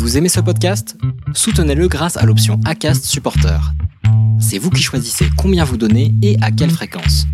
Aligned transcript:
Vous 0.00 0.16
aimez 0.16 0.30
ce 0.30 0.40
podcast? 0.40 0.96
Soutenez-le 1.34 1.86
grâce 1.86 2.16
à 2.16 2.24
l'option 2.24 2.58
ACAST 2.64 3.04
Supporter. 3.04 3.60
C'est 4.40 4.56
vous 4.56 4.70
qui 4.70 4.82
choisissez 4.82 5.26
combien 5.36 5.62
vous 5.62 5.76
donnez 5.76 6.14
et 6.22 6.38
à 6.40 6.50
quelle 6.50 6.70
fréquence. 6.70 7.26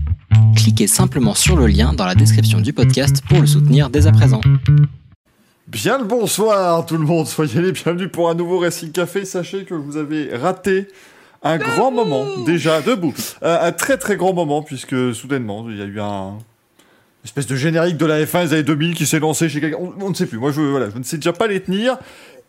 Cliquez 0.56 0.88
simplement 0.88 1.34
sur 1.34 1.56
le 1.56 1.68
lien 1.68 1.92
dans 1.92 2.04
la 2.06 2.16
description 2.16 2.60
du 2.60 2.72
podcast 2.72 3.22
pour 3.28 3.40
le 3.40 3.46
soutenir 3.46 3.88
dès 3.88 4.08
à 4.08 4.12
présent. 4.12 4.40
Bien 5.68 5.98
le 5.98 6.04
bonsoir 6.04 6.84
tout 6.86 6.96
le 6.96 7.04
monde, 7.06 7.28
soyez 7.28 7.62
les 7.62 7.70
bienvenus 7.70 8.10
pour 8.10 8.30
un 8.30 8.34
nouveau 8.34 8.58
Racing 8.58 8.90
Café. 8.90 9.24
Sachez 9.24 9.64
que 9.64 9.74
vous 9.74 9.96
avez 9.96 10.34
raté 10.36 10.88
un 11.44 11.58
grand 11.58 11.92
moment, 11.92 12.24
déjà 12.44 12.80
debout, 12.82 13.14
Euh, 13.44 13.68
un 13.68 13.70
très 13.70 13.96
très 13.96 14.16
grand 14.16 14.32
moment 14.34 14.62
puisque 14.62 15.14
soudainement 15.14 15.70
il 15.70 15.76
y 15.76 15.82
a 15.82 15.84
eu 15.84 16.00
un 16.00 16.38
espèce 17.24 17.46
de 17.46 17.54
générique 17.54 17.96
de 17.96 18.06
la 18.06 18.24
F1 18.24 18.48
des 18.48 18.52
années 18.54 18.62
2000 18.64 18.94
qui 18.94 19.06
s'est 19.06 19.20
lancé 19.20 19.48
chez 19.48 19.60
quelqu'un. 19.60 19.78
On, 19.80 19.92
on 20.04 20.10
ne 20.10 20.14
sait 20.14 20.26
plus. 20.26 20.38
Moi 20.38 20.50
je 20.50 20.60
voilà, 20.60 20.90
je 20.90 20.98
ne 20.98 21.04
sais 21.04 21.16
déjà 21.16 21.32
pas 21.32 21.46
les 21.46 21.60
tenir 21.60 21.96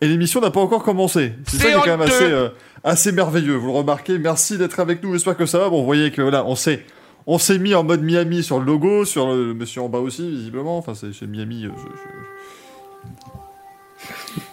et 0.00 0.08
l'émission 0.08 0.40
n'a 0.40 0.50
pas 0.50 0.60
encore 0.60 0.82
commencé. 0.82 1.32
C'est 1.46 1.56
ça 1.58 1.64
qui 1.64 1.70
est 1.70 1.74
quand 1.74 1.86
même 1.98 2.02
assez 2.02 2.24
euh, 2.24 2.48
assez 2.84 3.12
merveilleux. 3.12 3.54
Vous 3.56 3.66
le 3.68 3.72
remarquez. 3.72 4.18
Merci 4.18 4.56
d'être 4.58 4.78
avec 4.80 5.02
nous. 5.02 5.12
J'espère 5.12 5.36
que 5.36 5.46
ça 5.46 5.58
va. 5.58 5.68
Bon, 5.68 5.80
vous 5.80 5.86
voyez 5.86 6.10
que 6.12 6.22
voilà, 6.22 6.44
on 6.46 6.54
s'est 6.54 6.84
on 7.26 7.38
s'est 7.38 7.58
mis 7.58 7.74
en 7.74 7.84
mode 7.84 8.02
Miami 8.02 8.42
sur 8.42 8.58
le 8.58 8.64
logo, 8.64 9.04
sur 9.04 9.28
le 9.28 9.52
monsieur 9.54 9.82
en 9.82 9.88
bas 9.88 9.98
aussi 9.98 10.28
visiblement. 10.30 10.78
Enfin 10.78 10.94
c'est 10.94 11.12
chez 11.12 11.26
Miami. 11.26 11.66
euh, 11.66 11.70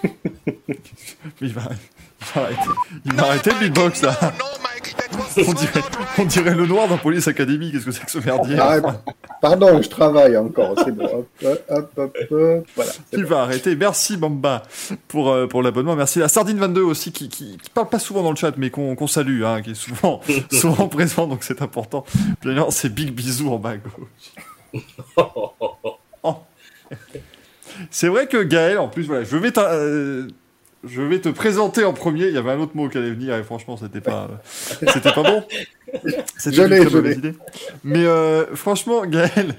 je- 0.03 0.09
je- 0.09 0.73
il 1.41 1.53
va, 1.53 1.61
il 3.05 3.13
va 3.13 3.23
arrêter 3.27 3.51
le 3.51 3.59
beatbox 3.59 4.01
là. 4.01 4.17
On 5.37 5.53
dirait, 5.53 5.81
on 6.17 6.25
dirait 6.25 6.55
le 6.55 6.65
noir 6.65 6.87
dans 6.87 6.97
Police 6.97 7.27
Academy. 7.27 7.71
Qu'est-ce 7.71 7.85
que 7.85 7.91
c'est 7.91 8.05
que 8.05 8.11
ce 8.11 8.19
merdier? 8.19 8.57
Ah, 8.59 8.77
pardon, 9.41 9.81
je 9.81 9.89
travaille 9.89 10.37
encore, 10.37 10.75
c'est 10.83 10.91
bon. 10.91 11.05
Hop, 11.05 11.27
hop, 11.43 11.63
hop, 11.69 11.91
hop, 11.97 12.17
hop. 12.31 12.65
Voilà. 12.75 12.91
c'est 12.91 13.17
Il 13.17 13.23
bon. 13.23 13.29
va 13.29 13.41
arrêter. 13.41 13.75
Merci 13.75 14.17
Bamba 14.17 14.63
pour, 15.07 15.29
euh, 15.31 15.47
pour 15.47 15.61
l'abonnement. 15.61 15.95
Merci 15.95 16.21
à 16.21 16.27
Sardine22 16.27 16.79
aussi 16.79 17.11
qui, 17.11 17.29
qui, 17.29 17.57
qui 17.57 17.69
parle 17.69 17.89
pas 17.89 17.99
souvent 17.99 18.23
dans 18.23 18.31
le 18.31 18.35
chat 18.37 18.53
mais 18.57 18.69
qu'on 18.69 18.95
qu'on 18.95 19.07
salue, 19.07 19.43
hein, 19.43 19.61
qui 19.61 19.71
est 19.71 19.75
souvent, 19.75 20.21
souvent 20.51 20.87
présent 20.87 21.27
donc 21.27 21.43
c'est 21.43 21.61
important. 21.61 22.05
Bien 22.43 22.67
c'est 22.69 22.93
Big 22.93 23.11
Bisou 23.11 23.51
en 23.51 23.57
bas 23.57 23.71
à 23.71 23.77
gauche. 23.77 24.83
Oh. 26.27 26.37
C'est 27.91 28.07
vrai 28.07 28.27
que 28.27 28.41
Gaël, 28.41 28.79
en 28.79 28.87
plus, 28.87 29.03
voilà, 29.03 29.23
je 29.23 29.37
vais, 29.37 29.51
euh, 29.57 30.27
je 30.87 31.01
vais 31.01 31.19
te 31.19 31.29
présenter 31.29 31.83
en 31.83 31.93
premier. 31.93 32.27
Il 32.27 32.33
y 32.33 32.37
avait 32.37 32.51
un 32.51 32.59
autre 32.59 32.75
mot 32.75 32.87
qui 32.89 32.97
allait 32.97 33.11
venir 33.11 33.35
et 33.35 33.43
franchement, 33.43 33.77
c'était 33.77 34.01
pas, 34.01 34.29
euh, 34.31 34.87
c'était 34.91 35.11
pas 35.13 35.23
bon. 35.23 35.43
C'était 36.37 36.57
une 36.57 36.67
très 36.69 36.89
mauvaise 36.95 37.17
idée. 37.17 37.33
Mais 37.83 38.05
euh, 38.05 38.55
franchement, 38.55 39.05
Gaël, 39.05 39.55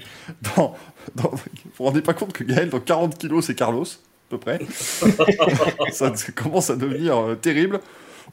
dans, 0.55 0.75
dans, 1.15 1.29
vous 1.31 1.39
vous 1.77 1.83
rendez 1.85 2.01
pas 2.01 2.13
compte 2.13 2.33
que 2.33 2.43
Gaël, 2.43 2.69
dans 2.69 2.79
40 2.79 3.17
kilos, 3.17 3.45
c'est 3.45 3.55
Carlos, 3.55 3.83
à 3.85 4.29
peu 4.29 4.37
près. 4.37 4.59
ça, 5.91 6.11
commence 6.35 6.69
à 6.69 6.75
devenir 6.75 7.17
euh, 7.17 7.35
terrible. 7.35 7.79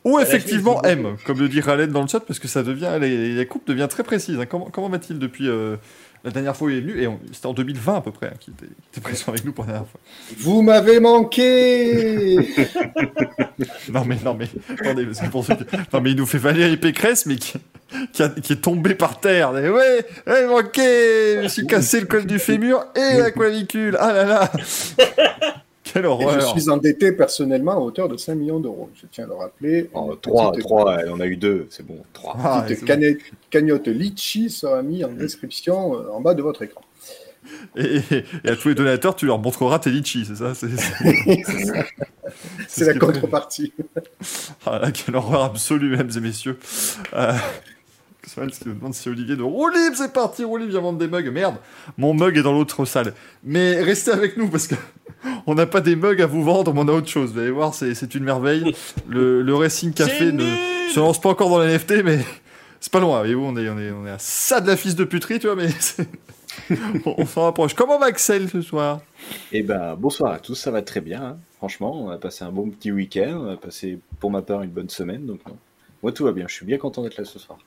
Ou 0.05 0.19
effectivement 0.19 0.83
M, 0.83 1.17
comme 1.25 1.39
le 1.39 1.49
dit 1.49 1.61
Ralen 1.61 1.91
dans 1.91 2.03
le 2.03 2.09
chat, 2.09 2.21
parce 2.21 2.39
que 2.41 2.49
ça 2.49 2.63
devient, 2.65 2.99
les- 3.01 3.35
la 3.37 3.45
coupe 3.45 3.67
devient 3.67 3.87
très 3.89 4.03
précise. 4.03 4.39
hein. 4.41 4.45
Comment, 4.47 4.69
comment 4.71 4.89
va-t-il 4.89 5.19
depuis 5.19 5.49
euh, 5.49 5.77
la 6.25 6.31
dernière 6.31 6.57
fois 6.57 6.69
où 6.69 6.71
il 6.71 6.79
est 6.79 6.81
venu 6.81 7.01
Et 7.01 7.07
on- 7.07 7.21
c'était 7.33 7.47
en 7.47 7.53
2020 7.53 7.97
à 7.97 8.01
peu 8.01 8.11
près 8.11 8.29
hein, 8.29 8.37
qu'il 8.41 8.55
était, 8.55 9.01
présent 9.01 9.25
avec 9.29 9.45
nous 9.45 9.53
pour 9.53 9.65
la 9.65 9.73
dernière 9.73 9.89
fois. 9.91 10.01
Vous 10.39 10.63
m'avez 10.63 10.99
manqué 11.01 12.37
Non 13.93 14.05
mais 14.05 14.17
non 14.25 14.35
mais 14.35 14.49
attendez, 14.81 15.05
parce 15.07 15.21
que 15.21 15.27
pour 15.29 15.45
ceux 15.45 15.55
qui- 15.55 15.65
non 15.93 16.01
mais 16.01 16.11
il 16.13 16.17
nous 16.17 16.27
fait 16.27 16.39
Valérie 16.39 16.77
Pécresse, 16.77 17.27
mais 17.27 17.37
qui, 17.37 17.55
qui, 18.13 18.23
a- 18.23 18.29
qui 18.31 18.53
est 18.55 18.57
tombé 18.63 18.95
par 18.95 19.21
terre. 19.21 19.57
Et 19.59 19.69
ouais, 19.71 20.07
ouais, 20.27 20.47
manqué, 20.47 21.37
je 21.37 21.43
me 21.43 21.49
suis 21.49 21.67
cassé 21.67 22.01
le 22.01 22.07
col 22.07 22.27
du 22.27 22.39
fémur 22.39 22.85
et 22.97 23.19
la 23.19 23.31
clavicule. 23.33 23.97
Ah 24.01 24.13
là 24.13 24.25
là, 24.25 24.53
quelle 25.85 26.05
Et 26.05 26.07
horreur. 26.07 26.41
Je 26.41 26.61
suis 26.61 26.69
endetté 26.71 27.13
personnellement 27.13 27.73
à 27.73 27.77
hauteur 27.79 28.09
de 28.09 28.17
5 28.17 28.35
millions 28.35 28.59
d'euros. 28.61 28.91
Je 29.01 29.07
tiens 29.11 29.25
à 29.25 29.27
le 29.29 29.35
rappeler. 29.35 29.91
Oh, 29.95 30.11
Une 30.13 30.19
3, 30.21 30.51
petite- 30.53 30.65
3, 30.65 30.97
on 31.11 31.21
a 31.21 31.27
eu 31.27 31.37
2, 31.37 31.67
c'est 31.71 31.87
bon, 31.87 31.99
3. 32.13 32.37
Ah, 32.43 32.65
petite 32.67 32.85
cagnotte, 32.85 33.19
cagnotte 33.51 33.87
litchi 33.89 34.51
sera 34.51 34.83
mis 34.83 35.05
en 35.05 35.13
description 35.13 35.95
euh, 35.95 36.09
en 36.11 36.21
bas 36.21 36.35
de 36.35 36.43
votre 36.43 36.63
écran. 36.63 36.81
Et, 37.77 37.97
et- 38.11 38.25
et 38.45 38.49
à 38.49 38.57
tous 38.57 38.69
les 38.69 38.75
donateurs, 38.75 39.15
tu 39.15 39.27
leur 39.27 39.39
montreras 39.39 39.79
tes 39.79 39.91
litchis, 39.91 40.25
c'est 40.27 40.37
ça 40.37 40.55
C'est 40.55 40.69
c'est- 40.77 41.05
C'est 42.69 42.85
ce 42.87 42.91
la 42.91 42.99
contrepartie. 42.99 43.73
Ah 44.67 44.79
là, 44.79 44.91
quelle 44.91 45.15
horreur 45.15 45.45
absolue, 45.45 45.91
mesdames 45.91 46.11
et 46.17 46.21
messieurs. 46.21 46.59
Euh... 47.13 47.33
Samuel 48.27 48.51
qui 48.53 48.69
me 48.69 48.75
demande 48.75 48.95
si 48.95 49.09
Olivier 49.09 49.37
de 49.37 49.43
Roulib, 49.43 49.95
c'est 49.95 50.13
parti, 50.13 50.45
Roulib 50.45 50.69
vient 50.71 50.81
vendre 50.81 50.99
des 50.99 51.09
mugs. 51.09 51.31
Merde, 51.33 51.57
mon 51.99 52.15
mug 52.15 52.37
est 52.39 52.43
dans 52.43 52.53
l'autre 52.53 52.85
salle. 52.85 53.15
Mais 53.43 53.83
restez 53.83 54.11
avec 54.11 54.37
nous 54.37 54.49
parce 54.49 54.67
que 54.67 54.75
on 55.47 55.55
n'a 55.55 55.67
pas 55.67 55.81
des 55.81 55.97
mugs 55.97 56.21
à 56.23 56.27
vous 56.27 56.43
vendre, 56.43 56.73
mais 56.75 56.81
on 56.81 56.89
a 56.89 56.93
autre 56.93 57.09
chose. 57.09 57.33
Vous 57.33 57.39
allez 57.39 57.51
voir, 57.51 57.75
c'est 57.75 57.95
c'est 57.95 58.15
une 58.15 58.25
merveille. 58.25 58.75
Le, 59.09 59.43
le 59.43 59.55
Racing 59.55 59.93
Café 59.93 60.33
ne 60.33 60.45
se 60.93 60.99
lance 61.01 61.21
pas 61.21 61.31
encore 61.31 61.51
dans 61.51 61.59
la 61.59 61.67
NFT, 61.67 62.03
mais 62.05 62.19
c'est 62.81 62.93
pas 62.93 63.01
loin. 63.01 63.19
Voyez-vous, 63.19 63.45
on 63.45 63.57
est, 63.57 63.69
on, 63.69 63.79
est, 63.79 63.91
on 63.91 64.07
est 64.07 64.11
à 64.11 64.19
ça 64.19 64.61
de 64.61 64.67
la 64.69 64.77
fils 64.77 64.95
de 64.97 65.05
puterie, 65.05 65.39
tu 65.39 65.47
vois, 65.47 65.57
mais 65.57 65.69
on, 67.07 67.15
on 67.19 67.27
s'en 67.27 67.43
rapproche. 67.43 67.75
Comment 67.75 67.99
va 67.99 68.07
Axel 68.07 68.49
ce 68.49 68.61
soir? 68.63 69.01
Eh 69.53 69.63
ben, 69.63 69.97
bonsoir 69.99 70.33
à 70.33 70.39
tous, 70.39 70.55
ça 70.55 70.71
va 70.71 70.83
très 70.83 71.01
bien. 71.01 71.23
hein. 71.23 71.37
Franchement, 71.57 72.05
on 72.05 72.11
a 72.11 72.19
passé 72.19 72.45
un 72.45 72.53
bon 72.53 72.69
petit 72.71 72.93
week-end, 72.93 73.41
on 73.47 73.53
a 73.53 73.57
passé 73.57 73.99
pour 74.21 74.31
ma 74.31 74.43
part 74.43 74.63
une 74.63 74.71
bonne 74.71 74.91
semaine, 74.91 75.25
donc 75.27 75.41
non. 75.47 75.57
Moi 76.03 76.13
tout 76.13 76.25
va 76.25 76.33
bien, 76.33 76.45
je 76.47 76.53
suis 76.55 76.67
bien 76.67 76.77
content 76.77 77.03
d'être 77.03 77.17
là 77.17 77.25
ce 77.25 77.39
soir. 77.39 77.59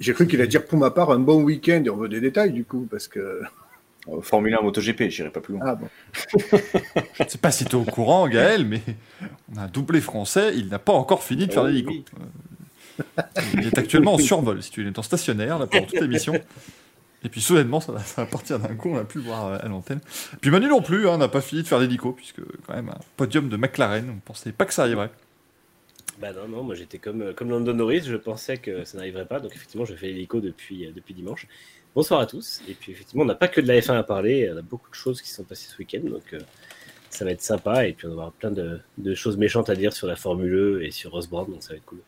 J'ai 0.00 0.12
cru 0.12 0.26
qu'il 0.26 0.40
allait 0.40 0.48
dire 0.48 0.64
pour 0.66 0.78
ma 0.78 0.90
part 0.90 1.10
un 1.10 1.18
bon 1.18 1.42
week-end 1.42 1.82
et 1.84 1.90
on 1.90 1.96
veut 1.96 2.08
des 2.08 2.20
détails 2.20 2.52
du 2.52 2.64
coup 2.64 2.86
parce 2.90 3.08
que. 3.08 3.42
Euh, 4.06 4.20
Formule 4.20 4.54
1 4.54 4.60
MotoGP, 4.60 5.08
j'irai 5.08 5.30
pas 5.30 5.40
plus 5.40 5.54
loin. 5.54 5.62
Ah 5.64 5.74
bon. 5.76 5.88
Je 6.52 7.22
ne 7.24 7.26
sais 7.30 7.38
pas 7.38 7.50
si 7.50 7.64
tu 7.64 7.70
es 7.70 7.74
au 7.74 7.84
courant, 7.84 8.28
Gaël, 8.28 8.66
mais 8.66 8.82
on 9.50 9.56
a 9.56 9.62
un 9.62 9.66
doublé 9.66 10.02
français, 10.02 10.52
il 10.54 10.68
n'a 10.68 10.78
pas 10.78 10.92
encore 10.92 11.22
fini 11.22 11.46
de 11.46 11.52
faire 11.54 11.62
Oh, 11.62 11.68
l'hélico. 11.68 11.90
oui. 11.90 12.04
Euh, 13.18 13.22
Il 13.54 13.66
est 13.66 13.78
actuellement 13.78 14.12
en 14.12 14.18
survol, 14.18 14.62
si 14.62 14.70
tu 14.70 14.86
es 14.86 14.98
en 14.98 15.02
stationnaire 15.02 15.58
là, 15.58 15.66
pendant 15.66 15.86
toute 15.86 15.98
l'émission. 16.02 16.34
Et 17.24 17.30
puis 17.30 17.40
soudainement, 17.40 17.80
ça 17.80 17.92
va, 17.92 18.00
ça 18.00 18.24
va 18.24 18.30
partir 18.30 18.58
d'un 18.58 18.74
coup, 18.74 18.90
on 18.90 18.96
n'a 18.96 19.04
plus 19.04 19.20
le 19.22 19.26
voir 19.26 19.46
euh, 19.46 19.58
à 19.58 19.68
l'antenne. 19.68 20.00
Puis 20.42 20.50
Manu 20.50 20.68
non 20.68 20.82
plus, 20.82 21.08
hein, 21.08 21.16
n'a 21.16 21.28
pas 21.28 21.40
fini 21.40 21.62
de 21.62 21.66
faire 21.66 21.78
l'hélico, 21.78 22.12
puisque 22.12 22.42
quand 22.66 22.74
même 22.74 22.90
un 22.90 22.98
podium 23.16 23.48
de 23.48 23.56
McLaren, 23.56 24.10
on 24.10 24.16
ne 24.16 24.20
pensait 24.20 24.52
pas 24.52 24.66
que 24.66 24.74
ça 24.74 24.82
arriverait. 24.82 25.10
Bah 26.20 26.32
non, 26.32 26.46
non, 26.48 26.62
moi 26.62 26.74
j'étais 26.74 26.98
comme, 26.98 27.22
euh, 27.22 27.32
comme 27.32 27.50
London 27.50 27.74
Norris, 27.74 28.02
je 28.02 28.16
pensais 28.16 28.58
que 28.58 28.84
ça 28.84 28.98
n'arriverait 28.98 29.26
pas, 29.26 29.40
donc 29.40 29.54
effectivement 29.54 29.84
je 29.84 29.94
fais 29.94 30.06
l'hélico 30.06 30.40
depuis, 30.40 30.86
euh, 30.86 30.92
depuis 30.94 31.12
dimanche. 31.12 31.48
Bonsoir 31.94 32.20
à 32.20 32.26
tous, 32.26 32.62
et 32.68 32.74
puis 32.74 32.92
effectivement 32.92 33.24
on 33.24 33.26
n'a 33.26 33.34
pas 33.34 33.48
que 33.48 33.60
de 33.60 33.66
la 33.66 33.80
F1 33.80 33.96
à 33.96 34.02
parler, 34.04 34.50
on 34.52 34.56
a 34.56 34.62
beaucoup 34.62 34.90
de 34.90 34.94
choses 34.94 35.20
qui 35.20 35.30
sont 35.30 35.42
passées 35.42 35.68
ce 35.68 35.76
week-end, 35.78 36.08
donc 36.08 36.22
euh, 36.32 36.38
ça 37.10 37.24
va 37.24 37.32
être 37.32 37.42
sympa, 37.42 37.86
et 37.86 37.94
puis 37.94 38.06
on 38.06 38.10
va 38.10 38.14
avoir 38.14 38.32
plein 38.32 38.52
de, 38.52 38.80
de 38.98 39.14
choses 39.14 39.36
méchantes 39.36 39.70
à 39.70 39.74
dire 39.74 39.92
sur 39.92 40.06
la 40.06 40.14
Formule 40.14 40.54
E 40.54 40.84
et 40.84 40.92
sur 40.92 41.10
Ross 41.10 41.28
Brown, 41.28 41.50
donc 41.50 41.62
ça 41.62 41.70
va 41.70 41.76
être 41.76 41.84
cool. 41.84 42.00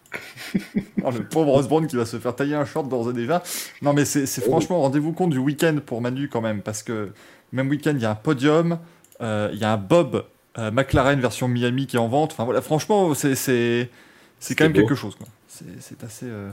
Oh, 1.05 1.11
le 1.11 1.29
pauvre 1.29 1.55
Osborne 1.55 1.87
qui 1.87 1.95
va 1.95 2.05
se 2.05 2.19
faire 2.19 2.35
tailler 2.35 2.57
un 2.57 2.65
short 2.65 2.89
d'ores 2.89 3.11
et 3.11 3.13
déjà. 3.13 3.41
Non, 3.81 3.93
mais 3.93 4.05
c'est 4.05 4.27
c'est 4.27 4.41
franchement, 4.41 4.81
rendez-vous 4.81 5.13
compte 5.13 5.31
du 5.31 5.39
week-end 5.39 5.79
pour 5.85 6.01
Manu 6.01 6.29
quand 6.29 6.41
même, 6.41 6.63
parce 6.63 6.83
que 6.83 7.11
même 7.53 7.69
week-end, 7.69 7.93
il 7.95 8.03
y 8.03 8.05
a 8.05 8.11
un 8.11 8.17
podium, 8.17 8.81
euh, 9.21 9.51
il 9.53 9.59
y 9.59 9.65
a 9.65 9.73
un 9.73 9.77
Bob 9.77 10.25
euh, 10.59 10.71
McLaren 10.71 11.21
version 11.21 11.49
Miami 11.49 11.87
qui 11.87 11.97
est 11.97 12.01
en 12.01 12.09
vente. 12.09 12.33
Enfin 12.33 12.45
voilà, 12.45 12.61
franchement, 12.63 13.15
c'est 13.15 13.35
c'est 13.35 13.89
quand 14.55 14.65
même 14.65 14.73
beau. 14.73 14.81
quelque 14.81 14.95
chose. 14.95 15.17
C'est 15.49 16.03
assez 16.05 16.27
euh, 16.27 16.51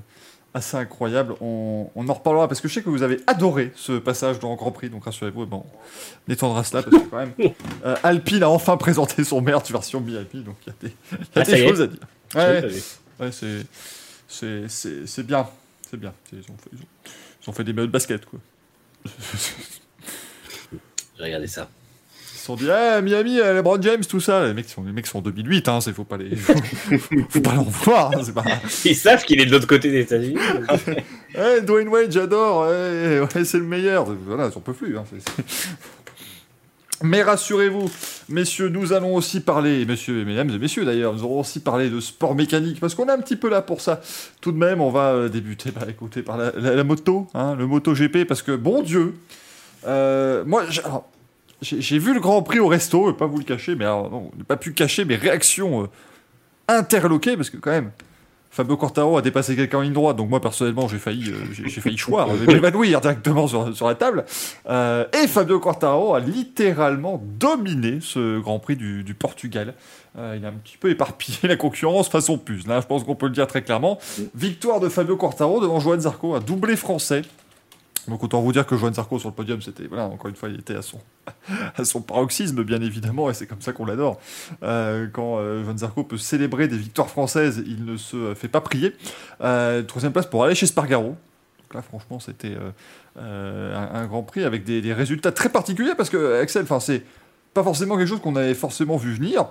assez 0.54 0.78
incroyable. 0.78 1.36
On, 1.42 1.90
on 1.96 2.08
en 2.10 2.14
reparlera 2.14 2.48
parce 2.48 2.62
que 2.62 2.68
je 2.68 2.74
sais 2.76 2.82
que 2.84 2.90
vous 2.90 3.02
avez 3.04 3.20
adoré 3.28 3.72
ce 3.76 3.94
passage 3.94 4.40
dans 4.40 4.52
le 4.52 4.56
Grand 4.56 4.72
Prix, 4.72 4.90
donc 4.90 5.04
rassurez-vous, 5.06 5.46
bon, 5.46 5.66
on 6.28 6.32
étendra 6.32 6.64
cela 6.64 6.84
parce 6.84 6.96
que 7.04 7.10
quand 7.10 7.18
même, 7.18 7.34
euh, 7.86 7.96
Alpine 8.04 8.44
a 8.44 8.50
enfin 8.50 8.78
présenté 8.78 9.24
son 9.24 9.42
merde 9.42 9.66
version 9.70 10.00
Miami, 10.00 10.44
donc 10.44 10.56
il 10.66 10.70
y 10.70 10.70
a 10.70 10.76
des, 10.82 10.90
y 10.90 11.40
a 11.40 11.42
Ah, 11.42 11.44
des 11.44 11.54
est. 11.54 11.68
choses 11.68 11.82
à 11.82 11.88
dire. 11.88 12.00
Ouais. 12.36 12.70
Ouais, 13.20 13.32
c'est, 13.32 13.66
c'est, 14.28 14.68
c'est, 14.70 15.06
c'est 15.08 15.24
bien. 15.26 15.48
C'est 15.90 15.98
bien. 15.98 16.14
Ils 16.32 16.40
ont, 16.40 16.58
fait, 16.58 16.70
ils, 16.74 16.80
ont, 16.80 16.88
ils 17.44 17.50
ont 17.50 17.54
fait 17.54 17.64
des 17.64 17.74
maillots 17.74 17.88
de 17.88 17.92
basket, 17.92 18.26
quoi. 18.26 18.40
J'ai 21.18 21.24
regardé 21.24 21.48
ça. 21.48 21.70
Se 22.44 22.48
sont 22.48 22.56
dit, 22.58 22.70
ah, 22.70 23.00
Miami, 23.00 23.40
euh, 23.40 23.54
LeBron 23.54 23.82
James, 23.82 24.04
tout 24.04 24.20
ça. 24.20 24.46
Les 24.46 24.54
mecs 24.54 24.68
sont, 24.68 24.84
les 24.84 24.92
mecs 24.92 25.08
sont 25.08 25.20
en 25.20 25.22
2008, 25.22 25.70
hein, 25.70 25.80
c'est, 25.80 25.94
faut 25.94 26.04
pas 26.04 26.18
les, 26.18 26.36
faut, 26.36 26.54
faut 27.30 27.40
pas 27.40 27.52
vouloir, 27.52 28.12
hein, 28.14 28.22
pas. 28.36 28.44
Ils 28.84 28.98
savent 28.98 29.24
qu'il 29.24 29.40
est 29.40 29.46
de 29.46 29.52
l'autre 29.52 29.66
côté 29.66 29.90
des 29.90 30.02
États-Unis. 30.02 30.36
Eh, 31.36 31.62
Dwayne 31.62 31.88
Wade, 31.88 32.12
j'adore, 32.12 32.68
ouais, 32.68 33.46
c'est 33.46 33.58
le 33.58 33.64
meilleur. 33.64 34.06
Voilà, 34.28 34.50
j'en 34.52 34.60
peux 34.60 34.74
plus. 34.74 34.98
Hein, 34.98 35.06
Mais 37.02 37.24
rassurez-vous, 37.24 37.90
messieurs, 38.28 38.68
nous 38.68 38.92
allons 38.92 39.16
aussi 39.16 39.40
parler, 39.40 39.86
messieurs 39.86 40.20
et 40.20 40.26
mesdames 40.26 40.50
et 40.50 40.60
messieurs 40.60 40.84
d'ailleurs, 40.84 41.14
nous 41.14 41.20
allons 41.22 41.40
aussi 41.40 41.62
parler 41.62 41.90
de 41.90 42.02
sport 42.02 42.36
mécanique, 42.36 42.82
parce 42.82 42.94
qu'on 42.94 43.08
est 43.08 43.12
un 43.12 43.22
petit 43.22 43.38
peu 43.38 43.50
là 43.50 43.62
pour 43.62 43.80
ça. 43.80 44.02
Tout 44.42 44.52
de 44.52 44.58
même, 44.58 44.82
on 44.82 44.92
va 44.92 45.14
euh, 45.14 45.30
débuter, 45.30 45.72
bah, 45.72 45.86
écoutez, 45.90 46.22
par 46.22 46.38
la, 46.38 46.52
la- 46.58 46.76
la 46.76 46.84
moto, 46.84 47.28
hein, 47.34 47.56
le 47.56 47.68
moto 47.68 47.94
GP, 47.94 48.26
parce 48.28 48.42
que, 48.42 48.52
bon 48.52 48.82
Dieu, 48.84 49.14
euh, 49.88 50.44
moi, 50.46 50.66
j'ai 50.70 50.84
alors, 50.84 51.10
j'ai- 51.64 52.00
vu 52.00 52.14
le 52.14 52.20
Grand 52.20 52.42
Prix 52.44 52.60
au 52.60 52.68
resto, 52.68 53.06
je 53.08 53.12
vais 53.12 53.18
pas 53.18 53.26
vous 53.28 53.38
le 53.40 53.44
cacher, 53.44 53.76
mais 53.76 53.86
alors, 53.86 54.12
non, 54.12 54.32
on 54.34 54.38
n'a 54.38 54.44
pas 54.44 54.58
pu 54.58 54.74
cacher 54.74 55.06
mes 55.06 55.16
réactions 55.16 55.84
euh, 55.84 55.88
interloquées, 56.68 57.36
parce 57.36 57.50
que 57.50 57.58
quand 57.58 57.72
même, 57.72 57.92
Fabio 58.52 58.78
Quartaro 58.78 59.18
a 59.18 59.24
dépassé 59.24 59.56
quelqu'un 59.56 59.80
en 59.80 59.82
ligne 59.82 59.94
droite, 59.94 60.16
donc 60.16 60.30
moi 60.30 60.40
personnellement 60.40 60.88
j'ai 60.88 61.00
failli, 61.00 61.32
euh, 61.32 61.38
j'ai 61.52 61.82
failli 61.82 61.96
choir, 61.98 62.28
m'évanouir 62.48 63.02
directement 63.02 63.48
sur, 63.48 63.76
sur 63.76 63.88
la 63.88 63.96
table. 63.96 64.26
Euh, 64.70 65.06
et 65.24 65.28
Fabio 65.28 65.60
Quartaro 65.60 66.14
a 66.14 66.20
littéralement 66.20 67.20
dominé 67.40 67.98
ce 68.00 68.40
Grand 68.40 68.60
Prix 68.60 68.76
du, 68.76 69.04
du 69.04 69.16
Portugal. 69.16 69.74
Euh, 70.20 70.36
il 70.38 70.46
a 70.46 70.50
un 70.50 70.54
petit 70.54 70.78
peu 70.78 70.92
éparpillé 70.92 71.40
la 71.48 71.56
concurrence 71.56 72.10
façon 72.10 72.38
puce. 72.38 72.68
Là, 72.68 72.80
je 72.80 72.86
pense 72.86 73.04
qu'on 73.04 73.16
peut 73.16 73.26
le 73.26 73.32
dire 73.32 73.48
très 73.48 73.64
clairement. 73.64 73.98
Victoire 74.36 74.80
de 74.80 74.88
Fabio 74.88 75.18
Quartaro 75.18 75.60
devant 75.60 75.80
Johan 75.80 76.00
Zarco, 76.02 76.36
un 76.36 76.40
doublé 76.40 76.76
français. 76.76 77.24
Donc 78.08 78.24
autant 78.24 78.42
vous 78.42 78.52
dire 78.52 78.66
que 78.66 78.76
Johan 78.76 78.94
Zarco 78.94 79.20
sur 79.20 79.30
le 79.30 79.36
podium, 79.36 79.62
c'était 79.62 79.88
voilà, 79.88 80.06
encore 80.06 80.28
une 80.28 80.36
fois, 80.36 80.50
il 80.50 80.60
était 80.60 80.76
à 80.76 80.82
son 80.82 81.00
à 81.78 81.86
son 81.86 82.02
paroxysme 82.02 82.64
bien 82.64 82.82
évidemment, 82.82 83.30
et 83.30 83.34
c'est 83.34 83.48
comme 83.48 83.62
ça 83.62 83.72
qu'on 83.72 83.86
l'adore. 83.86 84.20
Euh, 84.62 85.08
quand 85.12 85.38
euh, 85.38 85.64
Johan 85.64 85.78
Zarco 85.78 86.04
peut 86.04 86.18
célébrer 86.18 86.68
des 86.68 86.78
victoires 86.78 87.10
françaises, 87.10 87.64
il 87.66 87.86
ne 87.86 87.98
se 87.98 88.34
fait 88.36 88.48
pas 88.48 88.62
prier. 88.62 88.94
Euh, 89.42 89.84
troisième 89.84 90.12
place 90.12 90.26
pour 90.26 90.44
aller 90.44 90.56
chez 90.56 90.66
Spargaro. 90.66 91.16
Donc 91.60 91.74
là, 91.74 91.82
franchement, 91.82 92.20
c'était 92.20 92.58
euh, 93.18 93.76
un, 93.76 94.02
un 94.02 94.06
Grand 94.06 94.24
Prix 94.24 94.44
avec 94.44 94.64
des, 94.64 94.82
des 94.82 94.94
résultats 94.94 95.32
très 95.32 95.50
particuliers 95.50 95.96
parce 95.96 96.10
que 96.10 96.42
Axel, 96.42 96.64
enfin 96.64 96.80
c'est 96.80 97.04
pas 97.54 97.64
forcément 97.64 97.98
quelque 97.98 98.10
chose 98.10 98.22
qu'on 98.22 98.36
avait 98.36 98.56
forcément 98.56 98.98
vu 98.98 99.14
venir. 99.14 99.46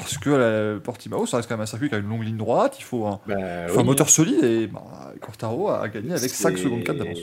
Parce 0.00 0.18
que 0.18 0.30
euh, 0.30 0.78
Portimao, 0.78 1.26
ça 1.26 1.38
reste 1.38 1.48
quand 1.48 1.54
même 1.56 1.62
un 1.62 1.66
circuit 1.66 1.88
qui 1.88 1.94
a 1.94 1.98
une 1.98 2.08
longue 2.08 2.22
ligne 2.24 2.36
droite, 2.36 2.76
il 2.78 2.82
faut 2.84 3.06
un, 3.06 3.20
Bah, 3.26 3.34
il 3.64 3.68
faut 3.70 3.78
un 3.78 3.82
oui. 3.82 3.86
moteur 3.88 4.08
solide 4.10 4.44
et 4.44 4.66
bah, 4.66 5.12
Quartaro 5.20 5.70
a 5.70 5.88
gagné 5.88 6.12
avec 6.12 6.30
5 6.30 6.56
C'est- 6.56 6.64
secondes 6.64 6.84
4 6.84 6.96
d'avance. 6.98 7.18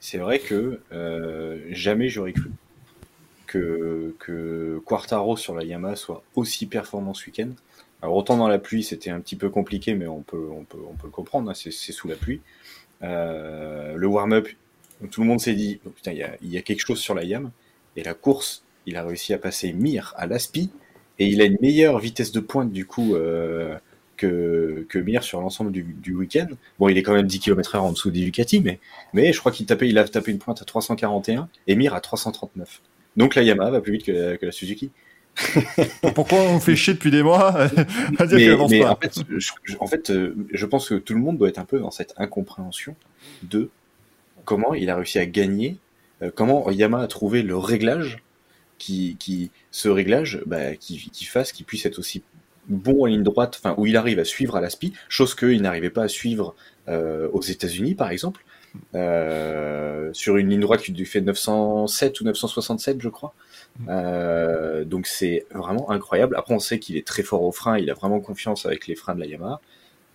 C'est 0.00 0.18
vrai 0.18 0.38
que 0.40 0.80
euh, 0.92 1.58
jamais 1.70 2.08
j'aurais 2.08 2.32
cru 2.32 2.50
que, 3.46 4.14
que 4.18 4.80
Quartaro 4.84 5.36
sur 5.36 5.54
la 5.54 5.64
Yamaha 5.64 5.96
soit 5.96 6.22
aussi 6.34 6.66
performant 6.66 7.14
ce 7.14 7.26
week-end. 7.26 7.48
Alors 8.02 8.16
autant 8.16 8.36
dans 8.36 8.48
la 8.48 8.58
pluie 8.58 8.82
c'était 8.82 9.10
un 9.10 9.20
petit 9.20 9.36
peu 9.36 9.48
compliqué, 9.48 9.94
mais 9.94 10.06
on 10.06 10.20
peut, 10.22 10.48
on 10.52 10.64
peut, 10.64 10.78
on 10.88 10.94
peut 10.94 11.06
le 11.06 11.10
comprendre, 11.12 11.50
hein, 11.50 11.54
c'est 11.54 11.70
sous 11.70 12.08
la 12.08 12.14
pluie. 12.16 12.40
Euh, 13.02 13.94
le 13.96 14.06
warm-up, 14.06 14.48
tout 15.10 15.20
le 15.20 15.26
monde 15.26 15.40
s'est 15.40 15.54
dit, 15.54 15.80
oh, 15.86 15.90
putain, 15.90 16.12
il 16.12 16.18
y 16.18 16.22
a, 16.22 16.30
il 16.42 16.50
y 16.50 16.58
a 16.58 16.62
quelque 16.62 16.80
chose 16.84 16.98
sur 16.98 17.14
la 17.14 17.24
Yam. 17.24 17.50
Et 17.96 18.02
la 18.02 18.14
course, 18.14 18.62
il 18.86 18.96
a 18.96 19.04
réussi 19.04 19.32
à 19.34 19.38
passer 19.38 19.72
Mir 19.72 20.14
à 20.16 20.26
l'Aspi, 20.26 20.70
et 21.18 21.26
il 21.26 21.40
a 21.40 21.44
une 21.44 21.58
meilleure 21.60 21.98
vitesse 21.98 22.32
de 22.32 22.40
pointe 22.40 22.72
du 22.72 22.86
coup 22.86 23.14
euh, 23.14 23.76
que, 24.16 24.84
que 24.88 24.98
Mir 24.98 25.22
sur 25.22 25.40
l'ensemble 25.40 25.70
du, 25.72 25.82
du 25.82 26.14
week-end. 26.14 26.48
Bon, 26.78 26.88
il 26.88 26.98
est 26.98 27.02
quand 27.02 27.12
même 27.14 27.26
10 27.26 27.38
km 27.40 27.74
heure 27.76 27.84
en 27.84 27.92
dessous 27.92 28.10
des 28.10 28.20
Ducati, 28.20 28.60
mais, 28.60 28.78
mais 29.14 29.32
je 29.32 29.38
crois 29.40 29.52
qu'il 29.52 29.66
tapait, 29.66 29.88
il 29.88 29.98
a 29.98 30.04
tapé 30.08 30.30
une 30.32 30.38
pointe 30.38 30.60
à 30.62 30.64
341 30.64 31.48
et 31.66 31.76
Mir 31.76 31.94
à 31.94 32.00
339. 32.00 32.80
Donc 33.16 33.34
la 33.34 33.42
Yamaha 33.42 33.70
va 33.70 33.80
plus 33.80 33.92
vite 33.92 34.04
que 34.04 34.12
la, 34.12 34.36
que 34.36 34.46
la 34.46 34.52
Suzuki. 34.52 34.90
Pourquoi 36.14 36.40
on 36.40 36.58
fait 36.60 36.74
chier 36.76 36.94
depuis 36.94 37.10
des 37.12 37.22
mois 37.22 37.54
à 37.60 37.68
dire 37.68 37.86
Mais, 38.18 38.26
qu'elle 38.38 38.50
avance 38.52 38.70
mais 38.70 38.80
pas 38.80 38.90
en 38.92 38.96
fait, 38.96 39.20
je, 39.38 39.50
je- 39.64 39.74
en 39.80 39.86
fait, 39.86 40.10
euh, 40.10 40.34
je 40.52 40.66
pense 40.66 40.88
que 40.88 40.94
tout 40.96 41.14
le 41.14 41.20
monde 41.20 41.38
doit 41.38 41.48
être 41.48 41.58
un 41.58 41.64
peu 41.64 41.78
dans 41.78 41.90
cette 41.92 42.14
incompréhension 42.16 42.96
de 43.44 43.70
comment 44.44 44.74
il 44.74 44.90
a 44.90 44.96
réussi 44.96 45.18
à 45.18 45.26
gagner, 45.26 45.76
euh, 46.22 46.30
comment 46.34 46.68
Yamaha 46.70 47.04
a 47.04 47.06
trouvé 47.06 47.42
le 47.42 47.56
réglage 47.56 48.18
qui, 48.78 49.16
qui 49.18 49.50
ce 49.70 49.88
réglage, 49.88 50.42
bah, 50.46 50.76
qui, 50.76 51.10
qui 51.10 51.24
fasse 51.24 51.52
qu'il 51.52 51.66
puisse 51.66 51.84
être 51.86 51.98
aussi 51.98 52.22
bon 52.68 53.02
en 53.02 53.06
ligne 53.06 53.22
droite, 53.22 53.58
enfin 53.58 53.74
où 53.78 53.86
il 53.86 53.96
arrive 53.96 54.18
à 54.18 54.24
suivre 54.24 54.56
à 54.56 54.60
l'aspi, 54.60 54.92
chose 55.08 55.34
qu'il 55.34 55.60
n'arrivait 55.62 55.90
pas 55.90 56.04
à 56.04 56.08
suivre 56.08 56.54
euh, 56.88 57.28
aux 57.32 57.42
États-Unis 57.42 57.94
par 57.94 58.10
exemple, 58.10 58.44
euh, 58.94 60.10
sur 60.12 60.36
une 60.36 60.50
ligne 60.50 60.60
droite 60.60 60.82
qui 60.82 60.92
lui 60.92 61.06
fait 61.06 61.20
907 61.20 62.20
ou 62.20 62.24
967 62.24 63.00
je 63.00 63.08
crois. 63.08 63.34
Euh, 63.88 64.84
donc 64.84 65.06
c'est 65.06 65.46
vraiment 65.52 65.90
incroyable. 65.90 66.36
Après 66.36 66.54
on 66.54 66.58
sait 66.58 66.78
qu'il 66.78 66.96
est 66.96 67.06
très 67.06 67.22
fort 67.22 67.42
au 67.42 67.52
frein, 67.52 67.78
il 67.78 67.90
a 67.90 67.94
vraiment 67.94 68.20
confiance 68.20 68.66
avec 68.66 68.86
les 68.86 68.94
freins 68.94 69.14
de 69.14 69.20
la 69.20 69.26
Yamaha, 69.26 69.60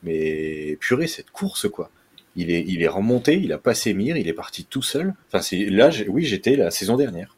mais 0.03 0.77
purée 0.79 1.07
cette 1.07 1.31
course 1.31 1.67
quoi. 1.69 1.89
Il 2.35 2.49
est, 2.49 2.63
il 2.67 2.81
est 2.81 2.87
remonté, 2.87 3.39
il 3.39 3.53
a 3.53 3.59
passé 3.59 3.93
Mir, 3.93 4.17
il 4.17 4.27
est 4.27 4.33
parti 4.33 4.65
tout 4.65 4.81
seul. 4.81 5.13
Enfin 5.27 5.41
c'est 5.41 5.65
là, 5.65 5.89
oui 6.07 6.25
j'étais 6.25 6.55
la 6.55 6.71
saison 6.71 6.97
dernière. 6.97 7.35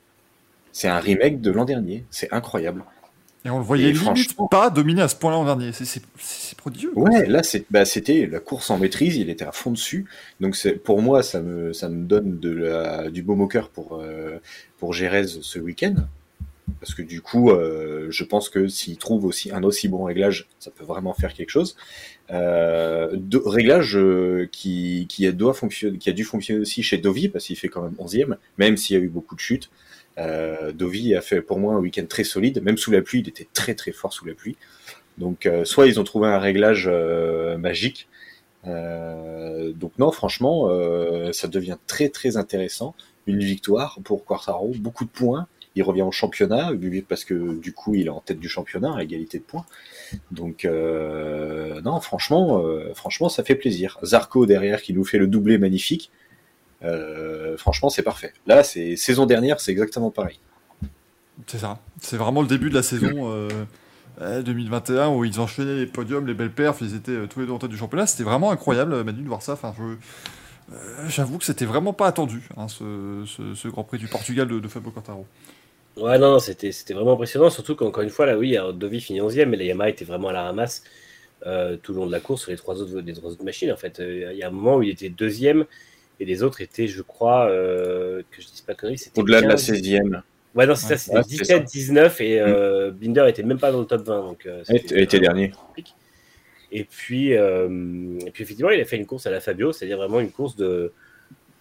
C'est 0.75 0.89
un 0.89 0.99
remake 0.99 1.39
de 1.39 1.51
l'an 1.51 1.63
dernier, 1.63 2.03
c'est 2.09 2.33
incroyable. 2.33 2.83
Et 3.45 3.49
on 3.49 3.59
le 3.59 3.63
voyait 3.63 3.85
Et 3.85 3.93
limite 3.93 4.01
franchement- 4.01 4.47
pas 4.49 4.69
dominer 4.69 5.03
à 5.03 5.07
ce 5.07 5.15
point-là 5.15 5.37
en 5.37 5.45
dernier. 5.45 5.71
C'est- 5.71 6.01
prodigieux. 6.57 6.91
Ouais, 6.95 7.27
là 7.27 7.41
bah, 7.71 7.85
c'était 7.85 8.27
la 8.29 8.41
course 8.41 8.69
en 8.69 8.77
maîtrise, 8.77 9.15
il 9.15 9.29
était 9.29 9.45
à 9.45 9.53
fond 9.53 9.71
dessus. 9.71 10.05
Donc 10.41 10.57
pour 10.83 11.01
moi 11.01 11.23
ça 11.23 11.39
me 11.39 11.71
ça 11.71 11.87
me 11.87 12.03
donne 12.03 12.39
de 12.41 12.49
la, 12.49 13.09
du 13.09 13.23
baume 13.23 13.39
au 13.39 13.47
cœur 13.47 13.69
pour 13.69 14.01
euh, 14.01 14.39
pour 14.77 14.91
Gérez 14.91 15.27
ce 15.27 15.59
week-end 15.59 15.95
parce 16.81 16.93
que 16.93 17.03
du 17.03 17.21
coup 17.21 17.51
euh, 17.51 18.07
je 18.09 18.25
pense 18.25 18.49
que 18.49 18.67
s'il 18.67 18.97
trouve 18.97 19.23
aussi 19.23 19.53
un 19.53 19.63
aussi 19.63 19.87
bon 19.87 20.03
réglage, 20.03 20.49
ça 20.59 20.71
peut 20.71 20.83
vraiment 20.83 21.13
faire 21.13 21.33
quelque 21.33 21.51
chose. 21.51 21.77
Euh, 22.31 23.11
de, 23.13 23.37
réglage 23.37 23.95
euh, 23.95 24.49
qui 24.51 25.05
qui 25.07 25.25
a, 25.25 25.31
doit 25.31 25.53
fonctionner 25.53 25.97
qui 25.99 26.09
a 26.09 26.13
dû 26.13 26.25
fonctionner 26.25 26.59
aussi 26.59 26.83
chez 26.83 26.97
Dovi 26.97 27.29
parce 27.29 27.45
qu'il 27.45 27.55
fait 27.55 27.69
quand 27.69 27.83
même 27.83 27.95
11e 27.97 28.35
même 28.57 28.75
s'il 28.75 28.97
y 28.97 28.99
a 28.99 29.01
eu 29.01 29.07
beaucoup 29.07 29.35
de 29.35 29.39
chutes. 29.39 29.69
Euh, 30.17 30.71
Dovi 30.71 31.13
a 31.15 31.21
fait 31.21 31.41
pour 31.41 31.59
moi 31.59 31.73
un 31.73 31.79
week-end 31.79 32.05
très 32.07 32.23
solide, 32.23 32.61
même 32.63 32.77
sous 32.77 32.91
la 32.91 33.01
pluie, 33.01 33.19
il 33.19 33.29
était 33.29 33.47
très 33.53 33.75
très 33.75 33.91
fort 33.91 34.13
sous 34.13 34.25
la 34.25 34.33
pluie. 34.33 34.55
Donc 35.17 35.45
euh, 35.45 35.65
soit 35.65 35.87
ils 35.87 35.99
ont 35.99 36.03
trouvé 36.03 36.27
un 36.27 36.39
réglage 36.39 36.89
euh, 36.91 37.57
magique. 37.57 38.07
Euh, 38.67 39.71
donc 39.73 39.91
non, 39.99 40.11
franchement, 40.11 40.67
euh, 40.69 41.31
ça 41.31 41.47
devient 41.47 41.77
très 41.87 42.09
très 42.09 42.37
intéressant. 42.37 42.95
Une 43.27 43.39
victoire 43.39 43.99
pour 44.03 44.25
Quartaro, 44.25 44.73
beaucoup 44.77 45.05
de 45.05 45.09
points. 45.09 45.47
Il 45.77 45.83
revient 45.83 46.03
au 46.03 46.11
championnat 46.11 46.71
parce 47.09 47.25
que 47.25 47.59
du 47.59 47.73
coup 47.73 47.95
il 47.95 48.05
est 48.05 48.09
en 48.09 48.21
tête 48.21 48.39
du 48.39 48.47
championnat 48.47 48.95
à 48.95 49.03
égalité 49.03 49.39
de 49.39 49.43
points. 49.43 49.65
Donc 50.31 50.63
euh, 50.63 51.81
non, 51.81 51.99
franchement, 51.99 52.63
franchement, 52.93 53.27
ça 53.27 53.43
fait 53.43 53.55
plaisir. 53.55 53.97
Zarco 54.01 54.45
derrière 54.45 54.81
qui 54.81 54.93
nous 54.93 55.03
fait 55.03 55.17
le 55.17 55.27
doublé 55.27 55.57
magnifique. 55.57 56.11
Euh, 56.83 57.57
franchement, 57.57 57.89
c'est 57.89 58.03
parfait. 58.03 58.33
Là, 58.47 58.63
c'est 58.63 58.95
saison 58.95 59.25
dernière, 59.25 59.59
c'est 59.59 59.71
exactement 59.71 60.11
pareil. 60.11 60.39
C'est 61.47 61.57
ça. 61.59 61.79
C'est 62.01 62.17
vraiment 62.17 62.41
le 62.41 62.47
début 62.47 62.69
de 62.69 62.75
la 62.75 62.83
saison 62.83 63.31
euh, 63.31 63.49
euh, 64.21 64.41
2021 64.41 65.09
où 65.09 65.25
ils 65.25 65.39
enchaînaient 65.39 65.75
les 65.75 65.85
podiums, 65.85 66.25
les 66.27 66.33
belles 66.33 66.51
perfs, 66.51 66.77
ils 66.81 66.95
étaient 66.95 67.11
euh, 67.11 67.27
tous 67.27 67.41
les 67.41 67.45
deux 67.45 67.51
en 67.51 67.59
tête 67.59 67.69
du 67.71 67.77
championnat. 67.77 68.07
C'était 68.07 68.23
vraiment 68.23 68.51
incroyable, 68.51 69.03
Manu, 69.03 69.21
de 69.23 69.27
voir 69.27 69.41
ça. 69.41 69.53
Enfin, 69.53 69.73
je- 69.77 70.73
euh, 70.75 71.09
J'avoue 71.09 71.37
que 71.37 71.43
c'était 71.45 71.65
vraiment 71.65 71.93
pas 71.93 72.07
attendu, 72.07 72.47
hein, 72.57 72.67
ce, 72.67 73.23
ce- 73.27 73.53
ce 73.53 73.67
Grand 73.67 73.83
Prix 73.83 73.97
du 73.97 74.07
Portugal 74.07 74.47
de, 74.47 74.59
de 74.59 74.67
Fabio 74.67 74.91
Quartaro. 74.91 75.25
Ouais, 75.97 76.17
non, 76.19 76.31
non, 76.31 76.39
c'était 76.39 76.71
c'était 76.73 76.93
vraiment 76.93 77.13
impressionnant, 77.13 77.49
surtout 77.49 77.75
qu'encore 77.75 78.03
une 78.03 78.09
fois, 78.09 78.25
là, 78.25 78.37
oui, 78.37 78.57
Dovi 78.73 78.99
finit 78.99 79.21
11e, 79.21 79.45
mais 79.49 79.55
la 79.57 79.63
Yamaha 79.63 79.89
était 79.89 80.03
vraiment 80.05 80.27
à 80.29 80.33
la 80.33 80.43
ramasse 80.43 80.83
euh, 81.45 81.77
tout 81.77 81.93
le 81.93 81.99
long 81.99 82.07
de 82.07 82.11
la 82.11 82.19
course 82.19 82.41
sur 82.43 82.51
les 82.51 82.57
trois 82.57 82.81
autres, 82.81 82.99
les 82.99 83.13
trois 83.13 83.31
autres 83.31 83.43
machines. 83.45 83.71
En 83.71 83.77
fait, 83.77 83.99
Euh, 83.99 84.31
il 84.33 84.37
y 84.39 84.43
a 84.43 84.47
un 84.47 84.51
moment 84.51 84.77
où 84.77 84.83
il 84.83 84.89
était 84.89 85.09
deuxième 85.09 85.65
et 86.19 86.25
les 86.25 86.43
autres 86.43 86.61
étaient, 86.61 86.87
je 86.87 87.01
crois, 87.01 87.49
euh, 87.49 88.21
que 88.31 88.41
je 88.41 88.47
dise 88.47 88.61
pas 88.61 88.73
de 88.73 88.79
conneries, 88.79 88.97
c'était 88.97 89.19
Au-delà 89.21 89.41
de 89.41 89.47
la 89.47 89.53
15. 89.55 89.63
16e. 89.71 90.21
Ouais, 90.55 90.65
non, 90.65 90.75
c'est 90.75 90.85
Ouais. 90.93 90.97
ça, 90.97 90.97
c'était 90.97 91.17
Ouais, 91.17 91.23
c'est 91.27 91.59
17, 91.59 91.63
19 91.65 92.21
et 92.21 92.39
euh, 92.39 92.91
Binder 92.91 93.25
était 93.27 93.43
même 93.43 93.59
pas 93.59 93.71
dans 93.73 93.81
le 93.81 93.85
top 93.85 94.03
20. 94.03 94.21
Donc, 94.21 94.45
euh, 94.45 94.63
était- 94.69 95.19
dernier. 95.19 95.51
compliqué. 95.51 95.91
Et 96.71 96.83
puis, 96.85 97.35
euh, 97.35 98.17
et 98.25 98.31
puis, 98.31 98.43
effectivement, 98.43 98.71
il 98.71 98.79
a 98.79 98.85
fait 98.85 98.95
une 98.97 99.05
course 99.05 99.25
à 99.27 99.31
la 99.31 99.39
Fabio, 99.41 99.71
c'est-à-dire 99.73 99.97
vraiment 99.97 100.19
une 100.21 100.31
course 100.31 100.55
de, 100.55 100.93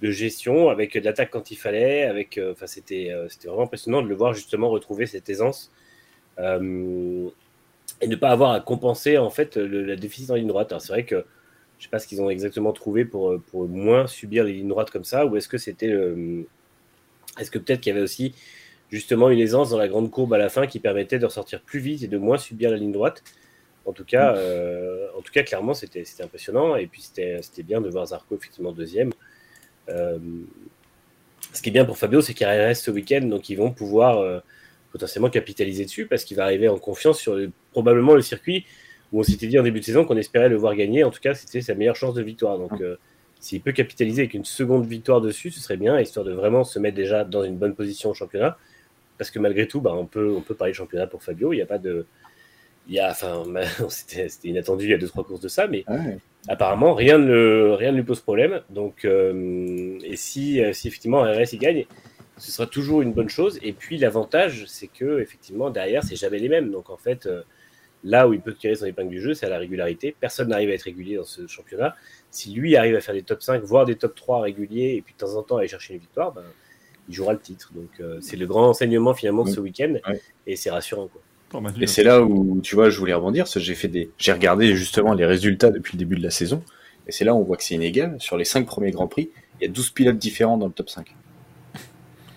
de 0.00 0.10
gestion 0.10 0.68
avec 0.70 0.94
de 0.98 1.04
l'attaque 1.04 1.30
quand 1.30 1.50
il 1.50 1.56
fallait. 1.56 2.04
Avec, 2.04 2.38
euh, 2.38 2.52
enfin, 2.52 2.66
c'était, 2.68 3.10
euh, 3.10 3.28
c'était 3.28 3.48
vraiment 3.48 3.64
impressionnant 3.64 4.00
de 4.02 4.08
le 4.08 4.14
voir 4.14 4.32
justement 4.34 4.68
retrouver 4.70 5.06
cette 5.06 5.28
aisance 5.28 5.72
euh, 6.38 7.28
et 8.00 8.06
ne 8.08 8.16
pas 8.16 8.30
avoir 8.30 8.52
à 8.52 8.60
compenser 8.60 9.18
en 9.18 9.30
fait 9.30 9.56
le, 9.56 9.84
la 9.84 9.96
déficit 9.96 10.30
en 10.30 10.34
ligne 10.34 10.48
droite. 10.48 10.72
Alors, 10.72 10.82
c'est 10.82 10.92
vrai 10.92 11.04
que 11.04 11.24
je 11.84 11.88
sais 11.88 11.90
pas 11.90 11.98
ce 11.98 12.06
qu'ils 12.06 12.22
ont 12.22 12.30
exactement 12.30 12.72
trouvé 12.72 13.04
pour, 13.04 13.38
pour 13.50 13.68
moins 13.68 14.06
subir 14.06 14.42
les 14.44 14.54
lignes 14.54 14.68
droites 14.68 14.90
comme 14.90 15.04
ça, 15.04 15.26
ou 15.26 15.36
est-ce 15.36 15.50
que 15.50 15.58
c'était 15.58 15.88
le- 15.88 16.46
est-ce 17.38 17.50
que 17.50 17.58
peut-être 17.58 17.82
qu'il 17.82 17.92
y 17.92 17.94
avait 17.94 18.02
aussi 18.02 18.34
justement 18.88 19.28
une 19.28 19.38
aisance 19.38 19.68
dans 19.68 19.76
la 19.76 19.86
grande 19.86 20.10
courbe 20.10 20.32
à 20.32 20.38
la 20.38 20.48
fin 20.48 20.66
qui 20.66 20.80
permettait 20.80 21.18
de 21.18 21.26
ressortir 21.26 21.60
plus 21.60 21.80
vite 21.80 22.02
et 22.02 22.06
de 22.08 22.16
moins 22.16 22.38
subir 22.38 22.70
la 22.70 22.78
ligne 22.78 22.90
droite? 22.90 23.22
En 23.84 23.92
tout 23.92 24.06
cas, 24.06 24.34
euh, 24.34 25.08
en 25.14 25.20
tout 25.20 25.30
cas 25.30 25.42
clairement, 25.42 25.74
c'était 25.74 26.04
impressionnant. 26.20 26.74
Et 26.76 26.86
puis, 26.86 27.02
c'était 27.02 27.62
bien 27.62 27.82
de 27.82 27.90
voir 27.90 28.06
Zarco 28.06 28.34
effectivement 28.34 28.72
deuxième. 28.72 29.10
Euh, 29.90 30.18
ce 31.52 31.60
qui 31.60 31.68
est 31.68 31.72
bien 31.72 31.84
pour 31.84 31.98
Fabio, 31.98 32.22
c'est 32.22 32.32
qu'il 32.32 32.46
reste 32.46 32.84
ce 32.84 32.90
week-end, 32.90 33.26
donc 33.26 33.50
ils 33.50 33.56
vont 33.56 33.72
pouvoir 33.72 34.20
euh, 34.20 34.40
potentiellement 34.90 35.28
capitaliser 35.28 35.84
dessus 35.84 36.06
parce 36.06 36.24
qu'il 36.24 36.38
va 36.38 36.44
arriver 36.44 36.68
en 36.68 36.78
confiance 36.78 37.18
sur 37.18 37.34
le- 37.34 37.52
probablement 37.72 38.14
le 38.14 38.22
circuit 38.22 38.64
où 39.12 39.20
on 39.20 39.22
s'était 39.22 39.46
dit 39.46 39.58
en 39.58 39.62
début 39.62 39.80
de 39.80 39.84
saison 39.84 40.04
qu'on 40.04 40.16
espérait 40.16 40.48
le 40.48 40.56
voir 40.56 40.74
gagner. 40.74 41.04
En 41.04 41.10
tout 41.10 41.20
cas, 41.20 41.34
c'était 41.34 41.60
sa 41.60 41.74
meilleure 41.74 41.96
chance 41.96 42.14
de 42.14 42.22
victoire. 42.22 42.58
Donc, 42.58 42.80
euh, 42.80 42.96
s'il 43.40 43.60
peut 43.60 43.72
capitaliser 43.72 44.22
avec 44.22 44.34
une 44.34 44.44
seconde 44.44 44.86
victoire 44.86 45.20
dessus, 45.20 45.50
ce 45.50 45.60
serait 45.60 45.76
bien, 45.76 46.00
histoire 46.00 46.24
de 46.26 46.32
vraiment 46.32 46.64
se 46.64 46.78
mettre 46.78 46.96
déjà 46.96 47.24
dans 47.24 47.44
une 47.44 47.56
bonne 47.56 47.74
position 47.74 48.10
au 48.10 48.14
championnat. 48.14 48.56
Parce 49.18 49.30
que 49.30 49.38
malgré 49.38 49.68
tout, 49.68 49.80
bah, 49.80 49.92
on, 49.94 50.06
peut, 50.06 50.32
on 50.36 50.40
peut 50.40 50.54
parler 50.54 50.72
de 50.72 50.76
championnat 50.76 51.06
pour 51.06 51.22
Fabio. 51.22 51.52
Il 51.52 51.56
n'y 51.56 51.62
a 51.62 51.66
pas 51.66 51.78
de. 51.78 52.06
Il 52.88 52.94
y 52.94 53.00
a, 53.00 53.10
enfin, 53.10 53.44
c'était 53.88 54.26
inattendu 54.44 54.84
il 54.86 54.90
y 54.90 54.94
a 54.94 54.98
deux 54.98 55.06
trois 55.08 55.24
courses 55.24 55.40
de 55.40 55.48
ça, 55.48 55.66
mais 55.68 55.84
Ouais. 55.88 56.18
apparemment 56.48 56.94
rien 56.94 57.16
ne, 57.18 57.26
le- 57.26 57.74
rien 57.74 57.92
ne 57.92 57.96
lui 57.98 58.02
pose 58.02 58.20
problème. 58.20 58.60
Donc, 58.70 59.04
euh, 59.04 59.98
et 60.04 60.16
si, 60.16 60.60
euh, 60.62 60.72
si 60.72 60.88
effectivement 60.88 61.22
RS 61.22 61.52
il 61.52 61.58
gagne, 61.60 61.86
ce 62.36 62.50
sera 62.50 62.66
toujours 62.66 63.00
une 63.00 63.12
bonne 63.12 63.28
chose. 63.30 63.58
Et 63.62 63.72
puis 63.72 63.96
l'avantage, 63.96 64.64
c'est 64.66 64.88
que 64.88 65.20
effectivement 65.20 65.70
derrière, 65.70 66.02
c'est 66.02 66.16
jamais 66.16 66.38
les 66.38 66.48
mêmes. 66.48 66.72
Donc 66.72 66.90
en 66.90 66.96
fait, 66.96 67.26
euh, 67.26 67.42
Là 68.04 68.28
où 68.28 68.34
il 68.34 68.40
peut 68.40 68.54
tirer 68.54 68.74
son 68.74 68.84
épingle 68.86 69.08
du 69.10 69.20
jeu, 69.20 69.32
c'est 69.34 69.46
à 69.46 69.48
la 69.48 69.58
régularité. 69.58 70.14
Personne 70.20 70.48
n'arrive 70.48 70.68
à 70.70 70.74
être 70.74 70.82
régulier 70.82 71.16
dans 71.16 71.24
ce 71.24 71.46
championnat. 71.46 71.94
Si 72.30 72.52
lui 72.52 72.76
arrive 72.76 72.94
à 72.96 73.00
faire 73.00 73.14
des 73.14 73.22
top 73.22 73.42
5, 73.42 73.62
voire 73.62 73.86
des 73.86 73.96
top 73.96 74.14
3 74.14 74.42
réguliers, 74.42 74.94
et 74.96 75.02
puis 75.02 75.14
de 75.14 75.18
temps 75.18 75.36
en 75.36 75.42
temps 75.42 75.56
aller 75.56 75.68
chercher 75.68 75.94
une 75.94 76.00
victoire, 76.00 76.32
ben, 76.32 76.42
il 77.08 77.14
jouera 77.14 77.32
le 77.32 77.38
titre. 77.38 77.70
Donc 77.74 77.88
euh, 78.00 78.18
c'est 78.20 78.36
le 78.36 78.46
grand 78.46 78.68
enseignement 78.68 79.14
finalement 79.14 79.44
de 79.44 79.50
ce 79.50 79.60
week-end, 79.60 79.94
Ouais. 80.06 80.20
et 80.46 80.56
c'est 80.56 80.70
rassurant. 80.70 81.08
Quoi. 81.08 81.60
Manu, 81.60 81.82
Et 81.82 81.86
c'est 81.86 82.02
là 82.02 82.20
où, 82.22 82.60
tu 82.62 82.74
vois, 82.74 82.90
je 82.90 82.98
voulais 82.98 83.14
rebondir, 83.14 83.44
parce 83.44 83.54
que 83.54 83.60
j'ai 83.60 83.74
fait 83.76 83.88
des, 83.88 84.10
j'ai 84.18 84.32
regardé 84.32 84.74
justement 84.74 85.14
les 85.14 85.24
résultats 85.24 85.70
depuis 85.70 85.92
le 85.92 85.98
début 86.00 86.16
de 86.16 86.22
la 86.22 86.30
saison, 86.30 86.62
et 87.06 87.12
c'est 87.12 87.24
là 87.24 87.32
où 87.34 87.38
on 87.38 87.42
voit 87.44 87.56
que 87.56 87.62
c'est 87.62 87.74
inégal. 87.76 88.16
Sur 88.18 88.36
les 88.36 88.44
5 88.44 88.66
premiers 88.66 88.90
Grands 88.90 89.06
Prix, 89.08 89.30
il 89.60 89.64
y 89.66 89.70
a 89.70 89.72
12 89.72 89.90
pilotes 89.90 90.18
différents 90.18 90.58
dans 90.58 90.66
le 90.66 90.72
top 90.72 90.90
5. 90.90 91.14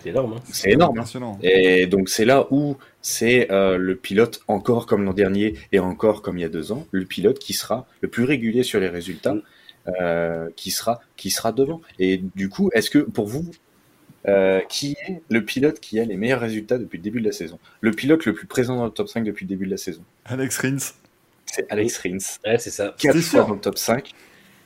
C'est 0.03 0.09
énorme. 0.09 0.33
Hein. 0.33 0.41
C'est 0.51 0.71
énorme. 0.71 0.99
hein. 0.99 1.37
Et 1.41 1.87
donc 1.87 2.09
c'est 2.09 2.25
là 2.25 2.45
où 2.51 2.77
c'est 3.07 3.49
euh, 3.51 3.77
le 3.77 3.95
pilote 3.95 4.41
encore 4.49 4.85
comme 4.85 5.03
l'an 5.05 5.13
dernier 5.13 5.55
et 5.71 5.79
encore 5.79 6.21
comme 6.21 6.37
il 6.37 6.41
y 6.41 6.45
a 6.45 6.49
deux 6.49 6.71
ans, 6.73 6.85
le 6.91 7.05
pilote 7.05 7.39
qui 7.39 7.53
sera 7.53 7.87
le 8.01 8.09
plus 8.09 8.25
régulier 8.25 8.63
sur 8.63 8.79
les 8.79 8.89
résultats, 8.89 9.35
Mm. 9.35 9.41
euh, 10.01 10.49
qui 10.57 10.71
sera 10.71 10.99
qui 11.15 11.29
sera 11.31 11.51
devant. 11.53 11.81
Et 11.99 12.17
du 12.35 12.49
coup, 12.49 12.69
est-ce 12.73 12.89
que 12.89 12.99
pour 12.99 13.27
vous, 13.27 13.49
euh, 14.27 14.59
qui 14.69 14.95
est 15.07 15.21
le 15.29 15.45
pilote 15.45 15.79
qui 15.79 15.99
a 15.99 16.05
les 16.05 16.17
meilleurs 16.17 16.41
résultats 16.41 16.77
depuis 16.77 16.97
le 16.97 17.03
début 17.03 17.21
de 17.21 17.25
la 17.27 17.31
saison? 17.31 17.59
Le 17.81 17.91
pilote 17.91 18.25
le 18.25 18.33
plus 18.33 18.47
présent 18.47 18.75
dans 18.77 18.85
le 18.85 18.91
top 18.91 19.07
5 19.09 19.23
depuis 19.23 19.45
le 19.45 19.49
début 19.49 19.65
de 19.65 19.71
la 19.71 19.77
saison? 19.77 20.03
Alex 20.25 20.57
Rins. 20.59 20.93
C'est 21.45 21.65
Alex 21.71 21.97
Rins. 21.99 22.17
Ouais, 22.45 22.57
c'est 22.59 22.69
ça. 22.71 22.93
Quatre 22.97 23.15
C'est 23.15 23.21
fois 23.21 23.39
sûr. 23.41 23.47
dans 23.47 23.53
le 23.55 23.61
top 23.61 23.77
5 23.77 24.11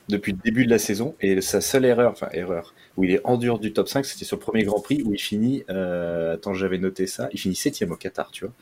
depuis 0.10 0.31
le 0.33 0.39
début 0.43 0.65
de 0.65 0.71
la 0.71 0.79
saison. 0.79 1.15
Et 1.21 1.41
sa 1.41 1.62
seule 1.62 1.86
erreur, 1.86 2.12
enfin 2.12 2.29
erreur, 2.33 2.74
où 2.98 3.03
il 3.03 3.12
est 3.12 3.21
en 3.24 3.38
dehors 3.38 3.60
du 3.60 3.74
top 3.74 3.88
5, 3.88 4.05
c'était 4.05 4.25
sur 4.25 4.38
le 4.38 4.41
premier 4.41 4.63
Grand 4.63 4.79
Prix 4.81 5.01
où 5.05 5.13
il 5.13 5.19
finit, 5.19 5.63
euh, 5.69 6.33
attends, 6.36 6.53
j'avais 6.53 6.77
noté 6.77 7.07
ça, 7.07 7.29
il 7.31 7.39
finit 7.39 7.55
septième 7.55 7.91
au 7.91 7.95
Qatar, 7.95 8.31
tu 8.31 8.45
vois. 8.45 8.53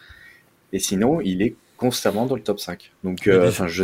Et 0.72 0.80
sinon, 0.80 1.20
il 1.22 1.42
est 1.42 1.56
constamment 1.78 2.26
dans 2.26 2.36
le 2.36 2.42
top 2.44 2.60
5. 2.60 2.92
Donc, 3.04 3.28
euh, 3.28 3.52
je, 3.68 3.84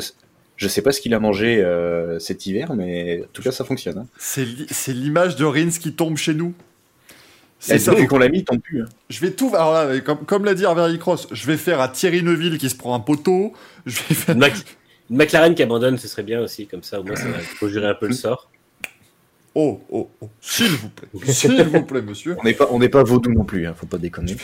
je 0.58 0.68
sais 0.68 0.82
pas 0.82 0.92
ce 0.92 1.02
qu'il 1.02 1.14
a 1.16 1.20
mangé 1.20 1.64
euh, 1.64 2.20
cet 2.20 2.46
hiver, 2.46 2.74
mais 2.76 3.24
en 3.24 3.28
tout 3.34 3.42
cas, 3.42 3.52
ça 3.52 3.66
fonctionne. 3.66 3.98
Hein. 3.98 4.08
C'est 4.18 4.46
li- 4.46 4.68
c'est 4.70 4.94
l'image 4.94 5.36
de 5.36 5.46
Rins 5.46 5.70
qui 5.70 5.94
tombe 5.94 6.18
chez 6.18 6.34
nous. 6.34 6.54
C'est 7.58 7.76
Et 7.78 7.80
ça. 7.80 7.96
qu'on 8.06 8.18
l'a 8.20 8.30
mis, 8.30 8.40
il 8.40 8.44
tombe 8.46 8.60
plus. 8.60 8.82
hein. 8.84 8.90
Je 9.10 9.20
vais 9.22 9.32
tout. 9.32 9.50
Alors 9.56 9.74
là, 9.74 10.00
comme, 10.02 10.20
comme 10.26 10.46
l'a 10.46 10.54
dit 10.54 10.66
Harvey 10.66 11.00
Cross, 11.00 11.28
je 11.32 11.48
vais 11.48 11.58
faire 11.58 11.80
à 11.80 11.88
Thierry 11.88 12.22
Neuville 12.22 12.58
qui 12.60 12.70
se 12.70 12.76
prend 12.76 12.94
un 12.94 13.00
poteau. 13.00 13.54
Je 13.88 14.00
vais 14.08 14.14
faire. 14.14 14.36
Une, 14.36 14.42
Mac- 14.42 14.78
McLaren 15.10 15.56
qui 15.56 15.64
abandonne, 15.64 15.98
ce 15.98 16.08
serait 16.08 16.24
bien 16.24 16.42
aussi, 16.42 16.68
comme 16.68 16.84
ça 16.84 17.00
au 17.00 17.04
moins 17.04 17.16
ça 17.16 17.28
va 17.28 17.40
faut 17.40 17.70
jurer 17.70 17.88
un 17.88 17.96
peu 17.96 18.08
le 18.08 18.14
sort. 18.14 18.52
Oh, 19.56 19.82
oh, 19.90 20.10
oh. 20.22 20.30
S'il 20.42 20.68
vous 20.72 20.90
plaît. 20.90 21.08
S'il 21.32 21.64
vous 21.64 21.84
plaît, 21.84 22.02
monsieur. 22.02 22.36
On 22.40 22.44
n'est 22.44 22.54
pas, 22.54 22.68
on 22.72 22.80
n'est 22.80 22.90
pas 22.90 23.04
vaudou 23.04 23.32
non 23.32 23.46
plus, 23.46 23.66
hein, 23.66 23.74
faut 23.76 23.86
pas 23.86 23.98
déconner. 23.98 24.36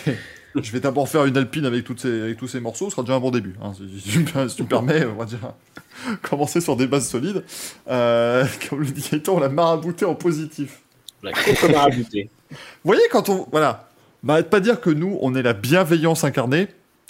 Je 0.55 0.71
vais 0.71 0.79
d'abord 0.79 1.07
faire 1.09 1.25
une 1.25 1.35
alpine 1.37 1.65
avec, 1.65 1.83
toutes 1.83 1.99
ces, 1.99 2.21
avec 2.21 2.37
tous 2.37 2.47
ces 2.47 2.59
morceaux. 2.61 2.85
Ce 2.85 2.91
sera 2.95 3.03
déjà 3.03 3.15
un 3.15 3.19
bon 3.19 3.31
début. 3.31 3.55
hein. 3.61 3.73
Si, 3.75 3.99
si 3.99 4.09
tu 4.09 4.19
me- 4.37 4.47
si 4.47 4.55
tu 4.55 4.63
me 4.63 4.67
permets, 4.67 5.05
on 5.05 5.15
va 5.15 5.25
dire. 5.25 5.39
Commencer 6.21 6.61
sur 6.61 6.75
des 6.77 6.87
bases 6.87 7.07
solides. 7.09 7.43
Euh, 7.89 8.45
comme 8.69 8.79
le 8.79 8.85
dit 8.85 9.05
Gaëtan, 9.11 9.35
on 9.35 9.39
l'a 9.39 9.49
marabouté 9.49 10.05
en 10.05 10.15
positif. 10.15 10.79
La 11.23 11.31
contre-marabouté. 11.33 12.29
Vous 12.49 12.57
voyez, 12.85 13.03
quand 13.11 13.29
on. 13.29 13.47
Voilà. 13.51 13.89
M'arrête 14.23 14.49
pas 14.49 14.59
de 14.59 14.65
dire 14.65 14.79
que 14.81 14.89
nous, 14.91 15.17
on 15.21 15.35
est 15.35 15.41
la 15.41 15.53
bienveillance 15.53 16.23
incarnée. 16.23 16.67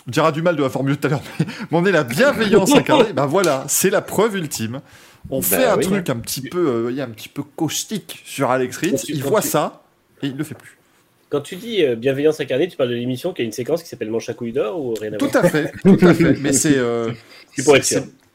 On 0.08 0.12
dira 0.12 0.32
du 0.32 0.42
mal 0.42 0.56
de 0.56 0.64
la 0.64 0.70
formule 0.70 0.98
tout 0.98 1.08
à 1.08 1.10
l'heure, 1.12 1.22
mais, 1.40 1.46
mais 1.48 1.78
on 1.78 1.86
est 1.86 1.92
la 1.92 2.04
bienveillance 2.04 2.74
incarnée. 2.74 3.12
Bah 3.16 3.26
voilà, 3.28 3.66
c'est 3.68 3.90
la 3.92 4.02
preuve 4.02 4.38
ultime. 4.38 4.82
On 5.30 5.40
Bah 5.40 5.46
fait 5.46 5.66
un 5.66 5.78
oui. 5.78 5.84
truc 5.86 6.10
un 6.10 6.18
petit 6.18 6.42
peu, 6.42 6.58
euh, 6.68 6.72
vous 6.78 6.82
voyez, 6.84 7.02
un 7.02 7.10
petit 7.10 7.30
peu 7.30 7.44
caustique 7.44 8.22
sur 8.26 8.50
Alex 8.52 8.80
tu- 8.80 8.90
Il 9.10 9.24
voit 9.24 9.42
tu- 9.42 9.48
ça 9.50 9.84
et 10.22 10.28
il 10.28 10.36
le 10.38 10.44
fait 10.44 10.56
plus. 10.56 10.78
Quand 11.30 11.42
tu 11.42 11.56
dis 11.56 11.84
euh, 11.86 11.96
bienveillance 11.96 12.40
incarnée, 12.42 12.68
tu 12.68 12.76
parles 12.76 12.90
de 12.90 12.96
l'émission 12.96 13.32
qui 13.32 13.42
a 13.42 13.46
une 13.46 13.52
séquence 13.54 13.84
qui 13.84 13.88
s'appelle 13.90 14.10
Manche 14.10 14.28
à 14.30 14.34
couilles 14.34 14.52
d'or 14.52 14.80
ou 14.84 14.94
rien 14.96 15.14
à 15.14 15.18
Tout 15.18 15.30
voir 15.30 15.46
à 15.46 15.50
fait, 15.50 15.72
tout 15.84 15.98
à 16.06 16.14
fait. 16.14 16.36
Mais 16.42 16.52
c'est. 16.54 16.78
euh, 16.78 17.12
C'est 17.56 17.70
être 17.76 17.84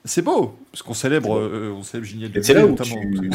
c'est- 0.04 0.22
beau, 0.22 0.54
parce 0.72 0.82
qu'on 0.82 0.94
célèbre, 0.94 1.36
euh, 1.36 1.74
on 1.76 1.82
célèbre 1.82 2.06
Et 2.36 2.42
c'est 2.42 2.54
là 2.54 2.64
où 2.64 2.70
notamment. 2.70 3.00
tu, 3.00 3.30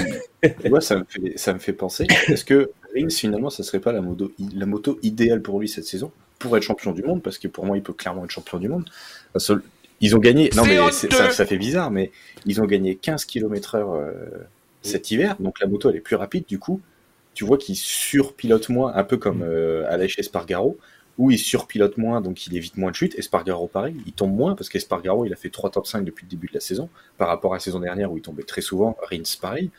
tu 0.61 0.69
vois, 0.69 0.81
ça 0.81 0.95
me 0.97 1.03
fait, 1.07 1.33
ça 1.37 1.53
me 1.53 1.59
fait 1.59 1.73
penser. 1.73 2.07
Est-ce 2.27 2.45
que 2.45 2.71
Rins, 2.95 3.09
finalement, 3.09 3.49
ça 3.49 3.61
serait 3.63 3.79
pas 3.79 3.91
la 3.91 4.01
moto, 4.01 4.31
la 4.55 4.65
moto 4.65 4.97
idéale 5.03 5.41
pour 5.41 5.59
lui 5.59 5.67
cette 5.69 5.85
saison 5.85 6.11
pour 6.39 6.55
être 6.57 6.63
champion 6.63 6.91
du 6.93 7.03
monde 7.03 7.21
Parce 7.21 7.37
que 7.37 7.47
pour 7.47 7.65
moi, 7.65 7.77
il 7.77 7.83
peut 7.83 7.93
clairement 7.93 8.23
être 8.25 8.31
champion 8.31 8.57
du 8.57 8.67
monde. 8.69 8.85
Ils 10.01 10.15
ont 10.15 10.19
gagné. 10.19 10.49
Non, 10.55 10.65
mais 10.65 10.91
ça, 10.91 11.31
ça 11.31 11.45
fait 11.45 11.57
bizarre, 11.57 11.91
mais 11.91 12.11
ils 12.45 12.59
ont 12.59 12.65
gagné 12.65 12.95
15 12.95 13.25
km/h 13.25 13.77
euh, 13.77 14.11
cet 14.81 15.11
hiver. 15.11 15.35
Donc 15.39 15.59
la 15.59 15.67
moto, 15.67 15.89
elle 15.89 15.95
est 15.95 16.01
plus 16.01 16.15
rapide. 16.15 16.45
Du 16.47 16.59
coup, 16.59 16.81
tu 17.33 17.45
vois 17.45 17.57
qu'il 17.57 17.75
surpilote 17.75 18.69
moins, 18.69 18.93
un 18.95 19.03
peu 19.03 19.17
comme 19.17 19.43
euh, 19.43 19.85
Aleix 19.89 20.15
Espargaro, 20.17 20.77
où 21.17 21.29
il 21.29 21.37
surpilote 21.37 21.97
moins, 21.97 22.19
donc 22.19 22.47
il 22.47 22.57
évite 22.57 22.77
moins 22.77 22.91
de 22.91 22.95
chutes. 22.95 23.17
Espargaro, 23.17 23.67
pareil, 23.67 23.95
il 24.07 24.13
tombe 24.13 24.35
moins 24.35 24.55
parce 24.55 24.69
qu'Espargaro, 24.69 25.25
il 25.25 25.33
a 25.33 25.35
fait 25.35 25.49
3 25.49 25.69
top 25.69 25.85
5 25.85 26.03
depuis 26.03 26.25
le 26.25 26.29
début 26.29 26.47
de 26.47 26.53
la 26.55 26.59
saison, 26.59 26.89
par 27.17 27.27
rapport 27.27 27.53
à 27.53 27.57
la 27.57 27.59
saison 27.59 27.79
dernière 27.79 28.11
où 28.11 28.17
il 28.17 28.21
tombait 28.21 28.43
très 28.43 28.61
souvent. 28.61 28.97
Rins, 29.03 29.37
pareil. 29.39 29.69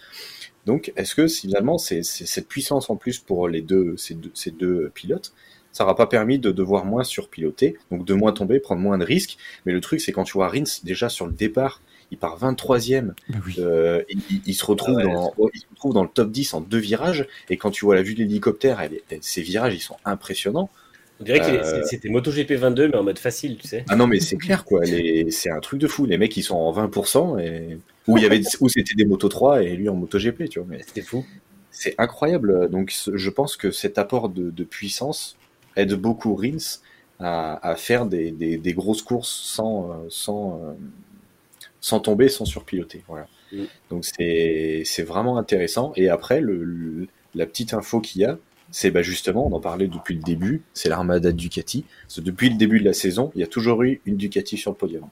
Donc, 0.67 0.93
est-ce 0.95 1.17
que 1.17 1.26
finalement, 1.26 1.79
c'est 1.79 2.05
c'est 2.05 2.26
cette 2.26 2.47
puissance 2.47 2.88
en 2.91 2.97
plus 2.97 3.19
pour 3.19 3.49
les 3.49 3.62
deux, 3.62 3.97
ces, 3.97 4.14
deux, 4.14 4.31
ces 4.35 4.52
deux 4.52 4.91
pilotes, 4.95 5.33
ça 5.73 5.85
n'aura 5.85 5.97
pas 5.97 6.07
permis 6.07 6.38
de 6.38 6.50
devoir 6.50 6.85
moins 6.85 7.05
surpiloter, 7.05 7.76
donc 7.91 8.05
de 8.05 8.14
moins 8.14 8.33
tomber, 8.33 8.61
prendre 8.61 8.81
moins 8.83 8.99
de 8.99 9.05
risques. 9.05 9.37
Mais 9.67 9.73
le 9.73 9.81
truc, 9.81 10.00
c'est 10.00 10.12
quand 10.12 10.25
tu 10.25 10.35
vois 10.35 10.49
Rins, 10.49 10.64
déjà 10.85 11.09
sur 11.09 11.26
le 11.26 11.33
départ, 11.33 11.81
il 12.11 12.19
part 12.19 12.37
23e, 12.38 13.14
Mais 13.31 13.37
oui. 13.47 13.55
euh, 13.59 14.02
il, 14.47 14.55
se 14.55 14.64
retrouve 14.67 14.99
Ah 15.00 15.07
ouais. 15.07 15.12
dans, 15.14 15.33
il 15.55 15.61
se 15.61 15.67
retrouve 15.71 15.95
dans 15.95 16.02
le 16.02 16.11
top 16.12 16.31
10 16.31 16.52
en 16.55 16.61
deux 16.61 16.79
virages, 16.79 17.26
et 17.49 17.57
quand 17.57 17.71
tu 17.71 17.85
vois 17.87 17.95
la 17.95 18.02
vue 18.02 18.14
de 18.14 18.19
l'hélicoptère, 18.21 18.87
ces 19.23 19.41
virages, 19.43 19.75
ils 19.75 19.81
sont 19.81 19.97
impressionnants. 20.05 20.69
On 21.21 21.25
dirait 21.25 21.41
que 21.41 21.45
Euh, 21.47 21.83
c'était 21.85 22.09
MotoGP 22.09 22.52
22, 22.52 22.88
mais 22.88 22.97
en 22.97 23.02
mode 23.05 23.19
facile, 23.19 23.57
tu 23.57 23.69
sais. 23.69 23.85
Ah 23.88 23.97
non, 23.97 24.07
mais 24.07 24.21
c'est 24.21 24.37
clair, 24.37 24.64
quoi. 24.64 24.85
Les- 24.85 25.31
C'est 25.31 25.50
un 25.50 25.61
truc 25.61 25.81
de 25.81 25.87
fou. 25.87 26.05
Les 26.05 26.19
mecs, 26.19 26.37
ils 26.37 26.43
sont 26.43 26.57
en 26.57 26.71
20%, 26.73 27.38
et... 27.38 27.79
où, 28.09 28.17
il 28.19 28.23
y 28.25 28.26
avait, 28.26 28.41
où 28.61 28.69
c'était 28.69 28.95
des 28.95 29.05
Moto 29.05 29.29
3 29.29 29.62
et 29.62 29.75
lui 29.76 29.88
en 29.88 29.95
MotoGP, 29.95 30.49
tu 30.49 30.59
vois. 30.59 30.69
Mais 30.69 30.83
C'était 30.87 31.00
fou. 31.02 31.25
c'est 31.71 31.95
incroyable. 31.99 32.69
Donc, 32.71 32.93
je 33.12 33.31
pense 33.31 33.57
que 33.57 33.71
cet 33.71 33.99
apport 33.99 34.29
de, 34.29 34.50
de 34.50 34.64
puissance 34.64 35.37
aide 35.76 35.95
beaucoup 35.95 36.35
Rins 36.35 36.81
à, 37.21 37.69
à 37.69 37.76
faire 37.76 38.07
des, 38.07 38.31
des- 38.31 38.59
des 38.59 38.73
grosses 38.75 39.02
courses 39.02 39.31
sans, 39.45 39.91
euh, 39.91 39.95
sans, 40.09 40.61
euh, 40.62 40.73
sans 41.81 42.00
tomber, 42.00 42.29
sans 42.29 42.45
surpiloter. 42.45 43.02
Voilà. 43.09 43.26
Mm. 43.52 43.62
Donc, 43.91 44.05
c'est 44.05 44.85
vraiment 45.07 45.38
intéressant. 45.38 45.93
Et 45.97 46.09
après, 46.09 46.41
le, 46.41 46.62
le- 46.64 47.09
la 47.35 47.47
petite 47.47 47.75
info 47.75 48.00
qu'il 48.00 48.23
y 48.23 48.25
a, 48.25 48.38
c'est 48.71 48.91
bah, 48.91 49.02
justement, 49.02 49.47
on 49.47 49.52
en 49.52 49.61
parlait 49.61 49.87
depuis 49.88 50.14
le 50.14 50.23
début, 50.23 50.62
c'est 50.75 50.88
l'armada 50.88 51.31
Ducati. 51.33 51.85
Parce 52.02 52.17
que 52.17 52.21
depuis 52.23 52.49
le 52.50 52.57
début 52.57 52.81
de 52.81 52.85
la 52.85 52.93
saison, 52.95 53.31
il 53.35 53.41
y 53.41 53.45
a 53.45 53.47
toujours 53.47 53.83
eu 53.83 54.00
une 54.07 54.17
Ducati 54.17 54.57
sur 54.57 54.71
le 54.71 54.76
podium. 54.76 55.05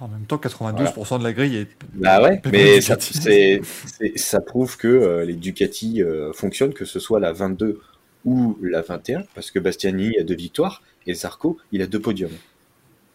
En 0.00 0.06
même 0.06 0.26
temps, 0.26 0.36
92% 0.36 1.18
de 1.18 1.24
la 1.24 1.32
grille 1.32 1.56
est. 1.56 1.68
Bah 1.94 2.22
ouais, 2.22 2.40
Mais 2.52 2.80
ça, 2.80 4.40
prouve 4.40 4.76
que 4.76 4.86
euh, 4.86 5.24
les 5.24 5.34
Ducati 5.34 6.02
euh, 6.02 6.32
fonctionnent, 6.32 6.72
que 6.72 6.84
ce 6.84 7.00
soit 7.00 7.18
la 7.18 7.32
22 7.32 7.80
ou 8.28 8.58
la 8.62 8.82
21, 8.82 9.22
parce 9.34 9.50
que 9.50 9.58
Bastiani 9.58 10.18
a 10.18 10.22
deux 10.22 10.36
victoires 10.36 10.82
et 11.06 11.14
Zarco, 11.14 11.56
il 11.72 11.80
a 11.80 11.86
deux 11.86 12.00
podiums. 12.00 12.36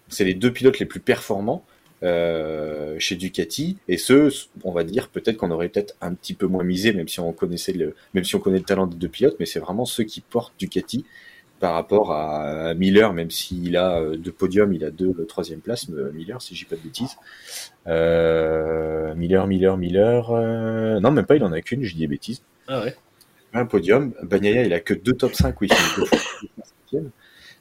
C'est 0.09 0.25
les 0.25 0.33
deux 0.33 0.51
pilotes 0.51 0.79
les 0.79 0.87
plus 0.87 0.99
performants 0.99 1.63
euh, 2.01 2.95
chez 2.97 3.15
Ducati, 3.15 3.77
et 3.87 3.97
ceux, 3.97 4.29
on 4.63 4.71
va 4.71 4.83
dire, 4.83 5.09
peut-être 5.09 5.37
qu'on 5.37 5.51
aurait 5.51 5.69
peut-être 5.69 5.95
un 6.01 6.13
petit 6.15 6.33
peu 6.33 6.47
moins 6.47 6.63
misé, 6.63 6.93
même 6.93 7.07
si 7.07 7.19
on 7.19 7.31
connaissait 7.31 7.73
le, 7.73 7.95
même 8.13 8.23
si 8.23 8.35
on 8.35 8.39
connaît 8.39 8.57
le 8.57 8.65
talent 8.65 8.87
des 8.87 8.97
deux 8.97 9.07
pilotes, 9.07 9.35
mais 9.39 9.45
c'est 9.45 9.59
vraiment 9.59 9.85
ceux 9.85 10.03
qui 10.03 10.21
portent 10.21 10.53
Ducati 10.57 11.05
par 11.59 11.75
rapport 11.75 12.11
à 12.11 12.73
Miller, 12.73 13.13
même 13.13 13.29
s'il 13.29 13.77
a 13.77 13.99
euh, 13.99 14.17
deux 14.17 14.31
podiums, 14.31 14.73
il 14.73 14.83
a 14.83 14.89
deux 14.89 15.13
troisième 15.29 15.61
place, 15.61 15.87
euh, 15.91 16.11
Miller, 16.11 16.41
si 16.41 16.55
dis 16.55 16.65
pas 16.65 16.75
de 16.75 16.81
bêtises. 16.81 17.15
Miller, 19.15 19.47
Miller, 19.47 19.77
Miller. 19.77 20.31
Non, 20.99 21.11
même 21.11 21.25
pas, 21.25 21.35
il 21.35 21.43
en 21.43 21.53
a 21.53 21.61
qu'une, 21.61 21.83
je 21.83 21.93
dis 21.93 22.01
des 22.01 22.07
bêtises. 22.07 22.41
Ah 22.67 22.81
ouais. 22.81 22.95
Un 23.53 23.65
podium. 23.65 24.13
Bagnaia, 24.23 24.63
il 24.63 24.73
a 24.73 24.79
que 24.79 24.93
deux 24.93 25.13
top 25.13 25.33
5 25.33 25.59
où 25.61 25.65
il 25.65 25.73
finit 25.73 25.89
deux 25.97 26.05
fois 26.05 26.17
cinquième. 26.63 27.11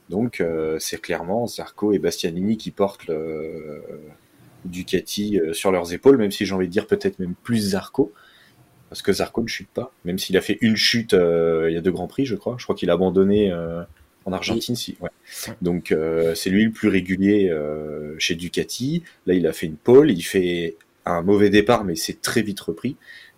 Donc, 0.08 0.40
euh, 0.40 0.78
c'est 0.78 1.00
clairement 1.00 1.46
Zarco 1.46 1.92
et 1.92 1.98
Bastianini 1.98 2.56
qui 2.56 2.70
portent 2.70 3.06
le 3.06 3.82
Ducati 4.64 5.38
euh, 5.38 5.52
sur 5.52 5.72
leurs 5.72 5.92
épaules, 5.92 6.16
même 6.16 6.30
si 6.30 6.46
j'ai 6.46 6.54
envie 6.54 6.66
de 6.66 6.72
dire 6.72 6.86
peut-être 6.86 7.18
même 7.18 7.34
plus 7.42 7.58
Zarco. 7.70 8.12
Parce 8.92 9.00
que 9.00 9.12
Zarco 9.12 9.42
ne 9.42 9.48
chute 9.48 9.70
pas, 9.70 9.90
même 10.04 10.18
s'il 10.18 10.36
a 10.36 10.42
fait 10.42 10.58
une 10.60 10.76
chute 10.76 11.14
euh, 11.14 11.70
il 11.70 11.74
y 11.74 11.78
a 11.78 11.80
deux 11.80 11.92
grands 11.92 12.08
prix, 12.08 12.26
je 12.26 12.36
crois. 12.36 12.56
Je 12.58 12.64
crois 12.64 12.76
qu'il 12.76 12.90
a 12.90 12.92
abandonné 12.92 13.50
euh, 13.50 13.82
en 14.26 14.32
Argentine, 14.32 14.76
si. 14.76 14.96
Ouais. 15.00 15.08
Donc 15.62 15.92
euh, 15.92 16.34
c'est 16.34 16.50
lui 16.50 16.64
le 16.64 16.72
plus 16.72 16.88
régulier 16.88 17.48
euh, 17.48 18.14
chez 18.18 18.34
Ducati. 18.34 19.02
Là, 19.26 19.32
il 19.32 19.46
a 19.46 19.54
fait 19.54 19.66
une 19.66 19.76
pole, 19.76 20.10
il 20.10 20.20
fait 20.20 20.76
un 21.06 21.22
mauvais 21.22 21.48
départ, 21.48 21.84
mais 21.84 21.96
c'est 21.96 22.20
très 22.20 22.42
vite 22.42 22.60
repris. 22.60 22.96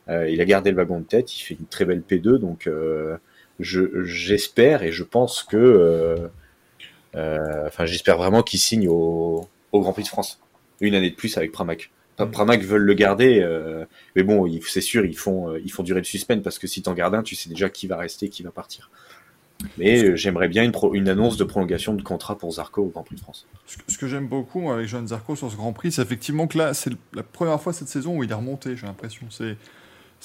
Euh, 0.09 0.29
il 0.29 0.41
a 0.41 0.45
gardé 0.45 0.71
le 0.71 0.77
wagon 0.77 1.01
de 1.01 1.05
tête, 1.05 1.35
il 1.39 1.43
fait 1.43 1.55
une 1.59 1.67
très 1.67 1.85
belle 1.85 2.03
P2, 2.03 2.39
donc 2.39 2.67
euh, 2.67 3.17
je 3.61 4.05
j'espère 4.05 4.83
et 4.83 4.93
je 4.93 5.03
pense 5.03 5.43
que, 5.43 6.29
euh, 7.15 7.67
enfin 7.67 7.87
j'espère 7.87 8.19
vraiment 8.19 8.43
qu'il 8.43 8.61
signe 8.61 8.89
au, 8.89 9.49
au 9.73 9.81
Grand 9.81 9.93
Prix 9.93 10.03
de 10.03 10.09
France 10.09 10.41
une 10.81 10.95
année 10.95 11.11
de 11.11 11.15
plus 11.15 11.37
avec 11.39 11.53
Pramac. 11.53 11.91
Mm. 12.19 12.27
Pramac 12.27 12.63
veulent 12.63 12.83
le 12.83 12.95
garder, 12.95 13.41
euh, 13.43 13.85
mais 14.15 14.23
bon, 14.25 14.47
c'est 14.67 14.81
sûr, 14.81 15.05
ils 15.07 15.17
font, 15.17 15.57
ils 15.57 15.71
font 15.73 15.83
durer 15.83 16.01
le 16.01 16.05
suspense 16.05 16.43
parce 16.43 16.59
que 16.59 16.67
si 16.67 16.83
t'en 16.83 16.93
gardes 16.93 17.15
un, 17.15 17.23
tu 17.23 17.35
sais 17.35 17.49
déjà 17.49 17.71
qui 17.71 17.87
va 17.87 17.97
rester, 17.97 18.29
qui 18.29 18.43
va 18.43 18.51
partir. 18.51 18.91
Mais 19.79 20.03
euh, 20.05 20.17
j'aimerais 20.17 20.49
bien 20.49 20.63
une, 20.65 20.73
pro- 20.73 20.95
une 20.95 21.09
annonce 21.09 21.37
de 21.37 21.45
prolongation 21.45 21.95
de 21.95 22.03
contrat 22.03 22.37
pour 22.37 22.53
Zarco 22.53 22.83
au 22.83 22.89
Grand 22.89 23.05
Prix 23.05 23.17
de 23.17 23.21
France. 23.21 23.47
Ce 23.67 23.79
que, 23.79 23.83
ce 23.87 23.97
que 23.97 24.07
j'aime 24.09 24.27
beaucoup 24.27 24.61
moi, 24.61 24.75
avec 24.75 24.89
Johan 24.89 25.07
Zarco 25.07 25.37
sur 25.37 25.51
ce 25.51 25.57
Grand 25.57 25.73
Prix, 25.73 25.93
c'est 25.93 26.03
effectivement 26.03 26.47
que 26.49 26.59
là, 26.59 26.75
c'est 26.75 26.91
la 27.15 27.23
première 27.23 27.61
fois 27.63 27.73
cette 27.73 27.89
saison 27.89 28.19
où 28.19 28.25
il 28.25 28.31
est 28.31 28.35
remonté, 28.35 28.77
j'ai 28.77 28.87
l'impression. 28.87 29.27
C'est, 29.31 29.57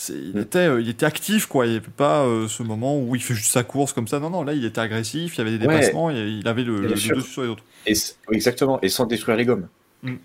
il, 0.08 0.38
était, 0.40 0.60
euh, 0.60 0.82
il 0.82 0.88
était 0.90 1.06
actif, 1.06 1.46
quoi. 1.46 1.66
Il 1.66 1.72
n'y 1.72 1.78
avait 1.78 1.88
pas 1.88 2.24
euh, 2.26 2.48
ce 2.48 2.64
moment 2.64 2.98
où 3.00 3.16
il 3.16 3.22
fait 3.22 3.34
juste 3.34 3.52
sa 3.52 3.64
course 3.64 3.92
comme 3.94 4.08
ça. 4.08 4.20
Non, 4.20 4.30
non, 4.30 4.44
là, 4.44 4.54
il 4.54 4.64
était 4.64 4.80
agressif, 4.82 5.36
il 5.36 5.38
y 5.40 5.42
avait 5.42 5.58
des 5.58 5.66
Ouais. 5.66 5.80
dépassements, 5.80 6.10
il, 6.10 6.18
il 6.40 6.48
avait 6.48 6.64
le, 6.64 6.82
le 6.82 6.90
dessus 6.90 7.20
sur 7.22 7.42
les 7.44 7.50
autres. 7.50 7.64
Et 7.86 7.96
c- 7.96 8.14
oui, 8.28 8.36
exactement, 8.36 8.80
et 8.82 8.90
sans 8.90 9.06
détruire 9.06 9.38
les 9.38 9.46
gommes. 9.46 9.68
Mm. 10.04 10.16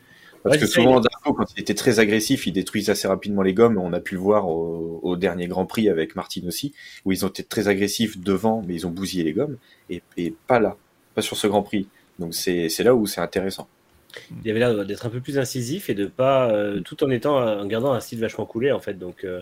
Parce 0.43 0.57
Ouais, 0.57 0.61
que 0.61 0.67
souvent, 0.67 1.01
Zarco, 1.01 1.33
quand 1.33 1.47
il 1.57 1.61
était 1.63 1.75
très 1.75 1.99
agressif, 2.01 2.47
il 2.47 2.53
détruisait 2.53 2.93
assez 2.93 3.09
rapidement 3.09 3.41
les 3.43 3.55
gommes. 3.55 3.79
On 3.79 3.95
a 3.95 4.01
pu 4.01 4.15
le 4.15 4.21
voir 4.21 4.47
au, 4.47 5.01
au 5.03 5.17
dernier 5.17 5.49
Grand 5.49 5.65
Prix 5.65 5.89
avec 5.89 6.17
Martin 6.17 6.43
aussi, 6.47 6.75
où 7.07 7.13
ils 7.13 7.25
ont 7.25 7.29
été 7.29 7.43
très 7.43 7.67
agressifs 7.67 8.19
devant, 8.19 8.63
mais 8.67 8.75
ils 8.75 8.87
ont 8.87 8.91
bousillé 8.91 9.25
les 9.25 9.33
gommes, 9.33 9.57
et, 9.89 10.03
et 10.19 10.35
pas 10.47 10.61
là, 10.61 10.77
pas 11.15 11.23
sur 11.23 11.37
ce 11.39 11.47
Grand 11.47 11.63
Prix. 11.63 11.89
Donc 12.19 12.35
c'est 12.35 12.69
c'est 12.69 12.85
là 12.85 12.95
où 12.95 13.07
c'est 13.07 13.23
intéressant. 13.23 13.69
Il 14.45 14.51
avait 14.51 14.61
l'air 14.61 14.85
d'être 14.85 15.07
un 15.07 15.11
peu 15.11 15.21
plus 15.21 15.39
incisif 15.39 15.91
et 15.91 15.95
de 15.95 16.07
pas, 16.07 16.49
euh, 16.51 16.81
tout 16.81 17.03
en 17.03 17.11
étant, 17.11 17.37
en 17.39 17.67
gardant 17.67 17.93
un 17.93 18.01
style 18.01 18.21
vachement 18.21 18.47
coulé 18.47 18.71
en 18.71 18.79
fait. 18.81 18.95
Donc 18.95 19.25
euh, 19.25 19.41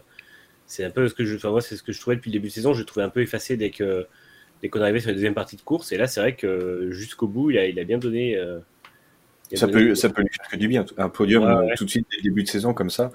c'est 0.66 0.84
un 0.84 0.90
peu 0.90 1.08
ce 1.08 1.14
que 1.14 1.24
je, 1.24 1.36
enfin 1.36 1.50
moi 1.50 1.60
c'est 1.60 1.76
ce 1.76 1.82
que 1.82 1.92
je 1.92 2.00
trouvais 2.00 2.16
depuis 2.16 2.30
le 2.30 2.34
début 2.34 2.48
de 2.48 2.52
saison. 2.52 2.72
Je 2.74 2.80
le 2.80 2.86
trouvais 2.86 3.04
un 3.04 3.08
peu 3.10 3.20
effacé 3.20 3.56
dès 3.56 3.70
que 3.70 4.06
dès 4.62 4.68
qu'on 4.68 4.80
arrivait 4.80 5.00
sur 5.00 5.08
la 5.08 5.14
deuxième 5.14 5.34
partie 5.34 5.56
de 5.56 5.62
course. 5.62 5.92
Et 5.92 5.96
là 5.96 6.06
c'est 6.06 6.20
vrai 6.20 6.34
que 6.36 6.88
jusqu'au 6.90 7.26
bout 7.26 7.50
il 7.50 7.58
a, 7.58 7.66
il 7.66 7.78
a 7.78 7.84
bien 7.84 7.98
donné. 7.98 8.36
euh, 8.36 8.58
il 9.50 9.56
a 9.56 9.60
Ça 9.60 9.66
donné- 9.66 9.88
peut, 9.88 9.94
ça 9.94 10.08
peut 10.08 10.22
lui 10.22 10.30
faire 10.34 10.48
que 10.48 10.56
du 10.56 10.68
bien. 10.68 10.84
Un 10.96 11.08
podium 11.10 11.44
ouais. 11.44 11.74
tout 11.76 11.84
de 11.84 11.90
suite 11.90 12.06
dès 12.10 12.16
le 12.18 12.22
début 12.22 12.42
de 12.42 12.48
saison 12.48 12.72
comme 12.74 12.90
ça. 12.90 13.10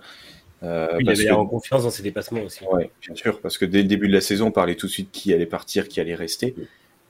Euh, 0.63 0.87
il 0.99 1.05
parce 1.05 1.17
avait 1.19 1.25
que- 1.25 1.29
l'air 1.29 1.39
en 1.39 1.45
confiance 1.45 1.83
dans 1.83 1.89
ses 1.91 2.03
dépassements 2.03 2.41
aussi. 2.41 2.63
Ouais, 2.65 2.89
bien 3.05 3.15
sûr, 3.15 3.39
parce 3.41 3.57
que 3.57 3.65
dès 3.65 3.81
le 3.83 3.87
début 3.87 4.07
de 4.07 4.13
la 4.13 4.21
saison, 4.21 4.47
on 4.47 4.51
parlait 4.51 4.75
tout 4.75 4.87
de 4.87 4.91
suite 4.91 5.09
qui 5.11 5.31
allait 5.33 5.45
partir, 5.45 5.87
qui 5.87 5.99
allait 5.99 6.15
rester. 6.15 6.55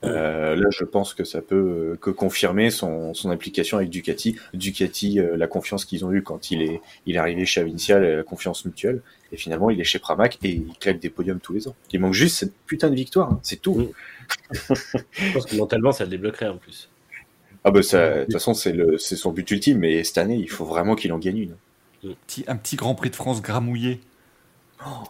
Euh, 0.04 0.54
là, 0.54 0.68
je 0.70 0.84
pense 0.84 1.12
que 1.12 1.24
ça 1.24 1.42
peut 1.42 1.56
euh, 1.56 1.98
que 2.00 2.10
confirmer 2.10 2.70
son, 2.70 3.14
son 3.14 3.30
implication 3.30 3.78
avec 3.78 3.90
Ducati. 3.90 4.36
Ducati, 4.54 5.18
euh, 5.18 5.36
la 5.36 5.48
confiance 5.48 5.84
qu'ils 5.84 6.04
ont 6.04 6.12
eue 6.12 6.22
quand 6.22 6.50
il 6.50 6.62
est, 6.62 6.80
il 7.06 7.16
est 7.16 7.18
arrivé 7.18 7.44
chez 7.46 7.60
Avincial, 7.60 8.04
euh, 8.04 8.16
la 8.18 8.22
confiance 8.22 8.64
mutuelle. 8.64 9.02
Et 9.32 9.36
finalement, 9.36 9.70
il 9.70 9.80
est 9.80 9.84
chez 9.84 9.98
Pramac 9.98 10.38
et 10.44 10.50
il 10.50 10.72
claque 10.78 11.00
des 11.00 11.10
podiums 11.10 11.40
tous 11.40 11.52
les 11.52 11.68
ans. 11.68 11.74
Il 11.92 12.00
manque 12.00 12.14
juste 12.14 12.36
cette 12.36 12.54
putain 12.66 12.90
de 12.90 12.94
victoire, 12.94 13.32
hein, 13.32 13.40
c'est 13.42 13.60
tout. 13.60 13.74
Mm. 13.74 13.88
Je 15.12 15.32
pense 15.32 15.46
que 15.46 15.56
mentalement 15.56 15.92
ça 15.92 16.04
le 16.04 16.10
débloquerait 16.10 16.48
en 16.48 16.58
plus. 16.58 16.88
Ah 17.64 17.70
bah 17.70 17.80
de 17.80 18.24
toute 18.24 18.32
façon, 18.32 18.54
c'est 18.54 18.72
le, 18.72 18.98
c'est 18.98 19.16
son 19.16 19.32
but 19.32 19.50
ultime. 19.50 19.78
Mais 19.78 20.04
cette 20.04 20.18
année, 20.18 20.36
il 20.36 20.48
faut 20.48 20.64
vraiment 20.64 20.94
qu'il 20.94 21.12
en 21.12 21.18
gagne 21.18 21.38
une. 21.38 21.56
Un 22.46 22.56
petit 22.56 22.76
Grand 22.76 22.94
Prix 22.94 23.10
de 23.10 23.16
France 23.16 23.42
gramouillé. 23.42 24.00
Oh. 24.86 25.02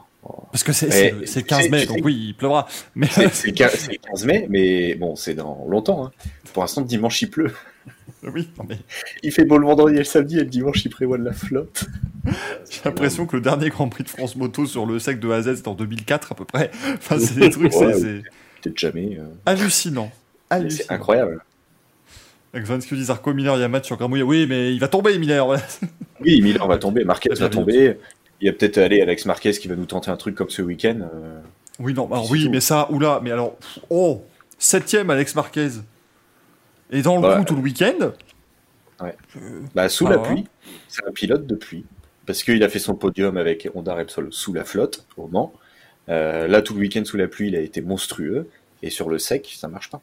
Parce 0.50 0.64
que 0.64 0.72
c'est, 0.72 0.90
c'est, 0.90 1.10
le- 1.12 1.26
c'est 1.26 1.40
le 1.40 1.46
15 1.46 1.62
c'est- 1.62 1.68
mai, 1.68 1.80
c'est- 1.80 1.86
donc 1.86 1.98
oui, 2.04 2.26
il 2.28 2.34
pleuvra. 2.34 2.66
Mais 2.94 3.06
C'est 3.10 3.28
c'est 3.34 3.46
le 3.48 3.52
15 3.54 3.72
c'est 3.74 3.92
le 3.92 3.98
15 3.98 4.24
mai, 4.26 4.46
mais 4.50 4.94
bon, 4.94 5.14
c'est 5.16 5.34
dans 5.34 5.64
longtemps. 5.68 6.06
Hein. 6.06 6.10
Pour 6.52 6.62
l'instant, 6.62 6.80
dimanche, 6.82 7.22
il 7.22 7.30
pleut. 7.30 7.52
oui, 8.24 8.50
non, 8.58 8.64
mais 8.68 8.78
Il 9.22 9.32
fait 9.32 9.44
beau 9.44 9.58
le 9.58 9.66
vendredi 9.66 9.94
et 9.96 9.98
le 9.98 10.04
samedi, 10.04 10.36
et 10.36 10.40
le 10.40 10.46
dimanche, 10.46 10.84
il 10.84 10.88
prévoit 10.90 11.18
de 11.18 11.24
la 11.24 11.32
flotte. 11.32 11.84
j'ai 12.70 12.80
l'impression 12.84 13.26
que 13.26 13.36
le 13.36 13.42
dernier 13.42 13.68
Grand 13.70 13.88
Prix 13.88 14.04
de 14.04 14.08
France 14.08 14.36
moto 14.36 14.66
sur 14.66 14.86
le 14.86 14.98
sec 14.98 15.20
de 15.20 15.30
A 15.30 15.36
à 15.36 15.42
Z, 15.42 15.56
c'était 15.56 15.68
en 15.68 15.74
2004 15.74 16.32
à 16.32 16.34
peu 16.34 16.44
près. 16.44 16.70
Enfin, 16.94 17.18
c'est 17.18 17.38
des 17.38 17.50
trucs, 17.50 17.72
c'est, 17.72 17.86
Ouais, 17.86 17.94
c'est 17.94 18.22
Peut-être 18.62 18.78
jamais. 18.78 19.16
euh, 19.18 19.24
hallucinant. 19.46 20.10
C'est 20.50 20.56
Hallucinant. 20.56 20.86
incroyable. 20.90 21.44
Avec 22.54 22.66
dit 22.66 23.04
Zarco, 23.04 23.34
Miller, 23.34 23.56
il 23.56 23.60
y 23.60 23.62
a 23.62 23.68
match 23.68 23.86
sur 23.86 23.96
Gramouillet. 23.98 24.22
Oui, 24.22 24.46
mais 24.48 24.72
il 24.72 24.80
va 24.80 24.88
tomber, 24.88 25.16
Miller. 25.18 25.46
Oui, 26.20 26.40
Miller 26.40 26.66
va 26.66 26.78
tomber, 26.78 27.04
Marquez 27.04 27.28
va 27.38 27.48
tomber. 27.50 27.98
Il 28.40 28.46
y 28.46 28.48
a 28.48 28.52
peut-être 28.52 28.78
Alex 28.78 29.24
Marquez 29.26 29.52
qui 29.52 29.66
va 29.68 29.74
nous 29.74 29.86
tenter 29.86 30.10
un 30.10 30.16
truc 30.16 30.34
comme 30.34 30.50
ce 30.50 30.62
week-end. 30.62 31.00
euh, 31.12 31.40
Oui, 31.80 31.92
non, 31.94 32.06
alors 32.06 32.26
C'est 32.26 32.32
oui, 32.32 32.44
tout. 32.44 32.50
mais 32.50 32.60
ça, 32.60 32.90
oula, 32.90 33.20
mais 33.22 33.30
alors, 33.32 33.56
oh, 33.90 34.24
septième 34.58 35.10
Alex 35.10 35.34
Marquez. 35.34 35.68
Et 36.90 37.02
dans 37.02 37.20
le 37.20 37.28
Ouais. 37.28 37.36
coup 37.38 37.44
tout 37.44 37.56
le 37.56 37.62
week-end. 37.62 38.12
Ouais. 39.00 39.16
Je- 39.34 39.38
Bah, 39.74 39.88
sous 39.88 40.06
Ah 40.06 40.10
la 40.10 40.18
pluie. 40.18 40.44
C'est 40.88 41.06
un 41.06 41.12
pilote 41.12 41.46
de 41.46 41.54
pluie. 41.54 41.84
Parce 42.26 42.42
qu'il 42.42 42.62
a 42.62 42.68
fait 42.68 42.78
son 42.78 42.94
podium 42.94 43.36
avec 43.36 43.68
Honda 43.74 43.94
Repsol 43.94 44.28
sous 44.32 44.52
la 44.52 44.64
flotte 44.64 45.04
au 45.16 45.28
Mans. 45.28 45.52
Euh, 46.08 46.46
là, 46.46 46.62
tout 46.62 46.74
le 46.74 46.80
week-end 46.80 47.04
sous 47.04 47.16
la 47.16 47.26
pluie, 47.28 47.48
il 47.48 47.56
a 47.56 47.60
été 47.60 47.80
monstrueux. 47.80 48.48
Et 48.82 48.90
sur 48.90 49.08
le 49.08 49.18
sec, 49.18 49.52
ça 49.58 49.66
marche 49.68 49.90
pas. 49.90 50.00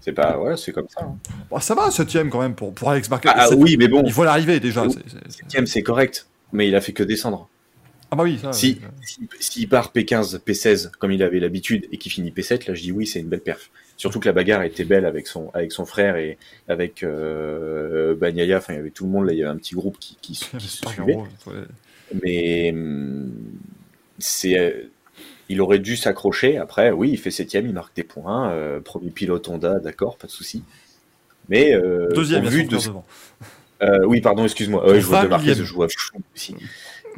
C'est 0.00 0.12
pas, 0.12 0.36
voilà, 0.36 0.56
c'est 0.56 0.72
comme 0.72 0.88
ça. 0.88 1.02
hein. 1.04 1.16
Bon, 1.50 1.58
ça 1.58 1.74
va, 1.74 1.90
septième 1.90 2.30
quand 2.30 2.40
même 2.40 2.54
pour, 2.54 2.72
pour 2.72 2.90
Alex 2.90 3.10
Marquez. 3.10 3.30
Ah, 3.34 3.48
oui, 3.56 3.76
mais 3.76 3.88
bon, 3.88 4.02
Il 4.06 4.12
faut 4.12 4.24
l'arriver 4.24 4.60
déjà. 4.60 4.84
C'est- 4.88 5.30
septième, 5.38 5.66
c'est 5.66 5.82
correct. 5.82 6.26
Mais 6.54 6.66
il 6.68 6.74
a 6.74 6.80
fait 6.80 6.92
que 6.94 7.02
descendre. 7.02 7.48
Ah 8.10 8.16
bah 8.16 8.22
oui, 8.24 8.38
ça. 8.40 8.52
Si, 8.52 8.80
oui. 8.80 8.88
si- 9.02 9.28
s'il 9.40 9.68
part 9.68 9.92
P15, 9.94 10.38
P16 10.38 10.90
comme 10.98 11.12
il 11.12 11.22
avait 11.22 11.40
l'habitude 11.40 11.86
et 11.92 11.98
qu'il 11.98 12.10
finit 12.12 12.30
P7, 12.30 12.66
là 12.68 12.74
je 12.74 12.82
dis 12.82 12.92
oui, 12.92 13.06
c'est 13.06 13.20
une 13.20 13.28
belle 13.28 13.40
perf. 13.40 13.70
Surtout 13.96 14.18
que 14.20 14.26
la 14.26 14.32
bagarre 14.32 14.62
était 14.62 14.84
belle 14.84 15.04
avec 15.06 15.26
son 15.26 15.50
avec 15.54 15.72
son 15.72 15.84
frère 15.84 16.16
et 16.16 16.38
avec 16.68 17.02
euh, 17.02 18.14
Bagnaia. 18.14 18.58
Enfin, 18.58 18.72
il 18.74 18.76
y 18.76 18.78
avait 18.80 18.90
tout 18.90 19.04
le 19.04 19.10
monde 19.10 19.26
là. 19.26 19.32
Il 19.32 19.38
y 19.38 19.42
avait 19.42 19.50
un 19.52 19.56
petit 19.56 19.74
groupe 19.74 19.98
qui, 19.98 20.16
qui, 20.22 20.32
qui 20.34 20.34
se 20.68 20.86
suivait. 20.88 21.16
ouais. 21.16 21.54
Mais 22.22 22.70
hum, 22.72 23.32
c'est 24.18 24.58
euh, 24.58 24.90
il 25.48 25.60
aurait 25.60 25.78
dû 25.78 25.96
s'accrocher. 25.96 26.56
Après, 26.56 26.90
oui, 26.92 27.10
il 27.10 27.18
fait 27.18 27.30
septième, 27.30 27.66
il 27.66 27.72
marque 27.72 27.94
des 27.96 28.04
points. 28.04 28.50
euh, 28.52 28.80
premier 28.80 29.10
pilote 29.10 29.48
Honda, 29.48 29.78
d'accord, 29.80 30.16
pas 30.16 30.26
de 30.26 30.32
souci. 30.32 30.62
Mais 31.48 31.74
euh, 31.74 32.08
Deuxième, 32.14 32.46
au 32.46 32.48
vu 32.48 32.64
de. 32.64 32.76
Euh, 33.84 34.04
oui, 34.06 34.20
pardon, 34.20 34.44
excuse-moi. 34.44 34.86
Ouais, 34.86 35.00
je 35.00 35.06
vois 35.06 35.24
de 35.24 35.28
Marquez, 35.28 35.54
je 35.54 35.74
vois 35.74 35.86
aussi. 36.34 36.54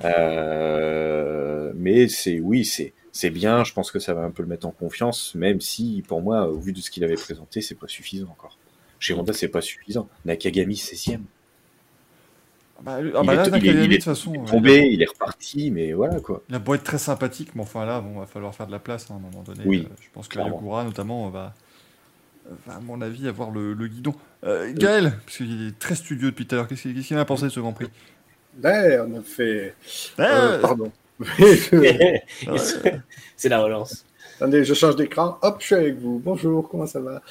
Euh, 0.05 1.73
mais 1.75 2.09
c'est 2.09 2.41
oui, 2.41 2.65
c'est 2.65 2.93
c'est 3.13 3.31
bien. 3.31 3.65
Je 3.65 3.73
pense 3.73 3.91
que 3.91 3.99
ça 3.99 4.15
va 4.15 4.23
un 4.23 4.31
peu 4.31 4.43
le 4.43 4.49
mettre 4.49 4.67
en 4.67 4.71
confiance, 4.73 5.35
même 5.35 5.61
si 5.61 6.05
pour 6.07 6.21
moi, 6.21 6.49
au 6.49 6.59
vu 6.59 6.73
de 6.73 6.81
ce 6.81 6.91
qu'il 6.91 7.05
avait 7.05 7.15
présenté, 7.15 7.61
c'est 7.61 7.75
pas 7.75 7.89
suffisant 7.89 8.29
encore. 8.29 8.59
Chez 8.99 9.15
Honda, 9.15 9.33
c'est 9.33 9.49
pas 9.49 9.61
suffisant. 9.61 10.09
Nakagami 10.25 10.75
16e. 10.75 11.21
Ah 12.79 12.83
bah, 12.83 12.97
ah 12.99 13.01
il, 13.01 13.11
bah 13.27 13.35
là, 13.35 13.47
est, 13.47 13.59
il, 13.59 13.93
est, 13.93 14.05
il 14.05 14.09
euh, 14.09 14.45
tombé, 14.45 14.89
il 14.93 15.03
est 15.03 15.09
reparti, 15.09 15.71
mais 15.71 15.93
voilà 15.95 16.21
quoi. 16.21 16.43
Il 16.51 16.55
a 16.55 16.59
beau 16.59 16.75
être 16.75 16.85
très 16.85 16.99
sympathique, 16.99 17.55
mais 17.55 17.63
enfin 17.63 17.87
là, 17.87 18.03
bon, 18.03 18.21
va 18.21 18.27
falloir 18.27 18.55
faire 18.55 18.67
de 18.67 18.73
la 18.73 18.79
place 18.79 19.11
hein, 19.11 19.15
à 19.15 19.17
un 19.17 19.21
moment 19.21 19.43
donné. 19.43 19.63
Oui, 19.65 19.89
Euh, 19.91 19.95
je 19.99 20.09
pense 20.13 20.29
que. 20.29 20.39
Yokura, 20.39 20.85
notamment, 20.85 21.31
va, 21.31 21.55
va, 22.67 22.75
à 22.77 22.81
mon 22.81 23.01
avis, 23.01 23.29
avoir 23.29 23.51
le, 23.51 23.73
le 23.75 23.87
guidon. 23.89 24.15
Euh, 24.45 24.73
Gaël, 24.75 25.13
parce 25.25 25.39
qu'il 25.39 25.69
est 25.69 25.79
très 25.79 25.95
studieux 25.95 26.31
depuis 26.31 26.47
tout 26.47 26.55
à 26.55 26.59
l'heure, 26.59 26.69
qu'est-ce 26.69 26.83
qu'il 26.89 27.17
en 27.17 27.21
a 27.21 27.25
pensé 27.25 27.45
de 27.45 27.49
ce 27.51 27.61
Grand 27.61 27.73
Prix? 27.73 27.89
Ouais, 28.63 28.99
on 29.01 29.19
a 29.19 29.23
fait. 29.23 29.75
Euh, 30.19 30.59
pardon. 30.61 30.91
c'est 33.37 33.49
la 33.49 33.63
relance. 33.63 34.05
Attendez, 34.37 34.65
je 34.65 34.75
change 34.75 34.97
d'écran. 34.97 35.39
Hop, 35.43 35.57
je 35.61 35.67
suis 35.67 35.75
avec 35.75 35.99
vous. 35.99 36.21
Bonjour, 36.23 36.69
comment 36.69 36.87
ça 36.87 37.01
va? 37.01 37.23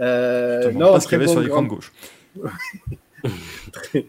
Euh, 0.00 0.72
demande 0.72 0.94
pas 0.94 1.00
ce 1.00 1.08
qu'il 1.08 1.12
y 1.12 1.16
avait 1.16 1.26
bon 1.26 1.32
sur 1.32 1.40
l'écran 1.40 1.62
grand- 1.62 1.62
de 1.62 1.68
gauche. 1.68 1.92
très, 3.72 4.06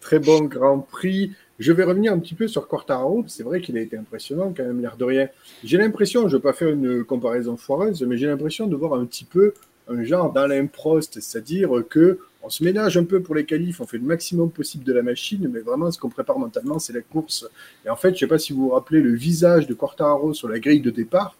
très 0.00 0.18
bon 0.18 0.44
Grand 0.44 0.78
Prix. 0.78 1.32
Je 1.58 1.72
vais 1.72 1.84
revenir 1.84 2.12
un 2.12 2.18
petit 2.18 2.34
peu 2.34 2.48
sur 2.48 2.68
Quartararo. 2.68 3.24
C'est 3.28 3.42
vrai 3.42 3.60
qu'il 3.60 3.76
a 3.76 3.80
été 3.80 3.96
impressionnant, 3.96 4.52
quand 4.56 4.64
même, 4.64 4.80
l'air 4.80 4.96
de 4.96 5.04
rien. 5.04 5.28
J'ai 5.64 5.78
l'impression, 5.78 6.28
je 6.28 6.36
ne 6.36 6.38
vais 6.38 6.42
pas 6.42 6.52
faire 6.52 6.68
une 6.68 7.04
comparaison 7.04 7.56
foireuse, 7.56 8.02
mais 8.02 8.16
j'ai 8.18 8.26
l'impression 8.26 8.66
de 8.66 8.76
voir 8.76 8.94
un 8.94 9.04
petit 9.06 9.24
peu 9.24 9.54
un 9.88 10.02
genre 10.04 10.32
d'Alain 10.32 10.66
Prost, 10.66 11.20
c'est-à-dire 11.20 11.70
que 11.88 12.18
on 12.42 12.50
se 12.50 12.62
ménage 12.62 12.96
un 12.96 13.04
peu 13.04 13.20
pour 13.20 13.34
les 13.34 13.44
qualifs, 13.44 13.80
on 13.80 13.86
fait 13.86 13.98
le 13.98 14.04
maximum 14.04 14.50
possible 14.50 14.84
de 14.84 14.92
la 14.92 15.02
machine, 15.02 15.50
mais 15.52 15.60
vraiment, 15.60 15.90
ce 15.90 15.98
qu'on 15.98 16.08
prépare 16.08 16.38
mentalement, 16.38 16.78
c'est 16.78 16.92
la 16.92 17.00
course. 17.00 17.48
Et 17.84 17.90
en 17.90 17.96
fait, 17.96 18.10
je 18.10 18.14
ne 18.14 18.18
sais 18.20 18.26
pas 18.28 18.38
si 18.38 18.52
vous 18.52 18.62
vous 18.62 18.70
rappelez 18.70 19.00
le 19.00 19.14
visage 19.14 19.66
de 19.66 19.74
Quartararo 19.74 20.32
sur 20.32 20.48
la 20.48 20.60
grille 20.60 20.80
de 20.80 20.90
départ. 20.90 21.36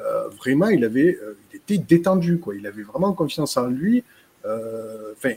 Euh, 0.00 0.28
vraiment, 0.28 0.68
il 0.68 0.84
avait, 0.84 1.18
euh, 1.22 1.36
il 1.52 1.56
était 1.56 1.78
détendu, 1.78 2.38
quoi. 2.38 2.54
Il 2.54 2.66
avait 2.68 2.82
vraiment 2.82 3.12
confiance 3.12 3.56
en 3.56 3.66
lui. 3.66 4.04
Euh, 4.44 5.12
Enfin, 5.16 5.34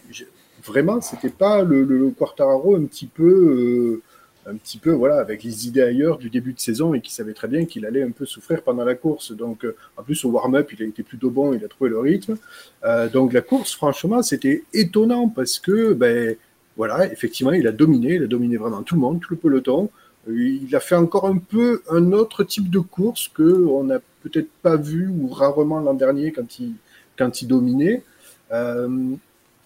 vraiment, 0.65 1.01
c'était 1.01 1.29
pas 1.29 1.63
le, 1.63 1.83
le 1.83 2.09
Quartararo 2.11 2.75
un 2.75 2.85
petit 2.85 3.07
peu, 3.07 3.23
euh, 3.23 4.01
un 4.49 4.55
petit 4.55 4.77
peu, 4.77 4.91
voilà, 4.91 5.19
avec 5.19 5.43
les 5.43 5.67
idées 5.67 5.81
ailleurs 5.81 6.17
du 6.17 6.29
début 6.29 6.53
de 6.53 6.59
saison 6.59 6.93
et 6.93 7.01
qui 7.01 7.13
savait 7.13 7.33
très 7.33 7.47
bien 7.47 7.65
qu'il 7.65 7.85
allait 7.85 8.03
un 8.03 8.11
peu 8.11 8.25
souffrir 8.25 8.61
pendant 8.61 8.85
la 8.85 8.95
course. 8.95 9.31
Donc, 9.33 9.65
euh, 9.65 9.75
en 9.97 10.03
plus 10.03 10.23
au 10.25 10.29
warm-up, 10.29 10.71
il 10.73 10.83
a 10.83 10.85
été 10.85 11.03
plutôt 11.03 11.29
bon, 11.29 11.53
il 11.53 11.63
a 11.63 11.67
trouvé 11.67 11.89
le 11.89 11.99
rythme. 11.99 12.37
Euh, 12.85 13.09
donc 13.09 13.33
la 13.33 13.41
course, 13.41 13.73
franchement, 13.73 14.21
c'était 14.23 14.63
étonnant 14.73 15.27
parce 15.27 15.59
que, 15.59 15.93
ben, 15.93 16.35
voilà, 16.77 17.11
effectivement, 17.11 17.51
il 17.51 17.67
a 17.67 17.71
dominé, 17.71 18.15
il 18.15 18.23
a 18.23 18.27
dominé 18.27 18.55
vraiment 18.57 18.83
tout 18.83 18.95
le 18.95 19.01
monde, 19.01 19.19
tout 19.19 19.33
le 19.33 19.37
peloton. 19.37 19.89
Euh, 20.29 20.33
Il 20.37 20.75
a 20.75 20.79
fait 20.79 20.95
encore 20.95 21.27
un 21.27 21.37
peu 21.37 21.81
un 21.89 22.11
autre 22.13 22.43
type 22.43 22.69
de 22.69 22.79
course 22.79 23.27
que 23.27 23.65
on 23.65 23.83
n'a 23.83 23.99
peut-être 24.23 24.49
pas 24.61 24.77
vu 24.77 25.09
ou 25.09 25.27
rarement 25.27 25.79
l'an 25.79 25.93
dernier 25.93 26.31
quand 26.31 26.59
il, 26.59 26.73
quand 27.17 27.41
il 27.41 27.47
dominait. 27.47 28.01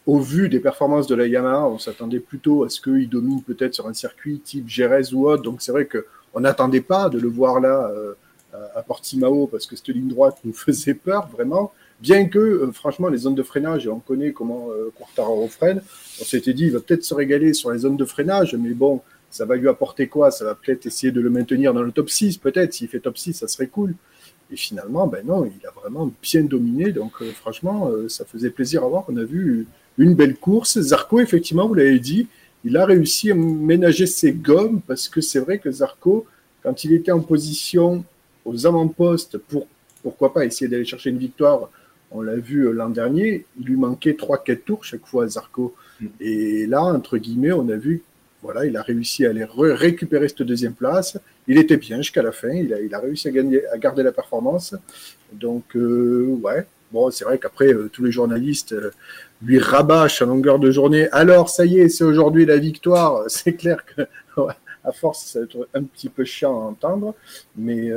Au 0.07 0.19
vu 0.19 0.49
des 0.49 0.59
performances 0.59 1.07
de 1.07 1.15
la 1.15 1.27
Yamaha, 1.27 1.67
on 1.67 1.77
s'attendait 1.77 2.19
plutôt 2.19 2.63
à 2.63 2.69
ce 2.69 2.81
qu'il 2.81 3.07
domine 3.07 3.41
peut-être 3.43 3.73
sur 3.75 3.87
un 3.87 3.93
circuit 3.93 4.39
type 4.39 4.67
Jerez 4.67 5.13
ou 5.13 5.27
autre. 5.27 5.43
Donc 5.43 5.61
c'est 5.61 5.71
vrai 5.71 5.87
qu'on 5.87 6.39
n'attendait 6.39 6.81
pas 6.81 7.09
de 7.09 7.19
le 7.19 7.27
voir 7.29 7.59
là 7.59 7.91
euh, 7.93 8.13
à- 8.75 8.81
Portimao 8.81 9.47
parce 9.47 9.67
que 9.67 9.75
cette 9.75 9.87
ligne 9.89 10.07
droite 10.07 10.37
nous 10.43 10.53
faisait 10.53 10.95
peur 10.95 11.27
vraiment. 11.29 11.71
Bien 11.99 12.27
que, 12.27 12.39
euh, 12.39 12.71
franchement, 12.71 13.09
les 13.09 13.19
zones 13.19 13.35
de 13.35 13.43
freinage, 13.43 13.85
et 13.85 13.89
on 13.89 13.99
connaît 13.99 14.31
comment 14.31 14.69
euh, 14.71 14.91
Quartararo 14.97 15.47
freine, 15.47 15.81
on 16.19 16.23
s'était 16.23 16.53
dit 16.53 16.63
il 16.65 16.71
va 16.71 16.79
peut-être 16.79 17.03
se 17.03 17.13
régaler 17.13 17.53
sur 17.53 17.71
les 17.71 17.77
zones 17.79 17.95
de 17.97 18.05
freinage, 18.05 18.55
mais 18.55 18.71
bon, 18.71 19.01
ça 19.29 19.45
va 19.45 19.55
lui 19.55 19.69
apporter 19.69 20.07
quoi? 20.07 20.31
Ça 20.31 20.43
va 20.45 20.55
peut-être 20.55 20.87
essayer 20.87 21.11
de 21.11 21.21
le 21.21 21.29
maintenir 21.29 21.75
dans 21.75 21.83
le 21.83 21.91
top 21.91 22.09
6, 22.09 22.37
peut-être. 22.39 22.73
S'il 22.73 22.87
fait 22.87 22.99
top 22.99 23.17
6, 23.19 23.33
ça 23.33 23.47
serait 23.47 23.67
cool. 23.67 23.93
Et 24.51 24.55
finalement, 24.57 25.05
ben 25.07 25.23
non, 25.25 25.45
il 25.45 25.65
a 25.67 25.71
vraiment 25.79 26.11
bien 26.23 26.43
dominé. 26.43 26.91
Donc, 26.91 27.13
euh, 27.21 27.31
franchement, 27.31 27.87
euh, 27.89 28.09
ça 28.09 28.25
faisait 28.25 28.49
plaisir 28.49 28.83
à 28.83 28.87
voir. 28.87 29.05
On 29.07 29.15
a 29.15 29.23
vu 29.23 29.67
une 29.97 30.15
belle 30.15 30.35
course. 30.35 30.79
Zarco, 30.79 31.19
effectivement, 31.19 31.67
vous 31.67 31.73
l'avez 31.73 31.99
dit, 31.99 32.27
il 32.63 32.77
a 32.77 32.85
réussi 32.85 33.31
à 33.31 33.35
ménager 33.35 34.05
ses 34.05 34.31
gommes 34.31 34.81
parce 34.85 35.09
que 35.09 35.21
c'est 35.21 35.39
vrai 35.39 35.59
que 35.59 35.71
Zarco, 35.71 36.25
quand 36.63 36.83
il 36.83 36.93
était 36.93 37.11
en 37.11 37.21
position 37.21 38.03
aux 38.45 38.65
avant-postes 38.65 39.37
pour, 39.37 39.67
pourquoi 40.03 40.33
pas, 40.33 40.45
essayer 40.45 40.69
d'aller 40.69 40.85
chercher 40.85 41.09
une 41.09 41.17
victoire, 41.17 41.69
on 42.11 42.21
l'a 42.21 42.35
vu 42.35 42.67
euh, 42.67 42.71
l'an 42.71 42.89
dernier, 42.89 43.45
il 43.59 43.65
lui 43.65 43.77
manquait 43.77 44.11
3-4 44.11 44.63
tours 44.63 44.83
chaque 44.83 45.05
fois 45.05 45.23
à 45.23 45.27
Zarco. 45.27 45.73
Mm. 45.99 46.05
Et 46.19 46.65
là, 46.67 46.83
entre 46.83 47.17
guillemets, 47.17 47.51
on 47.51 47.69
a 47.69 47.75
vu 47.75 48.03
voilà, 48.41 48.65
il 48.65 48.75
a 48.75 48.81
réussi 48.81 49.25
à 49.25 49.29
aller 49.29 49.45
récupérer 49.55 50.27
cette 50.27 50.41
deuxième 50.41 50.73
place. 50.73 51.17
Il 51.47 51.57
était 51.57 51.77
bien 51.77 51.97
jusqu'à 51.97 52.23
la 52.23 52.31
fin. 52.31 52.49
Il 52.49 52.73
a, 52.73 52.79
il 52.79 52.93
a 52.93 52.99
réussi 52.99 53.27
à, 53.27 53.31
gagner, 53.31 53.65
à 53.67 53.77
garder 53.77 54.03
la 54.03 54.11
performance. 54.11 54.75
Donc, 55.31 55.75
euh, 55.75 56.37
ouais. 56.41 56.65
Bon, 56.91 57.09
c'est 57.11 57.23
vrai 57.23 57.37
qu'après, 57.37 57.73
euh, 57.73 57.89
tous 57.91 58.03
les 58.03 58.11
journalistes 58.11 58.73
euh, 58.73 58.91
lui 59.43 59.59
rabâchent 59.59 60.21
à 60.21 60.25
longueur 60.25 60.59
de 60.59 60.71
journée. 60.71 61.07
Alors, 61.11 61.49
ça 61.49 61.65
y 61.65 61.79
est, 61.79 61.89
c'est 61.89 62.03
aujourd'hui 62.03 62.45
la 62.45 62.57
victoire. 62.57 63.23
C'est 63.27 63.53
clair 63.53 63.85
que, 63.85 64.03
à 64.83 64.91
force, 64.91 65.25
ça 65.25 65.39
va 65.39 65.45
être 65.45 65.67
un 65.73 65.83
petit 65.83 66.09
peu 66.09 66.23
chiant 66.23 66.53
à 66.61 66.65
entendre. 66.65 67.15
Mais 67.55 67.91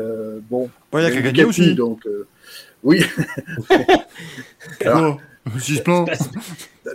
bon. 0.50 0.70
Il 0.92 1.00
y 1.00 1.04
a 1.04 1.10
qu'à 1.10 1.20
gagner 1.20 1.44
aussi. 1.44 1.74
Donc, 1.74 2.06
oui. 2.82 3.02
Alors, 4.84 5.18
si 5.58 5.74
je 5.74 5.82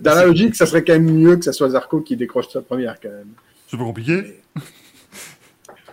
dans 0.01 0.15
la 0.15 0.25
logique, 0.25 0.55
ça 0.55 0.65
serait 0.65 0.83
quand 0.83 0.93
même 0.93 1.12
mieux 1.12 1.35
que 1.35 1.45
ça 1.45 1.53
soit 1.53 1.69
Zarco 1.69 2.01
qui 2.01 2.15
décroche 2.15 2.49
sa 2.49 2.62
première, 2.62 2.99
quand 2.99 3.09
même. 3.09 3.29
C'est 3.67 3.77
pas 3.77 3.83
compliqué. 3.83 4.41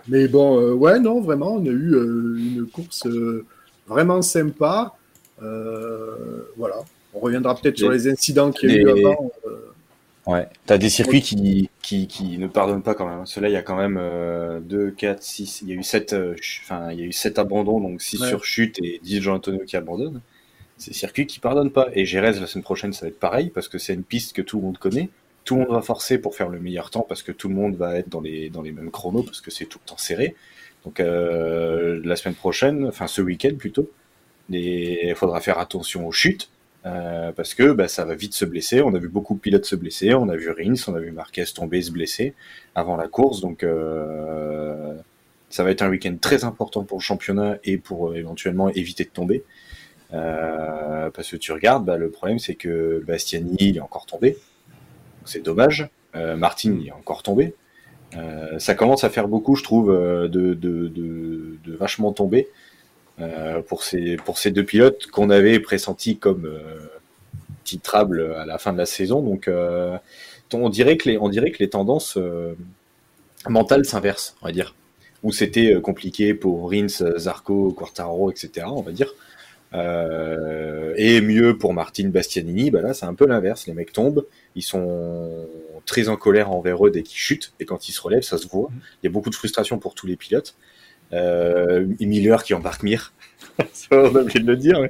Mais, 0.07 0.27
bon, 0.27 0.59
euh, 0.59 0.73
ouais, 0.73 0.99
non, 0.99 1.21
vraiment, 1.21 1.55
on 1.55 1.65
a 1.65 1.69
eu 1.69 1.93
euh, 1.93 2.37
une 2.37 2.67
course 2.71 3.05
euh, 3.07 3.45
vraiment 3.87 4.21
sympa. 4.21 4.95
voilà. 5.39 6.77
On 7.17 7.25
reviendra 7.25 7.55
peut-être 7.55 7.77
sur 7.77 7.91
les 7.91 8.07
incidents 8.07 8.51
qu'il 8.51 8.71
y 8.71 8.73
a 8.73 8.77
eu 8.77 8.89
avant. 8.89 9.31
Ouais, 10.27 10.45
t'as 10.65 10.77
des 10.77 10.89
circuits 10.89 11.21
qui, 11.21 11.69
qui, 11.81 12.07
qui, 12.07 12.37
ne 12.37 12.47
pardonnent 12.47 12.83
pas 12.83 12.95
quand 12.95 13.07
même. 13.07 13.25
Cela, 13.25 13.47
il 13.47 13.53
y 13.53 13.57
a 13.57 13.61
quand 13.61 13.77
même 13.77 13.97
2, 14.61 14.91
4, 14.91 15.23
6, 15.23 15.61
il 15.61 15.69
y 15.69 15.71
a 15.71 15.75
eu 15.75 15.83
7, 15.83 16.15
enfin, 16.63 16.91
il 16.91 16.99
y 16.99 17.01
a 17.03 17.05
eu 17.05 17.13
7 17.13 17.39
abandons, 17.39 17.79
donc 17.79 18.01
6 18.01 18.25
sur 18.25 18.43
chute 18.43 18.77
et 18.83 18.99
10 19.03 19.21
Jean 19.21 19.35
Antonio 19.35 19.61
qui 19.65 19.77
abandonnent. 19.77 20.21
C'est 20.77 20.93
circuit 20.93 21.25
qui 21.25 21.39
pardonne 21.39 21.71
pas. 21.71 21.87
Et 21.93 22.05
Gérez, 22.05 22.33
la 22.33 22.45
semaine 22.45 22.63
prochaine, 22.63 22.93
ça 22.93 23.05
va 23.05 23.09
être 23.09 23.19
pareil, 23.19 23.49
parce 23.49 23.67
que 23.67 23.77
c'est 23.77 23.93
une 23.93 24.03
piste 24.03 24.35
que 24.35 24.41
tout 24.41 24.57
le 24.57 24.63
monde 24.63 24.77
connaît. 24.77 25.09
Tout 25.43 25.55
le 25.55 25.61
monde 25.61 25.71
va 25.71 25.81
forcer 25.81 26.17
pour 26.17 26.35
faire 26.35 26.49
le 26.49 26.59
meilleur 26.59 26.89
temps, 26.89 27.05
parce 27.07 27.23
que 27.23 27.31
tout 27.31 27.47
le 27.47 27.55
monde 27.55 27.75
va 27.75 27.97
être 27.97 28.09
dans 28.09 28.21
les, 28.21 28.49
dans 28.49 28.61
les 28.61 28.71
mêmes 28.71 28.91
chronos, 28.91 29.23
parce 29.23 29.41
que 29.41 29.49
c'est 29.49 29.65
tout 29.65 29.79
le 29.83 29.89
temps 29.89 29.97
serré. 29.97 30.35
Donc 30.85 30.99
euh, 30.99 31.99
la 32.03 32.15
semaine 32.15 32.35
prochaine, 32.35 32.85
enfin 32.85 33.07
ce 33.07 33.21
week-end 33.21 33.55
plutôt, 33.57 33.89
il 34.49 35.13
faudra 35.15 35.41
faire 35.41 35.59
attention 35.59 36.07
aux 36.07 36.11
chutes, 36.11 36.49
euh, 36.85 37.31
parce 37.31 37.53
que 37.53 37.71
bah, 37.71 37.87
ça 37.87 38.05
va 38.05 38.15
vite 38.15 38.33
se 38.33 38.45
blesser. 38.45 38.81
On 38.81 38.93
a 38.93 38.99
vu 38.99 39.09
beaucoup 39.09 39.33
de 39.35 39.39
pilotes 39.39 39.65
se 39.65 39.75
blesser, 39.75 40.13
on 40.13 40.29
a 40.29 40.35
vu 40.35 40.49
Rins, 40.49 40.75
on 40.87 40.95
a 40.95 40.99
vu 40.99 41.11
Marquez 41.11 41.45
tomber, 41.53 41.81
se 41.81 41.91
blesser 41.91 42.33
avant 42.75 42.95
la 42.95 43.07
course. 43.07 43.41
Donc 43.41 43.63
euh, 43.63 44.95
ça 45.49 45.63
va 45.63 45.71
être 45.71 45.81
un 45.81 45.89
week-end 45.89 46.15
très 46.19 46.43
important 46.43 46.83
pour 46.83 46.99
le 46.99 47.03
championnat 47.03 47.57
et 47.63 47.77
pour 47.77 48.15
éventuellement 48.15 48.69
éviter 48.69 49.03
de 49.03 49.09
tomber. 49.09 49.43
Euh, 50.13 51.09
parce 51.09 51.29
que 51.29 51.35
tu 51.35 51.51
regardes, 51.51 51.85
bah, 51.85 51.97
le 51.97 52.09
problème 52.09 52.39
c'est 52.39 52.55
que 52.55 53.03
Bastiani 53.05 53.57
il 53.59 53.77
est 53.77 53.81
encore 53.81 54.05
tombé, 54.05 54.37
c'est 55.25 55.43
dommage. 55.43 55.89
Euh, 56.15 56.37
Martin 56.37 56.77
il 56.79 56.87
est 56.87 56.91
encore 56.91 57.23
tombé. 57.23 57.55
Euh, 58.15 58.57
ça 58.59 58.73
commence 58.73 59.03
à 59.03 59.09
faire 59.09 59.27
beaucoup, 59.27 59.55
je 59.55 59.63
trouve, 59.63 59.91
de, 59.91 60.53
de 60.53 61.75
vachement 61.75 62.13
tomber 62.13 62.47
pour 63.67 63.83
ces 63.83 64.17
pour 64.17 64.37
ces 64.37 64.51
deux 64.51 64.63
pilotes 64.63 65.07
qu'on 65.07 65.29
avait 65.29 65.59
pressentis 65.59 66.17
comme 66.17 66.47
titrables 67.63 68.35
à 68.37 68.45
la 68.45 68.57
fin 68.57 68.73
de 68.73 68.77
la 68.77 68.85
saison. 68.85 69.21
Donc 69.21 69.49
on 70.53 70.69
dirait 70.69 70.97
que 70.97 71.09
les 71.09 71.17
on 71.17 71.29
dirait 71.29 71.51
que 71.51 71.59
les 71.59 71.69
tendances 71.69 72.17
mentales 73.47 73.85
s'inversent, 73.85 74.35
on 74.41 74.45
va 74.45 74.51
dire. 74.51 74.75
Où 75.23 75.31
c'était 75.31 75.81
compliqué 75.81 76.35
pour 76.35 76.69
Rins, 76.69 77.17
Zarco, 77.17 77.71
Quartaro, 77.71 78.29
etc. 78.29 78.67
On 78.69 78.81
va 78.81 78.91
dire. 78.91 79.13
Euh, 79.73 80.93
et 80.95 81.19
mieux 81.21 81.57
pour 81.57 81.73
Martin 81.73 82.07
Bastianini, 82.07 82.71
bah 82.71 82.81
là 82.81 82.93
c'est 82.93 83.05
un 83.05 83.13
peu 83.13 83.25
l'inverse. 83.25 83.67
Les 83.67 83.73
mecs 83.73 83.91
tombent, 83.91 84.25
ils 84.55 84.61
sont 84.61 85.45
très 85.85 86.09
en 86.09 86.15
colère 86.15 86.51
envers 86.51 86.85
eux 86.85 86.91
dès 86.91 87.03
qu'ils 87.03 87.17
chutent, 87.17 87.53
et 87.59 87.65
quand 87.65 87.89
ils 87.89 87.91
se 87.91 88.01
relèvent, 88.01 88.23
ça 88.23 88.37
se 88.37 88.47
voit. 88.47 88.69
Il 89.01 89.05
y 89.05 89.07
a 89.07 89.11
beaucoup 89.11 89.29
de 89.29 89.35
frustration 89.35 89.77
pour 89.77 89.93
tous 89.93 90.07
les 90.07 90.15
pilotes. 90.15 90.55
Euh, 91.13 91.85
Miller 91.99 92.43
qui 92.43 92.53
embarque 92.53 92.83
Mir, 92.83 93.13
on 93.91 94.15
a 94.15 94.21
oublié 94.21 94.39
de 94.39 94.47
le 94.47 94.57
dire. 94.57 94.81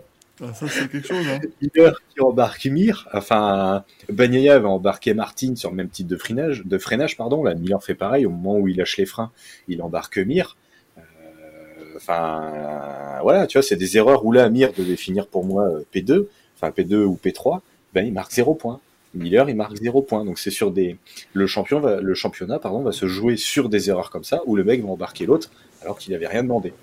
Ah, 0.41 0.53
ça 0.53 0.67
c'est 0.67 0.89
quelque 0.89 1.08
chose. 1.08 1.25
Hein. 1.27 1.39
Miller 1.62 1.99
qui 2.10 2.21
embarque 2.21 2.65
Mir, 2.65 3.08
enfin 3.13 3.84
Bagnaia 4.10 4.60
va 4.60 4.69
embarquer 4.69 5.13
Martin 5.13 5.56
sur 5.56 5.71
le 5.71 5.75
même 5.75 5.89
type 5.89 6.08
de 6.08 6.17
freinage, 6.17 6.63
de 6.65 6.77
freinage 6.77 7.17
pardon. 7.17 7.43
Là 7.43 7.56
Miller 7.56 7.84
fait 7.84 7.95
pareil 7.95 8.25
au 8.25 8.30
moment 8.30 8.58
où 8.58 8.67
il 8.67 8.77
lâche 8.77 8.97
les 8.97 9.06
freins, 9.06 9.32
il 9.67 9.82
embarque 9.82 10.17
Mir. 10.17 10.56
Enfin, 11.97 13.19
voilà, 13.23 13.47
tu 13.47 13.58
vois, 13.58 13.63
c'est 13.63 13.75
des 13.75 13.97
erreurs 13.97 14.23
où 14.23 14.32
là, 14.32 14.43
Amir 14.45 14.71
devait 14.77 14.95
finir 14.95 15.27
pour 15.27 15.43
moi 15.43 15.63
euh, 15.63 15.84
P2, 15.93 16.27
enfin 16.56 16.69
P2 16.69 17.03
ou 17.03 17.19
P3, 17.21 17.62
ben 17.93 18.06
il 18.06 18.13
marque 18.13 18.32
0 18.32 18.53
points. 18.53 18.80
Miller, 19.15 19.49
il 19.49 19.56
marque 19.56 19.75
0 19.75 20.03
points. 20.03 20.23
Donc 20.23 20.38
c'est 20.38 20.51
sur 20.51 20.71
des, 20.71 20.97
le 21.34 21.47
champion 21.47 21.80
va, 21.80 21.99
le 21.99 22.13
championnat, 22.13 22.60
pardon, 22.60 22.82
va 22.82 22.91
se 22.91 23.08
jouer 23.08 23.36
sur 23.36 23.67
des 23.67 23.89
erreurs 23.89 24.12
comme 24.12 24.23
ça, 24.23 24.41
où 24.45 24.56
le 24.56 24.63
mec 24.63 24.84
va 24.84 24.89
embarquer 24.89 25.25
l'autre, 25.25 25.49
alors 25.88 25.97
qu'il 25.97 26.13
n'avait 26.13 26.28
rien 26.28 26.43
demandé. 26.43 26.73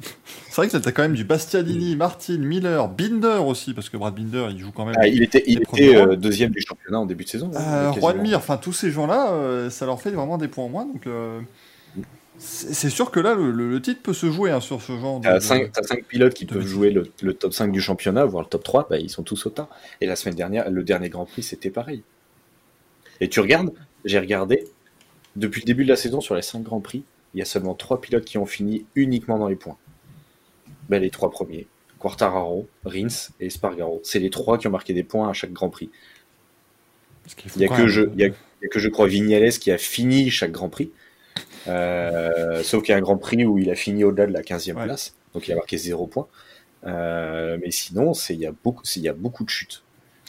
C'est 0.00 0.56
vrai 0.56 0.66
que 0.66 0.72
c'était 0.72 0.92
quand 0.92 1.02
même 1.02 1.14
du 1.14 1.24
Bastianini, 1.24 1.96
Martin, 1.96 2.38
Miller, 2.38 2.88
Binder 2.88 3.40
aussi, 3.46 3.72
parce 3.72 3.88
que 3.88 3.96
Brad 3.96 4.14
Binder, 4.14 4.48
il 4.50 4.58
joue 4.58 4.72
quand 4.72 4.84
même. 4.84 4.96
Ah, 4.98 5.06
il 5.06 5.22
était, 5.22 5.44
il 5.46 5.62
était 5.62 5.96
euh, 5.96 6.16
deuxième 6.16 6.50
du 6.50 6.60
championnat 6.60 6.98
en 6.98 7.06
début 7.06 7.24
de 7.24 7.28
saison. 7.28 7.50
Hein, 7.54 7.92
euh, 7.96 8.14
Mir, 8.14 8.36
enfin 8.36 8.56
tous 8.56 8.72
ces 8.72 8.90
gens-là, 8.90 9.70
ça 9.70 9.86
leur 9.86 10.02
fait 10.02 10.10
vraiment 10.10 10.38
des 10.38 10.48
points 10.48 10.64
en 10.64 10.68
moins. 10.68 10.84
Donc, 10.84 11.06
c'est 12.38 12.90
sûr 12.90 13.12
que 13.12 13.20
là, 13.20 13.34
le, 13.34 13.80
titre 13.80 14.02
peut 14.02 14.12
se 14.12 14.30
jouer 14.30 14.50
hein, 14.50 14.60
sur 14.60 14.82
ce 14.82 14.98
genre 14.98 15.20
de. 15.20 15.28
T'as 15.28 15.40
5, 15.40 16.04
pilotes 16.08 16.34
qui 16.34 16.44
peuvent 16.44 16.66
jouer 16.66 16.90
le, 16.90 17.34
top 17.34 17.52
5 17.52 17.70
du 17.70 17.80
championnat, 17.80 18.24
voire 18.24 18.42
le 18.42 18.48
top 18.48 18.64
3, 18.64 18.88
bah, 18.90 18.98
ils 18.98 19.10
sont 19.10 19.22
tous 19.22 19.46
au 19.46 19.50
tas. 19.50 19.68
Et 20.00 20.06
la 20.06 20.16
semaine 20.16 20.34
dernière, 20.34 20.68
le 20.68 20.82
dernier 20.82 21.08
Grand 21.08 21.24
Prix, 21.24 21.44
c'était 21.44 21.70
pareil. 21.70 22.02
Et 23.20 23.28
tu 23.28 23.38
regardes, 23.38 23.72
j'ai 24.04 24.18
regardé, 24.18 24.64
depuis 25.36 25.60
le 25.60 25.66
début 25.66 25.84
de 25.84 25.90
la 25.90 25.96
saison, 25.96 26.20
sur 26.20 26.34
les 26.34 26.42
5 26.42 26.62
Grands 26.62 26.80
Prix, 26.80 27.04
il 27.34 27.38
y 27.38 27.42
a 27.42 27.44
seulement 27.44 27.74
3 27.74 28.00
pilotes 28.00 28.24
qui 28.24 28.38
ont 28.38 28.46
fini 28.46 28.86
uniquement 28.94 29.38
dans 29.38 29.48
les 29.48 29.56
points. 29.56 29.78
Ben, 30.88 31.00
les 31.00 31.10
3 31.10 31.30
premiers, 31.30 31.66
Quartararo, 31.98 32.68
Rins 32.84 33.30
et 33.40 33.50
Spargaro. 33.50 34.00
C'est 34.04 34.18
les 34.18 34.30
3 34.30 34.58
qui 34.58 34.66
ont 34.66 34.70
marqué 34.72 34.92
des 34.92 35.04
points 35.04 35.28
à 35.28 35.32
chaque 35.32 35.52
Grand 35.52 35.70
Prix. 35.70 35.90
Il 37.54 37.58
n'y 37.58 37.64
a, 37.66 37.68
que 37.68 37.86
je, 37.86 38.02
a 38.02 38.68
que 38.68 38.80
je 38.80 38.88
crois 38.88 39.06
Vignales 39.06 39.52
qui 39.52 39.70
a 39.70 39.78
fini 39.78 40.30
chaque 40.30 40.50
Grand 40.50 40.68
Prix. 40.68 40.90
Euh, 41.68 42.62
sauf 42.64 42.82
qu'il 42.82 42.92
y 42.92 42.94
a 42.94 42.98
un 42.98 43.02
Grand 43.02 43.16
Prix 43.16 43.44
où 43.44 43.58
il 43.58 43.70
a 43.70 43.76
fini 43.76 44.02
au-delà 44.04 44.26
de 44.26 44.32
la 44.32 44.42
15e 44.42 44.82
place, 44.82 45.14
donc 45.32 45.46
il 45.46 45.52
a 45.52 45.54
marqué 45.54 45.78
0 45.78 46.06
points. 46.08 46.26
Euh, 46.84 47.58
mais 47.62 47.70
sinon, 47.70 48.12
il 48.30 48.36
y, 48.36 48.46
a 48.46 48.52
beaucoup, 48.64 48.82
y 48.96 49.08
a 49.08 49.12
beaucoup 49.12 49.44
de 49.44 49.50
chutes. 49.50 49.84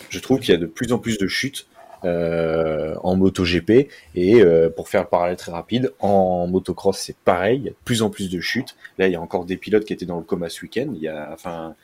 Je 0.09 0.19
trouve 0.19 0.39
qu'il 0.39 0.51
y 0.51 0.55
a 0.55 0.59
de 0.59 0.67
plus 0.67 0.91
en 0.93 0.99
plus 0.99 1.17
de 1.17 1.27
chutes 1.27 1.67
euh, 2.05 2.95
en 3.03 3.15
MotoGP 3.15 3.89
et 4.15 4.41
euh, 4.41 4.69
pour 4.69 4.89
faire 4.89 5.03
le 5.03 5.07
parallèle 5.07 5.37
très 5.37 5.51
rapide, 5.51 5.93
en 5.99 6.47
motocross 6.47 6.97
c'est 6.97 7.15
pareil, 7.17 7.59
il 7.59 7.63
y 7.65 7.67
a 7.67 7.71
de 7.71 7.77
plus 7.85 8.01
en 8.01 8.09
plus 8.09 8.29
de 8.29 8.39
chutes. 8.39 8.75
Là, 8.97 9.07
il 9.07 9.13
y 9.13 9.15
a 9.15 9.21
encore 9.21 9.45
des 9.45 9.57
pilotes 9.57 9.85
qui 9.85 9.93
étaient 9.93 10.05
dans 10.05 10.17
le 10.17 10.23
coma 10.23 10.49
ce 10.49 10.61
week-end. 10.61 10.91
Il 10.93 11.01
y 11.01 11.07
a, 11.07 11.29
enfin, 11.31 11.75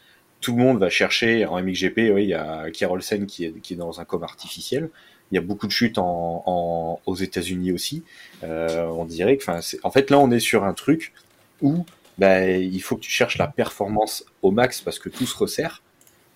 tout 0.41 0.55
le 0.55 0.63
monde 0.63 0.79
va 0.79 0.89
chercher 0.89 1.45
en 1.45 1.61
MXGP. 1.61 2.11
Oui, 2.13 2.23
il 2.23 2.29
y 2.29 2.33
a 2.33 2.69
Kierolsen 2.71 3.25
qui 3.25 3.45
est, 3.45 3.51
qui 3.61 3.73
est 3.73 3.77
dans 3.77 3.99
un 3.99 4.05
coma 4.05 4.25
artificiel. 4.25 4.89
Il 5.31 5.35
y 5.35 5.37
a 5.37 5.41
beaucoup 5.41 5.67
de 5.67 5.71
chutes 5.71 5.97
en, 5.97 6.99
aux 7.05 7.15
États-Unis 7.15 7.71
aussi. 7.71 8.03
Euh, 8.43 8.85
on 8.87 9.05
dirait 9.05 9.37
que, 9.37 9.43
enfin, 9.43 9.59
en 9.83 9.91
fait, 9.91 10.09
là, 10.09 10.19
on 10.19 10.31
est 10.31 10.39
sur 10.39 10.63
un 10.63 10.73
truc 10.73 11.13
où 11.61 11.85
bah, 12.17 12.47
il 12.47 12.81
faut 12.81 12.95
que 12.95 13.01
tu 13.01 13.11
cherches 13.11 13.37
la 13.37 13.47
performance 13.47 14.25
au 14.41 14.51
max 14.51 14.81
parce 14.81 14.99
que 14.99 15.09
tout 15.09 15.25
se 15.25 15.37
resserre. 15.37 15.83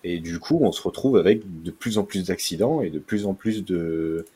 Et 0.04 0.20
du 0.20 0.38
coup, 0.38 0.58
on 0.60 0.70
se 0.70 0.82
retrouve 0.82 1.16
avec 1.16 1.42
de 1.62 1.70
plus 1.70 1.96
en 1.98 2.04
plus 2.04 2.26
d'accidents 2.26 2.82
et 2.82 2.90
de 2.90 2.98
plus 2.98 3.24
en 3.26 3.32
plus 3.32 3.64
de, 3.64 4.26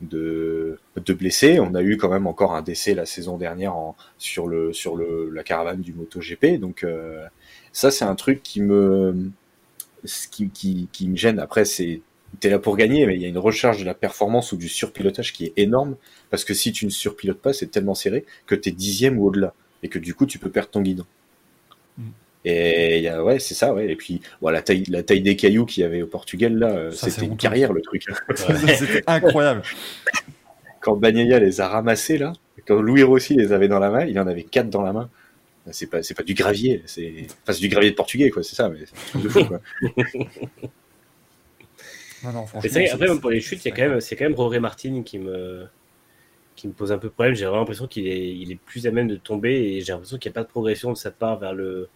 de, 0.00 0.78
blessés. 1.12 1.60
On 1.60 1.74
a 1.74 1.82
eu 1.82 1.98
quand 1.98 2.08
même 2.08 2.26
encore 2.26 2.54
un 2.54 2.62
décès 2.62 2.94
la 2.94 3.04
saison 3.04 3.36
dernière 3.36 3.76
en, 3.76 3.96
sur, 4.16 4.46
le, 4.48 4.72
sur 4.72 4.96
le, 4.96 5.30
la 5.30 5.44
caravane 5.44 5.82
du 5.82 5.92
MotoGP. 5.92 6.58
Donc 6.58 6.84
euh, 6.84 7.26
ça, 7.72 7.90
c'est 7.90 8.06
un 8.06 8.14
truc 8.14 8.42
qui 8.42 8.62
me, 8.62 9.30
qui, 10.30 10.88
qui, 10.90 11.08
me 11.08 11.16
gêne. 11.16 11.38
Après, 11.38 11.66
c'est 11.66 12.00
t'es 12.38 12.48
là 12.48 12.58
pour 12.58 12.76
gagner, 12.76 13.06
mais 13.06 13.16
il 13.16 13.20
y 13.20 13.24
a 13.24 13.28
une 13.28 13.38
recharge 13.38 13.80
de 13.80 13.84
la 13.84 13.94
performance 13.94 14.52
ou 14.52 14.56
du 14.56 14.68
surpilotage 14.68 15.32
qui 15.32 15.46
est 15.46 15.52
énorme, 15.56 15.96
parce 16.30 16.44
que 16.44 16.54
si 16.54 16.72
tu 16.72 16.86
ne 16.86 16.90
surpilotes 16.90 17.40
pas, 17.40 17.52
c'est 17.52 17.66
tellement 17.66 17.96
serré 17.96 18.24
que 18.46 18.54
t'es 18.54 18.70
dixième 18.70 19.18
ou 19.18 19.26
au-delà, 19.26 19.52
et 19.82 19.88
que 19.88 19.98
du 19.98 20.14
coup, 20.14 20.26
tu 20.26 20.38
peux 20.38 20.48
perdre 20.48 20.70
ton 20.70 20.80
guidon. 20.80 21.04
Et 22.44 23.00
y 23.00 23.08
a, 23.08 23.22
ouais, 23.22 23.38
c'est 23.38 23.54
ça, 23.54 23.74
ouais. 23.74 23.90
Et 23.90 23.96
puis, 23.96 24.22
voilà, 24.40 24.58
la 24.58 24.62
taille, 24.62 24.84
la 24.88 25.02
taille 25.02 25.20
des 25.20 25.36
cailloux 25.36 25.66
qu'il 25.66 25.82
y 25.82 25.84
avait 25.84 26.02
au 26.02 26.06
Portugal, 26.06 26.56
là, 26.56 26.90
c'était 26.92 27.26
une 27.26 27.36
carrière, 27.36 27.72
le 27.72 27.82
truc. 27.82 28.04
c'était 28.34 29.02
incroyable. 29.06 29.62
Quand 30.80 30.96
Bagnaia 30.96 31.38
les 31.38 31.60
a 31.60 31.68
ramassés, 31.68 32.16
là, 32.16 32.32
quand 32.66 32.80
Louis 32.80 33.02
Rossi 33.02 33.34
les 33.34 33.52
avait 33.52 33.68
dans 33.68 33.78
la 33.78 33.90
main, 33.90 34.06
il 34.06 34.18
en 34.18 34.26
avait 34.26 34.44
quatre 34.44 34.70
dans 34.70 34.80
la 34.80 34.94
main. 34.94 35.10
C'est 35.72 35.88
pas, 35.88 36.02
c'est 36.02 36.14
pas 36.14 36.22
du 36.22 36.32
gravier, 36.32 36.82
c'est, 36.86 37.26
enfin, 37.42 37.52
c'est 37.52 37.60
du 37.60 37.68
gravier 37.68 37.90
de 37.90 37.94
portugais, 37.94 38.30
quoi, 38.30 38.42
c'est 38.42 38.56
ça, 38.56 38.70
mais 38.70 38.78
c'est 38.86 39.22
de 39.22 39.28
fou, 39.28 39.44
quoi. 39.44 39.60
Non, 42.22 42.32
non, 42.32 42.46
franchement. 42.46 42.80
après, 42.92 43.08
même 43.08 43.20
pour 43.20 43.30
les 43.30 43.40
chutes, 43.40 43.64
il 43.64 43.68
y 43.68 43.72
a 43.72 43.74
quand 43.74 43.88
même, 43.88 44.00
c'est 44.00 44.16
quand 44.16 44.24
même 44.24 44.34
Roré 44.34 44.60
Martin 44.60 45.02
qui 45.02 45.18
me, 45.18 45.66
qui 46.54 46.68
me 46.68 46.72
pose 46.72 46.92
un 46.92 46.98
peu 46.98 47.08
problème. 47.08 47.34
J'ai 47.34 47.44
vraiment 47.44 47.60
l'impression 47.60 47.86
qu'il 47.86 48.06
est, 48.06 48.36
il 48.36 48.52
est 48.52 48.58
plus 48.58 48.86
à 48.86 48.90
même 48.90 49.08
de 49.08 49.16
tomber 49.16 49.54
et 49.54 49.80
j'ai 49.80 49.92
l'impression 49.92 50.18
qu'il 50.18 50.30
n'y 50.30 50.34
a 50.34 50.38
pas 50.40 50.42
de 50.42 50.50
progression 50.50 50.92
de 50.92 50.98
sa 50.98 51.10
part 51.10 51.38
vers 51.38 51.54
le, 51.54 51.88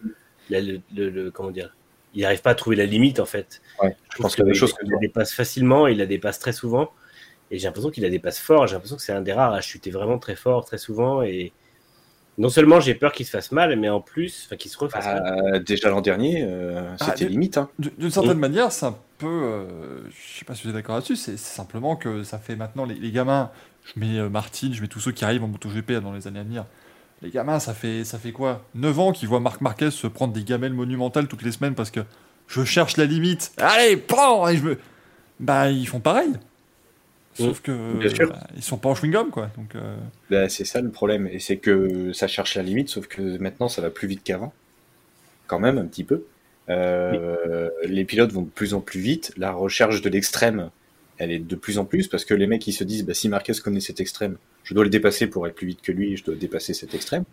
la- 0.51 0.61
le, 0.61 0.81
le- 0.95 1.11
le- 1.11 1.31
comment 1.31 1.51
dire. 1.51 1.75
Il 2.15 2.23
n'arrive 2.23 2.43
pas 2.43 2.51
à 2.51 2.55
trouver 2.55 2.77
la 2.77 2.87
limite 2.87 3.19
en 3.19 3.27
fait. 3.27 3.61
Ouais, 3.83 3.97
je 4.17 4.23
pense 4.23 4.37
choses 4.55 4.73
que 4.73 4.85
il 4.85 4.91
la 4.93 4.99
dépasse 4.99 5.33
facilement, 5.33 5.87
il 5.89 5.99
la 5.99 6.07
dépasse 6.07 6.39
très 6.39 6.53
souvent 6.53 6.93
et 7.51 7.59
j'ai 7.59 7.67
l'impression 7.67 7.91
qu'il 7.91 8.05
la 8.05 8.11
dépasse 8.11 8.39
fort. 8.39 8.67
J'ai 8.67 8.75
l'impression 8.75 8.97
que 8.97 9.03
c'est 9.03 9.13
un 9.13 9.21
des 9.21 9.33
rares 9.33 9.53
à 9.53 9.61
chuter 9.61 9.91
vraiment 9.91 10.19
très 10.19 10.37
fort, 10.37 10.65
très 10.65 10.79
souvent 10.79 11.23
et 11.23 11.53
non 12.39 12.49
seulement 12.49 12.81
j'ai 12.81 12.95
peur 12.95 13.13
qu'il 13.13 13.27
se 13.27 13.31
fasse 13.31 13.53
mal, 13.53 13.77
mais 13.79 13.89
en 13.89 14.01
plus, 14.01 14.45
enfin 14.47 14.57
qu'il 14.57 14.71
se 14.71 14.79
refasse 14.79 15.05
mal. 15.05 15.23
Bah, 15.53 15.59
déjà 15.61 15.89
l'an 15.89 16.01
dernier, 16.01 16.43
euh, 16.43 16.83
Ah, 17.01 17.05
c'était 17.17 17.29
limite. 17.29 17.59
Hein. 17.59 17.69
D'une 17.79 18.11
certaine 18.11 18.39
manière, 18.39 18.73
c'est 18.73 18.87
un 18.87 18.97
peu. 19.19 19.27
euh, 19.27 19.67
je 20.11 20.39
sais 20.39 20.45
pas 20.45 20.55
si 20.55 20.63
vous 20.65 20.69
êtes 20.71 20.75
d'accord 20.75 20.97
là-dessus, 20.97 21.17
c'est 21.17 21.37
simplement 21.39 21.95
que 21.97 22.23
ça 22.25 22.39
fait 22.39 22.57
maintenant 22.57 22.85
les, 22.87 22.95
les 22.95 23.11
gamins. 23.13 23.51
Je 23.85 24.01
mets 24.01 24.19
euh, 24.19 24.29
Martine, 24.29 24.73
je 24.75 24.81
mets 24.83 24.89
tous 24.89 24.99
ceux 25.01 25.13
qui 25.13 25.25
arrivent 25.25 25.45
en 25.45 25.49
MotoGP 25.49 25.93
dans 26.03 26.13
les 26.13 26.27
années 26.27 26.41
à 26.41 26.45
venir. 26.45 26.65
Les 27.23 27.31
gamins, 27.31 27.59
ça 27.59 27.73
fait, 27.75 28.05
ça 28.05 28.19
fait 28.19 28.33
quoi? 28.33 28.63
9 28.75 28.99
ans 28.99 29.13
qu'ils 29.13 29.29
voient 29.29 29.41
Marc 29.41 29.61
Marquez 29.61 29.91
se 29.91 30.07
prendre 30.07 30.33
des 30.33 30.45
gamelles 30.45 30.75
monumentales 30.75 31.27
toutes 31.29 31.43
les 31.43 31.53
semaines 31.53 31.75
parce 31.75 31.91
que 31.91 32.01
je 32.49 32.65
cherche 32.65 32.97
la 32.97 33.07
limite. 33.07 33.53
Allez, 33.57 33.97
prends 33.97 34.47
Et 34.49 34.57
je 34.59 34.63
me. 34.65 34.79
Bah, 35.41 35.71
ils 35.71 35.87
font 35.89 36.01
pareil. 36.01 36.33
Sauf 37.35 37.61
que. 37.63 37.95
Bien 37.99 38.09
sûr. 38.11 38.29
bah, 38.31 38.47
ils 38.55 38.63
sont 38.63 38.77
pas 38.77 38.91
en 38.91 38.95
chewing-gum, 38.95 39.31
quoi. 39.31 39.51
Donc. 39.57 39.75
euh, 39.75 39.97
Bah, 40.31 40.49
c'est 40.49 40.65
ça 40.65 40.81
le 40.81 40.91
problème, 40.91 41.27
et 41.27 41.39
c'est 41.41 41.57
que 41.57 42.13
ça 42.13 42.29
cherche 42.29 42.55
la 42.57 42.63
limite, 42.63 42.89
sauf 42.89 43.07
que 43.09 43.39
maintenant 43.39 43.69
ça 43.69 43.81
va 43.83 43.91
plus 43.91 44.07
vite 44.07 44.21
qu'avant, 44.23 44.53
quand 45.47 45.59
même 45.59 45.79
un 45.79 45.87
petit 45.87 46.05
peu. 46.05 46.25
Euh, 46.69 47.69
Les 47.85 48.05
pilotes 48.05 48.33
vont 48.33 48.43
de 48.43 48.49
plus 48.51 48.75
en 48.75 48.81
plus 48.81 49.01
vite, 49.01 49.33
la 49.37 49.51
recherche 49.53 50.01
de 50.01 50.09
l'extrême, 50.11 50.71
elle 51.19 51.31
est 51.31 51.39
de 51.39 51.57
plus 51.57 51.79
en 51.79 51.85
plus, 51.85 52.09
parce 52.09 52.25
que 52.25 52.35
les 52.35 52.47
mecs 52.47 52.67
ils 52.67 52.73
se 52.73 52.85
disent, 52.85 53.05
bah, 53.05 53.15
si 53.15 53.29
Marquez 53.29 53.53
connaît 53.63 53.81
cet 53.81 54.01
extrême, 54.01 54.37
je 54.65 54.75
dois 54.75 54.85
le 54.85 54.91
dépasser 54.91 55.27
pour 55.27 55.47
être 55.47 55.55
plus 55.55 55.69
vite 55.69 55.83
que 55.83 55.93
lui, 55.93 56.17
je 56.17 56.25
dois 56.25 56.35
dépasser 56.35 56.75
cet 56.75 56.95
extrême. 56.95 57.25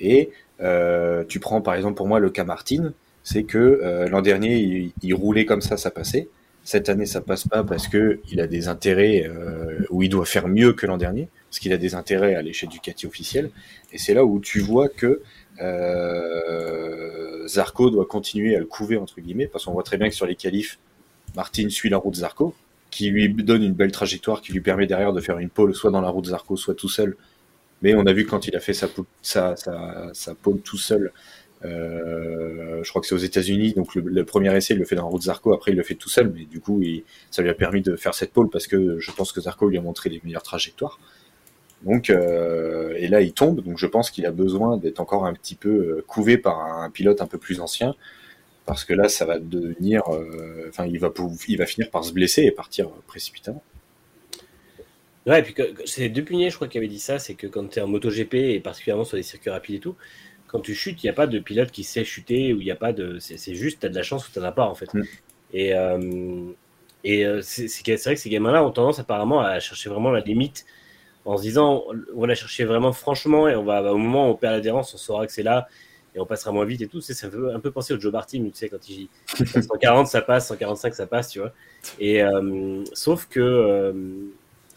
Et 0.00 0.30
euh, 0.60 1.24
tu 1.26 1.40
prends 1.40 1.60
par 1.62 1.74
exemple 1.74 1.94
pour 1.94 2.06
moi 2.06 2.18
le 2.18 2.30
cas 2.30 2.44
Martin, 2.44 2.92
c'est 3.22 3.44
que 3.44 3.58
euh, 3.58 4.08
l'an 4.08 4.22
dernier 4.22 4.92
il, 5.02 5.14
roulait 5.14 5.44
comme 5.44 5.60
ça, 5.60 5.76
ça 5.76 5.90
passait. 5.90 6.28
Cette 6.62 6.88
année, 6.88 7.06
ça 7.06 7.20
passe 7.20 7.46
pas 7.46 7.62
parce 7.62 7.86
que 7.86 8.20
il 8.30 8.40
a 8.40 8.46
des 8.46 8.68
intérêts 8.68 9.24
euh, 9.28 9.86
où 9.90 10.02
il 10.02 10.08
doit 10.08 10.26
faire 10.26 10.48
mieux 10.48 10.72
que 10.72 10.86
l'an 10.86 10.96
dernier, 10.96 11.28
parce 11.48 11.60
qu'il 11.60 11.72
a 11.72 11.76
des 11.76 11.94
intérêts 11.94 12.34
à 12.34 12.42
l'échelle 12.42 12.68
Ducati 12.68 13.06
officielle. 13.06 13.50
Et 13.92 13.98
c'est 13.98 14.14
là 14.14 14.24
où 14.24 14.40
tu 14.40 14.60
vois 14.60 14.88
que 14.88 15.22
euh, 15.60 17.46
Zarco 17.48 17.90
doit 17.90 18.06
continuer 18.06 18.56
à 18.56 18.58
le 18.58 18.66
couver 18.66 18.96
entre 18.96 19.20
guillemets, 19.20 19.46
parce 19.46 19.64
qu'on 19.64 19.72
voit 19.72 19.82
très 19.82 19.96
bien 19.96 20.08
que 20.08 20.14
sur 20.14 20.26
les 20.26 20.36
qualifs, 20.36 20.78
Martin 21.34 21.68
suit 21.68 21.88
la 21.88 21.98
route 21.98 22.16
Zarco, 22.16 22.54
qui 22.96 23.10
lui 23.10 23.28
donne 23.28 23.62
une 23.62 23.74
belle 23.74 23.92
trajectoire, 23.92 24.40
qui 24.40 24.54
lui 24.54 24.62
permet 24.62 24.86
derrière 24.86 25.12
de 25.12 25.20
faire 25.20 25.38
une 25.38 25.50
pole, 25.50 25.74
soit 25.74 25.90
dans 25.90 26.00
la 26.00 26.08
route 26.08 26.24
Zarco, 26.24 26.56
soit 26.56 26.74
tout 26.74 26.88
seul. 26.88 27.14
Mais 27.82 27.94
on 27.94 28.06
a 28.06 28.12
vu 28.14 28.24
quand 28.24 28.48
il 28.48 28.56
a 28.56 28.60
fait 28.60 28.72
sa, 28.72 28.88
pole 30.42 30.60
tout 30.60 30.78
seul, 30.78 31.12
euh, 31.66 32.82
je 32.82 32.88
crois 32.88 33.02
que 33.02 33.06
c'est 33.06 33.14
aux 33.14 33.18
États-Unis, 33.18 33.74
donc 33.74 33.94
le, 33.96 34.24
premier 34.24 34.56
essai 34.56 34.72
il 34.72 34.78
le 34.78 34.86
fait 34.86 34.96
dans 34.96 35.02
la 35.02 35.10
route 35.10 35.24
Zarco, 35.24 35.52
après 35.52 35.72
il 35.72 35.76
le 35.76 35.82
fait 35.82 35.94
tout 35.94 36.08
seul, 36.08 36.32
mais 36.34 36.46
du 36.46 36.60
coup 36.60 36.82
ça 37.30 37.42
lui 37.42 37.50
a 37.50 37.54
permis 37.54 37.82
de 37.82 37.96
faire 37.96 38.14
cette 38.14 38.32
pole 38.32 38.48
parce 38.48 38.66
que 38.66 38.98
je 38.98 39.10
pense 39.12 39.30
que 39.30 39.42
Zarco 39.42 39.68
lui 39.68 39.76
a 39.76 39.82
montré 39.82 40.08
les 40.08 40.22
meilleures 40.24 40.42
trajectoires. 40.42 40.98
Donc 41.82 42.08
euh, 42.08 42.94
et 42.96 43.08
là 43.08 43.20
il 43.20 43.34
tombe, 43.34 43.60
donc 43.60 43.76
je 43.76 43.86
pense 43.86 44.10
qu'il 44.10 44.24
a 44.24 44.30
besoin 44.30 44.78
d'être 44.78 45.00
encore 45.00 45.26
un 45.26 45.34
petit 45.34 45.54
peu 45.54 45.68
euh, 45.68 46.04
couvé 46.06 46.38
par 46.38 46.64
un 46.64 46.88
pilote 46.88 47.20
un 47.20 47.26
peu 47.26 47.36
plus 47.36 47.60
ancien, 47.60 47.94
parce 48.66 48.84
que 48.84 48.92
là 48.92 49.08
ça 49.08 49.24
va 49.24 49.38
devenir, 49.38 50.02
euh, 50.08 50.66
enfin 50.68 50.86
il 50.86 50.98
va 50.98 51.12
il 51.48 51.56
va 51.56 51.66
finir 51.66 51.90
par 51.90 52.04
se 52.04 52.12
blesser 52.12 52.42
et 52.42 52.50
partir 52.50 52.88
précipitamment. 53.06 53.62
Ouais, 55.26 55.40
et 55.40 55.42
puis 55.42 55.54
c'est 55.86 56.08
Depugné, 56.08 56.50
je 56.50 56.54
crois, 56.54 56.68
qui 56.68 56.78
avait 56.78 56.86
dit 56.86 57.00
ça, 57.00 57.18
c'est 57.18 57.34
que 57.34 57.48
quand 57.48 57.68
tu 57.68 57.78
es 57.80 57.82
en 57.82 57.88
MotoGP, 57.88 58.34
et 58.34 58.60
particulièrement 58.60 59.04
sur 59.04 59.16
des 59.16 59.24
circuits 59.24 59.50
rapides 59.50 59.76
et 59.76 59.80
tout, 59.80 59.96
quand 60.46 60.60
tu 60.60 60.74
chutes, 60.74 61.02
il 61.02 61.06
n'y 61.06 61.10
a 61.10 61.14
pas 61.14 61.26
de 61.26 61.38
pilote 61.40 61.72
qui 61.72 61.82
sait 61.82 62.04
chuter, 62.04 62.52
ou 62.52 62.60
il 62.60 62.64
n'y 62.64 62.70
a 62.70 62.76
pas 62.76 62.92
de. 62.92 63.18
C'est 63.18 63.54
juste, 63.54 63.80
tu 63.80 63.86
as 63.86 63.88
de 63.88 63.94
la 63.96 64.04
chance 64.04 64.28
ou 64.28 64.32
tu 64.32 64.38
n'en 64.38 64.44
as 64.44 64.52
pas, 64.52 64.66
en 64.66 64.74
fait. 64.76 64.92
Mm. 64.94 65.02
Et, 65.52 65.74
euh, 65.74 66.52
et 67.02 67.26
euh, 67.26 67.40
c'est 67.42 67.66
vrai 68.04 68.14
que 68.14 68.20
ces 68.20 68.30
gamins-là 68.30 68.64
ont 68.64 68.70
tendance 68.70 69.00
apparemment 69.00 69.40
à 69.40 69.58
chercher 69.58 69.90
vraiment 69.90 70.10
la 70.10 70.20
limite 70.20 70.64
en 71.24 71.36
se 71.36 71.42
disant 71.42 71.84
on 72.14 72.20
va 72.20 72.28
la 72.28 72.34
chercher 72.36 72.64
vraiment 72.64 72.92
franchement, 72.92 73.48
et 73.48 73.56
on 73.56 73.64
va, 73.64 73.92
au 73.92 73.98
moment 73.98 74.28
où 74.28 74.32
on 74.32 74.36
perd 74.36 74.54
l'adhérence, 74.54 74.94
on 74.94 74.98
saura 74.98 75.26
que 75.26 75.32
c'est 75.32 75.42
là, 75.42 75.66
et 76.16 76.20
on 76.20 76.26
passera 76.26 76.50
moins 76.50 76.64
vite 76.64 76.80
et 76.80 76.88
tout. 76.88 77.00
Sais, 77.00 77.14
ça 77.14 77.30
fait 77.30 77.36
un 77.54 77.60
peu 77.60 77.70
penser 77.70 77.94
au 77.94 78.00
Joe 78.00 78.12
Martin, 78.12 78.42
tu 78.44 78.50
sais, 78.54 78.68
quand 78.68 78.88
il 78.88 79.08
140, 79.36 80.08
ça 80.08 80.22
passe, 80.22 80.48
145, 80.48 80.94
ça 80.94 81.06
passe, 81.06 81.28
tu 81.28 81.38
vois. 81.38 81.52
Et 82.00 82.24
euh, 82.24 82.82
sauf 82.92 83.26
que. 83.28 83.38
euh, 83.38 83.92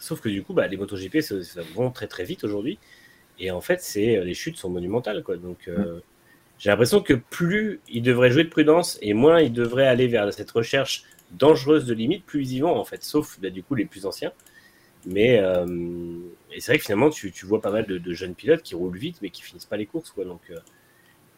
Sauf 0.00 0.22
que 0.22 0.30
du 0.30 0.42
coup, 0.42 0.54
bah, 0.54 0.66
les 0.66 0.78
MotoGP 0.78 1.20
ça, 1.20 1.36
vont 1.74 1.90
très 1.90 2.08
très 2.08 2.24
vite 2.24 2.42
aujourd'hui. 2.42 2.78
Et 3.38 3.50
en 3.50 3.60
fait, 3.60 3.80
c'est 3.82 4.24
les 4.24 4.34
chutes 4.34 4.56
sont 4.56 4.70
monumentales. 4.70 5.22
Quoi. 5.22 5.36
Donc, 5.36 5.68
euh, 5.68 6.00
j'ai 6.58 6.70
l'impression 6.70 7.02
que 7.02 7.12
plus 7.14 7.80
ils 7.88 8.02
devraient 8.02 8.30
jouer 8.30 8.44
de 8.44 8.48
prudence 8.48 8.98
et 9.02 9.12
moins 9.12 9.40
ils 9.40 9.52
devraient 9.52 9.86
aller 9.86 10.08
vers 10.08 10.32
cette 10.32 10.50
recherche 10.50 11.04
dangereuse 11.32 11.84
de 11.84 11.94
limite, 11.94 12.24
plus 12.24 12.50
ils 12.52 12.60
vont 12.60 12.74
en 12.74 12.84
fait. 12.84 13.04
Sauf 13.04 13.38
bah, 13.40 13.50
du 13.50 13.62
coup 13.62 13.74
les 13.74 13.84
plus 13.84 14.06
anciens. 14.06 14.32
Mais 15.06 15.38
euh, 15.38 15.66
c'est 16.58 16.72
vrai 16.72 16.78
que 16.78 16.84
finalement, 16.84 17.10
tu, 17.10 17.32
vois 17.44 17.60
pas 17.60 17.70
mal 17.70 17.86
de, 17.86 18.12
jeunes 18.12 18.34
pilotes 18.34 18.62
qui 18.62 18.74
roulent 18.74 18.98
vite 18.98 19.18
mais 19.22 19.30
qui 19.30 19.42
finissent 19.42 19.66
pas 19.66 19.76
les 19.76 19.86
courses. 19.86 20.10
Quoi. 20.10 20.24
Donc, 20.24 20.40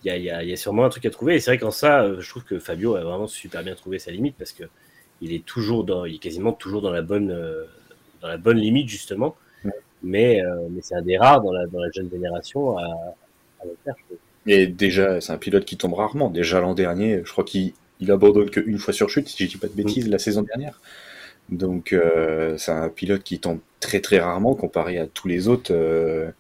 il 0.05 0.09
y, 0.09 0.11
a, 0.11 0.17
il 0.17 0.25
y, 0.25 0.31
a, 0.31 0.43
il 0.43 0.49
y 0.51 0.53
a 0.53 0.57
sûrement 0.57 0.85
un 0.85 0.89
truc 0.89 1.07
à 1.07 1.11
trouver. 1.11 1.37
Et 1.37 1.41
c'est 1.41 1.51
vrai 1.51 1.59
qu'en 1.59 1.71
ça, 1.71 2.03
euh, 2.03 2.21
je 2.21 2.29
trouve 2.29 2.45
que 2.45 2.59
Fabio 2.59 2.97
a 2.97 3.03
vraiment 3.03 3.27
super 3.29 3.63
bien 3.63 3.75
trouvé 3.75 3.99
sa 3.99 4.11
limite 4.11 4.35
parce 4.39 4.53
que 4.53 4.65
il 5.21 5.33
est 5.33 5.45
toujours 5.45 5.85
dans, 5.85 6.05
il 6.05 6.17
est 6.17 6.19
quasiment 6.19 6.53
toujours 6.53 6.83
dans 6.83 6.91
la 6.91 7.03
bonne, 7.03 7.31
euh, 7.31 7.65
dans 8.21 8.29
la 8.29 8.37
bonne 8.37 8.59
limite 8.59 8.89
justement. 8.89 9.37
Ouais. 9.65 9.71
Mais, 10.03 10.43
euh, 10.43 10.67
mais 10.71 10.81
c'est 10.83 10.97
un 10.97 11.03
des 11.03 11.17
rares 11.19 11.43
dans 11.43 11.53
la, 11.53 11.67
dans 11.67 11.79
la 11.81 11.91
jeune 11.93 12.11
génération 12.11 12.77
à, 12.79 12.83
à 12.85 13.65
le 13.65 13.77
faire. 13.85 13.95
Et 14.47 14.67
déjà, 14.67 15.21
c'est 15.21 15.33
un 15.33 15.39
pilote 15.39 15.65
qui 15.65 15.77
tombe 15.77 15.95
rarement. 15.95 16.29
Déjà 16.31 16.61
l'an 16.61 16.75
dernier, 16.75 17.23
je 17.25 17.31
crois 17.31 17.45
qu'il 17.45 17.73
il 18.01 18.11
abandonne 18.11 18.51
qu'une 18.51 18.79
fois 18.79 18.93
sur 18.93 19.09
chute, 19.09 19.29
si 19.29 19.45
je 19.45 19.51
dis 19.51 19.57
pas 19.59 19.69
de 19.69 19.75
bêtises, 19.75 20.09
la 20.09 20.19
saison 20.19 20.43
dernière. 20.43 20.81
Donc 21.51 21.93
euh, 21.93 22.57
c'est 22.59 22.73
un 22.73 22.89
pilote 22.89 23.23
qui 23.23 23.39
tombe 23.39 23.61
très 23.79 24.01
très 24.01 24.19
rarement 24.19 24.55
comparé 24.57 24.99
à 24.99 25.07
tous 25.07 25.29
les 25.29 25.47
autres. 25.47 25.73
euh. 25.73 26.31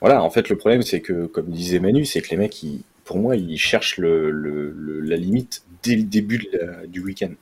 Voilà, 0.00 0.22
en 0.22 0.30
fait 0.30 0.48
le 0.48 0.56
problème 0.56 0.82
c'est 0.82 1.00
que, 1.00 1.26
comme 1.26 1.46
disait 1.50 1.78
Manu, 1.78 2.04
c'est 2.04 2.20
que 2.22 2.30
les 2.30 2.36
mecs, 2.36 2.60
ils, 2.64 2.82
pour 3.06 3.16
moi, 3.18 3.36
ils 3.36 3.58
cherchent 3.58 3.96
le, 3.98 4.30
le- 4.30 4.70
le- 4.72 5.00
la 5.00 5.16
limite 5.16 5.64
dès 5.82 5.96
le 5.96 6.02
début 6.02 6.38
de 6.38 6.58
la- 6.58 6.86
du 6.86 7.00
week-end. 7.00 7.32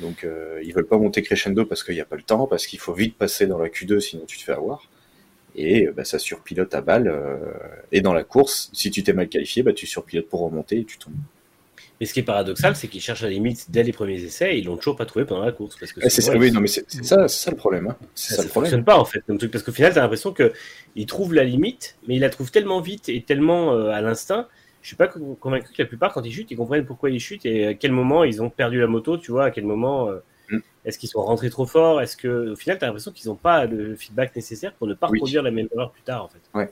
Donc 0.00 0.24
euh, 0.24 0.60
ils 0.64 0.72
veulent 0.72 0.86
pas 0.86 0.96
monter 0.98 1.22
crescendo 1.22 1.66
parce 1.66 1.84
qu'il 1.84 1.94
n'y 1.94 2.00
a 2.00 2.06
pas 2.06 2.16
le 2.16 2.22
temps, 2.22 2.46
parce 2.46 2.66
qu'il 2.66 2.78
faut 2.78 2.94
vite 2.94 3.16
passer 3.16 3.46
dans 3.46 3.58
la 3.58 3.68
Q2 3.68 4.00
sinon 4.00 4.24
tu 4.26 4.38
te 4.38 4.44
fais 4.44 4.52
avoir. 4.52 4.88
Et 5.56 5.88
euh, 5.88 5.92
bah, 5.94 6.04
ça 6.04 6.18
surpilote 6.18 6.74
à 6.74 6.80
balle. 6.80 7.08
euh, 7.08 7.36
et 7.92 8.00
dans 8.00 8.14
la 8.14 8.24
course, 8.24 8.70
si 8.72 8.90
tu 8.90 9.02
t'es 9.02 9.12
mal 9.12 9.28
qualifié, 9.28 9.62
bah, 9.62 9.72
tu 9.72 9.86
surpilotes 9.86 10.28
pour 10.28 10.40
remonter 10.40 10.78
et 10.78 10.84
tu 10.84 10.96
tombes. 10.96 11.12
Mais 12.00 12.06
ce 12.06 12.14
qui 12.14 12.20
est 12.20 12.22
paradoxal, 12.22 12.76
c'est 12.76 12.88
qu'ils 12.88 13.02
cherchent 13.02 13.20
la 13.22 13.28
limite 13.28 13.66
dès 13.70 13.82
les 13.82 13.92
premiers 13.92 14.22
essais 14.22 14.54
et 14.54 14.58
ils 14.58 14.64
l'ont 14.64 14.78
toujours 14.78 14.96
pas 14.96 15.04
trouvé 15.04 15.26
pendant 15.26 15.44
la 15.44 15.52
course. 15.52 15.76
Parce 15.78 15.92
que 15.92 16.00
Ouais, 16.00 16.08
c'est 16.08 16.22
ça, 16.22 16.34
oui, 16.34 16.50
non, 16.50 16.60
mais 16.62 16.66
c'est 16.68 16.86
ça, 17.04 17.50
le 17.50 17.56
problème. 17.56 17.88
Hein. 17.88 17.96
C'est 18.14 18.30
ça, 18.30 18.36
ça 18.36 18.42
le 18.44 18.48
problème. 18.48 18.70
fonctionne 18.70 18.84
pas 18.86 18.96
en 18.98 19.04
fait 19.04 19.20
comme 19.26 19.36
truc 19.36 19.50
parce 19.50 19.62
qu'au 19.64 19.72
final, 19.72 19.92
t'as 19.92 20.00
l'impression 20.00 20.32
que 20.32 20.52
ils 20.96 21.04
trouvent 21.04 21.34
la 21.34 21.44
limite, 21.44 21.96
mais 22.08 22.16
ils 22.16 22.20
la 22.20 22.30
trouvent 22.30 22.50
tellement 22.50 22.80
vite 22.80 23.10
et 23.10 23.20
tellement 23.22 23.74
euh, 23.74 23.90
à 23.90 24.00
l'instinct. 24.00 24.48
Je 24.82 24.88
suis 24.88 24.96
pas 24.96 25.08
con- 25.08 25.36
convaincu 25.38 25.68
que 25.74 25.82
la 25.82 25.86
plupart, 25.88 26.12
quand 26.12 26.22
ils 26.22 26.32
chutent, 26.32 26.50
ils 26.50 26.56
comprennent 26.56 26.84
pourquoi 26.86 27.10
ils 27.10 27.20
chutent 27.20 27.44
et 27.46 27.66
à 27.66 27.74
quel 27.74 27.92
moment 27.92 28.24
ils 28.24 28.42
ont 28.42 28.48
perdu 28.50 28.80
la 28.80 28.86
moto. 28.86 29.16
Tu 29.18 29.30
vois, 29.30 29.46
à 29.46 29.50
quel 29.50 29.64
moment 29.64 30.08
euh, 30.08 30.18
Mm. 30.52 30.58
est-ce 30.84 30.98
qu'ils 30.98 31.08
sont 31.08 31.22
rentrés 31.22 31.48
trop 31.50 31.64
fort 31.66 32.00
Est-ce 32.00 32.16
que 32.16 32.50
au 32.52 32.56
final, 32.56 32.76
t'as 32.78 32.86
l'impression 32.86 33.12
qu'ils 33.12 33.30
ont 33.30 33.36
pas 33.36 33.66
le 33.66 33.94
feedback 33.94 34.34
nécessaire 34.34 34.72
pour 34.72 34.88
ne 34.88 34.94
pas 34.94 35.06
Oui. 35.08 35.18
reproduire 35.18 35.42
la 35.44 35.52
même 35.52 35.68
erreur 35.72 35.92
plus 35.92 36.02
tard 36.02 36.24
en 36.24 36.28
fait. 36.28 36.70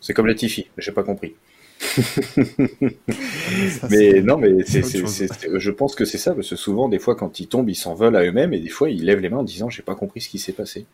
C'est 0.00 0.12
comme 0.12 0.26
la 0.26 0.34
Tiffy, 0.34 0.68
j'ai 0.76 0.92
pas 0.92 1.02
compris. 1.02 1.34
ça, 1.80 3.88
Mais 3.90 4.22
non, 4.22 4.36
mais 4.38 4.62
c'est, 4.64 4.78
autre 4.78 4.88
c'est, 4.88 4.98
chose. 5.00 5.10
c'est- 5.10 5.32
c'est- 5.32 5.58
je 5.58 5.70
pense 5.70 5.94
que 5.94 6.04
c'est 6.04 6.18
ça, 6.18 6.34
parce 6.34 6.50
que 6.50 6.56
souvent, 6.56 6.88
des 6.88 6.98
fois, 6.98 7.14
quand 7.16 7.40
ils 7.40 7.48
tombent, 7.48 7.68
ils 7.68 7.74
s'en 7.74 7.94
veulent 7.94 8.16
à 8.16 8.24
eux-mêmes, 8.24 8.52
et 8.52 8.60
des 8.60 8.68
fois, 8.68 8.90
ils 8.90 9.04
lèvent 9.04 9.20
les 9.20 9.28
mains 9.28 9.38
en 9.38 9.42
disant, 9.44 9.68
j'ai 9.70 9.82
pas 9.82 9.94
compris 9.94 10.20
ce 10.20 10.28
qui 10.28 10.38
s'est 10.38 10.52
passé. 10.52 10.86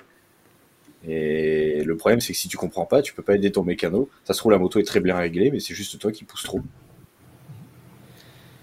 Et 1.09 1.83
le 1.85 1.97
problème, 1.97 2.21
c'est 2.21 2.33
que 2.33 2.39
si 2.39 2.49
tu 2.49 2.57
comprends 2.57 2.87
pas, 2.87 3.03
tu 3.03 3.13
peux 3.13 3.23
pas 3.23 3.35
aider 3.35 3.51
ton 3.51 3.65
mécano. 3.65 4.09
Ça 4.25 4.35
se 4.35 4.39
trouve, 4.39 4.53
la 4.53 4.59
moto 4.59 4.79
est 4.79 4.85
très 4.85 5.01
bien 5.01 5.17
réglée, 5.17 5.51
mais 5.51 5.59
c'est 5.61 5.75
juste 5.75 5.99
toi 5.99 6.13
qui 6.13 6.25
pousse 6.25 6.45
trop. 6.45 6.61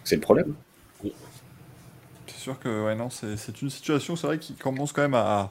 C'est 0.04 0.16
le 0.16 0.22
problème. 0.22 0.54
C'est 1.04 2.38
sûr 2.38 2.60
que 2.60 2.86
ouais, 2.86 2.96
non, 2.96 3.10
c'est 3.10 3.62
une 3.62 3.70
situation, 3.70 4.16
c'est 4.16 4.28
vrai, 4.28 4.40
qui 4.40 4.54
commence 4.54 4.94
quand 4.94 5.02
même 5.02 5.14
à, 5.14 5.50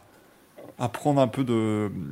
à 0.79 0.89
prendre 0.89 1.21
un 1.21 1.29
peu 1.29 1.45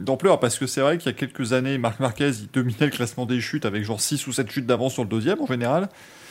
d'ampleur, 0.05 0.39
parce 0.39 0.59
que 0.59 0.67
c'est 0.67 0.83
vrai 0.83 0.99
qu'il 0.99 1.11
y 1.11 1.15
a 1.15 1.17
quelques 1.17 1.55
années, 1.55 1.79
Marc 1.79 1.99
Marquez, 1.99 2.31
il 2.41 2.51
dominait 2.51 2.87
le 2.87 2.91
classement 2.91 3.25
des 3.25 3.41
chutes 3.41 3.65
avec 3.65 3.83
genre 3.85 4.01
6 4.01 4.27
ou 4.27 4.33
7 4.33 4.51
chutes 4.51 4.67
d'avance 4.67 4.93
sur 4.93 5.03
le 5.03 5.09
deuxième 5.09 5.41
en 5.41 5.47
général. 5.47 5.89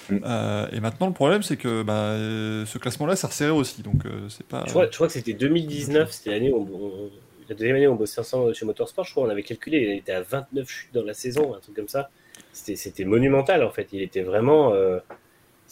Mm. 0.10 0.18
Euh, 0.24 0.68
et 0.72 0.80
maintenant, 0.80 1.08
le 1.08 1.14
problème, 1.14 1.42
c'est 1.42 1.58
que 1.58 1.82
bah, 1.82 1.94
euh, 1.94 2.66
ce 2.68 2.78
classement-là 2.78 3.16
s'est 3.16 3.26
resserré 3.28 3.50
aussi, 3.52 3.82
donc 3.82 4.06
euh, 4.06 4.30
c'est 4.30 4.46
pas... 4.46 4.64
Je 4.66 4.70
crois, 4.70 4.86
je 4.86 4.96
crois 4.96 5.08
que 5.08 5.14
c'était 5.14 5.34
2019, 5.34 6.12
c'était 6.12 6.30
l'année 6.30 6.52
où 6.52 6.58
on, 6.58 6.86
on- 6.86 7.10
la 7.50 7.56
deuxième 7.56 7.76
année 7.76 7.88
on 7.88 7.96
bossait 7.96 8.20
ensemble 8.22 8.54
chez 8.56 8.66
Motorsport. 8.66 9.06
Je 9.06 9.12
crois 9.12 9.24
qu'on 9.26 9.30
avait 9.30 9.44
calculé, 9.44 9.80
il 9.80 9.98
était 10.00 10.12
à 10.14 10.22
29 10.22 10.70
chutes 10.70 10.94
dans 10.94 11.04
la 11.04 11.14
saison, 11.14 11.54
un 11.56 11.60
truc 11.60 11.76
comme 11.76 11.88
ça. 11.88 12.10
c'était 12.54 12.76
c'était 12.76 13.06
monumental 13.06 13.64
en 13.64 13.72
fait. 13.72 13.88
Il 13.94 14.02
était 14.02 14.22
vraiment. 14.24 14.74
euh, 14.74 15.00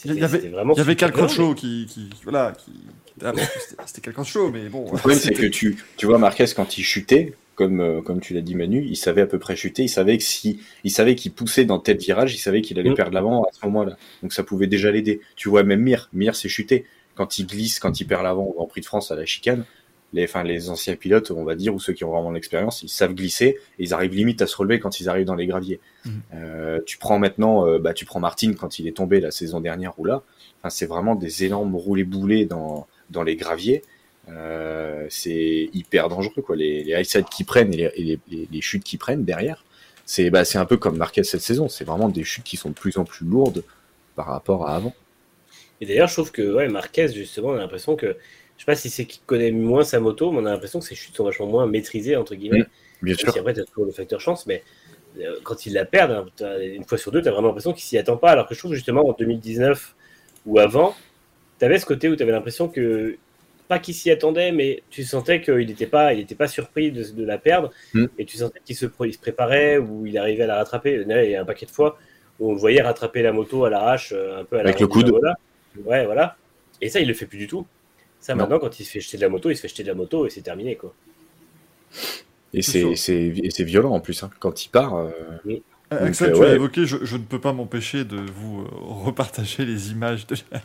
Il 0.05 0.13
y 0.15 0.23
avait, 0.23 0.37
c'était 0.37 0.49
vraiment 0.49 0.73
il 0.73 0.77
y 0.77 0.81
avait 0.81 0.95
quelqu'un 0.95 1.25
de 1.25 1.31
chaud 1.31 1.53
qui, 1.53 1.85
qui, 1.87 2.09
voilà, 2.23 2.53
qui, 2.57 2.71
ah, 3.23 3.31
c'était- 3.35 3.81
c'était 3.85 4.01
quelqu'un 4.01 4.23
de 4.23 4.27
chaud, 4.27 4.49
mais 4.51 4.67
bon. 4.69 4.91
Le 4.91 4.97
problème, 4.97 5.19
c'est 5.19 5.29
c'était- 5.29 5.41
que 5.41 5.45
tu, 5.47 5.77
tu 5.97 6.05
vois, 6.07 6.17
Marquez, 6.17 6.45
quand 6.55 6.77
il 6.77 6.83
chutait, 6.83 7.33
comme, 7.55 7.79
euh, 7.79 8.01
comme 8.01 8.19
tu 8.19 8.33
l'as 8.33 8.41
dit, 8.41 8.55
Manu, 8.55 8.83
il 8.83 8.95
savait 8.95 9.21
à 9.21 9.27
peu 9.27 9.37
près 9.37 9.55
chuter. 9.55 9.83
Il 9.83 9.89
savait 9.89 10.17
que 10.17 10.23
si, 10.23 10.59
il 10.83 10.89
savait 10.89 11.13
qu'il 11.13 11.31
poussait 11.31 11.65
dans 11.65 11.77
tel 11.77 11.97
virage, 11.97 12.33
il 12.33 12.39
savait 12.39 12.61
qu'il 12.63 12.79
allait 12.79 12.89
Mm. 12.89 12.95
perdre 12.95 13.13
l'avant 13.13 13.43
à 13.43 13.49
ce 13.53 13.63
moment-là. 13.67 13.95
Donc 14.23 14.33
ça 14.33 14.43
pouvait 14.43 14.65
déjà 14.67 14.89
l'aider. 14.91 15.21
Tu 15.35 15.47
vois, 15.49 15.61
même 15.63 15.81
Mir, 15.81 16.09
Mir, 16.13 16.35
c'est 16.35 16.49
chuter. 16.49 16.85
Quand 17.15 17.37
il 17.37 17.45
glisse, 17.45 17.77
quand 17.79 18.01
il 18.01 18.05
perd 18.07 18.23
l'avant 18.23 18.45
au 18.45 18.53
Grand 18.53 18.65
Prix 18.65 18.81
de 18.81 18.87
France 18.87 19.11
à 19.11 19.15
la 19.15 19.25
chicane, 19.25 19.65
les, 20.13 20.23
enfin, 20.25 20.43
les 20.43 20.69
anciens 20.69 20.95
pilotes, 20.95 21.31
on 21.31 21.43
va 21.43 21.55
dire, 21.55 21.73
ou 21.73 21.79
ceux 21.79 21.93
qui 21.93 22.03
ont 22.03 22.11
vraiment 22.11 22.31
l'expérience, 22.31 22.83
ils 22.83 22.89
savent 22.89 23.13
glisser 23.13 23.57
et 23.79 23.83
ils 23.83 23.93
arrivent 23.93 24.13
limite 24.13 24.41
à 24.41 24.47
se 24.47 24.55
relever 24.55 24.79
quand 24.79 24.99
ils 24.99 25.09
arrivent 25.09 25.25
dans 25.25 25.35
les 25.35 25.47
graviers. 25.47 25.79
Mhm. 26.05 26.21
Euh, 26.35 26.79
tu 26.85 26.97
prends 26.97 27.19
maintenant, 27.19 27.67
euh, 27.67 27.79
bah, 27.79 27.93
tu 27.93 28.05
prends 28.05 28.19
Martin 28.19 28.53
quand 28.53 28.79
il 28.79 28.87
est 28.87 28.95
tombé 28.95 29.19
la 29.19 29.31
saison 29.31 29.59
dernière 29.59 29.99
ou 29.99 30.05
là. 30.05 30.21
Enfin, 30.59 30.69
c'est 30.69 30.85
vraiment 30.85 31.15
des 31.15 31.43
énormes 31.43 31.75
roulés 31.75 32.03
boulés 32.03 32.45
dans, 32.45 32.87
dans 33.09 33.23
les 33.23 33.35
graviers. 33.35 33.81
Euh, 34.29 35.05
c'est 35.09 35.69
hyper 35.73 36.07
dangereux 36.07 36.41
quoi. 36.41 36.55
Les, 36.55 36.83
les 36.83 36.93
high 36.93 37.03
sides 37.03 37.25
qui 37.25 37.43
prennent 37.43 37.73
et 37.73 37.77
les, 37.77 37.91
et 37.95 38.03
les, 38.03 38.19
les- 38.29 38.47
les 38.49 38.61
chutes 38.61 38.83
qui 38.85 38.97
prennent 38.97 39.25
derrière, 39.25 39.65
c'est 40.05 40.29
bah, 40.29 40.45
c'est 40.45 40.57
un 40.57 40.65
peu 40.65 40.77
comme 40.77 40.95
Marquez 40.95 41.23
cette 41.23 41.41
saison. 41.41 41.67
C'est 41.67 41.83
vraiment 41.83 42.07
des 42.07 42.23
chutes 42.23 42.45
qui 42.45 42.55
sont 42.55 42.69
de 42.69 42.75
plus 42.75 42.97
en 42.97 43.03
plus 43.03 43.25
lourdes 43.25 43.63
par 44.15 44.27
rapport 44.27 44.67
à 44.67 44.75
avant. 44.75 44.93
Et 45.81 45.85
d'ailleurs, 45.85 46.07
je 46.07 46.13
trouve 46.13 46.31
que 46.31 46.53
ouais, 46.53 46.69
Marquez, 46.69 47.09
justement, 47.09 47.49
on 47.49 47.55
a 47.55 47.57
l'impression 47.57 47.97
que, 47.97 48.15
je 48.57 48.61
sais 48.63 48.65
pas 48.65 48.75
si 48.75 48.89
c'est 48.89 49.05
qu'il 49.05 49.21
connaît 49.25 49.51
moins 49.51 49.83
sa 49.83 49.99
moto, 49.99 50.31
mais 50.31 50.39
on 50.39 50.45
a 50.45 50.51
l'impression 50.51 50.79
que 50.79 50.85
ses 50.85 50.95
chutes 50.95 51.15
sont 51.15 51.23
vachement 51.25 51.47
moins 51.47 51.65
maîtrisées, 51.67 52.15
entre 52.15 52.35
guillemets. 52.35 52.59
Mm, 52.61 52.65
Bien 53.05 53.15
sûr. 53.15 53.31
si 53.33 53.39
après, 53.39 53.53
tu 53.53 53.59
as 53.61 53.65
toujours 53.65 53.85
le 53.85 53.91
facteur 53.91 54.21
chance, 54.21 54.45
mais 54.45 54.63
euh, 55.19 55.35
quand 55.43 55.65
il 55.65 55.73
la 55.73 55.85
perd, 55.85 56.11
hein, 56.11 56.25
une 56.61 56.85
fois 56.85 56.97
sur 56.97 57.11
deux, 57.11 57.21
tu 57.21 57.27
as 57.27 57.31
vraiment 57.31 57.47
l'impression 57.49 57.73
qu'il 57.73 57.83
s'y 57.83 57.97
attend 57.97 58.17
pas. 58.17 58.31
Alors 58.31 58.47
que 58.47 58.53
je 58.55 58.59
trouve 58.59 58.73
justement 58.73 59.07
en 59.07 59.13
2019 59.13 59.95
ou 60.45 60.59
avant, 60.59 60.95
tu 61.59 61.65
avais 61.65 61.77
ce 61.79 61.85
côté 61.85 62.07
où 62.09 62.15
tu 62.15 62.23
avais 62.23 62.31
l'impression 62.31 62.67
que, 62.69 63.17
pas 63.67 63.79
qu'il 63.79 63.93
s'y 63.93 64.09
attendait, 64.11 64.51
mais 64.51 64.83
tu 64.89 65.03
sentais 65.03 65.41
qu'il 65.41 65.67
n'était 65.67 65.87
pas, 65.87 66.13
il 66.13 66.19
était 66.21 66.35
pas 66.35 66.47
surpris 66.47 66.91
de, 66.91 67.03
de 67.03 67.25
la 67.25 67.37
perdre, 67.37 67.71
Mm. 67.93 68.05
et 68.17 68.25
tu 68.25 68.37
sentais 68.37 68.59
qu'il 68.63 68.75
se, 68.75 68.85
il 69.05 69.13
se 69.13 69.19
préparait 69.19 69.77
ou 69.77 70.05
il 70.05 70.17
arrivait 70.17 70.43
à 70.43 70.47
la 70.47 70.55
rattraper. 70.55 71.03
Il 71.07 71.29
y 71.29 71.35
a 71.35 71.41
un 71.41 71.45
paquet 71.45 71.65
de 71.65 71.71
fois 71.71 71.97
où 72.39 72.49
on 72.49 72.53
le 72.53 72.59
voyait 72.59 72.81
rattraper 72.81 73.21
la 73.21 73.31
moto 73.33 73.65
à 73.65 73.69
l'arrache, 73.69 74.11
euh, 74.15 74.41
un 74.41 74.45
peu 74.45 74.57
à 74.57 74.63
la 74.63 74.69
Avec 74.69 74.79
le 74.79 74.87
coude. 74.87 75.11
Ouais, 75.85 76.05
voilà. 76.05 76.37
Et 76.81 76.89
ça, 76.89 76.99
il 76.99 77.07
le 77.07 77.13
fait 77.13 77.25
plus 77.25 77.37
du 77.37 77.47
tout. 77.47 77.65
Ça, 78.23 78.33
Non. 78.33 78.43
maintenant, 78.43 78.57
quand 78.59 78.79
il 78.79 78.85
se 78.85 78.91
fait 78.91 79.01
jeter 79.01 79.17
de 79.17 79.21
la 79.23 79.27
moto, 79.29 79.49
il 79.51 79.55
se 79.57 79.61
fait 79.61 79.67
jeter 79.67 79.83
de 79.83 79.89
la 79.89 79.95
moto 79.95 80.25
et 80.25 80.29
c'est 80.29 80.41
terminé, 80.41 80.75
quoi. 80.77 80.93
Et 82.53 82.61
C'est 82.61 82.71
c'est 82.71 82.79
sûr. 82.79 82.97
c'est 82.97 83.13
et 83.43 83.49
c'est 83.51 83.63
violent 83.65 83.91
en 83.91 83.99
plus. 83.99 84.23
hein. 84.23 84.29
Quand 84.39 84.63
il 84.65 84.69
part, 84.69 84.95
euh, 84.95 85.09
Euh, 85.91 85.99
Donc, 85.99 86.07
Axel, 86.07 86.29
euh, 86.29 86.33
tu 86.33 86.39
ouais. 86.39 86.47
l'as 86.47 86.53
évoqué, 86.55 86.85
je, 86.87 86.97
je 87.03 87.17
ne 87.17 87.21
peux 87.23 87.39
pas 87.39 87.51
m'empêcher 87.53 88.03
de 88.05 88.15
vous 88.17 88.61
euh, 88.61 88.65
repartager 89.05 89.63
les 89.65 89.91
images 89.91 90.25
de 90.25 90.35
la, 90.51 90.61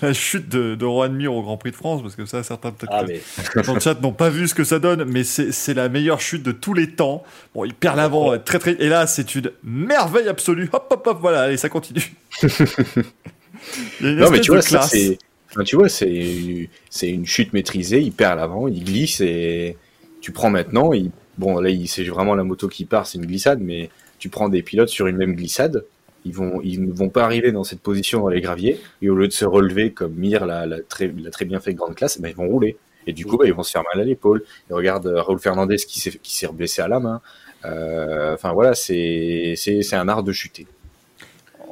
la 0.00 0.12
chute 0.12 0.48
de, 0.48 0.74
de 0.74 0.84
Rohan 0.84 1.10
Mir 1.10 1.32
au 1.32 1.42
Grand 1.42 1.56
Prix 1.58 1.70
de 1.70 1.76
France, 1.76 2.02
parce 2.02 2.16
que 2.16 2.24
ça, 2.26 2.42
certains 2.42 2.72
peut-être 2.72 2.90
Ah, 2.92 3.04
que- 3.04 3.12
mais 3.56 3.62
dans 3.62 3.74
le 3.74 3.80
chat 3.80 4.00
n'ont 4.00 4.12
pas 4.12 4.30
vu 4.30 4.48
ce 4.48 4.54
que 4.54 4.64
ça 4.64 4.78
donne, 4.80 5.04
mais 5.04 5.22
c'est 5.22 5.52
c'est 5.52 5.74
la 5.74 5.88
meilleure 5.88 6.20
chute 6.20 6.42
de 6.42 6.50
tous 6.52 6.74
les 6.74 6.90
temps. 6.90 7.22
Bon, 7.54 7.64
il 7.64 7.74
perd 7.74 7.96
l'avant 7.96 8.36
très 8.38 8.58
très, 8.58 8.72
et 8.80 8.88
là, 8.88 9.06
c'est 9.06 9.34
une 9.36 9.52
merveille 9.62 10.28
absolue. 10.28 10.68
Hop, 10.72 10.86
hop, 10.90 11.06
hop, 11.06 11.18
voilà, 11.20 11.42
allez, 11.42 11.58
ça 11.58 11.68
continue. 11.68 12.14
Il 14.00 14.06
y 14.06 14.08
a 14.08 14.10
une 14.12 14.18
Non, 14.18 14.30
mais 14.30 14.40
tu 14.40 14.50
vois, 14.50 14.62
c'est. 14.62 15.18
Enfin, 15.52 15.64
tu 15.64 15.76
vois, 15.76 15.88
c'est 15.88 16.68
c'est 16.90 17.08
une 17.10 17.26
chute 17.26 17.52
maîtrisée. 17.52 18.00
Il 18.00 18.12
perd 18.12 18.38
l'avant, 18.38 18.68
il 18.68 18.84
glisse 18.84 19.20
et 19.20 19.76
tu 20.20 20.32
prends 20.32 20.50
maintenant. 20.50 20.92
Il... 20.92 21.10
Bon, 21.38 21.58
là, 21.60 21.70
il- 21.70 21.88
c'est 21.88 22.04
vraiment 22.04 22.34
la 22.34 22.44
moto 22.44 22.68
qui 22.68 22.84
part, 22.84 23.06
c'est 23.06 23.18
une 23.18 23.26
glissade, 23.26 23.60
mais 23.60 23.90
tu 24.18 24.28
prends 24.28 24.48
des 24.48 24.62
pilotes 24.62 24.88
sur 24.90 25.06
une 25.06 25.16
même 25.16 25.34
glissade. 25.34 25.84
Ils 26.24 26.32
vont, 26.34 26.60
ils 26.62 26.80
ne 26.86 26.92
vont 26.92 27.08
pas 27.08 27.24
arriver 27.24 27.50
dans 27.52 27.64
cette 27.64 27.80
position 27.80 28.20
dans 28.20 28.28
les 28.28 28.40
graviers 28.40 28.78
et 29.02 29.10
au 29.10 29.16
lieu 29.16 29.26
de 29.26 29.32
se 29.32 29.44
relever 29.44 29.90
comme 29.92 30.14
Mir 30.14 30.46
l'a 30.46 30.66
très, 30.88 31.12
très 31.32 31.44
bien 31.44 31.58
fait 31.60 31.74
grande 31.74 31.96
classe, 31.96 32.20
ben, 32.20 32.28
ils 32.28 32.36
vont 32.36 32.46
rouler. 32.48 32.76
Et 33.08 33.12
du 33.12 33.26
coup, 33.26 33.36
bah, 33.36 33.46
ils 33.46 33.52
vont 33.54 33.64
se 33.64 33.72
faire 33.72 33.82
mal 33.92 34.00
à 34.02 34.04
l'épaule. 34.06 34.44
Et 34.70 34.74
regarde 34.74 35.06
euh, 35.08 35.20
Raoul 35.20 35.40
Fernandez 35.40 35.76
qui 35.76 35.98
s'est 36.00 36.48
blessé 36.52 36.80
à 36.82 36.88
la 36.88 37.00
main. 37.00 37.20
Euh, 37.64 38.34
Enfin 38.34 38.52
voilà, 38.52 38.74
c'est 38.74 39.54
c'est 39.56 39.82
c'est 39.82 39.96
un 39.96 40.08
art 40.08 40.22
de 40.22 40.32
chuter. 40.32 40.66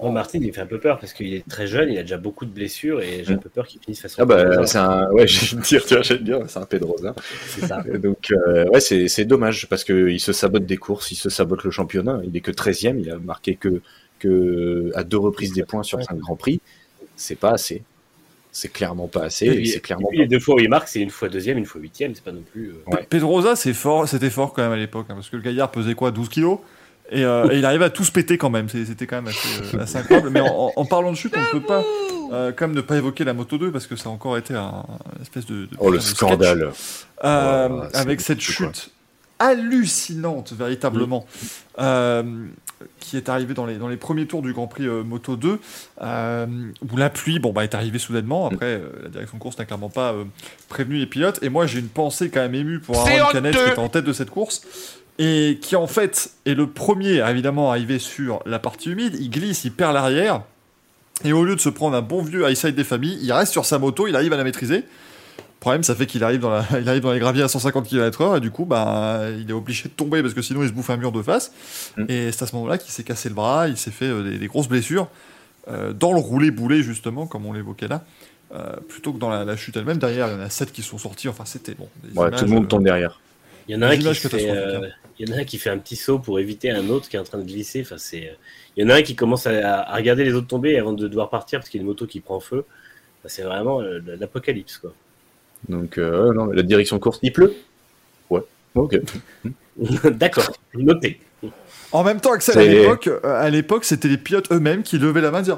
Bon, 0.00 0.12
Martin, 0.12 0.38
il 0.40 0.52
fait 0.52 0.60
un 0.62 0.66
peu 0.66 0.78
peur 0.78 0.98
parce 0.98 1.12
qu'il 1.12 1.34
est 1.34 1.46
très 1.46 1.66
jeune, 1.66 1.90
il 1.90 1.98
a 1.98 2.02
déjà 2.02 2.16
beaucoup 2.16 2.46
de 2.46 2.50
blessures 2.50 3.02
et 3.02 3.22
j'ai 3.24 3.34
un 3.34 3.38
peu 3.38 3.50
peur 3.50 3.66
qu'il 3.66 3.80
finisse 3.80 4.00
façon. 4.00 4.16
Ah 4.22 4.24
bah 4.24 4.66
c'est 4.66 4.78
un 4.78 5.10
ouais, 5.12 5.26
je 5.28 5.56
vais 5.56 5.62
dire, 5.62 5.84
tu 5.84 5.94
vois, 5.94 6.02
j'aime 6.02 6.18
bien, 6.18 6.40
c'est 6.48 6.58
un 6.58 6.64
Pedrosa. 6.64 7.14
c'est 7.48 7.66
ça. 7.66 7.82
Donc 7.98 8.32
euh, 8.32 8.66
ouais, 8.68 8.80
c'est 8.80 9.08
c'est 9.08 9.24
dommage 9.26 9.68
parce 9.68 9.84
que 9.84 10.08
il 10.08 10.20
se 10.20 10.32
sabote 10.32 10.64
des 10.64 10.78
courses, 10.78 11.10
il 11.12 11.16
se 11.16 11.28
sabote 11.28 11.64
le 11.64 11.70
championnat. 11.70 12.20
Il 12.24 12.34
est 12.36 12.40
que 12.40 12.50
13e, 12.50 12.98
il 12.98 13.10
a 13.10 13.18
marqué 13.18 13.56
que 13.56 13.82
que 14.18 14.90
à 14.94 15.04
deux 15.04 15.18
reprises 15.18 15.52
des 15.52 15.64
points 15.64 15.82
sur 15.82 16.02
cinq 16.02 16.16
grands 16.18 16.36
prix. 16.36 16.60
C'est 17.16 17.38
pas 17.38 17.50
assez. 17.50 17.82
C'est 18.52 18.72
clairement 18.72 19.06
pas 19.06 19.24
assez. 19.24 19.46
Et 19.46 19.64
C'est 19.66 19.80
clairement 19.80 20.08
et 20.08 20.10
puis, 20.10 20.18
les 20.20 20.26
deux 20.26 20.40
fois 20.40 20.56
où 20.56 20.58
il 20.60 20.68
marque, 20.68 20.88
c'est 20.88 21.00
une 21.00 21.10
fois 21.10 21.28
deuxième, 21.28 21.56
une 21.58 21.66
fois 21.66 21.80
huitième, 21.80 22.14
c'est 22.14 22.24
pas 22.24 22.32
non 22.32 22.42
plus. 22.52 22.70
euh, 22.70 22.90
Ouais. 22.90 23.06
Pedrosa, 23.08 23.54
c'est 23.54 23.74
fort, 23.74 24.08
c'était 24.08 24.30
fort 24.30 24.52
quand 24.52 24.62
même 24.62 24.72
à 24.72 24.76
l'époque, 24.76 25.06
hein, 25.10 25.14
parce 25.14 25.28
que 25.30 25.36
le 25.36 25.42
gaillard 25.42 25.70
pesait 25.70 25.94
quoi, 25.94 26.10
12 26.10 26.28
kilos? 26.28 26.58
Et, 27.10 27.24
euh, 27.24 27.48
et 27.50 27.58
il 27.58 27.64
arrivait 27.64 27.84
à 27.86 27.90
tout 27.90 28.04
se 28.04 28.12
péter 28.12 28.38
quand 28.38 28.50
même, 28.50 28.68
c'était 28.68 29.06
quand 29.06 29.16
même 29.16 29.28
assez, 29.28 29.76
euh, 29.76 29.82
assez 29.82 29.96
incroyable. 29.98 30.30
Mais 30.30 30.40
en, 30.40 30.84
parlant 30.84 31.10
de 31.10 31.16
chute, 31.16 31.34
on 31.36 31.40
ne 31.40 31.60
peut 31.60 31.66
pas 31.66 31.82
euh, 32.32 32.52
quand 32.56 32.66
même 32.68 32.76
ne 32.76 32.80
pas 32.80 32.96
évoquer 32.96 33.24
la 33.24 33.32
Moto 33.34 33.58
2 33.58 33.70
parce 33.72 33.86
que 33.86 33.96
ça 33.96 34.08
a 34.08 34.12
encore 34.12 34.36
été 34.38 34.54
un, 34.54 34.84
une 35.16 35.22
espèce 35.22 35.46
de, 35.46 35.66
de- 35.66 35.68
Oh 35.78 35.90
le 35.90 35.98
de 35.98 36.02
scandale. 36.02 36.70
euh, 37.24 37.68
Oh, 37.70 37.82
avec 37.94 38.20
cette 38.20 38.38
quoi. 38.38 38.54
chute 38.68 38.90
hallucinante 39.38 40.52
véritablement 40.52 41.26
euh, 41.78 42.22
qui 42.98 43.16
est 43.16 43.28
arrivée 43.28 43.54
dans 43.54 43.64
les, 43.66 43.76
dans 43.76 43.88
les 43.88 43.96
premiers 43.96 44.26
tours 44.26 44.42
du 44.42 44.52
Grand 44.52 44.66
Prix 44.66 44.86
euh, 44.86 45.02
Moto 45.02 45.36
2 45.36 45.58
euh, 46.02 46.46
où 46.92 46.96
la 46.96 47.10
pluie 47.10 47.38
bon, 47.38 47.52
bah, 47.52 47.64
est 47.64 47.74
arrivée 47.74 47.98
soudainement. 47.98 48.46
Après 48.48 48.66
euh, 48.66 48.90
la 49.04 49.08
direction 49.08 49.38
de 49.38 49.42
course 49.42 49.58
n'a 49.58 49.64
clairement 49.64 49.88
pas 49.90 50.12
euh, 50.12 50.24
prévenu 50.68 50.96
les 50.98 51.06
pilotes. 51.06 51.38
Et 51.42 51.48
moi 51.48 51.66
j'ai 51.66 51.78
une 51.78 51.88
pensée 51.88 52.30
quand 52.30 52.40
même 52.40 52.54
émue 52.54 52.80
pour 52.80 52.96
Aaron 52.98 53.32
Canet 53.32 53.54
qui 53.54 53.60
était 53.70 53.78
en 53.78 53.88
tête 53.88 54.04
de 54.04 54.12
cette 54.12 54.30
course 54.30 54.62
et 55.20 55.59
qui 55.61 55.76
en 55.76 55.87
fait 55.87 56.33
est 56.46 56.54
le 56.54 56.66
premier 56.66 57.20
à 57.20 57.30
évidemment 57.30 57.70
arriver 57.70 57.98
sur 57.98 58.40
la 58.46 58.59
partie 58.59 58.90
humide 58.90 59.16
il 59.20 59.30
glisse, 59.30 59.64
il 59.64 59.72
perd 59.72 59.94
l'arrière 59.94 60.42
et 61.24 61.33
au 61.33 61.44
lieu 61.44 61.54
de 61.54 61.61
se 61.61 61.68
prendre 61.68 61.96
un 61.96 62.02
bon 62.02 62.22
vieux 62.22 62.48
high 62.48 62.56
side 62.56 62.74
des 62.74 62.85
familles 62.85 63.18
il 63.22 63.33
reste 63.33 63.52
sur 63.52 63.64
sa 63.64 63.78
moto, 63.78 64.09
il 64.09 64.16
arrive 64.16 64.33
à 64.33 64.37
la 64.37 64.44
maîtriser 64.44 64.78
le 64.78 65.62
problème, 65.62 65.83
ça 65.83 65.94
fait 65.94 66.06
qu'il 66.06 66.24
arrive, 66.24 66.40
dans 66.40 66.48
la, 66.48 66.64
il 66.80 66.88
arrive 66.88 67.02
dans 67.02 67.12
les 67.12 67.18
graviers 67.18 67.42
à 67.42 67.48
150 67.48 67.87
km/h 67.87 68.38
et 68.38 68.40
du 68.40 68.50
coup, 68.50 68.64
bah, 68.64 69.24
il 69.38 69.50
est 69.50 69.52
obligé 69.52 69.90
de 69.90 69.92
tomber 69.92 70.22
parce 70.22 70.33
que 70.33 70.40
sinon 70.40 70.62
il 70.62 70.68
se 70.70 70.72
bouffe 70.72 70.88
un 70.88 70.96
mur 70.96 71.12
de 71.12 71.20
face. 71.20 71.52
Mm. 71.98 72.04
Et 72.09 72.33
c'est 72.33 72.44
à 72.44 72.46
ce 72.46 72.56
moment-là 72.56 72.78
qu'il 72.78 72.90
s'est 72.90 73.04
cassé 73.04 73.28
le 73.28 73.35
bras, 73.35 73.68
il 73.68 73.76
s'est 73.76 73.90
fait 73.90 74.06
euh, 74.06 74.22
des, 74.22 74.38
des 74.38 74.46
grosses 74.46 74.68
blessures 74.68 75.09
euh, 75.68 75.92
dans 75.92 76.12
le 76.12 76.18
roulé-boulé, 76.18 76.83
justement, 76.83 77.26
comme 77.26 77.44
on 77.44 77.52
l'évoquait 77.52 77.88
là, 77.88 78.04
euh, 78.54 78.76
plutôt 78.88 79.12
que 79.12 79.18
dans 79.18 79.28
la, 79.28 79.44
la 79.44 79.56
chute 79.56 79.76
elle-même. 79.76 79.98
Derrière, 79.98 80.28
il 80.28 80.33
y 80.33 80.37
en 80.37 80.40
a 80.40 80.50
7 80.50 80.72
qui 80.72 80.83
sont 80.83 80.98
sortis. 80.98 81.28
Enfin, 81.28 81.44
c'était 81.44 81.74
bon. 81.74 81.88
des 82.02 82.18
Ouais, 82.18 82.28
images, 82.28 82.40
tout 82.40 82.46
le 82.46 82.50
monde 82.52 82.64
euh, 82.64 82.68
tombe 82.68 82.85
derrière. 82.85 83.20
Il 83.68 83.74
y 83.74 83.78
en 83.78 83.83
a 83.83 83.88
un 83.88 83.96
qui 83.96 84.14
fait, 84.14 84.50
euh, 84.50 84.80
il 85.20 85.28
y 85.28 85.33
en 85.33 85.37
a 85.37 85.40
un 85.40 85.44
qui 85.44 85.59
fait 85.59 85.70
un 85.70 85.78
petit 85.78 85.96
saut 85.96 86.18
pour 86.18 86.40
éviter 86.40 86.70
un 86.70 86.88
autre 86.88 87.09
qui 87.09 87.16
est 87.16 87.18
en 87.18 87.24
train 87.24 87.38
de 87.38 87.44
glisser. 87.44 87.83
Enfin, 87.83 87.98
c'est, 87.98 88.30
euh, 88.30 88.33
il 88.76 88.85
y 88.85 88.87
en 88.87 88.90
a 88.90 88.96
un 88.96 89.02
qui 89.02 89.14
commence 89.14 89.46
à, 89.46 89.83
à 89.83 89.96
regarder 89.96 90.24
les 90.24 90.33
autres 90.33 90.46
tomber 90.48 90.78
avant 90.78 90.94
de 90.94 91.06
devoir 91.06 91.30
partir 91.30 91.61
parce 91.61 91.68
qu'il 91.68 91.78
y 91.78 91.83
a 91.83 91.85
une 91.85 91.88
moto 91.88 92.06
qui 92.06 92.20
prend 92.20 92.40
feu. 92.40 92.64
Enfin, 93.20 93.28
c'est 93.28 93.42
vraiment 93.42 93.83
euh, 93.83 94.00
l'apocalypse, 94.18 94.78
quoi. 94.78 94.94
Donc 95.68 95.98
euh, 95.98 96.33
non, 96.33 96.46
la 96.46 96.62
direction 96.62 96.98
course, 96.98 97.18
il 97.22 97.33
pleut? 97.33 97.54
Ouais. 98.30 98.40
Ok. 98.74 98.98
D'accord, 100.12 100.50
noté. 100.74 101.20
En 101.92 102.02
même 102.04 102.20
temps, 102.20 102.33
Axel, 102.33 102.59
à 102.59 102.64
l'époque, 102.64 103.09
euh, 103.09 103.20
à 103.22 103.50
l'époque, 103.50 103.85
c'était 103.85 104.09
les 104.09 104.16
pilotes 104.16 104.50
eux-mêmes 104.52 104.83
qui 104.83 104.98
levaient 104.98 105.20
la 105.20 105.30
main 105.30 105.40
et 105.40 105.42
disaient 105.42 105.56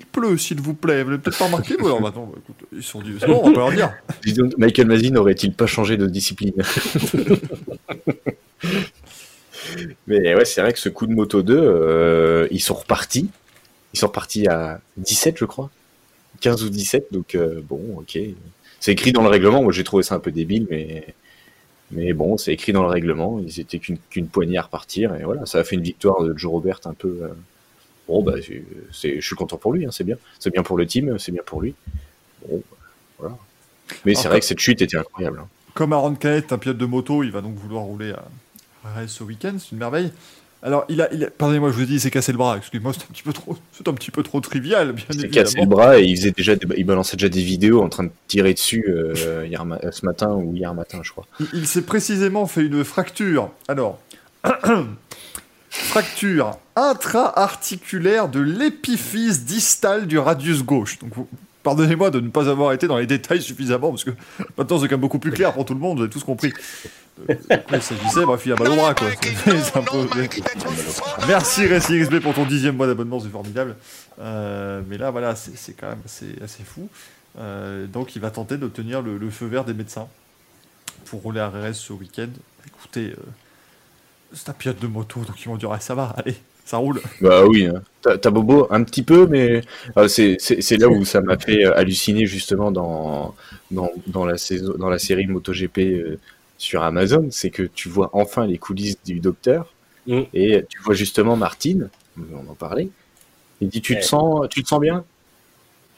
Il 0.00 0.06
pleut, 0.06 0.36
s'il 0.38 0.60
vous 0.60 0.74
plaît. 0.74 1.04
Vous 1.04 1.10
l'avez 1.10 1.22
peut-être 1.22 1.38
pas 1.38 1.46
remarqué 1.46 1.76
Bon, 1.76 1.86
alors 1.86 2.00
maintenant, 2.00 2.26
bah, 2.26 2.38
écoute, 2.42 2.56
ils 2.72 2.82
sont 2.82 3.00
dit 3.02 3.14
C'est 3.20 3.26
bon, 3.26 3.40
on 3.44 3.52
peut 3.52 3.58
leur 3.58 3.70
dire. 3.70 3.92
Michael 4.58 4.86
Mazin 4.88 5.10
n'aurait-il 5.10 5.52
pas 5.52 5.66
changé 5.66 5.96
de 5.96 6.06
discipline? 6.06 6.54
Mais 10.06 10.34
ouais, 10.34 10.44
c'est 10.44 10.60
vrai 10.60 10.72
que 10.72 10.78
ce 10.78 10.88
coup 10.88 11.06
de 11.06 11.12
moto 11.14 11.42
2, 11.42 11.58
euh, 11.58 12.48
ils 12.50 12.60
sont 12.60 12.74
repartis. 12.74 13.28
Ils 13.94 13.98
sont 13.98 14.08
repartis 14.08 14.46
à 14.48 14.80
17, 14.96 15.38
je 15.38 15.44
crois. 15.44 15.70
15 16.40 16.64
ou 16.64 16.68
17, 16.70 17.08
donc 17.12 17.34
euh, 17.34 17.60
bon, 17.62 17.80
ok. 17.98 18.18
C'est 18.80 18.92
écrit 18.92 19.12
dans 19.12 19.22
le 19.22 19.28
règlement. 19.28 19.62
Moi, 19.62 19.72
j'ai 19.72 19.84
trouvé 19.84 20.02
ça 20.02 20.14
un 20.14 20.20
peu 20.20 20.30
débile, 20.32 20.66
mais 20.70 21.06
mais 21.92 22.12
bon, 22.14 22.36
c'est 22.36 22.52
écrit 22.52 22.72
dans 22.72 22.82
le 22.82 22.88
règlement. 22.88 23.40
Ils 23.40 23.60
étaient 23.60 23.78
qu'une 23.78 24.28
poignée 24.28 24.58
à 24.58 24.62
repartir, 24.62 25.14
et 25.16 25.24
voilà, 25.24 25.46
ça 25.46 25.58
a 25.58 25.64
fait 25.64 25.76
une 25.76 25.82
victoire 25.82 26.22
de 26.22 26.36
Joe 26.36 26.52
Robert 26.52 26.80
un 26.86 26.94
peu. 26.94 27.18
euh, 27.22 27.28
Bon, 28.08 28.22
bah, 28.22 28.34
je 28.40 29.20
suis 29.20 29.36
content 29.36 29.56
pour 29.56 29.72
lui, 29.72 29.84
hein, 29.86 29.90
c'est 29.92 30.04
bien. 30.04 30.16
C'est 30.38 30.50
bien 30.52 30.62
pour 30.62 30.76
le 30.78 30.86
team, 30.86 31.18
c'est 31.18 31.32
bien 31.32 31.42
pour 31.44 31.60
lui. 31.62 31.74
Bon, 32.48 32.62
voilà. 33.18 33.36
Mais 34.04 34.14
c'est 34.14 34.28
vrai 34.28 34.40
que 34.40 34.46
cette 34.46 34.60
chute 34.60 34.82
était 34.82 34.96
incroyable. 34.96 35.40
hein. 35.42 35.48
Comme 35.74 35.92
Aaron 35.92 36.14
Canet, 36.14 36.52
un 36.52 36.58
pilote 36.58 36.78
de 36.78 36.86
moto, 36.86 37.22
il 37.24 37.32
va 37.32 37.40
donc 37.42 37.56
vouloir 37.56 37.84
rouler 37.84 38.12
à 38.12 38.24
Rennes 38.94 39.08
ce 39.08 39.24
week-end, 39.24 39.54
c'est 39.58 39.72
une 39.72 39.78
merveille. 39.78 40.10
Alors, 40.62 40.84
il 40.88 41.00
a, 41.02 41.12
il 41.12 41.22
a- 41.24 41.30
pardonnez-moi, 41.30 41.70
je 41.70 41.76
vous 41.76 41.84
dis, 41.84 41.94
il 41.94 42.00
s'est 42.00 42.10
cassé 42.10 42.32
le 42.32 42.38
bras. 42.38 42.56
Excusez-moi, 42.56 42.92
c'est 42.94 43.02
un 43.04 43.12
petit 43.12 43.22
peu 43.22 43.32
trop, 43.32 43.56
c'est 43.72 43.86
un 43.86 43.92
petit 43.92 44.10
peu 44.10 44.22
trop 44.22 44.40
trivial, 44.40 44.92
bien 44.92 45.04
Il 45.12 45.20
s'est 45.20 45.28
cassé 45.28 45.60
le 45.60 45.66
bras 45.66 45.98
et 46.00 46.04
il 46.04 46.16
faisait 46.16 46.30
déjà, 46.32 46.56
des- 46.56 46.66
il 46.76 46.84
balançait 46.84 47.16
déjà 47.16 47.28
des 47.28 47.42
vidéos 47.42 47.82
en 47.82 47.88
train 47.88 48.04
de 48.04 48.10
tirer 48.26 48.54
dessus 48.54 48.84
euh, 48.88 49.46
hier 49.46 49.64
ce 49.92 50.04
matin 50.06 50.30
ou 50.32 50.54
hier 50.56 50.72
matin, 50.74 51.00
je 51.02 51.10
crois. 51.12 51.26
Il, 51.40 51.46
il 51.52 51.66
s'est 51.66 51.82
précisément 51.82 52.46
fait 52.46 52.62
une 52.64 52.82
fracture. 52.84 53.50
Alors, 53.68 53.98
fracture 55.70 56.58
intra-articulaire 56.74 58.28
de 58.28 58.40
l'épiphyse 58.40 59.44
distale 59.44 60.06
du 60.06 60.18
radius 60.18 60.62
gauche. 60.64 60.98
Donc, 60.98 61.10
vous- 61.14 61.28
pardonnez-moi 61.66 62.10
de 62.12 62.20
ne 62.20 62.28
pas 62.30 62.48
avoir 62.48 62.72
été 62.72 62.86
dans 62.86 62.96
les 62.96 63.06
détails 63.06 63.42
suffisamment, 63.42 63.90
parce 63.90 64.04
que 64.04 64.12
maintenant 64.56 64.78
c'est 64.78 64.86
quand 64.86 64.94
même 64.94 65.00
beaucoup 65.00 65.18
plus 65.18 65.32
clair 65.32 65.52
pour 65.52 65.64
tout 65.64 65.74
le 65.74 65.80
monde, 65.80 65.96
vous 65.98 66.04
avez 66.04 66.12
tous 66.12 66.22
compris. 66.22 66.52
Il 67.28 67.82
s'agissait, 67.82 68.24
bref, 68.24 68.42
il 68.46 68.52
a 68.52 68.56
mal 68.56 68.68
au 68.68 68.76
bras, 68.76 68.94
quoi. 68.94 69.08
C'est 69.44 69.76
un 69.76 69.82
peu- 69.82 70.06
Merci 71.26 71.66
Racing 71.66 72.04
XB 72.04 72.20
pour 72.20 72.34
ton 72.34 72.44
dixième 72.44 72.76
mois 72.76 72.86
d'abonnement, 72.86 73.18
c'est 73.20 73.30
formidable. 73.30 73.74
Euh, 74.20 74.82
mais 74.86 74.98
là, 74.98 75.10
voilà, 75.10 75.34
c'est 75.34 75.56
c'est 75.56 75.72
quand 75.72 75.88
même 75.88 76.02
assez, 76.04 76.26
assez 76.44 76.62
fou. 76.62 76.88
Euh, 77.38 77.86
donc, 77.86 78.16
il 78.16 78.20
va 78.22 78.30
tenter 78.30 78.58
d'obtenir 78.58 79.00
le, 79.02 79.16
le 79.16 79.30
feu 79.30 79.46
vert 79.46 79.64
des 79.64 79.72
médecins 79.74 80.08
pour 81.06 81.22
rouler 81.22 81.40
à 81.40 81.48
RS 81.48 81.72
ce 81.74 81.92
week-end. 81.94 82.28
Écoutez, 82.66 83.12
euh, 83.12 83.16
c'est 84.34 84.50
un 84.50 84.52
pilote 84.52 84.78
de 84.80 84.86
moto, 84.86 85.20
donc 85.20 85.40
ils 85.42 85.48
vont 85.48 85.56
dire, 85.56 85.72
ah, 85.72 85.80
ça 85.80 85.94
va, 85.94 86.14
allez, 86.18 86.36
ça 86.66 86.76
roule. 86.76 87.00
Bah 87.22 87.46
oui, 87.46 87.64
hein. 87.66 87.82
t'as 88.02 88.30
bobo 88.30 88.66
un 88.70 88.82
petit 88.84 89.02
peu, 89.02 89.26
mais 89.26 89.62
euh, 89.96 90.06
c'est 90.08 90.36
c'est- 90.38 90.60
c'est 90.60 90.76
là 90.76 90.88
où 90.88 91.04
ça 91.06 91.20
m'a 91.22 91.38
fait 91.38 91.64
euh, 91.64 91.74
halluciner 91.78 92.26
justement 92.26 92.70
dans, 92.70 93.34
dans, 93.70 93.90
dans, 94.08 94.26
la, 94.26 94.36
saison, 94.36 94.74
dans 94.78 94.90
la 94.90 94.98
série 94.98 95.26
MotoGP 95.26 95.78
euh, 95.78 96.18
sur 96.58 96.82
Amazon, 96.82 97.28
c'est 97.30 97.50
que 97.50 97.62
tu 97.62 97.88
vois 97.88 98.10
enfin 98.12 98.46
les 98.46 98.58
coulisses 98.58 98.98
du 99.04 99.20
docteur 99.20 99.72
Mm. 100.08 100.20
et 100.34 100.64
tu 100.68 100.78
vois 100.82 100.94
justement 100.94 101.34
Martine, 101.36 101.88
on 102.18 102.48
en 102.48 102.54
parlait, 102.54 102.88
il 103.60 103.68
dit 103.68 103.80
tu 103.80 103.96
te 103.98 104.04
sens 104.04 104.46
tu 104.48 104.62
te 104.62 104.68
sens 104.68 104.80
bien? 104.80 105.04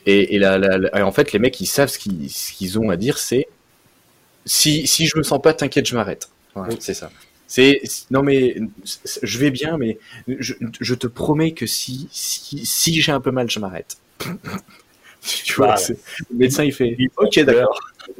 Et, 0.06 0.34
et, 0.34 0.38
la- 0.38 0.56
la- 0.56 0.78
la- 0.78 0.98
et 0.98 1.02
en 1.02 1.12
fait 1.12 1.32
les 1.32 1.38
mecs 1.38 1.60
ils 1.60 1.66
savent 1.66 1.90
ce 1.90 1.98
qu'ils 1.98 2.30
ce 2.30 2.52
qu'ils 2.52 2.78
ont 2.78 2.88
à 2.88 2.96
dire 2.96 3.18
c'est 3.18 3.48
si, 4.46 4.86
si 4.86 5.06
je 5.06 5.18
me 5.18 5.22
sens 5.22 5.40
pas 5.42 5.52
t'inquiète 5.52 5.86
je 5.86 5.94
m'arrête. 5.94 6.28
Voilà, 6.54 6.72
Mm. 6.72 6.76
c'est 6.80 6.94
ça. 6.94 7.10
C'est 7.48 7.80
non 8.10 8.22
mais 8.22 8.56
je 9.22 9.38
vais 9.38 9.50
bien 9.50 9.78
mais 9.78 9.98
je, 10.28 10.54
je 10.80 10.94
te 10.94 11.06
promets 11.06 11.52
que 11.52 11.66
si, 11.66 12.08
si, 12.12 12.64
si 12.66 13.00
j'ai 13.00 13.12
un 13.12 13.20
peu 13.20 13.30
mal, 13.30 13.50
je 13.50 13.58
m'arrête. 13.58 13.96
tu 15.44 15.54
vois, 15.54 15.66
Voilà. 15.66 15.76
c'est- 15.76 15.98
le 16.30 16.36
médecin 16.36 16.64
il 16.64 16.72
fait 16.72 16.96
Ok, 17.16 17.38
d'accord. 17.40 17.78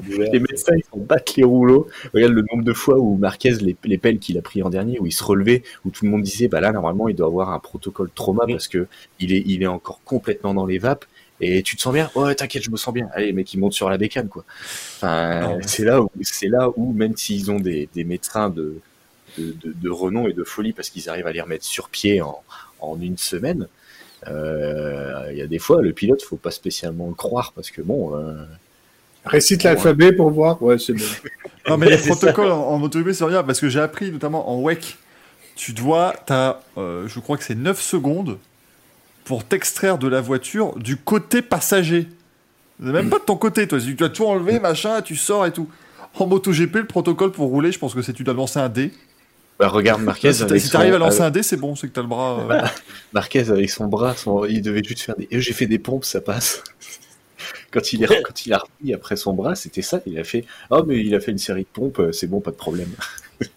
Les 0.09 0.39
médecins 0.41 0.75
ils 0.77 0.85
s'en 0.91 0.99
battent 0.99 1.37
les 1.37 1.45
rouleaux. 1.45 1.89
Regarde 2.13 2.33
le 2.33 2.45
nombre 2.51 2.65
de 2.65 2.73
fois 2.73 2.99
où 2.99 3.17
Marquez, 3.17 3.53
les, 3.61 3.77
les 3.85 3.99
pelles 3.99 4.19
qu'il 4.19 4.37
a 4.39 4.43
pris 4.43 4.63
en 4.63 4.71
dernier, 4.71 4.99
où 5.01 5.07
il 5.07 5.13
se 5.13 5.25
relevait, 5.25 5.63
où 5.85 5.91
tout 5.91 6.05
le 6.05 6.11
monde 6.11 6.23
disait 6.23 6.49
Bah 6.49 6.61
là, 6.61 6.73
normalement, 6.73 7.09
il 7.09 7.15
doit 7.17 7.27
avoir 7.27 7.51
un 7.51 7.59
protocole 7.59 8.11
trauma 8.15 8.45
parce 8.47 8.69
que 8.69 8.87
il 9.21 9.33
est, 9.33 9.43
il 9.47 9.63
est 9.63 9.67
encore 9.67 10.01
complètement 10.05 10.55
dans 10.55 10.67
les 10.67 10.79
vapes. 10.79 11.05
Et 11.41 11.63
tu 11.63 11.77
te 11.77 11.81
sens 11.83 11.95
bien? 11.95 12.11
Ouais, 12.17 12.35
t'inquiète, 12.35 12.65
je 12.65 12.71
me 12.71 12.77
sens 12.77 12.93
bien. 12.93 13.09
Allez, 13.15 13.33
mec, 13.33 13.53
il 13.55 13.61
monte 13.61 13.73
sur 13.73 13.89
la 13.89 13.97
bécane, 13.97 14.29
quoi. 14.29 14.45
Enfin, 14.97 15.57
mais 15.57 15.67
c'est 15.67 15.85
là 15.85 16.03
où, 16.03 16.11
c'est 16.23 16.49
là 16.49 16.71
où, 16.77 16.93
même 16.93 17.17
s'ils 17.17 17.51
ont 17.51 17.61
des, 17.61 17.89
des 17.95 18.05
médecins 18.05 18.51
de, 18.51 18.75
de, 19.39 19.53
de, 19.65 19.73
de 19.75 19.91
renom 19.91 20.29
et 20.29 20.33
de 20.35 20.45
folie 20.45 20.73
parce 20.73 20.91
qu'ils 20.91 21.09
arrivent 21.09 21.27
à 21.29 21.33
les 21.33 21.41
remettre 21.41 21.65
sur 21.65 21.89
pied 21.89 22.21
en, 22.23 22.43
en 22.81 23.01
une 23.01 23.19
semaine. 23.19 23.69
euh, 24.29 25.29
Il 25.33 25.39
y 25.39 25.43
a 25.43 25.47
des 25.47 25.59
fois, 25.59 25.83
le 25.83 25.93
pilote, 25.93 26.23
faut 26.23 26.37
pas 26.37 26.51
spécialement 26.51 27.09
le 27.09 27.15
croire 27.15 27.53
parce 27.55 27.71
que 27.71 27.83
bon, 27.83 28.17
euh, 28.17 28.45
Récite 29.25 29.63
l'alphabet 29.65 30.13
pour 30.13 30.31
voir. 30.31 30.63
Ouais, 30.63 30.79
c'est 30.79 30.95
bon. 30.95 31.05
Non, 31.69 31.77
mais 31.77 31.89
les 31.91 31.99
ça. 32.03 32.15
protocoles 32.15 32.51
en, 32.51 32.69
en 32.69 32.79
MotoGP, 32.79 33.13
c'est 33.13 33.25
rien, 33.25 33.43
parce 33.43 33.61
que 33.61 33.69
j'ai 33.69 33.81
appris, 33.81 34.11
notamment 34.11 34.51
en 34.51 34.61
WEC, 34.63 34.97
tu 35.57 35.73
dois, 35.73 36.15
t'as, 36.27 36.61
euh, 36.79 37.07
je 37.09 37.21
crois 37.21 37.37
que 37.37 37.45
c'est 37.45 37.55
9 37.57 37.81
secondes 37.81 38.39
pour 39.25 39.45
t'extraire 39.45 39.99
de 39.99 40.09
la 40.09 40.21
voiture 40.21 40.77
du 40.79 40.97
côté 40.97 41.43
passager. 41.43 42.09
Même 42.81 43.11
pas 43.11 43.19
de 43.19 43.25
ton 43.25 43.37
côté, 43.37 43.67
toi. 43.69 43.81
Tu 43.81 43.95
dois 43.95 44.09
tout 44.09 44.25
enlever, 44.25 44.61
machin, 44.61 45.03
tu 45.03 45.17
sors 45.17 45.45
et 45.47 45.53
tout. 45.53 45.69
En 46.19 46.27
MotoGP, 46.27 46.77
le 46.77 46.87
protocole 46.87 47.33
pour 47.33 47.49
rouler, 47.49 47.73
je 47.73 47.79
pense 47.79 47.95
que 47.95 48.03
c'est 48.03 48.13
tu 48.15 48.25
dois 48.25 48.35
lancer 48.35 48.61
un 48.61 48.69
dé. 48.69 48.93
Bah, 49.59 49.69
regarde 49.69 50.03
Marquez. 50.03 50.33
si 50.33 50.43
avec 50.43 50.61
si 50.61 50.67
son- 50.69 50.73
t'arrives 50.73 50.95
à 50.95 50.99
lancer 50.99 51.21
euh, 51.23 51.27
un 51.27 51.31
dé, 51.31 51.43
c'est 51.43 51.57
bon, 51.57 51.75
c'est 51.75 51.89
que 51.89 51.93
t'as 51.93 52.03
le 52.03 52.07
bras. 52.09 52.47
euh, 52.51 52.61
Marquez 53.13 53.49
avec 53.51 53.71
son 53.71 53.87
bras, 53.87 54.15
son- 54.17 54.45
il 54.45 54.63
devait 54.63 54.83
juste 54.85 55.01
faire 55.03 55.17
des. 55.17 55.29
Euh, 55.33 55.41
J'ai 55.41 55.53
fait 55.53 55.67
des 55.67 55.79
pompes, 55.79 56.05
ça 56.05 56.21
passe. 56.21 56.63
quand 57.71 57.93
il 57.93 58.05
est, 58.05 58.23
quand 58.23 58.47
il 58.47 58.53
a 58.53 58.59
repris 58.59 58.95
après 58.95 59.17
son 59.17 59.33
bras, 59.35 59.55
c'était 59.55 59.83
ça. 59.83 60.01
Il 60.07 60.19
a 60.19 60.25
fait. 60.25 60.45
Oh 60.71 60.85
mais 60.87 61.01
il 61.01 61.15
a 61.15 61.21
fait 61.21 61.31
une 61.33 61.39
série 61.39 61.63
de 61.63 61.69
pompes, 61.73 61.99
euh, 62.01 62.13
c'est 62.13 62.27
bon, 62.27 62.41
pas 62.41 62.51
de 62.53 62.57
problème. 62.57 62.89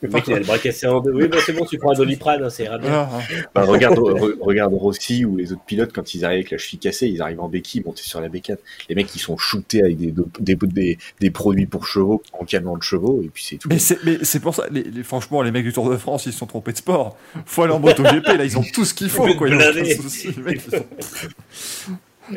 Le 0.01 0.09
mec, 0.09 0.23
il 0.27 0.33
a 0.33 0.39
le 0.39 0.45
bras 0.45 0.59
cassé 0.59 0.85
en 0.87 0.99
deux. 0.99 1.11
Oui, 1.11 1.27
bah, 1.27 1.37
c'est 1.45 1.53
bon, 1.53 1.65
tu 1.65 1.77
prends 1.77 1.91
un 1.91 1.95
doliprane, 1.95 2.43
hein, 2.43 2.49
bien. 2.57 2.77
voilà, 2.79 3.01
hein. 3.13 3.19
Bah, 3.55 3.63
regarde, 3.63 3.97
re- 3.97 4.37
regarde 4.39 4.73
Rossi 4.73 5.25
ou 5.25 5.37
les 5.37 5.51
autres 5.53 5.63
pilotes 5.65 5.91
quand 5.93 6.13
ils 6.13 6.23
arrivent 6.23 6.39
avec 6.39 6.51
la 6.51 6.57
cheville 6.59 6.79
cassée, 6.79 7.07
ils 7.07 7.21
arrivent 7.21 7.39
en 7.41 7.49
béquille, 7.49 7.81
montés 7.83 8.03
sur 8.03 8.21
la 8.21 8.29
bécane. 8.29 8.57
Les 8.89 8.95
mecs 8.95 9.13
ils 9.15 9.19
sont 9.19 9.37
shootés 9.37 9.81
avec 9.81 9.97
des, 9.97 10.13
des, 10.39 10.55
des, 10.55 10.97
des 11.19 11.31
produits 11.31 11.65
pour 11.65 11.87
chevaux, 11.87 12.21
en 12.33 12.45
camion 12.45 12.77
de 12.77 12.83
chevaux, 12.83 13.21
et 13.23 13.29
puis 13.33 13.43
c'est 13.43 13.57
tout. 13.57 13.69
Mais 13.69 13.79
c'est, 13.79 13.97
c'est 14.23 14.39
pour 14.39 14.53
ça, 14.53 14.65
les, 14.69 14.83
les- 14.83 15.03
franchement, 15.03 15.41
les 15.41 15.51
mecs 15.51 15.63
du 15.65 15.73
Tour 15.73 15.89
de 15.89 15.97
France, 15.97 16.25
ils 16.27 16.31
se 16.33 16.37
sont 16.39 16.45
trompés 16.47 16.73
de 16.73 16.77
sport. 16.77 17.17
Faut 17.45 17.63
aller 17.63 17.73
en 17.73 17.79
MotoGP, 17.79 18.27
là, 18.37 18.45
ils 18.45 18.57
ont 18.57 18.63
tout 18.73 18.85
ce 18.85 18.93
qu'il 18.93 19.09
faut, 19.09 19.33
quoi. 19.35 19.47
Ils 19.49 19.53
ont 19.55 19.57
Blindés. 19.57 19.81
pas 19.81 19.87
de 19.97 20.01
soucis, 20.03 20.29
les 20.37 20.43
mecs, 20.43 20.61
ils 20.71 20.77
sont- 20.77 20.85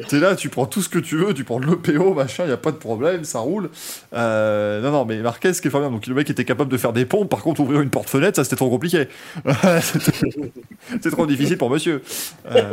T'es 0.08 0.18
là, 0.20 0.36
tu 0.36 0.48
prends 0.48 0.66
tout 0.66 0.82
ce 0.82 0.88
que 0.88 0.98
tu 0.98 1.16
veux, 1.16 1.34
tu 1.34 1.44
prends 1.44 1.60
de 1.60 1.66
l'EPO, 1.66 2.14
machin, 2.14 2.46
y 2.46 2.50
a 2.52 2.56
pas 2.56 2.72
de 2.72 2.76
problème, 2.76 3.24
ça 3.24 3.38
roule. 3.40 3.70
Euh, 4.12 4.80
non, 4.80 4.90
non, 4.90 5.04
mais 5.04 5.18
Marquez, 5.18 5.52
ce 5.52 5.60
qui 5.62 5.68
est 5.68 5.70
formidable, 5.70 5.94
donc 5.96 6.06
le 6.06 6.14
mec 6.14 6.28
était 6.30 6.44
capable 6.44 6.70
de 6.70 6.76
faire 6.76 6.92
des 6.92 7.04
pompes, 7.06 7.28
par 7.30 7.42
contre, 7.42 7.60
ouvrir 7.60 7.80
une 7.80 7.90
porte-fenêtre, 7.90 8.36
ça 8.36 8.44
c'était 8.44 8.56
trop 8.56 8.70
compliqué. 8.70 9.08
C'était- 9.80 11.10
trop 11.10 11.26
difficile 11.26 11.58
pour 11.58 11.70
monsieur. 11.70 12.02
Euh, 12.50 12.70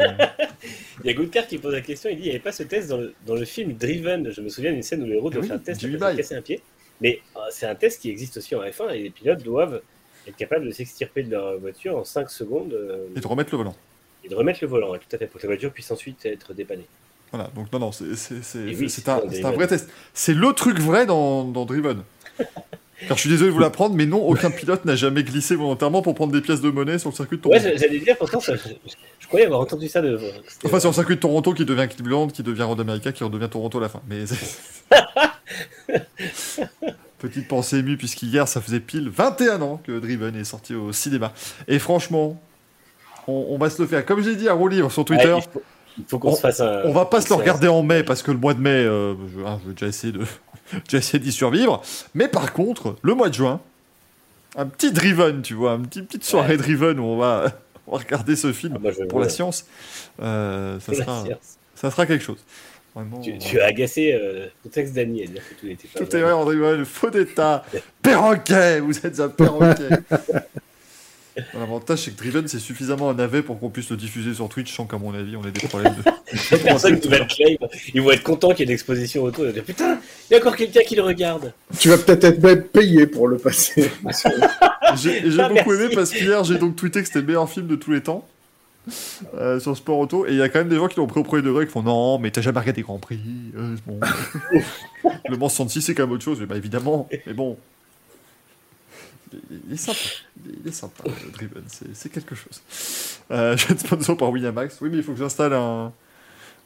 Il 1.03 1.07
y 1.07 1.09
a 1.09 1.13
Goodcar 1.13 1.47
qui 1.47 1.57
pose 1.57 1.73
la 1.73 1.81
question, 1.81 2.09
il 2.11 2.15
dit 2.17 2.21
il 2.21 2.25
n'y 2.25 2.29
avait 2.31 2.39
pas 2.39 2.51
ce 2.51 2.63
test 2.63 2.89
dans 2.89 2.97
le, 2.97 3.13
dans 3.25 3.35
le 3.35 3.45
film 3.45 3.73
Driven? 3.73 4.29
Je 4.31 4.41
me 4.41 4.49
souviens 4.49 4.71
d'une 4.71 4.83
scène 4.83 5.01
où 5.01 5.05
le 5.07 5.15
héros 5.15 5.29
doit 5.31 5.41
Oui, 5.41 5.47
faire 5.47 5.55
un 5.55 5.59
test 5.59 5.81
s'être 5.81 6.15
cassé 6.15 6.35
un 6.35 6.41
pied. 6.41 6.61
Mais 7.01 7.19
euh, 7.35 7.39
c'est 7.49 7.65
un 7.65 7.73
test 7.73 8.01
qui 8.01 8.09
existe 8.11 8.37
aussi 8.37 8.53
en 8.55 8.61
F1 8.61 8.91
et 8.93 8.99
les 9.03 9.09
pilotes 9.09 9.41
doivent 9.43 9.81
être 10.27 10.35
capables 10.35 10.65
de 10.65 10.71
s'extirper 10.71 11.23
de 11.23 11.31
leur 11.31 11.57
voiture 11.59 11.97
en 11.97 12.03
5 12.03 12.29
secondes 12.29 12.77
et 13.15 13.19
de 13.19 13.25
remettre 13.27 13.49
le 13.51 13.57
volant. 13.57 13.75
et 14.23 14.29
de 14.29 14.35
remettre 14.35 14.59
le 14.61 14.67
volant, 14.67 14.93
tout 14.93 15.15
à 15.15 15.17
fait, 15.17 15.25
pour 15.25 15.41
que 15.41 15.47
la 15.47 15.53
voiture 15.53 15.71
puisse 15.71 15.89
ensuite 15.89 16.23
être 16.27 16.53
dépannée. 16.53 16.85
Voilà, 17.31 17.49
donc 17.55 17.71
non, 17.71 17.79
non, 17.79 17.91
c'est, 17.91 18.03
oui, 18.55 18.87
un, 19.07 19.45
un 19.47 19.51
vrai 19.51 19.67
test. 19.67 19.89
C'est 20.13 20.33
le 20.33 20.51
truc 20.53 20.79
vrai 20.79 21.05
dans, 21.05 21.45
dans 21.45 21.65
Driven. 21.65 22.01
Car 23.07 23.17
je 23.17 23.21
suis 23.21 23.29
désolé 23.29 23.49
de 23.49 23.53
vous 23.53 23.59
l'apprendre, 23.61 23.95
mais 23.95 24.05
non, 24.05 24.21
aucun 24.27 24.51
pilote 24.51 24.85
n'a 24.85 24.95
jamais 24.95 25.23
glissé 25.23 25.55
volontairement 25.55 26.01
pour 26.03 26.13
prendre 26.13 26.33
des 26.33 26.41
pièces 26.41 26.61
de 26.61 26.69
monnaie 26.69 26.99
sur 26.99 27.09
le 27.09 27.15
circuit 27.15 27.37
de 27.39 27.47
Ouais, 27.47 27.57
Toronto. 27.59 27.77
j'allais 27.79 27.99
dire, 27.99 28.15
pourtant, 28.17 28.39
ça- 28.39 28.55
je, 28.55 28.69
je 29.19 29.27
croyais 29.27 29.45
avoir 29.45 29.61
entendu 29.61 29.87
ça 29.87 30.01
de. 30.01 30.19
Enfin, 30.65 30.79
sur 30.79 30.89
le 30.89 30.93
circuit 30.93 31.15
de 31.15 31.21
Toronto 31.21 31.53
qui 31.53 31.65
devient 31.65 31.87
Cleveland, 31.89 32.27
qui 32.27 32.43
devient 32.43 32.61
Road 32.63 32.79
America, 32.79 33.11
qui 33.11 33.23
redevient 33.23 33.49
Toronto 33.49 33.77
à 33.79 33.81
la 33.81 33.89
fin. 33.89 34.01
Mais 34.07 34.25
Petite 37.19 37.47
pensée 37.47 37.77
émue, 37.77 37.97
puisqu'hier, 37.97 38.47
ça 38.47 38.61
faisait 38.61 38.79
pile 38.79 39.09
21 39.09 39.61
ans 39.61 39.79
que 39.85 39.99
Driven 39.99 40.35
est 40.35 40.43
sorti 40.43 40.73
au 40.73 40.91
cinéma. 40.91 41.33
Et 41.67 41.77
franchement, 41.77 42.41
on, 43.27 43.45
on 43.49 43.57
va 43.59 43.69
se 43.69 43.79
le 43.81 43.87
faire. 43.87 44.03
Comme 44.05 44.23
j'ai 44.23 44.35
dit 44.35 44.49
à 44.49 44.53
Rolly 44.53 44.77
sur 44.77 44.99
Ouais, 44.99 45.03
Twitter, 45.05 45.35
il 45.37 45.43
faut, 45.43 45.61
il 45.97 46.05
faut 46.07 46.19
qu'on 46.19 46.35
se 46.35 46.41
fasse 46.41 46.59
un. 46.61 46.81
on 46.85 46.93
va 46.93 47.05
pas 47.05 47.21
se 47.21 47.29
le 47.29 47.35
regarder 47.35 47.67
en 47.67 47.83
mai, 47.83 48.03
parce 48.03 48.23
que 48.23 48.31
le 48.31 48.37
mois 48.37 48.53
de 48.53 48.61
mai, 48.61 48.69
euh, 48.69 49.13
je, 49.35 49.43
hein, 49.43 49.59
je 49.63 49.67
vais 49.69 49.73
déjà 49.73 49.87
essayer 49.87 50.13
de 50.13 50.19
déjà 50.85 50.97
essayer 50.97 51.19
d'y 51.19 51.31
survivre. 51.31 51.81
Mais 52.13 52.27
par 52.27 52.53
contre, 52.53 52.95
le 53.01 53.13
mois 53.13 53.29
de 53.29 53.33
juin, 53.33 53.61
un 54.55 54.65
petit 54.65 54.91
Driven, 54.91 55.41
tu 55.41 55.53
vois, 55.53 55.73
une 55.73 55.87
petite, 55.87 56.07
petite 56.07 56.23
soirée 56.23 56.51
Ouais. 56.51 56.57
Driven 56.57 56.99
où 56.99 57.03
on 57.03 57.17
va, 57.17 57.45
on 57.87 57.93
va 57.93 58.03
regarder 58.03 58.35
ce 58.35 58.51
film 58.51 58.73
Ah, 58.75 58.79
moi, 58.79 58.91
pour 59.09 59.19
la 59.19 59.29
science. 59.29 59.65
Euh, 60.21 60.79
ça, 60.79 60.91
la 60.91 60.97
sera, 60.97 61.23
science. 61.23 61.57
ça 61.75 61.91
sera 61.91 62.05
quelque 62.05 62.23
chose. 62.23 62.43
Vraiment, 62.93 63.21
Tu, 63.21 63.31
euh, 63.31 63.37
tu 63.37 63.61
as 63.61 63.65
agacé 63.67 64.11
euh, 64.13 64.47
ton 64.63 64.69
texte 64.69 64.93
d'Annie 64.93 65.23
à 65.23 65.27
dire 65.27 65.41
que 65.47 65.53
tout 65.55 65.65
n'était 65.65 65.87
pas. 65.87 65.99
Tout 65.99 66.15
est 66.15 66.21
vrai, 66.21 66.31
André 66.33 66.83
faux 66.83 67.09
d'état, 67.09 67.63
perroquet, 68.01 68.81
vous 68.81 69.05
êtes 69.05 69.19
un 69.19 69.29
perroquet. 69.29 69.89
L'avantage, 71.53 71.99
c'est 71.99 72.11
que 72.11 72.17
Driven, 72.17 72.47
c'est 72.47 72.59
suffisamment 72.59 73.09
un 73.09 73.13
navet 73.13 73.41
pour 73.41 73.59
qu'on 73.59 73.69
puisse 73.69 73.89
le 73.89 73.97
diffuser 73.97 74.33
sur 74.33 74.49
Twitch 74.49 74.75
sans 74.75 74.85
qu'à 74.85 74.97
mon 74.97 75.13
avis, 75.13 75.35
on 75.37 75.45
ait 75.47 75.51
des 75.51 75.65
problèmes 75.67 75.93
de. 75.95 76.57
Personne 76.63 76.99
qui 76.99 77.07
va 77.07 77.19
le 77.19 77.25
claim, 77.25 77.55
ils 77.93 78.01
vont 78.01 78.11
être 78.11 78.23
contents 78.23 78.49
qu'il 78.49 78.59
y 78.59 78.63
ait 78.63 78.65
de 78.65 78.71
l'exposition 78.71 79.23
autour. 79.23 79.45
Ils 79.45 79.47
vont 79.47 79.53
dire 79.53 79.63
Putain, 79.63 79.99
il 80.29 80.33
y 80.33 80.35
a 80.35 80.39
encore 80.39 80.55
quelqu'un 80.55 80.81
qui 80.81 80.95
le 80.95 81.03
regarde. 81.03 81.53
Tu 81.79 81.89
vas 81.89 81.97
peut-être 81.97 82.23
être 82.25 82.43
même 82.43 82.63
payé 82.63 83.07
pour 83.07 83.27
le 83.27 83.37
passer. 83.37 83.89
J'ai 84.95 85.21
Ah, 85.39 85.47
beaucoup 85.49 85.69
merci. 85.71 85.83
aimé 85.85 85.95
parce 85.95 86.11
qu'hier, 86.11 86.43
j'ai 86.43 86.57
donc 86.57 86.75
tweeté 86.75 86.99
que 87.01 87.07
c'était 87.07 87.19
le 87.21 87.25
meilleur 87.27 87.49
film 87.49 87.67
de 87.67 87.75
tous 87.75 87.91
les 87.91 88.01
temps. 88.01 88.27
euh, 89.37 89.59
sur 89.59 89.77
Sport 89.77 89.99
Auto, 89.99 90.25
et 90.25 90.31
il 90.31 90.37
y 90.37 90.41
a 90.41 90.49
quand 90.49 90.59
même 90.59 90.67
des 90.69 90.75
gens 90.75 90.87
qui 90.87 90.97
l'ont 90.97 91.05
pris 91.07 91.19
au 91.19 91.23
premier 91.23 91.43
degré 91.43 91.65
qui 91.67 91.71
font 91.71 91.83
non, 91.83 92.17
mais 92.17 92.31
t'as 92.31 92.41
jamais 92.41 92.59
regardé 92.59 92.81
Grand 92.81 92.97
Prix. 92.97 93.19
euh, 93.55 93.75
bon. 93.85 93.99
le 95.29 95.37
Mans 95.37 95.49
66, 95.49 95.81
c'est 95.83 95.93
quand 95.95 96.03
même 96.03 96.11
autre 96.13 96.23
chose, 96.23 96.39
mais 96.39 96.45
bah 96.47 96.57
évidemment, 96.57 97.07
mais 97.27 97.33
bon. 97.33 97.57
Il 99.67 99.73
est- 99.73 99.77
sympa, 99.77 99.99
il 100.45 100.67
est 100.67 100.71
sympa, 100.73 101.03
le 101.05 101.31
Driven, 101.33 101.63
c'est 101.67 101.95
c'est 101.95 102.09
quelque 102.09 102.35
chose. 102.35 102.61
Euh, 103.31 103.55
je 103.57 103.67
vais 103.67 103.73
être 103.73 103.79
sponsor 103.81 104.17
par 104.17 104.29
Winamax. 104.31 104.77
Oui, 104.81 104.89
mais 104.91 104.97
il 104.97 105.03
faut 105.03 105.13
que 105.13 105.19
j'installe 105.19 105.53
un, 105.53 105.93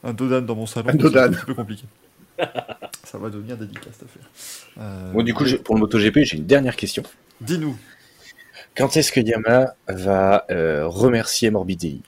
un 0.04 0.12
Dodan 0.12 0.42
dans 0.42 0.54
mon 0.56 0.66
salon. 0.66 0.88
Un 0.88 0.92
c'est 0.92 0.98
Dodan. 0.98 1.24
un 1.24 1.32
petit 1.32 1.44
peu 1.46 1.54
compliqué. 1.54 1.84
Ça 3.04 3.18
va 3.18 3.30
devenir 3.30 3.56
délicat 3.56 3.88
cette 3.92 4.02
affaire. 4.08 4.28
Euh, 4.78 5.12
Bon, 5.12 5.22
du 5.22 5.32
coup, 5.32 5.46
je- 5.46 5.56
pour 5.56 5.74
le 5.76 5.80
MotoGP, 5.80 6.18
j'ai 6.24 6.36
une 6.38 6.46
dernière 6.46 6.76
question. 6.76 7.02
Dis-nous. 7.40 7.76
Quand 8.76 8.94
est-ce 8.96 9.10
que 9.12 9.20
Yamaha 9.20 9.74
va 9.88 10.44
euh, 10.50 10.86
remercier 10.86 11.50
Morbidelli? 11.50 12.02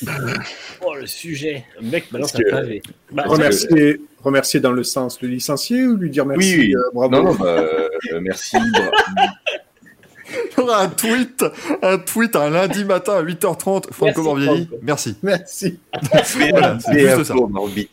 Oh, 0.86 0.94
le 0.94 1.06
sujet. 1.06 1.64
Le 1.80 1.86
mec 1.88 2.10
balance 2.12 2.34
un 2.34 2.50
pavé. 2.50 2.82
Bah, 3.10 3.24
remercier, 3.26 4.00
remercier 4.22 4.60
dans 4.60 4.72
le 4.72 4.84
sens 4.84 5.20
le 5.22 5.28
licencier 5.28 5.84
ou 5.86 5.96
lui 5.96 6.10
dire 6.10 6.26
merci 6.26 6.54
Oui, 6.56 6.60
oui. 6.66 6.74
euh, 6.76 6.80
bravo 6.92 7.10
Non, 7.14 7.24
non, 7.24 7.34
bah, 7.34 7.46
euh, 7.46 7.88
merci. 8.20 8.56
bra- 10.56 10.80
un 10.82 10.88
tweet, 10.88 11.44
un 11.82 11.98
tweet 11.98 12.36
un 12.36 12.50
lundi 12.50 12.84
matin 12.84 13.14
à 13.18 13.22
8h30. 13.22 13.92
Franco 13.92 14.04
Merci, 14.06 14.20
Morbidelli, 14.22 14.66
Franco. 14.66 14.82
merci. 14.82 15.16
Merci. 15.22 15.78
Voilà, 16.50 16.78
c'est 16.80 16.98
juste 16.98 17.24
ça. 17.24 17.34
Béavo 17.34 17.46
Morbidelli. 17.48 17.88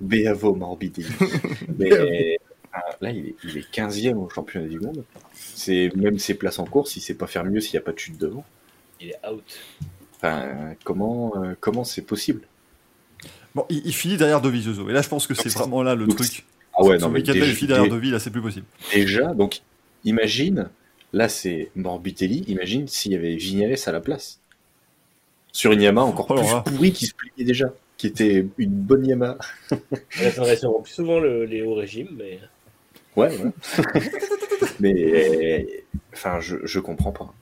Béavo 0.00 0.54
Morbidelli. 0.54 1.08
Mais 1.78 2.38
ah, 2.72 2.80
là, 3.00 3.10
il 3.10 3.28
est, 3.28 3.34
il 3.44 3.56
est 3.58 3.74
15e 3.74 4.14
au 4.16 4.28
championnat 4.28 4.68
du 4.68 4.78
monde. 4.78 5.04
C'est 5.34 5.90
même 5.96 6.18
ses 6.18 6.34
places 6.34 6.58
en 6.58 6.64
course, 6.66 6.96
il 6.96 7.00
sait 7.00 7.14
pas 7.14 7.26
faire 7.26 7.44
mieux 7.44 7.60
s'il 7.60 7.72
n'y 7.72 7.78
a 7.78 7.82
pas 7.82 7.92
de 7.92 7.98
chute 7.98 8.18
devant. 8.18 8.44
Il 9.00 9.08
est 9.10 9.18
out. 9.30 9.44
Enfin, 10.26 10.74
comment 10.84 11.32
euh, 11.36 11.54
comment 11.60 11.84
c'est 11.84 12.02
possible 12.02 12.42
Bon, 13.54 13.64
il, 13.70 13.82
il 13.86 13.94
finit 13.94 14.16
derrière 14.16 14.40
Dovizioso. 14.40 14.88
Et 14.88 14.92
là, 14.92 15.02
je 15.02 15.08
pense 15.08 15.26
que 15.26 15.34
c'est 15.34 15.48
vraiment 15.48 15.82
là 15.82 15.94
le 15.94 16.06
Donc, 16.06 16.16
truc. 16.16 16.44
Ah 16.78 16.84
ouais, 16.84 16.98
non 16.98 17.08
mais 17.08 17.20
week-end-là, 17.20 17.38
il 17.38 17.42
déjà, 17.42 17.54
finit 17.54 17.68
derrière 17.68 17.88
Dovi, 17.88 18.10
là, 18.10 18.18
c'est 18.18 18.30
plus 18.30 18.42
possible. 18.42 18.66
déjà, 18.92 19.32
donc 19.32 19.62
imagine, 20.04 20.68
là 21.12 21.28
c'est 21.28 21.70
Morbidelli, 21.74 22.44
imagine 22.48 22.86
s'il 22.86 23.12
y 23.12 23.14
avait 23.14 23.36
Vignales 23.36 23.76
à 23.86 23.92
la 23.92 24.00
place. 24.00 24.40
Sur 25.52 25.72
une 25.72 25.80
Yamaha 25.80 26.06
encore 26.06 26.26
Oh 26.28 26.34
là 26.34 26.42
là. 26.42 26.60
plus 26.60 26.74
pourrie 26.74 26.92
qui 26.92 27.06
se 27.06 27.14
pliait 27.14 27.46
déjà, 27.46 27.72
qui 27.96 28.08
était 28.08 28.46
une 28.58 28.70
bonne 28.74 29.06
Yamaha. 29.06 29.38
Sûrement 30.58 30.82
plus 30.82 30.92
souvent 30.92 31.18
le, 31.18 31.46
les 31.46 31.62
hauts 31.62 31.74
régimes, 31.74 32.10
mais 32.14 32.40
Ouais, 33.16 33.30
ouais. 33.38 33.52
Mais 34.80 35.84
enfin, 36.12 36.40
je, 36.40 36.56
je 36.64 36.80
comprends 36.80 37.12
pas. 37.12 37.32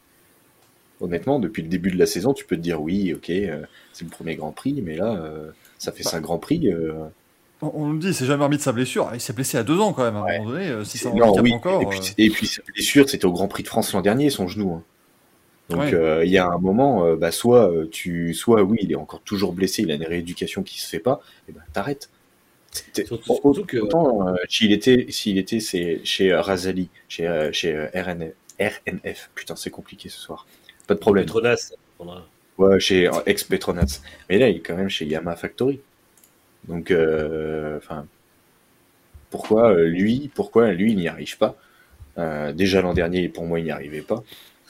Honnêtement, 1.01 1.39
depuis 1.41 1.63
le 1.63 1.69
début 1.69 1.91
de 1.91 1.99
la 1.99 2.07
saison, 2.07 2.33
tu 2.33 2.45
peux 2.45 2.57
te 2.57 2.61
dire 2.61 2.81
oui, 2.81 3.13
ok, 3.15 3.29
euh, 3.31 3.63
c'est 3.93 4.05
le 4.05 4.11
premier 4.11 4.37
Grand 4.37 4.53
Prix, 4.53 4.81
mais 4.83 4.97
là, 4.97 5.15
euh, 5.17 5.51
ça 5.79 5.91
fait 5.93 6.05
Bah. 6.05 6.11
cinq 6.11 6.21
Grands 6.23 6.39
Prix. 6.39 6.69
euh, 6.73 6.93
On, 7.63 7.71
on 7.75 7.87
nous 7.89 7.99
dit, 7.99 8.09
il 8.09 8.15
s'est 8.15 8.27
jamais 8.27 8.45
remis 8.45 8.57
de 8.59 8.63
sa 8.63 8.73
blessure. 8.73 9.11
Il 9.15 9.21
s'est 9.21 9.33
blessé 9.33 9.57
à 9.59 9.63
deux 9.65 9.79
ans 9.81 9.93
quand 9.93 10.05
même. 10.05 10.17
À 10.17 10.21
un 10.27 10.39
moment 10.39 10.51
donné, 10.51 10.85
si 10.85 10.99
ça 10.99 11.11
c'est- 11.11 11.17
non, 11.17 11.35
oui. 11.41 11.53
encore. 11.53 11.83
et, 11.83 11.87
puis, 11.87 12.01
et 12.19 12.31
puis, 12.31 12.47
sa 12.47 12.63
blessure, 12.63 13.09
c'était 13.09 13.25
au 13.25 13.33
Grand 13.33 13.49
Prix 13.49 13.63
de 13.63 13.69
France 13.69 13.93
l'an 13.93 14.01
dernier, 14.03 14.31
son 14.31 14.49
genou. 14.49 14.73
hein. 14.75 14.83
Donc, 15.71 15.81
Ouais. 15.81 15.95
euh, 15.95 16.25
il 16.27 16.31
y 16.31 16.37
a 16.39 16.47
un 16.47 16.59
moment, 16.59 17.07
euh, 17.07 17.17
bah, 17.17 17.31
soit 17.33 17.73
tu, 17.91 18.35
soit 18.35 18.63
oui, 18.63 18.79
il 18.83 18.93
est 18.93 18.97
encore 18.97 19.21
toujours 19.23 19.53
blessé, 19.55 19.83
il 19.83 19.91
a 19.91 19.95
une 19.95 20.05
rééducation 20.05 20.63
qui 20.63 20.79
se 20.81 20.87
fait 20.87 20.99
pas, 20.99 21.21
et 21.49 21.53
ben 21.53 21.63
t'arrêtes. 21.73 22.11
C'était- 22.71 23.07
Surtout- 23.07 23.35
surtout 23.41 23.65
que- 23.65 23.79
autant, 23.79 24.29
euh, 24.29 24.35
s'il 24.49 24.73
était, 24.73 25.07
s'il 25.09 25.39
était, 25.39 25.61
c'est 25.61 26.01
chez 26.05 26.33
euh, 26.33 26.43
Razali, 26.43 26.91
chez, 27.09 27.27
euh, 27.27 27.51
chez 27.53 27.73
euh, 27.75 27.87
RN, 27.95 28.33
RNF. 28.61 29.31
Putain, 29.35 29.57
c'est 29.57 29.71
compliqué 29.71 30.09
ce 30.11 30.19
soir. 30.21 30.47
Pas 30.87 30.95
de 30.95 30.99
problème. 30.99 31.25
Petronas, 31.25 31.57
ça. 31.57 31.75
Ouais, 32.59 32.79
chez 32.79 33.09
euh, 33.09 33.13
ex 33.27 33.45
Petronas. 33.45 34.01
Mais 34.29 34.39
là, 34.39 34.49
il 34.49 34.57
est 34.57 34.61
quand 34.61 34.77
même 34.77 34.89
chez 34.89 35.07
Yamaha 35.07 35.37
Factory. 35.37 35.81
Donc, 36.69 36.91
euh, 36.91 37.77
enfin, 37.79 38.07
pourquoi 39.31 39.73
euh, 39.73 39.89
lui, 39.89 40.31
pourquoi 40.35 40.73
lui, 40.73 40.93
il 40.93 40.99
n'y 40.99 41.09
arrive 41.09 41.37
pas? 41.39 41.57
Euh, 42.19 42.53
Déjà 42.53 42.81
l'an 42.81 42.95
dernier, 42.95 43.29
pour 43.29 43.45
moi, 43.45 43.59
il 43.61 43.65
n'y 43.65 43.71
arrivait 43.71 44.03
pas. 44.03 44.23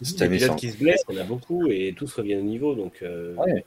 Cette 0.02 0.22
année, 0.22 0.38
c'est 0.38 0.56
qui 0.56 0.70
se 0.70 0.78
blessent, 0.78 1.04
il 1.08 1.18
en 1.18 1.22
a 1.22 1.24
beaucoup 1.24 1.68
et 1.68 1.94
tous 1.96 2.12
reviennent 2.14 2.40
au 2.40 2.44
niveau. 2.44 2.74
Donc, 2.74 3.04
Ouais. 3.36 3.64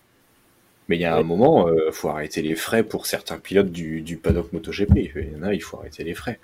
Mais 0.89 0.95
il 0.95 1.01
y 1.01 1.05
a 1.05 1.15
un 1.15 1.23
moment, 1.23 1.67
euh, 1.67 1.91
faut 1.91 2.09
arrêter 2.09 2.41
les 2.41 2.55
frais 2.55 2.83
pour 2.83 3.05
certains 3.05 3.37
pilotes 3.37 3.71
du, 3.71 4.01
du 4.01 4.17
paddock 4.17 4.53
MotoGP. 4.53 5.11
Il 5.15 5.33
y 5.33 5.35
en 5.35 5.43
a, 5.43 5.53
il 5.53 5.61
faut 5.61 5.77
arrêter 5.77 6.03
les 6.03 6.13
frais. 6.13 6.39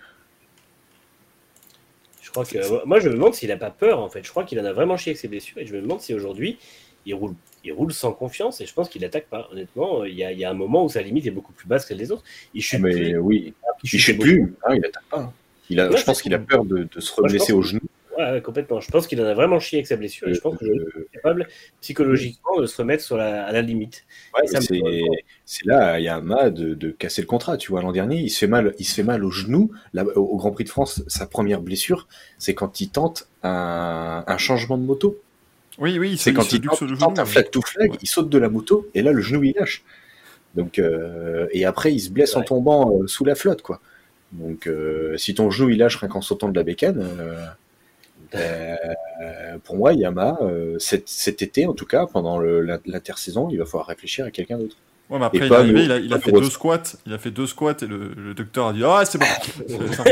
Je 2.36 2.40
crois 2.42 2.46
que 2.46 2.86
moi, 2.86 3.00
je 3.00 3.10
me 3.10 3.14
demande 3.14 3.34
s'il 3.36 3.52
a 3.52 3.58
pas 3.58 3.70
peur 3.72 4.00
en 4.00 4.10
fait. 4.10 4.24
Je 4.24 4.30
crois 4.30 4.44
qu'il 4.44 4.60
en 4.60 4.66
a 4.66 4.74
vraiment 4.74 4.98
chié 4.98 5.12
avec 5.12 5.20
ses 5.20 5.28
blessures 5.28 5.58
et 5.60 5.66
je 5.66 5.76
me 5.76 5.82
demande 5.82 6.02
si 6.02 6.14
aujourd'hui 6.14 6.58
il 7.06 7.14
roule, 7.14 7.36
il 7.64 7.74
roule 7.74 7.92
sans 7.94 8.14
confiance 8.14 8.62
et 8.62 8.66
je 8.66 8.74
pense 8.74 8.90
qu'il 8.90 9.04
attaque 9.06 9.28
pas. 9.28 9.48
Honnêtement, 9.52 10.06
il 10.06 10.16
y, 10.16 10.24
a, 10.24 10.32
il 10.32 10.40
y 10.40 10.46
a 10.46 10.50
un 10.50 10.54
moment 10.54 10.84
où 10.86 10.90
sa 10.90 11.02
limite 11.02 11.26
est 11.28 11.32
beaucoup 11.32 11.52
plus 11.54 11.68
basse 11.68 11.86
que 11.86 11.94
les 11.94 12.12
autres. 12.12 12.24
Il 12.54 12.62
chute 12.62 12.80
Mais 12.82 12.92
plus. 12.94 13.18
oui, 13.18 13.54
il 13.84 13.90
chute 13.90 14.00
chute 14.00 14.18
beaucoup. 14.18 14.30
plus. 14.30 14.54
Hein, 14.66 14.76
il 14.76 14.86
attaque 14.86 15.04
pas. 15.10 15.20
hein. 15.20 15.34
Il 15.70 15.80
a, 15.80 15.90
Ouais, 15.90 15.98
je 15.98 16.04
pense 16.04 16.22
qu'il 16.22 16.34
a 16.34 16.40
peur 16.40 16.66
de, 16.66 16.88
de 16.94 17.00
se 17.00 17.14
reblesser 17.14 17.54
au 17.54 17.62
genou. 17.62 17.82
Ouais, 18.18 18.32
ouais, 18.32 18.42
complètement. 18.42 18.80
Je 18.80 18.92
pense 18.92 19.08
qu'il 19.08 19.20
en 19.22 19.26
a 19.26 19.34
vraiment 19.34 19.60
chié 19.60 19.80
avec 19.80 19.88
sa 19.88 19.96
blessure 19.96 20.28
et 20.28 20.34
je 20.34 20.40
pense 20.40 20.58
que 20.58 20.66
je 20.66 20.72
Euh, 20.72 21.08
est 21.12 21.16
capable 21.16 21.48
psychologiquement 21.82 22.60
de 22.60 22.66
se 22.68 22.78
remettre 22.78 23.04
sur 23.04 23.18
la, 23.18 23.44
à 23.46 23.52
la 23.52 23.62
limite. 23.62 24.06
Ouais, 24.38 24.46
Ça 24.48 24.60
me 24.60 24.64
c'est, 25.46 25.66
là, 25.66 26.00
il 26.00 26.04
y 26.04 26.08
a 26.08 26.16
un 26.18 26.22
mât 26.22 26.50
de, 26.52 26.74
de 26.76 26.92
casser 26.92 27.22
le 27.22 27.28
contrat. 27.28 27.58
Tu 27.58 27.72
vois, 27.72 27.82
l'an 27.82 27.92
dernier, 27.92 28.18
il 28.20 28.30
se 28.30 28.38
fait 28.40 28.48
mal, 28.48 28.74
il 28.78 28.86
se 28.86 28.94
fait 28.94 29.04
mal 29.04 29.26
au 29.26 29.32
genou. 29.32 29.72
Là, 29.94 30.06
au 30.16 30.38
Grand 30.38 30.52
Prix 30.52 30.66
de 30.66 30.70
France, 30.70 31.04
sa 31.08 31.26
première 31.26 31.62
blessure, 31.62 32.08
c'est 32.38 32.54
quand 32.54 32.82
il 32.82 32.90
tente 32.90 33.28
un, 33.42 34.24
un 34.28 34.38
changement 34.38 34.78
de 34.78 34.84
moto. 34.84 35.20
Oui, 35.80 35.98
oui, 35.98 36.18
C'est 36.18 36.34
quand 36.34 36.52
il 36.54 36.62
tente, 36.62 36.80
genou, 36.88 37.14
un 37.18 37.26
flag 37.26 37.50
to 37.50 37.62
flag, 37.62 37.92
Ouais. 37.92 37.98
il 38.02 38.08
saute 38.08 38.30
de 38.30 38.38
la 38.38 38.50
moto 38.50 38.88
et 38.94 39.02
là, 39.02 39.12
le 39.12 39.22
genou 39.22 39.44
il 39.44 39.56
lâche. 39.58 39.84
Donc, 40.54 40.78
euh, 40.78 41.48
et 41.52 41.66
après, 41.66 41.92
il 41.92 42.00
se 42.00 42.12
blesse 42.12 42.36
en 42.36 42.44
tombant 42.44 42.96
euh, 43.00 43.08
sous 43.08 43.26
la 43.26 43.34
flotte, 43.34 43.64
quoi. 43.64 43.82
Donc, 44.34 44.68
euh, 44.68 45.18
si 45.18 45.34
ton 45.34 45.50
genou 45.50 45.70
il 45.72 45.80
lâche 45.80 45.96
rien 45.96 46.10
qu'en 46.10 46.22
sautant 46.22 46.48
de 46.50 46.56
la 46.56 46.64
bécane, 46.64 47.04
euh, 48.36 49.58
pour 49.64 49.76
moi, 49.78 49.94
Yamaha, 49.94 50.38
euh, 50.42 50.78
cet, 50.80 51.08
cet 51.10 51.42
été 51.42 51.66
en 51.68 51.74
tout 51.74 51.86
cas, 51.86 52.06
pendant 52.06 52.40
l'intersaison, 52.40 53.50
il 53.52 53.58
va 53.58 53.66
falloir 53.66 53.88
réfléchir 53.88 54.26
à 54.26 54.32
quelqu'un 54.32 54.58
d'autre. 54.58 54.76
Ouais, 55.10 55.20
mais 55.20 55.26
après, 55.26 55.40
il 55.48 55.52
est 55.52 55.56
arrivé, 55.56 55.74
le- 55.80 55.84
il 55.86 55.92
a, 55.92 55.98
il 56.00 56.14
a 56.14 56.18
pas 56.18 56.22
fait 56.24 56.32
deux 56.32 56.50
squats. 56.50 56.82
Il 57.06 57.14
a 57.14 57.18
fait 57.18 57.30
deux 57.32 57.46
squats 57.46 57.76
et 57.82 57.86
le, 57.86 58.14
le 58.16 58.34
docteur 58.34 58.68
a 58.68 58.74
dit 58.74 58.84
Ah, 58.86 59.04
c'est 59.06 59.18
bon. 59.18 59.26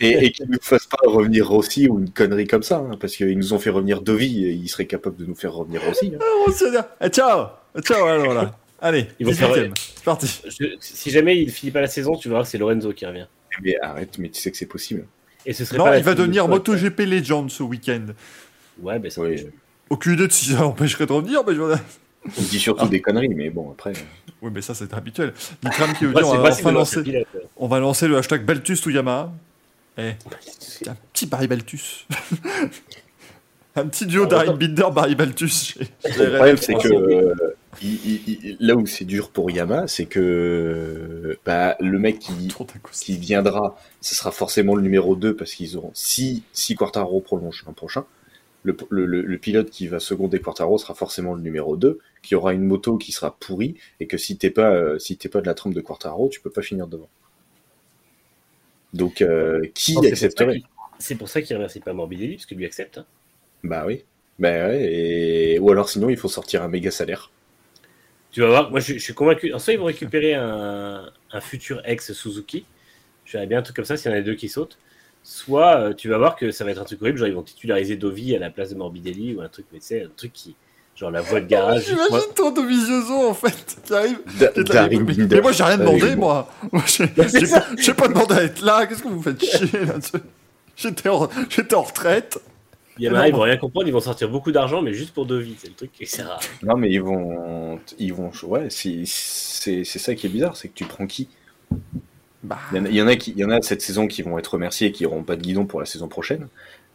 Et, 0.00 0.24
et 0.24 0.32
qu'ils 0.32 0.48
ne 0.50 0.56
fassent 0.62 0.86
pas 0.86 0.96
revenir 1.04 1.46
Rossi 1.46 1.88
ou 1.88 1.98
une 1.98 2.08
connerie 2.10 2.46
comme 2.46 2.62
ça, 2.62 2.78
hein, 2.78 2.96
parce 2.98 3.14
qu'ils 3.14 3.36
nous 3.36 3.52
ont 3.52 3.58
fait 3.58 3.68
revenir 3.68 4.00
Dovi, 4.00 4.46
et 4.46 4.50
ils 4.52 4.68
seraient 4.68 4.86
capables 4.86 5.16
de 5.16 5.26
nous 5.26 5.34
faire 5.34 5.52
revenir 5.52 5.82
Rossi. 5.82 6.12
hein. 6.14 6.18
bon, 6.46 6.52
c'est 6.52 6.70
bien. 6.70 6.86
Eh, 7.02 7.08
ciao 7.10 7.48
Ciao, 7.82 8.06
alors 8.06 8.32
là. 8.32 8.56
Allez, 8.80 9.08
Ils 9.20 9.26
vont 9.26 9.32
faire- 9.32 9.50
18ème. 9.52 9.72
C'est 9.96 10.04
parti. 10.04 10.40
Je- 10.46 10.76
si 10.80 11.10
jamais 11.10 11.36
il 11.38 11.50
finit 11.50 11.70
pas 11.70 11.82
la 11.82 11.86
saison, 11.88 12.16
tu 12.16 12.30
verras 12.30 12.44
que 12.44 12.48
c'est 12.48 12.56
Lorenzo 12.58 12.92
qui 12.94 13.04
revient. 13.04 13.26
Mais 13.62 13.76
arrête, 13.82 14.16
mais 14.18 14.30
tu 14.30 14.40
sais 14.40 14.50
que 14.50 14.56
c'est 14.56 14.64
possible. 14.66 15.04
Et 15.48 15.54
ce 15.54 15.64
serait 15.64 15.78
Non, 15.78 15.84
pas 15.84 15.96
il 15.98 16.04
va 16.04 16.12
de 16.12 16.18
devenir. 16.18 16.46
MotoGP 16.46 17.00
Legend 17.06 17.50
ce 17.50 17.62
week-end. 17.62 18.04
Ouais, 18.82 18.98
ben 18.98 19.10
ça. 19.10 19.22
Oui. 19.22 19.46
Aucune 19.88 20.12
idée 20.12 20.26
de 20.26 20.32
si 20.32 20.50
ça 20.52 20.66
empêcherait 20.66 21.06
de 21.06 21.12
revenir, 21.12 21.42
mais 21.46 21.54
je... 21.54 21.62
On 21.62 22.42
dit 22.42 22.58
surtout 22.60 22.84
Ah. 22.84 22.88
des 22.88 23.00
conneries, 23.00 23.28
mais 23.34 23.48
bon, 23.48 23.70
après. 23.72 23.94
Oui, 24.42 24.50
mais 24.54 24.60
ça, 24.60 24.74
c'est 24.74 24.92
habituel. 24.92 25.32
Nitram 25.64 25.94
qui 25.94 26.04
veut 26.04 26.12
dire 26.12 26.26
c'est 26.26 26.36
on 26.36 26.42
va, 26.42 26.50
enfin 26.50 26.72
lancer, 26.72 27.24
on 27.56 27.66
va 27.66 27.80
lancer 27.80 28.06
le 28.08 28.18
hashtag 28.18 28.44
Baltus 28.44 28.82
to 28.82 28.90
Yamaha. 28.90 29.32
Eh, 29.96 30.10
un 30.86 30.94
petit 31.12 31.24
Barry 31.26 31.48
Baltus. 31.48 32.06
un 33.76 33.86
petit 33.86 34.04
duo 34.06 34.26
Ah, 34.30 34.42
autant- 34.42 34.54
Binder, 34.56 34.86
Barry 34.92 35.14
Baltus. 35.14 35.78
Le 36.04 36.34
problème, 36.34 36.56
c'est 36.58 36.74
que 36.74 36.88
euh, 36.88 37.34
il- 37.82 38.00
il- 38.28 38.38
il- 38.44 38.56
là 38.60 38.74
où 38.76 38.86
c'est 38.86 39.04
dur 39.04 39.30
pour 39.30 39.50
Yamaha, 39.50 39.86
c'est 39.88 40.06
que 40.06 41.38
bah, 41.44 41.76
le 41.80 41.98
mec 41.98 42.18
qui, 42.18 42.32
viendra, 43.18 43.76
ce 44.00 44.14
sera 44.14 44.32
forcément 44.32 44.74
le 44.74 44.82
numéro 44.82 45.16
2 45.16 45.36
parce 45.36 45.52
qu'ils 45.52 45.76
auront 45.76 45.90
si 45.94 46.44
si 46.52 46.74
Quartaro 46.74 47.20
prolonge 47.20 47.62
l'an 47.66 47.72
prochain, 47.74 48.04
le, 48.64 48.76
le, 48.90 49.06
le- 49.06 49.22
le 49.22 49.38
pilote 49.38 49.70
qui 49.70 49.88
va 49.88 50.00
seconder 50.00 50.40
Quartaro 50.40 50.78
sera 50.78 50.94
forcément 50.94 51.34
le 51.34 51.42
numéro 51.42 51.76
2, 51.76 52.00
qui 52.22 52.34
aura 52.36 52.54
une 52.54 52.64
moto 52.64 52.98
qui 52.98 53.12
sera 53.12 53.36
pourrie 53.40 53.76
et 54.00 54.06
que 54.08 54.18
si 54.18 54.38
t'es 54.38 54.50
pas 54.50 54.70
euh, 54.74 54.98
si 54.98 55.16
t'es 55.18 55.28
pas 55.30 55.40
de 55.42 55.46
la 55.46 55.54
trempe 55.54 55.74
de 55.74 55.80
Quartaro, 55.82 56.28
tu 56.30 56.40
peux 56.40 56.50
pas 56.50 56.62
finir 56.62 56.88
devant. 56.88 57.10
Donc 58.92 59.22
euh, 59.22 59.60
qui 59.74 59.94
Non, 59.94 60.02
c'est 60.02 60.16
pour 60.16 60.30
ça 60.32 60.46
accepterait 60.46 60.52
qu'il- 60.52 60.64
C'est 60.98 61.14
pour 61.16 61.28
ça 61.28 61.42
qu'il 61.42 61.54
remercie 61.56 61.80
pas 61.80 61.92
Morbidelli, 61.92 62.36
parce 62.36 62.46
que 62.46 62.54
lui 62.54 62.64
accepte. 62.66 62.98
hein. 62.98 63.06
Bah 63.62 63.84
oui. 63.86 64.04
Bah 64.38 64.68
ouais, 64.68 64.92
et... 64.92 65.58
ou 65.58 65.70
alors 65.70 65.88
sinon 65.88 66.08
il 66.08 66.16
faut 66.16 66.28
sortir 66.28 66.62
un 66.62 66.68
méga 66.68 66.90
salaire. 66.90 67.30
Tu 68.30 68.40
vas 68.40 68.48
voir, 68.48 68.70
moi 68.70 68.80
je, 68.80 68.94
je 68.94 68.98
suis 68.98 69.14
convaincu. 69.14 69.52
En 69.54 69.58
soit 69.58 69.72
ils 69.72 69.78
vont 69.78 69.86
récupérer 69.86 70.34
un, 70.34 71.10
un 71.32 71.40
futur 71.40 71.80
ex 71.84 72.12
Suzuki. 72.12 72.64
Je 73.24 73.32
verrais 73.32 73.46
bien 73.46 73.58
un 73.58 73.62
truc 73.62 73.76
comme 73.76 73.84
ça 73.84 73.96
s'il 73.96 74.10
y 74.10 74.14
en 74.14 74.16
a 74.16 74.20
deux 74.20 74.34
qui 74.34 74.48
sautent. 74.48 74.78
Soit 75.22 75.76
euh, 75.76 75.94
tu 75.94 76.08
vas 76.08 76.18
voir 76.18 76.36
que 76.36 76.50
ça 76.50 76.64
va 76.64 76.70
être 76.70 76.80
un 76.80 76.84
truc 76.84 77.02
horrible, 77.02 77.18
genre 77.18 77.28
ils 77.28 77.34
vont 77.34 77.42
titulariser 77.42 77.96
Dovi 77.96 78.34
à 78.34 78.38
la 78.38 78.50
place 78.50 78.70
de 78.70 78.74
Morbidelli 78.76 79.34
ou 79.34 79.40
un 79.42 79.48
truc, 79.48 79.66
mais 79.72 79.78
tu 79.80 79.86
sais, 79.86 80.02
un 80.04 80.10
truc 80.16 80.32
qui. 80.32 80.56
Genre 80.96 81.10
la 81.12 81.20
voie 81.20 81.40
de 81.40 81.46
garage. 81.46 81.84
J'imagine 81.86 82.32
ton 82.34 82.50
Dovizioso 82.50 83.28
en 83.28 83.34
fait 83.34 83.76
qui 83.84 83.94
arrive. 83.94 84.18
Da- 84.40 84.48
qui 84.48 84.60
est 84.60 84.68
là, 84.68 84.88
Darin 84.88 85.04
mais, 85.30 85.40
moi 85.40 85.52
j'ai 85.52 85.62
rien 85.62 85.78
demandé 85.78 86.16
moi. 86.16 86.50
Moi, 86.72 86.82
j'ai 86.88 87.06
pas, 87.94 88.08
demandé 88.08 88.34
à 88.34 88.42
être 88.42 88.60
là. 88.62 88.84
Qu'est-ce 88.86 89.02
que 89.04 89.08
vous 89.08 89.22
faites 89.22 89.44
chier 89.44 89.84
là-dessus 89.84 90.18
J'étais 90.76 91.08
en, 91.08 91.28
j'étais 91.50 91.74
en 91.74 91.82
retraite. 91.82 92.38
Yamaha, 92.98 93.28
ils 93.28 93.34
vont 93.34 93.40
rien 93.42 93.56
comprendre, 93.56 93.86
ils 93.86 93.92
vont 93.92 94.00
sortir 94.00 94.28
beaucoup 94.28 94.52
d'argent, 94.52 94.82
mais 94.82 94.92
juste 94.92 95.14
pour 95.14 95.26
Dovi, 95.26 95.56
c'est 95.58 95.68
le 95.68 95.74
truc 95.74 95.92
qui 95.92 96.06
sert 96.06 96.30
à. 96.30 96.38
Non, 96.62 96.76
mais 96.76 96.90
ils 96.90 97.02
vont, 97.02 97.78
ils 97.98 98.12
vont, 98.12 98.30
ouais, 98.44 98.68
c'est, 98.70 99.02
c'est, 99.06 99.84
c'est 99.84 99.98
ça 99.98 100.14
qui 100.14 100.26
est 100.26 100.30
bizarre, 100.30 100.56
c'est 100.56 100.68
que 100.68 100.74
tu 100.74 100.84
prends 100.84 101.06
qui? 101.06 101.28
Bah, 102.42 102.58
il 102.72 102.78
y, 102.78 102.80
en 102.80 102.84
a, 102.84 102.88
il 102.88 102.94
y 102.94 103.02
en 103.02 103.08
a 103.08 103.16
qui, 103.16 103.32
il 103.32 103.38
y 103.38 103.44
en 103.44 103.50
a 103.50 103.60
cette 103.62 103.82
saison 103.82 104.06
qui 104.06 104.22
vont 104.22 104.38
être 104.38 104.54
remerciés 104.54 104.88
et 104.88 104.92
qui 104.92 105.02
n'auront 105.02 105.24
pas 105.24 105.36
de 105.36 105.42
guidon 105.42 105.66
pour 105.66 105.80
la 105.80 105.86
saison 105.86 106.08
prochaine. 106.08 106.48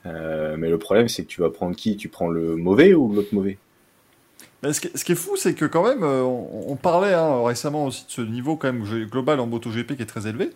Euh, 0.06 0.56
mais 0.58 0.70
le 0.70 0.78
problème, 0.78 1.10
c'est 1.10 1.24
que 1.24 1.30
tu 1.30 1.42
vas 1.42 1.50
prendre 1.50 1.76
qui? 1.76 1.98
Tu 1.98 2.08
prends 2.08 2.28
le 2.28 2.56
mauvais 2.56 2.94
ou 2.94 3.14
l'autre 3.14 3.34
mauvais? 3.34 3.58
Mais 4.62 4.72
ce, 4.72 4.80
qui, 4.80 4.90
ce 4.96 5.04
qui 5.04 5.12
est 5.12 5.16
fou, 5.16 5.36
c'est 5.36 5.54
que 5.54 5.66
quand 5.66 5.84
même, 5.84 6.04
euh, 6.04 6.22
on, 6.24 6.72
on 6.72 6.76
parlait 6.78 7.14
hein, 7.14 7.44
récemment 7.44 7.86
aussi 7.86 8.06
de 8.06 8.12
ce 8.12 8.22
niveau 8.22 8.56
quand 8.56 8.72
même 8.72 8.84
global 9.06 9.42
en 9.42 9.48
MotoGP 9.48 9.98
qui 9.98 10.02
est 10.02 10.06
très 10.06 10.28
élevé. 10.28 10.52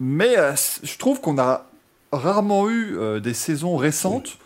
Mais 0.00 0.36
euh, 0.36 0.54
je 0.82 0.98
trouve 0.98 1.20
qu'on 1.20 1.38
a 1.38 1.67
rarement 2.12 2.68
eu 2.68 2.96
euh, 2.98 3.20
des 3.20 3.34
saisons 3.34 3.76
récentes 3.76 4.38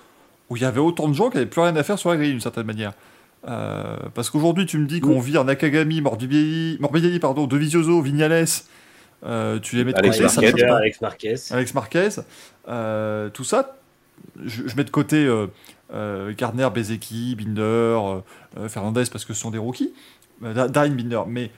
où 0.50 0.56
il 0.56 0.62
y 0.62 0.64
avait 0.66 0.80
autant 0.80 1.08
de 1.08 1.14
gens 1.14 1.30
qui 1.30 1.36
n'avaient 1.36 1.48
plus 1.48 1.60
rien 1.60 1.74
à 1.76 1.82
faire 1.82 1.98
sur 1.98 2.10
la 2.10 2.16
grille 2.16 2.30
d'une 2.30 2.40
certaine 2.40 2.66
manière. 2.66 2.92
Euh, 3.48 3.96
parce 4.14 4.30
qu'aujourd'hui, 4.30 4.66
tu 4.66 4.78
me 4.78 4.86
dis 4.86 5.00
qu'on 5.00 5.18
vit 5.20 5.36
en 5.38 5.44
Nakagami, 5.44 6.00
Morbidelli, 6.00 6.76
Morbidelli 6.80 7.18
pardon, 7.18 7.46
De 7.46 7.56
Vizioso, 7.56 8.00
Vignales, 8.02 8.46
euh, 9.24 9.58
tu 9.60 9.76
les 9.76 9.84
mets 9.84 9.92
de 9.92 9.98
Alex 9.98 10.16
côté, 10.18 10.28
ça 10.28 10.40
Alex 10.40 10.52
Marquez, 10.52 10.66
pas. 10.66 10.76
Alex 10.76 11.00
Marquez. 11.00 11.34
Alex 11.50 11.74
Marquez, 11.74 12.08
euh, 12.68 13.30
tout 13.30 13.44
ça, 13.44 13.76
je, 14.44 14.66
je 14.68 14.76
mets 14.76 14.84
de 14.84 14.90
côté 14.90 15.24
euh, 15.26 15.46
euh, 15.94 16.32
Gardner, 16.36 16.68
Bezeki, 16.74 17.34
Binder, 17.36 17.98
Fernandez 18.68 19.04
parce 19.10 19.24
que 19.24 19.32
ce 19.34 19.40
sont 19.40 19.50
des 19.50 19.58
rookies. 19.58 19.92
Euh, 20.44 20.68
Darren 20.68 20.90
Binder, 20.94 21.22
mais 21.26 21.50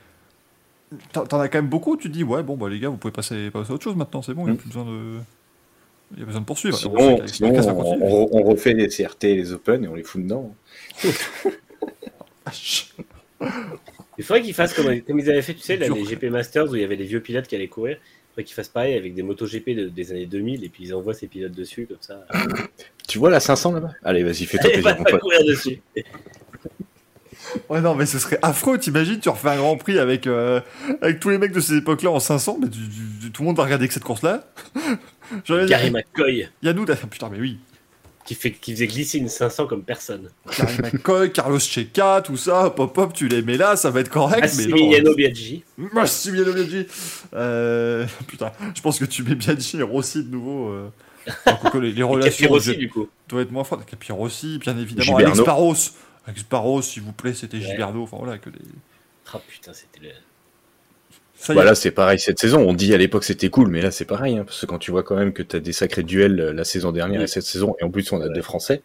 t'en 1.11 1.39
as 1.39 1.47
quand 1.49 1.57
même 1.57 1.67
beaucoup. 1.69 1.97
Tu 1.97 2.07
te 2.09 2.13
dis, 2.13 2.23
ouais, 2.23 2.43
bon, 2.43 2.55
bah 2.55 2.69
les 2.69 2.79
gars, 2.79 2.89
vous 2.89 2.97
pouvez 2.97 3.11
passer, 3.11 3.49
passer 3.51 3.71
à 3.71 3.73
autre 3.75 3.83
chose 3.83 3.95
maintenant, 3.95 4.21
c'est 4.21 4.33
bon, 4.33 4.43
il 4.43 4.45
n'y 4.45 4.51
a 4.51 4.53
Mm. 4.53 4.57
plus 4.57 4.67
besoin 4.69 4.85
de. 4.85 5.17
Il 6.13 6.19
y 6.19 6.21
a 6.23 6.25
besoin 6.25 6.41
de 6.41 6.45
poursuivre. 6.45 6.77
Sinon, 6.77 7.49
on, 7.69 7.75
continue. 7.75 8.03
on- 8.03 8.29
on 8.37 8.43
refait 8.43 8.73
les 8.73 8.87
CRT 8.87 9.23
et 9.25 9.35
les 9.35 9.51
Open 9.53 9.83
et 9.83 9.87
on 9.87 9.95
les 9.95 10.03
fout 10.03 10.21
dedans. 10.23 10.55
Il 14.17 14.23
faudrait 14.23 14.41
qu'ils 14.43 14.53
fassent 14.53 14.73
comme, 14.73 15.01
comme 15.01 15.19
ils 15.19 15.29
avaient 15.29 15.41
fait, 15.41 15.53
tu 15.55 15.59
sais, 15.61 15.75
là, 15.75 15.87
les 15.89 16.03
GP 16.05 16.25
Masters 16.31 16.69
où 16.71 16.75
il 16.75 16.81
y 16.81 16.85
avait 16.85 16.95
les 16.95 17.03
vieux 17.03 17.19
pilotes 17.19 17.47
qui 17.47 17.55
allaient 17.55 17.67
courir. 17.67 17.97
Il 17.97 18.29
faudrait 18.29 18.43
qu'ils 18.45 18.53
fassent 18.55 18.69
pareil 18.69 18.95
avec 18.95 19.13
des 19.13 19.23
motos 19.23 19.45
GP 19.45 19.69
de- 19.75 19.89
des 19.89 20.11
années 20.11 20.25
2000 20.25 20.63
et 20.63 20.69
puis 20.69 20.85
ils 20.85 20.93
envoient 20.93 21.13
ces 21.13 21.27
pilotes 21.27 21.51
dessus 21.51 21.85
comme 21.85 21.97
ça. 21.99 22.25
Tu 23.09 23.17
vois 23.19 23.29
la 23.29 23.39
500 23.41 23.73
là-bas? 23.73 23.91
Allez, 24.03 24.23
vas-y, 24.23 24.45
fais-toi 24.45 24.69
plaisir, 24.71 24.97
pas, 24.97 25.03
pas 25.03 25.19
courir 25.19 25.43
dessus. 25.45 25.81
Ouais, 27.69 27.81
non, 27.81 27.95
mais 27.95 28.05
ce 28.05 28.19
serait 28.19 28.39
affreux. 28.41 28.77
T'imagines, 28.77 29.19
tu 29.19 29.29
refais 29.29 29.49
un 29.49 29.57
grand 29.57 29.77
prix 29.77 29.99
avec, 29.99 30.27
euh, 30.27 30.59
avec 31.01 31.19
tous 31.19 31.29
les 31.29 31.37
mecs 31.37 31.51
de 31.51 31.59
ces 31.59 31.77
époques-là 31.77 32.11
en 32.11 32.19
500, 32.19 32.59
mais 32.61 32.67
tout 32.69 33.41
le 33.41 33.45
monde 33.45 33.57
va 33.57 33.63
regarder 33.63 33.87
que 33.87 33.93
cette 33.93 34.03
course-là. 34.03 34.45
Gary 35.67 35.91
McCoy 35.91 36.47
Yannou, 36.61 36.85
ah, 36.89 36.95
putain, 37.09 37.29
mais 37.31 37.39
oui. 37.39 37.57
qui, 38.25 38.35
fait, 38.35 38.51
qui 38.51 38.73
faisait 38.73 38.87
glisser 38.87 39.17
une 39.17 39.29
500 39.29 39.67
comme 39.67 39.83
personne. 39.83 40.29
Gary 40.57 40.77
McCoy, 40.81 41.31
Carlos 41.31 41.59
Checa, 41.59 42.21
tout 42.23 42.37
ça, 42.37 42.69
pop 42.69 42.97
hop, 42.97 43.13
tu 43.13 43.27
les 43.27 43.41
mets 43.41 43.57
là, 43.57 43.75
ça 43.75 43.89
va 43.89 44.01
être 44.01 44.09
correct, 44.09 44.53
mais 44.57 44.65
non. 44.65 44.71
Massimiliano 44.75 45.15
Biaggi. 45.15 45.63
Massimiliano 45.77 46.53
Biaggi. 46.53 46.87
Euh, 47.33 48.05
putain, 48.27 48.51
je 48.75 48.81
pense 48.81 48.99
que 48.99 49.05
tu 49.05 49.23
mets 49.23 49.35
Biaggi 49.35 49.77
et 49.77 49.83
Rossi 49.83 50.23
de 50.23 50.29
nouveau. 50.31 50.69
Euh... 50.69 50.89
les, 51.81 51.91
les 51.91 52.03
relations 52.03 52.43
Capir 52.43 52.51
aussi, 52.51 52.73
je- 52.73 52.79
du 52.79 52.89
coup. 52.89 53.07
doivent 53.27 53.43
être 53.43 53.51
moins 53.51 53.63
fortes. 53.63 53.85
Capi 53.89 54.11
Rossi, 54.11 54.59
bien 54.59 54.77
évidemment. 54.77 55.03
Gilberto. 55.17 55.31
Alex 55.31 55.45
Barros. 55.45 55.75
Alex 56.27 56.43
Barros, 56.49 56.81
s'il 56.81 57.03
vous 57.03 57.11
plaît, 57.11 57.33
c'était 57.33 57.57
Ouais. 57.57 57.63
Gilberto. 57.63 58.01
Enfin 58.03 58.17
voilà, 58.19 58.37
que 58.37 58.49
des. 58.49 58.59
Ah 59.33 59.39
putain, 59.47 59.71
c'était 59.73 59.99
le. 60.01 60.09
Est. 60.09 61.53
Bah 61.53 61.63
là, 61.65 61.75
c'est 61.75 61.91
pareil 61.91 62.17
cette 62.17 62.39
saison. 62.39 62.61
On 62.67 62.73
dit 62.73 62.93
à 62.93 62.97
l'époque 62.97 63.23
c'était 63.25 63.49
cool, 63.49 63.67
mais 63.69 63.81
là 63.81 63.91
c'est 63.91 64.05
pareil, 64.05 64.37
hein, 64.37 64.43
parce 64.45 64.61
que 64.61 64.65
quand 64.65 64.79
tu 64.79 64.89
vois 64.91 65.03
quand 65.03 65.15
même 65.15 65.33
que 65.33 65.43
tu 65.43 65.55
as 65.57 65.59
des 65.59 65.73
sacrés 65.73 66.01
duels 66.03 66.39
euh, 66.39 66.53
la 66.53 66.63
saison 66.63 66.91
dernière 66.91 67.19
Oui. 67.19 67.25
et 67.25 67.27
cette 67.27 67.43
saison, 67.43 67.75
et 67.79 67.83
en 67.83 67.91
plus 67.91 68.09
on 68.13 68.21
a 68.21 68.27
Ouais. 68.27 68.33
des 68.33 68.41
Français, 68.41 68.81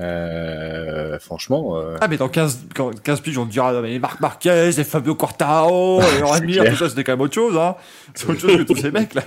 euh, 0.00 1.18
franchement, 1.18 1.78
euh, 1.78 1.96
Ah, 2.00 2.08
mais 2.08 2.16
dans 2.16 2.28
15, 2.30 2.66
quand- 2.74 2.98
15 3.02 3.20
piges, 3.20 3.36
on 3.38 3.46
te 3.46 3.50
dira, 3.52 3.72
non, 3.72 3.82
mais 3.82 3.98
Marc 3.98 4.20
Marquez, 4.20 4.70
et 4.78 4.84
Fabio 4.84 5.14
Quartaro, 5.14 6.00
et 6.00 6.40
clair. 6.46 6.70
tout 6.72 6.76
ça, 6.76 6.88
c'était 6.88 7.04
quand 7.04 7.12
même 7.12 7.20
autre 7.20 7.34
chose, 7.34 7.56
hein. 7.56 7.76
C'est 8.14 8.28
autre 8.28 8.40
chose 8.40 8.56
que 8.56 8.62
tous 8.62 8.76
ces 8.76 8.90
mecs, 8.90 9.14
là. 9.14 9.22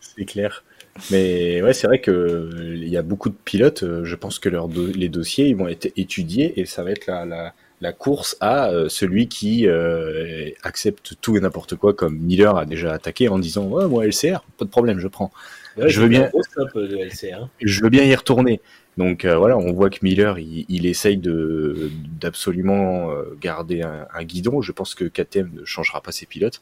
c'est 0.00 0.24
clair. 0.24 0.64
Mais 1.10 1.62
ouais, 1.62 1.72
c'est 1.72 1.86
vrai 1.86 2.00
que 2.00 2.10
euh, 2.10 2.74
il 2.76 2.88
y 2.88 2.96
a 2.96 3.02
beaucoup 3.02 3.28
de 3.30 3.34
pilotes. 3.44 3.82
euh, 3.84 4.04
Je 4.04 4.16
pense 4.16 4.38
que 4.38 4.48
leurs 4.48 4.68
do- 4.68 4.86
les 4.88 5.08
dossiers 5.08 5.46
ils 5.48 5.56
vont 5.56 5.68
être 5.68 5.90
étudiés 5.96 6.60
et 6.60 6.66
ça 6.66 6.82
va 6.82 6.90
être 6.90 7.06
la, 7.06 7.24
la, 7.24 7.54
la 7.80 7.92
course 7.92 8.36
à 8.40 8.70
euh, 8.70 8.88
celui 8.88 9.28
qui 9.28 9.66
euh, 9.68 10.50
accepte 10.62 11.14
tout 11.20 11.36
et 11.36 11.40
n'importe 11.40 11.76
quoi, 11.76 11.94
comme 11.94 12.18
Miller 12.18 12.56
a 12.56 12.66
déjà 12.66 12.92
attaqué 12.92 13.28
en 13.28 13.38
disant 13.38 13.66
ouais, 13.68 13.86
moi 13.86 14.04
LCR, 14.06 14.40
pas 14.58 14.64
de 14.64 14.70
problème, 14.70 14.98
je 14.98 15.08
prends. 15.08 15.30
Ouais, 15.76 15.88
Je 15.88 16.00
veux 16.00 16.08
bien. 16.08 16.28
stop 16.42 16.68
LCR. 16.76 17.48
je 17.60 17.82
veux 17.82 17.90
bien 17.90 18.04
y 18.04 18.14
retourner. 18.14 18.60
Donc 18.98 19.24
euh, 19.24 19.36
voilà, 19.38 19.56
on 19.56 19.72
voit 19.72 19.88
que 19.88 19.98
Miller, 20.02 20.38
il, 20.40 20.66
il 20.68 20.84
essaye 20.86 21.16
de 21.16 21.90
d'absolument 22.20 23.10
garder 23.40 23.82
un, 23.82 24.06
un 24.12 24.24
guidon. 24.24 24.60
Je 24.60 24.72
pense 24.72 24.94
que 24.94 25.04
KTM 25.04 25.50
ne 25.54 25.64
changera 25.64 26.00
pas 26.02 26.12
ses 26.12 26.26
pilotes. 26.26 26.60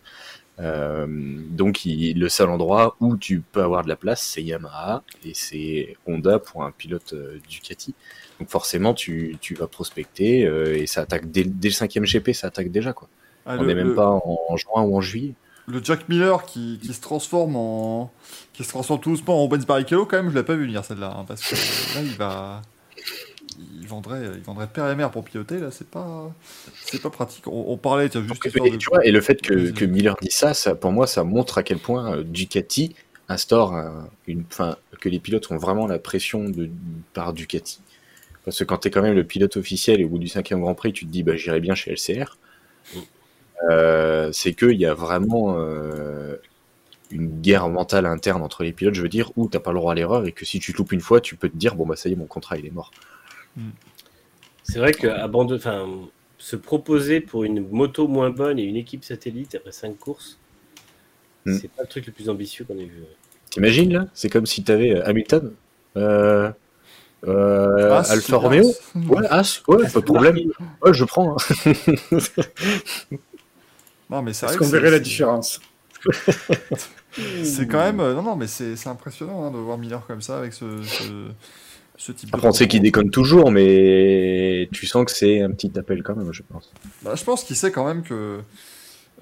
Euh, 0.60 1.06
donc 1.50 1.84
il- 1.84 2.18
le 2.18 2.28
seul 2.28 2.48
endroit 2.48 2.96
où 3.00 3.16
tu 3.16 3.40
peux 3.40 3.62
avoir 3.62 3.84
de 3.84 3.88
la 3.88 3.96
place, 3.96 4.22
c'est 4.22 4.42
Yamaha 4.42 5.02
et 5.24 5.32
c'est 5.34 5.96
Honda 6.06 6.38
pour 6.40 6.64
un 6.64 6.72
pilote 6.72 7.12
euh, 7.12 7.38
Ducati. 7.48 7.94
Donc 8.40 8.48
forcément, 8.50 8.92
tu, 8.94 9.36
tu 9.40 9.54
vas 9.54 9.66
prospecter 9.68 10.46
euh, 10.46 10.76
et 10.76 10.86
ça 10.86 11.02
attaque 11.02 11.30
dès, 11.30 11.44
dès 11.44 11.68
le 11.68 11.74
cinquième 11.74 12.04
GP, 12.04 12.32
ça 12.32 12.48
attaque 12.48 12.70
déjà 12.72 12.92
quoi. 12.92 13.08
Ah, 13.46 13.56
on 13.58 13.64
n'est 13.64 13.74
même 13.74 13.88
le- 13.88 13.94
pas 13.94 14.08
en, 14.10 14.38
en 14.48 14.56
juin 14.56 14.82
ou 14.82 14.96
en 14.96 15.00
juillet. 15.00 15.34
Le 15.66 15.84
Jack 15.84 16.08
Miller 16.08 16.44
qui, 16.46 16.78
qui 16.82 16.94
se 16.94 17.00
transforme 17.00 17.54
en. 17.54 18.10
qui 18.54 18.64
se 18.64 18.70
transforme 18.70 19.00
tout 19.00 19.10
doucement 19.10 19.44
en 19.44 19.48
Benz 19.48 19.66
Barrichello, 19.66 20.06
quand 20.06 20.16
même, 20.16 20.30
je 20.30 20.34
l'ai 20.34 20.42
pas 20.42 20.54
vu 20.54 20.64
venir 20.64 20.82
celle-là. 20.84 21.14
hein, 21.14 21.24
parce 21.28 21.42
que 21.42 21.54
là, 21.54 22.02
il 22.02 22.16
va. 22.16 22.62
Il 23.80 23.86
vendrait, 23.86 24.22
il 24.36 24.42
vendrait 24.42 24.66
père 24.66 24.88
et 24.88 24.94
mère 24.94 25.10
pour 25.10 25.24
piloter, 25.24 25.58
là, 25.58 25.70
c'est 25.70 25.88
pas. 25.88 26.32
C'est 26.82 27.02
pas 27.02 27.10
pratique. 27.10 27.46
On, 27.46 27.64
on 27.68 27.76
parlait, 27.76 28.08
tiens, 28.08 28.22
juste 28.22 28.44
Et, 28.46 28.70
de- 28.70 28.76
tu 28.76 28.88
vois, 28.90 29.04
et 29.04 29.10
le 29.10 29.20
fait 29.20 29.40
que, 29.40 29.84
Miller 29.84 30.16
dit 30.20 30.30
ça, 30.30 30.54
ça, 30.54 30.74
pour 30.74 30.92
moi, 30.92 31.06
ça 31.06 31.24
montre 31.24 31.58
à 31.58 31.62
quel 31.62 31.78
point 31.78 32.16
euh, 32.18 32.22
Ducati 32.22 32.94
instaure 33.28 33.74
un- 33.74 34.08
une, 34.26 34.44
fin, 34.48 34.76
que 35.00 35.08
les 35.08 35.18
pilotes 35.18 35.50
ont 35.50 35.56
vraiment 35.56 35.86
la 35.86 35.98
pression 35.98 36.48
de, 36.48 36.70
par 37.14 37.32
Ducati. 37.32 37.80
Parce 38.44 38.58
que 38.58 38.64
quand 38.64 38.78
tu 38.78 38.88
es 38.88 38.90
quand 38.90 39.02
même 39.02 39.14
le 39.14 39.24
pilote 39.24 39.56
officiel 39.56 40.00
et 40.00 40.04
au 40.04 40.08
bout 40.08 40.18
du 40.18 40.28
cinquième 40.28 40.60
Grand 40.60 40.74
Prix, 40.74 40.92
tu 40.92 41.06
te 41.06 41.10
dis, 41.10 41.22
bah, 41.22 41.36
j'irai 41.36 41.60
bien 41.60 41.74
chez 41.74 41.92
LCR. 41.92 42.36
Euh, 43.70 44.30
c'est 44.32 44.54
qu'il 44.54 44.78
y 44.78 44.86
a 44.86 44.94
vraiment 44.94 45.56
euh, 45.58 46.36
une 47.10 47.28
guerre 47.40 47.68
mentale 47.68 48.06
interne 48.06 48.42
entre 48.42 48.62
les 48.64 48.72
pilotes, 48.72 48.94
je 48.94 49.02
veux 49.02 49.08
dire, 49.08 49.32
où 49.36 49.48
t'as 49.48 49.60
pas 49.60 49.72
le 49.72 49.78
droit 49.78 49.92
à 49.92 49.94
l'erreur 49.94 50.26
et 50.26 50.32
que 50.32 50.44
si 50.44 50.60
tu 50.60 50.72
te 50.72 50.78
loupes 50.78 50.92
une 50.92 51.00
fois, 51.00 51.20
tu 51.20 51.36
peux 51.36 51.48
te 51.48 51.56
dire, 51.56 51.74
bon, 51.74 51.86
bah, 51.86 51.96
ça 51.96 52.08
y 52.08 52.12
est, 52.12 52.16
mon 52.16 52.26
contrat, 52.26 52.58
il 52.58 52.66
est 52.66 52.70
mort. 52.70 52.90
C'est 54.62 54.78
vrai 54.78 54.92
que 54.92 55.06
abandon- 55.08 55.56
enfin, 55.56 55.86
se 56.38 56.56
proposer 56.56 57.20
pour 57.20 57.44
une 57.44 57.68
moto 57.70 58.06
moins 58.06 58.30
bonne 58.30 58.58
et 58.58 58.62
une 58.62 58.76
équipe 58.76 59.04
satellite 59.04 59.54
après 59.54 59.72
5 59.72 59.98
courses, 59.98 60.38
Hmm. 61.44 61.56
c'est 61.60 61.68
pas 61.70 61.82
le 61.82 61.88
truc 61.88 62.06
le 62.06 62.12
plus 62.12 62.28
ambitieux 62.28 62.64
qu'on 62.64 62.78
ait 62.78 62.84
vu. 62.84 63.02
T'imagines 63.50 63.92
là? 63.92 64.06
C'est 64.12 64.28
comme 64.28 64.46
si 64.46 64.62
t'avais 64.64 64.94
euh, 64.94 65.06
Hamilton, 65.08 65.52
euh, 65.96 66.50
euh, 67.26 68.02
Alfa. 68.08 68.36
Romeo. 68.36 68.74
Ouais, 68.94 69.26
As, 69.30 69.62
ouais, 69.68 69.88
pas 69.90 70.00
de 70.00 70.04
problème. 70.04 70.38
Ouais, 70.82 70.92
je 70.94 71.04
prends. 71.04 71.36
hein. 71.36 71.54
Non, 74.10 74.22
mais 74.22 74.32
c'est 74.32 74.56
qu'on 74.56 74.66
verrait 74.68 74.90
la 74.90 75.00
différence 75.00 75.60
C'est 77.42 77.66
quand 77.66 77.78
même. 77.78 78.00
euh, 78.00 78.14
Non, 78.14 78.22
non, 78.22 78.36
mais 78.36 78.46
c'est 78.46 78.76
c'est 78.76 78.88
impressionnant 78.88 79.44
hein, 79.44 79.50
de 79.50 79.56
voir 79.58 79.76
Miller 79.78 80.06
comme 80.06 80.22
ça 80.22 80.38
avec 80.38 80.52
ce, 80.52 80.82
ce, 80.82 81.28
ce 81.98 82.12
type 82.12 82.30
Après, 82.34 82.48
on 82.48 82.52
sait 82.52 82.66
qu'il 82.68 82.80
déconne 82.80 83.10
toujours, 83.10 83.50
mais 83.50 84.68
tu 84.72 84.86
sens 84.86 85.04
que 85.04 85.10
c'est 85.12 85.40
un 85.42 85.50
petit 85.50 85.70
appel 85.78 86.02
quand 86.02 86.16
même, 86.16 86.32
je 86.32 86.42
pense. 86.42 86.72
Bah, 87.02 87.14
je 87.16 87.24
pense 87.24 87.44
qu'il 87.44 87.56
sait 87.56 87.70
quand 87.72 87.84
même 87.86 88.02
que 88.02 88.40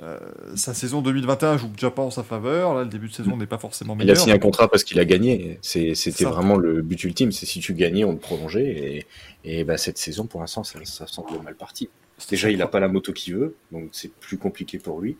euh, 0.03 0.19
sa 0.57 0.75
saison 0.75 1.01
2021 1.01 1.57
joue 1.57 1.69
déjà 1.69 1.91
pas 1.91 2.03
en 2.03 2.11
sa 2.11 2.23
faveur. 2.23 2.75
Là, 2.75 2.83
le 2.85 2.89
début 2.91 3.09
de 3.09 3.15
saison 3.15 3.37
n'est 3.37 3.47
pas 3.47 3.57
forcément 3.59 3.95
Il 3.95 4.03
a 4.03 4.05
meilleur. 4.05 4.19
signé 4.19 4.35
un 4.35 4.39
contrat 4.39 4.69
parce 4.69 4.85
qu'il 4.85 5.01
a 5.01 5.05
gagné. 5.07 5.59
C'était 5.63 6.25
vraiment 6.25 6.57
le 6.57 6.83
but 6.83 7.03
ultime. 7.05 7.33
C'est 7.33 7.47
si 7.47 7.61
tu 7.61 7.73
gagnais, 7.75 8.05
on 8.05 8.13
le 8.13 8.19
prolongeait. 8.19 9.07
Et, 9.45 9.59
et 9.61 9.65
bah, 9.65 9.79
cette 9.79 9.97
saison, 9.99 10.27
pour 10.27 10.41
l'instant, 10.41 10.63
ça, 10.65 10.79
ça 10.85 11.07
semble 11.07 11.43
mal 11.43 11.55
parti. 11.57 11.89
Déjà, 12.29 12.51
il 12.51 12.59
n'a 12.59 12.67
pas 12.67 12.81
la 12.81 12.89
moto 12.89 13.13
qu'il 13.13 13.35
veut, 13.37 13.57
donc 13.73 13.89
c'est 13.93 14.11
plus 14.13 14.39
compliqué 14.39 14.79
pour 14.79 15.01
lui. 15.01 15.17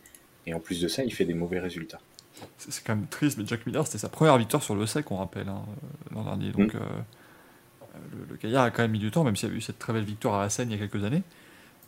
Et 0.47 0.55
en 0.55 0.61
plus 0.61 0.81
de 0.81 0.89
ça, 0.89 1.03
il 1.05 1.13
fait 1.13 1.25
des 1.25 1.35
mauvais 1.35 1.59
résultats. 1.59 2.01
C'est 2.59 2.71
c'est 2.71 2.85
quand 2.85 2.95
même 2.97 3.07
triste, 3.07 3.39
mais 3.39 3.45
Jack 3.47 3.67
Miller, 3.67 3.87
c'était 3.87 3.99
sa 3.99 4.09
première 4.11 4.37
victoire 4.39 4.63
sur 4.63 4.75
le 4.75 4.85
sec, 4.87 5.11
on 5.11 5.17
rappelle, 5.17 5.49
hein, 5.49 5.63
euh, 5.69 6.15
l'an 6.15 6.25
dernier. 6.25 6.53
Donc, 6.53 6.75
Mm. 6.75 6.77
euh, 6.77 6.81
le, 8.13 8.27
le 8.31 8.37
gaillard 8.37 8.65
a 8.65 8.71
quand 8.71 8.83
même 8.83 8.93
mis 8.93 8.99
du 8.99 9.11
temps, 9.11 9.25
même 9.25 9.37
s'il 9.37 9.49
y 9.49 9.53
a 9.53 9.55
eu 9.55 9.61
cette 9.61 9.79
très 9.79 9.93
belle 9.93 10.05
victoire 10.05 10.35
à 10.37 10.43
la 10.43 10.51
Seine 10.51 10.71
il 10.71 10.79
y 10.79 10.83
a 10.83 10.87
quelques 10.87 11.05
années. 11.05 11.23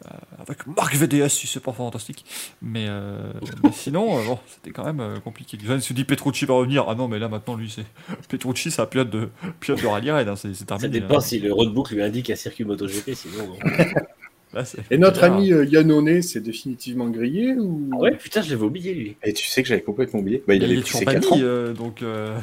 Euh, 0.06 0.10
avec 0.40 0.64
Marc 0.68 0.94
VDS, 0.94 1.28
si 1.28 1.48
c'est 1.48 1.58
pas 1.58 1.72
fantastique. 1.72 2.24
Mais, 2.62 2.86
euh, 2.88 3.32
mais 3.64 3.72
sinon, 3.72 4.16
euh, 4.18 4.24
bon, 4.26 4.38
c'était 4.46 4.70
quand 4.70 4.84
même 4.84 5.00
euh, 5.00 5.18
compliqué. 5.18 5.58
Johan 5.60 5.80
se 5.80 5.92
dit 5.92 6.04
Petrucci 6.04 6.44
va 6.44 6.54
revenir. 6.54 6.84
Ah 6.88 6.94
non, 6.94 7.08
mais 7.08 7.18
là 7.18 7.28
maintenant, 7.28 7.56
lui, 7.56 7.68
c'est. 7.68 7.84
Petrucci, 8.28 8.70
c'est 8.70 8.80
un 8.80 8.86
pilote 8.86 9.10
de, 9.10 9.28
pilote 9.58 9.82
de 9.82 9.86
rallye 9.88 10.12
raid, 10.12 10.28
hein, 10.28 10.36
c'est 10.36 10.54
c'est 10.54 10.60
Ça 10.60 10.76
terminé. 10.78 11.00
dépend 11.00 11.16
hein. 11.16 11.20
si 11.20 11.40
le 11.40 11.52
roadbook 11.52 11.90
lui 11.90 12.00
indique 12.00 12.30
un 12.30 12.36
circuit 12.36 12.64
MotoGP, 12.64 13.12
sinon. 13.14 13.46
bon. 13.48 13.58
Là, 14.54 14.64
c'est- 14.64 14.78
Et 14.90 14.96
notre 14.98 15.24
ami 15.24 15.52
euh, 15.52 15.64
Yannone, 15.66 16.22
c'est 16.22 16.40
définitivement 16.40 17.08
grillé 17.10 17.54
ou... 17.54 17.90
Ah 17.92 17.96
ouais, 17.96 18.16
putain, 18.16 18.40
je 18.40 18.48
l'avais 18.50 18.62
oublié 18.64 18.94
lui. 18.94 19.16
Et 19.22 19.34
tu 19.34 19.46
sais 19.46 19.62
que 19.62 19.68
j'avais 19.68 19.82
complètement 19.82 20.20
oublié. 20.20 20.42
Bah, 20.48 20.54
il 20.54 20.62
il 20.62 20.64
avait 20.64 20.74
est 20.74 20.80
pris 20.80 20.84
toujours 20.86 21.00
ses 21.00 21.04
banni, 21.04 21.20
4 21.20 21.32
ans. 21.34 21.38
euh, 21.42 21.72
donc. 21.74 22.02
euh, 22.02 22.38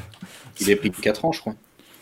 Il 0.59 0.66
avait 0.68 0.76
pris 0.76 0.91
4 0.91 1.26
ans, 1.26 1.32
je 1.32 1.39
crois. 1.39 1.55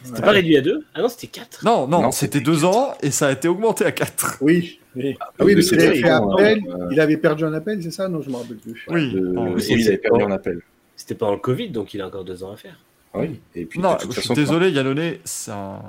C'était 0.03 0.21
pas 0.21 0.31
réduit 0.31 0.57
à 0.57 0.61
2 0.61 0.83
Ah 0.93 1.01
non, 1.01 1.07
c'était 1.09 1.27
4. 1.27 1.63
Non, 1.65 1.87
non, 1.87 2.01
Non, 2.01 2.11
c'était 2.11 2.37
c'était 2.39 2.45
deux 2.45 2.65
ans 2.65 2.93
et 3.01 3.09
ça 3.11 3.27
a 3.27 3.31
été 3.31 3.47
augmenté 3.47 3.85
à 3.85 3.91
4. 3.91 4.37
Oui, 4.41 4.79
oui. 4.95 5.15
Ah 5.19 5.45
oui, 5.45 5.55
parce 5.55 5.69
qu'il 5.69 5.79
avait 5.81 5.95
fait 6.01 6.09
appel, 6.09 6.59
euh, 6.67 6.87
il 6.91 6.99
avait 6.99 7.17
perdu 7.17 7.45
un 7.45 7.53
appel, 7.53 7.81
c'est 7.81 7.91
ça? 7.91 8.07
Non, 8.09 8.21
je 8.21 8.29
me 8.29 8.35
rappelle 8.35 8.57
plus. 8.57 8.85
Oui. 8.89 9.15
Euh, 9.15 9.57
c'est- 9.59 9.73
il 9.73 9.87
avait 9.87 9.97
perdu 9.97 10.23
en 10.23 10.31
appel. 10.31 10.61
C'était 10.95 11.15
pas 11.15 11.27
en 11.27 11.37
Covid, 11.37 11.69
donc 11.69 11.93
il 11.93 12.01
a 12.01 12.07
encore 12.07 12.23
2 12.23 12.43
ans 12.43 12.51
à 12.51 12.57
faire. 12.57 12.77
Oui. 13.13 13.39
Et 13.55 13.65
puis, 13.65 13.79
Non, 13.79 13.93
de 13.93 13.99
toute 13.99 14.09
je 14.11 14.19
suis 14.19 14.21
façon, 14.21 14.33
désolé, 14.33 14.71
Yannone, 14.71 15.13
c'est 15.23 15.51
un, 15.51 15.79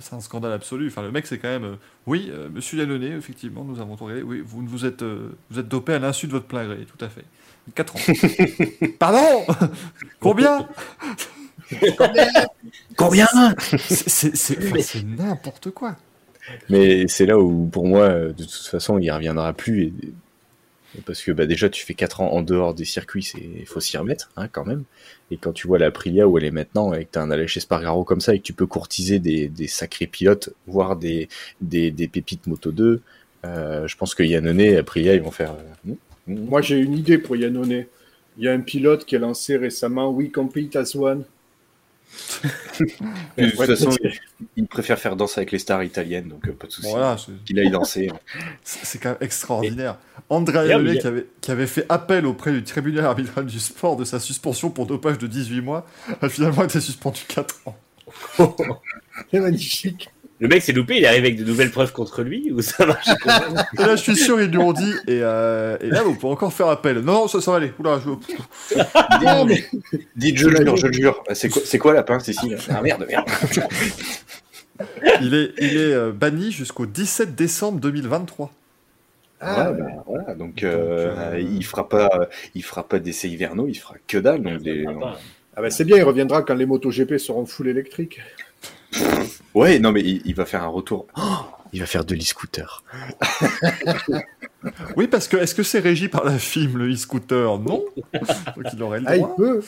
c'est 0.00 0.14
un 0.14 0.20
scandale 0.20 0.52
absolu. 0.52 0.86
Enfin, 0.88 1.02
le 1.02 1.10
mec, 1.10 1.26
c'est 1.26 1.38
quand 1.38 1.48
même. 1.48 1.64
euh, 1.64 1.74
oui, 2.06 2.30
euh, 2.32 2.48
monsieur 2.52 2.78
Yannone, 2.78 3.02
effectivement, 3.04 3.62
nous 3.64 3.80
avons 3.80 3.96
tout 3.96 4.04
regardé. 4.04 4.22
Oui, 4.22 4.42
vous, 4.44 4.64
vous, 4.66 4.86
êtes, 4.86 5.02
euh, 5.02 5.30
vous 5.50 5.58
êtes 5.58 5.68
dopé 5.68 5.92
à 5.94 5.98
l'insu 5.98 6.26
de 6.26 6.32
votre 6.32 6.46
plein 6.46 6.64
gré, 6.64 6.78
tout 6.86 7.04
à 7.04 7.08
fait. 7.08 7.24
4 7.74 7.94
ans. 7.94 7.98
Pardon? 8.98 9.44
Combien? 10.18 10.66
Combien? 12.96 13.26
C'est- 13.88 15.04
n'importe 15.04 15.70
quoi. 15.70 15.96
Mais 16.68 17.06
c'est 17.08 17.26
là 17.26 17.38
où, 17.38 17.66
pour 17.66 17.86
moi, 17.86 18.08
de 18.10 18.32
toute 18.44 18.50
façon, 18.50 18.98
il 18.98 19.10
reviendra 19.10 19.52
plus. 19.52 19.92
Et 20.98 21.02
Parce 21.06 21.22
que 21.22 21.30
bah, 21.30 21.46
déjà, 21.46 21.68
tu 21.68 21.84
fais 21.86 21.94
4 21.94 22.20
ans 22.20 22.32
en 22.32 22.42
dehors 22.42 22.74
des 22.74 22.84
circuits, 22.84 23.24
il 23.60 23.66
faut 23.66 23.78
s'y 23.78 23.96
remettre 23.96 24.30
hein, 24.36 24.48
quand 24.50 24.64
même. 24.64 24.82
Et 25.30 25.36
quand 25.36 25.52
tu 25.52 25.68
vois 25.68 25.78
la 25.78 25.86
Aprilia 25.86 26.26
où 26.26 26.36
elle 26.38 26.44
est 26.44 26.50
maintenant, 26.50 26.92
et 26.92 27.04
que 27.04 27.10
tu 27.12 27.18
as 27.18 27.22
un 27.22 27.30
allège 27.30 27.56
Spargaro 27.58 28.02
comme 28.02 28.20
ça, 28.20 28.34
et 28.34 28.38
que 28.40 28.44
tu 28.44 28.52
peux 28.52 28.66
courtiser 28.66 29.20
des, 29.20 29.46
des 29.48 29.68
sacrés 29.68 30.08
pilotes, 30.08 30.50
voire 30.66 30.96
des, 30.96 31.28
des, 31.60 31.92
des 31.92 32.08
pépites 32.08 32.48
Moto 32.48 32.72
2, 32.72 33.00
euh, 33.44 33.86
je 33.86 33.96
pense 33.96 34.14
que 34.16 34.24
Yannone 34.24 34.60
et 34.60 34.76
Aprilia, 34.78 35.14
ils 35.14 35.22
vont 35.22 35.30
faire. 35.30 35.52
euh. 35.86 35.92
Moi, 36.26 36.60
j'ai 36.60 36.78
une 36.78 36.94
idée 36.98 37.18
pour 37.18 37.36
Yannone. 37.36 37.84
Il 38.38 38.44
y 38.44 38.48
a 38.48 38.52
un 38.52 38.60
pilote 38.60 39.04
qui 39.04 39.14
a 39.14 39.20
lancé 39.20 39.56
récemment 39.56 40.10
We 40.10 40.30
Compete 40.32 40.74
as 40.74 40.96
One. 40.96 41.24
De 42.80 43.50
toute 43.50 43.58
Ouais, 43.58 43.66
façon, 43.66 43.90
c'est- 43.90 43.98
il, 44.04 44.46
il 44.56 44.66
préfère 44.66 44.98
faire 44.98 45.16
danser 45.16 45.40
avec 45.40 45.52
les 45.52 45.58
stars 45.58 45.82
italiennes, 45.84 46.28
donc 46.28 46.46
euh, 46.48 46.52
pas 46.52 46.66
de 46.66 46.72
souci. 46.72 46.88
Voilà, 46.90 47.16
Qu'il 47.44 47.58
aille 47.58 47.70
danser. 47.70 48.10
c'est 48.62 48.84
c'est 48.84 48.98
quand 48.98 49.10
même 49.10 49.18
extraordinaire. 49.20 49.96
Andrea 50.28 50.52
D'ailleurs, 50.64 50.80
Iannone 50.80 50.88
il 50.88 50.94
y 50.94 50.98
a- 50.98 51.00
qui 51.00 51.06
avait, 51.06 51.26
qui 51.40 51.50
avait 51.50 51.66
fait 51.66 51.86
appel 51.88 52.26
auprès 52.26 52.52
du 52.52 52.62
tribunal 52.64 53.04
arbitral 53.04 53.46
du 53.46 53.60
sport 53.60 53.96
de 53.96 54.04
sa 54.04 54.18
suspension 54.20 54.70
pour 54.70 54.86
dopage 54.86 55.18
de 55.18 55.26
18 55.26 55.60
mois, 55.60 55.86
a 56.20 56.28
finalement 56.28 56.64
été 56.64 56.80
suspendu 56.80 57.20
4 57.28 57.56
ans. 57.66 57.76
C'est 59.30 59.40
magnifique. 59.40 60.10
Le 60.40 60.48
mec 60.48 60.62
s'est 60.62 60.72
loupé, 60.72 60.96
il 60.96 61.04
est 61.04 61.06
arrivé 61.06 61.28
avec 61.28 61.38
de 61.38 61.44
nouvelles 61.44 61.70
preuves 61.70 61.92
contre 61.92 62.22
lui 62.22 62.50
ou 62.50 62.62
ça 62.62 62.86
marche 62.86 63.06
comment 63.22 63.62
Et 63.78 63.82
là, 63.82 63.94
je 63.96 64.00
suis 64.02 64.16
sûr, 64.16 64.40
ils 64.40 64.48
lui 64.50 64.56
ont 64.58 64.72
dit, 64.72 64.92
et, 65.06 65.20
euh, 65.22 65.76
et 65.82 65.88
là, 65.90 66.02
vous 66.02 66.14
pouvez 66.14 66.32
encore 66.32 66.52
faire 66.52 66.68
appel. 66.68 67.00
Non, 67.00 67.12
non, 67.12 67.28
ça, 67.28 67.40
ça 67.42 67.50
va 67.50 67.58
aller. 67.58 67.72
Oula, 67.78 68.00
je... 68.02 68.10
Non, 69.24 69.44
mais 69.44 69.64
Dites, 70.16 70.38
je 70.38 70.48
le 70.48 70.56
jure, 70.64 70.76
je 70.78 70.86
le 70.86 70.92
jure. 70.94 71.22
Ah, 71.28 71.34
C'est 71.34 71.50
quoi, 71.50 71.62
c'est 71.64 71.78
quoi 71.78 71.92
la 71.92 72.02
pince 72.02 72.26
ici 72.28 72.48
là 72.48 72.56
Ah 72.70 72.80
merde, 72.80 73.04
merde. 73.08 73.26
Il 75.20 75.34
est, 75.34 75.52
il 75.58 75.76
est 75.76 75.92
euh, 75.92 76.10
banni 76.10 76.50
jusqu'au 76.52 76.86
17 76.86 77.34
décembre 77.34 77.80
2023. 77.80 78.50
Ah, 79.42 79.70
Ouais, 79.72 79.78
bah, 79.78 79.84
voilà, 80.06 80.34
donc 80.34 80.62
euh, 80.62 81.08
Donc, 81.14 81.18
euh, 81.34 81.38
il 81.40 81.62
fera 81.66 81.86
pas, 81.86 82.08
il 82.54 82.62
fera 82.64 82.88
pas 82.88 82.98
d'essais 82.98 83.28
hivernaux, 83.28 83.66
il 83.68 83.74
fera 83.74 83.96
que 84.06 84.16
dalle. 84.16 84.42
Donc 84.42 84.62
des- 84.62 84.86
ah 85.54 85.60
bah, 85.60 85.70
c'est 85.70 85.84
bien, 85.84 85.98
il 85.98 86.02
reviendra 86.02 86.40
quand 86.42 86.54
les 86.54 86.64
motos 86.64 86.90
GP 86.90 87.18
seront 87.18 87.44
full 87.44 87.68
électriques. 87.68 88.20
Ouais, 89.54 89.78
non 89.78 89.92
mais 89.92 90.00
il, 90.02 90.34
va 90.34 90.44
faire 90.44 90.62
un 90.62 90.68
retour. 90.68 91.06
Oh, 91.16 91.44
il 91.72 91.80
va 91.80 91.86
faire 91.86 92.04
de 92.04 92.14
l'e-scooter. 92.14 92.82
Oui, 94.94 95.06
parce 95.06 95.26
que 95.26 95.38
est-ce 95.38 95.54
que 95.54 95.62
c'est 95.62 95.78
régi 95.78 96.08
par 96.08 96.22
la 96.22 96.36
FIM, 96.38 96.76
le 96.76 96.92
e-scooter? 96.92 97.58
Non. 97.60 97.82
Donc 98.12 98.66
il 98.74 98.82
aurait 98.82 99.00
le 99.00 99.06
Ah, 99.08 99.16
il 99.16 99.20
droit. 99.22 99.34
peut. 99.36 99.62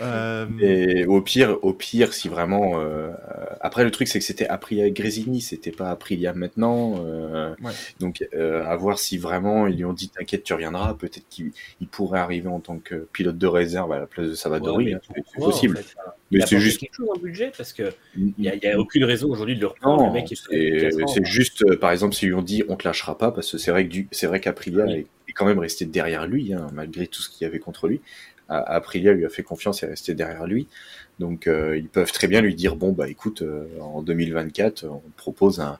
Euh, 0.00 0.46
Et 0.60 1.04
au 1.04 1.20
pire, 1.20 1.58
au 1.62 1.74
pire, 1.74 2.14
si 2.14 2.28
vraiment. 2.30 2.80
euh, 2.80 3.08
euh, 3.10 3.12
après, 3.60 3.84
le 3.84 3.90
truc, 3.90 4.08
c'est 4.08 4.18
que 4.18 4.24
c'était 4.24 4.46
Aprilia 4.48 4.88
Grésini, 4.88 5.42
c'était 5.42 5.70
pas 5.70 5.90
Aprilia 5.90 6.32
maintenant. 6.32 6.94
euh, 7.04 7.54
Ouais. 7.62 7.72
Donc, 8.00 8.24
euh, 8.34 8.64
à 8.64 8.74
voir 8.76 8.98
si 8.98 9.18
vraiment 9.18 9.66
ils 9.66 9.76
lui 9.76 9.84
ont 9.84 9.92
dit 9.92 10.08
T'inquiète, 10.08 10.44
tu 10.44 10.54
reviendras. 10.54 10.94
Peut-être 10.94 11.28
qu'il 11.28 11.52
il 11.82 11.86
pourrait 11.88 12.20
arriver 12.20 12.48
en 12.48 12.60
tant 12.60 12.78
que 12.78 13.06
pilote 13.12 13.36
de 13.36 13.46
réserve 13.46 13.92
à 13.92 13.98
la 13.98 14.06
place 14.06 14.28
de 14.28 14.34
Savadori. 14.34 14.86
Ouais, 14.86 14.94
hein, 14.94 15.00
c'est- 15.14 15.40
possible. 15.44 15.76
en 15.76 15.80
fait 15.82 15.94
Mais 16.30 16.38
Il 16.38 16.42
a 16.42 16.46
c'est 16.46 16.58
juste. 16.60 16.80
quelque 16.80 16.94
chose 16.94 17.08
en 17.14 17.18
budget 17.18 17.52
parce 17.56 17.72
que 17.74 17.92
il 18.16 18.32
y, 18.38 18.48
a- 18.48 18.54
il 18.54 18.62
y 18.62 18.66
a 18.66 18.78
aucune 18.78 19.04
raison 19.04 19.30
aujourd'hui 19.30 19.56
de 19.56 19.60
le 19.60 19.66
reprendre. 19.66 20.02
Non, 20.02 20.06
le 20.08 20.12
mec 20.14 20.32
est 20.32 20.36
c'est 20.36 20.88
c'est 21.06 21.26
juste, 21.48 21.62
euh, 21.70 21.78
par 21.78 21.90
exemple, 21.92 22.16
lui 22.22 22.34
ont 22.34 22.42
dit 22.42 22.62
on 22.68 22.76
te 22.76 22.86
lâchera 22.86 23.16
pas, 23.18 23.30
parce 23.32 23.50
que 23.52 23.58
c'est 23.58 23.70
vrai 23.70 23.84
que 23.86 23.90
du, 23.90 24.08
c'est 24.12 24.26
vrai 24.26 24.40
qu'Aprilia 24.40 24.84
Oui. 24.84 24.92
est, 24.92 25.06
est 25.28 25.32
quand 25.32 25.46
même 25.46 25.58
resté 25.58 25.84
derrière 25.86 26.26
lui, 26.26 26.52
hein, 26.52 26.66
malgré 26.72 27.06
tout 27.06 27.22
ce 27.22 27.28
qu'il 27.28 27.44
y 27.44 27.48
avait 27.48 27.58
contre 27.58 27.88
lui. 27.88 28.00
A- 28.48 28.74
Aprilia 28.76 29.12
lui 29.12 29.24
a 29.26 29.28
fait 29.28 29.42
confiance 29.42 29.82
et 29.82 29.86
est 29.86 29.90
resté 29.90 30.14
derrière 30.14 30.46
lui. 30.46 30.66
Donc 31.18 31.46
euh, 31.46 31.76
ils 31.76 31.88
peuvent 31.88 32.12
très 32.12 32.28
bien 32.28 32.40
lui 32.40 32.54
dire 32.54 32.76
bon 32.76 32.92
bah 32.92 33.08
écoute, 33.08 33.42
euh, 33.42 33.66
en 33.80 34.02
2024, 34.02 34.84
on 34.84 34.98
te 35.00 35.16
propose 35.16 35.60
un, 35.60 35.78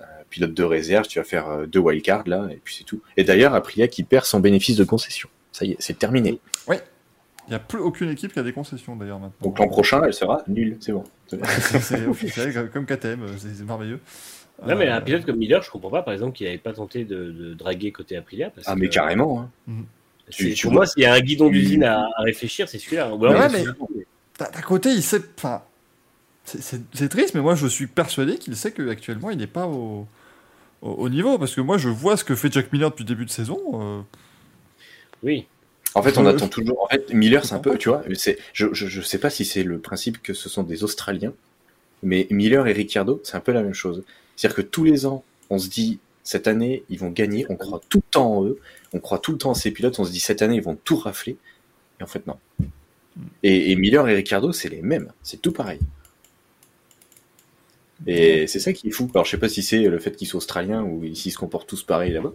un 0.00 0.04
pilote 0.30 0.54
de 0.54 0.62
réserve, 0.64 1.06
tu 1.06 1.18
vas 1.18 1.24
faire 1.24 1.66
deux 1.66 1.78
wildcards 1.80 2.26
là, 2.26 2.48
et 2.50 2.60
puis 2.64 2.74
c'est 2.78 2.84
tout. 2.84 3.00
Et 3.16 3.24
d'ailleurs 3.24 3.54
Aprilia 3.54 3.86
qui 3.88 4.02
perd 4.02 4.24
son 4.24 4.40
bénéfice 4.40 4.76
de 4.76 4.84
concession. 4.84 5.28
Ça 5.52 5.64
y 5.64 5.72
est, 5.72 5.76
c'est 5.78 5.98
terminé. 5.98 6.40
Il 6.70 7.52
n'y 7.52 7.56
a 7.56 7.60
plus 7.60 7.78
aucune 7.78 8.10
équipe 8.10 8.34
qui 8.34 8.38
a 8.38 8.42
des 8.42 8.52
concessions 8.52 8.94
d'ailleurs 8.94 9.18
maintenant. 9.18 9.38
Donc 9.48 9.58
l'an 9.58 9.68
prochain, 9.68 10.02
elle 10.04 10.12
sera 10.12 10.42
nulle, 10.48 10.76
c'est 10.80 10.92
bon. 10.92 11.04
C'est 11.80 12.06
officiel, 12.06 12.70
comme 12.70 12.84
KTM, 12.84 13.20
c'est 13.38 13.54
c'est 13.54 13.64
merveilleux. 13.64 14.00
Non, 14.66 14.74
mais 14.76 14.88
Euh, 14.88 14.96
un 14.96 15.00
pilote 15.00 15.24
comme 15.24 15.36
Miller, 15.36 15.62
je 15.62 15.70
comprends 15.70 15.90
pas, 15.90 16.02
par 16.02 16.12
exemple, 16.14 16.36
qu'il 16.36 16.46
n'avait 16.46 16.58
pas 16.58 16.72
tenté 16.72 17.04
de, 17.04 17.30
de 17.30 17.54
draguer 17.54 17.92
côté 17.92 18.16
Aprilia. 18.16 18.50
Parce 18.50 18.66
Ah 18.68 18.74
mais 18.74 18.88
que, 18.88 18.94
carrément. 18.94 19.40
Hein. 19.68 19.72
c'est- 20.30 20.36
Tu- 20.48 20.54
tu 20.54 20.62
pour 20.64 20.72
vois- 20.72 20.80
moi, 20.80 20.86
s'il 20.86 21.02
y 21.02 21.06
a 21.06 21.12
un 21.14 21.20
guidon 21.20 21.48
d'usine 21.48 21.84
à, 21.84 22.08
à 22.16 22.22
réfléchir, 22.22 22.68
c'est 22.68 22.78
celui-là. 22.78 23.04
Alors, 23.06 23.20
Ouais, 23.20 23.48
mais- 23.52 23.64
D'un 24.38 24.60
côté, 24.62 24.90
il 24.90 25.02
sait. 25.02 25.20
Enfin, 25.36 25.62
c'est- 26.44 27.08
triste, 27.08 27.34
mais 27.34 27.40
moi 27.40 27.54
je 27.56 27.66
suis 27.66 27.86
persuadé 27.88 28.36
qu'il 28.38 28.54
sait 28.56 28.70
qu'actuellement 28.72 29.30
il 29.30 29.38
n'est 29.38 29.46
pas 29.48 29.66
au, 29.66 30.06
au, 30.82 30.90
au 30.90 31.08
niveau. 31.08 31.38
Parce 31.38 31.54
que 31.54 31.60
moi 31.60 31.76
je 31.78 31.88
vois 31.88 32.16
ce 32.16 32.22
que 32.24 32.34
fait 32.36 32.52
Jack 32.52 32.72
Miller 32.72 32.90
depuis 32.90 33.02
le 33.02 33.08
début 33.08 33.24
de 33.24 33.30
saison. 33.30 33.58
euh, 33.74 34.00
Oui. 35.22 35.46
En 35.94 36.02
fait, 36.02 36.16
on 36.18 36.26
attend 36.26 36.48
toujours. 36.48 36.82
En 36.84 36.86
fait, 36.86 37.12
Miller, 37.12 37.44
c'est 37.44 37.54
un 37.54 37.58
peu, 37.58 37.76
tu 37.78 37.88
vois, 37.88 38.02
c'est, 38.14 38.38
je, 38.52 38.66
je, 38.72 38.86
je 38.86 39.00
sais 39.00 39.18
pas 39.18 39.30
si 39.30 39.44
c'est 39.44 39.62
le 39.64 39.78
principe 39.78 40.22
que 40.22 40.34
ce 40.34 40.48
sont 40.48 40.62
des 40.62 40.84
Australiens, 40.84 41.32
mais 42.02 42.26
Miller 42.30 42.66
et 42.66 42.72
Ricciardo, 42.72 43.20
c'est 43.24 43.36
un 43.36 43.40
peu 43.40 43.52
la 43.52 43.62
même 43.62 43.74
chose. 43.74 44.04
C'est-à-dire 44.38 44.54
que 44.54 44.62
tous 44.62 44.84
les 44.84 45.04
ans, 45.04 45.24
on 45.50 45.58
se 45.58 45.68
dit, 45.68 45.98
cette 46.22 46.46
année, 46.46 46.84
ils 46.88 46.98
vont 47.00 47.10
gagner, 47.10 47.44
on 47.48 47.56
croit 47.56 47.80
tout 47.88 47.98
le 47.98 48.10
temps 48.12 48.36
en 48.36 48.44
eux, 48.44 48.60
on 48.92 49.00
croit 49.00 49.18
tout 49.18 49.32
le 49.32 49.38
temps 49.38 49.50
en 49.50 49.54
ces 49.54 49.72
pilotes, 49.72 49.98
on 49.98 50.04
se 50.04 50.12
dit, 50.12 50.20
cette 50.20 50.42
année, 50.42 50.54
ils 50.54 50.62
vont 50.62 50.78
tout 50.84 50.96
rafler, 50.96 51.36
et 51.98 52.04
en 52.04 52.06
fait, 52.06 52.24
non. 52.28 52.36
Et, 53.42 53.72
et 53.72 53.74
Miller 53.74 54.08
et 54.08 54.14
Ricciardo, 54.14 54.52
c'est 54.52 54.68
les 54.68 54.80
mêmes, 54.80 55.12
c'est 55.24 55.42
tout 55.42 55.50
pareil. 55.50 55.80
Et 58.06 58.46
c'est 58.46 58.60
ça 58.60 58.72
qui 58.72 58.86
est 58.86 58.90
fou. 58.92 59.10
Alors, 59.12 59.24
je 59.24 59.32
sais 59.32 59.38
pas 59.38 59.48
si 59.48 59.60
c'est 59.60 59.82
le 59.82 59.98
fait 59.98 60.14
qu'ils 60.14 60.28
soient 60.28 60.38
australiens 60.38 60.84
ou 60.84 61.02
s'ils 61.16 61.32
se 61.32 61.36
comportent 61.36 61.68
tous 61.68 61.82
pareil 61.82 62.12
là-bas, 62.12 62.32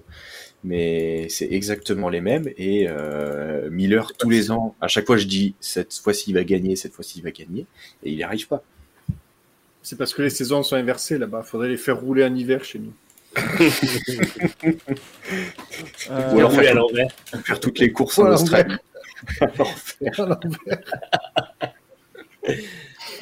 mais 0.65 1.27
c'est 1.29 1.49
exactement 1.53 2.09
les 2.09 2.19
mêmes. 2.19 2.49
Et 2.57 2.85
euh, 2.89 3.69
Miller, 3.69 4.11
tous 4.17 4.29
les 4.29 4.51
ans, 4.51 4.75
à 4.81 4.89
chaque 4.89 5.05
fois, 5.05 5.15
je 5.15 5.25
dis 5.25 5.55
cette 5.61 5.93
fois-ci 5.93 6.31
il 6.31 6.33
va 6.33 6.43
gagner, 6.43 6.75
cette 6.75 6.91
fois-ci 6.91 7.19
il 7.19 7.23
va 7.23 7.31
gagner, 7.31 7.65
et 8.03 8.11
il 8.11 8.17
n'y 8.17 8.23
arrive 8.23 8.49
pas. 8.49 8.61
C'est 9.83 9.97
parce 9.97 10.13
que 10.13 10.21
les 10.21 10.29
saisons 10.29 10.63
sont 10.63 10.75
inversées 10.77 11.17
là-bas. 11.17 11.43
Faudrait 11.43 11.67
les 11.67 11.77
faire 11.77 11.99
rouler 11.99 12.23
en 12.23 12.33
hiver 12.33 12.63
chez 12.63 12.79
nous. 12.79 12.93
euh, 16.09 16.31
Ou 16.31 16.37
alors 16.39 16.51
Rouler 16.51 16.67
à 16.67 16.71
faire, 16.71 16.75
l'envers. 16.75 17.11
faire 17.43 17.59
toutes 17.59 17.79
les 17.79 17.91
courses 17.91 18.17
en 18.19 18.27
Australie. 18.31 18.75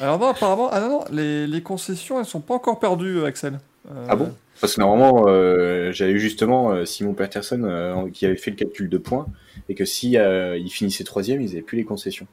Alors 0.00 0.18
non, 0.18 0.28
apparemment, 0.28 0.68
ah 0.72 0.80
non, 0.80 0.88
non, 0.88 1.04
les, 1.12 1.46
les 1.46 1.62
concessions, 1.62 2.18
elles 2.18 2.26
sont 2.26 2.40
pas 2.40 2.54
encore 2.54 2.78
perdues, 2.80 3.18
euh, 3.18 3.26
Axel. 3.26 3.58
Euh, 3.90 4.06
Ah 4.08 4.16
bon? 4.16 4.34
Parce 4.60 4.74
que 4.74 4.80
normalement, 4.80 5.24
euh, 5.28 5.90
j'avais 5.92 6.12
eu 6.12 6.20
justement 6.20 6.84
Simon 6.84 7.14
Patterson 7.14 7.62
euh, 7.64 8.08
qui 8.12 8.26
avait 8.26 8.36
fait 8.36 8.50
le 8.50 8.56
calcul 8.56 8.88
de 8.88 8.98
points, 8.98 9.26
et 9.68 9.74
que 9.74 9.84
si 9.84 10.16
euh, 10.16 10.56
il 10.56 10.70
finissait 10.70 11.04
troisième, 11.04 11.40
ils 11.40 11.48
n'avaient 11.48 11.62
plus 11.62 11.78
les 11.78 11.84
concessions. 11.84 12.26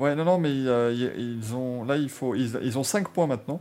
Ouais, 0.00 0.14
non, 0.16 0.24
non, 0.24 0.38
mais 0.38 0.48
euh, 0.50 0.92
ils 0.92 1.38
ils 1.44 1.54
ont, 1.54 1.84
là, 1.84 1.96
il 1.96 2.08
faut, 2.08 2.34
ils, 2.34 2.58
ils 2.62 2.78
ont 2.78 2.82
5 2.84 3.08
points 3.10 3.26
maintenant. 3.26 3.60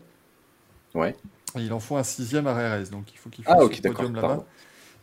Ouais. 0.94 1.16
Et 1.58 1.62
il 1.62 1.74
en 1.74 1.80
faut 1.80 1.98
un 1.98 2.04
sixième 2.04 2.48
à 2.48 2.54
RRS, 2.54 2.90
donc 2.92 3.12
il 3.14 3.18
faut 3.18 3.30
qu'ils 3.30 3.46
Ah, 3.48 3.56
fassent 3.56 3.64
ok, 3.66 3.76
le 3.78 3.82
d'accord, 3.82 4.06
podium 4.06 4.16
là-bas. 4.16 4.46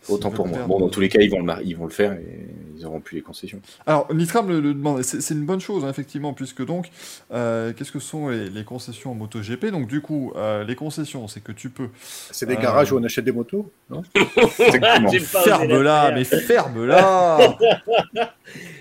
Autant 0.08 0.30
pour 0.30 0.46
moi. 0.46 0.60
Bon, 0.66 0.78
dans 0.78 0.88
tous 0.88 1.00
les 1.00 1.08
cas, 1.08 1.20
ils 1.20 1.30
vont 1.30 1.42
le, 1.44 1.52
ils 1.64 1.76
vont 1.76 1.84
le 1.86 1.90
faire 1.90 2.12
et 2.12 2.46
ils 2.76 2.82
n'auront 2.84 3.00
plus 3.00 3.16
les 3.16 3.22
concessions. 3.22 3.60
Alors, 3.86 4.06
Nitram 4.14 4.48
le, 4.48 4.60
le 4.60 4.72
demande, 4.72 5.02
c'est 5.02 5.20
c'est 5.20 5.34
une 5.34 5.44
bonne 5.44 5.60
chose, 5.60 5.84
hein, 5.84 5.90
effectivement, 5.90 6.32
puisque 6.32 6.64
donc, 6.64 6.90
euh, 7.32 7.72
qu'est-ce 7.72 7.90
que 7.90 7.98
sont 7.98 8.28
les, 8.28 8.48
les 8.48 8.62
concessions 8.64 9.10
en 9.10 9.14
MotoGP? 9.16 9.66
Donc, 9.72 9.88
du 9.88 10.00
coup, 10.00 10.32
euh, 10.36 10.62
les 10.62 10.76
concessions, 10.76 11.26
c'est 11.26 11.40
que 11.42 11.50
tu 11.52 11.70
peux. 11.70 11.88
C'est 12.30 12.46
des 12.46 12.56
Euh, 12.56 12.60
garages 12.60 12.92
où 12.92 12.98
on 12.98 13.02
achète 13.02 13.24
des 13.24 13.32
motos. 13.32 13.72
Non? 13.90 14.02
Exactement. 14.60 15.10
Ferme-la, 15.10 16.10
la 16.10 16.12
mais 16.12 16.24
ferme-la 16.24 17.56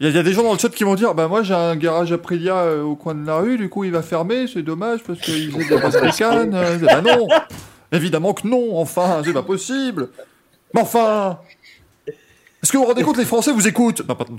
Il 0.00 0.08
y, 0.08 0.12
y 0.12 0.18
a 0.18 0.22
des 0.22 0.32
gens 0.32 0.42
dans 0.42 0.52
le 0.52 0.58
chat 0.58 0.68
qui 0.68 0.84
vont 0.84 0.94
dire 0.94 1.14
Bah, 1.14 1.28
moi, 1.28 1.42
j'ai 1.42 1.54
un 1.54 1.76
garage 1.76 2.12
Aprilia 2.12 2.56
euh, 2.56 2.82
au 2.82 2.94
coin 2.96 3.14
de 3.14 3.26
la 3.26 3.36
rue, 3.36 3.56
du 3.56 3.68
coup, 3.68 3.84
il 3.84 3.90
va 3.90 4.02
fermer, 4.02 4.46
c'est 4.46 4.62
dommage, 4.62 5.00
parce 5.02 5.20
qu'il 5.20 5.50
faisait 5.52 5.76
des. 5.76 6.48
Euh, 6.54 6.78
bah, 6.78 7.00
non 7.00 7.28
Évidemment 7.92 8.34
que 8.34 8.46
non, 8.46 8.78
enfin, 8.78 9.22
c'est 9.24 9.32
pas 9.32 9.42
possible 9.42 10.08
Mais 10.74 10.82
enfin 10.82 11.38
Est-ce 12.62 12.72
que 12.72 12.76
vous 12.76 12.82
vous 12.82 12.88
rendez 12.88 13.02
compte, 13.04 13.18
les 13.18 13.24
Français 13.24 13.52
vous 13.52 13.68
écoutent 13.68 14.02
Non, 14.08 14.16
pardon. 14.16 14.36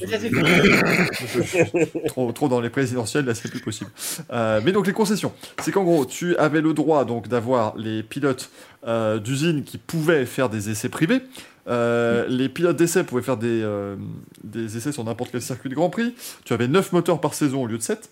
Trop, 2.07 2.31
trop 2.33 2.49
dans 2.49 2.59
les 2.59 2.69
présidentielles, 2.69 3.25
là 3.25 3.33
c'est 3.33 3.49
plus 3.49 3.61
possible. 3.61 3.89
Euh, 4.31 4.59
mais 4.63 4.73
donc 4.73 4.87
les 4.87 4.93
concessions, 4.93 5.31
c'est 5.61 5.71
qu'en 5.71 5.83
gros, 5.83 6.05
tu 6.05 6.35
avais 6.35 6.59
le 6.59 6.73
droit 6.73 7.05
donc 7.05 7.29
d'avoir 7.29 7.77
les 7.77 8.03
pilotes 8.03 8.49
euh, 8.85 9.19
d'usine 9.19 9.63
qui 9.63 9.77
pouvaient 9.77 10.25
faire 10.25 10.49
des 10.49 10.69
essais 10.69 10.89
privés. 10.89 11.21
Euh, 11.69 12.25
les 12.27 12.49
pilotes 12.49 12.75
d'essai 12.77 13.03
pouvaient 13.03 13.21
faire 13.21 13.37
des, 13.37 13.61
euh, 13.63 13.95
des 14.43 14.75
essais 14.75 14.91
sur 14.91 15.03
n'importe 15.03 15.31
quel 15.31 15.41
circuit 15.41 15.69
de 15.69 15.75
Grand 15.75 15.89
Prix. 15.89 16.15
Tu 16.43 16.53
avais 16.53 16.67
9 16.67 16.91
moteurs 16.93 17.21
par 17.21 17.33
saison 17.33 17.63
au 17.63 17.67
lieu 17.67 17.77
de 17.77 17.83
7. 17.83 18.09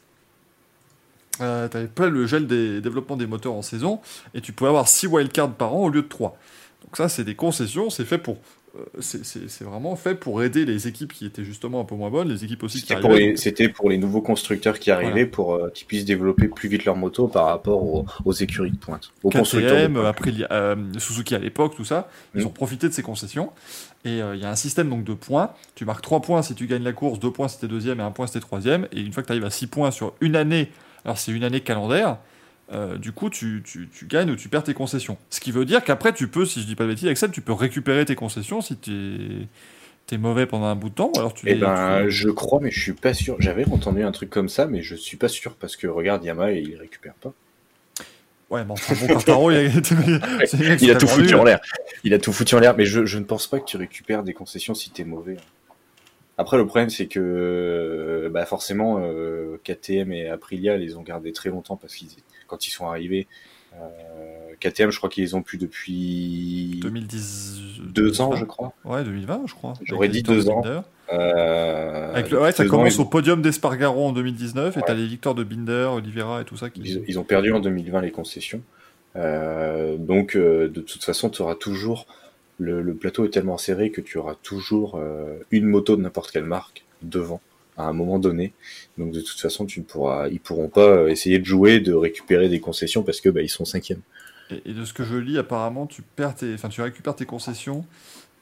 Euh, 1.42 1.68
tu 1.68 1.78
avais 1.78 1.88
pas 1.88 2.08
le 2.08 2.26
gel 2.28 2.48
des 2.48 2.82
développements 2.82 3.18
des 3.18 3.28
moteurs 3.28 3.54
en 3.54 3.62
saison. 3.62 4.00
Et 4.34 4.42
tu 4.42 4.52
pouvais 4.54 4.70
avoir 4.70 4.88
6 4.88 5.08
wildcards 5.08 5.54
par 5.54 5.74
an 5.74 5.84
au 5.84 5.90
lieu 5.90 6.02
de 6.04 6.08
3. 6.08 6.38
Donc 6.84 6.98
ça, 6.98 7.10
c'est 7.10 7.24
des 7.24 7.36
concessions. 7.36 7.90
C'est 7.90 8.06
fait 8.06 8.18
pour 8.18 8.38
c'est- 9.00 9.24
c'est 9.26 9.64
vraiment 9.64 9.96
fait 9.96 10.16
pour 10.16 10.42
aider 10.44 10.66
les 10.66 10.88
équipes 10.88 11.14
qui 11.14 11.26
étaient 11.26 11.44
justement 11.44 11.80
un 11.82 11.86
peu 11.86 11.96
moins 11.96 12.10
bonnes, 12.10 12.28
les 12.30 12.44
équipes 12.44 12.64
aussi 12.64 12.82
qui 12.82 12.94
arrivaient. 12.94 13.36
c'était 13.38 13.70
pour 13.70 13.90
les 13.90 13.98
nouveaux 13.98 14.22
constructeurs 14.22 14.80
qui 14.80 14.92
arrivaient 14.92 15.26
pour 15.26 15.54
euh, 15.56 15.70
qu'ils 15.74 15.88
puissent 15.88 16.06
développer 16.06 16.48
plus 16.48 16.70
vite 16.70 16.86
leur 16.86 16.96
moto 16.96 17.28
par 17.28 17.46
rapport 17.46 17.84
aux, 17.84 18.06
aux 18.26 18.34
écuries 18.34 18.72
de 18.72 18.78
pointe. 18.78 19.12
Aux 19.24 19.30
constructeurs. 19.30 19.90
de. 19.90 20.00
Aprilia, 20.00 20.48
euh, 20.52 20.76
Suzuki 20.98 21.36
à 21.36 21.40
l'époque, 21.40 21.76
tout 21.76 21.86
ça, 21.86 22.10
ils 22.36 22.42
Mm. 22.44 22.48
ont 22.48 22.50
profité 22.50 22.88
de 22.88 22.94
ces 22.94 23.02
concessions. 23.04 23.52
Et 24.06 24.22
euh, 24.22 24.36
il 24.36 24.42
y 24.42 24.46
a 24.46 24.50
un 24.52 24.56
système 24.56 24.90
donc 24.90 25.04
de 25.04 25.14
points. 25.14 25.52
Tu 25.76 25.84
marques 25.86 26.02
3 26.04 26.22
points 26.22 26.42
si 26.42 26.56
tu 26.56 26.68
gagnes 26.68 26.84
la 26.84 26.94
course, 26.94 27.20
2 27.20 27.32
points 27.32 27.48
si 27.48 27.60
t'es 27.60 27.68
deuxième 27.68 28.00
et 28.00 28.04
1 28.04 28.12
point 28.12 28.28
si 28.28 28.34
t'es 28.34 28.40
troisième. 28.40 28.88
Et 28.92 29.02
une 29.02 29.12
fois 29.12 29.24
que 29.24 29.28
tu 29.28 29.34
arrives 29.34 29.46
à 29.46 29.50
6 29.50 29.68
points 29.68 29.92
sur 29.92 30.14
une 30.22 30.36
année, 30.36 30.70
alors 31.04 31.18
c'est 31.18 31.32
une 31.32 31.44
année 31.44 31.62
calendaire, 31.62 32.18
euh, 32.72 32.98
du 32.98 33.12
coup 33.12 33.30
tu, 33.30 33.62
tu- 33.66 33.88
tu 33.90 34.06
gagnes 34.08 34.32
ou 34.32 34.36
tu 34.36 34.50
perds 34.50 34.64
tes 34.64 34.74
concessions. 34.74 35.18
Ce 35.30 35.40
qui 35.40 35.52
veut 35.52 35.66
dire 35.66 35.84
qu'après 35.84 36.14
tu 36.14 36.28
peux, 36.28 36.46
si 36.46 36.62
je 36.62 36.66
dis 36.68 36.76
pas 36.76 36.84
de 36.84 36.90
bêtises, 36.90 37.08
Axel, 37.08 37.32
tu 37.32 37.42
peux 37.42 37.54
récupérer 37.54 38.06
tes 38.06 38.16
concessions 38.16 38.62
si 38.62 38.76
t'es 38.76 40.16
es 40.16 40.18
mauvais 40.18 40.46
pendant 40.46 40.66
un 40.68 40.76
bout 40.76 40.90
de 40.90 40.96
temps. 40.96 41.12
Ou 41.16 41.20
alors 41.20 41.34
tu 41.34 41.50
Eh 41.50 41.56
ben, 41.56 42.04
tu- 42.04 42.12
je 42.12 42.30
crois, 42.30 42.60
mais 42.62 42.72
je 42.72 42.80
suis 42.82 42.94
pas 42.94 43.14
sûr. 43.14 43.38
J'avais 43.40 43.66
entendu 43.70 44.04
un 44.04 44.12
truc 44.12 44.30
comme 44.30 44.50
ça, 44.50 44.66
mais 44.68 44.82
je 44.82 44.96
suis 44.96 45.18
pas 45.18 45.28
sûr 45.28 45.56
parce 45.56 45.76
que 45.76 45.88
regarde 45.88 46.24
Yamaha, 46.24 46.52
il 46.54 46.76
récupère 46.78 47.14
pas. 47.16 47.34
Ouais, 48.50 48.64
bon, 48.64 48.76
enfin, 48.76 48.94
bon 49.28 49.50
il 49.52 49.58
a, 49.58 49.64
Il 50.82 50.98
tout 50.98 51.08
foutu 51.08 51.36
en 51.36 51.44
l'air. 51.44 51.60
Il 52.04 52.14
a 52.14 52.20
tout 52.20 52.32
foutu 52.32 52.56
en 52.56 52.60
l'air, 52.60 52.76
mais 52.78 52.86
je, 52.86 53.06
je 53.06 53.20
ne 53.20 53.26
pense 53.26 53.48
pas 53.48 53.60
que 53.60 53.66
tu 53.66 53.76
récupères 53.78 54.24
des 54.24 54.34
concessions 54.34 54.74
si 54.74 54.90
t'es 54.90 55.04
mauvais. 55.04 55.36
Après, 56.38 56.56
le 56.58 56.66
problème, 56.66 56.90
c'est 56.90 57.08
que 57.08 57.20
euh, 57.20 58.30
bah, 58.30 58.46
forcément, 58.46 59.00
euh, 59.02 59.60
KTM 59.64 60.12
et 60.14 60.30
Aprilia 60.30 60.78
les 60.78 60.96
ont 60.96 61.02
gardés 61.02 61.34
très 61.34 61.50
longtemps 61.50 61.76
parce 61.76 61.96
qu'ils, 61.96 62.10
quand 62.48 62.68
ils 62.68 62.72
sont 62.72 62.88
arrivés, 62.88 63.28
euh, 63.76 64.54
KTM, 64.60 64.90
je 64.92 64.98
crois 64.98 65.10
qu'ils 65.10 65.24
les 65.24 65.36
ont 65.36 65.42
plus 65.44 65.58
depuis 65.60 66.80
2010. 66.82 67.62
deux 67.94 68.22
ans, 68.22 68.36
je 68.36 68.46
crois. 68.46 68.74
Ouais, 68.86 69.04
2020, 69.04 69.42
je 69.46 69.54
crois. 69.54 69.74
J'aurais 69.84 70.10
dit 70.10 70.24
deux 70.24 70.44
de 70.44 70.50
ans. 70.50 70.64
Euh, 71.14 72.14
Avec 72.14 72.32
le- 72.32 72.42
ouais, 72.42 72.52
ça 72.52 72.66
commence 72.66 73.00
au 73.00 73.06
podium 73.06 73.42
d'Espargaro 73.42 74.08
en 74.08 74.12
2019 74.14 74.76
et 74.76 74.80
Ouais. 74.80 74.84
t'as 74.86 74.94
les 74.94 75.06
victoires 75.08 75.36
de 75.36 75.44
Binder, 75.44 75.90
Oliveira 75.94 76.42
et 76.42 76.46
tout 76.46 76.58
ça 76.58 76.70
qui. 76.70 76.82
ils, 76.82 77.04
ils 77.08 77.20
ont 77.20 77.24
perdu 77.24 77.54
en 77.54 77.60
2020 77.60 78.02
les 78.02 78.12
concessions. 78.12 78.62
Euh, 79.16 79.96
donc, 79.98 80.36
de 80.36 80.68
toute 80.82 81.04
façon, 81.04 81.30
tu 81.30 81.42
auras 81.42 81.56
toujours 81.56 82.08
le, 82.60 82.82
le 82.82 82.94
plateau 82.96 83.24
est 83.26 83.30
tellement 83.30 83.58
serré 83.58 83.92
que 83.92 84.02
tu 84.02 84.18
auras 84.18 84.36
toujours 84.42 85.00
une 85.52 85.66
moto 85.66 85.96
de 85.96 86.02
n'importe 86.02 86.32
quelle 86.32 86.44
marque 86.46 86.84
devant 87.04 87.40
à 87.78 87.86
un 87.86 87.94
moment 87.94 88.20
donné. 88.20 88.54
Donc, 88.98 89.12
de 89.12 89.22
toute 89.22 89.40
façon, 89.40 89.66
tu 89.66 89.80
ne 89.80 89.86
pourras, 89.86 90.28
ils 90.30 90.40
pourront 90.40 90.70
pas 90.70 90.82
euh, 90.82 91.08
essayer 91.08 91.40
de 91.40 91.46
jouer, 91.46 91.80
de 91.80 91.94
récupérer 91.94 92.50
des 92.50 92.60
concessions 92.60 93.04
parce 93.04 93.22
que 93.22 93.30
bah, 93.30 93.42
ils 93.42 93.50
sont 93.50 93.66
cinquièmes. 93.66 94.02
Et, 94.50 94.72
et 94.72 94.74
de 94.74 94.86
ce 94.86 94.94
que 94.94 95.04
je 95.04 95.16
lis, 95.16 95.38
apparemment, 95.38 95.86
tu 95.86 96.02
perds 96.02 96.36
tes, 96.36 96.54
enfin, 96.54 96.70
tu 96.70 96.82
récupères 96.82 97.16
tes 97.16 97.26
concessions 97.26 97.86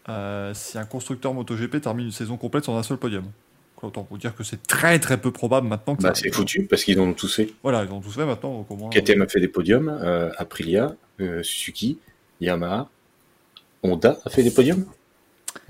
euh, 0.07 0.53
si 0.53 0.77
un 0.77 0.85
constructeur 0.85 1.33
MotoGP 1.33 1.81
termine 1.81 2.07
une 2.07 2.11
saison 2.11 2.37
complète 2.37 2.65
sans 2.65 2.77
un 2.77 2.83
seul 2.83 2.97
podium. 2.97 3.25
Autant 3.81 4.07
vous 4.09 4.17
dire 4.17 4.35
que 4.35 4.43
c'est 4.43 4.63
très 4.65 4.97
très 4.97 5.17
peu 5.17 5.31
probable 5.31 5.67
maintenant 5.67 5.95
que 5.95 6.01
Bah, 6.01 6.09
ça 6.09 6.15
c'est 6.15 6.33
foutu 6.33 6.63
parce 6.63 6.83
qu'ils 6.83 6.99
ont 6.99 7.13
tous 7.13 7.35
fait. 7.35 7.53
Voilà, 7.61 7.83
ils 7.83 7.91
ont 7.91 8.01
tous 8.01 8.15
fait 8.15 8.25
maintenant. 8.25 8.57
Donc 8.57 8.71
au 8.71 8.75
moins, 8.75 8.89
KTM 8.89 9.21
a 9.21 9.27
fait 9.27 9.39
des 9.39 9.47
podiums, 9.47 9.89
euh, 10.01 10.31
Aprilia, 10.37 10.95
euh, 11.19 11.43
Suzuki, 11.43 11.99
Yamaha, 12.41 12.89
Honda 13.83 14.17
a 14.25 14.29
fait 14.31 14.41
des 14.41 14.49
podiums? 14.49 14.85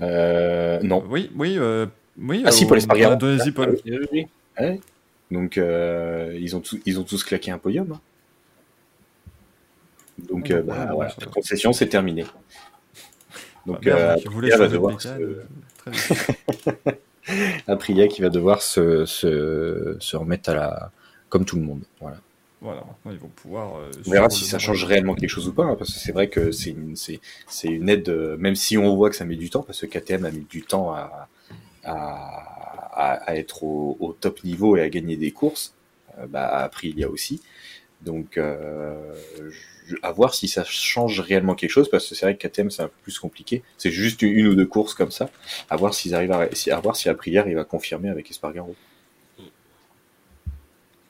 Euh, 0.00 0.80
non. 0.82 1.04
Oui, 1.10 1.30
oui, 1.36 1.56
euh, 1.58 1.86
oui. 2.18 2.42
Ah, 2.44 2.50
si, 2.50 2.64
au- 2.64 2.68
Paul 2.68 2.78
Espargaro. 2.78 3.12
Indonésie, 3.14 3.52
Paul. 3.52 3.76
Oui. 4.12 4.26
Ouais. 4.58 4.80
Donc 5.30 5.58
euh, 5.58 6.36
ils 6.40 6.54
ont 6.56 6.60
tous 6.60 6.80
ils 6.86 6.98
ont 7.00 7.04
tous 7.04 7.24
claqué 7.24 7.50
un 7.50 7.58
podium. 7.58 7.92
hein. 7.92 8.00
Donc 10.18 10.50
Ah, 10.50 10.54
euh, 10.54 10.62
bah, 10.62 10.74
ouais, 10.86 10.94
voilà, 10.94 11.14
la 11.20 11.26
concession 11.26 11.72
c'est 11.72 11.88
terminé. 11.88 12.24
Donc 13.66 13.84
Bah, 13.84 14.16
merde, 14.16 14.22
euh, 14.44 14.56
va 14.56 14.68
devoir 14.68 15.00
se-. 15.00 15.08
Aprilia 17.66 18.06
qui 18.08 18.22
va 18.22 18.28
devoir 18.28 18.62
se, 18.62 19.04
se, 19.04 19.96
se 19.98 20.16
remettre 20.16 20.50
à 20.50 20.54
la 20.54 20.92
comme 21.28 21.44
tout 21.44 21.56
le 21.56 21.62
monde. 21.62 21.82
Voilà. 22.00 22.18
Voilà, 22.62 22.80
maintenant 22.80 23.12
ils 23.12 23.18
vont 23.18 23.28
pouvoir. 23.28 23.76
euh, 23.76 23.90
On 24.06 24.10
verra 24.10 24.30
si 24.30 24.44
ça 24.44 24.58
change 24.58 24.84
réellement 24.84 25.14
quelque 25.14 25.28
chose 25.28 25.48
ou 25.48 25.52
pas, 25.52 25.64
hein, 25.64 25.76
parce 25.78 25.92
que 25.92 25.98
c'est 25.98 26.12
vrai 26.12 26.28
que 26.28 26.52
c'est 26.52 26.70
une, 26.70 26.96
c'est, 26.96 27.20
c'est 27.46 27.68
une 27.68 27.88
aide, 27.88 28.08
euh, 28.08 28.36
même 28.38 28.54
si 28.54 28.78
on 28.78 28.94
voit 28.96 29.10
que 29.10 29.16
ça 29.16 29.24
met 29.24 29.36
du 29.36 29.50
temps, 29.50 29.62
parce 29.62 29.80
que 29.80 29.86
KTM 29.86 30.24
a 30.24 30.30
mis 30.30 30.46
du 30.48 30.62
temps 30.62 30.92
à, 30.94 31.28
à, 31.86 32.90
à, 32.94 33.12
à 33.30 33.36
être 33.36 33.64
au, 33.64 33.96
au 34.00 34.12
top 34.12 34.44
niveau 34.44 34.76
et 34.76 34.82
à 34.82 34.88
gagner 34.90 35.16
des 35.16 35.32
courses, 35.32 35.74
euh, 36.18 36.26
bah, 36.28 36.46
après 36.48 36.88
il 36.88 36.98
y 36.98 37.04
a 37.04 37.10
aussi. 37.10 37.42
Donc, 38.02 38.38
euh, 38.38 39.14
je- 39.86 39.96
à 40.02 40.12
voir 40.12 40.34
si 40.34 40.48
ça 40.48 40.64
change 40.64 41.20
réellement 41.20 41.54
quelque 41.54 41.70
chose, 41.70 41.88
parce 41.90 42.08
que 42.08 42.14
c'est 42.14 42.26
vrai 42.26 42.36
que 42.36 42.42
KTM 42.42 42.70
c'est 42.70 42.82
un 42.82 42.88
peu 42.88 43.00
plus 43.02 43.18
compliqué. 43.18 43.62
C'est 43.78 43.90
juste 43.92 44.22
une, 44.22 44.32
une 44.32 44.46
ou 44.48 44.54
deux 44.54 44.66
courses 44.66 44.94
comme 44.94 45.10
ça. 45.10 45.30
À 45.70 45.76
voir 45.76 45.94
s'ils 45.94 46.14
arrivent 46.14 46.32
à, 46.32 46.48
si- 46.54 46.70
à 46.70 46.80
voir 46.80 46.96
si 46.96 47.08
Aprilia 47.08 47.44
il 47.48 47.54
va 47.56 47.64
confirmer 47.64 48.10
avec 48.10 48.30
Espargaro. 48.30 48.76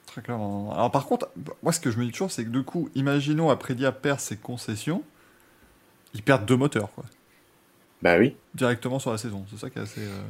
Très 0.06 0.22
clairement. 0.22 0.72
Alors 0.72 0.90
par 0.90 1.06
contre, 1.06 1.28
moi 1.62 1.72
ce 1.72 1.80
que 1.80 1.90
je 1.90 1.98
me 1.98 2.04
dis 2.04 2.12
toujours, 2.12 2.30
c'est 2.30 2.44
que 2.44 2.48
du 2.50 2.62
coup, 2.62 2.88
imaginons 2.94 3.50
Aprilia 3.50 3.92
perd 3.92 4.20
ses 4.20 4.36
concessions, 4.36 5.02
ils 6.14 6.22
perdent 6.22 6.46
deux 6.46 6.56
moteurs, 6.56 6.92
quoi. 6.94 7.04
Bah 8.02 8.16
oui. 8.18 8.36
Directement 8.54 8.98
sur 8.98 9.12
la 9.12 9.18
saison. 9.18 9.44
C'est 9.50 9.58
ça 9.58 9.70
qui 9.70 9.78
est 9.78 9.82
assez. 9.82 10.00
euh, 10.00 10.22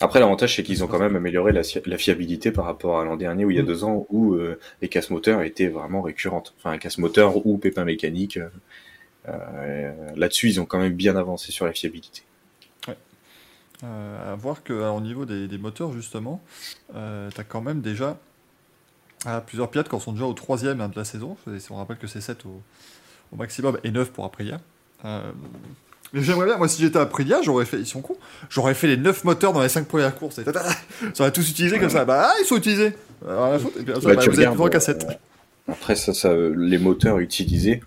Après, 0.00 0.20
l'avantage, 0.20 0.54
c'est 0.56 0.62
qu'ils 0.62 0.84
ont 0.84 0.86
quand 0.86 0.98
même 0.98 1.16
amélioré 1.16 1.52
la, 1.52 1.62
si- 1.62 1.80
la 1.86 1.96
fiabilité 1.98 2.50
par 2.52 2.66
rapport 2.66 3.00
à 3.00 3.04
l'an 3.04 3.16
dernier, 3.16 3.44
où 3.46 3.50
il 3.50 3.56
y 3.56 3.60
a 3.60 3.62
Mm. 3.62 3.66
deux 3.66 3.84
ans, 3.84 4.06
où 4.10 4.34
euh, 4.34 4.58
les 4.82 4.88
casse 4.88 5.08
moteurs 5.10 5.42
étaient 5.42 5.68
vraiment 5.68 6.02
récurrentes. 6.02 6.54
Enfin, 6.58 6.72
un 6.72 6.78
casse 6.78 6.98
moteur 6.98 7.46
ou 7.46 7.56
pépin 7.58 7.84
mécanique. 7.84 8.36
euh, 8.36 8.48
euh, 9.28 9.92
Là-dessus, 10.16 10.48
ils 10.50 10.60
ont 10.60 10.66
quand 10.66 10.78
même 10.78 10.92
bien 10.92 11.16
avancé 11.16 11.50
sur 11.52 11.64
la 11.66 11.72
fiabilité. 11.72 12.22
Euh, 13.84 14.32
à 14.32 14.34
voir 14.36 14.62
que 14.62 14.72
alors, 14.72 14.96
au 14.96 15.00
niveau 15.02 15.26
des, 15.26 15.48
des 15.48 15.58
moteurs 15.58 15.92
justement, 15.92 16.42
tu 16.92 16.96
as 16.98 17.44
quand 17.44 17.60
même 17.60 17.82
déjà 17.82 18.18
ah, 19.26 19.42
plusieurs 19.46 19.70
pilotes 19.70 19.88
qui 19.90 20.00
sont 20.00 20.12
déjà 20.12 20.24
au 20.24 20.32
troisième 20.32 20.80
hein, 20.80 20.88
de 20.88 20.96
la 20.96 21.04
saison. 21.04 21.36
C'est- 21.44 21.70
On 21.70 21.76
rappelle 21.76 21.98
que 21.98 22.06
c'est 22.06 22.20
7 22.22 22.46
au, 22.46 22.62
au 23.32 23.36
maximum 23.36 23.78
et 23.84 23.90
9 23.90 24.12
pour 24.12 24.24
Aprilia. 24.24 24.60
Euh, 25.04 25.30
mais 26.16 26.22
j'aimerais 26.22 26.46
bien, 26.46 26.56
moi 26.56 26.66
si 26.68 26.80
j'étais 26.82 26.98
Aprilia, 26.98 27.40
j'aurais 27.42 27.64
fait, 27.66 27.78
ils 27.78 27.86
sont 27.86 28.00
cons, 28.00 28.16
j'aurais 28.50 28.74
fait 28.74 28.86
les 28.88 28.96
9 28.96 29.22
moteurs 29.24 29.52
dans 29.52 29.62
les 29.62 29.68
5 29.68 29.86
premières 29.86 30.14
courses. 30.16 30.38
Et 30.38 30.44
tata, 30.44 30.64
ça 31.14 31.22
aurait 31.24 31.32
tous 31.32 31.48
utilisé 31.48 31.78
comme 31.78 31.90
ça. 31.90 32.04
Bah 32.04 32.28
ah, 32.30 32.34
ils 32.40 32.46
sont 32.46 32.56
utilisés. 32.56 32.94
Alors, 33.26 33.44
à 33.46 33.58
foutre. 33.58 33.78
Et 33.78 33.82
puis, 33.82 33.92
Bah, 33.92 34.00
bah, 34.02 34.16
tu 34.16 34.30
vous 34.30 34.40
êtes 34.40 34.48
regardes, 34.48 34.80
7. 34.80 35.06
euh, 35.08 35.72
Après, 35.72 35.94
ça, 35.94 36.12
ça, 36.14 36.34
les 36.34 36.78
moteurs 36.78 37.18
utilisés, 37.18 37.82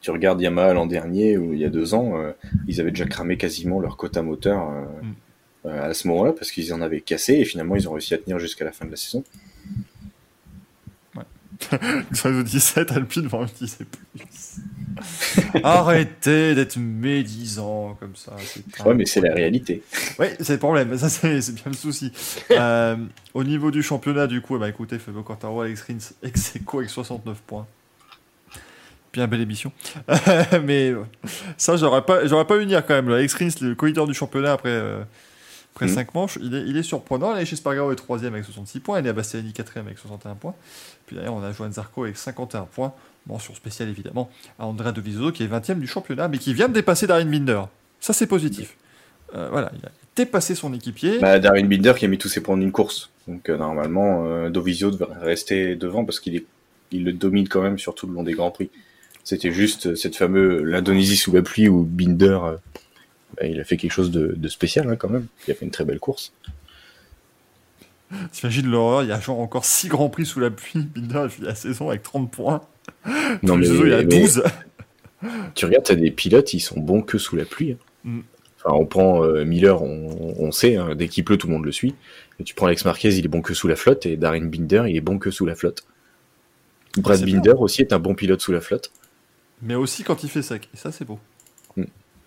tu 0.00 0.10
regardes 0.10 0.40
Yamaha 0.40 0.72
l'an 0.74 0.86
dernier, 0.86 1.36
ou 1.36 1.52
il 1.52 1.58
y 1.60 1.64
a 1.64 1.68
deux 1.68 1.92
ans, 1.94 2.12
euh, 2.18 2.32
ils 2.66 2.80
avaient 2.80 2.90
déjà 2.90 3.04
cramé 3.06 3.36
quasiment 3.36 3.80
leur 3.80 3.96
quota 3.96 4.22
moteur 4.22 4.70
euh, 4.70 4.84
Mm. 5.02 5.68
à 5.68 5.92
ce 5.92 6.08
moment-là, 6.08 6.32
parce 6.32 6.50
qu'ils 6.50 6.72
en 6.72 6.80
avaient 6.80 7.02
cassé, 7.02 7.34
et 7.34 7.44
finalement, 7.44 7.76
ils 7.76 7.86
ont 7.88 7.92
réussi 7.92 8.14
à 8.14 8.18
tenir 8.18 8.38
jusqu'à 8.38 8.64
la 8.64 8.72
fin 8.72 8.86
de 8.86 8.90
la 8.90 8.96
saison. 8.96 9.22
Sur 12.12 12.30
les 12.30 12.42
17, 12.42 12.92
Alpine 12.92 13.26
vont 13.26 13.44
utiliser 13.44 13.84
plus. 13.84 14.60
Arrêtez 15.62 16.54
d'être 16.54 16.76
médisant 16.76 17.96
comme 18.00 18.16
ça. 18.16 18.34
Ouais, 18.84 18.94
mais 18.94 19.06
c'est 19.06 19.20
la 19.20 19.34
réalité. 19.34 19.82
Oui, 20.18 20.26
c'est 20.40 20.54
le 20.54 20.58
problème, 20.58 20.96
ça 20.98 21.08
c'est 21.08 21.54
bien 21.54 21.64
le 21.66 21.72
souci. 21.72 22.12
Euh, 22.50 22.96
au 23.34 23.44
niveau 23.44 23.70
du 23.70 23.82
championnat, 23.82 24.26
du 24.26 24.40
coup, 24.40 24.56
eh 24.56 24.58
ben, 24.58 24.66
écoutez, 24.66 24.98
Fabio 24.98 25.22
Quartaro, 25.22 25.62
Alex 25.62 25.82
Rins, 25.82 26.14
ex 26.22 26.56
aequo 26.56 26.78
avec 26.78 26.90
69 26.90 27.38
points. 27.46 27.66
Bien 29.12 29.26
belle 29.26 29.40
émission. 29.40 29.72
Mais 30.64 30.94
ça, 31.56 31.76
j'aurais 31.76 32.02
pas, 32.02 32.26
j'aurais 32.26 32.46
pas 32.46 32.56
eu 32.56 32.60
venir 32.60 32.84
quand 32.86 32.94
même. 32.94 33.08
Le 33.08 33.16
Alex 33.16 33.34
Rins, 33.34 33.48
le 33.60 33.74
co-leader 33.74 34.06
du 34.06 34.14
championnat 34.14 34.52
après, 34.52 34.70
euh, 34.70 35.02
après 35.74 35.86
Mhm. 35.86 35.94
5 35.94 36.14
manches, 36.14 36.38
il 36.42 36.54
est, 36.54 36.62
il 36.66 36.76
est 36.76 36.82
surprenant. 36.82 37.32
Là, 37.32 37.44
chez 37.44 37.56
Spargaro 37.56 37.92
est 37.92 37.96
3 37.96 38.24
avec 38.24 38.44
66 38.44 38.80
points. 38.80 39.00
Il 39.00 39.06
est 39.06 39.10
à 39.10 39.12
Bastianini 39.12 39.52
4 39.52 39.78
avec 39.78 39.98
61 39.98 40.34
points. 40.34 40.54
Puis 41.06 41.16
derrière, 41.16 41.34
on 41.34 41.42
a 41.42 41.52
Johan 41.52 41.70
Zarco 41.72 42.04
avec 42.04 42.16
51 42.16 42.62
points. 42.62 42.92
Mention 43.26 43.54
spéciale 43.54 43.88
évidemment 43.88 44.30
à 44.58 44.66
Andrea 44.66 44.92
De 44.92 45.00
Visoso 45.00 45.30
qui 45.30 45.42
est 45.44 45.46
20 45.46 45.78
du 45.78 45.86
championnat, 45.86 46.28
mais 46.28 46.38
qui 46.38 46.54
vient 46.54 46.68
de 46.68 46.72
dépasser 46.74 47.06
Darren 47.06 47.26
Binder. 47.26 47.62
Ça, 48.00 48.12
c'est 48.12 48.26
positif. 48.26 48.76
Euh, 49.34 49.48
voilà, 49.50 49.70
il 49.78 49.86
a 49.86 49.90
dépassé 50.16 50.54
son 50.54 50.72
équipier. 50.74 51.18
Bah, 51.18 51.38
Darwin 51.38 51.68
Binder 51.68 51.92
qui 51.96 52.04
a 52.04 52.08
mis 52.08 52.18
tous 52.18 52.28
ses 52.28 52.40
points 52.40 52.56
en 52.56 52.60
une 52.60 52.72
course. 52.72 53.10
Donc 53.28 53.48
euh, 53.48 53.56
normalement, 53.56 54.24
euh, 54.24 54.50
Dovizio 54.50 54.90
devrait 54.90 55.18
rester 55.20 55.76
devant 55.76 56.04
parce 56.04 56.18
qu'il 56.18 56.34
est, 56.34 56.46
il 56.90 57.04
le 57.04 57.12
domine 57.12 57.46
quand 57.48 57.62
même 57.62 57.78
sur 57.78 57.94
tout 57.94 58.06
le 58.06 58.14
long 58.14 58.22
des 58.22 58.32
grands 58.32 58.50
prix. 58.50 58.70
C'était 59.22 59.52
juste 59.52 59.86
euh, 59.86 59.94
cette 59.94 60.16
fameuse 60.16 60.62
l'Indonésie 60.64 61.16
sous 61.16 61.32
la 61.32 61.42
pluie 61.42 61.68
où 61.68 61.84
Binder, 61.84 62.38
bah, 63.36 63.46
il 63.46 63.60
a 63.60 63.64
fait 63.64 63.76
quelque 63.76 63.92
chose 63.92 64.10
de, 64.10 64.34
de 64.36 64.48
spécial 64.48 64.88
hein, 64.88 64.96
quand 64.96 65.08
même. 65.08 65.26
Il 65.46 65.50
a 65.50 65.54
fait 65.54 65.64
une 65.64 65.70
très 65.70 65.84
belle 65.84 66.00
course. 66.00 66.32
T'imagines 68.32 68.66
l'horreur, 68.66 69.04
il 69.04 69.08
y 69.08 69.12
a 69.12 69.20
genre 69.20 69.38
encore 69.38 69.64
6 69.64 69.88
grands 69.88 70.08
prix 70.08 70.26
sous 70.26 70.40
la 70.40 70.50
pluie. 70.50 70.82
Binder, 70.82 71.28
il 71.38 71.44
la 71.44 71.54
saison 71.54 71.90
avec 71.90 72.02
30 72.02 72.30
points. 72.30 72.60
Non 73.42 73.56
mais, 73.56 73.68
il 73.68 73.92
a 73.92 73.98
mais 73.98 74.04
12. 74.04 74.42
tu 75.54 75.64
regardes, 75.64 75.84
t'as 75.84 75.94
des 75.94 76.10
pilotes, 76.10 76.52
ils 76.54 76.60
sont 76.60 76.80
bons 76.80 77.02
que 77.02 77.18
sous 77.18 77.36
la 77.36 77.44
pluie. 77.44 77.72
hein. 77.72 77.78
Mm. 78.04 78.20
Enfin, 78.62 78.74
on 78.76 78.84
prend 78.84 79.24
euh, 79.24 79.44
Miller, 79.44 79.82
on, 79.82 80.34
on 80.38 80.52
sait, 80.52 80.76
hein, 80.76 80.94
dès 80.94 81.08
qu'il 81.08 81.24
pleut, 81.24 81.38
tout 81.38 81.46
le 81.46 81.54
monde 81.54 81.64
le 81.64 81.72
suit. 81.72 81.94
Et 82.40 82.44
tu 82.44 82.54
prends 82.54 82.66
Alex 82.66 82.84
Marquez, 82.84 83.14
il 83.14 83.24
est 83.24 83.28
bon 83.28 83.40
que 83.40 83.54
sous 83.54 83.68
la 83.68 83.76
flotte, 83.76 84.04
et 84.04 84.16
Darren 84.16 84.44
Binder, 84.50 84.84
il 84.86 84.96
est 84.96 85.00
bon 85.00 85.18
que 85.18 85.30
sous 85.30 85.46
la 85.46 85.54
flotte. 85.54 85.84
Brad 86.98 87.24
Binder 87.24 87.54
aussi 87.56 87.80
est 87.82 87.92
un 87.92 87.98
bon 87.98 88.14
pilote 88.14 88.40
sous 88.42 88.52
la 88.52 88.60
flotte. 88.60 88.90
Mais 89.62 89.76
aussi 89.76 90.02
quand 90.02 90.24
il 90.24 90.30
fait 90.30 90.42
sec. 90.42 90.68
Et 90.74 90.76
ça, 90.76 90.90
c'est 90.92 91.04
beau. 91.04 91.18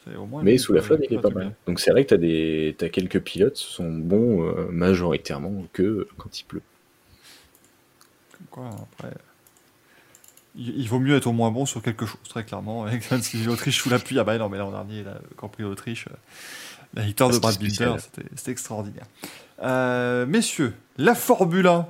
C'est 0.03 0.15
au 0.15 0.25
moins 0.25 0.43
Mais 0.43 0.57
sous 0.57 0.73
la 0.73 0.81
flotte, 0.81 1.01
il 1.09 1.15
est 1.17 1.21
pas 1.21 1.29
mal. 1.29 1.43
bien. 1.45 1.53
Donc 1.67 1.79
c'est 1.79 1.91
vrai 1.91 2.03
que 2.03 2.09
tu 2.09 2.13
as, 2.15 2.17
des... 2.17 2.75
t'as 2.77 2.89
quelques 2.89 3.21
pilotes 3.21 3.53
qui 3.55 3.71
sont 3.71 3.89
bons 3.91 4.43
euh, 4.45 4.67
majoritairement 4.69 5.65
que 5.73 6.07
quand 6.17 6.39
il 6.39 6.43
pleut. 6.43 6.61
Comme 8.37 8.47
quoi, 8.49 8.69
après. 8.69 9.13
Il, 10.55 10.77
il 10.79 10.87
vaut 10.89 10.99
mieux 10.99 11.15
être 11.15 11.27
au 11.27 11.31
moins 11.31 11.51
bon 11.51 11.65
sur 11.65 11.81
quelque 11.81 12.05
chose, 12.05 12.19
très 12.27 12.43
clairement. 12.43 12.83
Avec 12.85 13.03
si 13.21 13.37
l'Autriche 13.43 13.81
sous 13.81 13.89
la 13.89 13.99
pluie, 13.99 14.19
ah 14.19 14.23
bah 14.23 14.37
non, 14.37 14.49
mais 14.49 14.57
l'an 14.57 14.71
dernier, 14.71 15.03
là, 15.03 15.19
le 15.21 15.35
Grand 15.35 15.47
Prix 15.49 15.63
d'Autriche, 15.63 16.07
euh, 16.09 16.15
la 16.95 17.03
victoire 17.03 17.29
de 17.29 17.35
Ah, 17.35 17.39
Brad 17.39 17.53
c'était 17.53 17.85
Binder, 17.85 18.01
c'était 18.35 18.51
extraordinaire. 18.51 19.05
Euh, 19.61 20.25
messieurs, 20.25 20.73
la 20.97 21.15
Formule 21.15 21.67
1. 21.67 21.87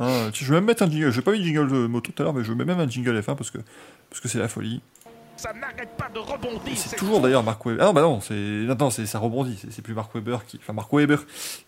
Hein, 0.00 0.30
je 0.32 0.44
vais 0.46 0.56
même 0.56 0.64
mettre 0.64 0.82
un 0.82 0.90
jingle. 0.90 1.10
Je 1.10 1.16
n'ai 1.18 1.22
pas 1.22 1.32
mis 1.32 1.38
de 1.38 1.44
jingle 1.44 1.68
de 1.70 1.86
moto 1.86 2.10
tout 2.12 2.22
à 2.22 2.24
l'heure, 2.24 2.34
mais 2.34 2.42
je 2.44 2.52
mets 2.52 2.64
même 2.64 2.80
un 2.80 2.88
jingle 2.88 3.16
F1 3.18 3.36
parce 3.36 3.50
que 3.50 3.58
parce 4.10 4.20
que 4.20 4.28
c'est 4.28 4.40
la 4.40 4.48
folie. 4.48 4.80
Ça 5.44 5.52
n'arrête 5.52 5.90
pas 5.98 6.08
de 6.08 6.18
rebondir. 6.18 6.72
C'est 6.74 6.96
toujours 6.96 7.20
d'ailleurs 7.20 7.42
Mark 7.42 7.62
Webber. 7.66 7.82
Ah 7.82 7.84
non, 7.84 7.92
bah 7.92 8.00
non, 8.00 8.20
c'est 8.22 8.32
non, 8.34 8.88
ça 8.88 9.18
rebondit. 9.18 9.58
C'est- 9.70 9.82
plus 9.82 9.92
Mark 9.92 10.14
Webber 10.14 10.38
qui, 10.46 10.56
enfin 10.56 10.72
Mark 10.72 10.90
Webber 10.90 11.18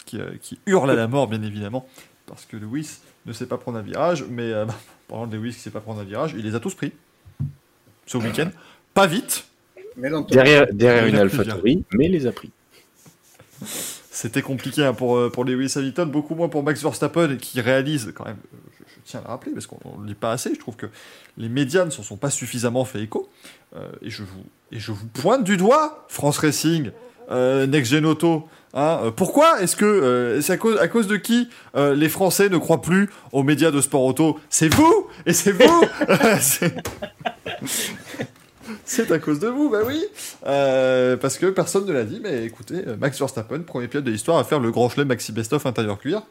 qui, 0.06 0.18
euh, 0.18 0.30
qui 0.40 0.58
hurle 0.64 0.90
à 0.90 0.94
la 0.94 1.06
mort, 1.06 1.28
bien 1.28 1.42
évidemment, 1.42 1.86
parce 2.24 2.46
que 2.46 2.56
Lewis 2.56 3.00
ne 3.26 3.34
sait 3.34 3.44
pas 3.44 3.58
prendre 3.58 3.76
un 3.76 3.82
virage. 3.82 4.24
Mais 4.30 4.50
euh, 4.50 4.64
parlant 5.08 5.26
de 5.26 5.36
Lewis 5.36 5.52
qui 5.52 5.60
sait 5.60 5.70
pas 5.70 5.80
prendre 5.80 6.00
un 6.00 6.04
virage, 6.04 6.34
il 6.38 6.42
les 6.46 6.54
a 6.54 6.60
tous 6.60 6.74
pris 6.74 6.94
ce 8.06 8.16
week-end. 8.16 8.48
Pas 8.94 9.06
vite. 9.06 9.46
Mais 9.98 10.08
Derrière, 10.30 10.72
derrière 10.72 11.06
une 11.06 11.16
a 11.16 11.26
plus 11.26 11.40
AlphaTauri, 11.40 11.84
mais 11.92 12.08
les 12.08 12.26
a 12.26 12.32
pris. 12.32 12.50
C'était 14.16 14.40
compliqué 14.40 14.82
hein, 14.82 14.94
pour, 14.94 15.18
euh, 15.18 15.28
pour 15.28 15.44
Lewis 15.44 15.74
Hamilton, 15.76 16.10
beaucoup 16.10 16.34
moins 16.34 16.48
pour 16.48 16.62
Max 16.62 16.82
Verstappen 16.82 17.36
qui 17.36 17.60
réalise 17.60 18.14
quand 18.14 18.24
même, 18.24 18.38
euh, 18.54 18.56
je, 18.78 18.84
je 18.94 19.00
tiens 19.04 19.20
à 19.20 19.24
le 19.24 19.28
rappeler 19.28 19.52
parce 19.52 19.66
qu'on 19.66 19.76
ne 19.98 20.04
le 20.04 20.08
dit 20.08 20.14
pas 20.14 20.32
assez, 20.32 20.54
je 20.54 20.58
trouve 20.58 20.74
que 20.74 20.86
les 21.36 21.50
médias 21.50 21.84
ne 21.84 21.90
s'en 21.90 22.02
sont 22.02 22.16
pas 22.16 22.30
suffisamment 22.30 22.86
fait 22.86 23.02
écho. 23.02 23.28
Euh, 23.76 23.86
et, 24.00 24.08
je 24.08 24.22
vous, 24.22 24.42
et 24.72 24.78
je 24.78 24.90
vous 24.90 25.04
pointe 25.06 25.44
du 25.44 25.58
doigt, 25.58 26.06
France 26.08 26.38
Racing, 26.38 26.92
euh, 27.30 27.66
Next 27.66 27.90
Gen 27.90 28.06
Auto. 28.06 28.48
hein, 28.72 29.00
euh, 29.02 29.10
pourquoi 29.10 29.60
est-ce 29.60 29.76
que 29.76 30.38
c'est 30.40 30.54
à 30.54 30.56
cause, 30.56 30.78
à 30.78 30.88
cause 30.88 31.08
de 31.08 31.18
qui 31.18 31.50
les 31.74 32.08
Français 32.08 32.48
ne 32.48 32.56
croient 32.56 32.80
plus 32.80 33.10
aux 33.32 33.42
médias 33.42 33.70
de 33.70 33.82
sport 33.82 34.02
auto? 34.02 34.40
C'est 34.48 34.72
vous 34.72 35.08
Et 35.26 35.34
c'est 35.34 35.52
vous 35.52 35.84
C'est- 38.84 39.10
à 39.12 39.18
cause 39.18 39.38
de 39.38 39.48
vous, 39.48 39.70
bah 39.70 39.80
oui. 39.86 40.04
Euh, 40.46 41.16
parce 41.16 41.38
que 41.38 41.46
personne 41.46 41.86
ne 41.86 41.92
l'a 41.92 42.04
dit, 42.04 42.20
mais 42.22 42.44
écoutez, 42.44 42.82
euh, 42.86 42.96
Max 42.96 43.18
Verstappen, 43.18 43.60
premier 43.60 43.88
pilote 43.88 44.04
de 44.04 44.10
l'histoire 44.10 44.38
à 44.38 44.44
faire 44.44 44.60
le 44.60 44.70
grand 44.70 44.88
chelem 44.88 45.08
Maxi 45.08 45.32
Best-of 45.32 45.64
intérieur 45.66 45.98
cuir. 45.98 46.22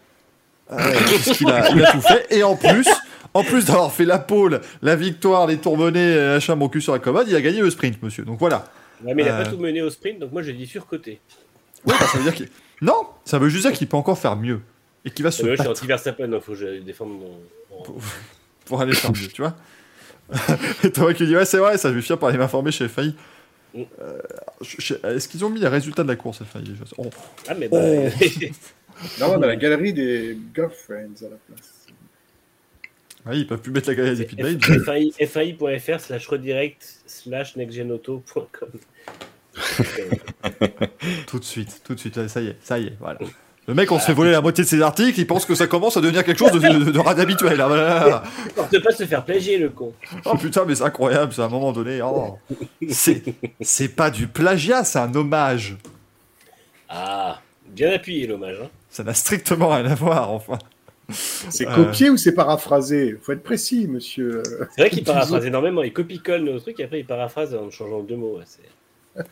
Euh, 0.72 0.78
puisqu'il 1.22 1.48
a, 1.52 1.70
il 1.72 1.84
a 1.86 1.92
tout 1.92 2.02
fait. 2.02 2.26
Et 2.32 2.44
en 2.44 2.56
plus, 2.56 2.88
en 3.34 3.44
plus 3.44 3.66
d'avoir 3.66 3.92
fait 3.92 4.06
la 4.06 4.20
pole, 4.20 4.62
la 4.82 4.96
victoire, 4.96 5.46
les 5.48 5.58
tourbonnets, 5.58 6.00
euh, 6.16 6.34
machin, 6.36 6.56
mon 6.56 6.70
cul 6.70 6.82
sur 6.82 6.94
la 6.94 7.00
commode, 7.00 7.28
il 7.30 7.36
a 7.36 7.42
gagné 7.42 7.62
le 7.62 7.70
sprint, 7.70 8.02
monsieur. 8.02 8.24
Donc 8.26 8.40
voilà. 8.40 8.66
Ouais, 9.04 9.14
mais 9.14 9.24
il 9.24 9.30
a 9.30 9.36
Euh. 9.40 9.44
pas 9.44 9.50
tout 9.52 9.58
mené 9.58 9.82
au 9.82 9.90
sprint, 9.90 10.20
donc 10.20 10.32
moi 10.32 10.42
j'ai 10.42 10.54
dit 10.54 10.66
surcoté. 10.66 11.20
Oui, 11.86 11.94
bah, 12.00 12.06
ça 12.12 12.18
veut 12.18 12.24
dire 12.24 12.34
qu'il... 12.34 12.50
Non, 12.82 13.04
ça 13.24 13.40
veut 13.40 13.48
juste 13.50 13.66
dire 13.68 13.78
qu'il 13.78 13.88
peut 13.88 13.96
encore 13.98 14.18
faire 14.18 14.36
mieux. 14.36 14.60
Et 15.06 15.12
qu'il 15.12 15.24
va 15.24 15.32
se 15.32 15.46
Euh, 15.46 15.56
je 15.56 15.62
suis 15.62 15.70
anti-Verstappen, 15.70 16.28
donc 16.28 16.42
faut 16.44 16.54
que 16.54 16.58
je 16.58 16.80
défende 16.82 17.10
mon. 17.10 17.38
mon- 17.78 17.96
pour 18.66 18.82
aller 18.82 18.94
faire 18.94 19.12
mieux, 19.12 19.28
tu 19.28 19.42
vois. 19.42 19.56
Et 20.84 20.92
toi 20.92 21.14
qui 21.14 21.26
dis, 21.26 21.36
ouais, 21.36 21.46
c'est 21.46 21.58
vrai, 21.58 21.78
ça, 21.78 21.90
je 21.90 21.96
vais 21.96 22.02
fier 22.02 22.18
par 22.18 22.30
aller 22.30 22.38
m'informer 22.38 22.72
chez 22.72 22.88
FAI. 22.88 23.14
Mm. 23.74 23.82
Euh, 24.02 24.22
Est-ce 25.16 25.28
qu'ils 25.28 25.44
ont 25.46 25.50
mis 25.50 25.60
les 25.60 25.68
résultats 25.68 26.04
de 26.04 26.08
la 26.08 26.16
course, 26.16 26.44
FAI 26.44 26.64
Oh, 26.98 27.10
Ah, 27.48 27.54
mais 27.54 27.68
bah. 27.68 27.78
Oh. 27.82 28.10
Non, 29.20 29.34
on 29.36 29.42
a 29.42 29.48
la 29.48 29.58
galerie 29.58 29.92
des 29.92 30.38
girlfriends 30.56 31.20
à 31.20 31.30
la 31.30 31.36
place. 31.36 31.88
Ouais, 33.26 33.40
ils 33.40 33.46
peuvent 33.48 33.60
plus 33.60 33.74
mettre 33.74 33.90
la 33.90 33.96
galerie 33.96 34.16
des 34.16 34.24
pit 34.24 34.40
lane. 34.40 34.62
FAI 34.62 35.12
FAI.fr 35.28 36.00
slash 36.00 36.28
redirect 36.28 37.02
slash 37.06 37.58
nextgenauto.com. 37.58 38.70
Tout 41.28 41.40
de 41.40 41.44
suite, 41.44 41.82
tout 41.84 41.96
de 41.96 42.00
suite, 42.00 42.28
ça 42.28 42.42
y 42.42 42.48
est, 42.48 42.58
ça 42.62 42.80
y 42.80 42.88
est, 42.88 42.94
voilà. 43.00 43.20
Le 43.68 43.74
mec, 43.74 43.92
on 43.92 44.00
se 44.00 44.06
fait 44.06 44.14
voler 44.14 44.30
la 44.32 44.42
moitié 44.42 44.64
de 44.64 44.70
ses 44.70 44.82
articles, 44.82 45.20
il 45.20 45.26
pense 45.26 45.44
que 45.46 45.56
ça 45.56 45.66
commence 45.66 45.98
à 45.98 46.02
devenir 46.02 46.24
quelque 46.24 46.38
chose 46.38 46.52
de, 46.52 46.60
de, 46.60 46.92
de 46.92 47.00
rad 47.00 47.20
habituel. 47.20 47.60
hein, 47.60 47.68
voilà. 47.68 48.24
Porte 48.56 48.84
pas 48.84 48.92
se 48.92 49.06
faire 49.06 49.26
plagier, 49.26 49.58
le 49.58 49.70
con. 49.70 49.92
Oh 50.26 50.38
putain, 50.38 50.66
mais 50.68 50.76
c'est 50.76 50.84
incroyable, 50.84 51.34
c'est 51.34 51.42
à 51.42 51.46
un 51.46 51.50
moment 51.50 51.72
donné. 51.72 52.00
oh. 52.04 52.38
C'est, 52.90 53.88
pas 53.96 54.12
du 54.12 54.28
plagiat, 54.28 54.84
c'est 54.84 55.00
un 55.00 55.14
hommage. 55.16 55.78
Ah, 56.90 57.42
bien 57.68 57.92
appuyé 57.94 58.28
l'hommage. 58.28 58.58
Hein. 58.64 58.70
Ça 58.92 59.04
n'a 59.04 59.14
strictement 59.16 59.70
rien 59.70 59.86
à 59.86 59.96
voir, 59.96 60.32
enfin. 60.32 60.60
C'est 61.10 61.68
Euh. 61.68 61.76
copié 61.76 62.10
ou 62.10 62.18
c'est 62.18 62.34
paraphrasé? 62.34 63.18
Faut 63.22 63.32
être 63.32 63.44
précis, 63.44 63.88
monsieur. 63.88 64.42
C'est 64.76 64.82
vrai 64.82 64.90
qu'il 64.90 65.04
paraphrase 65.04 65.46
énormément, 65.46 65.82
il 65.84 65.94
copie-colle 65.94 66.42
nos 66.44 66.60
trucs 66.60 66.80
et 66.80 66.84
après 66.84 67.00
il 67.00 67.06
paraphrase 67.06 67.54
en 67.56 67.70
changeant 67.72 68.02
deux 68.02 68.16
mots. 68.16 68.38
ouais, 68.38 68.44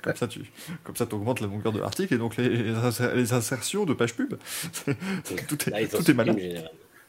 Comme 0.02 0.16
ça, 0.16 0.28
tu 0.28 0.42
comme 0.84 0.96
ça, 0.96 1.06
augmentes 1.12 1.42
la 1.42 1.48
longueur 1.48 1.74
de 1.74 1.80
l'article 1.80 2.14
et 2.14 2.18
donc 2.18 2.38
les, 2.38 2.48
les, 2.50 2.74
inser- 2.74 3.14
les 3.16 3.34
insertions 3.34 3.86
de 3.86 3.94
pages 3.94 4.14
pub. 4.16 4.36
tout 5.48 5.70
est, 5.70 5.72
Là, 5.72 5.88
tout 5.88 5.98
est 6.02 6.06
généralement. 6.06 6.36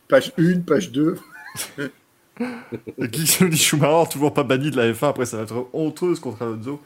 Page 0.09 0.33
1, 0.39 0.61
page 0.61 0.91
2. 0.91 1.17
Guy 2.99 3.27
Schumacher, 3.57 4.11
toujours 4.11 4.35
pas 4.35 4.43
banni 4.43 4.71
de 4.71 4.77
la 4.77 4.93
F1, 4.93 5.09
après 5.11 5.27
ça 5.27 5.37
va 5.37 5.43
être 5.45 5.69
honteuse 5.73 6.19
contre 6.21 6.43
Alonso. 6.43 6.81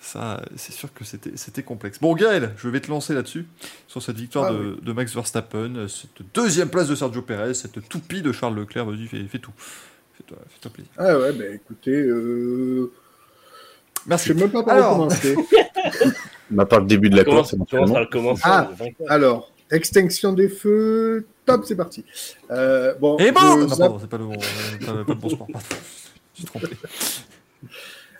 Ça, 0.00 0.42
c'est 0.56 0.72
sûr 0.72 0.92
que 0.92 1.02
c'était 1.04 1.36
c'était 1.36 1.62
complexe. 1.62 1.98
Bon, 1.98 2.14
Gaël, 2.14 2.52
je 2.58 2.68
vais 2.68 2.80
te 2.80 2.90
lancer 2.90 3.14
là-dessus, 3.14 3.46
sur 3.88 4.02
cette 4.02 4.16
victoire 4.16 4.46
Ah 4.46 4.52
de, 4.52 4.78
de 4.82 4.92
Max 4.92 5.14
Verstappen, 5.14 5.86
cette 5.88 6.20
deuxième 6.34 6.68
place 6.68 6.88
de 6.88 6.94
Sergio 6.94 7.22
Perez, 7.22 7.54
cette 7.54 7.88
toupie 7.88 8.20
de 8.20 8.30
Charles 8.32 8.54
Leclerc. 8.56 8.84
Vas-y, 8.84 9.06
fais, 9.06 9.24
fais 9.24 9.38
tout. 9.38 9.52
Fais-toi 10.14 10.36
fais-toi 10.48 10.70
plaisir. 10.72 10.92
Ah 10.98 11.18
ouais, 11.18 11.32
ben 11.32 11.54
écoutez, 11.54 12.02
euh... 12.02 12.92
je 14.04 14.08
Merci. 14.08 14.28
sais 14.28 14.34
même 14.34 14.50
pas 14.50 14.62
par 14.62 14.76
Alors. 14.76 14.90
commencer. 14.98 15.34
À 16.58 16.66
part 16.66 16.80
le 16.80 16.86
début 16.86 17.08
de 17.10 17.16
la 17.16 17.24
course, 17.24 17.54
par. 17.70 18.38
Ah. 18.44 18.70
Alors, 19.08 19.50
extinction 19.70 20.32
des 20.34 20.48
feux, 20.48 21.26
top, 21.46 21.64
c'est 21.64 21.74
parti. 21.74 22.04
Euh, 22.50 22.94
bon, 23.00 23.16
Et 23.18 23.32
bon 23.32 23.40
je 23.40 23.46
Non, 23.62 23.66
zappe- 23.68 23.78
pardon, 23.78 23.98
c'est 24.00 24.10
pas 24.10 24.18
le 24.18 24.24
bon, 24.24 24.36
pas, 24.36 24.92
pas 24.92 25.04
le 25.08 25.14
bon 25.14 25.28
sport. 25.30 25.48
J'ai 26.34 26.44
trompé. 26.44 26.66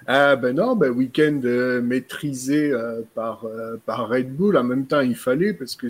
Ah 0.06 0.36
ben 0.36 0.54
non, 0.56 0.76
ben 0.76 0.90
week-end 0.90 1.40
euh, 1.44 1.80
maîtrisé 1.80 2.70
euh, 2.72 3.02
par, 3.14 3.44
euh, 3.46 3.76
par 3.86 4.08
Red 4.08 4.34
Bull. 4.34 4.56
En 4.56 4.64
même 4.64 4.86
temps, 4.86 5.00
il 5.00 5.16
fallait 5.16 5.52
parce 5.54 5.76
que 5.76 5.86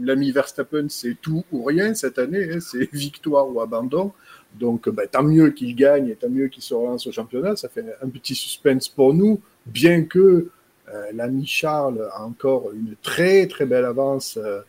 l'ami 0.00 0.30
Verstappen, 0.30 0.86
c'est 0.88 1.16
tout 1.20 1.44
ou 1.52 1.64
rien 1.64 1.94
cette 1.94 2.18
année. 2.18 2.48
hein, 2.52 2.58
c'est 2.60 2.88
victoire 2.92 3.48
ou 3.48 3.60
abandon. 3.60 4.12
Donc, 4.60 4.88
ben, 4.88 5.06
tant 5.10 5.22
mieux 5.22 5.50
qu'il 5.50 5.74
gagne 5.74 6.08
et 6.08 6.14
tant 6.14 6.28
mieux 6.28 6.48
qu'il 6.48 6.62
se 6.62 6.74
relance 6.74 7.06
au 7.06 7.12
championnat. 7.12 7.56
Ça 7.56 7.68
fait 7.68 7.84
un 8.02 8.08
petit 8.08 8.34
suspense 8.34 8.88
pour 8.88 9.14
nous, 9.14 9.40
bien 9.66 10.04
que 10.04 10.48
euh, 10.88 11.02
l'ami 11.14 11.46
Charles 11.46 12.06
a 12.14 12.22
encore 12.24 12.70
une 12.72 12.94
très 13.02 13.46
très 13.46 13.66
belle 13.66 13.84
avance. 13.84 14.36
euh, 14.42 14.60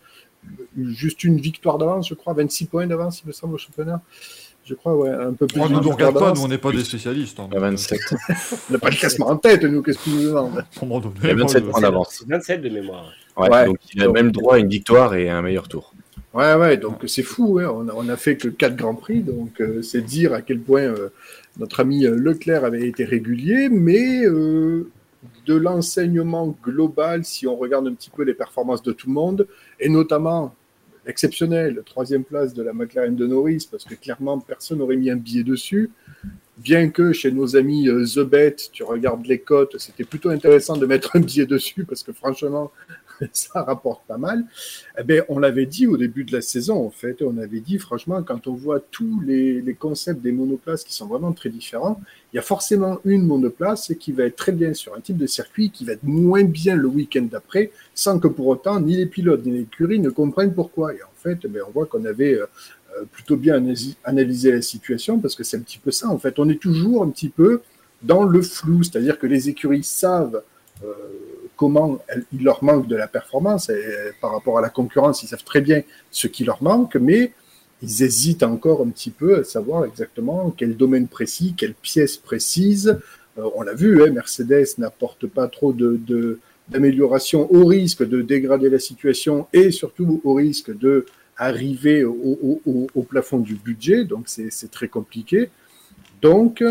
juste 0.78 1.24
une 1.24 1.38
victoire 1.40 1.78
d'avance, 1.78 2.10
je 2.10 2.14
crois, 2.16 2.34
26 2.34 2.66
points 2.66 2.88
d'avance, 2.88 3.22
il 3.24 3.28
me 3.28 3.32
semble, 3.34 3.56
au 3.56 3.58
championnat. 3.58 4.02
Je 4.66 4.74
crois, 4.76 4.96
ouais, 4.96 5.10
un 5.10 5.34
peu 5.34 5.46
plus. 5.48 5.60
Oh, 5.62 5.68
nous 5.68 5.76
victoire 5.76 5.96
regarde 5.98 6.20
pas, 6.20 6.34
nous 6.34 6.42
on 6.44 6.48
n'est 6.48 6.58
pas 6.58 6.72
des 6.72 6.84
spécialistes. 6.86 7.38
hein. 7.40 7.50
À 7.54 7.60
27. 7.60 8.00
On 8.70 8.74
n'a 8.74 8.80
pas 8.80 8.90
le 8.90 8.96
classement 8.96 9.28
en 9.30 9.36
tête, 9.38 9.64
nous, 9.66 9.82
qu'est-ce 9.82 10.00
que 10.00 10.04
tu 10.06 10.10
nous 10.12 10.32
donné, 10.32 11.16
Il 11.24 11.28
y 11.28 11.32
a 11.32 11.36
27 11.36 11.64
moi, 11.64 11.72
points 11.72 11.80
je- 11.82 11.86
d'avance. 11.86 12.08
C'est 12.20 12.28
27 12.30 12.62
de 12.62 12.70
mémoire. 12.70 13.12
Ouais, 13.36 13.50
Ouais. 13.50 13.66
Donc 13.66 13.78
il 13.94 14.02
a 14.04 14.10
même 14.10 14.32
droit 14.32 14.56
à 14.56 14.60
une 14.60 14.70
victoire 14.70 15.16
et 15.16 15.28
à 15.30 15.38
un 15.38 15.42
meilleur 15.42 15.68
tour. 15.68 15.93
Ouais, 16.34 16.56
ouais, 16.56 16.78
donc 16.78 17.04
c'est 17.06 17.22
fou, 17.22 17.60
hein. 17.60 17.86
on, 17.96 18.10
a, 18.10 18.18
fait 18.18 18.38
que 18.38 18.48
4 18.48 18.76
Grands 18.76 18.96
Prix, 18.96 19.22
donc 19.22 19.62
euh, 19.62 19.84
c'est 19.84 20.02
dire 20.02 20.34
à 20.34 20.42
quel 20.42 20.60
point 20.60 20.82
euh, 20.82 21.10
notre 21.60 21.80
ami 21.82 22.08
euh, 22.08 22.16
Leclerc 22.16 22.66
avait 22.66 22.88
été 22.88 23.06
régulier, 23.06 23.70
mais 23.70 24.24
de 24.26 25.54
l'enseignement 25.54 26.58
global, 26.64 27.24
si 27.24 27.46
on 27.46 27.56
regarde 27.56 27.88
un 27.88 27.94
petit 27.94 28.10
peu 28.10 28.24
les 28.24 28.34
performances 28.34 28.82
de 28.82 28.92
tout 28.92 29.10
le 29.10 29.14
monde, 29.14 29.48
et 29.80 29.90
notamment 29.90 30.56
l'exceptionnel, 31.06 31.84
troisième 31.86 32.24
place 32.24 32.56
de 32.56 32.64
la 32.64 32.74
McLaren 32.74 33.16
de 33.16 33.28
Norris, 33.28 33.68
parce 33.70 33.84
que 33.84 33.94
clairement 33.94 34.40
personne 34.40 34.80
n'aurait 34.80 34.96
mis 34.96 35.12
un 35.12 35.18
billet 35.18 35.44
dessus, 35.44 35.92
bien 36.58 36.90
que 36.90 37.14
chez 37.14 37.32
nos 37.32 37.56
amis 37.56 37.88
The 37.88 38.22
Bet, 38.22 38.56
tu 38.72 38.82
regardes 38.84 39.28
les 39.28 39.38
cotes, 39.38 39.78
c'était 39.78 40.04
plutôt 40.04 40.30
intéressant 40.30 40.78
de 40.78 40.88
mettre 40.88 41.16
un 41.16 41.20
billet 41.20 41.46
dessus, 41.46 41.86
parce 41.86 42.02
que 42.02 42.12
franchement, 42.12 42.72
ça 43.32 43.64
rapporte 43.64 44.06
pas 44.08 44.18
mal. 44.18 44.46
Eh 45.00 45.04
ben, 45.04 45.24
on 45.30 45.40
l'avait 45.40 45.66
dit 45.66 45.88
au 45.88 45.98
début 45.98 46.24
de 46.24 46.32
la 46.32 46.42
saison, 46.42 46.86
en 46.86 46.90
fait. 46.90 47.22
On 47.22 47.38
avait 47.38 47.60
dit, 47.60 47.78
franchement, 47.80 48.24
quand 48.24 48.48
on 48.48 48.54
voit 48.54 48.80
tous 48.80 49.22
les, 49.22 49.62
les 49.62 49.74
concepts 49.74 50.22
des 50.22 50.32
monoplaces 50.32 50.84
qui 50.84 50.94
sont 50.94 51.08
vraiment 51.08 51.32
très 51.32 51.50
différents, 51.50 52.00
il 52.34 52.38
y 52.38 52.40
a 52.40 52.44
forcément 52.44 53.00
une 53.06 53.26
monoplace 53.26 53.94
qui 54.00 54.12
va 54.12 54.24
être 54.24 54.36
très 54.36 54.52
bien 54.52 54.74
sur 54.74 54.96
un 54.96 55.02
type 55.02 55.18
de 55.18 55.28
circuit, 55.28 55.70
qui 55.70 55.86
va 55.86 55.94
être 55.94 56.04
moins 56.04 56.44
bien 56.44 56.76
le 56.76 56.88
week-end 56.88 57.28
d'après, 57.30 57.72
sans 57.94 58.20
que 58.20 58.28
pour 58.28 58.48
autant 58.48 58.80
ni 58.80 58.98
les 58.98 59.06
pilotes 59.06 59.46
ni 59.46 59.60
l'écurie 59.60 60.00
ne 60.00 60.10
comprennent 60.10 60.54
pourquoi. 60.54 60.94
Et 60.94 61.04
en 61.04 61.16
fait, 61.16 61.40
eh 61.44 61.48
ben, 61.48 61.62
on 61.68 61.72
voit 61.72 61.86
qu'on 61.86 62.06
avait 62.06 62.34
euh, 62.34 62.48
euh, 62.98 63.04
plutôt 63.12 63.38
bien 63.38 63.64
analysé 64.04 64.52
la 64.52 64.62
situation, 64.62 65.20
parce 65.20 65.36
que 65.36 65.44
c'est 65.44 65.58
un 65.58 65.62
petit 65.62 65.78
peu 65.78 65.92
ça. 65.92 66.10
En 66.10 66.18
fait, 66.18 66.40
on 66.40 66.50
est 66.50 66.60
toujours 66.60 67.04
un 67.04 67.10
petit 67.10 67.30
peu 67.30 67.62
dans 68.02 68.24
le 68.24 68.42
flou, 68.42 68.84
c'est-à-dire 68.84 69.18
que 69.20 69.28
les 69.28 69.50
écuries 69.50 69.84
savent 69.84 70.42
euh, 70.84 70.94
comment 71.56 72.00
elles- 72.08 72.26
il 72.34 72.44
leur 72.44 72.64
manque 72.64 72.88
de 72.88 72.96
la 72.96 73.08
performance 73.08 73.70
et 73.70 73.74
euh, 73.74 74.12
par 74.22 74.32
rapport 74.32 74.58
à 74.58 74.62
la 74.62 74.70
concurrence, 74.70 75.24
ils 75.24 75.28
savent 75.28 75.44
très 75.44 75.62
bien 75.62 75.82
ce 76.12 76.28
qui 76.28 76.44
leur 76.44 76.62
manque, 76.64 76.96
mais 76.96 77.32
ils 77.82 78.04
hésitent 78.04 78.44
encore 78.44 78.82
un 78.82 78.90
petit 78.90 79.12
peu 79.12 79.40
à 79.40 79.44
savoir 79.44 79.86
exactement 79.86 80.54
quel 80.58 80.76
domaine 80.78 81.08
précis, 81.08 81.54
quelle 81.58 81.74
pièce 81.74 82.18
précise 82.18 82.98
Euh, 83.40 83.50
on 83.56 83.64
l'a 83.64 83.74
vu, 83.74 84.04
hein, 84.04 84.12
Mercedes 84.12 84.68
n'apporte 84.78 85.26
pas 85.26 85.48
trop 85.48 85.74
de- 85.74 86.40
d'amélioration 86.70 87.52
au 87.52 87.66
risque 87.66 88.08
de 88.08 88.22
dégrader 88.22 88.70
la 88.70 88.78
situation 88.78 89.48
et 89.54 89.72
surtout 89.72 90.22
au 90.24 90.34
risque 90.36 90.72
de 90.78 91.06
arriver 91.36 92.04
au, 92.04 92.14
au- 92.14 92.62
au- 92.68 92.88
au 92.94 93.02
plafond 93.02 93.40
du 93.40 93.56
budget. 93.56 94.06
Donc 94.06 94.26
c'est, 94.28 94.50
c'est 94.52 94.70
très 94.70 94.88
compliqué. 94.88 95.50
Donc, 96.22 96.64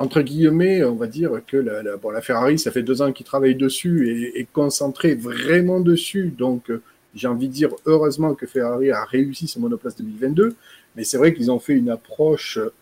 entre 0.00 0.22
guillemets, 0.22 0.82
on 0.82 0.94
va 0.94 1.06
dire 1.06 1.42
que 1.46 1.58
la, 1.58 2.20
Ferrari, 2.22 2.58
ça 2.58 2.70
fait 2.70 2.82
deux 2.82 3.02
ans 3.02 3.12
qu'ils 3.12 3.26
travaillent 3.26 3.54
dessus 3.54 4.08
et 4.08 4.40
est 4.40 4.48
concentré 4.50 5.14
vraiment 5.14 5.78
dessus. 5.78 6.32
Donc, 6.36 6.70
euh, 6.70 6.80
j'ai 7.14 7.28
envie 7.28 7.48
de 7.48 7.52
dire 7.52 7.68
heureusement 7.84 8.34
que 8.34 8.46
Ferrari 8.46 8.90
a 8.90 9.04
réussi 9.04 9.46
ce 9.46 9.58
monoplace 9.58 9.96
2022. 9.96 10.56
Mais 10.96 11.04
c'est 11.04 11.18
vrai 11.18 11.34
qu'ils 11.34 11.50
ont 11.50 11.58
fait 11.58 11.74
une 11.74 11.90
approche 11.90 12.56
euh, 12.56 12.72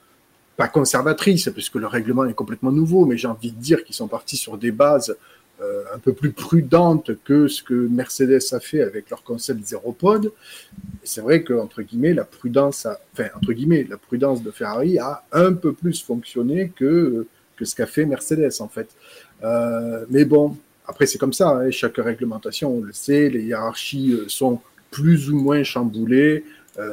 pas 0.56 0.68
conservatrice, 0.68 1.50
puisque 1.52 1.74
le 1.74 1.88
règlement 1.88 2.24
est 2.24 2.34
complètement 2.34 2.70
nouveau, 2.70 3.04
mais 3.04 3.16
j'ai 3.16 3.26
envie 3.26 3.50
de 3.50 3.60
dire 3.60 3.82
qu'ils 3.82 3.96
sont 3.96 4.08
partis 4.08 4.36
sur 4.36 4.56
des 4.56 4.70
bases 4.70 5.16
euh, 5.60 5.82
un 5.92 5.98
peu 5.98 6.12
plus 6.12 6.30
prudentes 6.30 7.10
que 7.24 7.48
ce 7.48 7.64
que 7.64 7.74
Mercedes 7.74 8.42
a 8.52 8.60
fait 8.60 8.80
avec 8.80 9.10
leur 9.10 9.24
concept 9.24 9.66
zéro 9.66 9.90
pod. 9.90 10.26
Et 10.26 10.30
c'est 11.02 11.20
vrai 11.20 11.42
que 11.42 11.52
entre 11.52 11.82
guillemets 11.82 12.14
la 12.14 12.24
prudence, 12.24 12.86
a, 12.86 13.00
enfin 13.12 13.28
entre 13.34 13.52
guillemets 13.52 13.84
la 13.88 13.96
prudence 13.96 14.42
de 14.44 14.52
Ferrari 14.52 15.00
a 15.00 15.24
un 15.32 15.52
peu 15.54 15.72
plus 15.72 16.00
fonctionné 16.00 16.70
que 16.76 17.26
que 17.56 17.64
ce 17.64 17.74
qu'a 17.74 17.86
fait 17.86 18.04
Mercedes 18.04 18.60
en 18.60 18.68
fait. 18.68 18.88
Euh, 19.42 20.04
mais 20.10 20.24
bon, 20.24 20.56
après 20.86 21.06
c'est 21.06 21.18
comme 21.18 21.32
ça. 21.32 21.48
hein, 21.48 21.70
chaque 21.72 21.96
réglementation, 21.96 22.76
on 22.76 22.82
le 22.82 22.92
sait, 22.92 23.28
les 23.28 23.42
hiérarchies 23.42 24.12
euh, 24.12 24.28
sont 24.28 24.60
plus 24.92 25.28
ou 25.28 25.38
moins 25.40 25.64
chamboulées. 25.64 26.44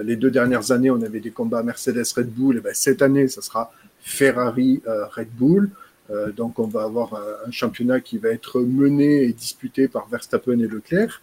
Les 0.03 0.15
deux 0.15 0.31
dernières 0.31 0.71
années, 0.71 0.89
on 0.89 0.99
avait 1.03 1.19
des 1.19 1.29
combats 1.29 1.61
Mercedes-Red 1.61 2.29
Bull. 2.31 2.57
Et 2.57 2.59
ben, 2.59 2.73
cette 2.73 3.03
année, 3.03 3.27
ça 3.27 3.43
sera 3.43 3.71
Ferrari-Red 4.01 5.27
Bull. 5.37 5.69
Euh, 6.11 6.31
donc, 6.31 6.59
on 6.59 6.67
va 6.67 6.83
avoir 6.83 7.13
un, 7.15 7.47
un 7.47 7.51
championnat 7.51 7.99
qui 7.99 8.17
va 8.17 8.29
être 8.29 8.59
mené 8.61 9.23
et 9.23 9.33
disputé 9.33 9.87
par 9.87 10.07
Verstappen 10.07 10.59
et 10.59 10.67
Leclerc. 10.67 11.21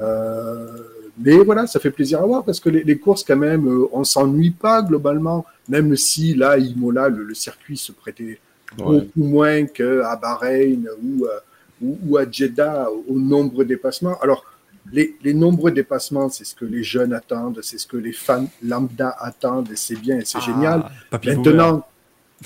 Euh, 0.00 0.66
mais 1.18 1.36
voilà, 1.38 1.66
ça 1.66 1.78
fait 1.80 1.90
plaisir 1.90 2.20
à 2.22 2.26
voir 2.26 2.44
parce 2.44 2.60
que 2.60 2.68
les, 2.68 2.82
les 2.82 2.98
courses, 2.98 3.24
quand 3.24 3.36
même, 3.36 3.66
euh, 3.68 3.86
on 3.92 4.04
s'ennuie 4.04 4.50
pas 4.50 4.82
globalement, 4.82 5.46
même 5.68 5.96
si 5.96 6.34
là, 6.34 6.58
Imola, 6.58 7.08
le, 7.08 7.22
le 7.24 7.34
circuit 7.34 7.76
se 7.76 7.92
prêtait 7.92 8.38
Ouais. 8.78 8.84
beaucoup 8.98 9.22
moins 9.24 9.64
qu'à 9.64 10.16
Bahreïn 10.16 10.88
ou, 11.02 11.24
euh, 11.24 11.38
ou, 11.80 11.98
ou 12.04 12.16
à 12.18 12.28
Jeddah 12.30 12.90
au, 12.90 13.14
au 13.14 13.18
nombre 13.18 13.58
de 13.62 13.68
dépassements. 13.68 14.18
Alors, 14.20 14.44
les, 14.92 15.16
les 15.22 15.32
nombreux 15.34 15.70
dépassements, 15.70 16.28
c'est 16.28 16.44
ce 16.44 16.54
que 16.54 16.64
les 16.64 16.82
jeunes 16.82 17.12
attendent, 17.14 17.60
c'est 17.62 17.78
ce 17.78 17.86
que 17.86 17.96
les 17.96 18.12
fans 18.12 18.46
lambda 18.62 19.16
attendent, 19.20 19.70
et 19.70 19.76
c'est 19.76 19.94
bien, 19.94 20.18
et 20.18 20.24
c'est 20.24 20.40
génial. 20.40 20.82
Ah, 21.12 21.16
boomer. 21.16 21.36
Maintenant, 21.36 21.86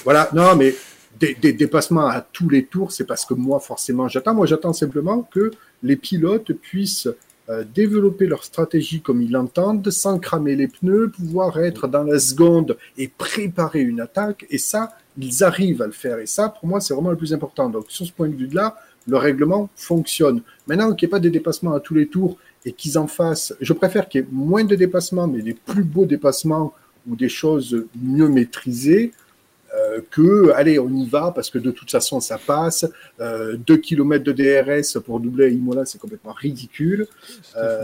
voilà, 0.05 0.29
non, 0.35 0.55
mais 0.57 0.75
des, 1.21 1.35
des 1.35 1.53
dépassements 1.53 2.07
à 2.07 2.21
tous 2.21 2.49
les 2.49 2.65
tours, 2.65 2.93
c'est 2.93 3.05
parce 3.05 3.25
que 3.25 3.35
moi, 3.35 3.61
forcément, 3.61 4.09
j'attends. 4.09 4.35
Moi, 4.35 4.47
j'attends 4.47 4.73
simplement 4.73 5.23
que 5.23 5.51
les 5.83 5.97
pilotes 5.97 6.53
puissent 6.53 7.09
euh, 7.51 7.65
développer 7.75 8.27
leur 8.27 8.45
stratégie 8.45 9.03
comme 9.03 9.21
ils 9.21 9.31
l'entendent, 9.31 9.91
sans 9.91 10.19
cramer 10.19 10.57
les 10.57 10.69
pneus, 10.69 11.11
pouvoir 11.11 11.59
être 11.59 11.89
dans 11.89 12.05
la 12.05 12.19
seconde 12.19 12.77
et 12.97 13.09
préparer 13.09 13.81
une 13.81 14.01
attaque. 14.01 14.47
Et 14.51 14.59
ça, 14.59 14.93
ils 15.19 15.45
arrivent 15.45 15.83
à 15.83 15.87
le 15.87 15.93
faire. 15.93 16.19
Et 16.19 16.27
ça, 16.27 16.49
pour 16.49 16.67
moi, 16.67 16.81
c'est 16.81 16.95
vraiment 16.95 17.11
le 17.11 17.17
plus 17.17 17.35
important. 17.35 17.69
Donc, 17.69 17.87
sur 17.89 18.07
ce 18.07 18.13
point 18.13 18.29
de 18.29 18.37
vue-là, 18.37 18.77
le 19.07 19.17
règlement 19.17 19.69
fonctionne. 19.75 20.43
Maintenant, 20.67 20.95
qu'il 20.95 21.07
n'y 21.07 21.11
ait 21.11 21.17
pas 21.17 21.21
des 21.21 21.31
dépassements 21.31 21.75
à 21.75 21.81
tous 21.81 21.95
les 21.95 22.07
tours 22.07 22.39
et 22.65 22.73
qu'ils 22.73 22.99
en 22.99 23.07
fassent, 23.07 23.55
je 23.61 23.73
préfère 23.73 24.09
qu'il 24.09 24.21
y 24.21 24.25
ait 24.25 24.29
moins 24.31 24.65
de 24.65 24.77
dépassements, 24.77 25.27
mais 25.27 25.43
des 25.43 25.55
plus 25.55 25.83
beaux 25.83 26.07
dépassements 26.07 26.73
ou 27.09 27.17
des 27.17 27.29
choses 27.29 27.85
mieux 28.01 28.29
maîtrisées 28.29 29.13
euh, 29.75 30.01
que, 30.11 30.51
allez, 30.53 30.79
on 30.79 30.89
y 30.89 31.07
va 31.07 31.33
parce 31.33 31.51
que 31.51 31.59
de 31.59 31.71
toute 31.71 31.91
façon, 31.91 32.21
ça 32.21 32.39
passe. 32.39 32.87
Euh, 33.21 33.57
2 33.57 33.77
km 33.77 34.25
de 34.25 34.33
DRS 34.33 35.01
pour 35.01 35.21
doubler 35.21 35.47
à 35.47 35.49
Imola, 35.49 35.85
c'est 35.85 35.99
complètement 35.99 36.33
ridicule. 36.33 37.07
Euh, 37.57 37.81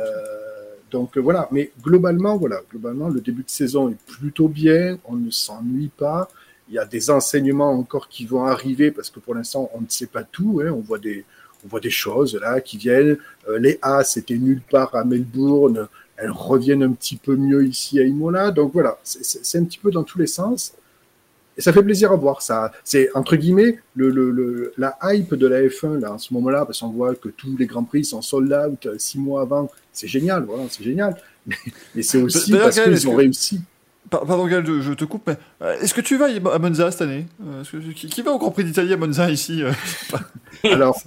donc 0.91 1.17
euh, 1.17 1.21
voilà, 1.21 1.49
mais 1.51 1.73
globalement, 1.83 2.37
voilà, 2.37 2.61
globalement, 2.71 3.09
le 3.09 3.21
début 3.21 3.43
de 3.43 3.51
saison 3.51 3.91
est 3.91 3.99
plutôt 4.07 4.49
bien, 4.49 4.99
on 5.05 5.17
ne 5.17 5.31
s'ennuie 5.31 5.91
pas. 5.97 6.29
Il 6.69 6.75
y 6.75 6.79
a 6.79 6.85
des 6.85 7.11
enseignements 7.11 7.73
encore 7.73 8.09
qui 8.09 8.27
vont 8.27 8.45
arriver 8.45 8.91
parce 8.91 9.11
que 9.11 9.21
pour 9.21 9.35
l'instant, 9.35 9.71
on 9.75 9.81
ne 9.81 9.87
sait 9.89 10.07
pas 10.07 10.25
tout. 10.25 10.61
Hein. 10.65 10.71
On 10.71 10.81
voit 10.81 10.99
des, 10.99 11.25
on 11.65 11.69
voit 11.69 11.81
des 11.81 11.91
choses 11.91 12.35
là 12.41 12.61
qui 12.61 12.77
viennent. 12.77 13.19
Euh, 13.49 13.59
les 13.59 13.79
A, 13.83 14.03
c'était 14.05 14.37
nulle 14.37 14.63
part 14.63 14.95
à 14.95 15.05
Melbourne. 15.05 15.89
Elles 16.17 16.31
reviennent 16.31 16.83
un 16.83 16.93
petit 16.93 17.17
peu 17.17 17.37
mieux 17.37 17.65
ici 17.67 18.01
à 18.01 18.05
Imola. 18.05 18.51
Donc 18.51 18.73
voilà, 18.73 18.99
c'est 19.03 19.59
un 19.59 19.65
petit 19.65 19.79
peu 19.79 19.91
dans 19.91 20.03
tous 20.03 20.19
les 20.19 20.27
sens. 20.27 20.73
Et 21.59 21.63
ça 21.63 21.73
fait 21.73 21.83
plaisir 21.83 22.13
à 22.13 22.17
voir. 22.17 22.43
Ça, 22.43 22.71
c'est 22.85 23.09
entre 23.15 23.37
guillemets 23.37 23.79
le, 23.95 24.11
le, 24.11 24.31
le- 24.31 24.73
la 24.77 24.99
hype 25.05 25.35
de 25.35 25.47
la 25.47 25.63
F1 25.63 26.01
là 26.01 26.13
en 26.13 26.19
ce 26.19 26.35
moment-là, 26.35 26.65
parce 26.67 26.81
qu'on 26.81 26.89
voit 26.91 27.15
que 27.15 27.29
tous 27.31 27.57
les 27.59 27.67
grands 27.67 27.85
prix 27.85 28.05
sont 28.05 28.21
sold 28.23 28.53
out 28.53 28.85
euh, 28.87 28.95
six 28.99 29.19
mois 29.19 29.41
avant. 29.43 29.71
C'est 29.93 30.09
génial, 30.09 30.45
voilà, 30.45 30.65
c'est 30.69 30.85
génial. 30.85 31.17
Mais, 31.47 31.55
mais 31.95 32.03
c'est 32.03 32.21
aussi 32.21 32.51
parce 32.53 32.79
qu'ils 32.81 33.09
ont 33.09 33.13
que- 33.13 33.17
réussi. 33.19 33.61
Par- 34.11 34.25
Pardon, 34.27 34.47
Gaël, 34.47 34.65
je, 34.81 34.93
te 34.93 35.05
coupe, 35.05 35.23
mais 35.27 35.37
euh, 35.63 35.81
est-ce 35.81 35.93
que 35.95 36.01
tu 36.01 36.17
vas 36.17 36.27
à 36.27 36.59
Monza 36.61 36.91
cette 36.93 37.03
année? 37.03 37.27
Euh, 37.45 37.63
que- 37.65 38.07
qui, 38.07 38.23
va 38.23 38.31
au 38.33 38.39
Grand 38.39 38.51
Prix 38.53 38.63
d'Italie 38.65 38.93
à 38.93 38.97
Monza 38.97 39.29
ici 39.31 39.63
Alors 40.65 41.01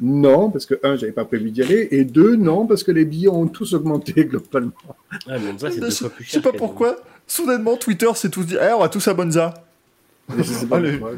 non, 0.00 0.50
parce 0.50 0.66
que 0.66 0.74
un, 0.82 0.96
j'avais 0.96 1.12
pas 1.12 1.24
prévu 1.24 1.50
d'y 1.50 1.62
aller, 1.62 1.88
et 1.90 2.04
deux, 2.04 2.36
non, 2.36 2.66
parce 2.66 2.82
que 2.84 2.92
les 2.92 3.04
billets 3.04 3.28
ont 3.28 3.46
tous 3.46 3.74
augmenté 3.74 4.24
globalement. 4.24 4.72
Ah, 5.28 5.36
ça, 5.58 5.70
c'est 5.70 5.76
Je 5.76 5.80
deux 5.80 5.90
sais 5.90 5.98
fois 6.04 6.10
plus 6.10 6.24
je 6.24 6.30
cher. 6.30 6.42
sais 6.42 6.50
pas 6.50 6.56
pourquoi. 6.56 6.96
Soudainement, 7.26 7.76
Twitter 7.76 8.08
s'est 8.14 8.30
tous 8.30 8.44
dit, 8.44 8.56
eh, 8.60 8.72
on 8.72 8.80
va 8.80 8.88
tous 8.88 9.06
à 9.08 9.14
Monza. 9.14 9.54
Je 10.36 10.42
sais 10.42 10.66
pas 10.66 10.76
Allez. 10.76 10.98
pourquoi. 10.98 11.16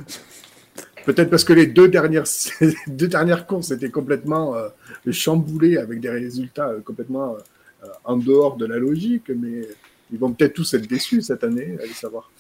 Peut-être 1.05 1.31
parce 1.31 1.45
que 1.45 1.53
les 1.53 1.67
deux 1.67 1.89
dernières, 1.89 2.25
deux 2.89 3.09
dernières 3.09 3.47
courses 3.47 3.71
étaient 3.71 3.91
complètement 3.91 4.57
euh, 4.57 4.69
chamboulées 5.13 5.77
avec 5.79 6.01
des 6.01 6.11
résultats 6.11 6.69
euh, 6.69 6.81
complètement 6.81 7.37
euh, 7.85 7.87
en 8.05 8.17
dehors 8.17 8.57
de 8.57 8.67
la 8.67 8.77
logique, 8.79 9.29
mais 9.29 9.69
ils 10.13 10.19
vont 10.19 10.33
peut-être 10.33 10.55
tous 10.55 10.75
être 10.75 10.89
déçus 10.89 11.23
cette 11.23 11.45
année, 11.45 11.77
allez 11.81 11.93
savoir. 11.93 12.31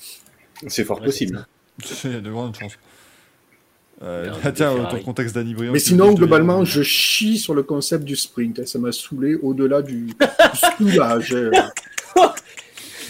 C'est 0.66 0.84
fort 0.84 0.98
Ouais, 1.00 1.06
possible. 1.06 1.46
Il 2.04 2.12
y 2.12 2.16
a 2.16 2.20
de 2.20 2.30
grandes 2.30 2.56
chances. 2.56 2.76
Euh, 4.02 4.30
tiens, 4.54 4.74
ton 4.90 5.00
contexte 5.00 5.34
d'Annie 5.36 5.54
Briand. 5.54 5.72
Mais 5.72 5.78
sinon, 5.78 6.12
globalement, 6.12 6.64
je 6.64 6.82
chie 6.82 7.38
sur 7.38 7.54
le 7.54 7.62
concept 7.62 8.04
du 8.04 8.16
sprint. 8.16 8.58
hein. 8.58 8.66
Ça 8.66 8.78
m'a 8.78 8.92
saoulé 8.92 9.36
au-delà 9.36 9.80
du, 9.80 10.06
du 10.06 10.14
soulage. 10.90 11.32
euh. 11.34 11.50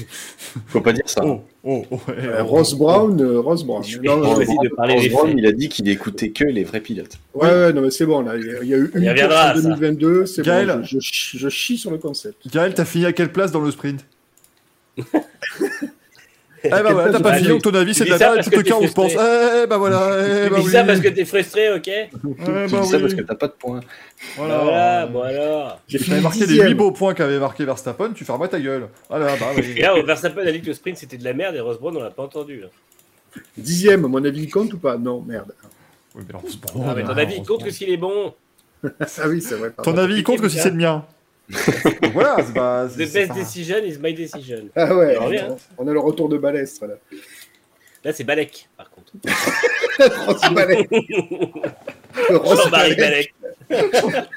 Faut 0.66 0.80
pas 0.80 0.92
dire 0.92 1.08
ça. 1.08 1.22
Oh, 1.24 1.42
oh, 1.64 1.84
oh, 1.90 1.96
ouais, 2.08 2.14
Euh, 2.24 2.42
Ross. 2.42 2.74
Brown, 2.74 3.20
euh, 3.20 3.40
Ross 3.40 3.64
Brown. 3.64 3.82
Je 3.84 3.98
Non, 4.00 4.16
non, 4.16 4.22
vais 4.22 4.34
non. 4.34 4.40
essayer 4.40 4.58
de 4.68 4.74
parler 4.74 4.94
Ross 4.94 5.08
Brown, 5.08 5.38
il 5.38 5.46
a 5.46 5.52
dit 5.52 5.68
qu'il 5.68 5.88
écoutait 5.88 6.30
que 6.30 6.44
les 6.44 6.64
vrais 6.64 6.80
pilotes. 6.80 7.18
Ouais, 7.34 7.48
ouais, 7.48 7.72
non, 7.72 7.80
mais 7.82 7.90
c'est 7.90 8.06
bon, 8.06 8.20
là. 8.20 8.36
Il 8.36 8.44
y 8.46 8.50
a- 8.50 8.62
il 8.62 8.68
y 8.68 8.74
a 8.74 8.78
eu 8.78 8.90
une 8.94 9.08
en 9.08 9.30
ça. 9.30 9.54
2022, 9.54 10.26
c'est 10.26 10.42
bon. 10.42 10.82
Je, 10.82 10.98
je 11.00 11.48
chie 11.48 11.78
sur 11.78 11.90
le 11.90 11.98
concept. 11.98 12.48
Gaël, 12.52 12.74
t'as 12.74 12.84
fini 12.84 13.04
à 13.06 13.12
quelle 13.12 13.32
place 13.32 13.52
dans 13.52 13.60
le 13.60 13.70
sprint? 13.70 14.04
Eh 16.64 16.68
bah 16.70 16.82
voilà, 16.82 17.10
place 17.10 17.12
t'as 17.12 17.20
pas 17.20 17.34
fini, 17.34 17.48
donc 17.48 17.62
ton 17.62 17.74
avis 17.74 17.92
Tu 17.92 17.98
c'est 17.98 18.04
de 18.04 18.12
dis 18.14 18.18
la 18.18 18.18
merde 18.18 18.32
et 18.32 18.36
parce 18.36 18.46
tout 18.46 18.50
que 18.52 18.56
le 18.56 18.62
cas 18.62 18.74
on 18.80 18.86
se 18.88 18.92
pense. 18.92 19.12
Eh 19.12 19.66
bah 19.66 19.76
voilà, 19.78 20.10
eh 20.20 20.44
Tu 20.46 20.50
bah 20.50 20.58
dis 20.60 20.66
oui. 20.66 20.72
ça 20.72 20.84
parce 20.84 21.00
que 21.00 21.08
t'es 21.08 21.24
frustré, 21.24 21.72
ok 21.72 21.86
Eh 21.88 22.08
tu 22.10 22.28
bah 22.52 22.66
dis 22.66 22.86
ça 22.88 22.98
parce 23.00 23.14
que 23.14 23.22
t'as 23.22 23.34
pas 23.34 23.46
de 23.48 23.52
points. 23.52 23.80
Voilà. 24.36 24.58
Voilà, 24.58 25.06
bon 25.06 25.22
alors. 25.22 25.80
J'ai 25.86 25.98
Tu 25.98 26.04
fini 26.04 26.14
avais 26.16 26.22
marqué 26.22 26.40
les 26.40 26.46
dixième. 26.46 26.68
8 26.68 26.74
beaux 26.74 26.90
points 26.92 27.14
qu'avait 27.14 27.38
marqué 27.38 27.64
Verstappen, 27.64 28.12
tu 28.14 28.24
fermes 28.24 28.48
ta 28.48 28.58
gueule. 28.58 28.88
Voilà, 29.08 29.36
bah 29.36 29.46
oui. 29.56 29.74
Et 29.76 29.82
là, 29.82 29.94
Verstappen 30.02 30.46
a 30.46 30.52
dit 30.52 30.60
que 30.60 30.66
le 30.66 30.74
sprint 30.74 30.96
c'était 30.98 31.18
de 31.18 31.24
la 31.24 31.34
merde 31.34 31.54
et 31.56 31.60
Ross 31.60 31.78
on 31.82 31.90
l'a 31.92 32.10
pas 32.10 32.22
entendu. 32.24 32.60
là. 32.60 32.68
Dixième, 33.58 34.02
mon 34.02 34.24
avis, 34.24 34.42
il 34.44 34.50
compte 34.50 34.72
ou 34.72 34.78
pas? 34.78 34.96
Non, 34.96 35.20
merde. 35.20 35.52
Oui, 36.14 36.24
mais 36.26 36.34
Ah, 36.86 36.94
mais 36.96 37.02
ton 37.02 37.16
avis 37.16 37.34
il 37.36 37.44
compte 37.44 37.62
que 37.62 37.70
s'il 37.70 37.90
est 37.90 37.96
bon. 37.98 38.32
Ah 38.82 39.28
oui, 39.28 39.42
c'est 39.42 39.56
vrai. 39.56 39.72
Ton 39.82 39.96
avis 39.98 40.16
il 40.16 40.24
compte 40.24 40.40
que 40.40 40.48
si 40.48 40.58
c'est 40.58 40.70
le 40.70 40.76
mien? 40.76 41.04
Donc 41.48 42.12
voilà, 42.12 42.36
c'est 42.44 42.54
pas. 42.54 42.86
The 42.94 42.96
best 43.12 43.32
decision 43.34 43.78
is 43.84 43.98
my 43.98 44.12
decision. 44.14 44.68
Ah 44.74 44.94
ouais, 44.94 45.10
Alors, 45.16 45.28
viens. 45.30 45.56
on 45.78 45.86
a 45.86 45.92
le 45.92 46.00
retour 46.00 46.28
de 46.28 46.38
Balestre 46.38 46.86
là. 46.86 46.94
Là, 48.04 48.12
c'est 48.12 48.24
Balek, 48.24 48.68
par 48.76 48.90
contre. 48.90 49.12
Ross 50.26 50.52
Balek. 50.52 50.88
Le 52.30 52.36
Ross 52.36 52.62
Jean-Marie 52.64 52.94
Balek. 52.94 53.34
Balek. 53.68 54.28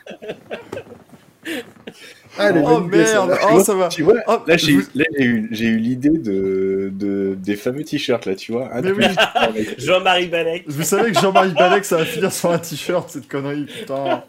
Ah, 2.38 2.52
Oh 2.56 2.80
merde, 2.80 3.38
oh 3.52 3.64
ça 3.64 3.74
va. 3.74 3.88
Tu 3.90 4.04
vois, 4.04 4.16
Oh, 4.28 4.38
là 4.48 4.56
j'ai 4.56 4.72
eu, 4.72 4.86
eu, 4.96 5.78
l'idée 5.78 6.10
de, 6.10 6.90
de, 6.94 7.36
des 7.38 7.56
fameux 7.58 7.84
t-shirts 7.84 8.26
là, 8.26 8.36
tu 8.36 8.54
vois. 8.54 8.70
Oui. 8.82 9.04
avec- 9.36 9.80
Jean-Marie 9.82 10.28
Balek. 10.28 10.64
Vous 10.68 10.84
savez 10.84 11.12
que 11.12 11.20
Jean-Marie 11.20 11.54
Balek 11.54 11.84
ça 11.86 11.98
va 11.98 12.06
finir 12.06 12.32
sur 12.32 12.52
un 12.52 12.60
t-shirt 12.60 13.10
cette 13.10 13.28
connerie, 13.28 13.66
putain. 13.66 14.24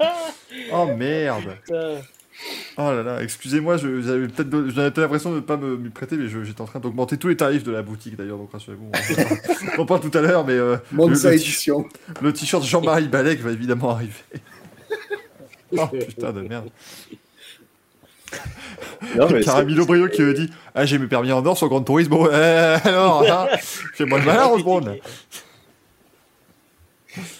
Oh 0.72 0.86
merde. 0.96 1.56
Oh 2.78 2.90
là 2.92 3.02
là, 3.02 3.22
excusez-moi, 3.22 3.76
j'avais 3.76 4.26
peut-être 4.28 4.48
peut-être 4.50 4.98
l'impression 4.98 5.30
de 5.30 5.36
ne 5.36 5.40
pas 5.40 5.56
me 5.58 5.90
prêter, 5.90 6.16
mais 6.16 6.28
j'étais 6.28 6.60
en 6.60 6.64
train 6.64 6.80
d'augmenter 6.80 7.18
tous 7.18 7.28
les 7.28 7.36
tarifs 7.36 7.62
de 7.64 7.70
la 7.72 7.82
boutique 7.82 8.16
d'ailleurs, 8.16 8.38
donc 8.38 8.50
rassurez-vous. 8.52 8.90
On, 9.78 9.82
en 9.82 9.86
parle 9.86 10.00
tout 10.10 10.16
à 10.16 10.22
l'heure, 10.22 10.46
mais 10.46 10.54
euh, 10.54 10.76
le- 10.92 11.08
le- 11.08 11.32
édition. 11.34 11.86
le 12.22 12.32
t-shirt 12.32 12.64
Jean-Marie 12.64 13.08
Balek 13.08 13.40
va 13.40 13.50
évidemment 13.52 13.90
arriver. 13.90 14.12
Oh 15.76 15.86
putain 15.86 16.32
de 16.32 16.40
merde. 16.40 16.68
Non, 19.16 19.28
mais 19.30 19.40
Caramilo 19.44 19.86
Brio 19.86 20.08
qui 20.08 20.22
me 20.22 20.34
dit 20.34 20.50
Ah, 20.74 20.84
j'ai 20.84 20.98
mes 20.98 21.06
permis 21.06 21.30
en 21.30 21.46
or 21.46 21.56
sur 21.56 21.68
Grand 21.68 21.80
Tourisme. 21.82 22.10
Bon, 22.10 22.26
euh, 22.28 22.76
alors, 22.82 23.22
hein, 23.30 23.46
fais-moi 23.94 24.18
le 24.18 24.24
malin, 24.24 24.48
Brown. 24.58 24.96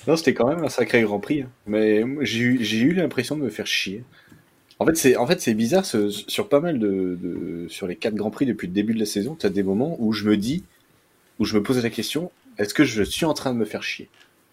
Non, 0.07 0.17
c'était 0.17 0.35
quand 0.35 0.49
même 0.49 0.65
un 0.65 0.69
sacré 0.69 1.03
Grand 1.03 1.19
Prix. 1.21 1.43
hein. 1.43 1.49
Mais 1.67 2.05
j'ai 2.23 2.79
eu 2.79 2.93
l'impression 2.93 3.37
de 3.37 3.43
me 3.43 3.51
faire 3.51 3.67
chier. 3.67 4.05
En 4.81 4.87
fait, 4.87 4.97
c'est 4.97 5.17
en 5.17 5.27
fait, 5.27 5.41
c'est 5.41 5.55
bizarre 5.55 5.85
ce- 5.85 6.09
sur 6.11 6.49
pas 6.49 6.59
mal 6.61 6.79
de, 6.79 7.17
de- 7.21 7.67
sur 7.69 7.87
les 7.87 7.97
quatre 7.97 8.15
Grands 8.15 8.31
Prix 8.31 8.47
depuis 8.47 8.67
le 8.67 8.73
début 8.73 8.95
de 8.95 8.99
la 8.99 9.07
saison. 9.07 9.37
Tu 9.39 9.47
as 9.47 9.51
des 9.51 9.63
moments 9.63 9.95
où 10.01 10.13
je 10.13 10.25
me 10.29 10.37
dis, 10.37 10.65
où 11.39 11.45
je 11.45 11.55
me 11.57 11.63
pose 11.63 11.83
la 11.83 11.91
question 11.91 12.31
est-ce 12.59 12.75
que 12.75 12.85
je 12.85 13.03
suis 13.03 13.25
en 13.25 13.33
train 13.33 13.53
de 13.55 13.59
me 13.59 13.65
faire 13.65 13.83
chier? 13.83 14.09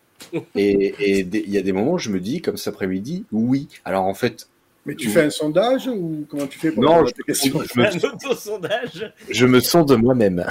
Et 0.56 0.96
il 1.22 1.50
y 1.50 1.58
a 1.58 1.62
des 1.62 1.72
moments 1.74 1.94
où 1.94 1.98
je 1.98 2.10
me 2.10 2.20
dis, 2.20 2.42
comme 2.42 2.56
cet 2.58 2.74
après-midi, 2.74 3.26
oui. 3.32 3.68
Alors 3.86 4.06
en 4.06 4.14
fait, 4.14 4.48
Mais 4.86 4.96
tu 4.96 5.10
fais 5.10 5.24
un 5.24 5.30
sondage 5.30 5.88
ou 5.88 6.26
comment 6.30 6.48
tu 6.48 6.58
fais 6.60 6.72
pour 6.72 6.84
Non, 6.84 7.06
je- 7.06 7.12
questions 7.24 7.62
je 7.74 7.80
me, 7.80 7.86
Un 7.86 8.10
auto-sondage. 8.14 9.14
je 9.30 9.46
me 9.46 9.60
sens 9.60 9.86
de 9.86 9.96
moi-même. 9.96 10.46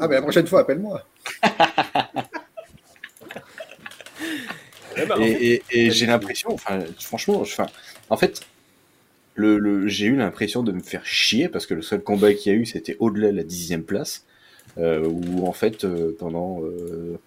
Ah, 0.00 0.06
ben 0.08 0.14
la 0.16 0.22
prochaine 0.22 0.46
fois, 0.46 0.60
appelle-moi. 0.60 1.04
Ouais, 4.96 5.06
bah, 5.08 5.16
en 5.18 5.22
fait, 5.22 5.30
Et, 5.42 5.62
et- 5.70 5.90
j'ai 5.90 6.06
l'impression, 6.06 6.52
enfin, 6.52 6.80
franchement, 7.00 7.40
enfin, 7.40 7.66
en 8.10 8.16
fait, 8.16 8.40
le, 9.34 9.58
le- 9.58 9.88
j'ai 9.88 10.06
eu 10.06 10.16
l'impression 10.16 10.62
de 10.62 10.72
me 10.72 10.80
faire 10.80 11.04
chier 11.06 11.48
parce 11.48 11.66
que 11.66 11.74
le 11.74 11.82
seul 11.82 12.02
combat 12.02 12.34
qu'il 12.34 12.52
y 12.52 12.56
a 12.56 12.58
eu, 12.58 12.66
c'était 12.66 12.96
au-delà 12.98 13.30
de 13.32 13.36
la 13.36 13.44
dixième 13.44 13.82
place, 13.82 14.24
euh, 14.78 15.06
où 15.06 15.46
en 15.46 15.52
fait, 15.52 15.84
euh, 15.84 16.14
pendant, 16.18 16.60
euh, 16.62 17.18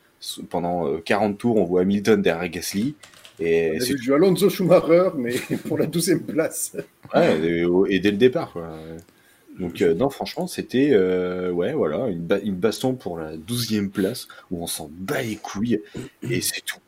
pendant 0.50 0.88
euh, 0.88 0.98
40 1.04 1.38
tours, 1.38 1.58
on 1.58 1.66
voit 1.66 1.82
Hamilton 1.82 2.22
derrière 2.22 2.50
Gasly. 2.50 2.96
Et, 3.40 3.78
c'est 3.82 3.96
du 3.96 4.14
Alonso 4.14 4.50
Schumacher, 4.50 5.10
mais 5.18 5.34
pour 5.68 5.78
la 5.78 5.86
douzième 5.86 6.22
place. 6.22 6.76
Ouais, 7.14 7.38
et, 7.90 8.00
dès 8.00 8.12
le 8.12 8.18
départ, 8.18 8.52
quoi. 8.54 8.70
Donc, 9.60 9.82
euh, 9.82 9.94
non, 9.94 10.10
franchement, 10.10 10.48
c'était, 10.48 10.90
euh, 10.92 11.50
ouais, 11.52 11.74
voilà, 11.74 12.08
une, 12.10 12.20
ba- 12.20 12.40
une 12.40 12.56
baston 12.56 12.94
pour 12.96 13.18
la 13.18 13.38
douzième 13.38 13.90
place 13.90 14.28
où 14.52 14.62
on 14.62 14.68
s'en 14.68 14.90
bat 14.92 15.22
les 15.22 15.38
couilles 15.38 15.82
et 16.30 16.42
c'est 16.42 16.62
tout. 16.66 16.80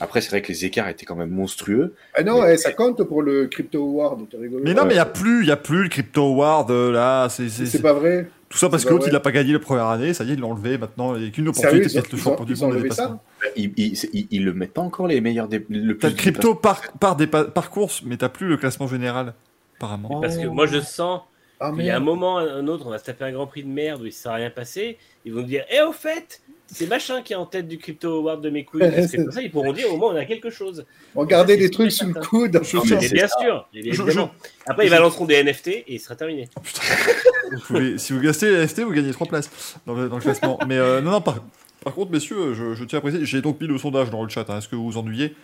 Après, 0.00 0.20
c'est 0.20 0.28
vrai 0.28 0.42
que 0.42 0.48
les 0.48 0.64
écarts 0.66 0.88
étaient 0.88 1.06
quand 1.06 1.16
même 1.16 1.30
monstrueux. 1.30 1.94
Ah 2.14 2.22
non, 2.22 2.42
Mais- 2.42 2.54
eh, 2.54 2.56
ça 2.58 2.72
compte 2.72 3.02
pour 3.04 3.22
le 3.22 3.46
Crypto 3.46 3.82
Award, 3.82 4.28
t'es 4.28 4.36
rigolo. 4.36 4.62
Mais 4.64 4.74
non, 4.74 4.84
mais 4.84 4.90
il 4.90 4.96
n'y 4.96 5.00
a 5.00 5.06
plus, 5.06 5.40
il 5.42 5.48
y 5.48 5.50
a 5.52 5.56
plus 5.56 5.84
le 5.84 5.88
Crypto 5.88 6.22
Award 6.22 6.70
euh, 6.70 6.92
là. 6.92 7.28
C'est 7.30 7.80
pas 7.80 7.94
vrai. 7.94 8.28
tout 8.50 8.58
ça 8.58 8.68
parce 8.68 8.84
que 8.84 8.90
l'autre 8.90 9.06
il 9.08 9.12
n'a 9.14 9.20
pas 9.20 9.32
gagné 9.32 9.54
la 9.54 9.58
première 9.58 9.86
année. 9.86 10.12
Ça 10.12 10.24
y 10.24 10.30
est, 10.30 10.34
il 10.34 10.40
l'a 10.40 10.46
enlevé. 10.46 10.76
Maintenant, 10.76 11.16
il 11.16 11.22
n'y 11.22 11.28
a 11.28 11.30
qu'une 11.30 11.48
opportunité 11.48 11.88
d'être 11.88 12.12
le 12.12 12.18
champion 12.18 12.44
du 12.44 12.52
ils 12.54 12.60
monde. 12.60 12.92
ça 12.92 13.18
Ils, 13.56 13.72
ils, 13.78 13.94
ils- 14.12 14.28
ils 14.30 14.44
le 14.44 14.52
mettent 14.52 14.74
pas 14.74 14.82
encore 14.82 15.06
les 15.06 15.20
meilleurs 15.22 15.48
dé- 15.48 15.64
le 15.70 15.96
T'as 15.96 16.08
plus 16.08 16.16
le 16.16 16.20
crypto 16.20 16.54
par, 16.54 16.82
par, 17.00 17.16
des 17.16 17.26
pa- 17.26 17.44
par 17.44 17.70
course, 17.70 18.02
mais 18.04 18.18
t'as 18.18 18.28
plus 18.28 18.48
le 18.48 18.58
classement 18.58 18.86
général, 18.88 19.32
apparemment. 19.78 20.20
Parce 20.20 20.36
que 20.36 20.46
moi, 20.46 20.66
je 20.66 20.80
sens 20.80 21.22
Ah, 21.58 21.72
qu'il 21.74 21.86
y 21.86 21.90
a 21.90 21.96
un 21.96 22.00
moment, 22.00 22.36
un 22.36 22.66
autre, 22.68 22.84
on 22.86 22.90
va 22.90 22.98
se 22.98 23.04
taper 23.04 23.24
un 23.24 23.32
Grand 23.32 23.46
Prix 23.46 23.62
de 23.62 23.68
merde 23.68 24.02
où 24.02 24.04
il 24.04 24.08
ne 24.08 24.12
s'est 24.12 24.28
rien 24.28 24.50
passé. 24.50 24.98
Ils 25.24 25.32
vont 25.32 25.40
nous 25.40 25.46
dire 25.46 25.64
Eh, 25.74 25.80
au 25.80 25.92
fait, 25.92 26.42
c'est 26.66 26.86
machin 26.88 27.22
qui 27.22 27.32
est 27.32 27.36
en 27.36 27.46
tête 27.46 27.68
du 27.68 27.78
Crypto 27.78 28.18
Award 28.18 28.42
de 28.42 28.50
mes 28.50 28.64
couilles. 28.64 28.80
Parce 28.94 29.10
que 29.12 29.16
comme 29.18 29.32
ça, 29.32 29.40
ils 29.42 29.50
pourront 29.50 29.72
dire 29.72 29.92
au 29.92 29.96
moins 29.96 30.12
on 30.12 30.16
a 30.16 30.24
quelque 30.24 30.50
chose. 30.50 30.84
Regardez 31.14 31.54
Ça, 31.54 31.58
c'est 31.60 31.64
des 31.66 31.70
trucs 31.70 31.92
sous 31.92 32.06
le 32.06 32.14
coude. 32.14 32.60
Mais 33.00 33.08
bien 33.08 33.28
ça. 33.28 33.36
sûr, 33.40 33.68
évidemment. 33.74 34.30
Après, 34.66 34.86
ils 34.86 34.90
balanceront 34.90 35.24
des 35.26 35.42
NFT 35.44 35.68
et 35.68 35.84
il 35.88 36.00
sera 36.00 36.16
terminé. 36.16 36.48
Vous 37.52 37.60
pouvez- 37.66 37.98
si 37.98 38.12
vous 38.12 38.20
gastez 38.20 38.50
les 38.50 38.56
NFT, 38.64 38.80
vous 38.80 38.90
gagnez 38.90 39.12
3 39.12 39.26
places 39.28 39.50
dans 39.86 39.94
le, 39.94 40.08
dans 40.08 40.16
le 40.16 40.22
classement. 40.22 40.58
mais 40.66 40.76
euh, 40.78 41.00
non, 41.00 41.12
non, 41.12 41.20
par, 41.20 41.38
par 41.84 41.94
contre, 41.94 42.10
messieurs, 42.10 42.54
je, 42.54 42.74
je 42.74 42.84
tiens 42.84 42.98
à 42.98 43.02
préciser, 43.02 43.24
j'ai 43.24 43.40
donc 43.40 43.60
mis 43.60 43.68
le 43.68 43.78
sondage 43.78 44.10
dans 44.10 44.22
le 44.24 44.28
chat. 44.28 44.44
hein. 44.50 44.58
Est-ce 44.58 44.68
que 44.68 44.74
vous 44.74 44.90
vous 44.90 44.98
ennuyez? 44.98 45.34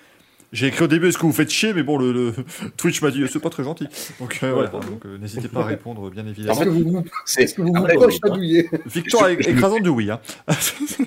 J'ai 0.53 0.67
écrit 0.67 0.85
au 0.85 0.87
début, 0.87 1.09
est-ce 1.09 1.17
que 1.17 1.25
vous 1.25 1.33
faites 1.33 1.49
chier 1.51 1.73
Mais 1.73 1.83
bon, 1.83 1.97
le, 1.97 2.13
le- 2.13 2.35
Twitch 2.77 3.01
m'a 3.01 3.11
dit, 3.11 3.25
c'est 3.31 3.41
pas 3.41 3.49
très 3.51 3.65
gentil. 3.65 3.87
Donc 4.21 4.39
euh, 4.43 4.53
voilà, 4.53 4.69
pardon. 4.69 4.87
donc, 4.91 5.07
euh, 5.07 5.17
n'hésitez 5.19 5.49
pas 5.49 5.61
à 5.61 5.65
répondre, 5.65 6.11
bien 6.11 6.25
En 6.25 6.29
évidemment. 6.29 6.61
Est-ce 6.61 6.65
que 6.65 6.69
vous 6.71 7.05
est-ce 7.39 7.55
que 7.55 7.63
vous, 7.63 8.79
Victoire 8.87 9.31
je- 9.31 9.49
écrasante 9.49 9.83
du 9.83 9.89
oui. 9.89 10.11
Hein. 10.11 10.21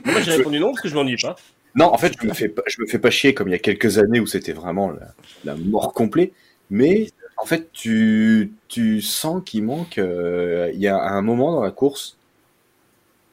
Moi, 0.05 0.21
j'ai 0.21 0.31
répondu 0.37 0.59
non 0.59 0.69
parce 0.71 0.81
que 0.81 0.89
je 0.89 0.95
m'ennuie 0.95 1.17
pas. 1.21 1.35
Non, 1.75 1.93
en 1.93 1.97
fait, 1.97 2.13
je 2.19 2.25
me 2.27 2.33
fais 2.33 2.49
pas, 2.49 2.63
je 2.67 2.81
me 2.81 2.87
fais 2.87 2.97
pas 2.99 3.11
chier 3.11 3.33
comme 3.33 3.47
il 3.49 3.51
y 3.51 3.55
a 3.55 3.59
quelques 3.59 3.97
années 3.99 4.19
où 4.19 4.25
c'était 4.25 4.53
vraiment 4.53 4.89
la, 4.91 5.13
la 5.43 5.55
mort 5.55 5.93
complète. 5.93 6.31
Mais 6.71 7.09
en 7.37 7.45
fait, 7.45 7.69
tu, 7.71 8.51
tu 8.67 9.01
sens 9.01 9.43
qu'il 9.45 9.63
manque. 9.63 9.97
euh, 9.99 10.71
Il 10.73 10.79
y 10.79 10.87
a 10.87 10.97
un 10.99 11.21
moment 11.21 11.51
dans 11.51 11.61
la 11.63 11.71
course, 11.71 12.17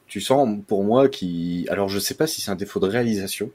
tu 0.09 0.21
sens 0.21 0.59
pour 0.67 0.85
moi 0.85 1.09
qui. 1.09 1.67
Alors, 1.71 1.89
je 1.89 1.99
sais 1.99 2.15
pas 2.15 2.27
si 2.27 2.41
c'est 2.43 2.51
un 2.51 2.57
défaut 2.57 2.81
de 2.81 2.87
réalisation. 2.87 3.51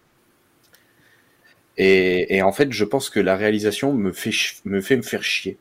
Et, 1.77 2.35
et 2.37 2.41
en 2.41 2.51
fait, 2.51 2.71
je 2.71 2.83
pense 2.85 3.09
que 3.09 3.19
la 3.19 3.35
réalisation 3.35 3.93
me 3.93 4.11
fait, 4.11 4.31
me 4.65 4.81
fait 4.81 4.97
me 4.97 5.01
faire 5.03 5.23
chier. 5.23 5.57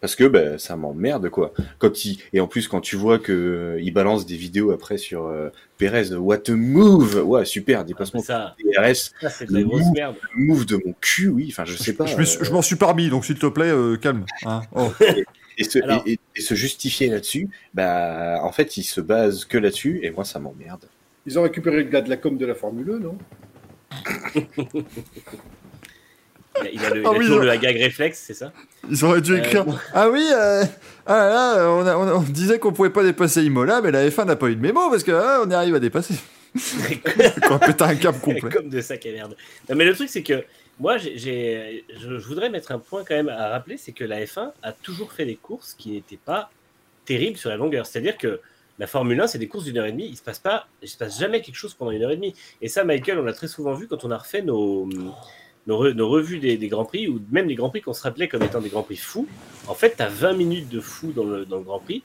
Parce 0.00 0.14
que 0.14 0.24
ben, 0.24 0.56
ça 0.56 0.76
m'emmerde 0.76 1.28
quoi. 1.28 1.52
Quand 1.78 2.06
il 2.06 2.18
et 2.32 2.40
en 2.40 2.46
plus 2.46 2.68
quand 2.68 2.80
tu 2.80 2.96
vois 2.96 3.18
que 3.18 3.32
euh, 3.32 3.80
il 3.82 3.92
balance 3.92 4.24
des 4.24 4.36
vidéos 4.36 4.70
après 4.70 4.96
sur 4.96 5.26
euh, 5.26 5.50
Perez, 5.76 6.14
what 6.14 6.38
a 6.48 6.52
move, 6.52 7.22
ouais 7.26 7.44
super 7.44 7.84
dépassement 7.84 8.22
Ça, 8.22 8.56
DRS, 8.64 8.94
ça 9.20 9.28
c'est 9.28 9.44
de 9.44 9.52
la 9.52 9.62
grosse 9.62 9.82
merde. 9.94 10.16
move 10.34 10.64
de 10.64 10.76
mon 10.86 10.94
cul, 11.02 11.28
oui. 11.28 11.48
Enfin, 11.50 11.66
je 11.66 11.76
sais 11.76 11.92
pas. 11.92 12.06
Je 12.06 12.16
euh, 12.16 12.24
je 12.24 12.50
m'en 12.50 12.62
suis 12.62 12.76
pas 12.76 12.86
remis, 12.86 13.10
donc 13.10 13.26
s'il 13.26 13.38
te 13.38 13.44
plaît, 13.44 13.68
euh, 13.68 13.96
calme. 13.98 14.24
hein. 14.46 14.62
Oh. 14.74 14.90
et, 15.58 15.64
se, 15.64 15.82
Alors- 15.82 16.02
et, 16.06 16.12
et- 16.12 16.20
et 16.34 16.40
se 16.40 16.54
justifier 16.54 17.08
là-dessus, 17.08 17.50
bah, 17.74 18.40
en 18.42 18.52
fait, 18.52 18.78
il 18.78 18.84
se 18.84 19.02
base 19.02 19.44
que 19.44 19.58
là-dessus, 19.58 20.00
et 20.02 20.10
moi, 20.10 20.24
ça 20.24 20.38
m'emmerde. 20.38 20.86
Ils 21.26 21.38
ont 21.38 21.42
récupéré 21.42 21.76
le 21.76 21.90
gars 21.90 22.00
de 22.00 22.08
la 22.08 22.16
com 22.16 22.38
de 22.38 22.46
la 22.46 22.54
Formule 22.54 22.90
1, 22.90 22.98
non? 23.00 23.18
Il 26.62 26.66
a, 26.66 26.70
il 26.72 26.84
a 26.84 26.90
le, 26.90 27.00
il 27.00 27.06
Ah 27.06 27.08
a 27.08 27.12
oui, 27.12 27.18
toujours 27.26 27.38
le 27.40 27.56
gag 27.56 27.76
réflexe, 27.76 28.22
c'est 28.26 28.34
ça 28.34 28.52
Ils 28.90 29.04
auraient 29.04 29.20
dû 29.20 29.32
Euh, 29.34 29.38
écrire 29.38 29.64
Ah 29.94 30.10
oui, 30.10 30.26
euh, 30.32 30.64
ah 31.06 31.16
là, 31.16 31.56
là, 31.56 31.70
on, 31.70 31.86
a- 31.86 31.96
on 31.96 32.18
on 32.18 32.22
disait 32.22 32.58
qu'on 32.58 32.72
pouvait 32.72 32.90
pas 32.90 33.02
dépasser 33.04 33.42
Imola, 33.44 33.80
mais 33.80 33.90
la 33.90 34.08
F1 34.08 34.26
n'a 34.26 34.36
pas 34.36 34.48
eu 34.48 34.56
de 34.56 34.60
mémo 34.60 34.90
parce 34.90 35.04
que 35.04 35.12
ah, 35.12 35.40
on 35.44 35.50
y 35.50 35.54
arrive 35.54 35.74
à 35.76 35.80
dépasser. 35.80 36.14
A 37.42 37.58
pété 37.60 37.84
un 37.84 37.94
câble 37.94 38.18
complet. 38.18 38.50
Comme 38.50 38.68
de 38.68 38.80
sac 38.80 39.06
à 39.06 39.10
merde. 39.12 39.36
Non, 39.68 39.76
mais 39.76 39.84
le 39.84 39.94
truc, 39.94 40.08
c'est 40.08 40.24
que 40.24 40.44
moi, 40.80 40.98
j'ai- 40.98 41.16
j'ai- 41.16 41.84
je, 42.00 42.18
je 42.18 42.26
voudrais 42.26 42.50
mettre 42.50 42.72
un 42.72 42.78
point 42.80 43.04
quand 43.06 43.14
même 43.14 43.28
à 43.28 43.50
rappeler 43.50 43.76
c'est 43.76 43.92
que 43.92 44.04
la 44.04 44.20
F1 44.24 44.50
a 44.62 44.72
toujours 44.72 45.12
fait 45.12 45.26
des 45.26 45.36
courses 45.36 45.74
qui 45.78 45.90
n'étaient 45.92 46.16
pas 46.22 46.50
terribles 47.04 47.36
sur 47.38 47.50
la 47.50 47.56
longueur. 47.56 47.86
C'est-à-dire 47.86 48.18
que 48.18 48.40
la 48.80 48.86
Formule 48.88 49.20
1, 49.20 49.28
c'est 49.28 49.38
des 49.38 49.46
courses 49.46 49.64
d'une 49.64 49.78
heure 49.78 49.86
et 49.86 49.92
demie. 49.92 50.08
Il 50.08 50.16
se 50.16 50.22
passe 50.22 50.38
pas, 50.40 50.66
il 50.82 50.88
se 50.88 50.96
passe 50.98 51.18
jamais 51.20 51.40
quelque 51.42 51.54
chose 51.54 51.74
pendant 51.74 51.92
une 51.92 52.02
heure 52.02 52.10
et 52.10 52.16
demie. 52.16 52.34
Et 52.62 52.68
ça, 52.68 52.82
Michael, 52.82 53.18
on 53.18 53.22
l'a 53.22 53.32
très 53.34 53.46
souvent 53.46 53.74
vu 53.74 53.86
quand 53.86 54.04
on 54.04 54.10
a 54.10 54.18
refait 54.18 54.42
nos, 54.42 54.86
nos, 55.66 55.84
re- 55.84 55.92
nos 55.92 56.08
revues 56.08 56.38
des, 56.40 56.56
des 56.56 56.68
Grands 56.68 56.84
Prix, 56.86 57.06
ou 57.06 57.20
même 57.30 57.46
les 57.46 57.54
Grands 57.54 57.70
Prix 57.70 57.82
qu'on 57.82 57.92
se 57.92 58.02
rappelait 58.02 58.26
comme 58.26 58.42
étant 58.42 58.60
des 58.60 58.70
Grands 58.70 58.82
Prix 58.82 58.96
fous. 58.96 59.28
En 59.68 59.74
fait, 59.74 59.94
tu 59.96 60.02
as 60.02 60.08
20 60.08 60.32
minutes 60.32 60.68
de 60.70 60.80
fou 60.80 61.12
dans 61.12 61.24
le, 61.24 61.44
dans 61.44 61.58
le 61.58 61.62
Grand 61.64 61.78
Prix. 61.80 62.02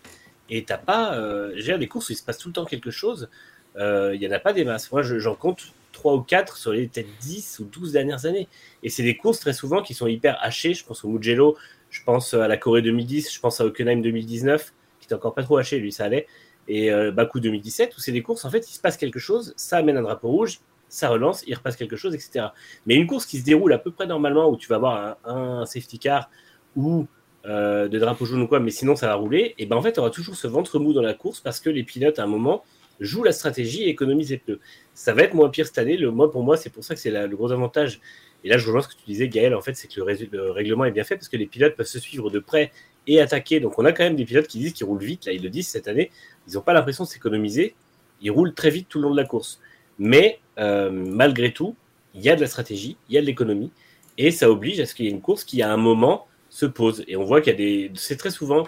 Et 0.50 0.64
t'as 0.64 0.78
pas. 0.78 1.16
Euh, 1.16 1.54
j'ai 1.56 1.76
des 1.78 1.88
courses 1.88 2.10
où 2.10 2.12
il 2.14 2.18
se 2.18 2.24
passe 2.24 2.38
tout 2.38 2.50
le 2.50 2.54
temps 2.54 2.66
quelque 2.66 2.92
chose. 2.92 3.30
Euh, 3.78 4.12
Il 4.14 4.22
y 4.22 4.28
en 4.28 4.32
a 4.32 4.40
pas 4.40 4.54
des 4.54 4.64
masses. 4.66 4.92
Moi, 4.92 5.02
je- 5.02 5.18
j'en 5.18 5.34
compte 5.36 5.74
3 5.94 6.14
ou 6.16 6.22
4 6.22 6.58
sur 6.58 6.74
les 6.74 6.88
peut-être 6.88 7.08
10 7.22 7.60
ou 7.60 7.64
12 7.66 7.94
dernières 7.94 8.26
années. 8.26 8.48
Et 8.84 8.90
c'est 8.90 9.02
des 9.04 9.16
courses 9.16 9.40
très 9.40 9.54
souvent 9.54 9.82
qui 9.82 9.94
sont 9.94 10.08
hyper 10.08 10.38
hachées. 10.44 10.74
Je 10.74 10.84
pense 10.86 11.04
au 11.06 11.08
Mugello, 11.08 11.56
je 11.90 12.04
pense 12.04 12.34
à 12.34 12.48
la 12.50 12.58
Corée 12.58 12.82
2010, 12.82 13.34
je 13.34 13.40
pense 13.40 13.62
à 13.62 13.66
Hockenheim 13.66 14.02
2019, 14.02 14.74
qui 15.00 15.06
était 15.06 15.16
encore 15.16 15.34
pas 15.34 15.44
trop 15.44 15.58
haché, 15.58 15.80
lui, 15.80 15.92
ça 15.94 16.04
allait. 16.06 16.28
Et 16.68 16.92
euh, 16.92 17.12
Baku 17.12 17.40
2017, 17.40 17.96
où 17.96 18.00
c'est 18.00 18.12
des 18.12 18.22
courses, 18.22 18.46
en 18.46 18.50
fait, 18.50 18.70
il 18.70 18.74
se 18.74 18.80
passe 18.80 18.98
quelque 18.98 19.20
chose, 19.20 19.54
ça 19.56 19.78
amène 19.78 19.98
un 19.98 20.02
drapeau 20.02 20.30
rouge, 20.30 20.60
ça 20.90 21.10
relance, 21.10 21.44
il 21.48 21.56
repasse 21.56 21.76
quelque 21.76 21.96
chose, 21.96 22.14
etc. 22.14 22.48
Mais 22.86 22.96
une 22.96 23.08
course 23.08 23.26
qui 23.26 23.40
se 23.40 23.44
déroule 23.44 23.74
à 23.74 23.78
peu 23.78 23.92
près 23.92 24.08
normalement, 24.08 24.50
où 24.50 24.58
tu 24.58 24.68
vas 24.68 24.76
avoir 24.76 25.18
un, 25.26 25.66
safety 25.66 26.00
car 26.00 26.30
ou 26.76 27.06
euh, 27.46 27.88
de 27.88 28.00
drapeau 28.00 28.26
jaune 28.26 28.42
ou 28.42 28.48
quoi, 28.48 28.60
mais 28.60 28.72
sinon 28.72 28.96
ça 28.96 29.08
va 29.08 29.16
rouler, 29.16 29.54
et 29.58 29.66
ben 29.66 29.76
en 29.76 29.82
fait, 29.82 29.94
tu 29.94 30.00
auras 30.00 30.10
toujours 30.10 30.36
ce 30.36 30.48
ventre 30.48 30.80
mou 30.80 30.94
dans 30.94 31.02
la 31.02 31.14
course 31.14 31.40
parce 31.40 31.60
que 31.60 31.70
les 31.70 31.84
pilotes, 31.84 32.20
à 32.20 32.24
un 32.24 32.28
moment, 32.28 32.64
jouent 33.00 33.24
la 33.24 33.34
stratégie 33.34 33.84
et 33.84 33.90
économisent 33.90 34.32
les 34.32 34.38
pneus. 34.38 34.60
Ça 34.94 35.14
va 35.14 35.24
être 35.24 35.34
moins 35.34 35.50
pire 35.50 35.68
cette 35.68 35.78
année. 35.78 35.98
Le, 35.98 36.12
moi, 36.12 36.32
pour 36.32 36.44
moi, 36.44 36.58
c'est 36.58 36.70
pour 36.70 36.84
ça 36.84 36.96
que 36.96 37.02
c'est 37.02 37.12
le 37.12 37.36
gros 37.36 37.52
avantage. 37.52 38.00
Et 38.44 38.50
là, 38.50 38.58
je 38.58 38.66
rejoins 38.66 38.82
ce 38.82 38.88
que 38.88 38.94
tu 38.94 39.06
disais, 39.06 39.28
Gaël, 39.28 39.54
en 39.56 39.62
fait, 39.62 39.74
c'est 39.74 39.88
que 39.88 40.00
le 40.00 40.52
règlement 40.52 40.86
est 40.86 40.92
bien 40.92 41.04
fait 41.04 41.16
parce 41.16 41.30
que 41.30 41.38
les 41.38 41.48
pilotes 41.48 41.76
peuvent 41.76 41.88
se 41.88 42.00
suivre 42.00 42.30
de 42.30 42.40
près 42.40 42.72
et 43.08 43.22
attaquer. 43.22 43.60
Donc, 43.60 43.78
on 43.78 43.86
a 43.86 43.92
quand 43.92 44.04
même 44.04 44.16
des 44.16 44.26
pilotes 44.26 44.48
qui 44.48 44.60
disent 44.60 44.74
qu'ils 44.74 44.86
roulent 44.86 45.04
vite. 45.04 45.26
Là, 45.26 45.34
ils 45.34 45.44
le 45.44 45.50
disent 45.50 45.68
cette 45.68 45.88
année. 45.88 46.12
Ils 46.48 46.54
n'ont 46.54 46.62
pas 46.62 46.74
l'impression 46.74 47.04
de 47.04 47.10
s'économiser. 47.10 47.76
Ils 48.22 48.32
roulent 48.32 48.54
très 48.54 48.70
vite 48.70 48.88
tout 48.90 49.00
le 49.00 49.04
long 49.04 49.12
de 49.12 49.20
la 49.20 49.26
course. 49.26 49.60
Mais 50.00 50.40
euh, 50.60 50.90
malgré 50.92 51.54
tout, 51.54 51.76
il 52.14 52.22
y 52.22 52.30
a 52.30 52.36
de 52.36 52.42
la 52.42 52.48
stratégie, 52.48 52.98
il 53.10 53.16
y 53.16 53.18
a 53.18 53.22
de 53.22 53.26
l'économie. 53.26 53.72
Et 54.18 54.32
ça 54.32 54.50
oblige 54.50 54.80
à 54.80 54.86
ce 54.86 54.96
qu'il 54.96 55.06
y 55.06 55.08
ait 55.10 55.12
une 55.12 55.22
course 55.22 55.44
qui, 55.44 55.62
à 55.62 55.72
un 55.72 55.78
moment, 55.78 56.28
se 56.50 56.66
pose. 56.66 57.04
Et 57.08 57.18
on 57.18 57.26
voit 57.26 57.42
qu'il 57.42 57.52
y 57.52 57.56
a 57.56 57.58
des. 57.58 57.92
C'est 57.96 58.18
très 58.18 58.32
souvent, 58.32 58.66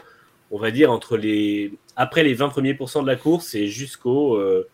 on 0.51 0.59
va 0.59 0.71
dire, 0.71 0.91
entre 0.91 1.17
les. 1.17 1.73
Après 1.95 2.23
les 2.23 2.33
20 2.33 2.49
premiers 2.49 2.73
pourcents 2.73 3.01
de 3.01 3.07
la 3.07 3.15
course 3.15 3.55
et 3.55 3.67
jusqu'aux 3.67 4.35
euh, 4.35 4.67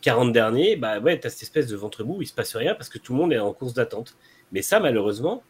40 0.00 0.32
derniers, 0.32 0.76
bah 0.76 0.98
ouais, 1.00 1.20
tu 1.20 1.26
as 1.26 1.30
cette 1.30 1.42
espèce 1.42 1.66
de 1.66 1.76
ventre 1.76 2.02
mou, 2.04 2.22
il 2.22 2.26
se 2.26 2.32
passe 2.32 2.56
rien 2.56 2.74
parce 2.74 2.88
que 2.88 2.98
tout 2.98 3.12
le 3.12 3.18
monde 3.18 3.32
est 3.32 3.38
en 3.38 3.52
course 3.52 3.74
d'attente. 3.74 4.16
Mais 4.52 4.62
ça, 4.62 4.80
malheureusement, 4.80 5.42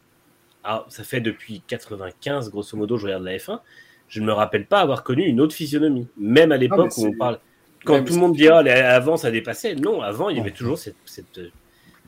ah, 0.65 0.85
ça 0.89 1.03
fait 1.03 1.21
depuis 1.21 1.61
95, 1.67 2.49
grosso 2.49 2.75
modo, 2.75 2.97
je 2.97 3.05
regarde 3.05 3.23
la 3.23 3.37
F1, 3.37 3.59
je 4.07 4.19
ne 4.19 4.25
me 4.25 4.33
rappelle 4.33 4.65
pas 4.65 4.79
avoir 4.79 5.03
connu 5.03 5.23
une 5.23 5.39
autre 5.39 5.53
physionomie. 5.53 6.07
Même 6.17 6.51
à 6.51 6.57
l'époque 6.57 6.91
mais 6.97 7.03
où 7.03 7.07
on 7.07 7.17
parle. 7.17 7.39
Quand 7.83 7.93
Ouais, 7.93 8.03
tout 8.03 8.13
le 8.13 8.19
monde 8.19 8.35
dit 8.35 8.47
ah, 8.47 8.57
avant 8.57 9.15
ça 9.15 9.29
dépassait, 9.29 9.75
non, 9.75 10.01
avant 10.01 10.29
il 10.29 10.37
y 10.37 10.39
avait 10.39 10.51
toujours 10.51 10.79
cette, 10.79 10.95
cette, 11.05 11.37
euh, 11.37 11.51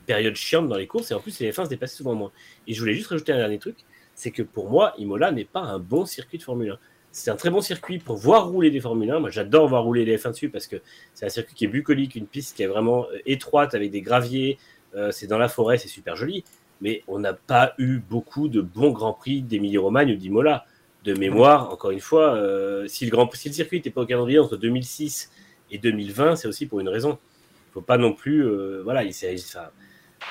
période 0.06 0.34
chiante 0.34 0.68
dans 0.68 0.76
les 0.76 0.88
courses 0.88 1.10
et 1.10 1.14
en 1.14 1.20
plus 1.20 1.38
les 1.38 1.52
F1 1.52 1.64
se 1.64 1.68
dépassaient 1.68 1.96
souvent 1.96 2.14
moins. 2.14 2.32
Et 2.66 2.74
je 2.74 2.80
voulais 2.80 2.94
juste 2.94 3.08
rajouter 3.08 3.32
un 3.32 3.36
dernier 3.36 3.58
truc, 3.58 3.76
c'est 4.14 4.32
que 4.32 4.42
pour 4.42 4.70
moi, 4.70 4.94
Imola 4.98 5.30
n'est 5.30 5.44
pas 5.44 5.60
un 5.60 5.78
bon 5.78 6.04
circuit 6.04 6.38
de 6.38 6.42
Formule 6.42 6.72
1. 6.72 6.78
C'est 7.12 7.30
un 7.30 7.36
très 7.36 7.50
bon 7.50 7.60
circuit 7.60 7.98
pour 7.98 8.16
voir 8.16 8.48
rouler 8.48 8.70
des 8.70 8.80
Formule 8.80 9.10
1. 9.10 9.20
Moi, 9.20 9.30
j'adore 9.30 9.68
voir 9.68 9.84
rouler 9.84 10.04
les 10.04 10.16
F1 10.16 10.30
dessus 10.30 10.48
parce 10.48 10.66
que 10.66 10.76
c'est 11.14 11.26
un 11.26 11.28
circuit 11.28 11.54
qui 11.54 11.64
est 11.66 11.68
bucolique, 11.68 12.16
une 12.16 12.26
piste 12.26 12.56
qui 12.56 12.62
est 12.62 12.66
vraiment 12.66 13.06
euh, 13.06 13.18
étroite 13.26 13.74
avec 13.74 13.90
des 13.90 14.02
graviers, 14.02 14.58
euh, 14.94 15.10
c'est 15.12 15.26
dans 15.26 15.38
la 15.38 15.48
forêt, 15.48 15.78
c'est 15.78 15.88
super 15.88 16.16
joli, 16.16 16.44
mais 16.80 17.02
on 17.08 17.18
n'a 17.18 17.32
pas 17.34 17.74
eu 17.78 17.98
beaucoup 17.98 18.48
de 18.48 18.60
bons 18.60 18.90
Grands 18.90 19.12
Prix 19.12 19.42
d'Emilie-Romagne 19.42 20.12
ou 20.12 20.16
d'Imola. 20.16 20.64
De 21.04 21.14
mémoire, 21.14 21.70
encore 21.70 21.92
une 21.92 22.00
fois, 22.00 22.34
euh, 22.34 22.86
si, 22.88 23.06
le 23.06 23.16
circuit 23.52 23.78
n'était 23.78 23.90
pas 23.90 24.02
au 24.02 24.06
calendrier 24.06 24.38
entre 24.40 24.56
2006 24.56 25.30
et 25.70 25.78
2020, 25.78 26.36
c'est 26.36 26.48
aussi 26.48 26.66
pour 26.66 26.80
une 26.80 26.88
raison. 26.88 27.18
Il 27.70 27.72
faut 27.74 27.80
pas 27.80 27.96
non 27.96 28.12
plus. 28.12 28.44
euh, 28.44 28.82
voilà, 28.82 29.04
il 29.04 29.14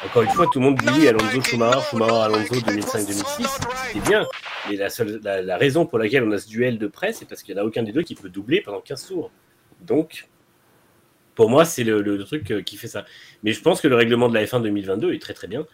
encore 0.06 0.22
une 0.22 0.30
fois, 0.30 0.45
tout 0.52 0.60
le 0.60 0.65
monde 0.65 0.78
dit 0.78 1.07
Alonso, 1.07 1.41
Schumacher, 1.41 1.80
Schumacher, 1.90 2.14
Alonso 2.14 2.56
2005-2006, 2.56 3.60
c'est 3.94 3.99
bien. 4.07 4.28
Mais 4.69 4.76
la, 4.76 4.90
seule, 4.90 5.19
la, 5.24 5.57
raison 5.57 5.86
pour 5.86 5.98
laquelle 5.98 6.24
on 6.24 6.32
a 6.32 6.38
ce 6.38 6.48
duel 6.48 6.78
de 6.78 6.88
près, 6.88 7.14
c'est 7.14 7.26
parce 7.26 7.41
qu'il 7.41 7.56
n'y 7.56 7.61
en 7.61 7.64
a 7.64 7.65
aucun 7.65 7.84
des 7.84 7.94
deux 7.94 8.03
qui 8.03 8.14
peut 8.14 8.30
doubler 8.30 8.61
pendant 8.61 8.82
15 8.82 9.07
tours. 9.07 9.32
Donc, 9.82 10.28
pour 11.34 11.49
moi, 11.49 11.65
c'est 11.65 11.84
le, 11.84 12.02
le 12.02 12.24
truc 12.26 12.52
euh, 12.52 12.61
qui 12.61 12.78
fait 12.78 12.88
ça. 12.88 13.06
Mais 13.44 13.53
je 13.53 13.61
pense 13.61 13.82
que 13.82 13.88
le 13.88 13.95
règlement 13.95 14.30
de 14.30 14.36
la 14.36 14.44
F1 14.44 14.61
2022 14.61 15.14
est 15.14 15.22
très 15.22 15.34
très 15.34 15.48
bien. 15.48 15.65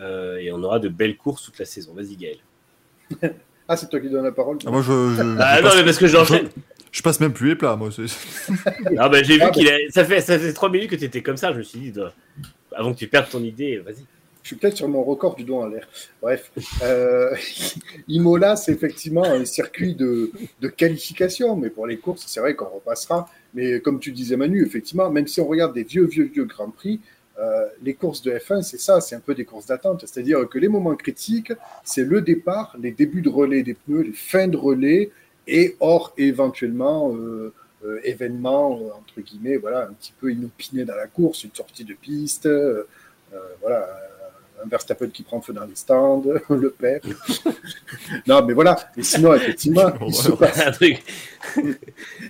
Euh, 0.00 0.38
et 0.38 0.50
on 0.52 0.62
aura 0.62 0.78
de 0.78 0.88
belles 0.88 1.16
courses 1.16 1.44
toute 1.44 1.58
la 1.58 1.64
saison. 1.66 1.92
Vas-y, 1.94 2.16
Gaël. 2.16 2.38
Ah, 3.72 3.76
c'est 3.76 3.88
toi 3.88 4.00
qui 4.00 4.08
donnes 4.10 4.24
la 4.24 4.32
parole. 4.32 4.58
Ah, 4.66 4.70
moi, 4.72 4.82
je, 4.82 4.88
je, 5.14 5.20
Ah 5.38 5.58
je 5.58 5.62
non, 5.62 5.68
passe, 5.68 5.76
mais 5.76 5.84
parce 5.84 5.98
que 5.98 6.08
j'enchaîne. 6.08 6.48
je 6.90 7.02
passe 7.02 7.20
même 7.20 7.32
plus 7.32 7.50
les 7.50 7.54
plats, 7.54 7.76
moi. 7.76 7.90
Ah 8.98 9.08
bah 9.08 9.22
j'ai 9.22 9.34
vu 9.36 9.42
Ah, 9.44 9.50
qu'il 9.50 9.68
a... 9.68 9.76
ça 9.90 10.04
fait 10.04 10.20
ça 10.20 10.36
fait 10.40 10.52
trois 10.52 10.68
minutes 10.68 10.90
que 10.90 10.96
tu 10.96 11.04
étais 11.04 11.22
comme 11.22 11.36
ça. 11.36 11.52
Je 11.52 11.58
me 11.58 11.62
suis 11.62 11.78
dit 11.78 11.92
doit- 11.92 12.12
avant 12.74 12.92
que 12.92 12.98
tu 12.98 13.06
perdes 13.06 13.28
ton 13.30 13.40
idée, 13.44 13.78
vas-y. 13.78 14.04
Je 14.42 14.48
suis 14.48 14.56
peut-être 14.56 14.76
sur 14.76 14.88
mon 14.88 15.04
record 15.04 15.36
du 15.36 15.44
doigt 15.44 15.62
en 15.62 15.68
l'air. 15.68 15.86
Bref, 16.20 16.50
euh, 16.82 17.32
Imola, 18.08 18.56
c'est 18.56 18.72
effectivement 18.72 19.22
un 19.24 19.44
circuit 19.44 19.94
de, 19.94 20.32
de 20.60 20.66
qualification, 20.66 21.54
mais 21.54 21.70
pour 21.70 21.86
les 21.86 21.98
courses, 21.98 22.24
c'est 22.26 22.40
vrai 22.40 22.56
qu'on 22.56 22.70
repassera. 22.70 23.28
Mais 23.54 23.78
comme 23.80 24.00
tu 24.00 24.10
disais, 24.10 24.36
Manu, 24.36 24.66
effectivement, 24.66 25.10
même 25.10 25.28
si 25.28 25.40
on 25.40 25.46
regarde 25.46 25.74
des 25.74 25.84
vieux, 25.84 26.06
vieux, 26.06 26.24
vieux 26.24 26.44
Grands 26.44 26.70
Prix, 26.70 26.98
euh, 27.40 27.66
les 27.82 27.94
courses 27.94 28.22
de 28.22 28.32
F1, 28.32 28.62
c'est 28.62 28.78
ça, 28.78 29.00
c'est 29.00 29.14
un 29.14 29.20
peu 29.20 29.34
des 29.34 29.44
courses 29.44 29.66
d'attente. 29.66 30.04
C'est-à-dire 30.06 30.46
que 30.48 30.58
les 30.58 30.68
moments 30.68 30.94
critiques, 30.94 31.52
c'est 31.84 32.04
le 32.04 32.20
départ, 32.20 32.76
les 32.78 32.90
débuts 32.90 33.22
de 33.22 33.30
relais 33.30 33.62
des 33.62 33.74
pneus, 33.74 34.02
les 34.02 34.12
fins 34.12 34.48
de 34.48 34.56
relais, 34.56 35.10
et 35.46 35.76
hors 35.80 36.12
éventuellement 36.18 37.14
euh, 37.14 37.52
euh, 37.84 38.00
événements, 38.04 38.72
entre 38.72 39.20
guillemets, 39.20 39.56
voilà, 39.56 39.86
un 39.88 39.92
petit 39.92 40.12
peu 40.20 40.30
inopiné 40.30 40.84
dans 40.84 40.96
la 40.96 41.06
course, 41.06 41.44
une 41.44 41.54
sortie 41.54 41.84
de 41.84 41.94
piste, 41.94 42.48
voilà, 43.60 43.88
Verstappen 44.68 45.08
qui 45.08 45.22
prend 45.22 45.40
feu 45.40 45.52
dans 45.52 45.64
les 45.64 45.74
stands, 45.76 46.22
le 46.50 46.70
père. 46.70 47.00
non, 48.26 48.44
mais 48.44 48.52
voilà. 48.52 48.76
Et 48.96 49.02
sinon, 49.02 49.34
effectivement, 49.34 49.92
il 50.06 50.14
se 50.14 50.30
passe. 50.32 50.58
Un 50.66 50.70
truc. 50.72 51.02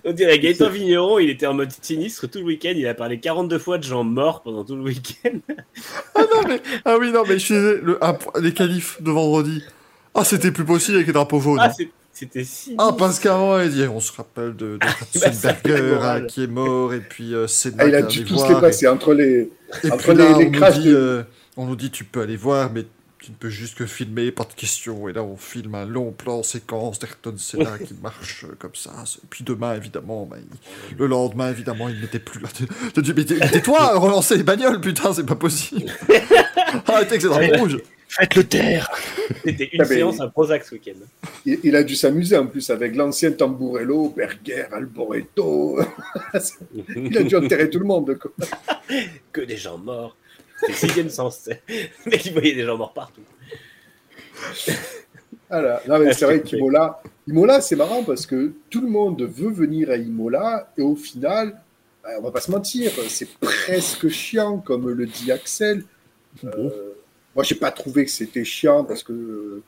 On 0.04 0.12
dirait 0.12 0.38
Gaëtan 0.38 0.68
Vigneron, 0.70 1.18
il 1.18 1.30
était 1.30 1.46
en 1.46 1.54
mode 1.54 1.70
sinistre 1.82 2.26
tout 2.28 2.38
le 2.38 2.44
week-end. 2.44 2.72
Il 2.76 2.86
a 2.86 2.94
parlé 2.94 3.18
42 3.20 3.58
fois 3.58 3.78
de 3.78 3.84
gens 3.84 4.04
morts 4.04 4.42
pendant 4.42 4.64
tout 4.64 4.76
le 4.76 4.82
week-end. 4.82 5.38
Ah 6.84 6.96
oui, 6.98 7.10
non, 7.12 7.22
mais 7.26 7.34
je 7.38 7.44
suis 7.44 7.54
le, 7.54 7.98
ah, 8.00 8.16
les 8.40 8.52
qualifs 8.54 9.02
de 9.02 9.10
vendredi. 9.10 9.62
Ah, 10.14 10.24
c'était 10.24 10.50
plus 10.50 10.64
possible 10.64 10.96
avec 10.96 11.06
les 11.06 11.12
drapeaux 11.12 11.40
jaunes. 11.40 11.58
Ah, 11.60 11.70
c'est- 11.70 11.88
c'était 12.12 12.44
si. 12.44 12.74
Ah, 12.76 12.90
parce 12.98 13.20
qu'avant, 13.20 13.60
il 13.60 13.70
dit, 13.70 13.84
on 13.84 14.00
se 14.00 14.12
rappelle 14.12 14.54
de, 14.56 14.76
de 14.78 14.86
Ratzenberger, 15.20 15.82
morale. 15.94 16.22
hein, 16.22 16.26
qui 16.26 16.42
est 16.44 16.46
mort, 16.48 16.92
et 16.92 17.00
puis 17.00 17.32
euh, 17.34 17.46
Ah, 17.78 17.86
il 17.86 17.94
a 17.94 18.02
dû 18.02 18.24
voir, 18.24 18.48
les 18.48 18.60
passer 18.60 18.88
entre 18.88 19.14
les. 19.14 19.50
Et, 19.84 19.90
entre 19.90 19.96
puis 20.08 20.12
les- 20.16 20.18
là, 20.30 20.38
les 20.38 20.50
crashs 20.50 20.80
dit, 20.80 20.88
de- 20.88 20.96
euh, 20.96 21.22
on 21.60 21.66
nous 21.66 21.76
dit, 21.76 21.90
tu 21.90 22.04
peux 22.04 22.20
aller 22.22 22.36
voir, 22.36 22.72
mais 22.72 22.84
tu 23.18 23.30
ne 23.32 23.36
peux 23.36 23.50
juste 23.50 23.76
que 23.76 23.84
filmer, 23.86 24.32
pas 24.32 24.44
de 24.44 24.54
questions. 24.54 25.08
Et 25.08 25.12
là, 25.12 25.22
on 25.22 25.36
filme 25.36 25.74
un 25.74 25.84
long 25.84 26.10
plan 26.10 26.42
séquence 26.42 26.98
d'Ayrton 26.98 27.34
Senna 27.36 27.78
qui 27.78 27.92
marche 28.02 28.46
comme 28.58 28.74
ça. 28.74 28.92
Et 29.22 29.26
puis 29.28 29.44
demain, 29.44 29.74
évidemment, 29.76 30.24
bah, 30.24 30.36
il- 30.40 30.96
le 30.96 31.06
lendemain, 31.06 31.50
évidemment, 31.50 31.88
il 31.90 32.00
n'était 32.00 32.18
plus 32.18 32.40
là. 32.40 32.48
Tu 32.94 33.02
dis, 33.02 33.12
mais 33.14 33.24
t'es- 33.26 33.38
tais-toi, 33.38 33.98
relancer 33.98 34.36
les 34.38 34.42
bagnoles, 34.42 34.80
putain, 34.80 35.12
c'est 35.12 35.26
pas 35.26 35.34
possible. 35.36 35.90
Arrêtez 36.86 37.16
que 37.16 37.22
c'est 37.22 37.28
drapeau 37.28 37.58
rouge. 37.58 37.78
Faites-le 38.08 38.42
taire 38.42 38.88
C'était 39.44 39.68
une 39.72 39.82
Ah, 39.82 39.84
séance 39.84 40.20
à 40.20 40.26
Prozac 40.28 40.64
ce 40.64 40.74
week-end. 40.74 40.98
Il, 41.46 41.60
il 41.62 41.76
a 41.76 41.84
dû 41.84 41.94
s'amuser 41.94 42.36
en 42.36 42.46
plus 42.46 42.68
avec 42.70 42.96
l'ancien 42.96 43.30
Tamburello, 43.30 44.12
Berger, 44.16 44.64
Alboreto. 44.72 45.78
il 46.96 47.16
a 47.18 47.22
dû 47.22 47.36
enterrer 47.36 47.70
tout 47.70 47.78
le 47.78 47.84
monde. 47.84 48.18
Quoi. 48.18 48.32
Que 49.32 49.42
des 49.42 49.56
gens 49.56 49.78
morts. 49.78 50.16
C'est 50.60 50.68
le 50.68 50.74
sixième 50.74 51.10
sens. 51.10 51.48
mec, 52.06 52.24
il 52.26 52.32
voyait 52.32 52.54
des 52.54 52.64
gens 52.64 52.76
morts 52.76 52.92
partout. 52.92 53.22
Voilà. 55.48 55.82
Non, 55.88 55.98
mais 55.98 56.08
Ah, 56.08 56.12
c'est 56.12 56.24
vrai 56.24 56.42
qu'Imola, 56.42 57.02
Imola, 57.26 57.60
c'est 57.60 57.76
marrant 57.76 58.04
parce 58.04 58.26
que 58.26 58.52
tout 58.70 58.80
le 58.80 58.88
monde 58.88 59.22
veut 59.22 59.50
venir 59.50 59.90
à 59.90 59.96
Imola 59.96 60.72
et 60.78 60.82
au 60.82 60.94
final, 60.96 61.60
bah, 62.02 62.10
on 62.18 62.22
va 62.22 62.30
pas 62.30 62.40
se 62.40 62.50
mentir, 62.50 62.92
c'est 63.08 63.28
presque 63.38 64.08
chiant, 64.08 64.58
comme 64.58 64.88
le 64.90 65.06
dit 65.06 65.32
Axel. 65.32 65.84
Euh, 66.44 66.70
moi, 67.34 67.44
j'ai 67.44 67.56
pas 67.56 67.70
trouvé 67.72 68.04
que 68.04 68.10
c'était 68.10 68.44
chiant 68.44 68.84
parce 68.84 69.02
que 69.02 69.12
euh, 69.12 69.62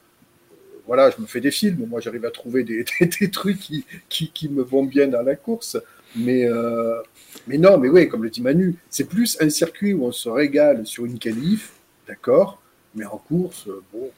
voilà, 0.86 1.10
je 1.10 1.20
me 1.20 1.27
fais 1.27 1.40
des 1.40 1.51
films, 1.51 1.86
moi 1.89 2.01
j'arrive 2.01 2.24
à 2.24 2.31
trouver 2.31 2.62
des, 2.64 2.85
des- 3.01 3.06
des 3.06 3.31
trucs 3.31 3.59
qui, 3.59 3.85
qui, 4.09 4.31
qui 4.31 4.48
me 4.48 4.62
vont 4.62 4.85
bien 4.85 5.09
dans 5.09 5.23
la 5.23 5.35
course. 5.36 5.77
Mais, 6.16 6.47
euh, 6.47 7.01
mais 7.47 7.59
non, 7.59 7.78
mais 7.78 7.89
oui, 7.89 8.09
comme 8.09 8.22
le 8.22 8.30
dit 8.30 8.43
Manu, 8.43 8.76
c'est 8.90 9.05
plus 9.09 9.36
un 9.40 9.48
circuit 9.51 9.94
où 9.94 10.05
on 10.05 10.12
se 10.12 10.28
régale 10.28 10.86
sur 10.86 11.05
une 11.06 11.18
qualif, 11.18 11.72
d'accord, 12.06 12.60
mais 12.94 13.05
en 13.05 13.18
course, 13.18 13.66
euh, 13.68 13.82
bon, 13.93 14.10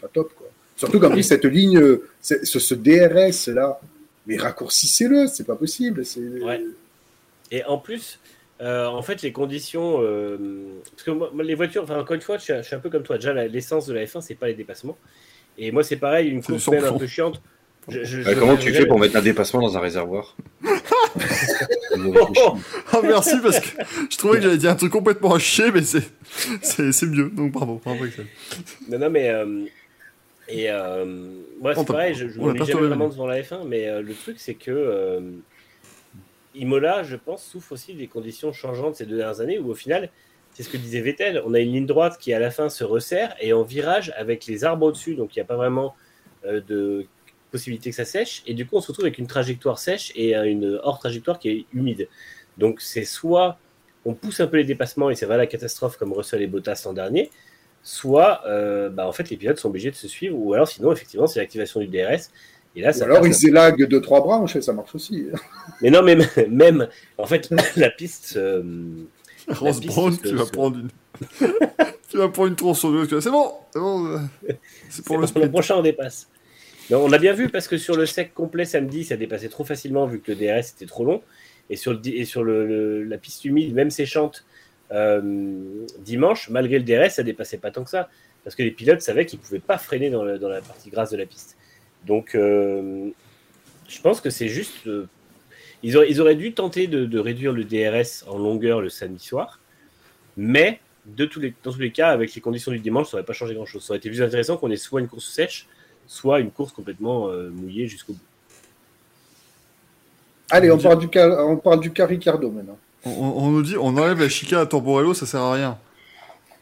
pas 0.00 0.08
top 0.08 0.32
quoi. 0.34 0.48
Surtout 0.76 1.00
qu'en 1.00 1.10
plus, 1.10 1.24
cette 1.24 1.44
ligne, 1.44 1.78
euh, 1.78 2.08
ce, 2.20 2.44
ce 2.44 2.74
DRS 2.74 3.52
là, 3.52 3.80
mais 4.26 4.36
raccourcissez-le, 4.36 5.26
c'est 5.26 5.44
pas 5.44 5.56
possible. 5.56 6.02
Ouais. 6.42 6.62
Et 7.50 7.64
en 7.64 7.78
plus, 7.78 8.20
euh, 8.60 8.86
en 8.86 9.02
fait, 9.02 9.22
les 9.22 9.32
conditions. 9.32 10.00
euh, 10.02 10.36
parce 10.90 11.02
que 11.02 11.10
moi, 11.10 11.30
les 11.42 11.54
voitures, 11.54 11.82
enfin, 11.82 11.98
encore 11.98 12.14
une 12.14 12.20
fois, 12.20 12.38
je 12.38 12.42
suis, 12.44 12.54
je 12.54 12.62
suis 12.62 12.76
un 12.76 12.80
peu 12.80 12.90
comme 12.90 13.02
toi. 13.02 13.16
Déjà, 13.16 13.32
l'essence 13.32 13.86
de 13.86 13.94
la 13.94 14.04
F1, 14.04 14.20
c'est 14.20 14.34
pas 14.34 14.46
les 14.48 14.54
dépassements. 14.54 14.98
Et 15.56 15.72
moi, 15.72 15.82
c'est 15.82 15.96
pareil, 15.96 16.28
une 16.28 16.42
course 16.42 16.68
même 16.68 16.84
un 16.84 16.92
peu 16.92 17.06
chiante. 17.06 17.40
Je- 17.88 18.04
je- 18.04 18.22
Bah, 18.22 18.34
je- 18.34 18.38
Comment 18.38 18.56
je- 18.56 18.60
tu 18.62 18.68
je- 18.74 18.74
fais 18.80 18.86
pour 18.86 18.98
mettre 18.98 19.16
un 19.16 19.22
dépassement 19.22 19.60
dans 19.60 19.76
un 19.76 19.80
réservoir 19.80 20.36
Oh, 21.96 22.28
oh, 22.36 22.56
Ah, 22.92 23.00
merci, 23.02 23.34
parce 23.42 23.60
que 23.60 23.78
je 24.10 24.16
trouvais 24.18 24.36
que 24.36 24.42
j'avais 24.44 24.56
dit 24.58 24.68
un 24.68 24.74
truc 24.74 24.92
complètement 24.92 25.34
à 25.34 25.38
chier, 25.38 25.70
mais 25.72 25.82
c'est, 25.82 26.02
c'est, 26.62 26.92
c'est 26.92 27.06
mieux. 27.06 27.28
Donc 27.30 27.52
bravo, 27.52 27.80
bravo. 27.84 28.04
Non, 28.88 28.98
non, 28.98 29.10
mais. 29.10 29.30
euh, 29.30 29.64
et 30.48 30.70
euh, 30.70 31.04
moi, 31.60 31.72
On 31.76 31.80
c'est 31.80 31.86
pareil, 31.86 32.14
je, 32.14 32.26
pas 32.26 32.52
mets 32.52 32.64
jamais 32.64 32.86
vraiment 32.86 33.08
devant 33.08 33.26
la 33.26 33.40
F1, 33.42 33.66
mais 33.66 33.86
euh, 33.88 34.00
le 34.00 34.14
truc, 34.14 34.36
c'est 34.38 34.54
que 34.54 34.70
euh, 34.70 35.20
Imola, 36.54 37.02
je 37.02 37.16
pense, 37.16 37.44
souffre 37.44 37.72
aussi 37.72 37.94
des 37.94 38.06
conditions 38.06 38.52
changeantes 38.52 38.96
ces 38.96 39.04
deux 39.06 39.16
dernières 39.18 39.40
années 39.40 39.58
où, 39.58 39.70
au 39.70 39.74
final, 39.74 40.08
c'est 40.54 40.62
ce 40.62 40.70
que 40.70 40.76
disait 40.78 41.00
Vettel, 41.02 41.42
on 41.44 41.52
a 41.54 41.58
une 41.60 41.72
ligne 41.72 41.86
droite 41.86 42.16
qui, 42.18 42.32
à 42.32 42.38
la 42.38 42.50
fin, 42.50 42.68
se 42.70 42.82
resserre 42.84 43.34
et 43.40 43.52
en 43.52 43.62
virage 43.62 44.12
avec 44.16 44.46
les 44.46 44.64
arbres 44.64 44.86
au-dessus, 44.86 45.14
donc 45.16 45.36
il 45.36 45.38
n'y 45.38 45.42
a 45.42 45.46
pas 45.46 45.56
vraiment 45.56 45.94
euh, 46.46 46.60
de 46.66 47.06
possibilité 47.50 47.90
que 47.90 47.96
ça 47.96 48.04
sèche, 48.04 48.42
et 48.46 48.54
du 48.54 48.66
coup, 48.66 48.76
on 48.76 48.80
se 48.80 48.88
retrouve 48.88 49.04
avec 49.06 49.18
une 49.18 49.26
trajectoire 49.26 49.78
sèche 49.78 50.12
et 50.16 50.36
euh, 50.36 50.44
une 50.44 50.78
hors 50.82 50.98
trajectoire 50.98 51.38
qui 51.38 51.48
est 51.50 51.66
humide. 51.72 52.08
Donc, 52.58 52.80
c'est 52.80 53.04
soit 53.04 53.58
on 54.04 54.14
pousse 54.14 54.40
un 54.40 54.46
peu 54.46 54.56
les 54.56 54.64
dépassements 54.64 55.10
et 55.10 55.14
ça 55.16 55.26
va 55.26 55.34
à 55.34 55.38
la 55.38 55.46
catastrophe 55.46 55.96
comme 55.96 56.12
Russell 56.12 56.40
et 56.42 56.46
Bottas 56.46 56.82
l'an 56.86 56.92
dernier, 56.92 57.30
soit 57.82 58.42
euh, 58.46 58.88
bah, 58.90 59.06
en 59.06 59.12
fait 59.12 59.28
les 59.30 59.36
pilotes 59.36 59.58
sont 59.58 59.68
obligés 59.68 59.90
de 59.90 59.96
se 59.96 60.08
suivre, 60.08 60.36
ou 60.38 60.54
alors 60.54 60.68
sinon 60.68 60.92
effectivement 60.92 61.26
c'est 61.26 61.40
l'activation 61.40 61.80
du 61.80 61.86
DRS. 61.88 62.30
Et 62.76 62.80
là, 62.82 62.90
Ou 62.90 62.92
ça 62.92 63.04
alors 63.06 63.26
ils 63.26 63.46
élaguent 63.48 63.88
deux 63.88 64.00
trois 64.00 64.20
branches 64.20 64.54
et 64.56 64.60
ça 64.62 64.72
marche 64.72 64.94
aussi. 64.94 65.26
Mais 65.82 65.90
non, 65.90 66.02
mais 66.02 66.16
même, 66.48 66.88
en 67.16 67.26
fait 67.26 67.48
la 67.76 67.90
piste. 67.90 68.34
euh, 68.36 68.62
Rose 69.48 69.80
Brown, 69.80 70.16
tu 70.18 70.34
vas 70.36 70.46
prendre 70.46 70.78
une. 70.78 70.88
tu 72.10 72.18
vas 72.18 72.28
prendre 72.28 72.48
une 72.48 72.56
tronçonneuse. 72.56 73.08
tu 73.08 73.14
vas- 73.14 73.20
C'est 73.20 73.30
bon, 73.30 73.52
c'est 73.72 73.78
bon. 73.80 74.06
euh, 74.06 74.18
C'est 74.90 75.04
pour 75.04 75.16
le 75.16 75.22
bon, 75.22 75.26
sprint. 75.28 75.50
prochain 75.50 75.76
on 75.76 75.82
dépasse. 75.82 76.28
On 76.90 77.12
a 77.12 77.18
bien 77.18 77.34
vu 77.34 77.50
parce 77.50 77.68
que 77.68 77.76
sur 77.76 77.96
le 77.96 78.06
sec 78.06 78.32
complet 78.32 78.64
samedi, 78.64 79.04
ça 79.04 79.16
dépassait 79.16 79.50
trop 79.50 79.64
facilement 79.64 80.06
vu 80.06 80.20
que 80.20 80.32
le 80.32 80.38
DRS 80.38 80.70
était 80.74 80.86
trop 80.86 81.04
long. 81.04 81.22
Et 81.70 81.76
sur, 81.76 81.92
le, 81.92 82.00
et 82.06 82.24
sur 82.24 82.42
le, 82.42 83.04
la 83.04 83.18
piste 83.18 83.44
humide, 83.44 83.74
même 83.74 83.90
séchante, 83.90 84.46
euh, 84.90 85.84
dimanche, 85.98 86.48
malgré 86.48 86.78
le 86.78 86.84
DRS, 86.84 87.10
ça 87.10 87.22
dépassait 87.22 87.58
pas 87.58 87.70
tant 87.70 87.84
que 87.84 87.90
ça. 87.90 88.08
Parce 88.42 88.56
que 88.56 88.62
les 88.62 88.70
pilotes 88.70 89.02
savaient 89.02 89.26
qu'ils 89.26 89.38
pouvaient 89.38 89.58
pas 89.58 89.76
freiner 89.76 90.08
dans, 90.08 90.24
la 90.24 90.60
partie 90.62 90.88
grasse 90.88 91.10
de 91.10 91.18
la 91.18 91.26
piste. 91.26 91.58
Donc, 92.06 92.34
euh, 92.34 93.10
je 93.86 94.00
pense 94.00 94.22
que 94.22 94.30
c'est 94.30 94.48
juste. 94.48 94.86
euh, 94.86 95.06
ils, 95.82 95.96
auraient, 95.96 96.10
ils 96.10 96.20
auraient 96.22 96.36
dû 96.36 96.54
tenter 96.54 96.86
de, 96.86 97.18
réduire 97.18 97.52
le 97.52 97.64
DRS 97.64 98.24
en 98.26 98.38
longueur 98.38 98.80
le 98.80 98.88
samedi 98.88 99.22
soir. 99.22 99.60
Mais, 100.38 100.80
dans 101.04 101.26
tous 101.26 101.40
les 101.78 101.92
cas, 101.92 102.08
avec 102.10 102.34
les 102.34 102.40
conditions 102.40 102.72
du 102.72 102.78
dimanche, 102.78 103.08
ça 103.08 103.16
n'aurait 103.18 103.26
pas 103.26 103.34
changé 103.34 103.54
grand-chose. 103.54 103.82
Ça 103.84 103.90
aurait 103.90 103.98
été 103.98 104.08
plus 104.08 104.22
intéressant 104.22 104.56
qu'on 104.56 104.70
ait 104.70 104.76
soit 104.76 105.00
une 105.00 105.08
course 105.08 105.28
sèche, 105.28 105.66
soit 106.08 106.40
une 106.40 106.50
course 106.50 106.72
complètement 106.72 107.28
euh, 107.28 107.50
mouillée 107.50 107.86
jusqu'au 107.86 108.14
bout. 108.14 108.20
Allez, 110.50 110.70
on 110.70 110.78
parle 110.78 110.98
du 110.98 111.08
cas, 111.08 111.28
on 111.44 111.56
parle 111.58 111.80
du 111.80 111.92
cas 111.92 112.06
Ricardo 112.06 112.50
maintenant. 112.50 112.78
On, 113.04 113.10
on- 113.10 113.44
on 113.44 113.50
nous 113.50 113.62
dit, 113.62 113.76
on 113.76 113.96
enlève 113.96 114.18
la 114.20 114.28
chicane 114.28 114.60
à 114.60 114.66
Tamborello, 114.66 115.14
ça 115.14 115.26
sert 115.26 115.40
à 115.40 115.52
rien. 115.54 115.78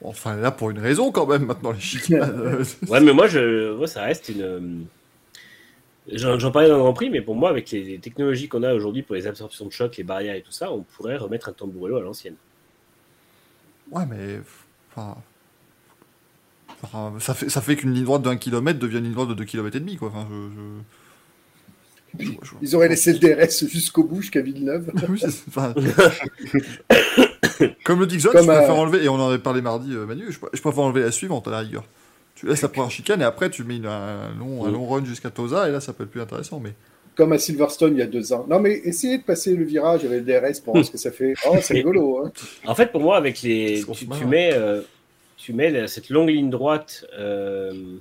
Enfin, 0.04 0.36
là 0.36 0.50
pour 0.50 0.70
une 0.70 0.78
raison 0.78 1.12
quand 1.12 1.26
même, 1.26 1.46
maintenant, 1.46 1.72
les 1.72 1.80
chicanes. 1.80 2.22
euh, 2.38 2.64
Ouais, 2.88 3.00
mais 3.00 3.12
moi, 3.14 3.28
je, 3.28 3.74
moi 3.74 3.86
ça 3.86 4.02
reste 4.02 4.28
une. 4.30 4.42
euh, 4.42 4.60
J'en 6.12 6.38
j'en 6.38 6.52
parlais 6.52 6.68
dans 6.68 6.76
le 6.76 6.82
Grand 6.82 6.92
Prix, 6.94 7.10
mais 7.10 7.20
pour 7.20 7.34
moi, 7.34 7.50
avec 7.50 7.70
les, 7.70 7.82
les 7.82 7.98
technologies 7.98 8.48
qu'on 8.48 8.62
a 8.62 8.74
aujourd'hui 8.74 9.02
pour 9.02 9.14
les 9.16 9.26
absorptions 9.26 9.66
de 9.66 9.72
choc, 9.72 9.96
les 9.96 10.04
barrières 10.04 10.34
et 10.36 10.42
tout 10.42 10.52
ça, 10.52 10.72
on 10.72 10.82
pourrait 10.82 11.16
remettre 11.16 11.48
un 11.48 11.52
tambourello 11.52 11.96
à 11.96 12.00
l'ancienne. 12.00 12.36
Ouais, 13.90 14.06
mais. 14.06 14.40
Enfin, 14.90 15.16
enfin, 16.92 17.12
ça 17.20 17.34
fait, 17.34 17.48
ça 17.48 17.60
fait 17.60 17.76
qu'une 17.76 17.92
ligne 17.94 18.04
droite 18.04 18.22
d'un 18.22 18.36
kilomètre 18.36 18.78
devient 18.78 18.98
une 18.98 19.04
ligne 19.04 19.12
droite 19.14 19.28
de 19.28 19.34
2 19.34 19.44
km 19.44 19.76
et 19.76 19.80
demi, 19.80 19.96
quoi. 19.96 20.08
Enfin, 20.08 20.26
je, 20.30 20.34
je- 20.34 22.18
Puis, 22.18 22.38
je- 22.42 22.50
Ils 22.62 22.74
auraient 22.76 22.88
laissé 22.88 23.12
le 23.12 23.18
DRS 23.18 23.66
jusqu'au 23.68 24.04
bout, 24.04 24.22
jusqu'à 24.22 24.40
Villeneuve. 24.40 24.90
Oui, 25.08 25.18
c'est- 25.20 25.44
enfin, 25.48 25.74
Comme 27.84 28.00
le 28.00 28.06
Dixon, 28.06 28.30
Comme, 28.32 28.42
je 28.42 28.46
préfère 28.46 28.70
euh, 28.70 28.78
enlever, 28.78 29.04
et 29.04 29.08
on 29.08 29.14
en 29.14 29.28
avait 29.28 29.38
parlé 29.38 29.60
mardi, 29.62 29.92
euh, 29.94 30.06
Manu, 30.06 30.24
je, 30.30 30.38
je 30.52 30.60
préfère 30.60 30.80
enlever 30.82 31.00
la 31.02 31.10
suivante 31.10 31.48
à 31.48 31.50
la 31.50 31.58
rigueur. 31.60 31.84
Tu 32.34 32.46
laisses 32.46 32.60
la 32.62 32.68
première 32.68 32.90
chicane 32.90 33.22
et 33.22 33.24
après 33.24 33.48
tu 33.48 33.64
mets 33.64 33.76
une- 33.76 33.86
un, 33.86 34.34
long, 34.38 34.66
un 34.66 34.70
long 34.70 34.86
run 34.86 35.04
jusqu'à 35.06 35.30
Tosa 35.30 35.68
et 35.70 35.72
là 35.72 35.80
ça 35.80 35.94
peut 35.94 36.04
être 36.04 36.10
plus 36.10 36.20
intéressant. 36.20 36.60
Mais 36.60 36.74
Comme 37.16 37.32
à 37.32 37.38
Silverstone 37.38 37.94
il 37.94 37.98
y 38.00 38.02
a 38.02 38.06
deux 38.06 38.34
ans. 38.34 38.44
Non, 38.46 38.60
mais 38.60 38.72
essayez 38.84 39.16
de 39.16 39.22
passer 39.22 39.54
le 39.56 39.64
virage 39.64 40.04
avec 40.04 40.26
le 40.26 40.40
DRS 40.40 40.60
pour 40.62 40.74
voir 40.74 40.84
ce 40.84 40.90
que 40.90 40.98
ça 40.98 41.10
fait. 41.12 41.32
Oh, 41.48 41.56
c'est 41.62 41.72
rigolo. 41.74 42.26
Hein. 42.26 42.32
En 42.66 42.74
fait, 42.74 42.92
pour 42.92 43.00
moi, 43.00 43.16
avec 43.16 43.40
les, 43.40 43.82
tu 43.94 44.26
mets, 44.26 44.50
euh, 44.52 44.82
tu 45.46 45.52
mets 45.52 45.70
la- 45.70 45.86
cette 45.86 46.10
longue 46.10 46.28
ligne 46.30 46.50
droite, 46.50 47.06
euh, 47.16 47.98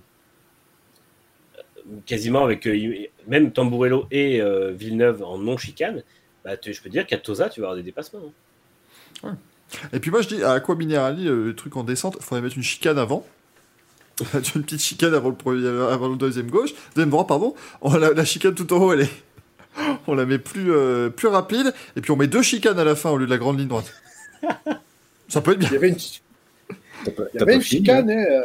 quasiment 2.08 2.44
avec 2.44 2.66
euh, 2.66 3.06
même 3.28 3.52
Tamburello 3.52 4.08
et 4.10 4.42
euh, 4.42 4.72
Villeneuve 4.72 5.22
en 5.24 5.38
non 5.38 5.56
chicane. 5.58 6.02
Bah, 6.44 6.56
je 6.64 6.70
peux 6.82 6.90
te 6.90 6.90
dire 6.90 7.06
qu'à 7.06 7.20
Tosa, 7.20 7.50
tu 7.50 7.62
vas 7.62 7.68
avoir 7.68 7.78
des 7.78 7.84
dépassements. 7.84 8.20
hein. 9.24 9.38
et 9.94 10.00
puis 10.00 10.10
moi 10.10 10.24
je 10.24 10.28
dis 10.30 10.44
à 10.44 10.54
Aqua 10.54 10.74
Minerali, 10.76 11.28
euh, 11.28 11.46
le 11.46 11.56
truc 11.56 11.78
en 11.78 11.84
descente, 11.84 12.16
il 12.20 12.24
faudrait 12.24 12.42
mettre 12.42 12.58
une 12.58 12.64
chicane 12.64 12.98
avant. 12.98 13.26
une 14.34 14.64
petite 14.64 14.82
chicane 14.82 15.14
avant 15.14 15.30
le, 15.30 15.36
premier, 15.36 15.68
avant 15.68 16.08
le 16.08 16.16
deuxième 16.16 16.50
gauche, 16.50 16.72
deuxième 16.96 17.12
droit 17.12 17.28
pardon. 17.28 17.54
On, 17.82 17.96
la, 17.96 18.12
la 18.12 18.26
chicane 18.26 18.56
tout 18.56 18.74
en 18.74 18.78
haut 18.78 18.94
elle 18.94 19.02
est, 19.02 19.12
on 20.08 20.16
la 20.16 20.26
met 20.26 20.40
plus 20.40 20.72
euh, 20.72 21.10
plus 21.12 21.28
rapide 21.28 21.76
et 21.96 22.02
puis 22.02 22.10
on 22.10 22.16
met 22.16 22.26
deux 22.28 22.42
chicanes 22.42 22.80
à 22.80 22.84
la 22.84 22.96
fin 22.96 23.12
au 23.12 23.18
lieu 23.18 23.28
de 23.28 23.32
la 23.32 23.38
grande 23.38 23.60
ligne 23.60 23.68
droite. 23.68 23.94
Ça 25.28 25.42
peut 25.42 25.52
être 25.52 25.60
bien. 25.60 25.70
Il 25.70 25.74
y 25.74 25.78
avait 25.78 25.90
une, 25.90 25.98
il 27.34 27.40
y 27.40 27.44
avait 27.44 27.56
une 27.56 27.62
chicane. 27.62 28.10
Hein. 28.10 28.26
euh, 28.30 28.42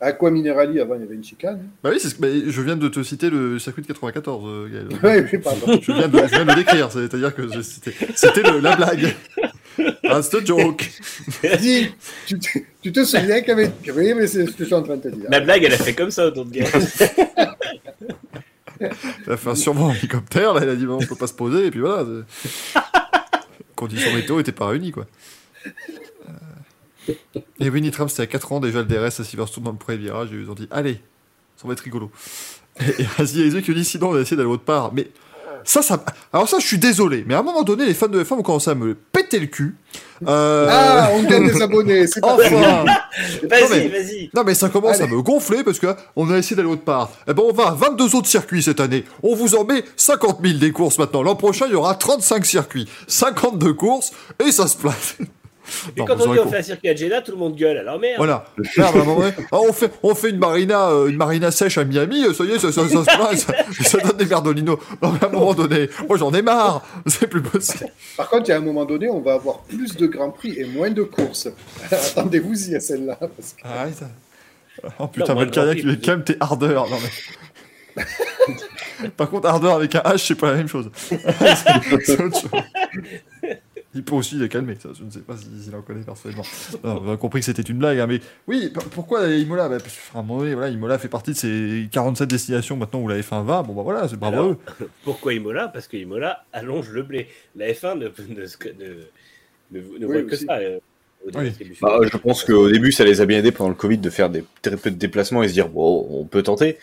Aqua 0.00 0.30
Minerali, 0.30 0.78
avant, 0.78 0.94
il 0.94 1.00
y 1.00 1.04
avait 1.04 1.16
une 1.16 1.24
chicane. 1.24 1.60
Bah 1.82 1.90
oui, 1.92 1.98
c'est 2.00 2.08
ce 2.08 2.14
que- 2.14 2.20
bah, 2.22 2.28
je 2.46 2.62
viens 2.62 2.76
de 2.76 2.86
te 2.88 3.02
citer 3.02 3.30
le 3.30 3.58
circuit 3.58 3.82
de 3.82 3.88
94, 3.88 4.44
euh, 4.46 4.68
Gaël. 4.68 4.88
Oui, 5.02 5.28
oui, 5.32 5.38
pardon. 5.38 5.80
Je 5.82 5.92
viens 5.92 6.06
de, 6.08 6.18
je 6.18 6.24
viens 6.36 6.44
de 6.44 6.54
décrire, 6.54 6.92
c'est-à-dire 6.92 7.34
que 7.34 7.52
je- 7.52 7.60
c'était 7.62 7.94
c'était 8.14 8.42
le- 8.42 8.60
la 8.60 8.76
blague. 8.76 9.14
That's 10.04 10.30
the 10.30 10.46
joke. 10.46 10.88
Dis, 11.60 11.88
tu, 12.26 12.38
te- 12.38 12.58
tu 12.82 12.92
te 12.92 13.04
souviens 13.04 13.40
qu'il 13.40 13.48
y 13.48 13.52
avait. 13.52 13.70
Oui, 13.94 14.14
mais 14.14 14.26
c'est 14.28 14.46
ce 14.46 14.50
que 14.52 14.58
je 14.60 14.64
suis 14.64 14.74
en 14.74 14.82
train 14.82 14.96
de 14.96 15.02
te 15.02 15.08
dire. 15.08 15.26
La 15.30 15.40
blague, 15.40 15.64
elle 15.64 15.72
a 15.74 15.76
fait 15.78 15.94
comme 15.94 16.10
ça 16.12 16.26
autour 16.26 16.44
de 16.46 16.50
Gaël. 16.52 16.70
Elle 18.80 19.32
a 19.32 19.36
fait 19.36 19.50
un 19.50 19.54
survol 19.56 19.90
en 19.90 19.94
hélicoptère, 19.94 20.54
là, 20.54 20.60
elle 20.62 20.68
a 20.70 20.76
dit, 20.76 20.86
on 20.86 20.98
peut 20.98 21.16
pas 21.16 21.26
se 21.26 21.34
poser, 21.34 21.66
et 21.66 21.70
puis 21.72 21.80
voilà. 21.80 22.04
Conditions 23.74 24.12
météo 24.14 24.36
n'étaient 24.38 24.52
pas 24.52 24.68
réunies, 24.68 24.92
quoi. 24.92 25.06
Et 27.60 27.70
Winnie 27.70 27.90
Trump, 27.90 28.10
c'était 28.10 28.22
à 28.22 28.26
4 28.26 28.52
ans 28.52 28.60
déjà 28.60 28.78
le 28.80 28.84
DRS 28.86 29.20
à 29.20 29.24
Silverstone 29.24 29.64
dans 29.64 29.72
le 29.72 29.76
premier 29.78 29.98
virage, 29.98 30.28
et 30.32 30.36
ils 30.36 30.50
ont 30.50 30.54
dit, 30.54 30.68
allez, 30.70 31.00
ça 31.56 31.66
va 31.66 31.72
être 31.74 31.80
rigolo. 31.80 32.10
Et, 32.80 32.84
et 33.02 33.06
Asie 33.18 33.42
Aizeux 33.42 33.60
qui 33.60 33.74
dit, 33.74 33.84
sinon 33.84 34.08
on 34.08 34.12
va 34.12 34.20
essayer 34.20 34.36
d'aller 34.36 34.48
autre 34.48 34.64
part. 34.64 34.92
Mais 34.92 35.08
ça, 35.64 35.82
ça. 35.82 36.02
Alors 36.32 36.48
ça, 36.48 36.58
je 36.60 36.66
suis 36.66 36.78
désolé, 36.78 37.24
mais 37.26 37.34
à 37.34 37.40
un 37.40 37.42
moment 37.42 37.64
donné, 37.64 37.84
les 37.84 37.92
fans 37.94 38.06
de 38.06 38.22
F1 38.22 38.34
ont 38.34 38.42
commencé 38.42 38.70
à 38.70 38.74
me 38.76 38.94
péter 38.94 39.40
le 39.40 39.46
cul. 39.46 39.74
Euh... 40.26 40.66
Ah, 40.70 41.10
on 41.14 41.22
gagne 41.24 41.48
des 41.50 41.60
abonnés. 41.60 42.06
C'est 42.06 42.20
pas 42.20 42.34
Enfin 42.34 42.48
Vas-y, 43.42 43.68
mais- 43.70 43.88
vas-y. 43.88 44.30
Non 44.34 44.44
mais 44.44 44.54
ça 44.54 44.68
commence 44.68 45.00
Allez. 45.00 45.12
à 45.12 45.16
me 45.16 45.20
gonfler 45.22 45.64
parce 45.64 45.78
que 45.80 45.88
on 46.16 46.30
a 46.30 46.38
essayé 46.38 46.54
d'aller 46.56 46.68
autre 46.68 46.82
part. 46.84 47.10
Eh 47.26 47.34
ben 47.34 47.42
on 47.44 47.52
va 47.52 47.68
à 47.68 47.74
22 47.74 48.14
autres 48.14 48.28
circuits 48.28 48.62
cette 48.62 48.78
année. 48.80 49.04
On 49.22 49.34
vous 49.34 49.54
en 49.56 49.64
met 49.64 49.84
50 49.96 50.38
000 50.44 50.58
des 50.58 50.70
courses 50.72 50.98
maintenant. 50.98 51.22
L'an 51.22 51.34
prochain 51.36 51.66
il 51.66 51.72
y 51.72 51.76
aura 51.76 51.94
35 51.96 52.46
circuits, 52.46 52.88
52 53.08 53.72
courses 53.74 54.12
et 54.44 54.52
ça 54.52 54.66
se 54.68 54.76
place. 54.76 55.16
Et 55.96 56.00
Non, 56.00 56.06
quand 56.06 56.14
on 56.20 56.32
dit 56.32 56.38
on 56.40 56.48
fait 56.48 56.58
un 56.58 56.62
circuit 56.62 56.88
à 56.88 56.94
Jeddah, 56.94 57.20
tout 57.22 57.32
le 57.32 57.38
monde 57.38 57.56
gueule. 57.56 57.78
Alors 57.78 57.98
merde. 57.98 58.14
Voilà. 58.18 58.44
Merde, 58.76 58.96
à 58.96 59.00
un 59.00 59.04
moment 59.04 59.20
donné, 59.20 59.32
ah, 59.52 59.56
on 59.60 59.72
fait 59.72 59.90
on 60.02 60.14
fait 60.14 60.30
une 60.30 60.38
marina 60.38 60.88
euh, 60.90 61.08
une 61.08 61.16
marina 61.16 61.50
sèche 61.50 61.78
à 61.78 61.84
Miami. 61.84 62.24
euh, 62.24 62.32
Ça 62.34 62.44
y 62.44 62.50
est 62.52 62.58
ça, 62.58 62.72
ça, 62.72 62.88
ça. 62.88 63.04
Ça, 63.04 63.52
ça 63.84 63.98
donne 63.98 64.16
des 64.16 64.26
merdolinos. 64.26 64.78
Non 65.02 65.12
mais 65.12 65.22
à 65.24 65.28
un 65.28 65.32
moment 65.32 65.54
donné, 65.54 65.88
moi 66.08 66.16
j'en 66.18 66.32
ai 66.32 66.42
marre. 66.42 66.84
C'est 67.06 67.26
plus 67.26 67.42
possible. 67.42 67.90
Par 68.16 68.28
contre, 68.28 68.44
il 68.48 68.50
y 68.50 68.54
a 68.54 68.56
un 68.58 68.60
moment 68.60 68.84
donné, 68.84 69.08
on 69.08 69.20
va 69.20 69.34
avoir 69.34 69.60
plus 69.60 69.96
de 69.96 70.06
grands 70.06 70.30
prix 70.30 70.54
et 70.58 70.64
moins 70.64 70.90
de 70.90 71.02
courses. 71.02 71.48
Attendez-vous-y 71.90 72.74
à 72.76 72.80
celle-là. 72.80 73.16
parce 73.20 73.52
que- 73.54 73.62
Ah, 73.64 73.86
ça- 73.92 74.10
Oh 75.00 75.08
putain, 75.08 75.34
qui 75.46 75.50
Grand 75.50 75.66
met 75.66 75.96
calme, 75.98 76.22
t'es 76.24 76.36
ardeur. 76.40 76.88
Non 76.88 76.96
mais. 77.02 78.04
Par 79.16 79.28
contre, 79.28 79.48
ardeur 79.48 79.74
avec 79.74 79.94
un 79.96 80.00
H, 80.00 80.26
c'est 80.28 80.34
pas 80.36 80.50
la 80.52 80.56
même 80.58 80.68
chose. 80.68 80.88
C'est 81.08 82.20
autre 82.20 82.40
chose. 82.40 82.50
Il 83.94 84.04
peut 84.04 84.14
aussi 84.14 84.34
les 84.36 84.48
calmer, 84.50 84.76
ça. 84.80 84.90
Je 84.96 85.02
ne 85.02 85.10
sais 85.10 85.20
pas 85.20 85.34
s'il 85.36 85.74
en 85.74 85.80
connaît 85.82 86.02
personnellement. 86.02 86.44
Non, 86.84 87.02
on 87.04 87.12
a 87.12 87.16
compris 87.16 87.40
que 87.40 87.46
c'était 87.46 87.62
une 87.62 87.78
blague, 87.78 87.98
hein, 87.98 88.06
mais 88.06 88.20
oui, 88.46 88.70
pourquoi 88.92 89.26
Imola? 89.28 89.68
Bah, 89.68 89.78
parce 89.78 89.94
que, 89.96 90.16
À 90.16 90.20
un 90.20 90.22
moment 90.22 90.40
donné, 90.40 90.54
voilà, 90.54 90.68
Imola 90.68 90.98
fait 90.98 91.08
partie 91.08 91.30
de 91.32 91.36
ces 91.36 91.88
47 91.90 92.28
destinations 92.28 92.76
maintenant 92.76 93.00
où 93.00 93.08
la 93.08 93.18
F1 93.18 93.44
va. 93.44 93.62
Bon, 93.62 93.72
bah 93.72 93.82
voilà, 93.82 94.06
c'est 94.06 94.16
bravo 94.18 94.36
à 94.36 94.38
Alors, 94.40 94.52
eux. 94.52 94.58
Pourquoi 95.04 95.32
Imola? 95.32 95.68
Parce 95.68 95.88
que 95.88 95.96
Imola 95.96 96.44
allonge 96.52 96.90
le 96.90 97.02
blé. 97.02 97.28
La 97.56 97.68
F1 97.72 97.94
ne, 97.98 98.08
ne, 98.08 98.34
ne, 98.34 98.40
ne, 99.72 99.98
ne 99.98 100.06
Oui, 100.06 100.12
voit 100.20 100.22
que 100.22 100.34
aussi. 100.34 100.44
ça. 100.44 100.58
euh, 100.58 100.78
au 101.26 101.30
Oui. 101.36 101.44
distribution. 101.48 101.86
Bah, 101.86 101.98
je 102.12 102.16
pense 102.18 102.44
qu'au 102.44 102.68
début, 102.70 102.92
ça 102.92 103.04
les 103.04 103.20
a 103.22 103.26
bien 103.26 103.38
aidés 103.38 103.52
pendant 103.52 103.70
le 103.70 103.74
Covid 103.74 103.98
de 103.98 104.10
faire 104.10 104.30
des 104.30 104.44
très 104.62 104.76
peu 104.76 104.90
de 104.90 104.96
déplacements 104.96 105.42
et 105.42 105.48
se 105.48 105.52
dire, 105.54 105.68
bon, 105.68 106.06
on 106.10 106.24
peut 106.26 106.42
tenter. 106.42 106.78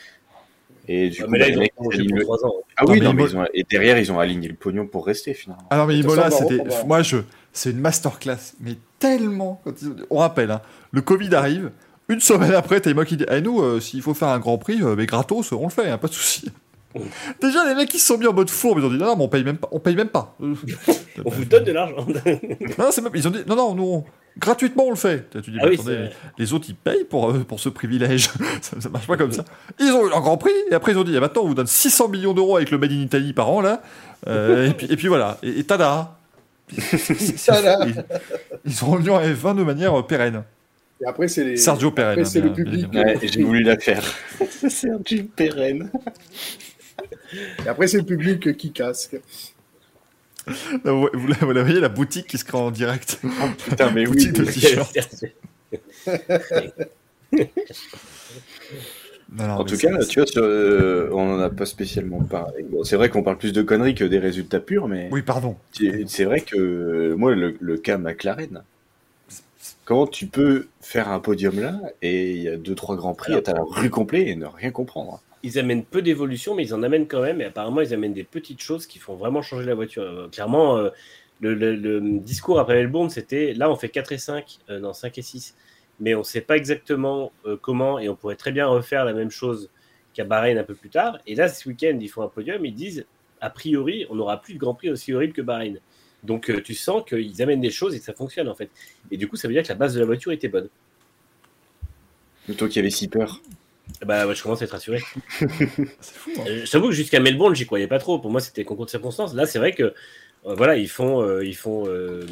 Et 0.87 1.09
du 1.09 1.21
Ah, 1.21 1.25
coup, 1.25 1.31
mais 1.31 1.39
là, 1.39 1.45
bah, 1.45 1.49
ils 1.49 1.51
les 1.53 1.57
ont 1.57 1.61
mecs, 1.61 1.75
prolongé 1.75 1.97
ils 1.97 1.99
alignent 2.01 2.09
pour 2.11 2.17
le- 2.19 2.23
3 2.23 2.45
ans. 2.45 2.53
Ah 2.77 2.83
Non, 2.85 2.91
oui, 2.93 2.99
mais 2.99 3.05
non, 3.05 3.13
mais 3.13 3.23
ils 3.23 3.37
ont- 3.37 3.45
et 3.53 3.63
derrière, 3.69 3.97
ils 3.99 4.11
ont 4.11 4.19
aligné 4.19 4.47
le 4.47 4.55
pognon 4.55 4.85
pour 4.87 5.05
rester 5.05 5.33
finalement. 5.33 5.67
Alors, 5.69 5.87
mais 5.87 5.97
façon, 6.31 6.47
c'était. 6.49 6.85
Moi, 6.85 7.01
je. 7.01 7.17
C'est 7.53 7.71
une 7.71 7.79
masterclass, 7.79 8.53
mais 8.59 8.75
tellement. 8.99 9.61
quand 9.63 9.81
ils- 9.81 10.05
On 10.09 10.17
rappelle, 10.17 10.51
hein, 10.51 10.61
le 10.91 11.01
Covid 11.01 11.33
arrive. 11.35 11.71
Une 12.07 12.19
semaine 12.19 12.53
après, 12.53 12.79
t'as 12.81 12.93
moi 12.93 13.03
qui 13.05 13.17
dit 13.17 13.25
Eh, 13.31 13.41
nous, 13.41 13.61
euh, 13.61 13.79
s'il 13.79 14.01
faut 14.03 14.13
faire 14.13 14.27
un 14.27 14.37
grand 14.39 14.57
prix, 14.59 14.79
euh, 14.83 14.95
mais 14.95 15.05
gratos, 15.07 15.51
on 15.53 15.63
le 15.63 15.69
fait, 15.71 15.89
hein, 15.89 15.97
pas 15.97 16.07
de 16.07 16.13
souci. 16.13 16.51
Déjà, 17.41 17.65
les 17.67 17.75
mecs, 17.75 17.93
ils 17.93 17.99
se 17.99 18.07
sont 18.07 18.17
mis 18.17 18.27
en 18.27 18.33
mode 18.33 18.49
fourbe. 18.49 18.79
Ils 18.79 18.85
ont 18.85 18.89
dit 18.89 18.97
Non, 18.97 19.05
non, 19.07 19.15
mais 19.17 19.23
on 19.23 19.27
paye 19.27 19.43
même 19.43 19.57
pas. 19.57 19.67
On 19.71 19.79
paye 19.79 19.95
même 19.95 20.09
pas. 20.09 20.35
On 21.25 21.29
vous 21.29 21.45
donne 21.45 21.63
de 21.63 21.71
l'argent. 21.71 22.05
non, 22.77 22.87
c'est 22.91 23.01
même- 23.01 23.11
ils 23.15 23.27
ont 23.27 23.31
dit 23.31 23.39
Non, 23.47 23.55
non, 23.55 23.73
nous, 23.75 23.83
on- 23.83 24.03
gratuitement, 24.37 24.83
on 24.87 24.89
le 24.89 24.95
fait. 24.97 25.29
Tu 25.43 25.51
dis 25.51 25.57
Ah 25.61 25.67
oui, 25.69 25.75
attendez, 25.75 26.09
les 26.37 26.51
autres, 26.53 26.65
ils 26.67 26.75
payent 26.75 27.05
pour, 27.05 27.31
euh, 27.31 27.39
pour 27.47 27.59
ce 27.61 27.69
privilège. 27.69 28.29
ça, 28.61 28.81
ça 28.81 28.89
marche 28.89 29.07
pas 29.07 29.15
comme 29.15 29.31
ça. 29.31 29.45
Ils 29.79 29.91
ont 29.93 30.07
eu 30.09 30.13
un 30.13 30.19
grand 30.19 30.37
prix, 30.37 30.51
et 30.69 30.73
après, 30.73 30.91
ils 30.91 30.97
ont 30.97 31.03
dit 31.05 31.15
Eh, 31.15 31.19
maintenant, 31.21 31.43
on 31.43 31.47
vous 31.47 31.53
donne 31.55 31.67
600 31.67 32.09
millions 32.09 32.33
d'euros 32.33 32.57
avec 32.57 32.69
le 32.71 32.77
Made 32.77 32.91
in 32.91 33.01
Italy 33.01 33.31
par 33.31 33.49
an, 33.49 33.61
là. 33.61 33.81
Euh, 34.27 34.69
et, 34.69 34.73
puis, 34.73 34.87
et 34.91 34.95
puis 34.97 35.07
voilà. 35.07 35.37
Et, 35.43 35.59
et 35.59 35.63
tada 35.63 36.17
ils, 36.71 38.03
ils 38.65 38.73
sont 38.73 38.87
revenus 38.91 39.11
en 39.11 39.21
F20 39.21 39.55
de 39.57 39.63
manière 39.63 39.97
euh, 39.97 40.01
pérenne. 40.01 40.43
Et 41.01 41.05
après, 41.05 41.27
c'est 41.27 41.43
les. 41.43 41.57
Sergio 41.57 41.91
Pérenne. 41.91 42.19
Après, 42.19 42.25
c'est 42.25 42.41
bien- 42.41 42.49
le 42.49 42.55
public. 42.55 42.89
bien 42.89 43.03
Ouais, 43.05 43.19
j'ai 43.21 43.43
voulu 43.43 43.63
la 43.63 43.77
faire. 43.77 44.03
Jim 45.05 45.25
Pérenne. 45.35 45.91
Et 47.65 47.67
après, 47.67 47.87
c'est 47.87 47.97
le 47.97 48.03
public 48.03 48.55
qui 48.57 48.71
casque. 48.71 49.17
Vous, 50.83 51.09
vous 51.13 51.27
la- 51.27 51.35
vous 51.41 51.51
la 51.51 51.63
voyez, 51.63 51.79
la 51.79 51.89
boutique 51.89 52.27
qui 52.27 52.37
se 52.37 52.45
crée 52.45 52.57
en 52.57 52.69
direct. 52.71 53.19
Putain, 53.67 53.89
mais 53.91 54.01
oui. 54.07 54.07
boutique 54.07 54.33
de 54.33 54.45
t-shirts. 54.45 54.95
Non, 59.31 59.47
non, 59.47 59.53
En 59.55 59.63
tout 59.65 59.75
c'est- 59.75 59.87
cas, 59.89 59.97
tu 60.05 60.19
vois, 60.19 60.27
sur, 60.27 60.43
euh, 60.43 61.09
on 61.11 61.33
en 61.35 61.39
a 61.39 61.49
pas 61.49 61.65
spécialement 61.65 62.21
parlé. 62.23 62.63
Bon, 62.63 62.83
c'est 62.83 62.95
vrai 62.95 63.09
qu'on 63.09 63.23
parle 63.23 63.37
plus 63.37 63.53
de 63.53 63.61
conneries 63.63 63.95
que 63.95 64.03
des 64.05 64.19
résultats 64.19 64.59
purs, 64.59 64.87
mais 64.87 65.09
Oui, 65.11 65.23
pardon. 65.23 65.57
c'est 66.07 66.25
vrai 66.25 66.41
que 66.41 67.13
moi, 67.15 67.33
le, 67.33 67.57
le 67.59 67.77
cas 67.77 67.97
McLaren, 67.97 68.63
comment 69.83 70.05
tu 70.07 70.27
peux 70.27 70.67
faire 70.79 71.09
un 71.09 71.19
podium 71.19 71.59
là 71.59 71.79
et 72.01 72.31
il 72.31 72.41
y 72.43 72.47
a 72.49 72.55
deux 72.55 72.75
trois 72.75 72.95
grands 72.95 73.15
prix, 73.15 73.33
à 73.33 73.41
la 73.47 73.61
rue 73.61 73.89
complet 73.89 74.27
et 74.29 74.35
ne 74.35 74.45
rien 74.45 74.71
comprendre? 74.71 75.21
Ils 75.45 75.59
amènent 75.59 75.85
peu 75.85 76.01
d'évolution, 76.01 76.55
mais 76.55 76.63
ils 76.63 76.73
en 76.73 76.81
amènent 76.81 77.07
quand 77.07 77.21
même. 77.21 77.39
Et 77.39 77.45
apparemment, 77.45 77.81
ils 77.81 77.93
amènent 77.93 78.13
des 78.13 78.23
petites 78.23 78.61
choses 78.61 78.87
qui 78.87 78.97
font 78.97 79.13
vraiment 79.15 79.43
changer 79.43 79.67
la 79.67 79.75
voiture. 79.75 80.01
Euh, 80.01 80.27
clairement, 80.27 80.77
euh, 80.77 80.89
le, 81.39 82.19
discours 82.19 82.59
après 82.59 82.75
Melbourne, 82.75 83.11
c'était 83.11 83.53
là, 83.53 83.69
on 83.69 83.75
fait 83.75 83.89
4 83.89 84.11
et 84.13 84.17
5, 84.17 84.57
euh, 84.69 84.79
non, 84.79 84.91
5 84.91 85.17
et 85.17 85.21
6. 85.21 85.55
Mais 85.99 86.15
on 86.15 86.19
ne 86.19 86.23
sait 86.23 86.41
pas 86.41 86.57
exactement 86.57 87.31
euh, 87.45 87.57
comment, 87.61 87.99
et 87.99 88.09
on 88.09 88.15
pourrait 88.15 88.35
très 88.35 88.51
bien 88.51 88.65
refaire 88.65 89.05
la 89.05 89.13
même 89.13 89.29
chose 89.29 89.69
qu'à 90.13 90.23
Bahreïn 90.23 90.57
un 90.57 90.63
peu 90.63 90.75
plus 90.75 90.89
tard. 90.89 91.19
Et 91.27 91.35
là, 91.35 91.47
ce 91.47 91.69
week-end, 91.69 91.97
ils 92.01 92.09
font 92.09 92.23
un 92.23 92.27
podium, 92.27 92.65
ils 92.65 92.73
disent, 92.73 93.05
a 93.39 93.51
priori, 93.51 94.07
on 94.09 94.15
n'aura 94.15 94.41
plus 94.41 94.55
de 94.55 94.59
Grand 94.59 94.73
Prix 94.73 94.89
aussi 94.89 95.13
horrible 95.13 95.33
que 95.33 95.43
Bahreïn. 95.43 95.77
Donc, 96.23 96.51
tu 96.63 96.73
sens 96.73 97.03
qu'ils 97.07 97.39
amènent 97.43 97.61
des 97.61 97.69
choses 97.69 97.93
et 97.93 97.99
que 97.99 98.05
ça 98.05 98.13
fonctionne, 98.13 98.49
en 98.49 98.55
fait. 98.55 98.71
Et 99.11 99.17
du 99.17 99.27
coup, 99.27 99.35
ça 99.35 99.47
veut 99.47 99.53
dire 99.53 99.61
que 99.61 99.69
la 99.69 99.75
base 99.75 99.93
de 99.93 99.99
la 99.99 100.07
voiture 100.07 100.31
était 100.31 100.47
bonne. 100.47 100.69
Toi 102.57 102.67
qui 102.67 102.79
avais 102.79 102.89
si 102.89 103.07
peur. 103.07 103.41
Bah, 104.05 104.27
ouais, 104.27 104.35
je 104.35 104.43
commence 104.43 104.61
à 104.61 104.65
être 104.65 104.71
rassuré. 104.71 104.99
C'est 105.39 105.49
fou. 106.15 106.31
hein. 106.39 106.43
Euh, 106.47 106.61
J'avoue 106.65 106.87
que 106.89 106.93
jusqu'à 106.93 107.19
Melbourne, 107.19 107.55
j'y 107.55 107.65
croyais 107.65 107.87
pas 107.87 107.99
trop. 107.99 108.19
Pour 108.19 108.31
moi, 108.31 108.39
c'était 108.39 108.63
concours 108.63 108.85
de 108.85 108.89
circonstances. 108.91 109.33
Là, 109.33 109.45
c'est 109.45 109.59
vrai 109.59 109.73
que 109.73 109.83
euh, 109.83 109.93
voilà, 110.55 110.77
ils 110.77 110.89
font, 110.89 111.21
euh, 111.21 111.43
ils 111.43 111.55
font 111.55 111.85
euh, 111.87 112.25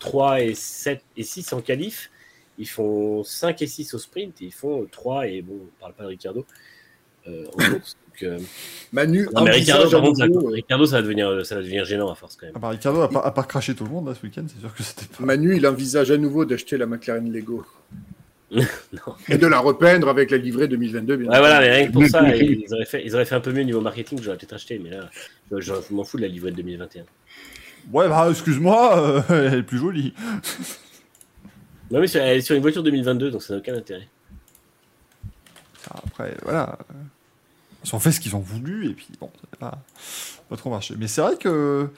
3 0.00 0.40
et 0.42 0.54
7 0.54 1.02
et 1.16 1.22
6 1.22 1.52
en 1.52 1.60
qualif. 1.60 2.10
Ils 2.58 2.68
font 2.68 3.22
5 3.24 3.60
et 3.62 3.66
6 3.66 3.94
au 3.94 3.98
sprint. 3.98 4.40
Et 4.40 4.46
ils 4.46 4.52
font 4.54 4.86
3 4.90 5.28
et 5.28 5.42
bon, 5.42 5.54
on 5.62 5.80
parle 5.80 5.92
pas 5.94 6.04
de 6.04 6.08
Ricardo 6.08 6.46
euh, 7.26 7.44
en 7.46 7.50
course. 7.70 7.96
Donc, 8.06 8.22
euh, 8.22 8.38
Manu, 8.90 9.28
non, 9.32 9.44
mais 9.44 9.50
Ricardo, 9.52 9.84
envisage 9.84 9.94
à 9.94 9.98
par 10.00 10.28
contre, 10.28 10.48
ça, 10.48 10.54
Ricardo, 10.54 10.86
ça 10.86 10.96
va 10.96 11.02
devenir, 11.02 11.46
ça 11.46 11.54
va 11.56 11.60
devenir 11.60 11.84
gênant 11.84 12.10
à 12.10 12.14
force 12.16 12.34
quand 12.36 12.46
même. 12.46 12.54
Ah 12.56 12.58
bah, 12.58 12.68
Ricardo, 12.70 13.02
à 13.02 13.08
part, 13.10 13.24
à 13.26 13.32
part 13.32 13.46
cracher 13.46 13.74
tout 13.76 13.84
le 13.84 13.90
monde 13.90 14.08
là, 14.08 14.14
ce 14.14 14.22
week-end, 14.26 14.44
c'est 14.48 14.58
sûr 14.58 14.74
que 14.74 14.82
c'était 14.82 15.06
pas. 15.06 15.24
Manu, 15.24 15.56
il 15.56 15.64
envisage 15.66 16.10
à 16.10 16.16
nouveau 16.16 16.44
d'acheter 16.44 16.78
la 16.78 16.86
McLaren 16.86 17.30
Lego. 17.30 17.64
non. 18.52 19.14
Et 19.28 19.36
de 19.36 19.46
la 19.46 19.58
repeindre 19.58 20.08
avec 20.08 20.30
la 20.30 20.38
livrée 20.38 20.68
2022. 20.68 21.16
Bien 21.16 21.30
Ouais, 21.30 21.38
voilà, 21.38 21.60
mais 21.60 21.70
rien 21.70 21.86
que 21.88 21.92
pour 21.92 22.06
ça, 22.06 22.22
ils 22.36 22.64
auraient, 22.72 22.86
fait, 22.86 23.04
ils 23.04 23.14
auraient 23.14 23.24
fait 23.26 23.34
un 23.34 23.40
peu 23.40 23.52
mieux 23.52 23.62
niveau 23.62 23.80
marketing, 23.80 24.20
j'aurais 24.22 24.36
peut-être 24.38 24.54
acheté, 24.54 24.78
mais 24.78 24.90
là, 24.90 25.10
je, 25.52 25.60
je 25.60 25.72
m'en 25.94 26.04
fous 26.04 26.16
de 26.16 26.22
la 26.22 26.28
livrée 26.28 26.50
de 26.50 26.56
2021. 26.56 27.04
Ouais, 27.92 28.08
bah, 28.08 28.26
excuse-moi, 28.30 28.98
euh, 29.30 29.48
elle 29.52 29.58
est 29.60 29.62
plus 29.62 29.78
jolie. 29.78 30.14
Non, 31.90 32.00
mais 32.00 32.06
sur- 32.06 32.20
elle 32.22 32.38
est 32.38 32.42
sur 32.42 32.54
une 32.56 32.62
voiture 32.62 32.82
2022, 32.82 33.30
donc 33.30 33.42
ça 33.42 33.54
n'a 33.54 33.60
aucun 33.60 33.74
intérêt. 33.74 34.08
Après, 35.90 36.34
voilà. 36.42 36.78
Ils 37.84 37.94
ont 37.94 38.00
fait 38.00 38.12
ce 38.12 38.20
qu'ils 38.20 38.34
ont 38.36 38.40
voulu, 38.40 38.90
et 38.90 38.94
puis 38.94 39.06
bon, 39.20 39.30
ça 39.36 39.42
n'a 39.52 39.70
pas, 39.70 39.78
pas 40.50 40.56
trop 40.56 40.70
marché. 40.70 40.94
Mais 40.98 41.06
c'est 41.06 41.20
vrai 41.20 41.36
que 41.36 41.88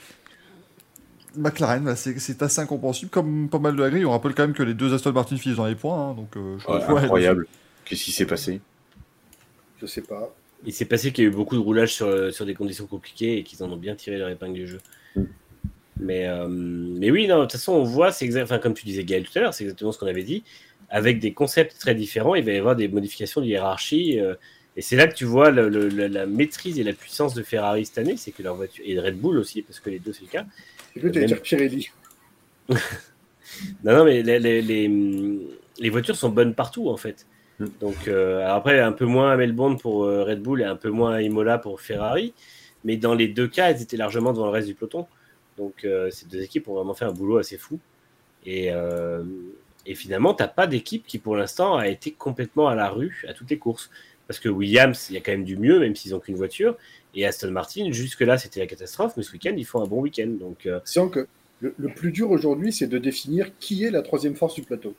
McLaren, 1.41 1.95
c'est 1.97 2.43
assez 2.43 2.61
incompréhensible. 2.61 3.11
Comme 3.11 3.49
pas 3.49 3.59
mal 3.59 3.75
de 3.77 3.83
la 3.83 3.91
grille, 3.91 4.05
on 4.05 4.11
rappelle 4.13 4.35
quand 4.35 4.43
même 4.45 4.55
que 4.55 4.63
les 4.63 4.75
deux 4.75 4.93
Aston 4.95 5.13
Martin 5.13 5.37
finissent 5.37 5.57
dans 5.59 5.67
les 5.67 5.75
points. 5.75 6.11
hein, 6.11 6.15
donc, 6.15 6.37
euh, 6.37 6.57
je 6.59 6.67
Ouais, 6.69 7.01
incroyable. 7.01 7.47
Qu'est-ce 7.85 8.05
qui 8.05 8.13
s'est 8.13 8.27
passé? 8.27 8.61
Je 9.81 9.87
sais 9.87 10.03
pas. 10.03 10.35
Il 10.65 10.73
s'est 10.75 10.85
passé 10.85 11.11
qu'il 11.11 11.25
y 11.25 11.27
a 11.27 11.31
eu 11.31 11.35
beaucoup 11.35 11.55
de 11.57 11.61
roulage 11.61 11.95
sur, 11.95 12.33
sur 12.35 12.45
des 12.45 12.55
conditions 12.55 12.87
compliquées 12.87 13.39
et 13.39 13.43
qu'ils 13.43 13.63
en 13.63 13.71
ont 13.73 13.77
bien 13.79 13.95
tiré 13.95 14.19
leur 14.19 14.29
épingle 14.29 14.53
du 14.55 14.67
jeu. 14.67 14.79
Mm. 15.17 15.23
Mais, 16.01 16.27
euh, 16.29 16.47
mais 16.49 17.11
oui, 17.11 17.27
non, 17.27 17.39
de 17.39 17.43
toute 17.43 17.53
façon, 17.53 17.73
on 17.73 17.85
voit, 17.85 18.11
enfin, 18.43 18.59
comme 18.59 18.75
tu 18.75 18.85
disais 18.85 19.05
Gaël 19.05 19.25
tout 19.25 19.37
à 19.39 19.41
l'heure, 19.43 19.55
c'est 19.55 19.65
exactement 19.65 19.93
ce 19.93 19.99
qu'on 19.99 20.07
avait 20.07 20.23
dit. 20.23 20.45
Avec 20.91 21.19
des 21.21 21.33
concepts 21.33 21.79
très 21.79 21.95
différents, 21.95 22.35
il 22.35 22.45
va 22.45 22.53
y 22.53 22.57
avoir 22.57 22.77
des 22.77 22.89
modifications 22.89 23.41
de 23.41 23.47
hiérarchie. 23.47 24.19
euh, 24.21 24.35
et 24.77 24.83
c'est 24.83 24.97
là 24.97 25.09
que 25.09 25.15
tu 25.15 25.25
vois 25.25 25.51
le- 25.51 25.69
le- 25.69 25.89
la, 25.89 26.09
la 26.09 26.27
maîtrise 26.27 26.79
et 26.79 26.85
la 26.85 26.93
puissance 26.93 27.35
de 27.35 27.43
Ferrari 27.43 27.85
cette 27.87 27.99
année, 27.99 28.17
c'est 28.17 28.31
que 28.31 28.43
leur 28.43 28.55
voiture, 28.55 28.85
et 28.87 28.95
de 28.95 29.01
Red 29.01 29.19
Bull 29.19 29.39
aussi, 29.39 29.63
parce 29.63 29.81
que 29.81 29.91
les 29.91 29.99
deux 29.99 30.13
c'est 30.13 30.23
le 30.23 30.29
cas. 30.29 30.47
Tu 30.95 31.01
Même- 31.01 31.27
dire 31.27 31.43
Pirelli. 31.43 31.91
Non, 33.85 33.97
non, 33.99 34.05
mais 34.05 34.23
les, 34.23 34.39
les, 34.39 34.63
les, 34.63 34.91
les 35.79 35.91
voitures 35.91 36.17
sont 36.17 36.31
bonnes 36.31 36.55
partout 36.55 36.89
en 36.89 36.97
fait. 36.97 37.27
Mm. 37.59 37.67
Donc 37.81 38.09
euh, 38.09 38.47
après, 38.47 38.81
un 38.81 38.93
peu 38.93 39.05
moins 39.05 39.33
à 39.33 39.37
Melbourne 39.37 39.79
pour 39.79 40.05
euh, 40.05 40.25
Red 40.25 40.41
Bull 40.41 40.63
et 40.63 40.65
un 40.65 40.77
peu 40.77 40.91
moins 40.91 41.15
à 41.17 41.23
Imola 41.23 41.59
pour 41.59 41.81
Ferrari. 41.81 42.33
Mais 42.85 42.97
dans 42.97 43.15
les 43.15 43.29
deux 43.29 43.49
cas, 43.49 43.71
elles 43.71 43.83
étaient 43.83 43.97
largement 43.99 44.33
devant 44.33 44.47
le 44.47 44.53
reste 44.53 44.69
du 44.69 44.75
peloton. 44.75 45.07
Donc 45.59 45.85
euh, 45.85 46.11
ces 46.11 46.27
deux 46.27 46.41
équipes 46.43 46.69
ont 46.69 46.75
vraiment 46.75 46.95
fait 46.95 47.05
un 47.05 47.13
boulot 47.13 47.39
assez 47.39 47.59
fou. 47.59 47.79
Et, 48.47 48.73
euh, 48.73 49.23
et 49.85 49.95
finalement, 49.95 50.33
tu 50.33 50.43
n'as 50.43 50.49
pas 50.49 50.67
d'équipe 50.67 51.07
qui 51.07 51.19
pour 51.19 51.37
l'instant 51.37 51.77
a 51.77 51.89
été 51.89 52.13
complètement 52.13 52.69
à 52.69 52.75
la 52.75 52.89
rue 52.89 53.25
à 53.29 53.35
toutes 53.35 53.51
les 53.51 53.59
courses. 53.59 53.91
Parce 54.27 54.39
que 54.39 54.49
Williams, 54.49 55.09
il 55.11 55.15
y 55.15 55.17
a 55.19 55.21
quand 55.21 55.33
même 55.33 55.45
du 55.45 55.57
mieux, 55.57 55.81
même 55.81 55.97
s'ils 55.97 56.13
n'ont 56.13 56.21
qu'une 56.21 56.37
voiture. 56.37 56.77
Et 57.15 57.27
Aston 57.27 57.51
Martin, 57.51 57.91
jusque-là, 57.91 58.39
c'était 58.39 58.61
la 58.61 58.67
catastrophe. 58.67 59.15
Mais 59.17 59.23
ce 59.23 59.33
week-end, 59.33 59.55
ils 59.57 59.67
font 59.67 59.83
un 59.83 59.87
bon 59.87 60.01
week-end. 60.01 60.29
Donc 60.29 60.67
euh, 60.67 60.81
que 61.13 61.27
le, 61.61 61.75
le 61.77 61.89
plus 61.89 62.13
dur 62.13 62.31
aujourd'hui, 62.31 62.73
c'est 62.73 62.87
de 62.87 62.99
définir 62.99 63.51
qui 63.59 63.85
est 63.85 63.91
la 63.91 64.03
troisième 64.03 64.35
force 64.35 64.55
du 64.55 64.63
plateau. 64.63 64.95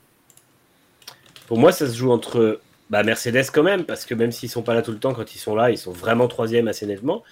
Pour 1.46 1.58
moi, 1.58 1.72
ça 1.72 1.86
se 1.88 1.96
joue 1.96 2.10
entre 2.10 2.60
bah, 2.90 3.02
Mercedes 3.02 3.50
quand 3.52 3.62
même, 3.62 3.84
parce 3.84 4.04
que 4.04 4.14
même 4.14 4.32
s'ils 4.32 4.48
sont 4.48 4.62
pas 4.62 4.74
là 4.74 4.82
tout 4.82 4.92
le 4.92 4.98
temps, 4.98 5.14
quand 5.14 5.34
ils 5.34 5.38
sont 5.38 5.54
là, 5.54 5.70
ils 5.70 5.78
sont 5.78 5.92
vraiment 5.92 6.28
troisième 6.28 6.68
assez 6.68 6.86
nettement. 6.86 7.22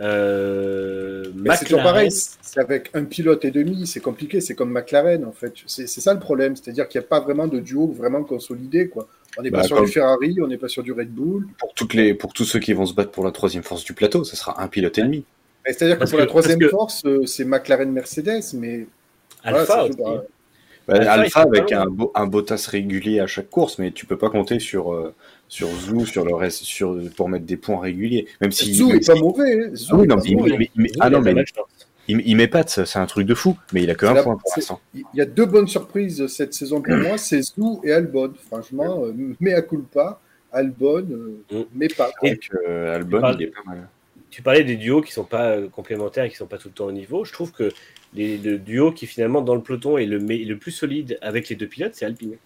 Euh, 0.00 1.24
Mais 1.34 1.54
c'est 1.56 1.64
toujours 1.66 1.82
pareil, 1.82 2.10
c'est 2.10 2.58
avec 2.60 2.90
un 2.94 3.04
pilote 3.04 3.44
et 3.44 3.50
demi, 3.50 3.86
c'est 3.86 4.00
compliqué, 4.00 4.40
c'est 4.40 4.54
comme 4.54 4.70
McLaren 4.72 5.24
en 5.24 5.32
fait. 5.32 5.52
C'est 5.66 5.86
ça 5.86 6.14
le 6.14 6.20
problème, 6.20 6.56
c'est-à-dire 6.56 6.88
qu'il 6.88 7.00
n'y 7.00 7.04
a 7.04 7.08
pas 7.08 7.20
vraiment 7.20 7.46
de 7.46 7.60
duo 7.60 7.86
vraiment 7.88 8.22
consolidé. 8.24 8.88
Quoi. 8.88 9.08
On 9.38 9.42
n'est 9.42 9.50
Bah, 9.50 9.58
pas 9.60 9.64
sur 9.64 9.76
comme- 9.76 9.86
du 9.86 9.92
Ferrari, 9.92 10.36
on 10.42 10.46
n'est 10.48 10.56
pas 10.58 10.68
sur 10.68 10.82
du 10.82 10.92
Red 10.92 11.10
Bull. 11.10 11.46
pour, 11.58 11.72
toutes 11.74 11.94
les, 11.94 12.14
pour 12.14 12.32
tous 12.32 12.44
ceux 12.44 12.58
qui 12.60 12.72
vont 12.72 12.86
se 12.86 12.94
battre 12.94 13.10
pour 13.10 13.24
la 13.24 13.30
troisième 13.32 13.62
force 13.62 13.84
du 13.84 13.92
plateau, 13.92 14.24
ça 14.24 14.36
sera 14.36 14.60
un 14.62 14.68
pilote 14.68 14.96
ennemi. 14.98 15.24
Mais 15.66 15.72
C'est-à-dire 15.72 15.98
que 15.98 16.04
pour 16.04 16.12
que- 16.12 16.16
la 16.16 16.26
troisième 16.26 16.58
que- 16.58 16.68
force, 16.68 17.02
euh, 17.04 17.26
c'est 17.26 17.44
McLaren-Mercedes, 17.44 18.54
mais 18.54 18.86
voilà, 19.42 19.60
Alpha 19.60 19.74
pas- 19.96 20.24
Bah, 20.88 20.94
Alpha, 20.96 21.12
Alpha 21.12 21.40
avec 21.42 21.72
un, 21.72 21.86
beau, 21.86 22.10
un 22.16 22.26
Bottas 22.26 22.66
régulier 22.70 23.20
à 23.20 23.26
chaque 23.28 23.50
course, 23.50 23.78
mais 23.78 23.92
tu 23.92 24.06
peux 24.06 24.16
pas 24.16 24.30
compter 24.30 24.58
sur, 24.58 24.92
euh, 24.92 25.14
sur 25.50 25.68
Zou, 25.68 26.06
sur 26.06 26.24
le 26.24 26.34
reste, 26.34 26.62
sur, 26.62 26.96
pour 27.16 27.28
mettre 27.28 27.44
des 27.44 27.56
points 27.58 27.80
réguliers. 27.80 28.26
Même 28.40 28.52
si. 28.52 28.70
Est 28.90 29.06
pas 29.06 29.14
mauvais. 29.16 29.64
hein. 29.66 29.70
Zou 29.74 29.88
Ah 29.94 29.98
oui, 29.98 30.06
non, 30.06 30.18
il, 30.20 30.36
mauvais. 30.36 30.70
il- 30.76 30.92
ah 31.00 31.10
non, 31.10 31.18
a 31.18 31.20
mais 31.32 31.44
il, 32.08 32.22
il 32.24 32.36
met 32.36 32.48
pas, 32.48 32.62
de 32.62 32.68
ça, 32.70 32.86
c'est 32.86 32.98
un 32.98 33.06
truc 33.06 33.26
de 33.26 33.34
fou. 33.34 33.56
Mais 33.72 33.82
il 33.82 33.90
a 33.90 33.94
que 33.94 34.06
un 34.06 34.14
la- 34.14 34.22
point 34.22 34.36
pour 34.36 34.50
l'instant. 34.56 34.80
Il 34.94 35.02
y 35.14 35.20
a 35.20 35.26
deux 35.26 35.44
bonnes 35.46 35.66
surprises 35.68 36.26
cette 36.28 36.54
saison 36.54 36.80
pour 36.80 36.94
moi, 36.96 37.18
c'est 37.18 37.42
Zou 37.42 37.80
et 37.84 37.92
Albon. 37.92 38.32
Franchement, 38.46 39.04
euh, 39.04 39.12
mea 39.40 39.60
culpa, 39.62 40.20
Albon, 40.52 41.04
euh, 41.10 41.42
Mm. 41.52 41.64
mais 41.74 41.88
pas. 41.88 42.10
Donc, 42.22 42.48
euh, 42.68 42.94
Albon, 42.96 43.20
parles- 43.20 43.36
il 43.40 43.44
est 43.44 43.48
pas 43.48 43.62
mal. 43.66 43.88
Tu 44.30 44.42
parlais 44.42 44.62
des 44.62 44.76
duos 44.76 45.02
qui 45.02 45.12
sont 45.12 45.24
pas 45.24 45.56
euh, 45.56 45.68
complémentaires 45.68 46.22
et 46.24 46.30
qui 46.30 46.36
sont 46.36 46.46
pas 46.46 46.58
tout 46.58 46.68
le 46.68 46.74
temps 46.74 46.86
au 46.86 46.92
niveau. 46.92 47.24
Je 47.24 47.32
trouve 47.32 47.50
que 47.50 47.70
les, 48.14 48.38
le 48.38 48.58
duo 48.58 48.92
qui 48.92 49.06
finalement 49.06 49.42
dans 49.42 49.56
le 49.56 49.60
peloton 49.62 49.98
est 49.98 50.06
le, 50.06 50.20
me- 50.20 50.44
le 50.44 50.56
plus 50.56 50.70
solide 50.70 51.18
avec 51.22 51.48
les 51.48 51.56
deux 51.56 51.66
pilotes, 51.66 51.94
c'est 51.96 52.04
Alpine. 52.06 52.36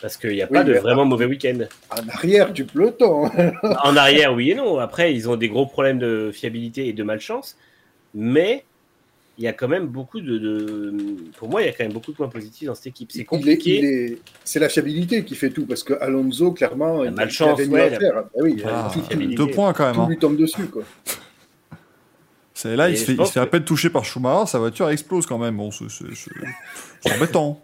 Parce 0.00 0.16
qu'il 0.16 0.30
n'y 0.30 0.42
a 0.42 0.46
Oui, 0.50 0.58
pas 0.58 0.64
de 0.64 0.74
vraiment 0.74 1.04
mauvais 1.04 1.24
week-end. 1.26 1.58
En 1.90 2.08
arrière 2.08 2.52
du 2.52 2.64
peloton. 2.64 3.26
hein. 3.26 3.52
En 3.84 3.96
arrière, 3.96 4.32
oui 4.32 4.52
et 4.52 4.54
non. 4.54 4.78
Après, 4.78 5.12
ils 5.12 5.28
ont 5.28 5.36
des 5.36 5.48
gros 5.48 5.66
problèmes 5.66 5.98
de 5.98 6.30
fiabilité 6.32 6.86
et 6.88 6.92
de 6.92 7.02
malchance. 7.02 7.56
Mais 8.14 8.64
il 9.36 9.44
y 9.44 9.48
a 9.48 9.52
quand 9.52 9.68
même 9.68 9.86
beaucoup 9.86 10.20
de, 10.20 10.38
de- 10.38 10.94
Pour 11.36 11.48
moi, 11.48 11.62
il 11.62 11.66
y 11.66 11.68
a 11.68 11.72
quand 11.72 11.84
même 11.84 11.92
beaucoup 11.92 12.12
de 12.12 12.16
points 12.16 12.28
positifs 12.28 12.66
dans 12.66 12.74
cette 12.74 12.88
équipe. 12.88 13.10
C'est 13.12 13.24
compliqué. 13.24 14.18
C'est 14.44 14.58
la 14.60 14.68
fiabilité 14.68 15.24
qui 15.24 15.34
fait 15.34 15.50
tout, 15.50 15.66
parce 15.66 15.82
que 15.82 15.94
Alonso, 16.00 16.52
clairement, 16.52 17.02
La 17.02 17.10
il- 17.10 17.14
malchance, 17.16 17.58
il 17.58 17.62
avait 17.64 17.72
ouais, 17.72 17.80
à 17.82 17.90
la- 17.90 17.98
faire. 17.98 18.24
Oui, 18.36 18.62
Ah, 18.66 18.90
tout, 18.92 19.02
fiabilité. 19.02 19.34
deux 19.36 19.50
points 19.50 19.72
quand 19.72 19.86
même. 19.86 19.94
tout 19.94 20.00
hein. 20.02 20.08
lui 20.08 20.18
tombe 20.18 20.36
dessus. 20.36 20.66
Quoi. 20.66 20.82
C'est 22.54 22.74
là, 22.74 22.88
Et 22.88 22.92
il 22.92 22.98
se 22.98 23.04
fait, 23.04 23.12
il 23.12 23.16
pense 23.16 23.28
se 23.28 23.32
fait 23.34 23.40
à 23.40 23.46
peine 23.46 23.64
toucher 23.64 23.90
par 23.90 24.04
Schumacher, 24.04 24.46
sa 24.46 24.58
voiture 24.58 24.88
explose 24.90 25.26
quand 25.26 25.38
même. 25.38 25.56
Bon, 25.56 25.70
c'est 25.70 25.84
embêtant. 27.14 27.62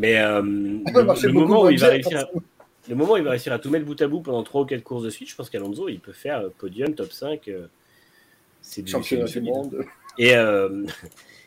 Mais 0.00 0.18
euh, 0.18 0.40
le, 0.40 1.32
moment 1.32 1.64
où 1.64 1.70
il 1.70 1.78
va 1.78 1.88
réussir 1.88 2.16
à, 2.16 2.20
forcément. 2.22 2.42
le 2.88 2.94
moment 2.94 3.12
où 3.12 3.16
il 3.18 3.22
va 3.22 3.30
réussir 3.30 3.52
à 3.52 3.58
tout 3.58 3.68
mettre 3.68 3.84
bout 3.84 4.00
à 4.00 4.08
bout 4.08 4.22
pendant 4.22 4.42
3 4.42 4.62
ou 4.62 4.64
4 4.64 4.82
courses 4.82 5.02
de 5.02 5.10
suite, 5.10 5.28
je 5.28 5.36
pense 5.36 5.50
qu'Alonso, 5.50 5.90
il 5.90 6.00
peut 6.00 6.14
faire 6.14 6.38
euh, 6.38 6.48
podium, 6.56 6.94
top 6.94 7.12
5. 7.12 7.48
euh, 7.48 7.66
c'est 8.62 8.80
du, 8.80 8.90
Championnat 8.90 9.26
du 9.26 9.42
monde. 9.42 9.84
Et, 10.18 10.34
euh, 10.34 10.86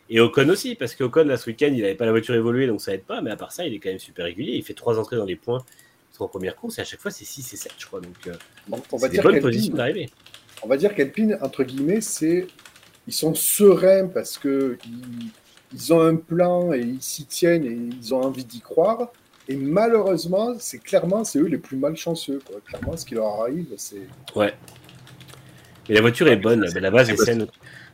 et 0.09 0.19
Ocon 0.19 0.47
aussi, 0.49 0.75
parce 0.75 0.93
qu'Ocon, 0.93 1.23
là, 1.23 1.37
ce 1.37 1.49
week-end, 1.49 1.71
il 1.73 1.81
n'avait 1.81 1.95
pas 1.95 2.05
la 2.05 2.11
voiture 2.11 2.35
évoluée, 2.35 2.67
donc 2.67 2.79
ça 2.79 2.93
aide 2.93 3.05
pas. 3.05 3.21
Mais 3.21 3.31
à 3.31 3.35
part 3.35 3.51
ça, 3.51 3.65
il 3.65 3.73
est 3.73 3.79
quand 3.79 3.89
même 3.89 3.97
super 3.97 4.25
régulier. 4.25 4.53
Il 4.53 4.63
fait 4.63 4.75
3 4.75 4.99
entrées 4.99 5.15
dans 5.15 5.25
les 5.25 5.35
points 5.35 5.65
sur 6.11 6.25
la 6.25 6.29
première 6.29 6.55
course, 6.55 6.77
et 6.77 6.81
à 6.81 6.85
chaque 6.85 6.99
fois, 6.99 7.09
c'est 7.09 7.25
6 7.25 7.53
et 7.53 7.57
7, 7.57 7.71
je 7.79 7.87
crois. 7.87 8.01
Donc, 8.01 8.15
euh, 8.27 8.33
On, 8.91 8.97
va 8.97 9.09
dire 9.09 9.23
bonnes 9.23 9.33
qu'Alpine, 9.33 9.49
positions 9.49 9.73
d'arrivée. 9.73 10.09
on 10.61 10.67
va 10.67 10.77
dire 10.77 10.93
qu'Alpine, 10.93 11.39
entre 11.41 11.63
guillemets, 11.63 12.01
c'est 12.01 12.47
ils 13.07 13.13
sont 13.13 13.33
sereins 13.33 14.07
parce 14.07 14.37
que 14.37 14.77
ils, 14.85 15.31
ils 15.73 15.93
ont 15.93 16.01
un 16.01 16.15
plan 16.15 16.71
et 16.73 16.79
ils 16.81 17.01
s'y 17.01 17.25
tiennent 17.25 17.65
et 17.65 17.77
ils 17.99 18.13
ont 18.13 18.21
envie 18.21 18.45
d'y 18.45 18.59
croire. 18.61 19.11
Et 19.49 19.55
malheureusement, 19.55 20.53
c'est 20.59 20.77
clairement 20.79 21.23
c'est 21.23 21.39
eux 21.39 21.47
les 21.47 21.57
plus 21.57 21.77
malchanceux. 21.77 22.39
Quoi. 22.45 22.59
Clairement, 22.65 22.95
ce 22.95 23.05
qui 23.05 23.15
leur 23.15 23.41
arrive, 23.41 23.67
c'est 23.77 24.07
Ouais. 24.35 24.53
Mais 25.89 25.95
la 25.95 26.01
voiture 26.01 26.27
est 26.29 26.37
bonne, 26.37 26.65
la 26.73 26.91
base 26.91 27.09
est 27.09 27.17
saine. 27.17 27.47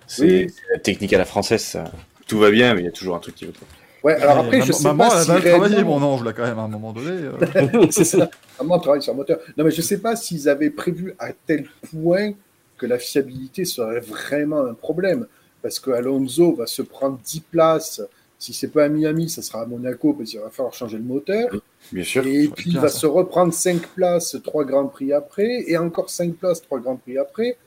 C'est 0.06 0.24
Oui. 0.46 0.54
la 0.74 0.80
technique 0.80 1.14
à 1.14 1.18
la 1.18 1.26
française, 1.26 1.64
ça. 1.64 1.86
Tout 2.28 2.38
va 2.40 2.52
bien, 2.52 2.74
mais 2.76 2.82
il 2.82 2.86
y 2.86 2.88
a 2.88 2.92
toujours 2.92 3.16
un 3.16 3.20
truc 3.20 3.34
qui 3.36 3.46
va 3.46 3.52
pas. 3.52 3.66
ouais. 4.04 4.14
Alors 4.22 4.38
après, 4.40 4.62
je 4.62 4.68
maman, 4.68 4.74
sais 4.74 4.84
maman, 4.84 5.08
pas 5.10 5.16
elle 5.18 5.22
si 5.24 5.28
va 5.30 5.40
travailler, 5.42 5.76
réellement- 5.76 6.00
mon 6.00 6.06
ange, 6.14 6.24
là, 6.24 6.34
quand 6.34 6.44
même, 6.44 6.60
à 6.60 6.64
un 6.64 6.68
moment 6.68 6.94
donné. 6.94 7.10
euh. 7.12 7.88
c'est 7.92 8.04
ça. 8.04 8.30
Maman 8.60 8.80
travaille 8.80 9.02
sur 9.02 9.14
un 9.14 9.16
moteur. 9.16 9.40
Non, 9.58 9.64
mais 9.64 9.72
je 9.72 9.82
sais 9.82 10.00
pas 10.00 10.16
s'ils 10.16 10.48
avaient 10.50 10.70
prévu 10.70 11.16
à 11.18 11.30
tel 11.34 11.66
point 11.92 12.34
que 12.78 12.86
la 12.86 13.00
fiabilité 13.00 13.66
serait 13.66 14.00
vraiment 14.02 14.66
un 14.66 14.74
problème. 14.76 15.26
Parce 15.62 15.80
que 15.80 15.92
Alonso 15.92 16.54
va 16.56 16.66
se 16.68 16.82
prendre 16.82 17.20
10 17.24 17.42
places. 17.42 18.02
Si 18.38 18.54
c'est 18.54 18.70
pas 18.70 18.86
à 18.86 18.90
Miami, 18.90 19.30
ça 19.30 19.42
sera 19.42 19.62
à 19.64 19.66
Monaco 19.66 20.14
parce 20.14 20.30
qu'il 20.30 20.40
va 20.40 20.50
falloir 20.50 20.74
changer 20.74 20.98
le 20.98 21.04
moteur. 21.04 21.50
Bien 21.92 22.04
sûr. 22.04 22.26
Et 22.26 22.48
puis 22.48 22.70
il 22.72 22.80
va 22.80 22.88
ça. 22.88 23.00
se 23.00 23.06
reprendre 23.06 23.54
5 23.54 23.82
places, 23.88 24.38
3 24.42 24.64
grands 24.64 24.88
prix 24.88 25.12
après, 25.12 25.66
et 25.68 25.76
encore 25.78 26.10
5 26.10 26.36
places, 26.36 26.62
3 26.62 26.80
grands 26.80 26.96
prix 26.96 27.18
après. 27.18 27.58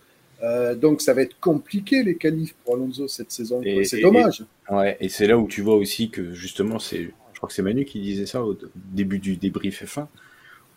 Euh, 0.42 0.74
donc 0.74 1.02
ça 1.02 1.12
va 1.12 1.22
être 1.22 1.38
compliqué 1.40 2.02
les 2.02 2.16
qualifs 2.16 2.54
pour 2.64 2.74
Alonso 2.76 3.06
cette 3.06 3.30
saison. 3.30 3.60
Et- 3.62 3.84
C'est 3.84 3.98
et- 3.98 4.02
dommage. 4.02 4.44
Ouais, 4.70 4.96
et 5.00 5.08
c'est 5.10 5.26
là 5.26 5.36
où 5.38 5.46
tu 5.46 5.60
vois 5.60 5.74
aussi 5.76 6.08
que 6.08 6.32
justement, 6.32 6.78
c'est, 6.78 7.02
je 7.32 7.36
crois 7.36 7.48
que 7.48 7.54
c'est 7.54 7.62
Manu 7.62 7.84
qui 7.84 8.00
disait 8.00 8.26
ça 8.26 8.42
au 8.42 8.56
début 8.74 9.18
du 9.18 9.36
débrief 9.36 9.84
F1, 9.84 10.08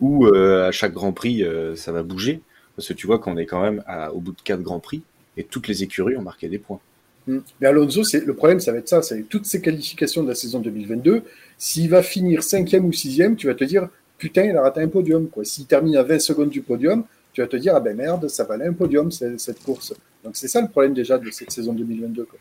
où 0.00 0.26
euh, 0.26 0.68
à 0.68 0.72
chaque 0.72 0.92
Grand 0.92 1.12
Prix, 1.12 1.42
euh, 1.42 1.74
ça 1.74 1.90
va 1.90 2.02
bouger, 2.02 2.42
parce 2.76 2.86
que 2.86 2.92
tu 2.92 3.06
vois 3.06 3.18
qu'on 3.18 3.38
est 3.38 3.46
quand 3.46 3.62
même 3.62 3.82
à- 3.86 4.12
au 4.12 4.20
bout 4.20 4.32
de 4.32 4.42
quatre 4.44 4.60
Grands 4.62 4.78
Prix, 4.80 5.02
et 5.38 5.44
toutes 5.44 5.68
les 5.68 5.82
écuries 5.82 6.16
ont 6.16 6.22
marqué 6.22 6.48
des 6.48 6.58
points. 6.58 6.80
Mm. 7.26 7.38
Mais 7.60 7.66
Alonso, 7.66 8.04
c'est 8.04 8.24
le 8.24 8.34
problème, 8.34 8.60
ça 8.60 8.72
va 8.72 8.78
être 8.78 8.88
ça. 8.88 9.02
C'est 9.02 9.22
toutes 9.22 9.46
ces 9.46 9.60
qualifications 9.60 10.22
de 10.22 10.28
la 10.28 10.34
saison 10.34 10.60
2022. 10.60 11.22
S'il 11.58 11.88
va 11.90 12.02
finir 12.02 12.42
cinquième 12.42 12.84
ou 12.84 12.92
sixième, 12.92 13.36
tu 13.36 13.46
vas 13.46 13.54
te 13.54 13.64
dire 13.64 13.88
putain, 14.18 14.44
il 14.44 14.56
a 14.56 14.62
raté 14.62 14.80
un 14.80 14.88
podium. 14.88 15.28
Quoi. 15.28 15.44
S'il 15.44 15.66
termine 15.66 15.96
à 15.96 16.02
20 16.02 16.18
secondes 16.20 16.50
du 16.50 16.62
podium, 16.62 17.04
tu 17.32 17.40
vas 17.42 17.46
te 17.48 17.56
dire 17.56 17.74
ah 17.76 17.80
ben 17.80 17.96
merde, 17.96 18.28
ça 18.28 18.44
valait 18.44 18.66
un 18.66 18.72
podium 18.72 19.10
cette, 19.10 19.40
cette 19.40 19.62
course. 19.62 19.92
Donc 20.24 20.36
c'est 20.36 20.48
ça 20.48 20.60
le 20.60 20.68
problème 20.68 20.94
déjà 20.94 21.18
de 21.18 21.30
cette 21.30 21.50
saison 21.50 21.72
2022. 21.72 22.24
Quoi. 22.24 22.38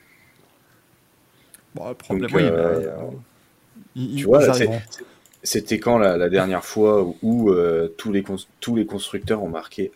Bon, 1.75 1.89
le 1.89 1.95
problème, 1.95 2.27
Donc, 2.29 2.35
oui, 2.35 2.43
euh, 2.43 2.79
mais, 2.79 2.85
euh, 2.85 2.91
ils- 3.95 4.15
tu 4.17 4.25
vois. 4.25 4.41
C'était 5.43 5.77
quand 5.79 5.97
la, 5.99 6.17
la 6.17 6.29
dernière 6.29 6.65
fois 6.65 7.03
où, 7.03 7.17
où, 7.21 7.51
euh, 7.51 7.87
tous, 7.97 8.11
les 8.11 8.23
cons- 8.23 8.37
tous 8.59 8.75
les 8.75 8.85
constructeurs 8.85 9.43
ont 9.43 9.49
marqué 9.49 9.91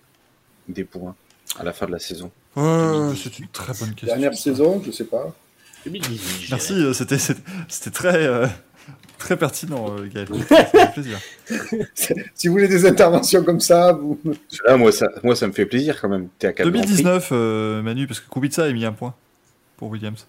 des 0.67 0.83
points? 0.83 1.15
À 1.57 1.63
la 1.63 1.73
fin 1.73 1.85
de 1.87 1.91
la 1.91 1.99
saison 1.99 2.31
Ouais, 2.55 3.13
c'est 3.15 3.39
une 3.39 3.47
très 3.47 3.73
bonne 3.73 3.89
question. 3.91 4.07
Dernière 4.07 4.33
ça. 4.33 4.41
saison, 4.43 4.81
je 4.85 4.91
sais 4.91 5.03
pas. 5.05 5.33
2018, 5.85 6.45
je 6.45 6.51
Merci, 6.51 6.73
euh, 6.73 6.93
c'était 6.93 7.17
c'était- 7.17 7.89
très. 7.91 8.25
euh, 8.25 8.47
Très 9.17 9.35
pertinent, 9.35 9.97
euh, 9.97 10.07
Gaël. 10.07 10.27
Ça 10.47 10.65
fait 10.65 10.93
plaisir. 10.93 11.19
Si 12.33 12.47
vous 12.47 12.53
voulez 12.53 12.69
des 12.69 12.85
interventions 12.85 13.43
comme 13.43 13.59
ça, 13.59 13.91
vous... 13.91 14.17
Là, 14.65 14.77
moi, 14.77 14.93
ça, 14.93 15.07
moi, 15.23 15.35
ça 15.35 15.45
me 15.45 15.51
fait 15.51 15.65
plaisir 15.65 15.99
quand 15.99 16.07
même. 16.07 16.29
T'es 16.39 16.47
à 16.47 16.53
4 16.53 16.65
2019, 16.65 17.29
euh, 17.33 17.81
Manu, 17.81 18.07
parce 18.07 18.21
que 18.21 18.29
Kubica 18.29 18.63
a 18.63 18.71
mis 18.71 18.85
un 18.85 18.93
point 18.93 19.13
pour 19.75 19.89
Williams. 19.89 20.25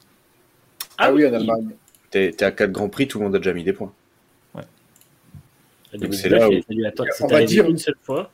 Ah, 0.99 1.13
oui, 1.13 1.25
en 1.25 1.33
Allemagne. 1.33 1.69
T'es 2.11 2.43
à 2.43 2.51
4 2.51 2.73
Grands 2.73 2.89
Prix, 2.89 3.07
tout 3.07 3.19
le 3.21 3.27
monde 3.27 3.37
a 3.37 3.39
déjà 3.39 3.53
mis 3.53 3.63
des 3.63 3.73
points. 3.73 3.93
Donc 5.95 6.15
c'est 6.15 6.29
là 6.29 6.49
où-. 6.49 6.53
On 7.21 7.27
va 7.29 7.45
dire- 7.45 7.69
une 7.69 7.79
seule 7.79 7.97
fois. 8.03 8.31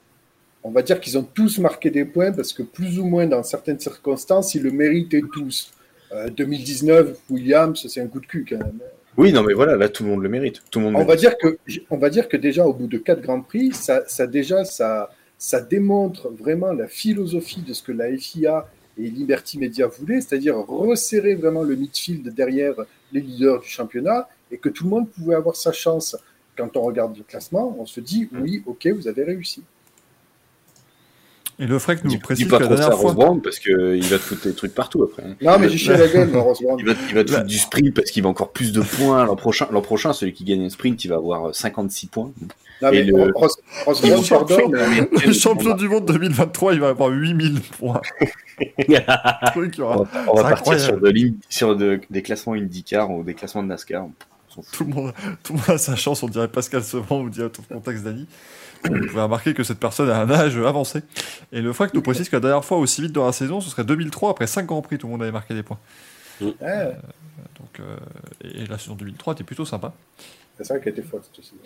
On 0.66 0.72
va 0.72 0.82
dire 0.82 0.98
qu'ils 0.98 1.16
ont 1.16 1.22
tous 1.22 1.60
marqué 1.60 1.90
des 1.90 2.05
points 2.05 2.32
parce 2.32 2.52
que 2.52 2.64
plus 2.64 2.98
ou 2.98 3.05
moins 3.05 3.28
dans 3.28 3.44
certaines 3.44 3.78
circonstances, 3.78 4.56
ils 4.56 4.62
le 4.64 4.72
méritaient 4.72 5.22
tous. 5.32 5.70
Euh, 6.10 6.28
2019, 6.28 7.16
Williams, 7.30 7.86
c'est 7.88 8.01
un 8.01 8.09
coup 8.09 8.18
de 8.18 8.26
cul 8.26 8.44
quand 8.48 8.59
même. 8.59 8.80
Oui, 9.16 9.32
non, 9.32 9.44
mais 9.44 9.55
voilà, 9.55 9.76
là, 9.76 9.88
tout 9.88 10.02
le 10.02 10.10
monde 10.10 10.24
le 10.24 10.28
mérite. 10.28 10.62
Tout 10.72 10.80
le 10.80 10.86
monde 10.86 10.97
On 10.97 11.05
va 11.05 11.14
dire 11.14 11.38
que, 11.38 11.56
on 11.88 11.98
va 11.98 12.10
dire 12.10 12.28
que 12.28 12.36
déjà 12.36 12.66
au 12.66 12.72
bout 12.72 12.88
de 12.88 12.98
quatre 12.98 13.22
grands 13.22 13.43
prix, 13.43 13.72
ça, 13.72 14.02
ça 14.09 14.26
déjà 14.26 14.64
ça, 14.64 15.10
ça 15.38 15.60
démontre 15.60 16.30
vraiment 16.30 16.72
la 16.72 16.88
philosophie 16.88 17.62
de 17.62 17.72
ce 17.72 17.84
que 17.84 17.93
la 17.93 18.16
FIA 18.16 18.68
et 18.98 19.09
Liberty 19.09 19.60
Media 19.60 19.86
voulaient, 19.86 20.20
c'est-à-dire 20.20 20.56
resserrer 20.56 21.36
vraiment 21.36 21.62
le 21.62 21.76
midfield 21.76 22.34
derrière 22.34 22.74
les 23.12 23.20
leaders 23.20 23.60
du 23.60 23.68
championnat 23.68 24.28
et 24.51 24.59
que 24.59 24.68
tout 24.68 24.82
le 24.82 24.90
monde 24.90 25.09
pouvait 25.10 25.36
avoir 25.36 25.55
sa 25.55 25.70
chance. 25.70 26.16
Quand 26.56 26.76
on 26.76 26.82
regarde 26.82 27.16
le 27.16 27.22
classement, 27.22 27.76
on 27.78 27.86
se 27.86 28.01
dit 28.01 28.28
oui, 28.32 28.64
ok, 28.66 28.88
vous 28.88 29.06
avez 29.06 29.22
réussi. 29.22 29.62
Et 31.58 31.66
le 31.66 31.78
Freck 31.78 32.04
nous 32.04 32.10
Dis, 32.10 32.18
précise 32.18 32.44
dis 32.44 32.50
pas 32.50 32.58
que 32.58 32.64
la 32.64 32.68
trop 32.68 32.76
ça 32.76 32.88
à 32.88 32.96
fois. 32.96 33.12
Brown 33.14 33.40
parce 33.40 33.58
qu'il 33.58 33.72
va 34.02 34.18
te 34.18 34.22
foutre 34.22 34.42
des 34.46 34.52
trucs 34.54 34.74
partout 34.74 35.02
après. 35.02 35.22
hein. 35.22 35.36
Non, 35.40 35.58
mais 35.58 35.70
j'ai 35.70 35.78
chié 35.78 35.96
la 35.96 36.06
gueule, 36.06 36.30
Ross 36.36 36.60
Brown. 36.62 36.76
Il 36.78 36.84
va, 36.86 36.92
il 37.08 37.14
va 37.14 37.24
te 37.24 37.30
foutre 37.32 37.46
du 37.46 37.58
sprint 37.58 37.94
parce 37.94 38.10
qu'il 38.10 38.22
va 38.22 38.28
encore 38.28 38.52
plus 38.52 38.72
de 38.72 38.82
points 38.82 39.24
l'an 39.24 39.36
prochain. 39.36 39.66
L'an 39.70 39.80
prochain, 39.80 40.12
celui 40.12 40.34
qui 40.34 40.44
gagne 40.44 40.64
un 40.66 40.68
sprint, 40.70 41.02
il 41.04 41.08
va 41.08 41.16
avoir 41.16 41.54
56 41.54 42.08
points. 42.08 42.30
Non, 42.82 42.90
mais 42.90 42.98
Et 42.98 43.04
le- 43.04 43.32
Ross, 43.34 43.56
Ross 43.86 44.02
champion. 44.26 44.70
Le 44.70 45.78
du 45.78 45.88
monde 45.88 46.04
2023, 46.06 46.74
il 46.74 46.80
va 46.80 46.88
avoir 46.90 47.08
8000 47.08 47.60
points. 47.78 48.02
Truc, 49.52 49.78
aura- 49.78 49.96
On 50.00 50.02
va, 50.02 50.08
on 50.28 50.34
partir 50.42 50.78
sur, 50.80 51.00
de 51.00 51.08
l'in- 51.08 51.32
sur 51.48 51.76
de- 51.76 52.00
des 52.10 52.22
classements 52.22 52.52
IndyCar 52.54 53.10
ou 53.10 53.22
des 53.22 53.34
classements 53.34 53.62
de 53.62 53.68
NASCAR. 53.68 54.04
On. 54.04 54.62
Tout 54.72 54.84
le, 54.84 54.90
monde, 54.94 55.12
tout 55.42 55.52
le 55.52 55.58
monde 55.58 55.68
a 55.70 55.76
sa 55.78 55.96
chance, 55.96 56.22
on 56.22 56.28
dirait 56.28 56.48
Pascal 56.48 56.82
Sevran 56.82 57.20
ou 57.20 57.28
dirait 57.28 57.50
ton 57.50 57.62
contexte 57.62 58.04
d'Annie. 58.04 58.26
Vous 58.88 59.06
pouvez 59.08 59.22
remarquer 59.22 59.54
que 59.54 59.62
cette 59.62 59.78
personne 59.78 60.08
a 60.10 60.20
un 60.20 60.30
âge 60.30 60.56
avancé. 60.58 61.02
Et 61.52 61.60
le 61.60 61.72
Freck 61.72 61.94
nous 61.94 62.02
précise 62.02 62.28
que 62.28 62.36
la 62.36 62.40
dernière 62.40 62.64
fois, 62.64 62.78
aussi 62.78 63.02
vite 63.02 63.12
dans 63.12 63.26
la 63.26 63.32
saison, 63.32 63.60
ce 63.60 63.70
serait 63.70 63.84
2003, 63.84 64.30
après 64.30 64.46
5 64.46 64.66
Grands 64.66 64.82
Prix, 64.82 64.98
tout 64.98 65.06
le 65.06 65.12
monde 65.12 65.22
avait 65.22 65.32
marqué 65.32 65.54
des 65.54 65.62
points. 65.62 65.78
Ouais, 66.40 66.54
Donc, 66.60 67.80
euh, 67.80 67.96
et 68.42 68.66
la 68.66 68.78
saison 68.78 68.94
2003 68.94 69.34
était 69.34 69.44
plutôt 69.44 69.64
sympa. 69.64 69.92
c'est 70.56 70.64
ça 70.64 70.78
qui 70.78 70.88
a 70.88 70.92
été 70.92 71.02
faute. 71.02 71.22
cette 71.24 71.44
saison. 71.44 71.56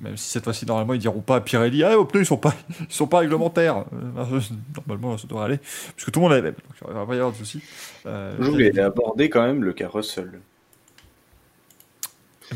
Même 0.00 0.16
si 0.16 0.30
cette 0.30 0.44
fois-ci, 0.44 0.64
normalement, 0.64 0.94
ils 0.94 1.00
diront 1.00 1.20
pas 1.20 1.36
à 1.36 1.40
Pirelli, 1.40 1.84
ah, 1.84 1.94
vos 1.94 2.06
pneus, 2.06 2.22
ils 2.22 2.26
sont 2.26 2.38
pas, 2.38 2.54
ils 2.80 2.94
sont 2.94 3.06
pas 3.06 3.18
réglementaires. 3.18 3.84
Euh, 3.92 4.40
normalement, 4.88 5.18
ça 5.18 5.26
devrait 5.26 5.44
aller. 5.44 5.58
Puisque 5.94 6.10
tout 6.10 6.20
le 6.20 6.24
monde 6.24 6.32
a 6.32 6.36
les 6.36 6.42
mêmes. 6.42 6.54
Donc, 6.54 6.90
il 6.90 6.94
va 6.94 7.06
pas 7.06 7.14
y 7.14 7.18
avoir 7.18 7.32
de 7.32 7.36
soucis. 7.36 7.62
Euh, 8.06 8.34
Je 8.40 8.50
voulais 8.50 8.78
aborder 8.80 9.28
quand 9.28 9.42
même 9.42 9.62
le 9.62 9.72
cas 9.72 9.88
Russell. 9.88 10.40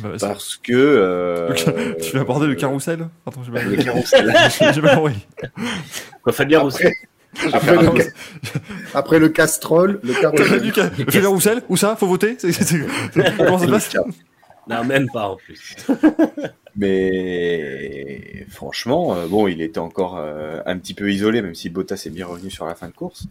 Bah, 0.00 0.08
vas-y. 0.10 0.18
Parce 0.20 0.56
que. 0.56 0.72
euh, 0.72 1.52
tu 2.02 2.12
veux 2.14 2.20
aborder 2.20 2.46
le 2.46 2.54
carrousel 2.54 3.08
Attends, 3.26 3.42
j'ai 3.44 3.50
mal 3.52 3.68
Le 3.68 3.82
carrousel. 3.82 4.34
j'ai 4.74 4.80
mal 4.80 4.96
compris. 4.96 5.26
Quoi, 6.22 6.32
Fabien 6.32 6.60
Roussel 6.60 6.92
Après, 7.52 7.76
le, 7.76 8.00
ca- 8.00 8.10
après 8.94 9.18
le 9.18 9.28
castrol, 9.28 10.00
le 10.02 10.12
Fabien 10.12 11.28
Roussel 11.28 11.62
Où 11.68 11.76
ça 11.76 11.96
Faut 11.96 12.06
voter 12.06 12.36
C'est- 12.38 12.52
Comment 13.36 13.58
ça 13.58 13.66
se 13.66 13.70
passe 13.70 13.96
Non, 14.68 14.84
même 14.84 15.08
pas 15.12 15.28
en 15.28 15.36
plus. 15.36 15.76
Mais 16.76 18.46
franchement, 18.50 19.14
euh, 19.14 19.26
bon, 19.26 19.46
il 19.48 19.62
était 19.62 19.78
encore 19.78 20.16
euh, 20.18 20.60
un 20.66 20.78
petit 20.78 20.94
peu 20.94 21.10
isolé, 21.12 21.42
même 21.42 21.54
si 21.54 21.70
Bottas 21.70 22.02
est 22.06 22.10
bien 22.10 22.26
revenu 22.26 22.50
sur 22.50 22.66
la 22.66 22.74
fin 22.74 22.88
de 22.88 22.92
course. 22.92 23.26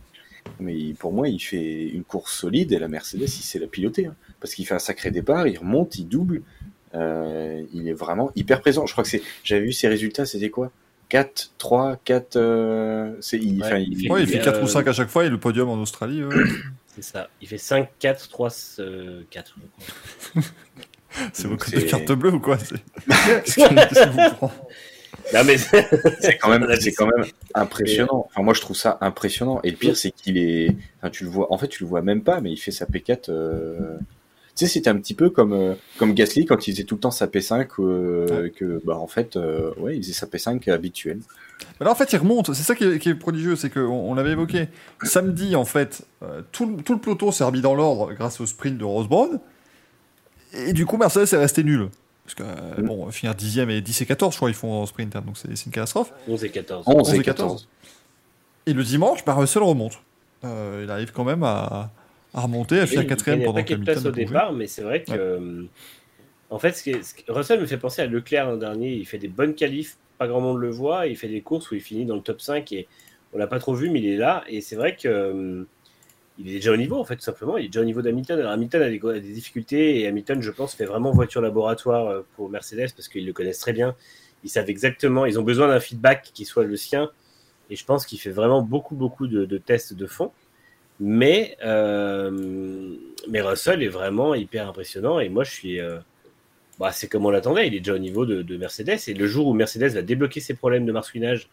Mais 0.59 0.93
pour 0.99 1.13
moi, 1.13 1.27
il 1.29 1.39
fait 1.39 1.87
une 1.87 2.03
course 2.03 2.33
solide 2.37 2.71
et 2.73 2.79
la 2.79 2.87
Mercedes, 2.87 3.21
il 3.23 3.27
sait 3.29 3.59
la 3.59 3.67
piloter. 3.67 4.07
hein. 4.07 4.15
Parce 4.43 4.53
qu'il 4.55 4.67
fait 4.67 4.73
un 4.75 4.79
sacré 4.79 5.09
départ, 5.09 5.47
il 5.47 5.57
remonte, 5.57 5.95
il 5.97 6.05
double. 6.07 6.41
Euh, 6.93 7.63
il 7.73 7.87
est 7.87 7.93
vraiment 7.93 8.31
hyper 8.35 8.59
présent. 8.61 8.85
Je 8.85 8.91
crois 8.91 9.03
que 9.05 9.09
c'est. 9.09 9.21
J'avais 9.43 9.61
vu 9.61 9.71
ses 9.71 9.87
résultats, 9.87 10.25
c'était 10.25 10.49
quoi? 10.51 10.69
4, 11.09 11.51
3, 11.57 11.97
4. 12.03 12.35
euh, 12.35 13.13
c'est, 13.21 13.37
il, 13.37 13.61
Ouais, 13.61 13.83
il 13.83 13.93
il- 13.93 14.03
fait- 14.07 14.11
Ouais, 14.11 14.21
il 14.23 14.27
fait 14.27 14.41
Euh, 14.41 14.43
4 14.43 14.61
ou 14.63 14.67
5 14.67 14.85
à 14.87 14.93
chaque 14.93 15.07
fois 15.09 15.23
et 15.25 15.29
le 15.29 15.39
podium 15.39 15.69
en 15.69 15.75
Australie. 15.81 16.23
ouais. 16.23 16.35
C'est 16.95 17.03
ça. 17.03 17.29
Il 17.41 17.47
fait 17.47 17.57
5, 17.57 17.87
4, 17.99 18.29
3, 18.29 18.49
euh, 18.79 19.21
4. 19.31 19.55
je 19.55 20.29
crois. 20.41 20.43
C'est 21.33 21.47
vos 21.47 21.55
de 21.55 21.79
carte 21.89 22.11
bleue 22.11 22.33
ou 22.33 22.39
quoi 22.39 22.57
C'est- 22.59 22.75
Qu'est-ce 23.45 24.03
qui 24.03 24.09
vous 24.09 24.35
prend 24.35 24.51
Non, 25.33 25.43
mais 25.45 25.57
c'est 25.57 26.37
quand 26.39 26.49
même, 26.49 26.67
c'est 26.79 26.91
quand 26.91 27.05
même 27.07 27.25
impressionnant. 27.55 28.27
Enfin, 28.29 28.41
moi, 28.43 28.53
je 28.53 28.61
trouve 28.61 28.75
ça 28.75 28.97
impressionnant. 29.01 29.59
Et 29.63 29.71
le 29.71 29.77
pire, 29.77 29.95
c'est 29.97 30.11
qu'il 30.11 30.37
est, 30.37 30.75
enfin, 30.99 31.09
tu 31.11 31.23
le 31.23 31.29
vois, 31.29 31.51
en 31.53 31.57
fait, 31.57 31.67
tu 31.67 31.83
le 31.83 31.89
vois 31.89 32.01
même 32.01 32.23
pas, 32.23 32.41
mais 32.41 32.51
il 32.51 32.57
fait 32.57 32.71
sa 32.71 32.85
P4. 32.85 33.29
euh, 33.29 33.97
Tu 34.55 34.65
sais, 34.65 34.71
c'était 34.71 34.89
un 34.91 34.97
petit 34.97 35.15
peu 35.15 35.29
comme, 35.31 35.53
euh, 35.53 35.73
comme 35.97 36.13
Gasly 36.13 36.45
quand 36.45 36.67
il 36.67 36.71
faisait 36.73 36.83
tout 36.83 36.93
le 36.95 37.01
temps 37.01 37.09
sa 37.11 37.25
P5, 37.25 37.67
euh, 37.79 38.49
que, 38.55 38.79
bah, 38.85 38.97
en 38.97 39.07
fait, 39.07 39.35
euh, 39.35 39.71
ouais, 39.79 39.95
il 39.97 40.03
faisait 40.03 40.13
sa 40.13 40.27
P5 40.27 40.69
habituelle. 40.71 41.19
Mais 41.79 41.85
là, 41.85 41.91
en 41.91 41.95
fait, 41.95 42.11
il 42.13 42.17
remonte. 42.17 42.53
C'est 42.53 42.61
ça 42.63 42.75
qui 42.75 42.83
est, 42.83 42.99
qui 42.99 43.09
est 43.09 43.15
prodigieux, 43.15 43.55
c'est 43.55 43.71
qu'on 43.71 43.81
on 43.81 44.13
l'avait 44.13 44.31
évoqué. 44.33 44.67
Samedi, 45.03 45.55
en 45.55 45.65
fait, 45.65 46.03
euh, 46.21 46.41
tout, 46.51 46.67
le- 46.67 46.83
tout 46.83 46.93
le 46.93 46.99
peloton 46.99 47.31
s'est 47.31 47.43
remis 47.43 47.61
dans 47.61 47.73
l'ordre 47.73 48.13
grâce 48.13 48.39
au 48.41 48.45
sprint 48.45 48.77
de 48.77 48.83
Rosebrown. 48.83 49.39
Et 50.53 50.73
du 50.73 50.85
coup, 50.85 50.97
Mercedes 50.97 51.33
est 51.33 51.37
resté 51.37 51.63
nul. 51.63 51.89
Parce 52.25 52.35
que, 52.35 52.43
euh, 52.43 52.81
Mm. 52.81 52.85
bon, 52.85 53.11
finir 53.11 53.33
10ème 53.35 53.69
et 53.71 53.81
10 53.81 54.01
et 54.01 54.05
14, 54.05 54.33
je 54.33 54.37
crois, 54.37 54.49
ils 54.49 54.53
font 54.55 54.71
en 54.81 54.85
sprint, 54.85 55.15
hein, 55.15 55.23
donc 55.25 55.35
c'est 55.37 55.65
une 55.65 55.71
catastrophe. 55.71 56.13
11 56.27 56.43
et 56.43 56.49
14. 56.51 56.83
11 56.87 57.13
et 57.13 57.17
et 57.17 57.23
14. 57.23 57.67
Et 58.67 58.73
le 58.73 58.83
dimanche, 58.83 59.25
bah, 59.25 59.33
Russell 59.33 59.63
remonte. 59.63 59.99
Euh, 60.45 60.81
il 60.85 60.91
arrive 60.91 61.11
quand 61.11 61.23
même 61.23 61.43
à, 61.43 61.91
à 62.33 62.41
remonter, 62.41 62.79
à 62.79 62.81
Oui, 62.83 62.87
finir 62.87 63.03
il 63.03 63.07
quatrième 63.07 63.43
pendant 63.43 63.63
place 63.63 64.05
au 64.05 64.11
départ, 64.11 64.53
mais 64.53 64.67
c'est 64.67 64.81
vrai 64.81 65.03
que. 65.03 65.11
Ouais. 65.11 65.17
euh, 65.19 65.63
en 66.49 66.59
fait, 66.59 66.73
ce 66.73 66.83
qui 66.83 66.91
est- 66.91 67.03
ce 67.03 67.15
qui- 67.15 67.25
Russell 67.27 67.59
me 67.59 67.65
fait 67.65 67.77
penser 67.77 68.01
à 68.01 68.05
Leclerc 68.07 68.45
l'an 68.47 68.57
dernier. 68.57 68.93
Il 68.93 69.05
fait 69.05 69.17
des 69.17 69.27
bonnes 69.27 69.55
qualifs, 69.55 69.97
pas 70.17 70.27
grand 70.27 70.41
monde 70.41 70.59
le 70.59 70.69
voit. 70.69 71.07
Il 71.07 71.17
fait 71.17 71.27
des 71.27 71.41
courses 71.41 71.71
où 71.71 71.75
il 71.75 71.81
finit 71.81 72.05
dans 72.05 72.15
le 72.15 72.21
top 72.21 72.41
5 72.41 72.71
et 72.71 72.87
on 73.33 73.37
l'a 73.37 73.47
pas 73.47 73.59
trop 73.59 73.73
vu, 73.73 73.89
mais 73.89 73.99
il 73.99 74.07
est 74.07 74.17
là. 74.17 74.43
Et 74.47 74.61
c'est 74.61 74.75
vrai 74.75 74.95
que. 74.95 75.07
euh, 75.07 75.63
il 76.39 76.49
est 76.49 76.53
déjà 76.53 76.71
au 76.71 76.77
niveau, 76.77 76.97
en 76.97 77.03
fait, 77.05 77.15
tout 77.15 77.21
simplement. 77.21 77.57
Il 77.57 77.65
est 77.65 77.67
déjà 77.69 77.81
au 77.81 77.85
niveau 77.85 78.01
d'Hamilton. 78.01 78.39
Alors, 78.39 78.51
Hamilton 78.53 78.81
a 78.81 78.89
des, 78.89 78.99
a 79.07 79.13
des 79.19 79.33
difficultés 79.33 79.99
et 79.99 80.07
Hamilton, 80.07 80.41
je 80.41 80.49
pense, 80.51 80.73
fait 80.73 80.85
vraiment 80.85 81.11
voiture 81.11 81.41
laboratoire 81.41 82.07
euh, 82.07 82.21
pour 82.35 82.49
Mercedes 82.49 82.87
parce 82.95 83.07
qu'ils 83.07 83.25
le 83.25 83.33
connaissent 83.33 83.59
très 83.59 83.73
bien. 83.73 83.95
Ils 84.43 84.49
savent 84.49 84.69
exactement, 84.69 85.25
ils 85.27 85.39
ont 85.39 85.43
besoin 85.43 85.67
d'un 85.67 85.79
feedback 85.79 86.31
qui 86.33 86.45
soit 86.45 86.63
le 86.63 86.75
sien. 86.75 87.11
Et 87.69 87.75
je 87.75 87.85
pense 87.85 88.05
qu'il 88.07 88.19
fait 88.19 88.31
vraiment 88.31 88.61
beaucoup, 88.63 88.95
beaucoup 88.95 89.27
de, 89.27 89.45
de 89.45 89.57
tests 89.59 89.93
de 89.93 90.07
fond. 90.07 90.31
Mais, 90.99 91.57
euh, 91.63 92.95
mais 93.27 93.41
Russell 93.41 93.81
est 93.83 93.87
vraiment 93.87 94.35
hyper 94.35 94.67
impressionnant. 94.67 95.19
Et 95.19 95.29
moi, 95.29 95.43
je 95.43 95.51
suis. 95.51 95.79
euh, 95.79 95.97
bah, 96.79 96.91
c'est 96.91 97.07
comme 97.07 97.25
on 97.25 97.29
l'attendait. 97.29 97.67
Il 97.67 97.75
est 97.75 97.79
déjà 97.79 97.93
au 97.93 97.99
niveau 97.99 98.25
de, 98.25 98.41
de 98.41 98.57
Mercedes. 98.57 98.97
Et 99.07 99.13
le 99.13 99.27
jour 99.27 99.47
où 99.47 99.53
Mercedes 99.53 99.89
va 99.93 100.01
débloquer 100.01 100.39
ses 100.39 100.53
problèmes 100.55 100.85
de 100.85 100.91
marsouinage 100.91 101.49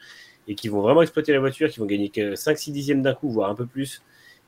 et 0.48 0.54
qui 0.54 0.68
vont 0.68 0.80
vraiment 0.80 1.02
exploiter 1.02 1.32
la 1.32 1.40
voiture, 1.40 1.68
qui 1.70 1.78
vont 1.80 1.86
gagner 1.86 2.08
que 2.08 2.34
5-6 2.34 2.72
dixièmes 2.72 3.02
d'un 3.02 3.14
coup, 3.14 3.30
voire 3.30 3.50
un 3.50 3.54
peu 3.54 3.66
plus, 3.66 4.02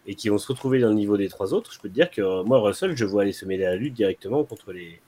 et 0.06 0.14
qui 0.14 0.28
vont 0.30 0.38
se 0.38 0.48
retrouver 0.48 0.80
dans 0.80 0.88
le 0.88 0.94
niveau 0.94 1.16
des 1.16 1.28
trois 1.28 1.52
autres, 1.54 1.72
je 1.72 1.78
peux 1.78 1.88
te 1.88 1.94
dire 1.94 2.10
que 2.10 2.22
euh, 2.22 2.42
moi, 2.44 2.60
Russell, 2.60 2.96
je 2.96 3.04
vois 3.04 3.22
aller 3.22 3.32
se 3.32 3.44
mêler 3.44 3.64
à 3.64 3.70
la 3.70 3.76
lutte 3.76 3.94
directement 3.94 4.42
contre 4.44 4.72
les, 4.72 5.00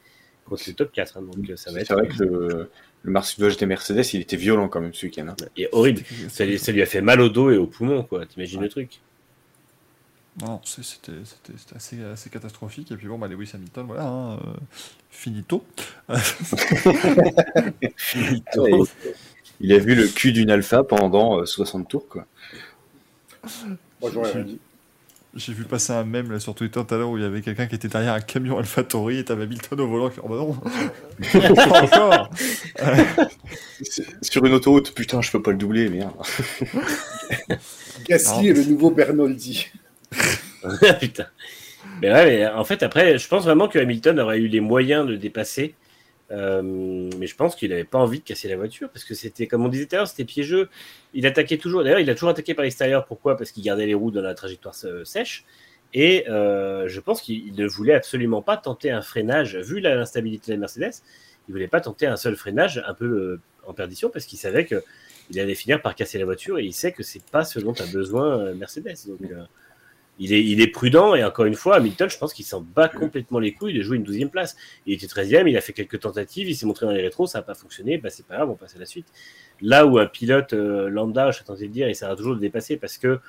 contre 0.44 0.62
les 0.66 0.74
top 0.74 0.92
4. 0.92 1.16
hein. 1.16 1.22
donc 1.22 1.50
ça 1.56 1.70
va 1.72 1.76
C'est 1.78 1.82
être 1.82 1.94
vrai 1.94 2.06
que 2.08 2.22
le, 2.22 2.70
le 3.02 3.10
marsouinage 3.10 3.56
des 3.56 3.66
Mercedes, 3.66 4.04
il 4.12 4.20
était 4.20 4.36
violent 4.36 4.68
quand 4.68 4.80
même 4.82 4.94
ce 4.94 5.06
week-end. 5.06 5.28
hein. 5.28 5.36
et 5.56 5.68
horrible. 5.72 6.02
Ça 6.28 6.44
lui, 6.44 6.58
ça 6.58 6.70
lui 6.70 6.82
a 6.82 6.86
fait 6.86 7.00
mal 7.00 7.20
au 7.22 7.28
dos 7.30 7.50
et 7.50 7.56
au 7.56 7.66
poumon, 7.66 8.02
quoi. 8.04 8.26
T'imagines 8.26 8.60
le 8.60 8.68
truc 8.68 9.00
Non, 10.42 10.60
c'était 10.64 11.12
assez, 11.76 12.02
assez 12.02 12.28
catastrophique. 12.28 12.90
Et 12.90 12.96
puis 12.96 13.06
bon, 13.06 13.18
bah, 13.18 13.28
Lewis 13.28 13.50
Hamilton, 13.54 13.86
voilà, 13.86 14.06
hein, 14.06 14.34
euh, 14.34 14.54
finito. 15.10 15.64
Ouais, 18.56 18.70
il 19.60 19.72
a 19.72 19.78
vu 19.78 19.94
le 19.94 20.08
cul 20.08 20.32
d'une 20.32 20.50
alpha 20.50 20.82
pendant 20.82 21.38
euh, 21.38 21.46
60 21.46 21.88
tours, 21.88 22.08
quoi. 22.08 22.26
Moi, 24.00 24.10
j'aurais 24.12 24.32
rien 24.32 24.42
dit. 24.42 24.58
J'ai 25.36 25.52
vu 25.52 25.64
passer 25.64 25.92
un 25.92 26.04
mème 26.04 26.30
là, 26.30 26.38
sur 26.38 26.54
Twitter 26.54 26.80
tout 26.86 26.94
à 26.94 26.98
l'heure 26.98 27.10
où 27.10 27.16
il 27.16 27.22
y 27.22 27.26
avait 27.26 27.42
quelqu'un 27.42 27.66
qui 27.66 27.74
était 27.74 27.88
derrière 27.88 28.14
un 28.14 28.20
camion 28.20 28.56
AlphaTauri 28.58 29.18
et 29.18 29.24
t'avais 29.24 29.44
Hamilton 29.44 29.80
au 29.80 29.88
volant 29.88 30.08
qui 30.08 30.20
oh, 30.22 30.28
bah 30.28 30.36
non 30.36 30.54
Pas 31.54 31.82
encore 31.82 32.30
Sur 34.22 34.44
une 34.44 34.52
autoroute, 34.52 34.94
putain, 34.94 35.20
je 35.22 35.32
peux 35.32 35.42
pas 35.42 35.50
le 35.50 35.56
doubler, 35.56 35.88
merde. 35.88 36.14
Gasly 38.08 38.46
Non. 38.46 38.48
est 38.48 38.52
le 38.52 38.64
nouveau 38.64 38.90
Bernoldi. 38.90 39.66
Putain. 41.00 41.26
Mais 42.00 42.12
ouais, 42.12 42.24
mais 42.26 42.46
en 42.46 42.64
fait, 42.64 42.82
après, 42.82 43.18
je 43.18 43.28
pense 43.28 43.44
vraiment 43.44 43.68
que 43.68 43.78
Hamilton 43.78 44.18
aurait 44.20 44.38
eu 44.38 44.48
les 44.48 44.60
moyens 44.60 45.06
de 45.06 45.16
dépasser. 45.16 45.74
Euh, 46.30 46.62
mais 47.18 47.26
je 47.26 47.36
pense 47.36 47.54
qu'il 47.54 47.70
n'avait 47.70 47.84
pas 47.84 47.98
envie 47.98 48.18
de 48.18 48.24
casser 48.24 48.48
la 48.48 48.56
voiture 48.56 48.88
parce 48.88 49.04
que 49.04 49.14
c'était, 49.14 49.46
comme 49.46 49.64
on 49.64 49.68
disait 49.68 49.86
tout 49.86 49.94
à 49.94 49.98
l'heure, 49.98 50.08
c'était 50.08 50.24
piégeux. 50.24 50.68
Il 51.12 51.26
attaquait 51.26 51.58
toujours. 51.58 51.84
D'ailleurs, 51.84 52.00
il 52.00 52.08
a 52.10 52.14
toujours 52.14 52.30
attaqué 52.30 52.54
par 52.54 52.64
l'extérieur. 52.64 53.04
Pourquoi? 53.06 53.36
Parce 53.36 53.52
qu'il 53.52 53.62
gardait 53.62 53.86
les 53.86 53.94
roues 53.94 54.10
dans 54.10 54.22
la 54.22 54.34
trajectoire 54.34 54.74
euh, 54.84 55.04
sèche. 55.04 55.44
Et 55.92 56.28
euh, 56.28 56.88
je 56.88 57.00
pense 57.00 57.20
qu'il 57.20 57.54
ne 57.54 57.66
voulait 57.66 57.94
absolument 57.94 58.42
pas 58.42 58.56
tenter 58.56 58.90
un 58.90 59.02
freinage. 59.02 59.56
Vu 59.56 59.80
l'instabilité 59.80 60.50
de 60.50 60.56
la 60.56 60.60
Mercedes, 60.60 60.94
il 61.48 61.52
voulait 61.52 61.68
pas 61.68 61.80
tenter 61.80 62.06
un 62.06 62.16
seul 62.16 62.36
freinage 62.36 62.82
un 62.84 62.94
peu 62.94 63.38
en 63.66 63.74
perdition 63.74 64.10
parce 64.10 64.24
qu'il 64.26 64.38
savait 64.38 64.64
que 64.64 64.82
il 65.30 65.38
allait 65.40 65.54
finir 65.54 65.80
par 65.80 65.94
casser 65.94 66.18
la 66.18 66.24
voiture 66.24 66.58
et 66.58 66.64
il 66.64 66.72
sait 66.72 66.92
que 66.92 67.02
c'est 67.02 67.24
pas 67.30 67.44
ce 67.44 67.60
dont 67.60 67.74
a 67.74 67.86
besoin 67.86 68.52
Mercedes. 68.54 68.96
Donc 69.06 69.20
il, 70.18 70.32
est, 70.32 70.44
il 70.44 70.60
est 70.60 70.68
prudent 70.68 71.14
et 71.14 71.24
encore 71.24 71.46
une 71.46 71.54
fois, 71.54 71.76
Hamilton, 71.76 72.08
je 72.08 72.18
pense 72.18 72.32
qu'il 72.32 72.44
s'en 72.44 72.60
bat 72.60 72.88
complètement 72.88 73.38
les 73.38 73.52
couilles 73.52 73.74
de 73.74 73.82
jouer 73.82 73.96
une 73.96 74.04
12 74.04 74.30
place. 74.30 74.56
Il 74.86 74.94
était 74.94 75.06
13e, 75.06 75.48
il 75.48 75.56
a 75.56 75.60
fait 75.60 75.72
quelques 75.72 76.00
tentatives, 76.00 76.48
il 76.48 76.54
s'est 76.54 76.66
montré 76.66 76.86
dans 76.86 76.92
les 76.92 77.02
rétros, 77.02 77.26
ça 77.26 77.38
n'a 77.38 77.42
pas 77.42 77.54
fonctionné, 77.54 77.98
bah, 77.98 78.10
c'est 78.10 78.26
pas 78.26 78.36
grave, 78.36 78.50
on 78.50 78.54
passe 78.54 78.76
à 78.76 78.78
la 78.78 78.86
suite. 78.86 79.06
Là 79.60 79.86
où 79.86 79.98
un 79.98 80.06
pilote 80.06 80.52
euh, 80.52 80.88
lambda, 80.88 81.30
je 81.30 81.36
suis 81.36 81.44
tenté 81.44 81.68
de 81.68 81.72
dire, 81.72 81.88
il 81.88 81.92
essaiera 81.92 82.16
toujours 82.16 82.34
de 82.34 82.40
dépasser 82.40 82.76
parce 82.76 82.98
que 82.98 83.20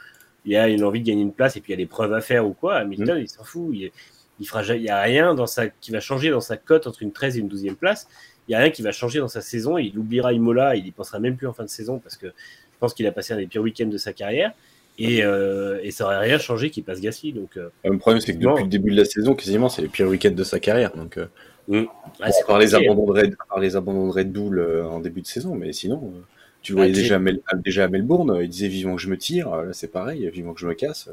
il 0.45 0.51
y 0.51 0.57
a 0.57 0.67
une 0.67 0.83
envie 0.83 1.01
de 1.01 1.07
gagner 1.07 1.23
une 1.23 1.33
place 1.33 1.57
et 1.57 1.61
puis 1.61 1.73
il 1.73 1.75
y 1.75 1.81
a 1.81 1.83
des 1.83 1.87
preuves 1.87 2.13
à 2.13 2.21
faire 2.21 2.45
ou 2.45 2.53
quoi, 2.53 2.75
Hamilton, 2.75 3.17
il 3.19 3.27
s'en 3.27 3.43
fout. 3.43 3.69
Il, 3.73 3.91
il 4.39 4.47
fera, 4.47 4.63
il 4.75 4.81
y 4.81 4.89
a 4.89 5.01
rien 5.01 5.33
dans 5.33 5.47
sa, 5.47 5.69
qui 5.69 5.91
va 5.91 5.99
changer 5.99 6.29
dans 6.29 6.41
sa 6.41 6.57
cote 6.57 6.87
entre 6.87 7.01
une 7.01 7.11
13 7.11 7.37
et 7.37 7.39
une 7.39 7.49
12e 7.49 7.75
place. 7.75 8.07
Il 8.47 8.51
y 8.51 8.55
a 8.55 8.59
rien 8.59 8.69
qui 8.69 8.81
va 8.81 8.91
changer 8.91 9.19
dans 9.19 9.27
sa 9.27 9.41
saison. 9.41 9.77
Il 9.77 9.97
oubliera 9.97 10.33
Imola, 10.33 10.75
il 10.75 10.85
y 10.85 10.91
pensera 10.91 11.19
même 11.19 11.35
plus 11.35 11.47
en 11.47 11.53
fin 11.53 11.63
de 11.63 11.69
saison 11.69 11.99
parce 11.99 12.17
que 12.17 12.27
je 12.27 12.79
pense 12.79 12.93
qu'il 12.93 13.07
a 13.07 13.11
passé 13.11 13.33
un 13.33 13.37
des 13.37 13.47
pires 13.47 13.61
week-ends 13.61 13.87
de 13.87 13.97
sa 13.97 14.13
carrière. 14.13 14.51
Et, 14.97 15.23
euh, 15.23 15.79
et 15.83 15.91
ça 15.91 16.05
aurait 16.05 16.19
rien 16.19 16.37
changé 16.37 16.69
qu'il 16.69 16.83
passe 16.83 17.01
Gasly. 17.01 17.33
Donc, 17.33 17.57
euh, 17.57 17.69
Le 17.83 17.97
problème, 17.97 18.21
c'est 18.21 18.33
que 18.33 18.41
Non. 18.41 18.51
depuis 18.51 18.63
le 18.63 18.69
début 18.69 18.91
de 18.91 18.95
la 18.97 19.05
saison, 19.05 19.35
quasiment, 19.35 19.67
c'est 19.69 19.81
les 19.81 19.87
pires 19.89 20.07
week-ends 20.07 20.31
de 20.31 20.43
sa 20.43 20.59
carrière. 20.59 20.95
Donc, 20.95 21.17
euh, 21.17 21.25
mm. 21.67 21.83
Ah, 22.21 22.27
à 22.27 22.45
part 22.47 22.59
les 22.59 22.75
abandons 22.75 23.05
de 23.05 23.11
Red, 23.19 23.35
à 23.39 23.45
part 23.45 23.59
les 23.59 23.75
abandons 23.75 24.07
de 24.07 24.13
Red 24.13 24.31
Bull 24.31 24.59
euh, 24.59 24.85
en 24.85 24.99
début 25.01 25.21
de 25.21 25.27
saison, 25.27 25.53
mais 25.55 25.73
sinon, 25.73 26.13
euh, 26.15 26.19
tu 26.61 26.71
le 26.71 26.77
Bah, 26.77 26.81
voyais 26.83 26.93
déjà, 26.93 27.15
à 27.15 27.19
Mel- 27.19 27.41
déjà 27.63 27.83
à 27.83 27.87
Melbourne, 27.89 28.39
il 28.41 28.47
disait 28.49 28.69
vivement 28.69 28.95
que 28.95 29.01
je 29.01 29.09
me 29.09 29.17
tire. 29.17 29.53
Là, 29.53 29.73
c'est 29.73 29.91
pareil, 29.91 30.29
vivement 30.33 30.53
que 30.53 30.61
je 30.61 30.67
me 30.67 30.73
casse. 30.73 31.09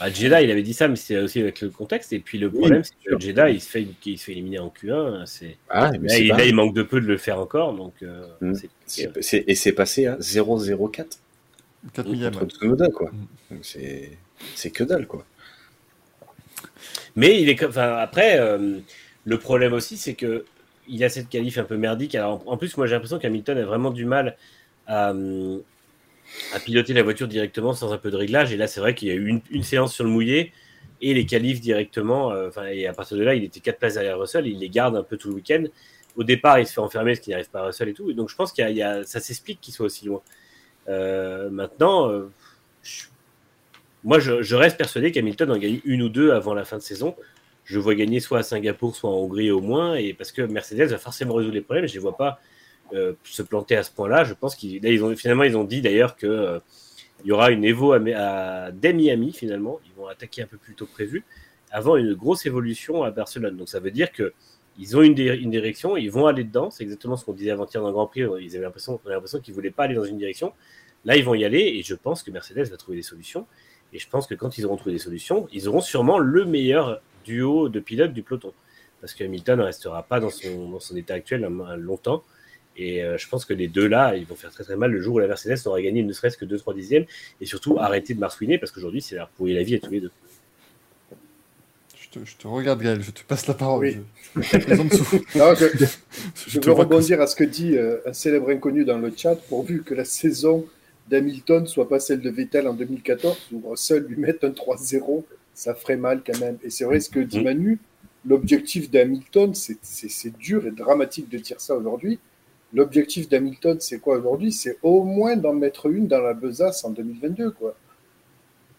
Bah, 0.00 0.08
Jeddah, 0.10 0.42
il 0.42 0.50
avait 0.50 0.62
dit 0.62 0.74
ça, 0.74 0.86
mais 0.88 0.94
c'est 0.96 1.18
aussi 1.18 1.40
avec 1.40 1.60
le 1.60 1.70
contexte. 1.70 2.12
Et 2.12 2.20
puis 2.20 2.38
le 2.38 2.46
Oui, 2.48 2.58
problème, 2.60 2.82
c'est 2.84 2.94
que. 3.04 3.18
Jeddah, 3.20 3.50
il 3.50 3.60
se 3.60 3.68
fait, 3.68 3.84
il 4.06 4.16
se 4.18 4.24
fait 4.24 4.32
éliminer 4.32 4.60
en 4.60 4.68
Q1. 4.68 5.26
C'est... 5.26 5.56
Ah, 5.68 5.90
mais 5.92 5.98
Là, 5.98 6.14
c'est 6.14 6.22
il, 6.24 6.28
pas- 6.30 6.36
là, 6.38 6.44
il 6.46 6.54
manque 6.54 6.74
de 6.74 6.82
peu 6.84 7.00
de 7.00 7.06
le 7.06 7.16
faire 7.18 7.38
encore. 7.40 7.74
Donc, 7.74 7.94
Mm. 8.40 8.54
c'est- 8.54 8.68
c'est- 8.86 9.22
c'est- 9.22 9.44
et 9.46 9.54
c'est 9.56 9.72
passé 9.72 10.06
à 10.06 10.16
0,04 10.20 11.18
4 11.92 12.10
Oui, 12.10 12.12
millième. 12.12 12.34
contre 12.34 12.56
Tsunoda, 12.56 12.88
quoi. 12.90 13.10
Mm. 13.50 13.56
C'est 14.54 14.70
que 14.70 14.84
dalle, 14.84 15.06
quoi. 15.06 15.24
Mais 17.16 17.40
il 17.42 17.48
est 17.48 17.64
enfin, 17.64 17.96
après, 17.96 18.38
euh, 18.38 18.78
le 19.24 19.38
problème 19.38 19.72
aussi, 19.72 19.96
c'est 19.96 20.14
que 20.14 20.44
il 20.88 21.04
a 21.04 21.08
cette 21.10 21.28
qualif 21.28 21.58
un 21.58 21.64
peu 21.64 21.76
merdique. 21.76 22.14
Alors, 22.14 22.42
en 22.48 22.52
en 22.52 22.56
plus, 22.56 22.76
moi, 22.76 22.86
j'ai 22.86 22.94
l'impression 22.94 23.18
qu'Hamilton 23.18 23.58
a 23.58 23.64
vraiment 23.64 23.90
du 23.90 24.04
mal 24.06 24.36
à, 24.86 25.10
euh, 25.12 25.58
à 26.54 26.60
piloter 26.60 26.94
la 26.94 27.02
voiture 27.02 27.28
directement 27.28 27.74
sans 27.74 27.92
un 27.92 27.98
peu 27.98 28.10
de 28.10 28.16
réglage. 28.16 28.52
Et 28.52 28.56
là, 28.56 28.66
c'est 28.66 28.80
vrai 28.80 28.94
qu'il 28.94 29.08
y 29.08 29.10
a 29.10 29.14
eu 29.14 29.26
une, 29.28 29.40
une 29.50 29.62
séance 29.62 29.94
sur 29.94 30.04
le 30.04 30.10
mouillé 30.10 30.52
et 31.02 31.14
les 31.14 31.26
qualifs 31.26 31.60
directement. 31.60 32.32
euh, 32.32 32.50
et 32.72 32.86
à 32.86 32.92
partir 32.94 33.16
de 33.18 33.22
là, 33.24 33.34
il 33.34 33.44
était 33.44 33.60
quatre 33.60 33.78
places 33.78 33.94
derrière 33.94 34.18
Russell. 34.18 34.46
Il 34.46 34.58
les 34.60 34.70
garde 34.70 34.96
un 34.96 35.02
peu 35.02 35.16
tout 35.18 35.28
le 35.28 35.34
week-end. 35.34 35.64
Au 36.16 36.24
départ, 36.24 36.58
il 36.58 36.66
se 36.66 36.72
fait 36.72 36.80
enfermer 36.80 37.12
parce 37.12 37.20
qu'il 37.20 37.32
n'arrive 37.32 37.50
pas 37.50 37.60
à 37.60 37.66
Russell 37.66 37.88
et 37.90 37.94
tout. 37.94 38.10
Et 38.10 38.14
donc, 38.14 38.28
je 38.30 38.36
pense 38.36 38.52
qu'il 38.52 39.02
ça 39.06 39.20
s'explique 39.20 39.60
qu'il 39.60 39.74
soit 39.74 39.86
aussi 39.86 40.06
loin. 40.06 40.22
Euh, 40.88 41.50
maintenant, 41.50 42.10
euh, 42.10 42.30
moi, 44.04 44.18
je, 44.18 44.54
reste 44.54 44.76
persuadé 44.76 45.12
qu'Hamilton 45.12 45.50
en 45.50 45.58
gagne 45.58 45.80
une 45.84 46.02
ou 46.02 46.08
deux 46.08 46.32
avant 46.32 46.54
la 46.54 46.64
fin 46.64 46.76
de 46.76 46.82
saison. 46.82 47.14
Je 47.64 47.78
vois 47.78 47.94
gagner 47.94 48.20
soit 48.20 48.38
à 48.38 48.42
Singapour, 48.42 48.96
soit 48.96 49.10
en 49.10 49.14
Hongrie 49.14 49.50
au 49.50 49.60
moins, 49.60 49.94
et 49.94 50.14
parce 50.14 50.32
que 50.32 50.42
Mercedes 50.42 50.86
va 50.88 50.98
forcément 50.98 51.34
résoudre 51.34 51.54
les 51.54 51.60
problèmes. 51.60 51.86
Je 51.86 51.96
ne 51.96 52.00
vois 52.00 52.16
pas 52.16 52.40
euh, 52.94 53.12
se 53.24 53.42
planter 53.42 53.76
à 53.76 53.82
ce 53.82 53.90
point-là. 53.90 54.24
Je 54.24 54.32
pense 54.32 54.56
qu'ils 54.56 55.04
ont 55.04 55.14
finalement 55.14 55.42
ils 55.44 55.56
ont 55.56 55.64
dit 55.64 55.82
d'ailleurs 55.82 56.16
que 56.16 56.60
y 57.24 57.32
aura 57.32 57.50
une 57.50 57.64
Evo 57.64 57.92
à, 57.92 57.98
à- 58.16 58.70
dès 58.70 58.94
Miami 58.94 59.32
finalement. 59.32 59.80
Ils 59.84 59.92
vont 60.00 60.06
attaquer 60.06 60.42
un 60.42 60.46
peu 60.46 60.56
plus 60.56 60.74
tôt 60.74 60.86
que 60.86 60.92
prévu 60.92 61.24
avant 61.70 61.96
une 61.96 62.14
grosse 62.14 62.46
évolution 62.46 63.02
à 63.02 63.10
Barcelone. 63.10 63.56
Donc 63.56 63.68
ça 63.68 63.80
veut 63.80 63.90
dire 63.90 64.12
que 64.12 64.32
ils 64.78 64.96
ont 64.96 65.02
une, 65.02 65.14
di- 65.14 65.24
une 65.26 65.50
direction, 65.50 65.96
ils 65.96 66.10
vont 66.10 66.26
aller 66.26 66.44
dedans. 66.44 66.70
C'est 66.70 66.84
exactement 66.84 67.16
ce 67.16 67.24
qu'on 67.24 67.32
disait 67.32 67.50
avant-hier 67.50 67.82
dans 67.82 67.88
le 67.88 67.92
Grand 67.92 68.06
Prix. 68.06 68.22
Ils 68.40 68.54
avaient 68.54 68.64
l'impression, 68.64 69.00
on 69.04 69.08
l'impression 69.08 69.40
qu'ils 69.40 69.54
voulaient 69.54 69.70
pas 69.70 69.84
aller 69.84 69.94
dans 69.94 70.04
une 70.04 70.18
direction. 70.18 70.52
Là, 71.04 71.16
ils 71.16 71.24
vont 71.24 71.34
y 71.34 71.44
aller, 71.44 71.60
et 71.60 71.82
je 71.82 71.94
pense 71.94 72.22
que 72.22 72.30
Mercedes 72.30 72.68
va 72.70 72.76
trouver 72.76 72.96
des 72.96 73.02
solutions. 73.02 73.46
Et 73.92 73.98
je 73.98 74.08
pense 74.08 74.26
que 74.26 74.34
quand 74.34 74.58
ils 74.58 74.66
auront 74.66 74.76
trouvé 74.76 74.92
des 74.92 75.00
solutions, 75.00 75.48
ils 75.52 75.68
auront 75.68 75.80
sûrement 75.80 76.18
le 76.18 76.44
meilleur 76.44 77.00
duo 77.24 77.68
de 77.68 77.80
pilotes 77.80 78.12
du 78.12 78.22
peloton. 78.22 78.52
Parce 79.00 79.14
que 79.14 79.24
Hamilton 79.24 79.60
ne 79.60 79.64
restera 79.64 80.02
pas 80.02 80.20
dans 80.20 80.30
son, 80.30 80.96
état 80.96 81.14
actuel 81.14 81.48
longtemps. 81.78 82.22
Et 82.76 83.02
euh, 83.02 83.18
je 83.18 83.28
pense 83.28 83.44
que 83.44 83.54
les 83.54 83.66
deux 83.66 83.88
là, 83.88 84.14
ils 84.14 84.26
vont 84.26 84.36
faire 84.36 84.52
très 84.52 84.62
très 84.62 84.76
mal 84.76 84.92
le 84.92 85.00
jour 85.00 85.16
où 85.16 85.18
la 85.18 85.26
Mercedes 85.26 85.58
aura 85.66 85.82
gagné 85.82 86.02
ne 86.02 86.12
serait-ce 86.12 86.36
que 86.36 86.44
2-3 86.44 86.74
dixièmes. 86.74 87.06
Et 87.40 87.46
surtout 87.46 87.78
arrêter 87.78 88.14
de 88.14 88.20
marsouiner 88.20 88.58
parce 88.58 88.70
qu'aujourd'hui, 88.70 89.00
c'est 89.02 89.16
leur 89.16 89.28
pourrir 89.30 89.56
la 89.56 89.62
vie 89.62 89.76
à 89.76 89.78
tous 89.80 89.90
les 89.90 90.00
deux. 90.00 90.12
Je 92.14 92.20
te, 92.20 92.24
je 92.24 92.36
te 92.36 92.46
regarde, 92.48 92.80
Gaël, 92.80 93.02
je 93.02 93.10
te 93.10 93.22
passe 93.22 93.46
la 93.46 93.54
parole. 93.54 93.80
Oui. 93.84 93.96
Je, 94.36 94.42
je 94.42 94.50
te 94.58 94.64
présente 94.64 94.94
sous. 94.94 95.16
Non, 95.36 95.54
je, 95.54 95.66
Je 95.66 95.86
je 96.48 96.58
te 96.58 96.66
veux 96.66 96.72
rebondir 96.72 97.20
à 97.20 97.26
ce 97.26 97.36
que 97.36 97.44
dit 97.44 97.76
euh, 97.76 97.98
un 98.06 98.12
célèbre 98.12 98.50
inconnu 98.50 98.84
dans 98.84 98.98
le 98.98 99.12
chat, 99.14 99.34
pourvu 99.48 99.82
que 99.82 99.94
la 99.94 100.04
saison 100.04 100.64
d'Hamilton 101.08 101.66
soit 101.66 101.88
pas 101.88 102.00
celle 102.00 102.20
de 102.20 102.30
Vettel 102.30 102.66
en 102.68 102.74
2014, 102.74 103.48
où 103.52 103.68
Russell 103.70 104.04
lui 104.04 104.16
mette 104.16 104.44
un 104.44 104.50
3-0, 104.50 105.24
ça 105.54 105.74
ferait 105.74 105.96
mal 105.96 106.22
quand 106.26 106.38
même. 106.40 106.56
Et 106.62 106.70
c'est 106.70 106.84
vrai 106.84 107.00
ce 107.00 107.10
que 107.10 107.20
dit 107.20 107.38
Mhm. 107.38 107.44
Manu, 107.44 107.78
l'objectif 108.26 108.90
d'Hamilton, 108.90 109.54
c'est- 109.54 109.78
c'est 109.82 110.08
c'est 110.10 110.36
dur 110.38 110.66
et 110.66 110.70
dramatique 110.70 111.28
de 111.30 111.38
dire 111.38 111.60
ça 111.60 111.74
aujourd'hui. 111.76 112.18
L'objectif 112.74 113.28
d'Hamilton, 113.28 113.78
c'est 113.80 113.98
quoi 113.98 114.18
aujourd'hui? 114.18 114.52
C'est 114.52 114.76
au 114.82 115.02
moins 115.02 115.36
d'en 115.36 115.54
mettre 115.54 115.86
une 115.86 116.06
dans 116.06 116.20
la 116.20 116.34
besace 116.34 116.84
en 116.84 116.90
2022, 116.90 117.50
quoi. 117.52 117.74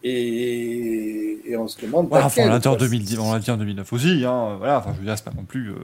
Et, 0.02 1.38
et 1.50 1.56
on 1.56 1.68
se 1.68 1.80
demande. 1.80 2.08
Voilà, 2.08 2.26
enfin, 2.26 2.42
on 2.44 2.48
l'a 2.48 2.58
dit 2.58 2.68
en 2.68 2.72
quoi. 2.72 2.80
2010, 2.80 3.18
on 3.18 3.32
l'a 3.32 3.38
dit 3.38 3.50
en 3.50 3.56
2009 3.56 3.92
aussi, 3.92 4.24
hein, 4.24 4.56
voilà, 4.58 4.78
enfin, 4.78 4.92
je 4.94 4.98
veux 5.00 5.04
dire, 5.04 5.16
c'est 5.18 5.24
pas 5.24 5.32
non 5.36 5.44
plus... 5.44 5.70
euh, 5.70 5.74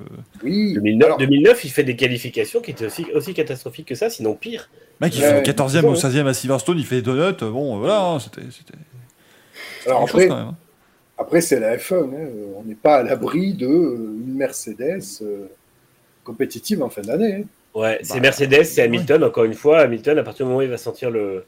Oui, 0.43 0.73
2009, 0.75 1.07
alors- 1.07 1.19
2009, 1.19 1.65
il 1.65 1.71
fait 1.71 1.85
des 1.85 1.97
qualifications 1.97 2.61
qui 2.61 2.71
étaient 2.71 2.87
aussi, 2.87 3.07
aussi 3.15 3.35
catastrophiques 3.35 3.89
que 3.89 3.95
ça, 3.95 4.09
sinon 4.09 4.35
pire. 4.35 4.71
Mec, 5.01 5.15
il 5.15 5.23
Ouais, 5.23 5.43
fait 5.45 5.53
14e 5.53 5.83
bon. 5.83 5.93
ou 5.93 5.95
16e 5.97 6.27
à 6.27 6.33
Silverstone, 6.35 6.79
il 6.79 6.87
fait 6.87 7.03
donuts, 7.03 7.37
euh, 7.43 7.51
bon, 7.51 7.79
voilà, 7.79 8.01
hein, 8.07 8.19
c'était... 8.19 8.41
alors 9.87 10.01
chose, 10.09 10.11
après, 10.11 10.29
quand 10.29 10.37
même, 10.37 10.47
hein. 10.49 10.57
Après, 11.19 11.41
c'est 11.41 11.61
la 11.61 11.77
F1. 11.77 11.95
hein. 11.95 12.29
On 12.57 12.63
n'est 12.65 12.75
pas 12.75 12.97
à 12.97 13.03
l'abri 13.03 13.55
de 13.55 13.67
euh, 13.67 13.97
une 14.27 14.35
Mercedes 14.35 15.01
euh, 15.23 15.47
compétitive 16.25 16.83
en 16.83 16.89
fin 16.91 17.03
d'année. 17.03 17.35
hein. 17.35 17.45
Ouais, 17.75 17.99
c'est 18.03 18.15
Bah, 18.15 18.21
Mercedes, 18.21 18.65
c'est 18.65 18.83
Hamilton, 18.83 19.25
encore 19.25 19.45
une 19.45 19.55
fois. 19.55 19.81
Hamilton, 19.81 20.19
à 20.19 20.23
partir 20.23 20.45
du 20.45 20.49
moment 20.49 20.61
où 20.61 20.63
il 20.63 20.69
va 20.71 20.79
sentir 20.79 21.11
le- 21.11 21.45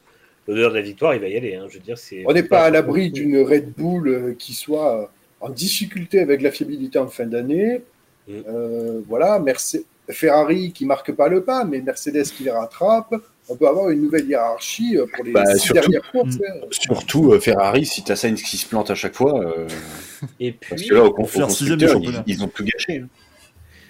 l'odeur 0.53 0.71
de 0.71 0.75
la 0.77 0.81
victoire, 0.81 1.13
il 1.15 1.21
va 1.21 1.27
y 1.27 1.37
aller. 1.37 1.55
hein. 1.55 1.65
Je 1.69 1.75
veux 1.75 1.83
dire, 1.83 1.97
c'est. 1.97 2.23
On 2.27 2.33
n'est 2.33 2.43
pas 2.43 2.63
à 2.63 2.69
l'abri 2.69 3.11
d'une 3.11 3.41
Red 3.41 3.73
Bull 3.77 4.07
euh, 4.07 4.33
qui 4.37 4.53
soit 4.53 5.11
en 5.41 5.49
difficulté 5.49 6.19
avec 6.19 6.41
la 6.41 6.51
fiabilité 6.51 6.99
en 6.99 7.07
fin 7.07 7.25
d'année. 7.25 7.81
Mm. 8.27 8.33
Euh, 8.47 9.01
voilà, 9.07 9.39
Merce- 9.39 9.77
Ferrari 10.09 10.71
qui 10.73 10.85
marque 10.85 11.11
pas 11.11 11.27
le 11.29 11.43
pas, 11.43 11.63
mais 11.65 11.81
Mercedes 11.81 12.23
qui 12.35 12.43
les 12.43 12.51
rattrape. 12.51 13.13
On 13.51 13.55
peut 13.55 13.67
avoir 13.67 13.89
une 13.89 14.01
nouvelle 14.01 14.27
hiérarchie 14.27 14.97
euh, 14.97 15.05
pour 15.13 15.23
les 15.23 15.31
Bah, 15.31 15.43
six 15.55 15.59
surtout- 15.67 15.73
dernières 15.91 16.11
courses. 16.11 16.35
Mm. 16.37 16.43
hein. 16.47 16.67
Surtout 16.71 17.31
euh, 17.33 17.39
Ferrari, 17.39 17.85
si 17.85 18.03
t'as 18.03 18.15
Sainz 18.15 18.41
qui 18.41 18.57
se 18.57 18.67
plante 18.67 18.89
à 18.91 18.95
chaque 18.95 19.15
fois, 19.15 19.39
euh, 19.43 19.67
Et 20.39 20.51
parce 20.51 20.81
puis, 20.81 20.89
que 20.89 20.95
là, 20.95 21.03
au, 21.03 21.07
au 21.07 21.13
constructeur, 21.13 21.99
ils, 22.27 22.43
ont 22.43 22.47
tout 22.47 22.63
gâché. 22.65 22.97
hein. 23.03 23.07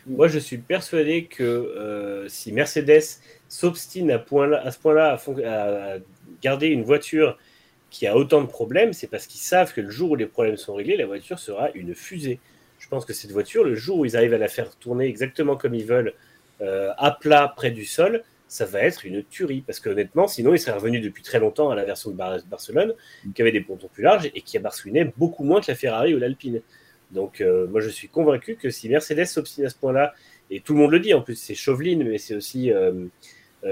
moi, 0.08 0.28
je 0.28 0.40
suis 0.40 0.58
persuadé 0.58 1.26
que 1.26 1.44
euh, 1.44 2.28
si 2.30 2.52
Mercedes 2.52 3.02
s'obstine 3.48 4.12
à, 4.12 4.20
point 4.20 4.52
à 4.54 4.70
ce 4.72 4.78
point-là 4.80 5.18
à 5.46 5.98
garder 6.42 6.68
une 6.68 6.84
voiture 6.84 7.38
qui 7.90 8.06
a 8.08 8.16
autant 8.16 8.42
de 8.42 8.48
problèmes, 8.48 8.94
c'est 8.94 9.08
parce 9.08 9.26
qu'ils 9.28 9.42
savent 9.42 9.74
que 9.74 9.82
le 9.82 9.90
jour 9.90 10.12
où 10.12 10.16
les 10.16 10.28
problèmes 10.28 10.58
sont 10.58 10.76
réglés, 10.76 10.96
la 10.96 11.08
voiture 11.08 11.40
sera 11.40 11.72
une 11.74 11.96
fusée. 11.96 12.40
Je 12.78 12.88
pense 12.88 13.06
que 13.06 13.14
cette 13.14 13.32
voiture, 13.32 13.64
le 13.64 13.76
jour 13.76 13.98
où 14.00 14.06
ils 14.06 14.16
arrivent 14.16 14.34
à 14.34 14.38
la 14.38 14.48
faire 14.48 14.76
tourner 14.76 15.06
exactement 15.06 15.58
comme 15.58 15.74
ils 15.74 15.86
veulent, 15.86 16.14
euh, 16.62 16.92
à 16.98 17.12
plat 17.12 17.52
près 17.56 17.72
du 17.72 17.86
sol, 17.86 18.24
ça 18.48 18.66
va 18.66 18.82
être 18.82 19.06
une 19.06 19.24
tuerie. 19.24 19.64
Parce 19.66 19.80
que 19.80 19.90
honnêtement, 19.90 20.28
sinon, 20.28 20.54
ils 20.54 20.60
seraient 20.60 20.78
revenus 20.78 21.02
depuis 21.02 21.24
très 21.24 21.40
longtemps 21.40 21.72
à 21.72 21.76
la 21.76 21.84
version 21.84 22.12
de 22.12 22.16
Bar- 22.16 22.40
Barcelone, 22.48 22.94
qui 23.34 23.42
avait 23.42 23.52
des 23.52 23.62
pontons 23.62 23.88
plus 23.88 24.04
larges 24.04 24.30
et 24.34 24.42
qui 24.42 24.58
a 24.58 24.60
barsouiné 24.60 25.12
beaucoup 25.18 25.44
moins 25.44 25.62
que 25.62 25.72
la 25.72 25.76
Ferrari 25.76 26.14
ou 26.14 26.20
l'Alpine. 26.20 26.62
Donc, 27.12 27.42
euh, 27.42 27.68
moi, 27.68 27.82
je 27.82 27.90
suis 27.90 28.08
convaincu 28.08 28.56
que 28.56 28.70
si 28.70 28.88
Mercedes 28.88 29.26
s'obstine 29.26 29.66
à 29.66 29.70
ce 29.70 29.76
point-là, 29.76 30.14
et 30.52 30.62
tout 30.62 30.74
le 30.74 30.80
monde 30.80 30.92
le 30.92 31.00
dit, 31.00 31.14
en 31.14 31.22
plus, 31.22 31.36
c'est 31.36 31.56
Chauvelin, 31.56 32.04
mais 32.04 32.18
c'est 32.18 32.36
aussi 32.36 32.72
euh, 32.72 33.06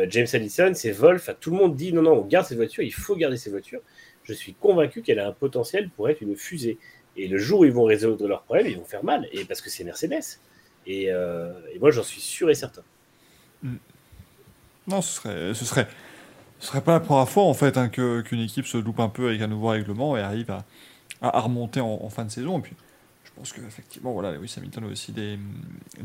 James 0.09 0.27
Allison, 0.33 0.71
c'est 0.73 0.91
Wolf, 0.91 1.29
tout 1.39 1.51
le 1.51 1.57
monde 1.57 1.75
dit 1.75 1.93
non, 1.93 2.01
non, 2.01 2.13
on 2.13 2.25
garde 2.25 2.45
cette 2.45 2.57
voiture, 2.57 2.83
il 2.83 2.93
faut 2.93 3.15
garder 3.15 3.37
cette 3.37 3.53
voiture. 3.53 3.79
Je 4.23 4.33
suis 4.33 4.53
convaincu 4.53 5.01
qu'elle 5.01 5.19
a 5.19 5.27
un 5.27 5.31
potentiel 5.31 5.89
pour 5.89 6.09
être 6.09 6.21
une 6.21 6.35
fusée. 6.35 6.77
Et 7.15 7.27
le 7.27 7.37
jour 7.37 7.61
où 7.61 7.65
ils 7.65 7.71
vont 7.71 7.85
résoudre 7.85 8.27
leurs 8.27 8.43
problèmes, 8.43 8.67
ils 8.67 8.77
vont 8.77 8.83
faire 8.83 9.03
mal, 9.03 9.27
et 9.31 9.45
parce 9.45 9.61
que 9.61 9.69
c'est 9.69 9.83
Mercedes. 9.83 10.39
Et, 10.85 11.11
euh, 11.11 11.51
moi, 11.79 11.91
j'en 11.91 12.03
suis 12.03 12.21
sûr 12.21 12.49
et 12.49 12.55
certain. 12.55 12.83
Non, 14.87 15.01
ce 15.01 15.13
serait, 15.13 15.53
ce 15.53 15.65
serait, 15.65 15.87
ce 16.59 16.67
serait 16.67 16.81
pas 16.81 16.93
la 16.93 16.99
première 16.99 17.27
fois 17.27 17.43
en 17.43 17.53
fait 17.53 17.77
hein, 17.77 17.89
qu'une 17.89 18.39
équipe 18.39 18.65
se 18.65 18.77
loupe 18.77 18.99
un 18.99 19.09
peu 19.09 19.27
avec 19.27 19.41
un 19.41 19.47
nouveau 19.47 19.67
règlement 19.69 20.15
et 20.15 20.21
arrive 20.21 20.51
à, 21.21 21.39
remonter 21.41 21.81
en, 21.81 22.09
fin 22.09 22.23
de 22.23 22.31
saison. 22.31 22.61
Je 23.27 23.31
pense 23.39 23.53
qu'effectivement, 23.53 24.13
voilà, 24.13 24.31
Lewis 24.31 24.53
Hamilton 24.57 24.85
a 24.85 24.87
aussi 24.87 25.11
des, 25.11 25.37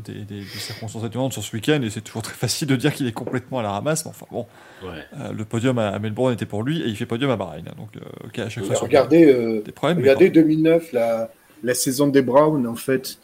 des, 0.05 0.13
des- 0.13 0.41
des 0.41 0.43
circonstances 0.45 1.03
atténuantes 1.03 1.33
sur 1.33 1.43
ce 1.43 1.55
week-end 1.55 1.81
et 1.81 1.89
c'est 1.89 2.01
toujours 2.01 2.21
très 2.21 2.33
facile 2.35 2.67
de 2.67 2.75
dire 2.75 2.93
qu'il 2.93 3.07
est 3.07 3.11
complètement 3.13 3.59
à 3.59 3.63
la 3.63 3.71
ramasse. 3.71 4.05
Mais 4.05 4.09
enfin 4.11 4.25
bon, 4.29 4.45
Ouais. 4.83 4.89
euh, 5.19 5.31
le 5.31 5.45
podium 5.45 5.79
à, 5.79 5.97
Melbourne 5.99 6.33
était 6.33 6.45
pour 6.45 6.63
lui 6.63 6.81
et 6.81 6.87
il 6.87 6.95
fait 6.95 7.05
podium 7.05 7.31
à 7.31 7.35
Bahreïn. 7.37 7.65
hein. 7.67 7.73
donc, 7.77 7.89
euh, 7.95 8.01
ok, 8.27 8.39
à 8.39 8.49
chaque 8.49 8.65
fois, 8.65 8.75
Regardez, 8.75 9.25
euh, 9.25 9.61
des 9.63 9.71
problèmes. 9.71 9.97
mais 9.97 10.03
regardez 10.03 10.29
2009, 10.29 10.91
la, 10.93 11.31
la 11.63 11.73
saison 11.73 12.07
des 12.07 12.21
Browns, 12.21 12.67
en 12.67 12.75
fait. 12.75 13.17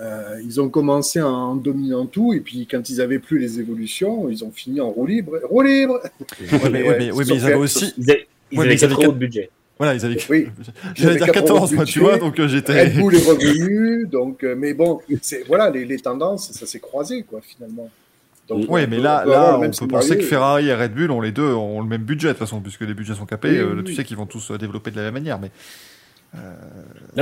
Euh, 0.00 0.40
ils 0.44 0.60
ont 0.60 0.68
commencé 0.68 1.20
en 1.20 1.56
dominant 1.56 2.06
tout, 2.06 2.32
et 2.32 2.38
puis 2.38 2.68
quand 2.70 2.88
ils 2.88 3.00
avaient 3.00 3.18
plus 3.18 3.40
les 3.40 3.58
évolutions, 3.58 4.28
ils 4.28 4.44
ont 4.44 4.52
fini 4.52 4.80
en 4.80 4.90
roue 4.90 5.06
libre. 5.06 5.32
Roue 5.50 5.62
libre 5.62 6.00
Ouais, 6.52 6.70
mais, 6.70 6.82
ouais, 6.82 6.98
mais, 6.98 7.10
ouais, 7.10 7.24
mais 7.26 7.34
ils 7.34 7.44
avaient 7.44 7.54
aussi. 7.54 7.92
Ils 7.98 8.08
avaient, 8.10 8.28
ils 8.52 8.58
Ouais, 8.58 8.64
avaient 8.64 8.74
mais 8.74 8.80
ils 8.80 8.84
avaient 8.84 8.94
4 8.94 9.02
euros 9.04 9.12
de 9.12 9.18
budget. 9.18 9.50
Voilà, 9.78 9.94
ils 9.94 10.04
avaient. 10.04 10.18
Oui. 10.28 10.48
J'allais 10.94 11.16
dire 11.16 11.26
Ils 11.26 11.30
avaient 11.30 11.32
14, 11.32 11.72
moi, 11.72 11.84
tu 11.84 12.00
vois, 12.00 12.18
donc 12.18 12.38
euh, 12.40 12.48
j'étais. 12.48 12.84
Red 12.84 12.96
Bull 12.96 13.14
est 13.14 13.24
revenu, 13.26 14.06
donc, 14.06 14.42
euh, 14.44 14.54
mais 14.56 14.74
bon, 14.74 15.00
c'est 15.22 15.44
voilà, 15.46 15.70
les, 15.70 15.84
les 15.84 15.98
tendances, 15.98 16.50
ça 16.52 16.66
s'est 16.66 16.80
croisé, 16.80 17.22
quoi, 17.22 17.40
finalement. 17.42 17.88
Donc, 18.48 18.64
Oui, 18.68 18.86
mais 18.88 18.96
là, 18.98 19.24
là 19.26 19.56
on 19.58 19.60
peut 19.60 19.72
scénario. 19.72 19.88
penser 19.98 20.16
que 20.16 20.24
Ferrari 20.24 20.68
et 20.68 20.74
Red 20.74 20.94
Bull 20.94 21.10
ont 21.10 21.20
les 21.20 21.32
deux 21.32 21.52
ont 21.52 21.80
le 21.82 21.86
même 21.86 22.02
budget 22.02 22.28
de 22.28 22.32
toute 22.32 22.40
façon, 22.40 22.60
puisque 22.60 22.80
les 22.80 22.94
budgets 22.94 23.14
sont 23.14 23.26
capés. 23.26 23.50
Oui, 23.50 23.56
euh, 23.58 23.74
oui, 23.76 23.84
tu 23.84 23.94
sais 23.94 24.04
qu'ils 24.04 24.16
vont 24.16 24.24
tous 24.26 24.50
euh, 24.50 24.56
développer 24.58 24.90
de 24.90 24.96
la 24.96 25.02
même 25.02 25.14
manière. 25.14 25.38
Mais 25.38 25.50
Non, 26.34 26.40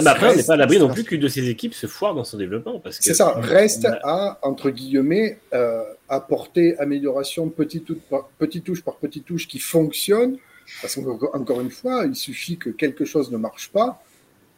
mais 0.03 0.07
après, 0.07 0.33
on 0.33 0.37
n'est 0.37 0.43
pas 0.45 0.55
à 0.55 0.57
l'abri 0.57 0.79
non 0.79 0.89
plus 0.89 1.05
qu'une 1.05 1.21
de 1.21 1.29
ces 1.29 1.49
équipes 1.49 1.75
se 1.75 1.87
foire 1.87 2.15
dans 2.15 2.25
son 2.25 2.39
développement. 2.39 2.79
parce 2.81 2.99
que- 2.99 3.05
C'est 3.05 3.15
ça, 3.15 3.35
reste 3.39 3.85
a- 3.87 3.99
à, 4.05 4.39
entre 4.43 4.71
guillemets, 4.71 5.39
euh, 5.53 5.83
apporter 6.09 6.79
amélioration 6.79 7.49
petite 7.49 7.85
touche, 7.87 7.99
par, 8.11 8.29
petite 8.39 8.65
touche 8.65 8.83
par 8.83 8.95
petite 8.97 9.25
touche 9.25 9.47
qui 9.49 9.59
fonctionne. 9.59 10.37
Parce 10.83 10.95
qu'encore 10.97 11.61
une 11.61 11.71
fois, 11.71 12.05
il 12.07 12.15
suffit 12.17 12.57
que 12.57 12.71
quelque 12.71 13.05
chose 13.05 13.31
ne 13.31 13.37
marche 13.37 13.71
pas. 13.71 14.03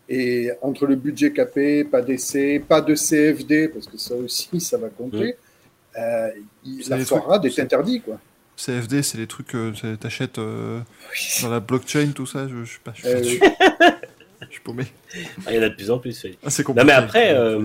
Et 0.08 0.50
entre 0.62 0.86
le 0.86 0.96
budget 0.96 1.32
capé, 1.32 1.84
pas 1.84 2.00
d'essai, 2.00 2.58
pas 2.66 2.80
de 2.80 2.94
CFD, 2.94 3.68
parce 3.68 3.86
que 3.86 3.98
ça 3.98 4.14
aussi, 4.14 4.58
ça 4.60 4.78
va 4.78 4.88
compter, 4.88 5.36
euh, 5.98 6.30
il- 6.64 6.82
C'est 6.82 6.90
la 6.90 7.04
foirade 7.04 7.44
est 7.44 7.50
c'est- 7.50 7.60
interdite. 7.62 8.04
Quoi. 8.04 8.18
CFD, 8.56 9.02
c'est 9.02 9.18
les 9.18 9.26
trucs 9.26 9.48
que 9.48 9.72
c'est- 9.78 9.98
t'achètes 9.98 10.38
euh, 10.38 10.80
dans 11.42 11.50
la 11.50 11.60
blockchain, 11.60 12.12
tout 12.14 12.24
ça. 12.26 12.48
Je, 12.48 12.64
je 12.64 12.72
sais 12.72 12.78
pas. 12.82 12.92
Je, 12.94 13.06
Euh, 13.06 13.22
suis- 13.22 13.38
je 14.40 14.46
suis 14.52 14.60
paumé. 14.62 14.84
Ah, 15.46 15.50
Il 15.50 15.56
y 15.56 15.58
en 15.58 15.62
a 15.62 15.68
de 15.68 15.74
plus 15.74 15.90
en 15.90 15.98
plus. 15.98 16.26
Ah, 16.42 16.48
c'est 16.50 16.62
compliqué. 16.64 16.86
mais 16.86 16.92
après, 16.94 17.34
euh. 17.36 17.58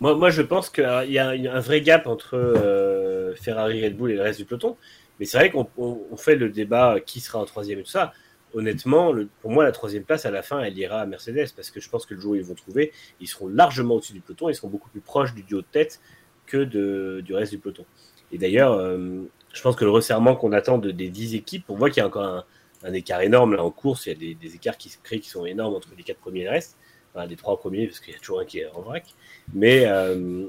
Moi, 0.00 0.14
moi, 0.16 0.30
je 0.30 0.40
pense 0.42 0.70
qu'il 0.70 0.84
y 1.08 1.18
a 1.18 1.34
une- 1.34 1.48
un 1.48 1.60
vrai 1.60 1.80
gap 1.82 2.06
entre 2.06 2.36
euh, 2.36 3.34
Ferrari, 3.42 3.84
Red 3.84 3.96
Bull 3.96 4.12
et 4.12 4.14
le 4.14 4.22
reste 4.22 4.38
du 4.38 4.44
peloton. 4.46 4.76
Mais 5.20 5.26
c'est 5.26 5.38
vrai 5.38 5.50
qu'on 5.50 5.68
on- 5.78 6.00
on 6.10 6.16
fait 6.16 6.34
le 6.36 6.48
débat 6.50 6.94
euh, 6.96 7.00
qui 7.00 7.20
sera 7.20 7.38
en 7.38 7.44
troisième 7.44 7.78
et 7.78 7.82
tout 7.84 7.90
ça. 7.90 8.12
Honnêtement, 8.52 9.14
pour 9.42 9.52
moi, 9.52 9.62
la 9.62 9.70
troisième 9.70 10.02
place, 10.02 10.26
à 10.26 10.32
la 10.32 10.42
fin, 10.42 10.60
elle 10.60 10.76
ira 10.76 11.00
à 11.00 11.06
Mercedes 11.06 11.52
parce 11.54 11.70
que 11.70 11.80
je 11.80 11.88
pense 11.88 12.04
que 12.06 12.14
le 12.14 12.20
jour 12.20 12.32
où 12.32 12.34
ils 12.34 12.42
vont 12.42 12.54
trouver, 12.54 12.92
ils 13.20 13.28
seront 13.28 13.46
largement 13.46 13.94
au-dessus 13.94 14.12
du 14.12 14.20
peloton, 14.20 14.48
ils 14.48 14.56
seront 14.56 14.68
beaucoup 14.68 14.90
plus 14.90 15.00
proches 15.00 15.34
du 15.34 15.44
duo 15.44 15.60
de 15.60 15.66
tête 15.70 16.00
que 16.46 16.64
du 16.64 17.32
reste 17.32 17.52
du 17.52 17.58
peloton. 17.58 17.84
Et 18.32 18.38
d'ailleurs, 18.38 18.72
euh, 18.72 19.22
je 19.52 19.62
pense 19.62 19.76
que 19.76 19.84
le 19.84 19.90
resserrement 19.92 20.34
qu'on 20.34 20.52
attend 20.52 20.78
de, 20.78 20.90
des 20.90 21.08
10 21.10 21.36
équipes, 21.36 21.64
on 21.68 21.76
voit 21.76 21.90
qu'il 21.90 22.00
y 22.00 22.04
a 22.04 22.06
encore 22.08 22.44
un, 22.84 22.92
écart 22.92 23.20
énorme 23.20 23.54
là 23.54 23.62
en 23.62 23.70
course. 23.70 24.06
Il 24.06 24.08
y 24.10 24.12
a 24.12 24.18
des, 24.18 24.34
des 24.34 24.54
écarts 24.56 24.76
qui 24.78 24.88
se 24.88 24.98
créent 25.02 25.20
qui 25.20 25.28
sont 25.28 25.46
énormes 25.46 25.74
entre 25.74 25.90
les 25.96 26.02
quatre 26.02 26.18
premiers 26.18 26.40
et 26.40 26.44
le 26.44 26.50
reste. 26.50 26.76
Enfin, 27.14 27.26
les 27.26 27.36
trois 27.36 27.58
premiers, 27.58 27.86
parce 27.86 28.00
qu'il 28.00 28.14
y 28.14 28.16
a 28.16 28.20
toujours 28.20 28.40
un 28.40 28.44
qui 28.44 28.60
est 28.60 28.68
en 28.74 28.80
vrac. 28.82 29.04
Mais 29.52 29.86
euh, 29.86 30.46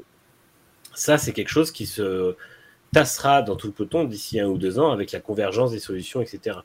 ça, 0.94 1.18
c'est 1.18 1.34
quelque 1.34 1.50
chose 1.50 1.72
qui 1.72 1.86
se 1.86 2.36
tassera 2.94 3.42
dans 3.42 3.56
tout 3.56 3.68
le 3.68 3.74
peloton 3.74 4.04
d'ici 4.04 4.40
un 4.40 4.48
ou 4.48 4.58
deux 4.58 4.80
ans 4.80 4.92
avec 4.92 5.12
la 5.12 5.20
convergence 5.20 5.72
des 5.72 5.80
solutions, 5.80 6.22
etc. 6.22 6.58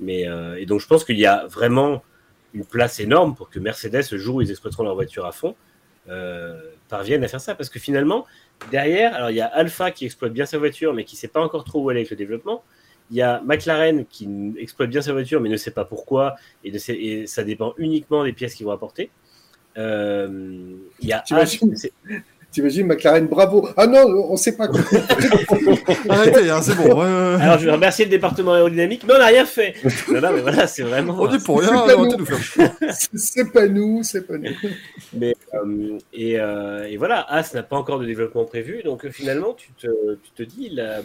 Mais, 0.00 0.28
euh, 0.28 0.56
et 0.58 0.66
donc, 0.66 0.80
je 0.80 0.86
pense 0.86 1.04
qu'il 1.04 1.18
y 1.18 1.26
a 1.26 1.46
vraiment 1.46 2.02
une 2.52 2.64
place 2.64 3.00
énorme 3.00 3.34
pour 3.34 3.50
que 3.50 3.58
Mercedes, 3.58 4.04
le 4.12 4.18
jour 4.18 4.36
où 4.36 4.40
ils 4.40 4.50
exploiteront 4.50 4.84
leur 4.84 4.94
voiture 4.94 5.26
à 5.26 5.32
fond, 5.32 5.56
euh, 6.08 6.60
parviennent 6.88 7.24
à 7.24 7.28
faire 7.28 7.40
ça. 7.40 7.54
Parce 7.54 7.68
que 7.68 7.80
finalement, 7.80 8.26
derrière, 8.70 9.14
alors 9.14 9.30
il 9.30 9.36
y 9.36 9.40
a 9.40 9.46
Alpha 9.46 9.90
qui 9.90 10.04
exploite 10.04 10.32
bien 10.32 10.46
sa 10.46 10.58
voiture, 10.58 10.94
mais 10.94 11.04
qui 11.04 11.16
ne 11.16 11.18
sait 11.18 11.28
pas 11.28 11.40
encore 11.40 11.64
trop 11.64 11.82
où 11.82 11.90
aller 11.90 12.00
avec 12.00 12.10
le 12.10 12.16
développement. 12.16 12.62
Il 13.10 13.16
y 13.16 13.22
a 13.22 13.42
McLaren 13.44 14.06
qui 14.06 14.28
exploite 14.56 14.90
bien 14.90 15.02
sa 15.02 15.12
voiture, 15.12 15.40
mais 15.40 15.48
ne 15.48 15.56
sait 15.56 15.72
pas 15.72 15.84
pourquoi, 15.84 16.36
et, 16.62 16.70
ne 16.70 16.78
sait- 16.78 16.94
et 16.96 17.26
ça 17.26 17.42
dépend 17.42 17.74
uniquement 17.76 18.24
des 18.24 18.32
pièces 18.32 18.54
qu'ils 18.54 18.64
vont 18.66 18.72
apporter. 18.72 19.10
Euh, 19.76 20.76
il 21.00 21.08
y 21.08 21.12
a 21.12 21.22
T'imagines 22.54 22.86
McLaren, 22.86 23.26
bravo. 23.26 23.68
Ah 23.76 23.88
non, 23.88 24.06
on 24.06 24.36
sait 24.36 24.56
pas. 24.56 24.68
quoi. 24.68 24.78
Arrêtez, 26.08 26.50
hein, 26.50 26.62
c'est 26.62 26.76
bon. 26.76 26.84
ouais, 26.84 26.94
ouais, 26.94 27.36
ouais. 27.36 27.42
Alors, 27.42 27.58
je 27.58 27.64
vais 27.64 27.72
remercier 27.72 28.04
le 28.04 28.12
département 28.12 28.52
aérodynamique, 28.52 29.02
mais 29.04 29.14
on 29.14 29.18
n'a 29.18 29.26
rien 29.26 29.44
fait. 29.44 29.74
Non, 30.08 30.20
non, 30.20 30.32
mais 30.32 30.40
voilà, 30.40 30.68
c'est 30.68 30.84
vraiment. 30.84 31.16
On 31.18 31.34
est 31.34 31.44
pour 31.44 31.60
rien, 31.60 31.84
c'est 31.84 31.92
pas 31.92 32.06
nous. 32.06 32.24
c'est 33.16 33.52
pas 33.52 33.66
nous, 33.66 34.02
c'est 34.04 34.24
pas 34.24 34.38
nous. 34.38 34.54
Euh, 35.20 35.98
et, 36.12 36.38
euh, 36.38 36.84
et 36.88 36.96
voilà, 36.96 37.22
As 37.22 37.52
n'a 37.54 37.64
pas 37.64 37.76
encore 37.76 37.98
de 37.98 38.06
développement 38.06 38.44
prévu, 38.44 38.84
donc 38.84 39.04
euh, 39.04 39.10
finalement, 39.10 39.54
tu 39.54 39.72
te, 39.72 39.88
tu 40.22 40.30
te 40.36 40.42
dis, 40.44 40.68
la, 40.70 41.00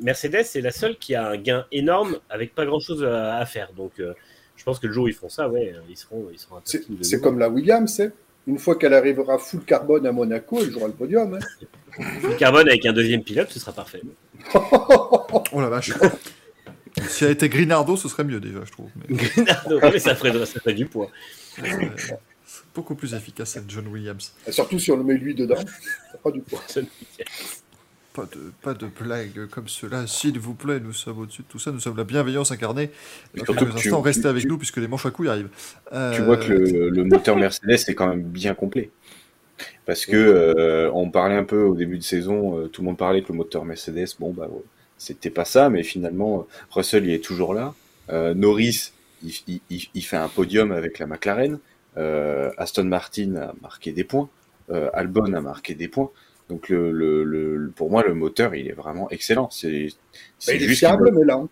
Mercedes 0.00 0.46
est 0.54 0.60
la 0.60 0.70
seule 0.70 0.98
qui 0.98 1.16
a 1.16 1.26
un 1.30 1.36
gain 1.36 1.66
énorme 1.72 2.18
avec 2.30 2.54
pas 2.54 2.64
grand 2.64 2.78
chose 2.78 3.02
à, 3.02 3.38
à 3.38 3.44
faire. 3.44 3.72
Donc, 3.76 3.98
euh, 3.98 4.14
je 4.54 4.62
pense 4.62 4.78
que 4.78 4.86
le 4.86 4.92
jour 4.92 5.06
où 5.06 5.08
ils 5.08 5.14
font 5.14 5.28
ça, 5.28 5.48
ouais, 5.48 5.74
ils 5.88 5.96
seront, 5.96 6.28
ils 6.32 6.38
seront 6.38 6.58
un 6.58 6.62
C'est 6.64 6.84
c'est 7.02 7.20
comme 7.20 7.40
la 7.40 7.48
Williams, 7.48 7.92
c'est. 7.92 8.12
Une 8.48 8.58
fois 8.58 8.76
qu'elle 8.76 8.94
arrivera 8.94 9.38
full 9.38 9.60
carbone 9.64 10.06
à 10.06 10.12
Monaco, 10.12 10.58
elle 10.60 10.70
jouera 10.72 10.86
le 10.88 10.94
podium. 10.94 11.34
hein. 11.34 11.38
Le 12.22 12.34
carbone 12.36 12.66
avec 12.68 12.84
un 12.86 12.92
deuxième 12.94 13.22
pilote, 13.22 13.50
ce 13.50 13.60
sera 13.60 13.72
parfait. 13.72 14.00
Oh 15.52 15.60
la 15.60 15.68
vache. 15.68 15.92
Si 17.08 17.24
elle 17.24 17.30
était 17.32 17.48
Grinardo, 17.48 17.96
ce 17.96 18.08
serait 18.08 18.24
mieux 18.24 18.40
déjà, 18.40 18.60
je 18.64 18.72
trouve. 18.72 18.90
Mais, 18.96 19.16
Donc, 19.68 19.82
mais 19.92 19.98
ça 19.98 20.14
ferait, 20.14 20.32
ça 20.46 20.60
ferait 20.60 20.74
du 20.74 20.86
poids. 20.86 21.10
euh, 21.62 21.64
c'est 22.44 22.64
beaucoup 22.74 22.94
plus 22.94 23.14
efficace 23.14 23.50
cette 23.50 23.70
John 23.70 23.86
Williams. 23.88 24.32
Et 24.46 24.52
Surtout 24.52 24.78
si 24.78 24.90
on 24.90 24.96
le 24.96 25.04
met 25.04 25.14
lui 25.14 25.34
dedans. 25.34 25.56
Ça 25.56 26.18
fera 26.18 26.30
du 26.32 26.40
poids. 26.40 26.62
Pas 28.18 28.26
de, 28.36 28.52
pas 28.62 28.74
de 28.74 28.86
blagues 29.00 29.46
comme 29.50 29.68
cela, 29.68 30.06
s'il 30.06 30.38
vous 30.40 30.54
plaît. 30.54 30.80
Nous 30.80 30.92
sommes 30.92 31.20
au-dessus 31.20 31.42
de 31.42 31.46
tout 31.48 31.58
ça. 31.58 31.70
Nous 31.70 31.80
sommes 31.80 31.96
la 31.96 32.04
bienveillance 32.04 32.50
incarnée. 32.50 32.90
Dans 33.36 33.44
quelques 33.54 33.76
instants, 33.76 34.00
restez 34.00 34.22
tu- 34.22 34.28
avec 34.28 34.42
tu- 34.42 34.48
nous 34.48 34.58
puisque 34.58 34.78
les 34.78 34.88
manches 34.88 35.06
à 35.06 35.10
couilles 35.10 35.28
arrivent. 35.28 35.50
Euh, 35.92 36.14
Tu 36.16 36.22
vois 36.22 36.36
que 36.36 36.52
le, 36.52 36.90
le 36.90 37.04
moteur 37.04 37.36
Mercedes 37.36 37.78
est 37.86 37.94
quand 37.94 38.08
même 38.08 38.22
bien 38.22 38.54
complet. 38.54 38.90
Parce 39.86 40.04
que 40.06 40.16
euh, 40.16 40.90
on 40.94 41.10
parlait 41.10 41.36
un 41.36 41.44
peu 41.44 41.62
au 41.62 41.74
début 41.74 41.98
de 41.98 42.02
saison, 42.04 42.58
euh, 42.58 42.68
tout 42.68 42.82
le 42.82 42.86
monde 42.86 42.98
parlait 42.98 43.22
que 43.22 43.32
le 43.32 43.36
moteur 43.38 43.64
Mercedes, 43.64 44.06
bon 44.20 44.32
bah 44.32 44.46
ouais, 44.50 44.62
c'était 44.98 45.30
pas 45.30 45.44
ça, 45.44 45.68
mais 45.70 45.82
finalement 45.82 46.46
Russell 46.70 47.04
il 47.06 47.12
est 47.12 47.24
toujours 47.24 47.54
là. 47.54 47.74
Euh, 48.10 48.34
Norris 48.34 48.92
il, 49.24 49.32
il- 49.48 49.60
il- 49.70 49.88
il 49.94 50.02
fait 50.02 50.16
un 50.16 50.28
podium 50.28 50.70
avec 50.72 50.98
la 50.98 51.06
McLaren. 51.06 51.58
Euh, 51.96 52.50
Aston 52.56 52.84
Martin 52.84 53.34
a 53.36 53.52
marqué 53.62 53.90
des 53.92 54.04
points. 54.04 54.28
Euh, 54.70 54.90
Albon 54.92 55.32
a 55.32 55.40
marqué 55.40 55.74
des 55.74 55.88
points. 55.88 56.10
Donc 56.48 56.68
le, 56.70 56.92
le, 56.92 57.24
le- 57.24 57.70
pour 57.70 57.90
moi 57.90 58.02
le 58.06 58.14
moteur 58.14 58.54
il 58.54 58.68
est 58.68 58.72
vraiment 58.72 59.10
excellent. 59.10 59.50
C'est 59.50 59.88
Bah, 60.46 60.58
juste 60.58 60.78
fiable, 60.78 61.10
mais 61.12 61.24
lent. 61.24 61.48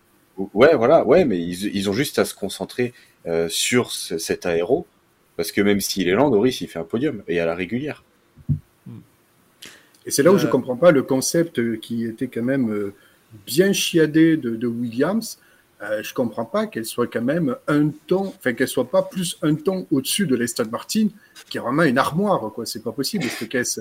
Ouais, 0.54 0.74
voilà, 0.76 1.04
ouais, 1.06 1.24
mais 1.24 1.38
ils, 1.40 1.74
ils 1.76 1.88
ont 1.90 1.92
juste 1.92 2.18
à 2.18 2.24
se 2.24 2.34
concentrer 2.34 2.92
euh, 3.26 3.48
sur 3.48 3.90
ce- 3.92 4.18
cet 4.18 4.46
aéro, 4.46 4.86
parce 5.36 5.52
que 5.52 5.60
même 5.62 5.80
s'il 5.80 6.08
est 6.08 6.12
lent, 6.12 6.30
Norris, 6.30 6.58
il 6.60 6.68
fait 6.68 6.78
un 6.78 6.84
podium, 6.84 7.22
et 7.28 7.40
à 7.40 7.46
la 7.46 7.54
régulière. 7.54 8.04
Et 10.06 10.10
c'est 10.10 10.22
là 10.22 10.32
où 10.32 10.38
je 10.38 10.46
Euh, 10.46 10.50
comprends 10.50 10.76
pas 10.76 10.92
le 10.92 11.02
concept 11.02 11.80
qui 11.80 12.04
était 12.04 12.28
quand 12.28 12.42
même 12.42 12.70
euh, 12.70 12.94
bien 13.46 13.72
chiadé 13.72 14.36
de, 14.36 14.54
de 14.56 14.66
Williams. 14.66 15.38
Euh, 15.82 16.02
je 16.02 16.14
comprends 16.14 16.46
pas 16.46 16.66
qu'elle 16.66 16.86
soit 16.86 17.06
quand 17.06 17.20
même 17.22 17.54
un 17.68 17.90
ton, 18.06 18.28
enfin 18.28 18.54
qu'elle 18.54 18.68
soit 18.68 18.90
pas 18.90 19.02
plus 19.02 19.36
un 19.42 19.54
ton 19.54 19.86
au-dessus 19.90 20.26
de 20.26 20.34
l'Aston 20.34 20.68
Martin, 20.70 21.08
qui 21.50 21.58
est 21.58 21.60
vraiment 21.60 21.82
une 21.82 21.98
armoire, 21.98 22.50
quoi. 22.54 22.64
C'est 22.64 22.82
pas 22.82 22.92
possible 22.92 23.24
cette 23.24 23.50
caisse. 23.50 23.80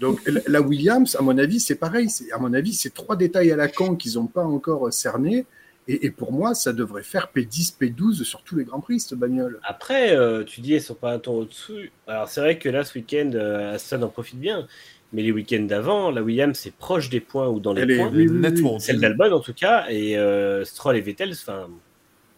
Donc 0.00 0.20
la- 0.46 0.60
Williams, 0.60 1.14
à 1.16 1.22
mon 1.22 1.38
avis, 1.38 1.60
c'est 1.60 1.76
pareil. 1.76 2.08
À 2.32 2.38
mon 2.38 2.52
avis, 2.52 2.72
c'est 2.74 2.92
trois 2.92 3.14
détails 3.16 3.52
à 3.52 3.56
la 3.56 3.68
con 3.68 3.94
qu'ils 3.94 4.18
ont 4.18 4.26
pas 4.26 4.42
encore 4.44 4.92
cernés. 4.92 5.46
Et, 5.88 6.06
et 6.06 6.10
pour 6.10 6.32
moi, 6.32 6.52
ça 6.56 6.72
devrait 6.72 7.04
faire 7.04 7.28
P10, 7.32 7.76
P12 7.80 8.24
sur 8.24 8.42
tous 8.42 8.56
les 8.56 8.64
grands 8.64 8.80
prix 8.80 8.98
cette 8.98 9.16
bagnole. 9.16 9.60
Après, 9.62 10.16
euh, 10.16 10.42
tu 10.42 10.60
dis, 10.60 10.74
elles 10.74 10.82
sont 10.82 10.94
pas 10.96 11.12
un 11.12 11.20
ton 11.20 11.34
au-dessus. 11.38 11.92
Alors, 12.08 12.28
c'est 12.28 12.40
vrai 12.40 12.58
que 12.58 12.68
là, 12.68 12.82
ce 12.84 12.98
week-end, 12.98 13.30
euh, 13.34 13.74
Aston 13.76 14.02
en 14.02 14.08
profite 14.08 14.40
bien. 14.40 14.66
Mais 15.12 15.22
les 15.22 15.30
week-ends 15.32 15.62
d'avant, 15.62 16.10
la 16.10 16.22
Williams 16.22 16.58
c'est 16.58 16.74
proche 16.74 17.08
des 17.10 17.20
points 17.20 17.48
ou 17.48 17.60
dans 17.60 17.72
les 17.72 17.82
Elle 17.82 17.90
est- 17.92 17.96
points. 17.96 18.10
oui, 18.10 18.26
oui, 18.26 18.28
oui. 18.28 18.38
nettement. 18.40 18.78
Celle 18.78 19.00
d'Albon 19.00 19.32
en 19.32 19.40
tout 19.40 19.54
cas, 19.54 19.86
et 19.88 20.16
euh, 20.18 20.64
Stroll 20.64 20.96
et 20.96 21.00
Vettel, 21.00 21.30
enfin, 21.32 21.68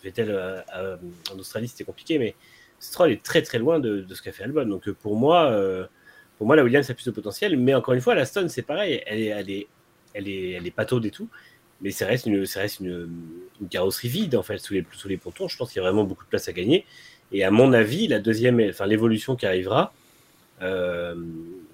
Vettel 0.04 0.30
euh, 0.30 0.60
euh, 0.76 0.96
en 1.34 1.38
Australie 1.38 1.68
c'était 1.68 1.84
compliqué, 1.84 2.18
mais 2.18 2.34
Stroll 2.78 3.10
est 3.12 3.22
très 3.22 3.42
très 3.42 3.58
loin 3.58 3.80
de, 3.80 4.00
de 4.02 4.14
ce 4.14 4.20
qu'a 4.22 4.32
fait 4.32 4.44
Albon. 4.44 4.66
Donc 4.66 4.88
pour 4.90 5.16
moi, 5.16 5.50
euh, 5.50 5.86
pour 6.36 6.46
moi 6.46 6.56
la 6.56 6.62
Williams 6.62 6.88
a 6.90 6.94
plus 6.94 7.06
de 7.06 7.10
potentiel, 7.10 7.56
mais 7.56 7.74
encore 7.74 7.94
une 7.94 8.00
fois, 8.02 8.14
la 8.14 8.26
Stone 8.26 8.48
c'est 8.48 8.62
pareil, 8.62 9.02
elle 9.06 9.20
est, 9.20 9.26
elle 9.26 9.50
est, 9.50 9.66
elle 10.14 10.28
est, 10.28 10.50
elle 10.52 10.66
est 10.66 10.70
pataude 10.70 11.04
et 11.06 11.10
tout, 11.10 11.28
mais 11.80 11.90
ça 11.90 12.06
reste 12.06 12.26
une, 12.26 12.44
ça 12.44 12.60
reste 12.60 12.80
une, 12.80 13.08
une 13.62 13.68
carrosserie 13.68 14.08
vide 14.08 14.36
en 14.36 14.42
fait 14.42 14.58
sous 14.58 14.74
les, 14.74 14.84
sous 14.92 15.08
les 15.08 15.16
pontons. 15.16 15.48
Je 15.48 15.56
pense 15.56 15.72
qu'il 15.72 15.80
y 15.80 15.84
a 15.84 15.88
vraiment 15.88 16.04
beaucoup 16.04 16.24
de 16.24 16.28
place 16.28 16.48
à 16.48 16.52
gagner. 16.52 16.84
Et 17.32 17.44
à 17.44 17.50
mon 17.50 17.72
avis, 17.72 18.08
la 18.08 18.18
deuxième, 18.20 18.60
enfin 18.68 18.86
l'évolution 18.86 19.36
qui 19.36 19.46
arrivera, 19.46 19.92
euh, 20.62 21.14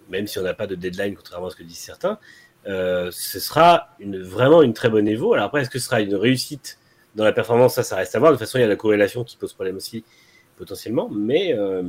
même 0.08 0.26
si 0.26 0.38
on 0.38 0.42
n'a 0.42 0.54
pas 0.54 0.66
de 0.66 0.74
deadline 0.74 1.14
contrairement 1.14 1.48
à 1.48 1.50
ce 1.50 1.56
que 1.56 1.62
disent 1.62 1.78
certains, 1.78 2.18
euh, 2.66 3.10
ce 3.12 3.40
sera 3.40 3.88
vraiment 4.00 4.62
une 4.62 4.72
très 4.72 4.88
bonne 4.88 5.06
évo. 5.08 5.34
Alors 5.34 5.46
après, 5.46 5.62
est-ce 5.62 5.70
que 5.70 5.78
ce 5.78 5.86
sera 5.86 6.00
une 6.00 6.14
réussite 6.14 6.78
dans 7.14 7.24
la 7.24 7.32
performance? 7.32 7.74
Ça, 7.74 7.82
ça 7.82 7.96
reste 7.96 8.14
à 8.14 8.18
voir. 8.18 8.32
De 8.32 8.36
toute 8.36 8.46
façon, 8.46 8.58
il 8.58 8.62
y 8.62 8.64
a 8.64 8.68
la 8.68 8.76
corrélation 8.76 9.24
qui 9.24 9.36
pose 9.36 9.52
problème 9.52 9.76
aussi, 9.76 10.04
potentiellement. 10.56 11.08
Mais, 11.10 11.54
euh, 11.54 11.82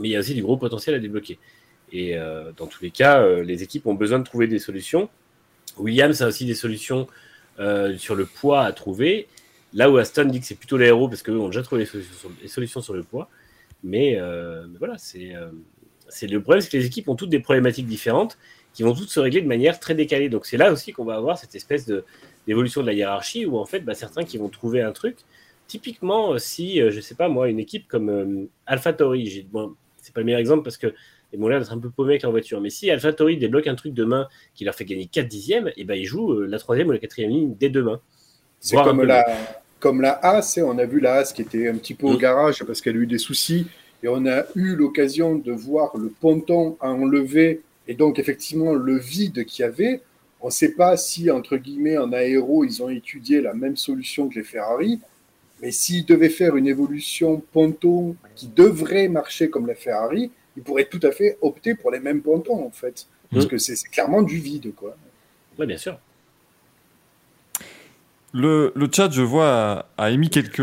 il 0.00 0.06
y 0.06 0.16
a 0.16 0.18
aussi 0.18 0.34
du 0.34 0.42
gros 0.42 0.56
potentiel 0.56 0.96
à 0.96 0.98
débloquer. 0.98 1.38
Et 1.92 2.16
euh, 2.16 2.50
dans 2.56 2.66
tous 2.66 2.82
les 2.82 2.90
cas, 2.90 3.24
les 3.42 3.62
équipes 3.62 3.86
ont 3.86 3.94
besoin 3.94 4.18
de 4.18 4.24
trouver 4.24 4.48
des 4.48 4.58
solutions. 4.58 5.08
Williams 5.76 6.20
a 6.22 6.26
aussi 6.26 6.46
des 6.46 6.54
solutions 6.54 7.06
sur 7.96 8.16
le 8.16 8.26
poids 8.26 8.64
à 8.64 8.72
trouver. 8.72 9.28
Là 9.72 9.90
où 9.90 9.96
Aston 9.96 10.24
dit 10.24 10.40
que 10.40 10.46
c'est 10.46 10.56
plutôt 10.56 10.76
l'aéro, 10.76 11.08
parce 11.08 11.22
qu'eux 11.22 11.38
ont 11.38 11.46
déjà 11.46 11.62
trouvé 11.62 11.86
les 12.42 12.48
solutions 12.48 12.80
sur, 12.80 12.94
le 12.94 13.04
poids. 13.04 13.28
Mais 13.84 14.18
voilà, 14.80 14.98
c'est. 14.98 15.32
C'est 16.08 16.26
le 16.26 16.40
problème, 16.40 16.60
c'est 16.60 16.70
que 16.70 16.76
les 16.76 16.86
équipes 16.86 17.08
ont 17.08 17.16
toutes 17.16 17.30
des 17.30 17.40
problématiques 17.40 17.86
différentes 17.86 18.38
qui 18.72 18.82
vont 18.82 18.92
toutes 18.92 19.10
se 19.10 19.20
régler 19.20 19.40
de 19.40 19.46
manière 19.46 19.78
très 19.80 19.94
décalée. 19.94 20.28
Donc 20.28 20.46
c'est 20.46 20.56
là 20.56 20.72
aussi 20.72 20.92
qu'on 20.92 21.04
va 21.04 21.14
avoir 21.14 21.38
cette 21.38 21.54
espèce 21.54 21.86
de 21.86 22.04
d'évolution 22.46 22.82
de 22.82 22.86
la 22.86 22.92
hiérarchie 22.92 23.46
où 23.46 23.56
en 23.56 23.64
fait, 23.64 23.80
bah, 23.80 23.94
certains 23.94 24.24
qui 24.24 24.36
vont 24.36 24.48
trouver 24.48 24.82
un 24.82 24.92
truc. 24.92 25.16
Typiquement, 25.66 26.34
euh, 26.34 26.38
si 26.38 26.80
euh, 26.82 26.90
je 26.90 27.00
sais 27.00 27.14
pas 27.14 27.28
moi, 27.28 27.48
une 27.48 27.58
équipe 27.58 27.88
comme 27.88 28.10
euh, 28.10 28.46
AlphaTauri, 28.66 29.26
j'ai 29.26 29.42
bon, 29.50 29.74
c'est 30.02 30.12
pas 30.12 30.20
le 30.20 30.26
meilleur 30.26 30.40
exemple 30.40 30.62
parce 30.62 30.76
que 30.76 30.92
ils 31.34 31.40
m'ont 31.40 31.48
l'air 31.48 31.58
d'être 31.58 31.72
un 31.72 31.78
peu 31.78 31.90
paumés 31.90 32.12
avec 32.12 32.22
leur 32.22 32.30
voiture. 32.30 32.60
Mais 32.60 32.70
si 32.70 32.90
AlphaTauri 32.90 33.36
débloque 33.36 33.66
un 33.66 33.74
truc 33.74 33.92
demain 33.92 34.28
qui 34.54 34.64
leur 34.64 34.74
fait 34.74 34.84
gagner 34.84 35.06
4 35.06 35.26
dixièmes, 35.26 35.70
et 35.76 35.84
ben 35.84 35.94
ils 35.94 36.04
jouent 36.04 36.32
euh, 36.32 36.46
la 36.46 36.58
troisième 36.58 36.88
ou 36.88 36.92
la 36.92 36.98
quatrième 36.98 37.30
ligne 37.30 37.54
dès 37.58 37.70
demain. 37.70 38.00
C'est 38.60 38.76
comme 38.76 39.02
la, 39.02 39.26
comme 39.80 40.00
la 40.00 40.12
As, 40.24 40.58
on 40.58 40.78
a 40.78 40.86
vu 40.86 41.00
la 41.00 41.14
As 41.14 41.32
qui 41.32 41.42
était 41.42 41.68
un 41.68 41.74
petit 41.74 41.94
peu 41.94 42.06
au 42.06 42.14
Mm. 42.14 42.18
garage 42.18 42.64
parce 42.64 42.80
qu'elle 42.80 42.96
a 42.96 43.00
eu 43.00 43.06
des 43.06 43.18
soucis. 43.18 43.66
Et 44.04 44.08
on 44.08 44.26
a 44.26 44.44
eu 44.54 44.76
l'occasion 44.76 45.34
de 45.34 45.50
voir 45.50 45.96
le 45.96 46.08
ponton 46.10 46.76
à 46.80 46.90
enlever 46.90 47.62
et 47.88 47.94
donc 47.94 48.18
effectivement 48.18 48.74
le 48.74 48.98
vide 48.98 49.46
qu'il 49.46 49.62
y 49.62 49.66
avait. 49.66 50.02
On 50.42 50.48
ne 50.48 50.52
sait 50.52 50.72
pas 50.72 50.98
si, 50.98 51.30
entre 51.30 51.56
guillemets, 51.56 51.96
en 51.96 52.12
aéro, 52.12 52.64
ils 52.64 52.82
ont 52.82 52.90
étudié 52.90 53.40
la 53.40 53.54
même 53.54 53.78
solution 53.78 54.28
que 54.28 54.34
les 54.34 54.44
Ferrari. 54.44 55.00
Mais 55.62 55.70
s'ils 55.70 56.04
devaient 56.04 56.28
faire 56.28 56.54
une 56.56 56.66
évolution 56.66 57.42
ponton 57.52 58.14
qui 58.36 58.48
devrait 58.48 59.08
marcher 59.08 59.48
comme 59.48 59.66
la 59.66 59.74
Ferrari, 59.74 60.30
ils 60.58 60.62
pourraient 60.62 60.84
tout 60.84 61.00
à 61.02 61.10
fait 61.10 61.38
opter 61.40 61.74
pour 61.74 61.90
les 61.90 61.98
mêmes 62.00 62.20
pontons, 62.20 62.62
en 62.66 62.70
fait. 62.70 63.06
Parce 63.32 63.46
Mm. 63.46 63.48
que 63.48 63.56
c'est 63.58 63.74
c'est 63.74 63.88
clairement 63.88 64.20
du 64.20 64.36
vide, 64.38 64.74
quoi. 64.74 64.94
Oui, 65.58 65.66
bien 65.66 65.78
sûr. 65.78 65.98
Le, 68.34 68.70
le 68.74 68.88
chat, 68.92 69.10
je 69.10 69.22
vois, 69.22 69.86
a, 69.96 70.04
a 70.04 70.10
émis 70.10 70.28
quelques 70.28 70.60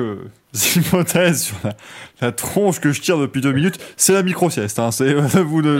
hypothèses 0.75 1.43
sur 1.43 1.55
la, 1.63 1.73
la 2.21 2.31
tronche 2.31 2.79
que 2.79 2.91
je 2.91 3.01
tire 3.01 3.17
depuis 3.17 3.41
deux 3.41 3.51
minutes. 3.53 3.79
C'est 3.97 4.13
la 4.13 4.23
micro-sieste. 4.23 4.79
Hein. 4.79 4.91
C'est, 4.91 5.13
vous 5.13 5.61
ne, 5.61 5.79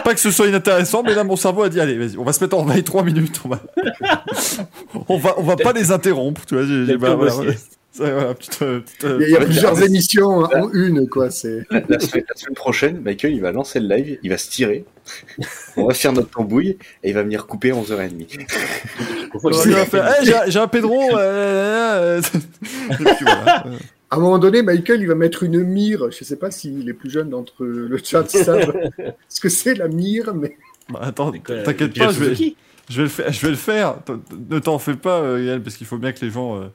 pas 0.00 0.14
que 0.14 0.20
ce 0.20 0.30
soit 0.30 0.46
inintéressant, 0.46 1.02
mais 1.02 1.14
là, 1.14 1.24
mon 1.24 1.36
cerveau 1.36 1.62
a 1.62 1.68
dit 1.68 1.80
allez, 1.80 1.96
vas-y, 1.98 2.16
on 2.18 2.24
va 2.24 2.32
se 2.32 2.42
mettre 2.42 2.56
en 2.56 2.64
veille 2.64 2.84
trois 2.84 3.02
minutes. 3.02 3.40
On 3.44 3.48
va, 3.48 3.60
on 5.08 5.18
va, 5.18 5.34
on 5.38 5.42
va 5.42 5.56
pas 5.56 5.72
les 5.72 5.90
interrompre. 5.92 6.42
Tu 6.46 6.54
vois, 6.54 6.64
j'ai, 6.64 6.86
j'ai- 6.86 6.92
La 6.92 6.98
bah, 6.98 7.14
voilà, 7.14 7.30
turbo 7.30 7.42
voilà. 7.44 7.52
sieste. 7.52 7.70
Ça, 7.96 8.10
voilà, 8.12 8.34
petite, 8.34 8.58
euh, 8.62 8.80
petite, 8.80 9.04
euh, 9.04 9.18
Il 9.20 9.28
y 9.30 9.36
a, 9.36 9.38
Ouais, 9.38 9.44
plusieurs 9.44 9.80
émissions 9.84 10.26
en 10.40 10.72
une, 10.72 11.08
quoi. 11.08 11.30
C'est. 11.30 11.60
La, 11.70 11.80
la 11.88 12.00
semaine, 12.00 12.24
la 12.28 12.34
semaine 12.34 12.54
prochaine, 12.56 13.00
Michael, 13.04 13.34
il 13.34 13.40
va 13.40 13.52
lancer 13.52 13.78
le 13.78 13.86
live, 13.94 14.18
il 14.20 14.30
va 14.30 14.36
se 14.36 14.50
tirer. 14.50 14.84
On 15.76 15.86
va 15.86 15.94
faire 15.94 16.12
notre 16.12 16.30
tambouille 16.30 16.76
et 17.04 17.10
il 17.10 17.14
va 17.14 17.22
venir 17.22 17.46
couper 17.46 17.70
11h30. 17.70 18.46
Faut 19.40 19.50
il 19.50 19.56
qu'il- 19.62 19.70
va 19.72 19.84
faire, 19.86 20.12
Eh, 20.20 20.24
j'ai, 20.24 20.34
j'ai 20.48 20.58
un 20.58 20.66
Pedro. 20.66 21.00
euh, 21.16 21.18
euh, 21.18 22.20
euh, 22.34 22.38
et 22.90 23.04
puis 23.14 23.24
voilà. 23.24 23.64
À 24.14 24.16
un 24.16 24.20
moment 24.20 24.38
donné, 24.38 24.62
Michael, 24.62 25.00
il 25.00 25.08
va 25.08 25.16
mettre 25.16 25.42
une 25.42 25.64
mire. 25.64 26.08
Je 26.12 26.18
ne 26.20 26.24
sais 26.24 26.36
pas 26.36 26.52
si 26.52 26.70
les 26.70 26.92
plus 26.94 27.10
jeunes 27.10 27.30
d'entre 27.30 27.64
le 27.64 27.98
chat 27.98 28.30
savent 28.30 28.72
ce 29.28 29.40
que 29.40 29.48
c'est 29.48 29.74
la 29.74 29.88
mire, 29.88 30.32
mais 30.34 30.56
bah, 30.88 31.00
attends, 31.02 31.32
t'inquiète 31.32 31.98
pas, 31.98 32.12
je 32.12 32.20
vais, 32.20 32.26
Suzuki 32.26 32.56
je 32.88 32.96
vais 32.98 33.02
le 33.02 33.08
faire. 33.08 33.32
Je 33.32 33.40
vais 33.42 33.50
le 33.50 33.56
faire. 33.56 33.96
T- 34.04 34.12
Ne 34.50 34.58
t'en 34.60 34.78
fais 34.78 34.94
pas, 34.94 35.18
euh, 35.20 35.42
Yann, 35.42 35.60
parce 35.60 35.74
qu'il 35.76 35.86
faut 35.88 35.98
bien 35.98 36.12
que 36.12 36.24
les 36.24 36.30
gens 36.30 36.60
euh, 36.60 36.66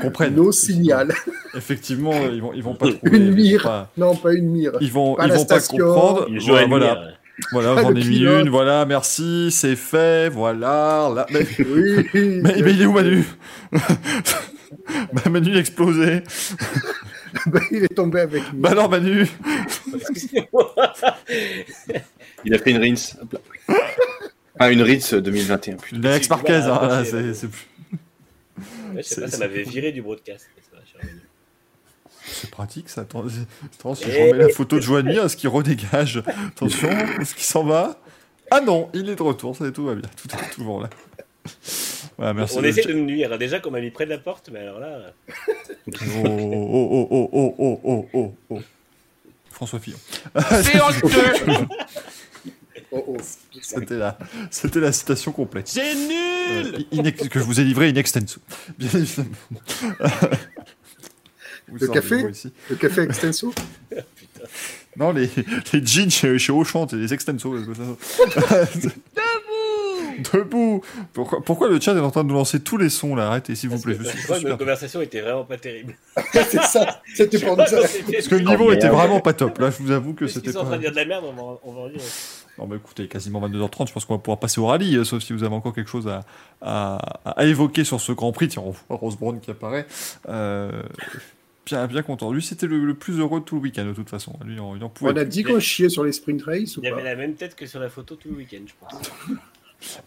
comprennent. 0.00 0.36
nos 0.36 0.52
signal. 0.52 1.12
Effectivement, 1.56 2.12
ils 2.32 2.40
vont, 2.40 2.52
ils 2.54 2.62
vont 2.62 2.74
pas 2.76 2.86
trouver. 2.92 3.16
Une 3.18 3.32
mire. 3.32 3.62
pas- 3.64 3.90
Non, 3.96 4.14
pas 4.14 4.32
une 4.32 4.50
mire. 4.50 4.72
Ils 4.80 4.92
vont, 4.92 5.16
Pas 5.16 5.26
ils 5.26 5.32
vont 5.32 5.44
pas 5.46 5.60
comprendre. 5.60 6.28
Voilà, 6.46 6.66
voilà, 6.66 6.86
lumière. 6.86 7.18
voilà 7.50 7.82
j'en 7.82 7.90
ai 7.90 8.04
mis 8.04 8.18
une. 8.24 8.48
Voilà, 8.50 8.84
merci, 8.86 9.48
c'est 9.50 9.74
fait. 9.74 10.28
Voilà. 10.28 11.10
Là, 11.12 11.26
mais, 11.32 11.44
Oui. 11.58 12.06
mais, 12.14 12.54
mais 12.62 12.70
il 12.72 12.82
est 12.82 12.86
où 12.86 12.92
Manu? 12.92 13.24
Bah, 15.12 15.22
Manu 15.30 15.50
il 15.50 15.56
a 15.56 15.60
explosé. 15.60 16.22
Bah, 17.46 17.60
il 17.70 17.84
est 17.84 17.88
tombé 17.94 18.20
avec 18.20 18.42
nous. 18.52 18.60
Bah 18.60 18.70
alors 18.70 18.88
Manu. 18.88 19.26
Il 22.44 22.54
a 22.54 22.58
fait 22.58 22.70
une 22.70 22.78
rinse. 22.78 23.16
Ah, 24.58 24.70
une 24.70 24.82
rinse 24.82 25.14
2021. 25.14 25.76
putain. 25.76 25.96
Il 25.96 26.06
est 26.06 26.16
ex 26.16 26.28
Marquez. 26.30 26.52
Hein, 26.54 26.86
là, 26.88 27.04
c'est- 27.04 27.48
plus- 27.48 27.68
Ouais, 28.94 29.02
je 29.02 29.08
sais 29.08 29.20
pas, 29.22 29.28
ça 29.28 29.38
m'avait 29.38 29.64
viré 29.64 29.90
du 29.90 30.00
broadcast. 30.02 30.46
c'est 32.26 32.50
pratique 32.50 32.88
ça. 32.88 33.00
Attends, 33.02 33.24
attends, 33.64 33.94
si 33.96 34.04
je 34.04 34.16
Eh. 34.16 34.30
remets 34.32 34.44
la 34.44 34.48
photo 34.50 34.76
de 34.76 34.80
Joanie, 34.82 35.16
est-ce 35.16 35.36
qu'il 35.36 35.48
redégage 35.48 36.22
Attention, 36.48 36.88
est-ce 37.20 37.34
qu'il 37.34 37.44
s'en 37.44 37.64
va 37.64 37.98
Ah 38.50 38.60
non, 38.60 38.90
il 38.94 39.08
est 39.10 39.16
de 39.16 39.22
retour. 39.22 39.56
Ça, 39.56 39.68
tout 39.72 39.84
va 39.86 39.94
bien. 39.96 40.08
Tout 40.16 40.28
est 40.36 40.54
toujours 40.54 40.82
là. 40.82 40.90
Merci 42.18 42.56
on 42.58 42.62
euh, 42.62 42.66
essaie 42.66 42.84
de 42.84 42.92
nous 42.92 43.04
nuire. 43.04 43.32
Hein. 43.32 43.38
Déjà 43.38 43.60
qu'on 43.60 43.70
m'a 43.70 43.80
mis 43.80 43.90
près 43.90 44.04
de 44.04 44.10
la 44.10 44.18
porte, 44.18 44.50
mais 44.52 44.60
alors 44.60 44.78
là. 44.78 45.12
oh, 45.36 45.92
oh, 45.92 46.28
oh, 46.72 47.08
oh, 47.10 47.28
oh, 47.32 47.54
oh, 47.58 47.58
oh, 47.58 47.80
oh. 47.84 48.08
oh, 48.12 48.34
oh. 48.50 48.60
François 49.50 49.78
Fillon. 49.78 49.98
C'est 50.62 50.80
honteux 50.80 51.66
Oh 52.90 53.04
oh. 53.08 53.16
C'était 53.60 53.96
la, 53.96 54.18
c'était 54.50 54.80
la 54.80 54.92
citation 54.92 55.32
complète. 55.32 55.68
C'est 55.68 55.94
nul 55.94 56.74
euh, 56.74 56.78
inex, 56.92 57.28
Que 57.28 57.38
je 57.40 57.44
vous 57.44 57.60
ai 57.60 57.64
livré 57.64 57.88
in 57.88 57.94
extenso. 57.94 58.40
Bien 58.78 58.90
évidemment. 58.94 59.30
le 61.72 61.88
café 61.88 62.30
ici. 62.30 62.52
Le 62.70 62.76
café 62.76 63.02
extenso 63.02 63.52
Non, 64.96 65.12
les, 65.12 65.28
les 65.72 65.86
jeans 65.86 66.10
chez, 66.10 66.52
Auchan, 66.52 66.86
et 66.86 66.96
les 66.96 67.12
extenso. 67.12 67.56
Devant 67.56 67.96
Debout 70.32 70.82
pourquoi, 71.12 71.42
pourquoi 71.42 71.68
le 71.68 71.80
chat 71.80 71.94
est 71.94 72.00
en 72.00 72.10
train 72.10 72.24
de 72.24 72.28
nous 72.28 72.34
lancer 72.34 72.60
tous 72.60 72.76
les 72.76 72.88
sons 72.88 73.14
là? 73.14 73.28
Arrêtez, 73.28 73.54
s'il 73.54 73.70
vous 73.70 73.80
plaît. 73.80 73.96
que, 73.96 74.04
Je 74.04 74.08
suis 74.08 74.18
je 74.18 74.24
crois 74.24 74.38
que 74.38 74.44
notre 74.44 74.58
conversation 74.58 75.00
était 75.00 75.20
vraiment 75.20 75.44
pas 75.44 75.56
terrible. 75.56 75.96
C'est 76.32 76.62
ça. 76.62 77.00
C'était 77.14 77.38
pour 77.38 77.50
nous. 77.50 77.56
Parce 77.56 78.28
que 78.28 78.34
le 78.34 78.42
niveau 78.44 78.72
était 78.72 78.88
vraiment 78.88 79.20
pas 79.20 79.32
top. 79.32 79.58
Là, 79.58 79.70
je 79.70 79.82
vous 79.82 79.90
avoue 79.90 80.14
que 80.14 80.24
Parce 80.24 80.32
qu'ils 80.32 80.42
c'était 80.42 80.52
sont 80.52 80.60
en 80.60 80.62
train 80.64 80.70
pas. 80.72 80.76
de 80.78 80.82
dire 80.82 80.90
de 80.92 80.96
la 80.96 81.04
merde, 81.04 81.24
on 81.26 81.32
va, 81.32 81.58
on 81.64 81.72
va 81.72 81.80
en 81.82 81.88
dire. 81.88 82.00
Non, 82.58 82.66
mais 82.68 82.76
écoutez, 82.76 83.08
quasiment 83.08 83.40
22h30, 83.48 83.88
je 83.88 83.92
pense 83.92 84.04
qu'on 84.04 84.14
va 84.14 84.20
pouvoir 84.20 84.38
passer 84.38 84.60
au 84.60 84.66
rallye, 84.66 84.96
euh, 84.96 85.02
sauf 85.04 85.22
si 85.24 85.32
vous 85.32 85.42
avez 85.42 85.54
encore 85.54 85.74
quelque 85.74 85.90
chose 85.90 86.06
à, 86.06 86.20
à, 86.62 86.98
à 87.24 87.44
évoquer 87.46 87.82
sur 87.82 88.00
ce 88.00 88.12
Grand 88.12 88.30
Prix. 88.30 88.46
Tiens, 88.48 88.62
on 88.64 88.70
voit 88.70 88.96
Rose 88.96 89.16
Brown 89.16 89.40
qui 89.40 89.50
apparaît. 89.50 89.86
Euh, 90.28 90.70
bien, 91.66 91.88
bien 91.88 92.02
content. 92.02 92.30
Lui, 92.32 92.42
c'était 92.42 92.68
le, 92.68 92.78
le 92.84 92.94
plus 92.94 93.18
heureux 93.18 93.40
de 93.40 93.44
tout 93.44 93.56
le 93.56 93.62
week-end, 93.62 93.84
de 93.84 93.92
toute 93.92 94.08
façon. 94.08 94.34
Lui, 94.44 94.60
on, 94.60 94.76
il 94.76 94.84
en 94.84 94.88
pouvait 94.88 95.10
On 95.12 95.16
a 95.16 95.24
dit 95.24 95.42
qu'on 95.42 95.58
chiait 95.58 95.88
sur 95.88 96.04
les 96.04 96.12
sprint 96.12 96.42
race 96.44 96.76
ou 96.76 96.80
Il 96.82 96.86
avait 96.86 97.02
pas 97.02 97.08
la 97.08 97.16
même 97.16 97.34
tête 97.34 97.56
que 97.56 97.66
sur 97.66 97.80
la 97.80 97.88
photo 97.88 98.14
tout 98.14 98.28
le 98.28 98.36
week-end, 98.36 98.62
je 98.66 98.72
pense. 98.80 99.10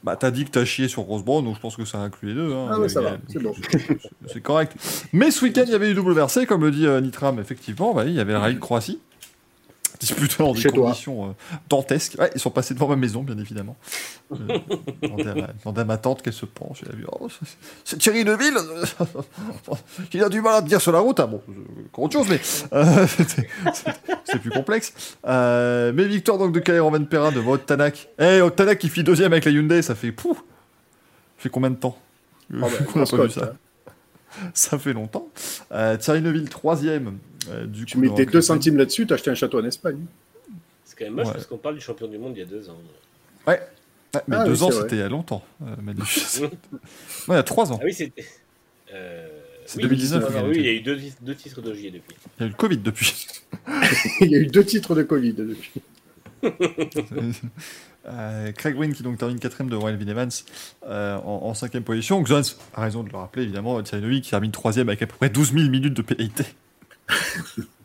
Bah, 0.03 0.15
t'as 0.15 0.31
dit 0.31 0.45
que 0.45 0.49
t'as 0.51 0.65
chié 0.65 0.87
sur 0.87 1.03
Rose 1.03 1.23
Brown, 1.23 1.43
donc 1.43 1.55
je 1.55 1.59
pense 1.61 1.75
que 1.75 1.85
ça 1.85 1.99
inclut 1.99 2.29
les 2.29 2.33
deux. 2.35 2.53
hein. 2.53 2.67
Ah 2.71 2.79
ouais, 2.79 2.89
ça 2.89 2.99
a- 2.99 3.03
va, 3.03 3.17
c'est 3.27 3.41
bon. 3.41 3.53
c'est- 4.27 4.41
correct. 4.41 4.73
Mais 5.13 5.31
ce 5.31 5.43
week-end, 5.43 5.63
il 5.65 5.71
y 5.71 5.75
avait 5.75 5.91
eu 5.91 5.93
double 5.93 6.13
versé, 6.13 6.45
comme 6.45 6.63
le 6.63 6.71
dit 6.71 6.85
euh, 6.85 7.01
Nitram, 7.01 7.39
effectivement. 7.39 7.93
Bah, 7.93 8.05
il 8.05 8.13
y 8.13 8.19
avait 8.19 8.33
le 8.33 8.39
rallye 8.39 8.55
de 8.55 8.59
Croatie. 8.59 8.99
Disputé 9.99 10.35
dans 10.39 10.53
des 10.53 10.61
Chez 10.61 10.69
toi. 10.69 10.85
conditions 10.87 11.29
euh, 11.29 11.33
dantesques. 11.69 12.15
Ouais, 12.19 12.29
ils 12.35 12.39
sont 12.41 12.51
passés 12.51 12.73
devant 12.73 12.87
ma 12.87 12.95
maison, 12.95 13.23
bien 13.23 13.37
évidemment. 13.37 13.75
Euh, 14.31 14.35
demandé, 15.01 15.23
à 15.27 15.33
ma, 15.35 15.47
demandé 15.63 15.81
à 15.81 15.85
ma 15.85 15.97
tante 15.97 16.21
qu'elle 16.21 16.33
se 16.33 16.45
penche. 16.45 16.81
Elle 16.85 16.91
a 16.91 16.95
vu, 16.95 17.05
oh, 17.11 17.27
c'est- 17.83 17.97
Thierry 17.97 18.23
Neville. 18.23 18.57
il 20.13 20.23
a 20.23 20.29
du 20.29 20.41
mal 20.41 20.55
à 20.55 20.61
tenir 20.61 20.79
sur 20.81 20.91
la 20.91 20.99
route. 20.99 21.19
Ah, 21.19 21.27
bon, 21.27 21.41
autre 21.97 22.13
chose, 22.13 22.27
mais 22.29 22.39
euh, 22.73 23.07
c'est- 24.23 24.39
plus 24.39 24.51
complexe. 24.51 24.93
Euh, 25.25 25.91
mais 25.95 26.05
victoire 26.05 26.37
donc 26.37 26.51
de 26.53 26.59
Kair 26.59 26.83
Van 26.87 27.03
Perrin 27.03 27.31
devant 27.31 27.53
Ott 27.53 27.65
Tanak. 27.65 28.09
Eh, 28.19 28.41
Ott 28.41 28.55
Tanak 28.55 28.77
qui 28.77 28.89
fit 28.89 29.03
deuxième 29.03 29.31
avec 29.33 29.45
la 29.45 29.51
Hyundai, 29.51 29.81
ça 29.81 29.95
fait 29.95 30.11
pouf. 30.11 30.37
Ça 30.37 30.43
fait 31.43 31.49
combien 31.49 31.71
de 31.71 31.75
temps? 31.75 31.97
Ah 32.53 32.57
bah, 32.61 32.67
qu'on 32.93 32.99
n'a 32.99 33.05
pas 33.05 33.23
vu 33.23 33.29
ça 33.31 33.45
hein. 33.45 33.57
ça 34.53 34.77
fait 34.79 34.93
longtemps. 34.93 35.29
Euh, 35.71 35.97
Thierry 35.97 36.21
Neuville, 36.21 36.49
troisième. 36.49 37.17
Euh, 37.49 37.65
du 37.65 37.85
Tu 37.85 37.95
coup, 37.95 38.01
le 38.03 38.09
2 38.09 38.25
classement. 38.25 38.55
centimes 38.55 38.77
là-dessus, 38.77 39.07
t'as 39.07 39.15
acheté 39.15 39.29
un 39.31 39.35
château 39.35 39.59
en 39.61 39.65
Espagne. 39.65 39.99
C'est 40.85 40.97
quand 40.97 41.05
même 41.05 41.13
moche 41.15 41.27
Ouais. 41.27 41.33
parce 41.33 41.45
qu'on 41.45 41.57
parle 41.57 41.75
du 41.75 41.81
champion 41.81 42.07
du 42.07 42.17
monde 42.17 42.33
il 42.35 42.39
y 42.39 42.43
a 42.43 42.45
deux 42.45 42.69
ans. 42.69 42.77
Ouais, 43.45 43.61
mais 44.27 44.35
Ah 44.35 44.43
deux 44.45 44.61
oui, 44.61 44.63
ans, 44.63 44.71
c'était 44.71 44.95
il 44.95 44.99
y 44.99 45.01
a 45.03 45.09
longtemps. 45.09 45.43
Euh, 45.61 45.75
Manu. 45.81 45.99
non, 46.41 46.49
il 47.29 47.33
y 47.33 47.35
a 47.35 47.43
trois 47.43 47.71
ans. 47.71 47.77
Ah 47.81 47.85
oui, 47.85 47.93
c'était. 47.93 48.25
Euh... 48.93 49.27
C'est 49.65 49.77
oui, 49.77 49.83
2019, 49.83 50.23
non, 50.23 50.29
non, 50.41 50.47
oui, 50.47 50.51
oui, 50.51 50.51
ok. 50.51 50.57
il 50.59 50.65
y 50.65 50.69
a 50.69 50.71
eu 50.73 50.79
deux, 50.81 50.97
deux 51.21 51.35
titres 51.35 51.61
d'OGIE 51.61 51.91
depuis. 51.91 52.15
Il 52.37 52.41
y 52.41 52.43
a 52.43 52.45
eu 52.47 52.49
le 52.51 52.55
Covid 52.55 52.77
depuis. 52.77 53.27
Il 54.21 54.31
y 54.31 54.35
a 54.35 54.39
eu 54.39 54.47
deux 54.47 54.63
titres 54.63 54.95
de 54.95 55.03
Covid 55.03 55.33
depuis. 55.33 55.71
Euh, 58.09 58.53
Craig 58.53 58.77
Wynn 58.77 58.93
qui 58.93 59.03
donc 59.03 59.17
termine 59.17 59.37
quatrième 59.37 59.69
devant 59.69 59.89
Elvin 59.89 60.07
Evans 60.07 60.29
euh, 60.87 61.17
en, 61.17 61.53
cinquième 61.53 61.83
position. 61.83 62.21
Xons 62.23 62.55
a 62.73 62.81
raison 62.81 63.03
de 63.03 63.09
le 63.09 63.17
rappeler 63.17 63.43
évidemment. 63.43 63.81
Neuville 63.81 64.21
qui 64.21 64.29
termine 64.29 64.51
troisième 64.51 64.87
avec 64.87 65.01
à 65.01 65.07
peu 65.07 65.15
près 65.17 65.29
12 65.29 65.51
000 65.51 65.69
minutes 65.69 65.93
de 65.93 66.01
pénalité. 66.01 66.45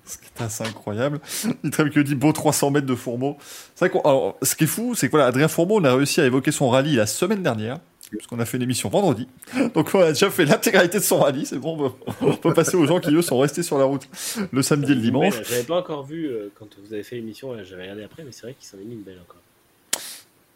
Ce 0.05 0.19
qui 0.19 0.27
est 0.27 0.43
assez 0.43 0.63
incroyable. 0.63 1.21
Nitram 1.65 1.91
qui 1.91 2.05
dit 2.05 2.15
beau 2.15 2.33
300 2.33 2.71
mètres 2.71 2.87
de 2.87 2.95
Fourmeau. 2.95 3.37
Ce 3.75 4.55
qui 4.55 4.65
est 4.65 4.67
fou, 4.69 4.95
c'est 4.95 5.09
que 5.09 5.17
Adrien 5.17 5.49
Fourmeau, 5.49 5.81
on 5.81 5.85
a 5.85 5.95
réussi 5.95 6.21
à 6.21 6.27
évoquer 6.27 6.53
son 6.53 6.69
rallye 6.69 6.95
la 6.95 7.07
semaine 7.07 7.43
dernière. 7.43 7.79
Parce 8.15 8.27
qu'on 8.27 8.39
a 8.41 8.45
fait 8.45 8.57
une 8.59 8.63
émission 8.65 8.89
vendredi. 8.89 9.27
Donc 9.75 9.91
on 9.95 10.01
a 10.01 10.09
déjà 10.13 10.31
fait 10.31 10.45
l'intégralité 10.45 10.99
de 10.99 11.03
son 11.03 11.21
rallye. 11.21 11.47
C'est 11.47 11.59
bon, 11.59 11.77
on 11.79 11.91
peut- 11.91 12.13
on 12.21 12.37
peut 12.37 12.53
passer 12.55 12.77
aux 12.77 12.87
gens 12.87 13.01
qui 13.01 13.11
eux 13.15 13.23
sont 13.23 13.39
restés 13.39 13.63
sur 13.63 13.79
la 13.79 13.85
route 13.85 14.07
le 14.51 14.63
samedi 14.63 14.93
et 14.93 14.95
le 14.95 15.01
dimanche. 15.01 15.37
Ouais, 15.39 15.45
J'avais 15.49 15.63
pas 15.65 15.79
encore 15.79 16.05
vu 16.05 16.27
euh, 16.27 16.51
quand 16.59 16.67
vous 16.85 16.93
avez 16.93 17.03
fait 17.03 17.17
l'émission, 17.17 17.55
j'avais 17.65 17.83
regardé 17.83 18.05
après, 18.05 18.23
mais 18.25 18.33
c'est 18.33 18.43
vrai 18.43 18.55
qu'il 18.59 18.67
s'en 18.69 18.77
est 18.79 18.85
mis 18.85 18.95
une 18.95 19.03
belle 19.03 19.19
encore. 19.23 19.41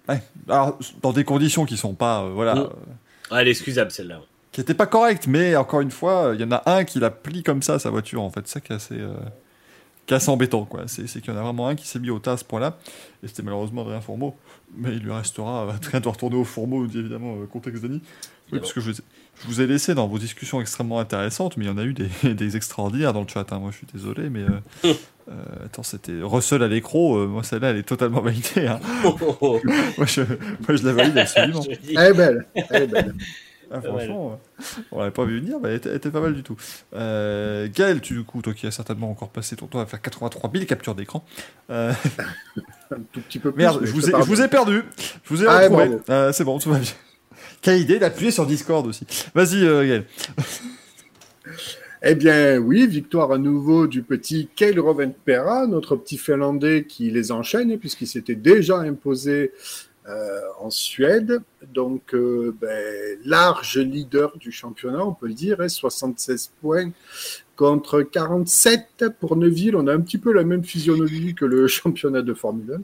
Ouais. 0.09 0.23
Alors, 0.49 0.79
dans 1.03 1.13
des 1.13 1.25
conditions 1.25 1.65
qui 1.65 1.77
sont 1.77 1.95
pas, 1.95 2.23
euh, 2.25 2.31
voilà, 2.33 2.55
Mm. 2.55 2.59
euh, 2.61 2.69
Ah, 3.31 3.43
elle 3.43 3.49
est 3.49 3.53
excusable 3.53 3.91
celle-là. 3.91 4.21
qui 4.53 4.61
étaient 4.61 4.75
pas 4.75 4.87
correctes, 4.87 5.27
mais 5.27 5.57
encore 5.57 5.81
une 5.81 5.91
fois, 5.91 6.33
il 6.35 6.41
y 6.41 6.45
en 6.45 6.53
a 6.53 6.63
un 6.67 6.85
qui 6.85 7.01
l'a 7.01 7.11
plie 7.11 7.43
comme 7.43 7.61
ça 7.63 7.79
sa 7.79 7.91
voiture. 7.91 8.23
En 8.23 8.31
fait, 8.31 8.47
ça 8.47 8.61
qui 8.61 8.73
est 8.73 8.77
assez, 8.77 8.95
euh, 8.99 9.15
qui 10.07 10.15
est 10.15 10.17
assez 10.17 10.31
embêtant. 10.31 10.65
quoi. 10.65 10.83
C'est 10.87 11.07
c'est 11.09 11.21
qu'il 11.21 11.33
y 11.33 11.37
en 11.37 11.39
a 11.39 11.43
vraiment 11.43 11.69
un 11.69 11.75
qui 11.75 11.87
s'est 11.87 11.99
mis 11.99 12.11
au 12.11 12.19
tas 12.19 12.33
à 12.33 12.37
ce 12.37 12.45
point-là, 12.45 12.79
et 13.23 13.29
c'était 13.29 13.43
malheureusement 13.43 13.83
Adrien 13.83 14.01
Fourmeau, 14.01 14.37
mais 14.77 14.91
il 14.93 15.01
lui 15.01 15.13
restera, 15.13 15.71
Adrien 15.73 16.01
doit 16.03 16.13
retourner 16.13 16.37
au 16.37 16.45
Fourmeau, 16.45 16.87
dit 16.87 16.99
évidemment, 16.99 17.35
euh, 17.37 17.47
contexte 17.47 17.83
Denis. 17.83 18.03
Oui, 18.53 18.61
parce 18.61 18.73
que 18.73 18.81
je 18.81 18.91
vous, 18.93 19.01
ai, 19.01 19.03
je 19.43 19.47
vous 19.49 19.61
ai 19.61 19.67
laissé 19.67 19.93
dans 19.95 20.07
vos 20.07 20.19
discussions 20.21 20.61
extrêmement 20.61 21.01
intéressantes, 21.01 21.57
mais 21.57 21.65
il 21.65 21.69
y 21.69 21.71
en 21.71 21.79
a 21.79 21.83
eu 21.85 21.95
des, 21.95 22.09
des 22.35 22.57
extraordinaires 22.57 23.13
dans 23.13 23.23
le 23.23 23.29
chat, 23.29 23.53
hein. 23.53 23.59
moi 23.59 23.71
je 23.73 23.79
suis 23.79 23.87
désolé, 23.93 24.31
mais... 24.31 24.43
euh, 24.85 24.95
euh, 25.29 25.65
attends, 25.65 25.83
c'était 25.83 26.21
Russell 26.23 26.63
à 26.63 26.69
l'écro, 26.69 27.17
euh, 27.17 27.27
moi 27.27 27.43
celle-là 27.43 27.71
elle 27.71 27.79
est 27.79 27.83
totalement 27.83 28.21
validée. 28.21 28.69
hein. 28.69 28.79
Oh, 29.05 29.59
moi, 29.99 30.07
je, 30.07 30.21
moi 30.21 30.77
je 30.77 30.85
la 30.85 30.93
valide 30.93 31.19
absolument. 31.19 31.65
Elle 31.97 31.99
est 31.99 32.15
belle, 32.15 32.47
elle 32.55 32.83
est 32.85 32.87
belle. 32.87 33.15
Ah, 33.71 33.81
franchement, 33.81 34.41
on 34.93 34.99
l'avait 35.01 35.11
pas 35.11 35.25
vu 35.25 35.41
venir, 35.41 35.59
mais 35.61 35.71
elle 35.71 35.75
était, 35.77 35.89
elle 35.91 35.97
était 35.97 36.11
pas 36.11 36.21
mal 36.21 36.35
du 36.35 36.43
tout. 36.43 36.57
Euh, 36.95 37.69
Gaël, 37.75 38.01
tu, 38.01 38.15
du 38.15 38.25
coup, 38.25 38.41
toi 38.43 38.55
qui 38.55 38.67
as 38.67 38.71
certainement 38.71 39.11
encore 39.11 39.31
passé 39.31 39.57
ton 39.57 39.67
temps 39.67 39.81
à 39.81 39.87
faire 39.87 40.01
83 40.01 40.51
000 40.53 40.65
captures 40.67 40.95
d'écran. 40.95 41.25
Euh, 41.71 41.93
Un 42.91 43.01
tout 43.13 43.21
petit 43.21 43.39
peu 43.39 43.51
plus. 43.53 43.59
merde, 43.63 43.81
je 43.85 43.91
vous, 43.93 44.03
ai, 44.03 44.07
je 44.07 44.11
pardonne. 44.13 44.29
vous 44.29 44.43
ai 44.43 44.49
perdu. 44.49 44.83
Je 45.25 45.35
vous 45.35 45.43
ai 45.45 45.47
Ah, 45.49 45.59
retrouvé. 45.61 45.87
bon. 45.89 46.01
Euh, 46.11 46.33
c'est 46.33 46.45
bon, 46.45 46.59
tout 46.59 46.71
va 46.71 46.79
bien. 46.79 46.91
Quelle 47.63 47.81
idée 47.81 47.99
d'appuyer 47.99 48.31
sur 48.31 48.47
Discord 48.47 48.87
aussi. 48.87 49.05
Vas-y, 49.35 49.65
euh, 49.65 49.85
Gaël. 49.87 50.05
Eh 52.03 52.15
bien, 52.15 52.59
oui, 52.59 52.87
victoire 52.87 53.33
à 53.33 53.39
nouveau 53.39 53.87
du 53.87 54.03
petit 54.03 54.49
Kyle 54.55 54.79
Rovenpera, 54.79 55.67
notre 55.67 55.97
petit 55.97 56.19
Finlandais 56.19 56.85
qui 56.85 57.11
les 57.11 57.33
enchaîne, 57.33 57.77
puisqu'il 57.79 58.07
s'était 58.07 58.35
déjà 58.35 58.79
imposé 58.79 59.53
euh, 60.09 60.41
en 60.61 60.71
Suède. 60.71 61.41
Donc, 61.75 62.15
euh, 62.15 62.55
ben, 62.61 63.19
large 63.25 63.79
leader 63.79 64.37
du 64.39 64.53
championnat, 64.53 65.05
on 65.05 65.15
peut 65.15 65.27
le 65.27 65.35
dire, 65.35 65.61
hein, 65.61 65.69
76 65.69 66.53
points 66.61 66.93
contre 67.57 68.03
47 68.03 69.07
pour 69.19 69.35
Neuville. 69.37 69.75
On 69.75 69.89
a 69.89 69.93
un 69.93 70.01
petit 70.01 70.19
peu 70.19 70.33
la 70.33 70.45
même 70.45 70.63
physionomie 70.63 71.35
que 71.35 71.45
le 71.45 71.67
championnat 71.67 72.23
de 72.23 72.35
Formule 72.35 72.79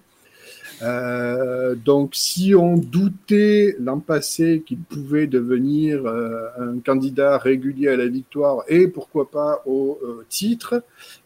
1. 0.81 0.85
Euh, 0.85 1.75
donc, 1.77 2.17
si 2.17 2.57
on 2.57 2.77
doutait 2.77 3.77
l'an 3.79 4.01
passé 4.01 4.65
qu'il 4.67 4.81
pouvait 4.81 5.29
devenir 5.29 6.05
un 6.07 6.81
candidat 6.81 7.39
régulier 7.39 7.87
à 7.87 7.97
la 7.97 8.09
victoire 8.09 8.65
et 8.67 8.89
pourquoi 8.89 9.31
pas 9.31 9.63
au 9.65 10.01
titre, 10.29 10.83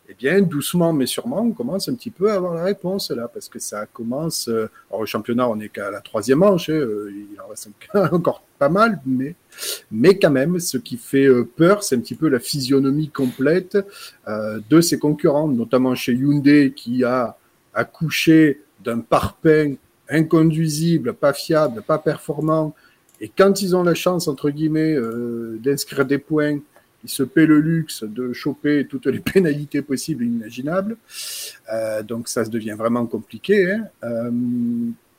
eh 0.08 0.14
bien, 0.14 0.40
doucement 0.40 0.92
mais 0.92 1.06
sûrement, 1.06 1.40
on 1.40 1.50
commence 1.50 1.88
un 1.88 1.94
petit 1.94 2.10
peu 2.10 2.30
à 2.30 2.34
avoir 2.34 2.54
la 2.54 2.64
réponse 2.64 3.10
là, 3.10 3.28
parce 3.32 3.48
que 3.48 3.58
ça 3.58 3.86
commence. 3.86 4.48
euh, 4.48 4.70
alors, 4.88 5.00
au 5.00 5.06
championnat, 5.06 5.48
on 5.48 5.56
n'est 5.56 5.68
qu'à 5.68 5.90
la 5.90 6.00
troisième 6.00 6.38
manche, 6.38 6.68
hein, 6.68 6.74
euh, 6.74 7.10
il 7.12 7.40
en 7.40 7.48
reste 7.48 7.68
encore 8.14 8.42
pas 8.58 8.68
mal, 8.68 9.00
mais, 9.04 9.34
mais 9.90 10.18
quand 10.18 10.30
même, 10.30 10.60
ce 10.60 10.78
qui 10.78 10.96
fait 10.96 11.26
euh, 11.26 11.44
peur, 11.44 11.82
c'est 11.82 11.96
un 11.96 12.00
petit 12.00 12.14
peu 12.14 12.28
la 12.28 12.38
physionomie 12.38 13.10
complète 13.10 13.78
de 14.26 14.80
ses 14.80 14.98
concurrents, 14.98 15.48
notamment 15.48 15.94
chez 15.94 16.12
Hyundai 16.12 16.72
qui 16.74 17.04
a 17.04 17.36
accouché 17.74 18.62
d'un 18.82 19.00
parpaing 19.00 19.74
inconduisible, 20.08 21.14
pas 21.14 21.32
fiable, 21.32 21.82
pas 21.82 21.98
performant. 21.98 22.74
Et 23.20 23.28
quand 23.28 23.62
ils 23.62 23.74
ont 23.74 23.82
la 23.82 23.94
chance, 23.94 24.28
entre 24.28 24.50
guillemets, 24.50 24.96
d'inscrire 25.60 26.04
des 26.04 26.18
points, 26.18 26.58
ils 27.04 27.10
se 27.10 27.22
paient 27.22 27.46
le 27.46 27.60
luxe 27.60 28.04
de 28.04 28.32
choper 28.32 28.86
toutes 28.86 29.06
les 29.06 29.20
pénalités 29.34 29.82
possibles 29.82 30.24
et 30.24 30.26
imaginables. 30.26 30.96
Euh, 31.72 32.02
donc 32.02 32.28
ça 32.28 32.44
se 32.44 32.50
devient 32.50 32.74
vraiment 32.76 33.06
compliqué. 33.06 33.70
hein. 33.70 33.84
Euh, 34.04 34.30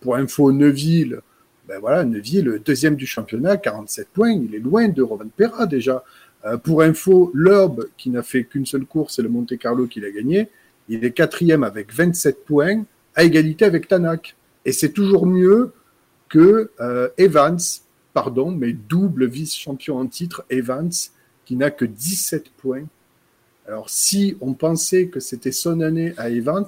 pour 0.01 0.15
info, 0.15 0.51
Neuville, 0.51 1.21
ben 1.67 1.79
voilà, 1.79 2.03
Neuville, 2.03 2.61
deuxième 2.63 2.95
du 2.95 3.05
championnat, 3.05 3.57
47 3.57 4.09
points, 4.13 4.31
il 4.31 4.53
est 4.53 4.59
loin 4.59 4.87
de 4.87 5.01
Rovanpera 5.01 5.65
déjà. 5.65 6.03
Euh, 6.45 6.57
pour 6.57 6.81
info, 6.81 7.31
l'Orbe, 7.33 7.85
qui 7.97 8.09
n'a 8.09 8.21
fait 8.21 8.43
qu'une 8.43 8.65
seule 8.65 8.85
course, 8.85 9.15
c'est 9.15 9.21
le 9.21 9.29
Monte 9.29 9.57
Carlo 9.57 9.87
qui 9.87 9.99
l'a 9.99 10.11
gagné, 10.11 10.49
il 10.87 11.03
est 11.03 11.11
quatrième 11.11 11.63
avec 11.63 11.93
27 11.93 12.45
points, 12.45 12.83
à 13.15 13.23
égalité 13.23 13.65
avec 13.65 13.87
Tanak. 13.87 14.35
Et 14.65 14.71
c'est 14.71 14.91
toujours 14.91 15.25
mieux 15.25 15.73
que 16.29 16.69
Evans, 17.17 17.59
pardon, 18.13 18.51
mais 18.51 18.73
double 18.73 19.25
vice-champion 19.25 19.97
en 19.97 20.07
titre, 20.07 20.45
Evans, 20.49 20.91
qui 21.47 21.55
n'a 21.55 21.71
que 21.71 21.85
17 21.85 22.49
points. 22.57 22.83
Alors 23.67 23.89
si 23.89 24.35
on 24.41 24.53
pensait 24.53 25.07
que 25.07 25.21
c'était 25.21 25.53
son 25.53 25.79
année 25.79 26.13
à 26.17 26.29
Evans, 26.29 26.65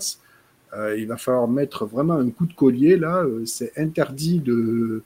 euh, 0.74 0.98
il 0.98 1.06
va 1.06 1.18
falloir 1.18 1.50
mettre 1.50 1.86
vraiment 1.86 2.14
un 2.14 2.30
coup 2.30 2.46
de 2.46 2.54
collier 2.54 2.96
là. 2.96 3.24
Euh, 3.24 3.46
c'est 3.46 3.78
interdit 3.78 4.40
de 4.40 5.04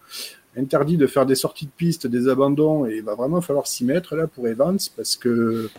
interdit 0.56 0.98
de 0.98 1.08
faire 1.08 1.26
des 1.26 1.34
sorties 1.34 1.66
de 1.66 1.72
piste, 1.76 2.06
des 2.06 2.28
abandons, 2.28 2.86
et 2.86 2.98
il 2.98 3.04
va 3.04 3.16
vraiment 3.16 3.42
falloir 3.42 3.66
s'y 3.66 3.84
mettre 3.84 4.16
là 4.16 4.28
pour 4.28 4.48
Evans 4.48 4.78
parce 4.96 5.16
que 5.16 5.70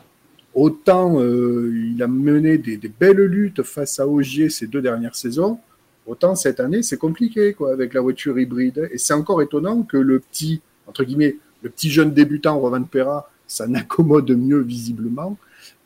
autant 0.55 1.21
euh, 1.21 1.73
il 1.95 2.03
a 2.03 2.09
mené 2.09 2.59
des, 2.59 2.77
belles 2.89 3.17
luttes 3.17 3.63
face 3.63 4.01
à 4.01 4.09
Ogier 4.09 4.51
ces 4.51 4.67
deux 4.67 4.83
dernières 4.83 5.15
saisons, 5.15 5.61
autant 6.07 6.35
cette 6.35 6.59
année 6.59 6.83
c'est 6.83 6.99
compliqué 6.99 7.53
quoi 7.53 7.73
avec 7.73 7.95
la 7.95 8.01
voiture 8.01 8.37
hybride. 8.41 8.89
Et 8.93 8.99
c'est 8.99 9.15
encore 9.15 9.41
étonnant 9.41 9.83
que 9.83 9.99
le 9.99 10.19
petit 10.19 10.63
entre 10.89 11.05
guillemets 11.05 11.37
le 11.63 11.71
petit 11.71 11.91
jeune 11.91 12.13
débutant 12.13 12.59
Rovan 12.59 12.85
Pera, 12.85 13.31
ça 13.47 13.67
n'accommode 13.67 14.31
mieux 14.31 14.61
visiblement. 14.61 15.37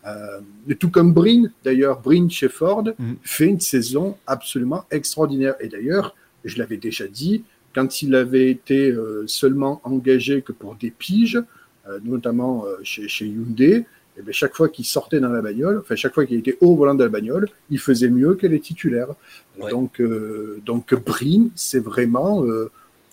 Euh, 0.06 0.40
tout 0.78 0.90
comme 0.90 1.12
Brin, 1.12 1.44
d'ailleurs, 1.64 2.00
Brin 2.00 2.28
chez 2.28 2.48
Ford 2.48 2.84
Mhm. 2.98 3.16
fait 3.22 3.46
une 3.46 3.60
saison 3.60 4.16
absolument 4.26 4.84
extraordinaire. 4.90 5.54
Et 5.60 5.68
d'ailleurs, 5.68 6.14
je 6.44 6.56
l'avais 6.58 6.76
déjà 6.76 7.06
dit, 7.06 7.44
quand 7.74 8.02
il 8.02 8.14
avait 8.14 8.50
été 8.50 8.90
euh, 8.90 9.24
seulement 9.26 9.80
engagé 9.84 10.40
que 10.42 10.52
pour 10.52 10.76
des 10.76 10.90
piges, 10.90 11.42
euh, 11.88 11.98
notamment 12.04 12.64
euh, 12.64 12.76
chez, 12.82 13.08
chez 13.08 13.26
Hyundai, 13.26 13.84
et 14.16 14.22
bien 14.22 14.32
chaque 14.32 14.54
fois 14.54 14.68
qu'il 14.68 14.84
sortait 14.84 15.20
dans 15.20 15.28
la 15.28 15.42
bagnole, 15.42 15.78
enfin 15.78 15.94
chaque 15.94 16.14
fois 16.14 16.24
qu'il 16.26 16.38
était 16.38 16.56
au 16.60 16.74
volant 16.74 16.94
de 16.94 17.04
la 17.04 17.10
bagnole, 17.10 17.48
il 17.70 17.78
faisait 17.78 18.08
mieux 18.10 18.34
que 18.34 18.46
les 18.46 18.60
titulaires. 18.60 19.14
Ouais. 19.60 19.70
Donc, 19.70 20.00
euh, 20.00 20.60
donc 20.64 20.94
Brin, 20.94 21.48
c'est 21.54 21.78
vraiment 21.78 22.44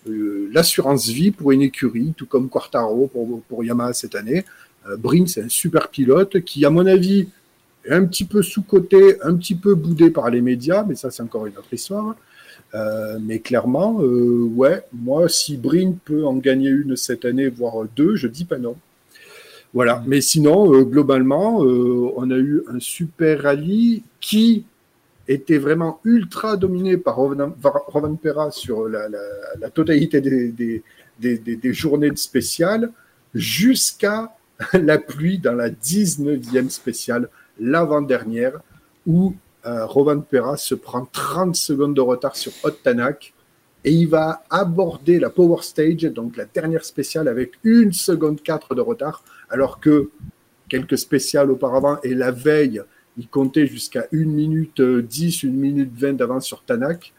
l'assurance 0.06 1.08
vie 1.08 1.32
pour 1.32 1.52
une 1.52 1.62
écurie, 1.62 2.14
tout 2.16 2.26
comme 2.26 2.50
Quartaro 2.50 3.08
pour, 3.08 3.42
pour 3.44 3.64
Yamaha 3.64 3.94
cette 3.94 4.16
année. 4.16 4.46
Euh, 4.88 4.98
Brin, 4.98 5.26
c'est 5.28 5.44
un 5.44 5.50
super 5.50 5.90
pilote 5.90 6.42
qui, 6.42 6.66
à 6.66 6.70
mon 6.70 6.86
avis, 6.86 7.28
est 7.86 7.94
un 7.94 8.06
petit 8.06 8.26
peu 8.26 8.42
sous-coté, 8.42 9.22
un 9.24 9.36
petit 9.36 9.56
peu 9.56 9.76
boudé 9.76 10.10
par 10.10 10.30
les 10.30 10.42
médias, 10.42 10.84
mais 10.88 10.96
ça, 10.96 11.12
c'est 11.12 11.24
encore 11.24 11.46
une 11.46 11.58
autre 11.58 11.74
histoire. 11.74 12.16
Euh, 12.74 13.20
mais 13.22 13.40
clairement, 13.40 14.02
euh, 14.02 14.50
ouais, 14.56 14.84
moi, 14.92 15.30
si 15.30 15.58
Brin 15.58 15.94
peut 16.04 16.26
en 16.26 16.36
gagner 16.36 16.70
une 16.70 16.96
cette 16.96 17.26
année, 17.26 17.48
voire 17.48 17.86
deux, 17.96 18.16
je 18.16 18.28
dis 18.28 18.46
pas 18.46 18.58
non. 18.58 18.76
Voilà. 19.74 20.02
Mais 20.08 20.22
sinon, 20.22 20.74
euh, 20.74 20.84
globalement, 20.84 21.64
euh, 21.64 22.10
on 22.16 22.32
a 22.32 22.38
eu 22.38 22.64
un 22.68 22.80
super 22.80 23.44
rallye 23.44 24.04
qui 24.22 24.66
était 25.28 25.58
vraiment 25.58 26.00
ultra 26.04 26.58
dominé 26.58 26.98
par 26.98 27.16
Rovan 27.16 27.56
Rovan 27.64 28.16
Pera 28.16 28.52
sur 28.52 28.88
la, 28.88 29.70
totalité 29.74 30.22
des 30.22 31.74
journées 31.74 32.12
de 32.12 32.18
spéciales, 32.18 32.92
jusqu'à 33.34 34.36
la 34.74 34.98
pluie 34.98 35.40
dans 35.40 35.54
la 35.54 35.70
19e 35.70 36.70
spéciale, 36.70 37.30
l'avant-dernière, 37.60 38.60
où 39.06 39.36
euh, 39.66 39.86
Rovan 39.86 40.22
Pera 40.22 40.58
se 40.58 40.76
prend 40.76 41.06
30 41.06 41.56
secondes 41.56 41.96
de 41.96 42.02
retard 42.02 42.36
sur 42.36 42.52
Hot 42.64 42.72
Tanak 42.72 43.34
et 43.84 43.92
il 43.92 44.08
va 44.08 44.44
aborder 44.50 45.20
la 45.20 45.30
Power 45.30 45.62
Stage, 45.62 46.04
donc 46.04 46.38
la 46.38 46.46
dernière 46.46 46.84
spéciale, 46.84 47.28
avec 47.28 47.52
une 47.64 47.94
seconde 47.94 48.42
4 48.42 48.74
de 48.74 48.82
retard, 48.82 49.24
alors 49.50 49.80
que 49.80 50.10
quelques 50.68 50.98
spéciales 50.98 51.52
auparavant 51.52 52.00
et 52.04 52.16
la 52.16 52.32
veille, 52.32 52.82
il 53.18 53.28
comptait 53.28 53.68
jusqu'à 53.68 54.08
1 54.14 54.18
minute 54.26 54.82
10, 54.82 55.46
1 55.46 55.48
minute 55.48 55.92
20 55.96 56.14
d'avance 56.14 56.46
sur 56.46 56.64
Tanak. 56.64 57.14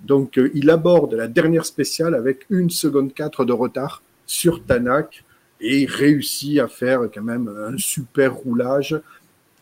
Donc 0.00 0.38
euh, 0.38 0.50
il 0.54 0.70
aborde 0.70 1.14
la 1.14 1.28
dernière 1.28 1.66
spéciale 1.66 2.14
avec 2.14 2.46
une 2.50 2.70
seconde 2.70 3.14
4 3.14 3.44
de 3.44 3.52
retard 3.52 4.02
sur 4.26 4.64
Tanak 4.64 5.24
et 5.60 5.82
il 5.82 5.90
réussit 5.90 6.58
à 6.58 6.68
faire 6.68 7.02
quand 7.12 7.22
même 7.22 7.48
un 7.48 7.76
super 7.78 8.34
roulage 8.34 9.00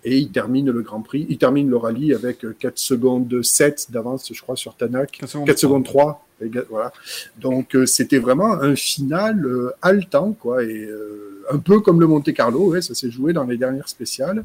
et 0.03 0.17
il 0.17 0.31
termine 0.31 0.71
le 0.71 0.81
Grand 0.81 1.03
Prix, 1.03 1.27
il 1.29 1.37
termine 1.37 1.69
le 1.69 1.77
rallye 1.77 2.15
avec 2.15 2.47
4 2.59 2.79
secondes 2.79 3.43
7 3.43 3.89
d'avance, 3.91 4.31
je 4.33 4.41
crois, 4.41 4.57
sur 4.57 4.75
Tanak. 4.75 5.13
4 5.13 5.29
secondes 5.29 5.47
4 5.47 5.59
secondes 5.59 5.85
3. 5.85 6.27
Voilà. 6.71 6.93
Donc 7.39 7.75
euh, 7.75 7.85
c'était 7.85 8.19
vraiment 8.19 8.53
un 8.53 8.75
final 8.75 9.45
euh, 9.45 9.73
haletant, 9.83 10.33
quoi, 10.33 10.65
et 10.65 10.85
euh, 10.85 11.45
un 11.51 11.59
peu 11.59 11.81
comme 11.81 12.01
le 12.01 12.07
Monte 12.07 12.33
Carlo, 12.33 12.71
ouais, 12.71 12.81
ça 12.81 12.95
s'est 12.95 13.11
joué 13.11 13.33
dans 13.33 13.45
les 13.45 13.59
dernières 13.59 13.89
spéciales. 13.89 14.45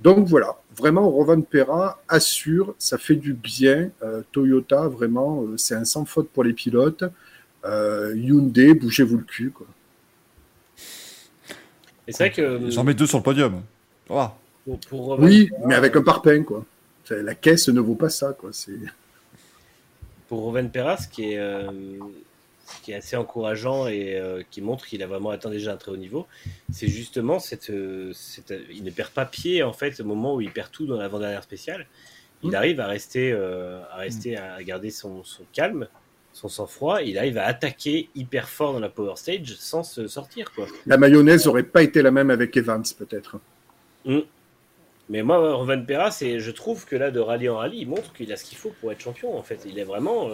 Donc 0.00 0.26
voilà, 0.28 0.56
vraiment 0.76 1.08
Rovan 1.10 1.42
Pera 1.42 2.00
assure, 2.08 2.74
ça 2.78 2.98
fait 2.98 3.16
du 3.16 3.32
bien. 3.32 3.90
Euh, 4.02 4.22
Toyota, 4.30 4.86
vraiment, 4.88 5.42
euh, 5.42 5.56
c'est 5.56 5.74
un 5.74 5.84
sans 5.84 6.04
faute 6.04 6.28
pour 6.30 6.44
les 6.44 6.52
pilotes. 6.52 7.04
Euh, 7.64 8.14
Hyundai, 8.16 8.74
bougez-vous 8.74 9.18
le 9.18 9.24
cul, 9.24 9.50
quoi. 9.50 9.66
Et 12.06 12.12
c'est 12.12 12.28
vrai 12.28 12.32
que 12.32 12.70
J'en 12.70 12.84
mets 12.84 12.94
deux 12.94 13.06
sur 13.06 13.18
le 13.18 13.24
podium. 13.24 13.60
Voilà. 14.08 14.34
pour, 14.64 14.78
pour 14.80 15.00
Rovan 15.06 15.24
Oui, 15.26 15.48
Pera- 15.48 15.66
mais 15.66 15.74
avec 15.74 15.96
un 15.96 16.02
parpaing, 16.02 16.42
quoi. 16.44 16.64
C'est- 17.04 17.22
La 17.22 17.34
caisse 17.34 17.68
ne 17.68 17.80
vaut 17.80 17.94
pas 17.96 18.08
ça, 18.08 18.32
quoi. 18.32 18.50
C'est 18.52 18.78
pour 20.28 20.40
Roven 20.42 20.70
Pera, 20.70 20.96
ce 20.96 21.08
qui 21.08 21.32
est, 21.32 21.38
euh, 21.38 21.66
qui 22.82 22.92
est 22.92 22.96
assez 22.96 23.16
encourageant 23.16 23.86
et 23.86 24.16
euh, 24.16 24.42
qui 24.50 24.60
montre 24.62 24.86
qu'il 24.86 25.02
a 25.02 25.06
vraiment 25.06 25.30
atteint 25.30 25.50
déjà 25.50 25.72
un 25.72 25.76
très 25.76 25.90
haut 25.92 25.96
niveau, 25.96 26.26
c'est 26.72 26.88
justement 26.88 27.38
cette, 27.38 27.70
euh, 27.70 28.12
cette- 28.14 28.54
il 28.70 28.84
ne 28.84 28.90
perd 28.90 29.10
pas 29.10 29.24
pied 29.24 29.62
en 29.62 29.72
fait 29.72 30.00
au 30.00 30.04
moment 30.04 30.34
où 30.34 30.40
il 30.40 30.50
perd 30.50 30.70
tout 30.70 30.86
dans 30.86 30.96
l'avant-dernière 30.96 31.42
spéciale. 31.42 31.86
Il 32.42 32.50
Mm. 32.50 32.54
arrive 32.54 32.80
à 32.80 32.86
rester, 32.86 33.32
euh, 33.32 33.80
à 33.90 33.96
rester, 33.96 34.36
à 34.36 34.62
garder 34.62 34.90
son, 34.90 35.24
son 35.24 35.42
calme, 35.52 35.88
son 36.32 36.48
sang-froid. 36.48 37.02
Il 37.02 37.18
arrive 37.18 37.36
à 37.38 37.44
attaquer 37.46 38.10
hyper 38.14 38.48
fort 38.48 38.72
dans 38.74 38.80
la 38.80 38.88
power 38.88 39.16
stage 39.16 39.56
sans 39.58 39.82
se 39.82 40.06
sortir 40.06 40.52
quoi. 40.52 40.66
La 40.86 40.96
mayonnaise 40.98 41.46
aurait 41.48 41.64
pas 41.64 41.82
été 41.82 42.00
la 42.02 42.10
même 42.12 42.30
avec 42.30 42.56
Evans, 42.56 42.84
peut-être. 42.96 43.38
Mais 45.10 45.22
moi, 45.22 45.54
Rovan 45.54 45.84
Pera, 45.86 46.10
c'est, 46.10 46.38
je 46.38 46.50
trouve 46.50 46.84
que 46.84 46.94
là, 46.94 47.10
de 47.10 47.18
rallye 47.18 47.48
en 47.48 47.56
rallye, 47.56 47.80
il 47.80 47.88
montre 47.88 48.12
qu'il 48.12 48.30
a 48.32 48.36
ce 48.36 48.44
qu'il 48.44 48.58
faut 48.58 48.74
pour 48.80 48.92
être 48.92 49.00
champion. 49.00 49.36
En 49.38 49.42
fait, 49.42 49.60
il 49.66 49.78
est 49.78 49.84
vraiment. 49.84 50.28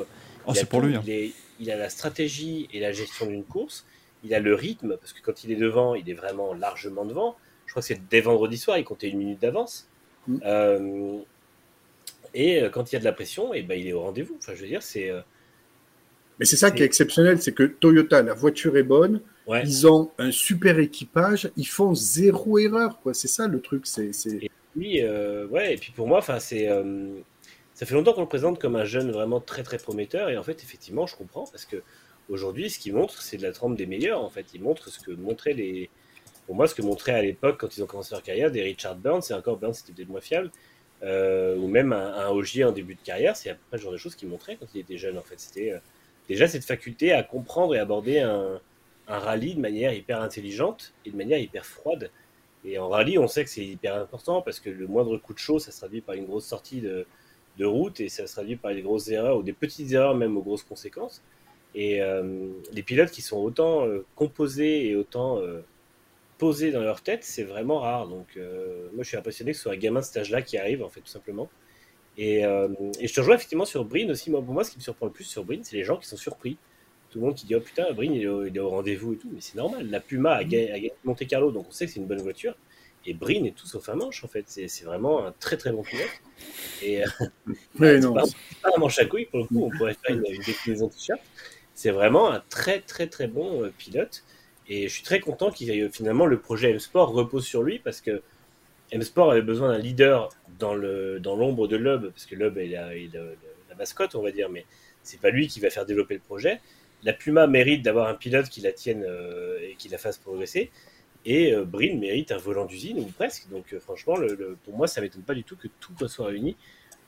Oh, 0.46 0.50
il 0.52 0.58
a 0.58 0.60
c'est 0.60 0.68
pour 0.68 0.80
lui. 0.80 0.94
hein. 0.96 1.02
Il, 1.06 1.10
est- 1.12 1.32
il 1.60 1.70
a 1.70 1.76
la 1.76 1.88
stratégie 1.88 2.68
et 2.72 2.80
la 2.80 2.92
gestion 2.92 3.26
d'une 3.26 3.44
course. 3.44 3.86
Il 4.24 4.34
a 4.34 4.40
le 4.40 4.54
rythme 4.54 4.96
parce 4.96 5.12
que 5.12 5.20
quand 5.22 5.44
il 5.44 5.52
est 5.52 5.56
devant, 5.56 5.94
il 5.94 6.08
est 6.08 6.14
vraiment 6.14 6.54
largement 6.54 7.04
devant. 7.04 7.36
Je 7.66 7.72
crois 7.72 7.82
que 7.82 7.86
c'est 7.88 8.00
dès 8.10 8.20
vendredi 8.20 8.56
soir, 8.58 8.78
il 8.78 8.84
comptait 8.84 9.08
une 9.08 9.18
minute 9.18 9.40
d'avance. 9.40 9.88
Mm. 10.26 10.38
Euh, 10.44 11.18
et 12.34 12.62
euh, 12.62 12.68
quand 12.70 12.90
il 12.90 12.94
y 12.94 12.96
a 12.96 13.00
de 13.00 13.04
la 13.04 13.12
pression, 13.12 13.54
et 13.54 13.62
ben, 13.62 13.78
il 13.78 13.86
est 13.86 13.92
au 13.92 14.00
rendez-vous. 14.00 14.36
Enfin, 14.38 14.54
je 14.54 14.62
veux 14.62 14.68
dire, 14.68 14.82
c'est. 14.82 15.10
euh, 15.10 15.20
Mais 16.40 16.46
c'est 16.46 16.56
ça 16.56 16.70
qui 16.70 16.82
est 16.82 16.86
exceptionnel, 16.86 17.40
c'est 17.40 17.52
que 17.52 17.62
Toyota, 17.64 18.22
la 18.22 18.34
voiture 18.34 18.76
est 18.76 18.82
bonne, 18.82 19.20
ouais. 19.46 19.62
ils 19.64 19.86
ont 19.86 20.10
un 20.18 20.30
super 20.32 20.78
équipage, 20.78 21.50
ils 21.56 21.68
font 21.68 21.94
zéro 21.94 22.58
erreur, 22.58 23.00
quoi. 23.02 23.14
C'est 23.14 23.28
ça 23.28 23.46
le 23.46 23.60
truc, 23.60 23.86
c'est. 23.86 24.12
c'est- 24.12 24.48
Oui, 24.76 25.00
euh, 25.02 25.46
ouais, 25.48 25.74
et 25.74 25.76
puis 25.76 25.92
pour 25.92 26.08
moi, 26.08 26.18
enfin, 26.18 26.40
c'est, 26.40 26.68
euh, 26.68 27.20
ça 27.74 27.86
fait 27.86 27.94
longtemps 27.94 28.12
qu'on 28.12 28.22
le 28.22 28.28
présente 28.28 28.60
comme 28.60 28.76
un 28.76 28.84
jeune 28.84 29.10
vraiment 29.10 29.40
très 29.40 29.62
très 29.64 29.78
prometteur, 29.78 30.30
et 30.30 30.36
en 30.36 30.42
fait, 30.42 30.62
effectivement, 30.62 31.06
je 31.06 31.16
comprends 31.16 31.46
parce 31.46 31.64
que 31.64 31.82
aujourd'hui, 32.28 32.70
ce 32.70 32.78
qu'il 32.78 32.94
montre, 32.94 33.20
c'est 33.20 33.36
de 33.36 33.42
la 33.42 33.52
trempe 33.52 33.76
des 33.76 33.86
meilleurs. 33.86 34.22
En 34.22 34.30
fait, 34.30 34.46
il 34.54 34.62
montre 34.62 34.88
ce 34.88 35.00
que 35.00 35.10
montraient 35.10 35.52
les, 35.52 35.90
pour 36.46 36.54
moi, 36.54 36.68
ce 36.68 36.74
que 36.74 36.82
montraient 36.82 37.12
à 37.12 37.22
l'époque 37.22 37.58
quand 37.58 37.76
ils 37.76 37.82
ont 37.82 37.86
commencé 37.86 38.14
leur 38.14 38.22
carrière 38.22 38.50
des 38.50 38.62
Richard 38.62 38.96
Burns, 38.96 39.22
et 39.30 39.34
encore 39.34 39.56
Burns, 39.56 39.74
c'était 39.74 39.92
peut-être 39.92 40.08
moins 40.08 40.20
fiable, 40.20 40.50
euh, 41.02 41.56
ou 41.56 41.66
même 41.66 41.92
un, 41.92 42.14
un 42.14 42.30
Ogier 42.30 42.64
en 42.64 42.72
début 42.72 42.94
de 42.94 43.02
carrière, 43.02 43.36
c'est 43.36 43.50
à 43.50 43.54
peu 43.54 43.60
près 43.68 43.76
le 43.78 43.82
genre 43.82 43.92
de 43.92 43.98
choses 43.98 44.14
qu'il 44.14 44.28
montrait 44.28 44.56
quand 44.56 44.66
il 44.74 44.80
était 44.80 44.98
jeune. 44.98 45.18
En 45.18 45.22
fait, 45.22 45.38
c'était 45.38 45.72
euh, 45.72 45.78
déjà 46.28 46.46
cette 46.46 46.64
faculté 46.64 47.12
à 47.12 47.22
comprendre 47.22 47.74
et 47.74 47.78
aborder 47.78 48.20
un, 48.20 48.60
un 49.08 49.18
rallye 49.18 49.54
de 49.54 49.60
manière 49.60 49.92
hyper 49.92 50.22
intelligente 50.22 50.94
et 51.04 51.10
de 51.10 51.16
manière 51.16 51.38
hyper 51.38 51.66
froide. 51.66 52.10
Et 52.64 52.78
en 52.78 52.88
rallye, 52.88 53.18
on 53.18 53.28
sait 53.28 53.44
que 53.44 53.50
c'est 53.50 53.64
hyper 53.64 53.96
important 53.96 54.40
parce 54.40 54.60
que 54.60 54.70
le 54.70 54.86
moindre 54.86 55.18
coup 55.18 55.34
de 55.34 55.38
chaud, 55.38 55.58
ça 55.58 55.70
se 55.70 55.78
traduit 55.78 56.00
par 56.00 56.14
une 56.14 56.24
grosse 56.24 56.46
sortie 56.46 56.80
de, 56.80 57.06
de 57.58 57.64
route 57.64 58.00
et 58.00 58.08
ça 58.08 58.26
se 58.26 58.32
traduit 58.32 58.56
par 58.56 58.74
des 58.74 58.82
grosses 58.82 59.08
erreurs 59.08 59.36
ou 59.36 59.42
des 59.42 59.52
petites 59.52 59.92
erreurs 59.92 60.14
même 60.14 60.36
aux 60.36 60.42
grosses 60.42 60.64
conséquences. 60.64 61.22
Et 61.74 62.00
euh, 62.02 62.22
les 62.72 62.82
pilotes 62.82 63.10
qui 63.10 63.22
sont 63.22 63.38
autant 63.38 63.86
euh, 63.86 64.04
composés 64.14 64.86
et 64.86 64.96
autant 64.96 65.40
euh, 65.40 65.60
posés 66.38 66.70
dans 66.70 66.82
leur 66.82 67.02
tête, 67.02 67.24
c'est 67.24 67.42
vraiment 67.42 67.80
rare. 67.80 68.08
Donc 68.08 68.38
moi, 68.92 69.02
je 69.02 69.08
suis 69.08 69.16
impressionné 69.16 69.52
que 69.52 69.56
ce 69.56 69.64
soit 69.64 69.72
un 69.72 69.76
gamin 69.76 70.00
de 70.00 70.04
cet 70.04 70.16
âge-là 70.18 70.42
qui 70.42 70.58
arrive, 70.58 70.82
en 70.82 70.88
fait, 70.88 71.00
tout 71.00 71.06
simplement. 71.06 71.48
Et, 72.16 72.40
et 72.40 73.08
je 73.08 73.14
te 73.14 73.20
rejoins 73.20 73.36
effectivement 73.36 73.64
sur 73.64 73.84
Brin 73.84 74.08
aussi. 74.10 74.30
Moi, 74.30 74.42
pour 74.42 74.52
moi, 74.52 74.64
ce 74.64 74.70
qui 74.70 74.78
me 74.78 74.82
surprend 74.82 75.06
le 75.06 75.12
plus 75.12 75.24
sur 75.24 75.44
Brin, 75.44 75.60
c'est 75.62 75.76
les 75.76 75.84
gens 75.84 75.96
qui 75.96 76.06
sont 76.06 76.16
surpris. 76.16 76.58
Tout 77.10 77.20
le 77.20 77.26
monde 77.26 77.34
qui 77.34 77.46
dit 77.46 77.54
Oh 77.54 77.60
putain, 77.60 77.92
Brin, 77.92 78.12
il 78.12 78.22
est 78.22 78.26
au, 78.26 78.66
au 78.66 78.68
rendez-vous 78.68 79.14
et 79.14 79.16
tout. 79.16 79.30
Mais 79.32 79.40
c'est 79.40 79.54
normal. 79.56 79.88
La 79.90 80.00
Puma 80.00 80.32
a 80.32 80.44
gagné 80.44 80.92
Monte 81.04 81.26
Carlo, 81.26 81.52
donc 81.52 81.66
on 81.68 81.72
sait 81.72 81.86
que 81.86 81.92
c'est 81.92 82.00
une 82.00 82.06
bonne 82.06 82.22
voiture. 82.22 82.56
Et 83.06 83.14
Brin 83.14 83.44
est 83.44 83.54
tout 83.54 83.66
sauf 83.66 83.88
un 83.88 83.96
manche, 83.96 84.24
en 84.24 84.28
fait. 84.28 84.44
C'est 84.48 84.84
vraiment 84.84 85.26
un 85.26 85.32
très 85.32 85.56
très 85.56 85.72
bon 85.72 85.82
pilote. 85.82 86.08
Et 86.82 87.02
euh, 87.04 87.06
non. 88.00 88.14
pas, 88.14 88.24
pas 88.62 88.70
un 88.76 88.80
manche 88.80 88.98
à 88.98 89.04
couilles, 89.06 89.26
pour 89.26 89.40
le 89.40 89.46
coup. 89.46 89.64
On 89.72 89.76
pourrait 89.76 89.94
faire 89.94 90.16
une, 90.16 90.24
une 90.28 90.42
déclinaison 90.42 90.88
t-shirt. 90.88 91.20
C'est 91.74 91.90
vraiment 91.90 92.30
un 92.30 92.42
très 92.48 92.80
très 92.80 93.06
très 93.08 93.26
bon 93.26 93.64
euh, 93.64 93.72
pilote. 93.76 94.24
Et 94.68 94.88
je 94.88 94.94
suis 94.94 95.02
très 95.02 95.20
content 95.20 95.50
qu'il 95.50 95.70
ait 95.70 95.88
finalement 95.90 96.24
le 96.26 96.38
projet 96.40 96.70
M-Sport 96.70 97.12
repose 97.12 97.44
sur 97.44 97.62
lui 97.62 97.78
parce 97.80 98.00
que 98.00 98.22
M-Sport 98.92 99.32
avait 99.32 99.42
besoin 99.42 99.70
d'un 99.72 99.78
leader 99.78 100.30
dans 100.58 100.74
le 100.74 101.20
dans 101.20 101.36
l'ombre 101.36 101.68
de 101.68 101.76
Loeb 101.76 102.06
parce 102.08 102.26
que 102.26 102.34
Loeb 102.34 102.56
est 102.58 102.68
la, 102.68 102.94
est 102.96 103.12
la- 103.12 103.24
la 103.70 103.74
mascotte 103.76 104.14
on 104.14 104.22
va 104.22 104.30
dire 104.30 104.48
mais 104.48 104.64
c'est 105.02 105.20
pas 105.20 105.30
lui 105.30 105.48
qui 105.48 105.60
va 105.60 105.68
faire 105.70 105.84
développer 105.84 106.14
le 106.14 106.20
projet. 106.20 106.60
La 107.02 107.12
Puma 107.12 107.46
mérite 107.46 107.82
d'avoir 107.82 108.08
un 108.08 108.14
pilote 108.14 108.48
qui 108.48 108.62
la 108.62 108.72
tienne 108.72 109.04
euh, 109.06 109.58
et 109.60 109.74
qui 109.76 109.88
la 109.90 109.98
fasse 109.98 110.16
progresser 110.16 110.70
et 111.24 111.52
euh, 111.54 111.64
mérite 111.98 112.32
un 112.32 112.36
volant 112.38 112.64
d'usine 112.66 112.98
ou 112.98 113.04
presque 113.04 113.48
donc 113.50 113.72
euh, 113.72 113.80
franchement 113.80 114.16
le, 114.16 114.34
le- 114.34 114.56
pour 114.64 114.76
moi 114.76 114.86
ça 114.86 115.00
m'étonne 115.00 115.22
pas 115.22 115.34
du 115.34 115.44
tout 115.44 115.56
que 115.56 115.68
tout 115.80 115.92
soit 116.08 116.26
réuni 116.26 116.56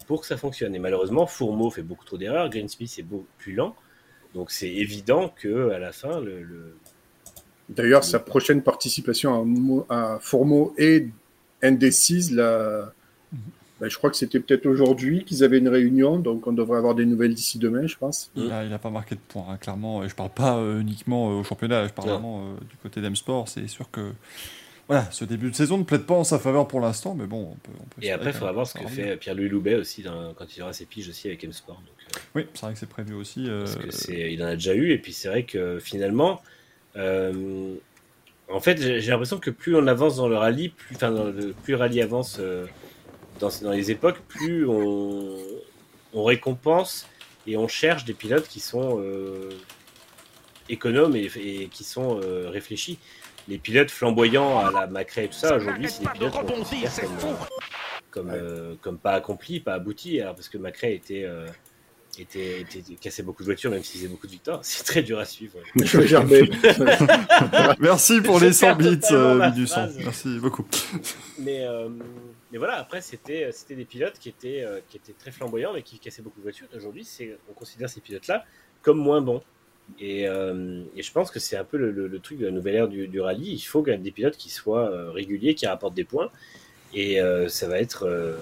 pour 0.07 0.21
que 0.21 0.27
ça 0.27 0.37
fonctionne 0.37 0.75
et 0.75 0.79
malheureusement 0.79 1.27
Fourmeau 1.27 1.71
fait 1.71 1.83
beaucoup 1.83 2.05
trop 2.05 2.19
d'erreurs, 2.19 2.49
Greensmith 2.51 2.95
est 2.99 3.03
beaucoup 3.03 3.27
plus 3.39 3.53
lent 3.55 3.75
donc 4.35 4.51
c'est 4.51 4.71
évident 4.73 5.29
que 5.29 5.71
à 5.71 5.79
la 5.79 5.93
fin 5.93 6.21
le- 6.21 6.43
le 6.43 6.77
D'ailleurs, 7.69 8.05
sa 8.05 8.21
prochaine 8.21 8.63
participation 8.63 9.87
à, 9.89 10.15
à 10.15 10.19
Fourmeau 10.21 10.73
est 10.79 11.09
indécise. 11.63 12.33
Là, 12.33 12.93
ben, 13.81 13.89
je 13.91 13.97
crois 13.99 14.11
que 14.11 14.17
c'était 14.17 14.41
peut-être 14.41 14.67
aujourd'hui 14.67 15.25
qu'ils 15.25 15.45
avaient 15.45 15.59
une 15.59 15.69
réunion, 15.69 16.19
donc 16.19 16.47
on 16.47 16.53
devrait 16.53 16.79
avoir 16.79 16.95
des 16.95 17.05
nouvelles 17.05 17.35
d'ici 17.35 17.59
demain, 17.59 17.87
je 17.87 17.97
pense. 17.97 18.31
Il 18.37 18.51
a, 18.51 18.65
il 18.65 18.73
a 18.73 18.79
pas 18.79 18.91
marqué 18.91 19.15
de 19.15 19.21
points, 19.29 19.47
hein, 19.51 19.57
clairement. 19.59 20.03
Et 20.05 20.09
je 20.09 20.15
parle 20.15 20.31
pas 20.31 20.57
euh, 20.59 20.81
uniquement 20.81 21.31
euh, 21.31 21.41
au 21.41 21.45
championnat, 21.45 21.87
je 21.87 21.93
parle 21.93 22.09
vraiment 22.11 22.41
euh, 22.41 22.65
du 22.71 22.77
côté 22.83 23.01
d'M-Sport. 23.01 23.49
C'est 23.49 23.67
sûr 23.69 23.91
que 23.91 24.13
voilà, 24.89 25.11
ce 25.11 25.25
début 25.25 25.51
de 25.51 25.57
saison 25.57 25.79
ne 25.79 25.83
plaide 25.83 26.05
pas 26.07 26.15
en 26.15 26.23
sa 26.25 26.39
faveur 26.39 26.69
pour 26.69 26.81
l'instant, 26.81 27.15
mais 27.15 27.27
bon, 27.27 27.51
on 27.53 27.55
peut. 27.57 27.73
On 27.81 27.85
peut 27.85 28.03
Et 28.05 28.13
après, 28.13 28.31
il 28.31 28.35
faudra 28.35 28.53
voir 28.53 28.67
ce 28.67 28.79
que 28.79 28.87
fait. 28.87 29.17
Pierre-Louis 29.17 29.49
Loubet 29.49 29.75
aussi 29.75 30.03
dans- 30.03 30.33
quand 30.35 30.57
il 30.57 30.63
aura 30.63 30.73
ses 30.73 30.87
piges 30.87 31.09
aussi 31.09 31.27
avec 31.27 31.43
M-Sport. 31.45 31.75
Donc, 31.77 32.17
euh, 32.17 32.21
Oui, 32.37 32.47
c'est 32.55 32.63
vrai 32.67 32.73
que 32.73 32.79
c'est 32.79 32.89
prévu 32.89 33.15
aussi. 33.15 33.47
euh, 33.49 33.65
parce 33.65 33.77
que 33.77 33.91
c'est, 33.91 34.33
il 34.33 34.43
en 34.43 34.47
a 34.47 34.55
déjà 34.55 34.75
eu. 34.75 34.93
Et 34.93 34.99
puis 34.99 35.13
c'est 35.13 35.29
vrai 35.29 35.43
que 35.43 35.79
finalement, 35.81 36.41
euh, 36.97 37.75
en 38.49 38.61
fait, 38.61 38.81
j'ai 38.81 39.01
j'ai 39.01 39.11
l'impression 39.11 39.39
que 39.39 39.51
plus 39.51 39.75
on 39.77 39.87
avance 39.89 40.17
dans 40.17 40.29
le 40.29 40.37
rallye, 40.37 40.69
plus, 40.69 40.95
enfin, 40.97 41.11
le, 41.11 41.53
plus 41.65 41.73
le 41.73 41.79
rallye 41.79 42.01
avance 42.01 42.39
euh, 42.41 42.65
dans, 43.39 43.51
dans 43.63 43.71
les 43.73 43.91
époques, 43.91 44.19
plus 44.29 44.67
on, 44.67 45.37
on 46.13 46.25
récompense 46.25 47.07
et 47.47 47.57
on 47.57 47.69
cherche 47.69 48.05
des 48.05 48.15
pilotes 48.15 48.49
qui 48.49 48.61
sont 48.61 49.01
euh, 49.01 49.51
économes 50.69 51.17
et, 51.17 51.31
et 51.37 51.69
qui 51.69 51.85
sont 51.85 52.21
euh, 52.23 52.49
réfléchis. 52.51 52.99
Les 53.49 53.59
pilotes 53.59 53.91
flamboyants 53.91 54.59
à 54.59 54.73
la 54.73 54.87
Macrae 54.89 55.25
et 55.25 55.29
tout 55.29 55.35
ça, 55.35 55.57
aujourd'hui, 55.57 55.89
c'est 55.89 56.03
des 56.03 56.09
pilotes 56.11 56.33
qu'on 56.33 56.45
considère 56.45 56.91
comme, 56.95 57.11
euh, 57.23 57.35
comme, 58.11 58.31
euh, 58.31 58.75
comme 58.81 58.99
pas 58.99 59.13
accomplis, 59.13 59.61
pas 59.61 59.75
aboutis, 59.75 60.21
alors 60.21 60.35
parce 60.35 60.49
que 60.49 60.59
Macrae 60.59 60.93
était, 60.93 61.23
euh, 61.25 61.47
était, 62.23 62.61
était, 62.61 62.83
cassait 63.01 63.23
beaucoup 63.23 63.43
de 63.43 63.47
voitures, 63.47 63.71
même 63.71 63.83
s'il 63.83 64.01
faisait 64.01 64.11
beaucoup 64.11 64.27
de 64.27 64.33
victoires. 64.33 64.61
C'est 64.63 64.85
très 64.85 65.03
dur 65.03 65.19
à 65.19 65.25
suivre. 65.25 65.59
Merci 67.81 68.21
pour 68.21 68.41
les 68.41 68.49
Je 68.49 68.53
100 68.53 68.77
perds 68.77 68.79
bits, 68.79 69.01
euh, 69.13 69.51
Minus 69.51 69.69
cent. 69.71 69.75
phrase. 69.75 69.97
Merci 69.99 70.39
beaucoup. 70.39 70.67
Mais, 71.39 71.67
euh, 71.67 71.89
mais 72.53 72.59
voilà, 72.59 72.79
après, 72.79 73.01
c'était 73.01 73.51
c'était 73.53 73.75
des 73.75 73.85
pilotes 73.85 74.19
qui 74.19 74.29
étaient, 74.29 74.63
euh, 74.65 74.81
qui 74.89 74.97
étaient 74.97 75.15
très 75.19 75.31
flamboyants, 75.31 75.73
mais 75.75 75.83
qui 75.83 75.99
cassaient 75.99 76.23
beaucoup 76.23 76.39
de 76.39 76.43
voitures. 76.45 76.67
Aujourd'hui, 76.77 77.05
c'est- 77.05 77.37
on 77.51 77.53
considère 77.53 77.89
ces 77.89 78.01
pilotes-là 78.01 78.45
comme 78.83 78.99
moins 78.99 79.21
bons. 79.21 79.43
Et, 80.01 80.27
euh, 80.29 80.83
et 80.97 81.03
je 81.03 81.13
pense 81.13 81.31
que 81.31 81.39
c'est 81.39 81.57
un 81.57 81.65
peu 81.65 81.77
le, 81.77 81.93
le- 81.93 82.09
le 82.09 82.19
truc 82.19 82.39
de 82.39 82.47
la 82.47 82.51
nouvelle 82.53 82.75
ère 82.75 82.89
du, 82.89 83.07
du 83.07 83.21
rallye. 83.21 83.53
Il 83.53 83.61
faut 83.61 83.83
qu'il 83.83 83.93
y 83.93 83.97
ait 83.97 84.01
des 84.01 84.11
pilotes 84.11 84.37
qui 84.37 84.51
soient 84.51 84.91
euh, 84.91 85.11
réguliers, 85.13 85.55
qui 85.55 85.67
rapportent 85.67 85.95
des 85.95 86.05
points. 86.05 86.31
Et 86.93 87.21
euh, 87.21 87.49
ça 87.49 87.69
va 87.69 87.79
être 87.79 88.05
euh, 88.05 88.37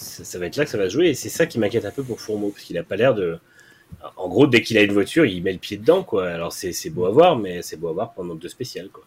ça, 0.00 0.38
va 0.38 0.46
être 0.46 0.56
là 0.56 0.64
que 0.64 0.70
ça 0.70 0.78
va 0.78 0.88
jouer. 0.88 1.08
Et 1.10 1.14
c'est 1.14 1.28
ça 1.28 1.46
qui 1.46 1.58
m'inquiète 1.58 1.84
un 1.84 1.90
peu 1.90 2.02
pour 2.02 2.20
Fourmeau, 2.20 2.50
parce 2.50 2.64
qu'il 2.64 2.78
a 2.78 2.82
pas 2.82 2.96
l'air 2.96 3.14
de. 3.14 3.38
En 4.16 4.28
gros, 4.28 4.46
dès 4.46 4.62
qu'il 4.62 4.78
a 4.78 4.82
une 4.82 4.92
voiture, 4.92 5.26
il 5.26 5.42
met 5.42 5.52
le 5.52 5.58
pied 5.58 5.76
dedans, 5.76 6.04
quoi. 6.04 6.28
Alors 6.28 6.52
c'est 6.52 6.90
beau 6.90 7.06
à 7.06 7.10
voir, 7.10 7.36
mais 7.36 7.62
c'est 7.62 7.76
beau 7.76 7.88
à 7.88 7.92
voir 7.92 8.12
pendant 8.12 8.34
deux 8.34 8.48
spéciales, 8.48 8.88
quoi. 8.88 9.04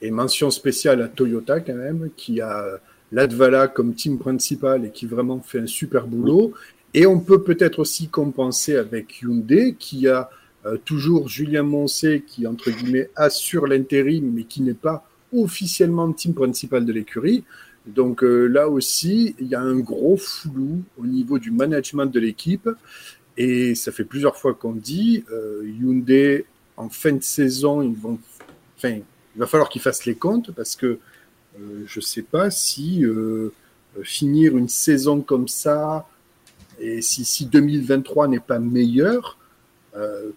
Et 0.00 0.10
mention 0.10 0.50
spéciale 0.50 1.02
à 1.02 1.08
Toyota 1.08 1.60
quand 1.60 1.74
même, 1.74 2.10
qui 2.16 2.40
a 2.40 2.80
Latvala 3.12 3.68
comme 3.68 3.94
team 3.94 4.18
principal 4.18 4.84
et 4.84 4.90
qui 4.90 5.06
vraiment 5.06 5.40
fait 5.40 5.60
un 5.60 5.66
super 5.66 6.06
boulot. 6.06 6.52
Et 6.94 7.06
on 7.06 7.20
peut 7.20 7.42
peut-être 7.42 7.80
aussi 7.80 8.08
compenser 8.08 8.76
avec 8.76 9.20
Hyundai, 9.22 9.76
qui 9.78 10.08
a 10.08 10.30
euh, 10.64 10.76
toujours 10.84 11.28
Julien 11.28 11.62
Moncé, 11.62 12.24
qui 12.26 12.46
entre 12.46 12.70
guillemets 12.70 13.10
assure 13.16 13.66
l'intérim, 13.66 14.32
mais 14.34 14.44
qui 14.44 14.62
n'est 14.62 14.74
pas 14.74 15.06
officiellement 15.32 16.12
team 16.12 16.34
principal 16.34 16.84
de 16.84 16.92
l'écurie. 16.92 17.44
Donc 17.86 18.24
euh, 18.24 18.46
là 18.46 18.68
aussi, 18.68 19.36
il 19.38 19.46
y 19.46 19.54
a 19.54 19.60
un 19.60 19.78
gros 19.78 20.16
flou 20.16 20.82
au 20.98 21.06
niveau 21.06 21.38
du 21.38 21.50
management 21.50 22.06
de 22.06 22.20
l'équipe. 22.20 22.68
Et 23.36 23.74
ça 23.74 23.92
fait 23.92 24.04
plusieurs 24.04 24.36
fois 24.36 24.54
qu'on 24.54 24.72
dit, 24.72 25.24
euh, 25.30 25.62
Hyundai, 25.64 26.46
en 26.76 26.88
fin 26.88 27.12
de 27.12 27.22
saison, 27.22 27.82
ils 27.82 27.94
vont, 27.94 28.18
enfin, 28.76 28.98
il 29.34 29.38
va 29.38 29.46
falloir 29.46 29.68
qu'ils 29.68 29.82
fassent 29.82 30.06
les 30.06 30.14
comptes 30.14 30.50
parce 30.52 30.74
que 30.74 30.86
euh, 30.86 31.84
je 31.86 32.00
ne 32.00 32.04
sais 32.04 32.22
pas 32.22 32.50
si 32.50 33.04
finir 34.02 34.56
une 34.56 34.68
saison 34.68 35.22
comme 35.22 35.48
ça 35.48 36.06
et 36.78 37.00
si, 37.00 37.24
si 37.24 37.46
2023 37.46 38.28
n'est 38.28 38.40
pas 38.40 38.58
meilleur, 38.58 39.38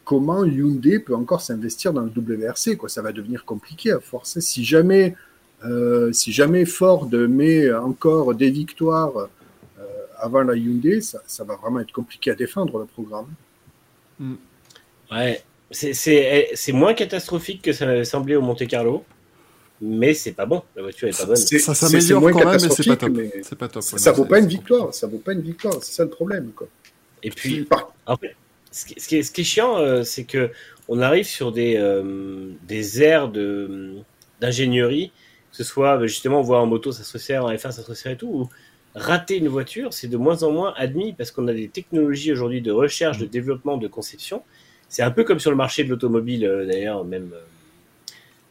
comment 0.05 0.45
Hyundai 0.45 0.99
peut 0.99 1.15
encore 1.15 1.41
s'investir 1.41 1.91
dans 1.91 2.03
le 2.03 2.09
WRC 2.09 2.77
quoi 2.77 2.87
Ça 2.87 3.01
va 3.01 3.11
devenir 3.11 3.43
compliqué 3.43 3.91
à 3.91 3.99
forcer. 3.99 4.39
Si 4.39 4.63
jamais, 4.63 5.15
euh, 5.65 6.11
si 6.13 6.31
jamais 6.31 6.65
Ford 6.65 7.09
met 7.11 7.71
encore 7.73 8.33
des 8.35 8.49
victoires 8.49 9.17
euh, 9.17 9.83
avant 10.17 10.41
la 10.43 10.55
Hyundai, 10.55 11.01
ça, 11.01 11.19
ça 11.27 11.43
va 11.43 11.55
vraiment 11.55 11.79
être 11.81 11.91
compliqué 11.91 12.31
à 12.31 12.35
défendre 12.35 12.77
le 12.79 12.85
programme. 12.85 13.27
Ouais, 15.11 15.41
c'est- 15.71 15.93
c'est 16.53 16.71
moins 16.71 16.93
catastrophique 16.93 17.61
que 17.61 17.73
ça 17.73 17.85
m'avait 17.85 18.03
semblé 18.05 18.35
au 18.35 18.41
Monte 18.41 18.67
Carlo, 18.67 19.03
mais 19.81 20.13
c'est 20.13 20.33
pas 20.33 20.45
bon. 20.45 20.61
La 20.75 20.83
voiture 20.83 21.07
est 21.07 21.17
pas 21.17 21.25
bonne. 21.25 21.35
Ça 21.35 21.73
s'améliore 21.75 22.21
moins 22.21 22.31
quand 22.31 22.39
même, 22.39 22.47
mais 22.53 22.59
c'est 22.59 22.67
pas 22.67 22.95
catastrophique, 22.95 22.99
top. 22.99 23.57
pas 23.59 23.67
top. 23.69 23.83
ouais, 23.83 23.99
Ça 23.99 24.11
non, 24.11 24.17
vaut 24.17 24.25
pas 24.25 24.39
une 24.39 24.47
victoire, 24.47 24.93
ça 24.93 25.07
vaut 25.07 25.17
pas 25.19 25.33
une 25.33 25.41
victoire, 25.41 25.75
c'est 25.81 25.93
ça 25.93 26.03
le 26.03 26.09
problème. 26.09 26.51
Quoi. 26.55 26.67
Et 27.23 27.29
puis, 27.31 27.63
Par- 27.63 27.93
En 28.05 28.17
fait, 28.17 28.35
ce 28.71 28.85
qui, 28.85 28.99
ce 28.99 29.07
qui 29.07 29.15
est, 29.17 29.23
ce 29.23 29.31
qui 29.31 29.41
est 29.41 29.45
chiant, 29.45 29.77
euh, 29.77 30.03
c'est 30.03 30.25
que 30.25 30.51
on 30.87 31.01
arrive 31.01 31.25
sur 31.25 31.51
des, 31.51 31.75
euh, 31.77 32.51
des 32.67 33.01
aires 33.03 33.29
de, 33.29 33.95
d'ingénierie, 34.41 35.11
que 35.51 35.57
ce 35.57 35.63
soit 35.63 35.97
bah, 35.97 36.07
justement, 36.07 36.39
on 36.39 36.43
voit 36.43 36.59
en 36.59 36.65
moto, 36.65 36.91
ça 36.91 37.03
se 37.03 37.13
resserre, 37.13 37.45
en 37.45 37.51
F1, 37.51 37.71
ça 37.71 37.83
se 37.83 37.87
resserre 37.87 38.13
et 38.13 38.17
tout, 38.17 38.27
où 38.27 38.49
rater 38.95 39.37
une 39.37 39.47
voiture, 39.47 39.93
c'est 39.93 40.07
de 40.07 40.17
moins 40.17 40.43
en 40.43 40.51
moins 40.51 40.73
admis 40.77 41.13
parce 41.13 41.31
qu'on 41.31 41.47
a 41.47 41.53
des 41.53 41.67
technologies 41.67 42.31
aujourd'hui 42.31 42.61
de 42.61 42.71
recherche, 42.71 43.17
de 43.17 43.25
développement, 43.25 43.77
de 43.77 43.87
conception. 43.87 44.43
C'est 44.87 45.03
un 45.03 45.11
peu 45.11 45.23
comme 45.23 45.39
sur 45.39 45.51
le 45.51 45.57
marché 45.57 45.83
de 45.83 45.89
l'automobile, 45.89 46.45
euh, 46.45 46.65
d'ailleurs, 46.65 47.05
même 47.05 47.31
euh, 47.33 47.41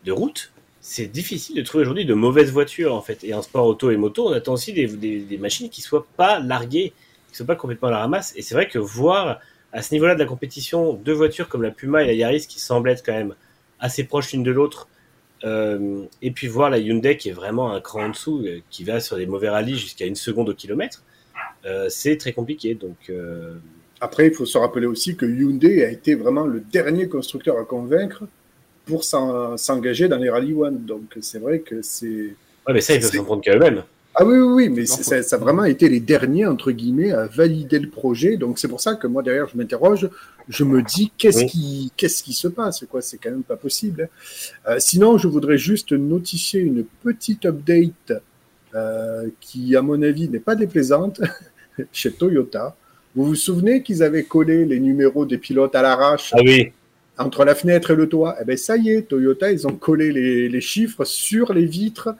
de 0.05 0.13
route. 0.13 0.53
C'est 0.81 1.07
difficile 1.07 1.57
de 1.57 1.63
trouver 1.63 1.83
aujourd'hui 1.83 2.05
de 2.05 2.15
mauvaises 2.15 2.53
voitures, 2.53 2.95
en 2.95 3.03
fait. 3.03 3.25
Et 3.25 3.35
en 3.35 3.43
sport 3.43 3.67
auto 3.67 3.91
et 3.91 3.97
moto, 3.97 4.29
on 4.29 4.33
attend 4.33 4.53
aussi 4.53 4.73
des, 4.73 4.87
des, 4.87 5.19
des 5.19 5.39
machines 5.39 5.69
qui 5.69 5.83
soient 5.83 6.07
pas 6.17 6.39
larguées, 6.39 6.93
qui 7.29 7.37
soient 7.37 7.47
pas 7.47 7.57
complètement 7.57 7.89
à 7.89 7.91
la 7.91 7.99
ramasse. 7.99 8.33
Et 8.37 8.43
c'est 8.43 8.55
vrai 8.55 8.69
que 8.69 8.79
voir 8.79 9.41
à 9.73 9.83
ce 9.83 9.93
niveau-là 9.93 10.15
de 10.15 10.21
la 10.21 10.27
compétition, 10.27 10.95
deux 10.95 11.13
voitures 11.13 11.49
comme 11.49 11.63
la 11.63 11.71
Puma 11.71 12.03
et 12.03 12.07
la 12.07 12.13
Yaris 12.13 12.47
qui 12.47 12.61
semblent 12.61 12.89
être 12.89 13.05
quand 13.05 13.13
même 13.13 13.35
assez 13.81 14.05
proches 14.05 14.33
l'une 14.33 14.43
de 14.43 14.51
l'autre, 14.51 14.89
euh, 15.45 16.05
et 16.23 16.31
puis 16.31 16.47
voir 16.49 16.71
la 16.71 16.79
Hyundai 16.79 17.17
qui 17.17 17.29
est 17.29 17.33
vraiment 17.33 17.73
un 17.73 17.81
cran 17.81 18.07
en 18.07 18.09
dessous, 18.11 18.43
euh, 18.45 18.61
qui 18.71 18.85
va 18.85 19.01
sur 19.01 19.17
des 19.17 19.27
mauvais 19.27 19.49
rallyes 19.49 19.77
jusqu'à 19.79 20.07
une 20.07 20.17
seconde 20.17 20.49
au 20.49 20.55
kilomètre, 20.55 21.03
euh, 21.67 21.89
c'est 21.89 22.17
très 22.17 22.33
compliqué. 22.33 22.75
Donc, 22.75 23.11
Après, 24.01 24.29
il 24.29 24.35
faut 24.35 24.47
se 24.47 24.57
rappeler 24.59 24.87
aussi 24.87 25.17
que 25.17 25.27
Hyundai 25.27 25.85
a 25.85 25.91
été 25.91 26.15
vraiment 26.15 26.47
le 26.47 26.61
dernier 26.61 27.09
constructeur 27.09 27.59
à 27.59 27.65
convaincre 27.65 28.25
pour 28.87 29.03
s'en- 29.05 29.57
s'engager 29.57 30.09
dans 30.09 30.19
les 30.19 30.31
Rally 30.31 30.55
One. 30.55 30.85
Donc 30.87 31.17
c'est 31.21 31.41
vrai 31.41 31.61
que 31.61 31.83
c'est... 31.83 32.07
ouais, 32.67 32.75
mais 32.75 32.81
ça, 32.81 32.95
ils 32.95 33.01
peuvent 33.01 33.13
s'en 33.13 33.25
prendre 33.25 33.43
qu'à 33.43 33.57
eux-mêmes. 33.57 33.83
Ah 34.15 34.25
oui, 34.25 34.37
oui, 34.37 34.53
oui, 34.55 34.69
mais 34.69 34.85
ça, 34.87 35.23
ça 35.23 35.37
a 35.37 35.39
vraiment 35.39 35.65
été 35.65 35.89
les 35.89 36.01
derniers, 36.01 36.45
entre 36.45 36.73
guillemets, 36.73 37.13
à 37.13 37.27
valider 37.27 37.79
le 37.79 37.89
projet. 37.89 38.37
Donc 38.37 38.59
c'est 38.59 38.67
pour 38.67 38.81
ça 38.81 38.95
que 38.97 39.07
moi, 39.07 39.23
derrière, 39.23 39.47
je 39.49 39.57
m'interroge, 39.57 40.09
je 40.49 40.65
me 40.65 40.83
dis, 40.83 41.13
qu'est-ce 41.17 41.39
Oui. 41.41 41.47
qui, 41.47 41.93
qu'est-ce 41.97 42.25
qui 42.25 42.33
se 42.33 42.49
passe? 42.49 42.85
Quoi? 42.91 43.01
C'est 43.01 43.19
quand 43.19 43.31
même 43.31 43.45
pas 43.45 43.57
possible. 43.57 44.03
hein. 44.67 44.71
Euh, 44.73 44.77
sinon, 44.81 45.19
je 45.19 45.29
voudrais 45.29 45.59
juste 45.59 45.93
notifier 45.93 46.61
une 46.61 46.85
petite 46.85 47.47
update 47.47 48.13
euh, 48.75 49.29
qui, 49.41 49.77
à 49.77 49.83
mon 49.83 50.03
avis, 50.03 50.29
n'est 50.29 50.41
pas 50.41 50.57
déplaisante 50.57 51.21
chez 51.93 52.11
Toyota. 52.11 52.75
Vous 53.15 53.25
vous 53.25 53.35
souvenez 53.37 53.85
qu'ils 53.85 54.03
avaient 54.03 54.25
collé 54.25 54.65
les 54.65 54.81
numéros 54.81 55.27
des 55.27 55.39
pilotes 55.39 55.77
à 55.77 55.83
l'arrache 55.83 56.33
Ah 56.35 56.41
oui, 56.45 56.73
entre 57.19 57.45
la 57.45 57.55
fenêtre 57.55 57.93
et 57.93 57.97
le 57.97 58.09
toit, 58.09 58.37
eh 58.41 58.45
ben 58.45 58.57
ça 58.57 58.77
y 58.77 58.91
est, 58.91 59.03
Toyota, 59.03 59.51
ils 59.53 59.67
ont 59.67 59.73
collé 59.77 60.13
les, 60.13 60.49
les 60.49 60.61
chiffres 60.61 61.05
sur 61.05 61.53
les 61.53 61.65
vitres 61.67 62.11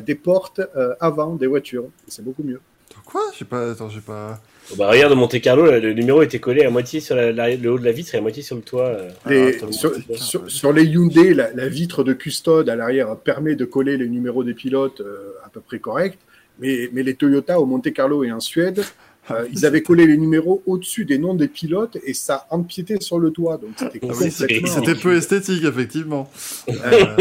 des 0.00 0.14
portes 0.14 0.60
euh, 0.76 0.94
avant 1.00 1.34
des 1.34 1.46
voitures. 1.46 1.86
C'est 2.08 2.24
beaucoup 2.24 2.42
mieux. 2.42 2.60
Quoi? 3.04 3.22
J'ai 3.38 3.44
pas. 3.44 3.70
Attends, 3.70 3.88
j'ai 3.88 4.00
pas. 4.00 4.40
Oh, 4.72 4.76
bah, 4.76 4.88
regarde, 4.88 5.12
Monte 5.14 5.40
Carlo, 5.40 5.66
le 5.70 5.92
numéro 5.94 6.22
était 6.22 6.38
collé 6.38 6.62
à 6.64 6.70
moitié 6.70 7.00
sur 7.00 7.16
la- 7.16 7.32
la- 7.32 7.56
le 7.56 7.72
haut 7.72 7.78
de 7.78 7.84
la 7.84 7.90
vitre 7.92 8.14
et 8.14 8.18
à 8.18 8.20
moitié 8.20 8.42
sur 8.42 8.54
le 8.56 8.62
toit. 8.62 8.86
euh. 8.86 9.08
Les- 9.26 9.56
Ah, 9.62 9.72
sur, 9.72 9.90
monde. 9.90 10.02
sur- 10.16 10.50
sur 10.50 10.72
les 10.72 10.84
Hyundai, 10.84 11.34
la, 11.34 11.50
la 11.52 11.68
vitre 11.68 12.04
de 12.04 12.12
custode 12.12 12.68
à 12.68 12.76
l'arrière 12.76 13.16
permet 13.16 13.56
de 13.56 13.64
coller 13.64 13.96
les 13.96 14.08
numéros 14.08 14.44
des 14.44 14.54
pilotes 14.54 15.00
euh, 15.00 15.32
à 15.44 15.48
peu 15.48 15.60
près 15.60 15.78
corrects, 15.80 16.18
mais, 16.60 16.88
mais 16.92 17.02
les 17.02 17.14
Toyota 17.14 17.58
au 17.58 17.66
Monte 17.66 17.92
Carlo 17.92 18.22
et 18.22 18.30
en 18.30 18.38
Suède, 18.40 18.84
euh, 19.30 19.46
ils 19.52 19.64
avaient 19.66 19.82
collé 19.82 20.06
les 20.06 20.16
numéros 20.16 20.62
au-dessus 20.66 21.04
des 21.04 21.18
noms 21.18 21.34
des 21.34 21.48
pilotes 21.48 21.96
et 22.04 22.14
ça 22.14 22.46
empiétait 22.50 23.00
sur 23.00 23.18
le 23.18 23.30
toit. 23.30 23.56
Donc 23.58 23.70
c'était 23.76 23.98
complètement... 24.00 24.94
Peu 25.02 25.16
esthétique, 25.16 25.64
effectivement. 25.64 26.30
Euh, 26.68 27.16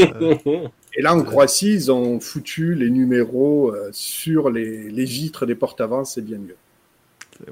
Et 0.96 1.02
là, 1.02 1.16
en 1.16 1.24
Croatie, 1.24 1.74
ils 1.74 1.92
ont 1.92 2.20
foutu 2.20 2.74
les 2.76 2.90
numéros 2.90 3.72
euh, 3.74 3.90
sur 3.92 4.50
les, 4.50 4.90
les 4.90 5.06
vitres 5.06 5.46
des 5.46 5.56
portes 5.56 5.82
avant, 5.82 6.04
c'est 6.04 6.22
bien 6.22 6.38
mieux. 6.40 6.56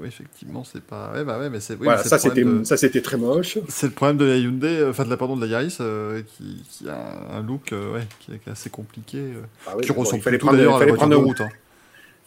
oui, 0.00 0.08
effectivement, 0.08 0.64
c'est 0.64 0.82
pas. 0.82 1.12
Ouais, 1.14 1.24
bah 1.24 1.38
ouais, 1.38 1.48
mais 1.48 1.60
c'est. 1.60 1.74
oui, 1.74 1.84
voilà, 1.84 2.02
ça 2.02 2.18
c'était 2.18 2.42
problème 2.42 2.58
de- 2.60 2.64
ça 2.64 2.76
c'était 2.76 3.00
très 3.00 3.16
moche. 3.16 3.58
C'est 3.68 3.86
le 3.86 3.92
problème 3.92 4.16
de 4.18 4.24
la 4.26 4.36
Hyundai, 4.36 4.84
enfin 4.90 5.04
de 5.04 5.10
la 5.10 5.16
pardon 5.16 5.36
de 5.36 5.40
la 5.40 5.46
Yaris, 5.46 5.76
euh, 5.80 6.20
qui, 6.36 6.62
qui 6.68 6.88
a 6.88 7.36
un 7.36 7.42
look 7.42 7.72
euh, 7.72 7.94
ouais, 7.94 8.06
qui 8.20 8.32
est 8.32 8.50
assez 8.50 8.70
compliqué, 8.70 9.18
euh, 9.18 9.40
Ah 9.66 9.74
oui, 9.76 9.84
qui 9.84 9.92
bon, 9.92 10.00
ressemble 10.00 10.18
il 10.20 10.22
fallait 10.24 10.36
plutôt 10.38 10.46
prendre, 10.48 10.58
d'ailleurs 10.58 10.76
à 10.76 10.80
la 10.80 10.86
fallait, 10.86 10.96
voiture 10.98 11.08
de 11.08 11.14
route. 11.24 11.40
Hein. 11.40 11.48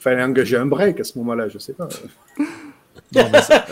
Fallait 0.01 0.23
engager 0.23 0.57
un 0.57 0.65
break 0.65 0.99
à 0.99 1.03
ce 1.03 1.17
moment-là, 1.19 1.47
je 1.49 1.57
sais 1.59 1.73
pas. 1.73 1.87
Non, 3.13 3.29
mais 3.31 3.41
ça- 3.41 3.65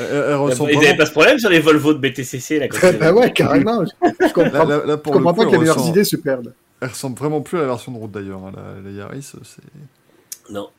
Ils 0.69 0.79
n'avaient 0.79 0.97
pas 0.97 1.05
ce 1.05 1.11
problème 1.11 1.39
sur 1.39 1.49
les 1.49 1.59
Volvo 1.59 1.93
de 1.93 1.99
BTCC. 1.99 2.59
Là, 2.59 2.67
quand 2.67 2.91
bah 2.99 3.13
ouais, 3.13 3.31
carrément. 3.31 3.85
Je, 3.85 3.91
je 4.27 4.33
comprends, 4.33 4.65
Là, 4.65 4.77
là- 4.79 4.85
là, 4.85 4.93
je 4.93 4.95
pour 4.95 5.13
comprends 5.13 5.31
le 5.31 5.35
pas 5.37 5.45
que 5.45 5.51
les 5.51 5.57
meilleures 5.59 5.75
ressemble, 5.75 5.91
idées 5.91 6.03
se 6.03 6.15
perdent. 6.17 6.53
elle 6.81 6.89
ressemble 6.89 7.17
vraiment 7.17 7.39
plus 7.41 7.57
à 7.57 7.61
la 7.61 7.67
version 7.67 7.91
de 7.93 7.97
route 7.97 8.11
d'ailleurs. 8.11 8.39
hein, 8.45 8.51
la, 8.55 8.81
la 8.89 8.97
Yaris, 8.97 9.23
c'est. 9.43 10.51
Non. 10.51 10.69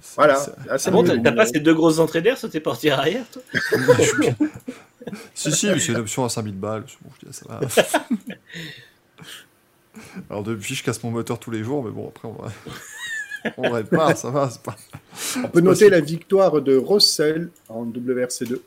c'est- 0.00 0.14
Voilà. 0.16 0.38
Ah 0.70 0.90
bon, 0.90 1.02
t'as 1.04 1.32
pas 1.32 1.46
ces 1.46 1.58
deux 1.60 1.74
grosses 1.74 1.98
entrées 1.98 2.22
d'air 2.22 2.38
sur 2.38 2.48
tes 2.50 2.60
portières 2.60 2.98
arrière, 3.00 3.24
toi 3.32 3.42
Si, 5.34 5.50
si, 5.52 5.68
c'est 5.80 5.92
une 5.92 5.98
option 5.98 6.24
à 6.24 6.28
5000 6.28 6.54
balles. 6.54 6.84
Bon, 7.02 7.10
je 7.22 7.26
dis, 7.28 7.32
ça 7.32 7.46
va. 7.48 7.60
Alors 10.30 10.42
depuis, 10.42 10.74
je 10.74 10.84
casse 10.84 11.02
mon 11.02 11.10
moteur 11.10 11.38
tous 11.38 11.50
les 11.50 11.64
jours, 11.64 11.82
mais 11.84 11.90
bon, 11.90 12.08
après, 12.08 12.28
on 12.28 12.32
va. 12.42 12.52
On 13.56 13.70
répare, 13.70 14.16
ça 14.16 14.30
va. 14.30 14.50
c'est 14.50 14.62
Pas... 14.62 14.76
On 15.44 15.48
peut 15.48 15.60
noter 15.60 15.88
la 15.90 16.00
victoire 16.00 16.60
de 16.62 16.76
Russell 16.76 17.48
en 17.68 17.84
WRC2. 17.86 18.58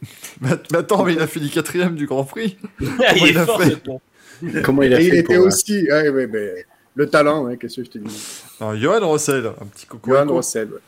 Mais, 0.41 0.49
mais 0.71 0.77
attends, 0.79 1.03
mais 1.03 1.13
il 1.13 1.19
a 1.19 1.27
fini 1.27 1.49
quatrième 1.49 1.95
du 1.95 2.05
Grand 2.07 2.23
Prix. 2.23 2.57
Ah, 3.05 3.13
il 3.15 3.27
il 3.27 3.37
a 3.37 3.45
fort, 3.45 3.61
fait. 3.61 3.81
Comment 4.63 4.83
il 4.83 4.93
a 4.93 5.01
Et 5.01 5.05
il 5.05 5.09
fait 5.11 5.17
était 5.19 5.35
pour, 5.35 5.43
euh, 5.43 5.47
aussi, 5.47 5.83
ouais, 5.91 6.09
ouais, 6.09 6.27
mais 6.27 6.65
le 6.95 7.09
talent, 7.09 7.47
hein, 7.47 7.55
qu'est-ce 7.57 7.77
que 7.77 7.83
je 7.85 7.89
te 7.89 7.97
dis. 7.97 8.21
Alors, 8.59 8.75
Johan 8.77 9.11
Russell, 9.11 9.47
un 9.47 9.65
petit 9.65 9.85
coco. 9.85 10.09
Johan 10.11 10.33
Russell. 10.35 10.69
ouais. 10.71 10.79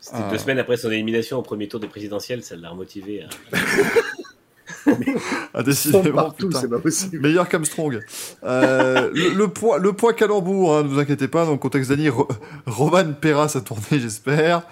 C'était 0.00 0.18
Ah. 0.24 0.28
deux 0.30 0.38
semaines 0.38 0.58
après 0.58 0.76
son 0.76 0.90
élimination 0.90 1.38
au 1.38 1.42
premier 1.42 1.66
tour 1.68 1.80
des 1.80 1.88
présidentielles, 1.88 2.42
ça 2.42 2.54
l'a 2.56 2.70
remotivé. 2.70 3.22
à- 3.24 3.56
a 4.86 4.92
Ils 5.00 5.20
sont 5.54 5.62
décidément, 5.62 6.14
partout, 6.24 6.50
c'est 6.52 6.68
pas 6.68 6.78
possible. 6.78 7.20
Meilleur 7.20 7.48
qu'Armstrong. 7.48 8.00
Euh, 8.44 9.10
le, 9.14 9.30
le 9.34 9.48
poids, 9.48 9.78
le 9.78 9.92
poids 9.92 10.12
calembour, 10.14 10.76
hein, 10.76 10.82
ne 10.84 10.88
vous 10.88 10.98
inquiétez 10.98 11.28
pas. 11.28 11.44
Dans 11.44 11.52
le 11.52 11.58
contexte 11.58 11.90
d'Annie, 11.90 12.08
Ro- 12.08 12.28
Roman 12.66 13.12
Perras 13.12 13.52
a 13.56 13.60
tourné, 13.60 13.82
j'espère. 14.00 14.62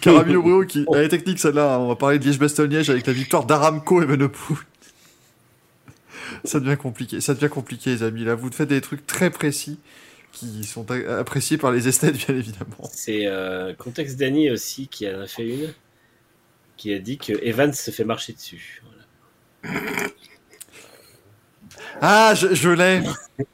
Caramino 0.00 0.42
Brio, 0.42 0.64
qui, 0.64 0.84
elle 0.94 1.02
est 1.04 1.08
technique 1.08 1.38
celle-là. 1.38 1.74
hein. 1.74 1.78
On 1.78 1.88
va 1.88 1.96
parler 1.96 2.18
de 2.18 2.24
Liège-Bastogne-Liège 2.24 2.90
avec 2.90 3.06
la 3.06 3.12
victoire 3.12 3.44
d'Aramco 3.44 4.02
et 4.02 4.06
Benepool. 4.06 4.56
Ça 6.44 6.60
devient 6.60 6.76
compliqué. 6.76 7.20
Ça 7.20 7.34
devient 7.34 7.48
compliqué, 7.48 7.90
les 7.90 8.02
amis. 8.02 8.24
Là, 8.24 8.34
vous 8.34 8.50
faites 8.50 8.68
des 8.68 8.80
trucs 8.80 9.06
très 9.06 9.30
précis 9.30 9.78
qui 10.32 10.64
sont 10.64 10.84
appréciés 10.90 11.58
par 11.58 11.70
les 11.70 11.86
esthètes, 11.86 12.16
bien 12.16 12.34
évidemment. 12.34 12.90
C'est 12.92 13.26
euh, 13.26 13.72
Contexte 13.74 14.18
Danny 14.18 14.50
aussi 14.50 14.88
qui 14.88 15.08
en 15.08 15.20
a 15.20 15.26
fait 15.28 15.46
une, 15.46 15.72
qui 16.76 16.92
a 16.92 16.98
dit 16.98 17.18
que 17.18 17.32
Evans 17.44 17.72
se 17.72 17.90
fait 17.92 18.04
marcher 18.04 18.32
dessus. 18.32 18.82
Ah, 22.00 22.34
je, 22.34 22.54
je 22.54 22.70
l'ai. 22.70 23.02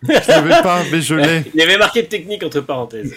Je 0.03 0.29
l'avais 0.29 0.63
pas, 0.63 0.83
mais 0.91 1.01
je 1.01 1.15
l'ai. 1.15 1.45
Il 1.55 1.61
y 1.61 1.63
avait 1.63 1.77
marqué 1.79 2.03
de 2.03 2.09
technique 2.09 2.43
entre 2.43 2.61
parenthèses. 2.61 3.15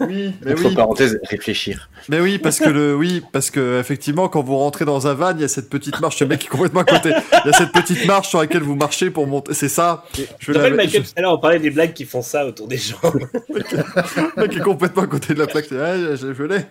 Oui, 0.00 0.34
mais 0.44 0.52
Entre 0.52 0.68
oui. 0.68 0.74
parenthèses, 0.74 1.18
réfléchir. 1.30 1.88
Mais 2.10 2.20
oui, 2.20 2.38
parce 2.38 2.58
que 2.58 2.68
le, 2.68 2.94
oui, 2.94 3.22
parce 3.32 3.50
que 3.50 3.80
effectivement, 3.80 4.28
quand 4.28 4.42
vous 4.42 4.56
rentrez 4.58 4.84
dans 4.84 5.06
un 5.06 5.14
van, 5.14 5.30
il 5.34 5.40
y 5.40 5.44
a 5.44 5.48
cette 5.48 5.70
petite 5.70 5.98
marche. 6.00 6.20
Le 6.20 6.26
mec 6.26 6.44
est 6.44 6.48
complètement 6.48 6.80
à 6.80 6.84
côté. 6.84 7.10
Il 7.44 7.50
y 7.50 7.54
a 7.54 7.56
cette 7.56 7.72
petite 7.72 8.04
marche 8.04 8.28
sur 8.28 8.38
laquelle 8.40 8.62
vous 8.62 8.74
marcez 8.76 9.08
pour 9.10 9.26
monter. 9.26 9.54
C'est 9.54 9.70
ça. 9.70 10.04
Je 10.14 10.24
Je 10.40 10.52
rappelle, 10.52 10.74
Michael, 10.74 11.04
à 11.16 11.22
l'heure, 11.22 11.32
on 11.32 11.38
parlait 11.38 11.58
des 11.58 11.70
blagues 11.70 11.94
qui 11.94 12.04
font 12.04 12.20
ça 12.20 12.44
autour 12.46 12.68
des 12.68 12.76
gens. 12.76 13.00
Le 13.48 14.42
mec 14.42 14.56
est 14.56 14.60
complètement 14.60 15.04
à 15.04 15.06
côté 15.06 15.32
de 15.32 15.38
la 15.38 15.46
plaque. 15.46 15.68
Ah, 15.72 15.96
je, 16.16 16.34
je 16.34 16.42
l'ai. 16.42 16.66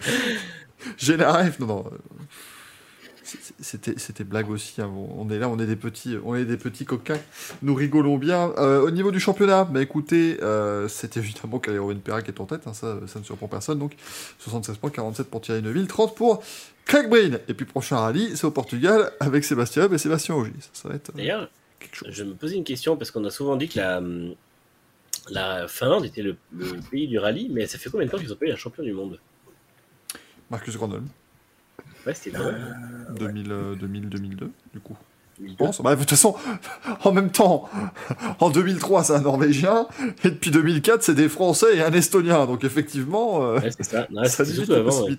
J'ai 0.98 1.18
la 1.18 1.34
ref. 1.34 1.58
Non, 1.60 1.66
non. 1.68 1.86
C'était, 3.62 3.98
c'était 3.98 4.26
blague 4.26 4.50
aussi. 4.50 4.82
hein. 4.82 4.92
On 4.94 5.30
est 5.30 5.40
là, 5.40 5.48
on 5.48 5.58
est 5.60 5.66
des 5.66 5.78
petits, 5.78 6.18
on 6.26 6.36
est 6.36 6.44
des 6.44 6.58
petits 6.58 6.84
coquins. 6.84 7.20
Nous 7.62 7.74
rigolons 7.74 8.18
bien. 8.18 8.52
Euh, 8.58 8.82
au 8.82 8.92
niveau 8.92 9.12
du 9.12 9.20
championnat, 9.22 9.64
bah 9.64 9.82
écoutez, 9.82 10.38
euh, 10.42 10.90
c'est 10.90 11.16
évidemment 11.16 11.60
Perra 11.60 12.22
qui 12.22 12.32
est 12.32 12.40
en 12.42 12.46
tête. 12.46 12.68
hein, 12.68 12.74
ça, 12.74 13.00
ça 13.08 13.20
ne 13.20 13.24
surprend 13.24 13.48
personne. 13.48 13.80
Donc 13.80 13.94
76 14.40 14.78
points, 14.78 14.90
47 14.90 15.30
pour 15.30 15.40
Thierry 15.40 15.62
Neuville, 15.62 15.88
30 15.88 16.16
pour 16.16 16.44
Craig 16.84 17.10
Breen. 17.10 17.40
Et 17.48 17.54
puis 17.54 17.66
prochain 17.66 17.98
rallye, 17.98 18.36
c'est 18.36 18.46
au 18.46 18.52
Portugal 18.52 19.14
avec 19.22 19.46
Sébastien 19.46 19.90
et 19.90 19.98
Sébastien 19.98 20.36
Ogier. 20.36 20.54
Ça, 20.60 20.70
ça 20.74 20.90
va 20.90 20.96
être 20.96 21.12
euh, 21.12 21.14
D'ailleurs, 21.18 21.50
je 22.10 22.24
me 22.26 22.34
posais 22.34 22.56
une 22.56 22.66
question 22.66 22.98
parce 22.98 23.10
qu'on 23.12 23.24
a 23.24 23.32
souvent 23.32 23.56
dit 23.56 23.70
que 23.70 23.80
la, 23.80 24.02
la 25.30 25.68
Finlande 25.70 26.04
était 26.06 26.24
le, 26.24 26.36
le 26.58 26.80
pays 26.92 27.08
du 27.08 27.20
rallye, 27.20 27.50
mais 27.50 27.68
ça 27.68 27.78
fait 27.78 27.90
combien 27.90 28.06
de 28.06 28.12
temps 28.12 28.18
qu'ils 28.18 28.34
ont 28.34 28.36
pas 28.36 28.48
eu 28.48 28.52
un 28.52 28.58
champion 28.58 28.84
du 28.84 28.92
monde? 28.92 29.18
Marcus 30.52 30.76
Grönholm, 30.78 31.08
Ouais, 32.06 32.14
c'était 32.14 32.38
vrai. 32.38 32.54
2000, 33.20 33.52
euh, 33.52 33.76
2000, 33.76 34.10
2002, 34.10 34.52
du 34.74 34.80
coup. 34.80 34.96
Je 35.38 35.42
2002. 35.44 35.58
pense. 35.66 35.82
Bah, 35.82 35.96
de 35.96 36.00
toute 36.00 36.10
façon, 36.12 36.36
en 37.04 37.12
même 37.12 37.30
temps, 37.32 37.70
en 38.40 38.50
2003, 38.50 39.04
c'est 39.04 39.14
un 39.14 39.22
Norvégien, 39.22 39.88
et 40.24 40.30
depuis 40.30 40.52
2004, 40.52 41.04
c'est 41.04 41.16
des 41.16 41.28
Français 41.30 41.78
et 41.78 41.82
un 41.84 41.92
Estonien. 41.92 42.46
Donc, 42.46 42.64
effectivement, 42.64 43.44
euh, 43.44 43.60
Ouais, 43.60 43.72
c'est 43.76 43.84
ça. 43.84 44.08
Non, 44.12 44.24
ça 44.26 44.44
limite 44.44 44.68
les 44.70 44.76
avant. 44.76 45.04
ouais. 45.04 45.18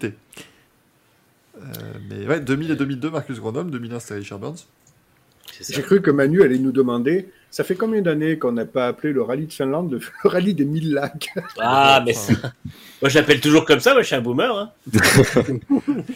Euh, 1.59 1.63
mais 2.11 2.27
ouais, 2.27 2.41
2000 2.41 2.71
et 2.71 2.77
2002, 2.77 3.11
Marcus 3.11 3.39
Grönholm, 3.41 3.71
2001, 3.71 3.99
c'était 4.01 4.15
Richard 4.15 4.39
Burns. 4.39 4.67
J'ai 5.69 5.83
cru 5.83 6.03
que 6.03 6.11
Manu 6.11 6.43
allait 6.43 6.59
nous 6.59 6.73
demander 6.73 7.29
ça 7.51 7.65
fait 7.65 7.75
combien 7.75 8.03
d'années 8.03 8.39
qu'on 8.39 8.53
n'a 8.53 8.67
pas 8.67 8.89
appelé 8.89 9.15
le 9.15 9.23
rallye 9.23 9.47
de 9.47 9.53
Finlande 9.53 9.91
le 9.91 9.99
le 9.99 10.05
rallye 10.29 10.53
des 10.53 10.67
1000 10.67 10.93
lacs? 10.93 11.31
Ah, 11.59 12.03
mais 12.05 12.13
ça... 12.13 12.35
Moi, 13.01 13.09
je 13.09 13.19
l'appelle 13.19 13.41
toujours 13.41 13.65
comme 13.65 13.81
ça. 13.81 13.93
Moi, 13.95 14.03
je 14.03 14.09
suis 14.09 14.15
un 14.15 14.21
boomer. 14.21 14.55
Hein. 14.55 14.73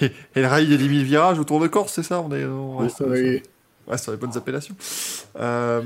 Et, 0.03 0.05
et 0.35 0.41
le 0.43 0.47
rail 0.47 0.67
des 0.67 0.77
10 0.77 0.89
000 0.89 1.05
virages 1.05 1.39
autour 1.39 1.61
de 1.61 1.67
Corse, 1.67 1.95
c'est 1.95 2.03
ça? 2.03 2.21
On 2.21 2.31
est 2.35 2.45
on 2.45 2.77
reste, 2.77 3.03
Oui. 3.07 3.43
Ouais, 3.87 3.99
c'est 3.99 4.11
les 4.11 4.19
bonnes 4.19 4.37
appellations. 4.37 4.77
Euh, 5.39 5.83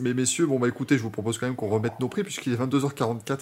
mais 0.00 0.12
messieurs, 0.12 0.46
bon 0.46 0.58
bah 0.58 0.68
écoutez, 0.68 0.98
je 0.98 1.02
vous 1.02 1.10
propose 1.10 1.38
quand 1.38 1.46
même 1.46 1.56
qu'on 1.56 1.68
remette 1.68 1.98
nos 2.00 2.08
prix 2.08 2.22
puisqu'il 2.22 2.52
est 2.52 2.56
22h44. 2.56 3.38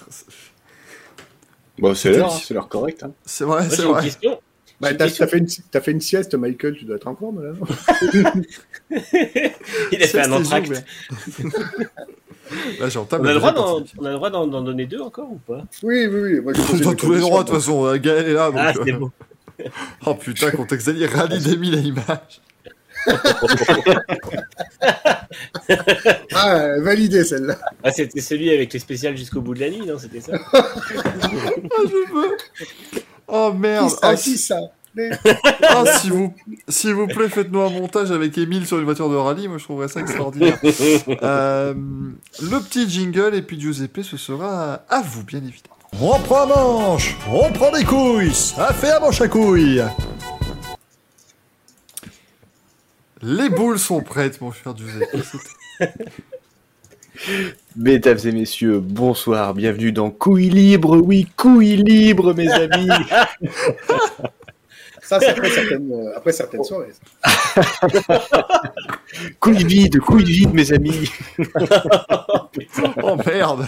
Bon, 1.79 1.93
c'est 1.93 2.11
l'heure, 2.11 2.31
c'est 2.31 2.53
l'heure 2.53 2.69
correcte. 2.69 3.03
Hein. 3.03 3.11
C'est 3.25 3.43
vrai, 3.43 3.67
c'est 3.69 3.81
une 3.81 3.89
vrai. 3.89 4.03
question. 4.03 4.39
Bah, 4.79 4.93
t'as 4.93 5.05
question. 5.05 5.27
fait, 5.27 5.37
une- 5.39 5.47
t'as 5.71 5.81
fait 5.81 5.91
une 5.91 6.01
sieste, 6.01 6.35
Michael, 6.35 6.75
tu 6.77 6.85
dois 6.85 6.97
être 6.97 7.07
en 7.07 7.15
forme 7.15 7.43
là. 7.43 7.53
Il 9.91 10.03
a 10.03 10.07
fait 10.07 10.21
un 10.21 10.31
entracte. 10.31 10.69
Là, 10.69 10.81
On 13.11 13.25
a 13.25 13.33
le 13.33 13.39
droit 13.39 13.51
d'en 13.53 13.79
partie. 13.79 13.93
on 13.97 14.05
a 14.05 14.09
le 14.09 14.15
droit 14.15 14.29
d'en 14.29 14.47
donner 14.61 14.85
deux 14.85 15.01
encore 15.01 15.31
ou 15.31 15.37
pas? 15.37 15.63
Oui, 15.83 16.05
oui, 16.07 16.19
oui. 16.21 16.39
Moi, 16.41 16.53
je 16.53 16.83
Dans 16.83 16.93
tous 16.93 17.11
les 17.11 17.19
droits, 17.19 17.43
de 17.43 17.49
toute 17.49 17.57
façon, 17.57 17.85
euh, 17.85 17.97
Gaël 17.97 18.27
est 18.29 18.33
là. 18.33 18.47
Donc, 18.51 18.59
Ah, 18.59 18.69
euh, 18.77 18.83
c'est 18.85 18.91
bon. 18.93 19.11
Oh 20.05 20.13
putain, 20.13 20.51
contexte 20.51 20.87
Ali, 20.87 21.05
rallye 21.07 21.39
des 21.43 21.57
1000 21.57 21.75
à 21.75 21.79
images. 21.79 22.41
Ah, 26.33 26.79
validé 26.79 27.23
celle-là. 27.23 27.57
Ah, 27.83 27.91
c'était 27.91 28.21
celui 28.21 28.49
avec 28.51 28.71
les 28.73 28.79
spéciales 28.79 29.17
jusqu'au 29.17 29.41
bout 29.41 29.53
de 29.53 29.59
la 29.59 29.69
nuit, 29.69 29.85
non? 29.85 29.97
C'était 29.97 30.21
ça? 30.21 30.33
Ah, 30.53 30.65
je 31.85 32.13
veux. 32.13 32.37
Oh 33.27 33.51
merde. 33.53 33.89
Qui 33.89 33.91
ça, 33.91 33.99
Ah, 34.03 34.15
qui 34.15 34.21
si- 34.31 34.37
ça 34.37 34.59
ah, 35.69 35.83
s'il 35.99 36.11
vous, 36.11 36.33
s'il 36.67 36.93
vous 36.95 37.05
plaît, 37.05 37.29
faites-nous 37.29 37.61
un 37.61 37.69
montage 37.69 38.09
avec 38.11 38.35
Emile 38.37 38.65
sur 38.65 38.79
une 38.79 38.85
voiture 38.85 39.09
de 39.11 39.15
rallye. 39.15 39.47
Moi, 39.47 39.59
je 39.59 39.63
trouverais 39.63 39.87
ça 39.89 39.99
extraordinaire. 39.99 40.57
Euh, 41.23 41.73
le 42.41 42.59
petit 42.61 42.89
jingle 42.89 43.35
et 43.35 43.43
puis 43.43 43.59
Giuseppe, 43.59 43.99
ce 44.01 44.17
sera 44.17 44.81
à 44.89 45.01
vous, 45.01 45.23
bien 45.23 45.39
évidemment. 45.39 45.75
On 46.01 46.19
prend 46.19 46.43
un 46.43 46.45
manche, 46.47 47.15
on 47.31 47.51
prend 47.51 47.71
des 47.71 47.83
couilles, 47.85 48.33
ça 48.33 48.73
fait 48.73 48.91
un 48.91 48.99
manche 48.99 49.21
à 49.21 49.27
couilles. 49.27 49.83
Les 53.21 53.49
boules 53.49 53.79
sont 53.79 54.01
prêtes, 54.01 54.41
mon 54.41 54.51
cher 54.51 54.75
Giuseppe. 54.75 55.15
Mesdames 57.75 58.17
et 58.25 58.31
messieurs, 58.31 58.79
bonsoir, 58.79 59.53
bienvenue 59.53 59.91
dans 59.91 60.09
Couilles 60.09 60.49
Libre, 60.49 60.97
oui, 60.97 61.27
Couilles 61.35 61.77
Libre, 61.77 62.33
mes 62.33 62.49
amis. 62.49 62.89
Ça, 65.01 65.19
c'est 65.21 65.29
après 65.29 65.49
certaines, 65.49 65.91
euh, 65.91 66.17
après 66.17 66.31
certaines 66.33 66.63
soirées. 66.63 66.91
ça. 67.23 68.47
couilles 69.39 69.63
vides, 69.63 69.99
couilles 69.99 70.25
vides, 70.25 70.53
mes 70.53 70.73
amis. 70.73 71.09
Oh 73.03 73.15
merde. 73.25 73.67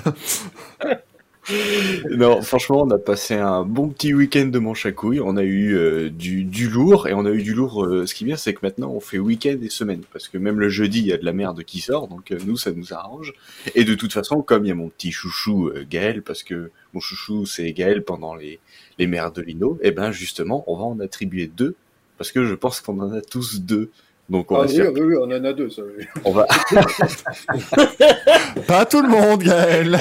Non, 2.09 2.41
franchement, 2.41 2.83
on 2.83 2.89
a 2.91 2.97
passé 2.97 3.35
un 3.35 3.63
bon 3.63 3.89
petit 3.89 4.13
week-end 4.13 4.45
de 4.47 4.59
manche 4.59 4.85
à. 4.85 5.19
On 5.19 5.37
a 5.37 5.43
eu 5.43 5.75
euh, 5.75 6.09
du, 6.09 6.43
du 6.43 6.69
lourd, 6.69 7.07
et 7.07 7.13
on 7.13 7.25
a 7.25 7.31
eu 7.31 7.41
du 7.41 7.53
lourd. 7.53 7.83
euh, 7.85 8.05
ce 8.05 8.13
qui 8.13 8.23
est 8.23 8.27
bien, 8.27 8.37
c'est 8.37 8.53
que 8.53 8.59
maintenant, 8.63 8.91
on 8.91 8.99
fait 8.99 9.19
week-end 9.19 9.57
et 9.61 9.69
semaine. 9.69 10.01
Parce 10.13 10.27
que 10.27 10.37
même 10.37 10.59
le 10.59 10.69
jeudi, 10.69 10.99
il 10.99 11.07
y 11.07 11.13
a 11.13 11.17
de 11.17 11.25
la 11.25 11.33
merde 11.33 11.63
qui 11.63 11.79
sort, 11.79 12.07
donc 12.07 12.31
euh, 12.31 12.37
nous, 12.45 12.57
ça 12.57 12.71
nous 12.71 12.93
arrange. 12.93 13.33
Et 13.75 13.83
de 13.83 13.95
toute 13.95 14.13
façon, 14.13 14.41
comme 14.41 14.65
il 14.65 14.69
y 14.69 14.71
a 14.71 14.75
mon 14.75 14.89
petit 14.89 15.11
chouchou 15.11 15.71
Gaël, 15.89 16.21
parce 16.21 16.43
que 16.43 16.71
mon 16.93 16.99
chouchou, 16.99 17.45
c'est 17.45 17.71
Gaël 17.73 18.03
pendant 18.03 18.35
les, 18.35 18.59
les 18.97 19.07
mers 19.07 19.31
de 19.31 19.41
Lino, 19.41 19.79
et 19.81 19.91
ben 19.91 20.11
justement, 20.11 20.63
on 20.67 20.77
va 20.77 20.83
en 20.83 20.99
attribuer 20.99 21.47
deux. 21.47 21.75
Parce 22.17 22.31
que 22.33 22.45
je 22.45 22.53
pense 22.53 22.81
qu'on 22.81 22.99
en 22.99 23.13
a 23.13 23.21
tous 23.21 23.61
deux. 23.61 23.91
Donc 24.29 24.51
on 24.51 24.57
Ah, 24.57 24.59
va 24.59 24.65
oui, 24.67 24.75
faire- 24.75 24.93
oui, 24.93 25.01
oui, 25.01 25.15
on 25.19 25.23
en 25.23 25.43
a 25.43 25.53
deux. 25.53 25.69
Ça, 25.71 25.81
oui. 25.97 26.05
on 26.23 26.31
va 26.31 26.45
Pas 28.67 28.85
tout 28.85 29.01
le 29.01 29.09
monde, 29.09 29.41
Gaël. 29.41 29.95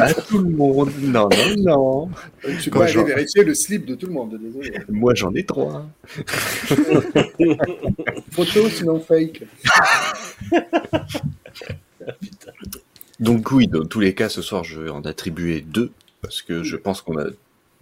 à 0.00 0.14
tout 0.14 0.38
le 0.38 0.48
monde. 0.50 0.90
Non, 1.00 1.28
non, 1.58 1.58
non. 1.58 2.08
Tu 2.62 2.70
peux 2.70 2.80
aller 2.80 3.04
vérifier 3.04 3.44
le 3.44 3.54
slip 3.54 3.84
de 3.84 3.94
tout 3.94 4.06
le 4.06 4.12
monde, 4.12 4.38
désolé. 4.40 4.72
Moi, 4.88 5.14
j'en 5.14 5.34
ai 5.34 5.44
trois. 5.44 5.84
Photo, 8.32 8.68
sinon 8.70 9.00
fake. 9.00 9.42
Donc 13.20 13.50
oui, 13.52 13.66
dans 13.66 13.84
tous 13.84 14.00
les 14.00 14.14
cas, 14.14 14.28
ce 14.28 14.42
soir, 14.42 14.64
je 14.64 14.80
vais 14.80 14.90
en 14.90 15.02
attribuer 15.02 15.60
deux, 15.60 15.90
parce 16.22 16.40
que 16.40 16.62
je 16.62 16.76
pense 16.76 17.02
qu'on 17.02 17.18
a 17.18 17.24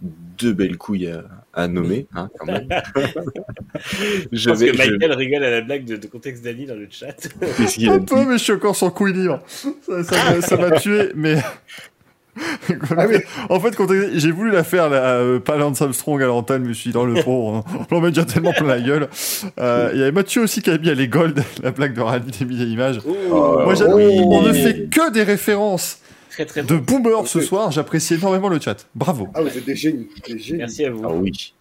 deux 0.01 0.53
belles 0.53 0.77
couilles 0.77 1.07
à, 1.07 1.23
à 1.53 1.67
nommer, 1.67 2.07
hein, 2.13 2.29
quand 2.37 2.45
même. 2.45 2.67
je 4.31 4.49
pense 4.49 4.59
vais... 4.59 4.67
que 4.71 4.77
je- 4.77 4.91
Michael 4.91 5.11
rigole 5.13 5.43
à 5.43 5.49
la 5.49 5.61
blague 5.61 5.85
de, 5.85 5.95
de 5.97 6.07
contexte 6.07 6.43
d'Ali 6.43 6.65
dans 6.65 6.75
le 6.75 6.87
chat. 6.89 7.13
Qu'est-ce 7.57 7.75
qu'il 7.75 7.89
a 7.89 7.93
Un 7.93 7.97
dit 7.97 8.05
peu, 8.05 8.23
mais 8.25 8.37
je 8.37 8.43
suis 8.43 8.53
encore 8.53 8.75
sur 8.75 8.93
couille 8.93 9.13
libre. 9.13 9.39
Ça, 9.47 10.03
ça 10.03 10.15
m'a- 10.35 10.41
ça 10.41 10.57
m'a 10.57 10.71
tué, 10.79 11.11
mais. 11.15 11.37
Ah 12.95 13.07
oui. 13.09 13.15
En 13.49 13.59
fait, 13.59 13.75
quand 13.75 13.87
j'ai 14.13 14.29
voulu 14.31 14.51
la 14.51 14.63
faire, 14.63 14.89
la, 14.91 15.15
euh, 15.15 15.39
pas 15.39 15.57
Lance 15.57 15.81
Armstrong 15.81 16.21
à 16.21 16.27
l'antenne, 16.27 16.59
mais 16.59 16.65
je 16.65 16.69
me 16.69 16.73
suis 16.75 16.89
dit, 16.91 16.93
dans 16.93 17.05
le 17.05 17.23
pauvre, 17.23 17.55
hein. 17.67 17.85
on 17.89 17.95
l'en 17.95 18.01
met 18.01 18.09
déjà 18.09 18.25
tellement 18.25 18.53
plein 18.53 18.67
la 18.67 18.79
gueule. 18.79 19.07
Euh, 19.59 19.89
Il 19.93 19.99
y 19.99 20.03
avait 20.03 20.11
Mathieu 20.11 20.43
aussi 20.43 20.61
qui 20.61 20.69
a 20.69 20.77
mis 20.77 20.89
à 20.89 20.93
les 20.93 21.07
Gold, 21.07 21.41
la 21.63 21.71
blague 21.71 21.93
de 21.95 22.01
rallye 22.01 22.29
des 22.29 22.45
milliers 22.45 22.67
d'images. 22.67 22.99
Oh, 23.07 23.61
Moi, 23.63 23.73
oui. 23.95 24.19
on 24.23 24.43
ne 24.43 24.53
fait 24.53 24.87
que 24.87 25.11
des 25.11 25.23
références 25.23 25.97
Très 26.37 26.45
très 26.45 26.63
de 26.63 26.77
bon. 26.77 26.99
boomer 26.99 27.27
ce 27.27 27.41
soir. 27.41 27.71
J'apprécie 27.71 28.13
énormément 28.13 28.47
le 28.47 28.59
chat. 28.59 28.87
Bravo. 28.93 29.27
Ah, 29.33 29.41
vous 29.41 29.47
êtes 29.57 29.65
des 29.65 29.75
génies. 29.75 30.07
Des 30.27 30.37
génies. 30.37 30.59
Merci 30.59 30.85
à 30.85 30.91
vous. 30.91 31.01
Ah 31.03 31.11
oui. 31.13 31.53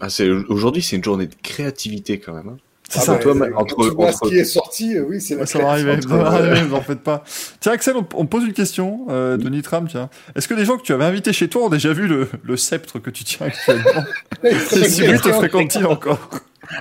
Ah, 0.00 0.10
c'est... 0.10 0.28
Aujourd'hui, 0.28 0.82
c'est 0.82 0.96
une 0.96 1.04
journée 1.04 1.26
de 1.26 1.34
créativité, 1.42 2.18
quand 2.20 2.34
même. 2.34 2.48
hein. 2.48 2.56
C'est 2.90 3.00
Ah 3.00 3.02
ça. 3.02 3.12
bah, 3.12 3.18
toi, 3.18 3.34
quand 3.34 3.60
entre- 3.60 3.88
tu 3.90 3.94
vois 3.94 4.06
entre- 4.08 4.24
ce 4.24 4.30
qui 4.30 4.38
est 4.38 4.44
sorti, 4.44 4.96
euh, 4.96 5.04
oui, 5.06 5.20
c'est 5.20 5.34
la 5.34 5.40
Ouais, 5.40 5.46
ça 5.46 5.58
va 5.58 5.68
arriver, 5.72 5.92
entre- 5.92 6.08
ça 6.08 6.16
va 6.16 6.26
arriver, 6.30 6.62
vous 6.62 6.74
en 6.74 6.80
faites 6.80 7.00
pas. 7.02 7.22
Tiens, 7.60 7.72
Axel, 7.72 7.96
on, 7.96 8.06
on 8.14 8.22
me 8.22 8.28
pose 8.28 8.44
une 8.44 8.54
question 8.54 9.06
euh, 9.10 9.36
de 9.36 9.46
Nitram, 9.50 9.86
tiens. 9.88 10.08
Est-ce 10.34 10.48
que 10.48 10.54
des 10.54 10.64
gens 10.64 10.78
que 10.78 10.82
tu 10.82 10.94
avais 10.94 11.04
invités 11.04 11.34
chez 11.34 11.48
toi 11.48 11.64
ont 11.64 11.68
déjà 11.68 11.92
vu 11.92 12.06
le, 12.06 12.28
le 12.42 12.56
sceptre 12.56 12.98
que 12.98 13.10
tu 13.10 13.24
tiens 13.24 13.46
actuellement 13.48 14.04
Et 14.42 14.54
si 14.88 15.02
oui, 15.06 15.20
te 15.20 15.30
fréquente-t-il 15.30 15.84
encore 15.86 16.30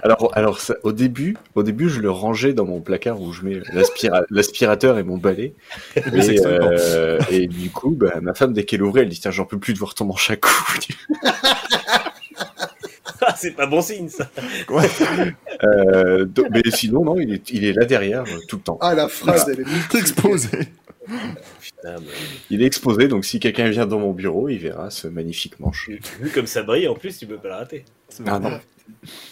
Alors, 0.04 0.32
alors 0.34 0.62
ça- 0.62 0.76
au 0.84 0.94
début, 0.94 1.36
au 1.56 1.64
début, 1.64 1.90
je 1.90 2.00
le 2.00 2.10
rangeais 2.10 2.54
dans 2.54 2.66
mon 2.66 2.80
placard 2.80 3.20
où 3.22 3.34
je 3.34 3.42
mets 3.44 3.60
l'aspira- 3.74 4.24
l'aspirateur 4.30 4.98
et 5.00 5.04
mon 5.04 5.18
balai. 5.18 5.56
Et, 5.98 6.40
euh, 6.46 7.20
et 7.30 7.48
du 7.48 7.70
coup, 7.70 7.92
bah, 7.92 8.14
ma 8.22 8.34
femme, 8.34 8.54
dès 8.54 8.64
qu'elle 8.64 8.82
ouvrait, 8.82 9.02
elle 9.02 9.10
dit 9.10 9.20
Tiens, 9.20 9.32
j'en 9.32 9.44
peux 9.46 9.58
plus 9.60 9.74
de 9.74 9.80
voir 9.80 9.94
ton 9.94 10.06
manche 10.06 10.32
à 10.32 10.38
couilles. 10.38 10.96
Ah, 13.38 13.40
c'est 13.42 13.52
pas 13.56 13.66
bon 13.68 13.82
signe 13.82 14.10
ça. 14.10 14.30
Ouais, 14.70 14.88
Euh, 15.64 16.26
donc- 16.26 16.48
mais 16.52 16.62
sinon, 16.72 17.04
non, 17.04 17.20
il 17.20 17.34
est, 17.34 17.50
il 17.52 17.64
est 17.66 17.74
là 17.74 17.86
derrière 17.86 18.24
euh, 18.24 18.40
tout 18.48 18.58
le 18.58 18.62
temps. 18.64 18.78
Ah, 18.82 18.94
la 18.96 19.08
phrase, 19.08 19.48
elle 19.52 19.62
est 19.62 19.90
t'es 19.92 20.00
exposé. 20.00 20.50
Putain, 21.62 21.96
mais... 22.02 22.08
Il 22.50 22.62
est 22.62 22.66
exposé, 22.66 23.08
donc 23.08 23.24
si 23.26 23.40
quelqu'un 23.40 23.70
vient 23.70 23.86
dans 23.86 24.00
mon 24.00 24.12
bureau, 24.12 24.50
il 24.50 24.58
verra 24.58 24.90
ce 24.92 25.08
magnifique 25.08 25.60
manche. 25.60 25.90
Vu 26.20 26.30
comme 26.30 26.48
ça 26.48 26.64
brille, 26.64 26.88
en 26.88 26.96
plus, 26.96 27.18
tu 27.18 27.26
peux 27.26 27.38
pas 27.38 27.48
le 27.48 27.54
rater. 27.56 27.86
Ah 28.26 28.40
non. 28.40 28.60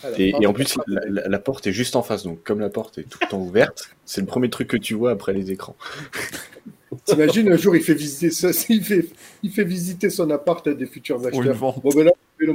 Ah, 0.04 0.10
la 0.10 0.20
Et, 0.20 0.34
en 0.36 0.40
la 0.40 0.54
plus, 0.54 0.76
la, 0.88 1.02
la- 1.10 1.28
la 1.28 1.40
porte 1.40 1.68
est 1.68 1.72
juste 1.74 1.96
en 1.96 2.02
face, 2.04 2.24
donc 2.24 2.44
comme 2.44 2.60
la 2.60 2.70
porte 2.70 2.98
est 2.98 3.04
tout 3.04 3.20
le 3.22 3.28
temps 3.28 3.40
ouverte, 3.42 3.90
c'est 4.06 4.22
le 4.22 4.28
premier 4.28 4.50
truc 4.50 4.68
que 4.70 4.78
tu 4.78 4.94
vois 4.94 5.12
après 5.12 5.34
les 5.34 5.52
écrans. 5.52 5.76
T'imagines, 7.06 7.52
un 7.52 7.58
jour, 7.58 7.76
il 7.76 7.82
fait 7.84 7.94
visiter 7.94 8.30
ça, 8.32 8.50
il 8.70 8.84
fait, 8.84 9.06
il 9.44 9.52
fait 9.52 9.64
visiter 9.64 10.10
son 10.10 10.30
appart 10.30 10.66
à 10.68 10.74
des 10.74 10.86
futurs 10.86 11.26
acheteurs. 11.26 11.56
Bon, 11.58 11.74
ben 11.94 12.06
là, 12.06 12.12
Il 12.40 12.50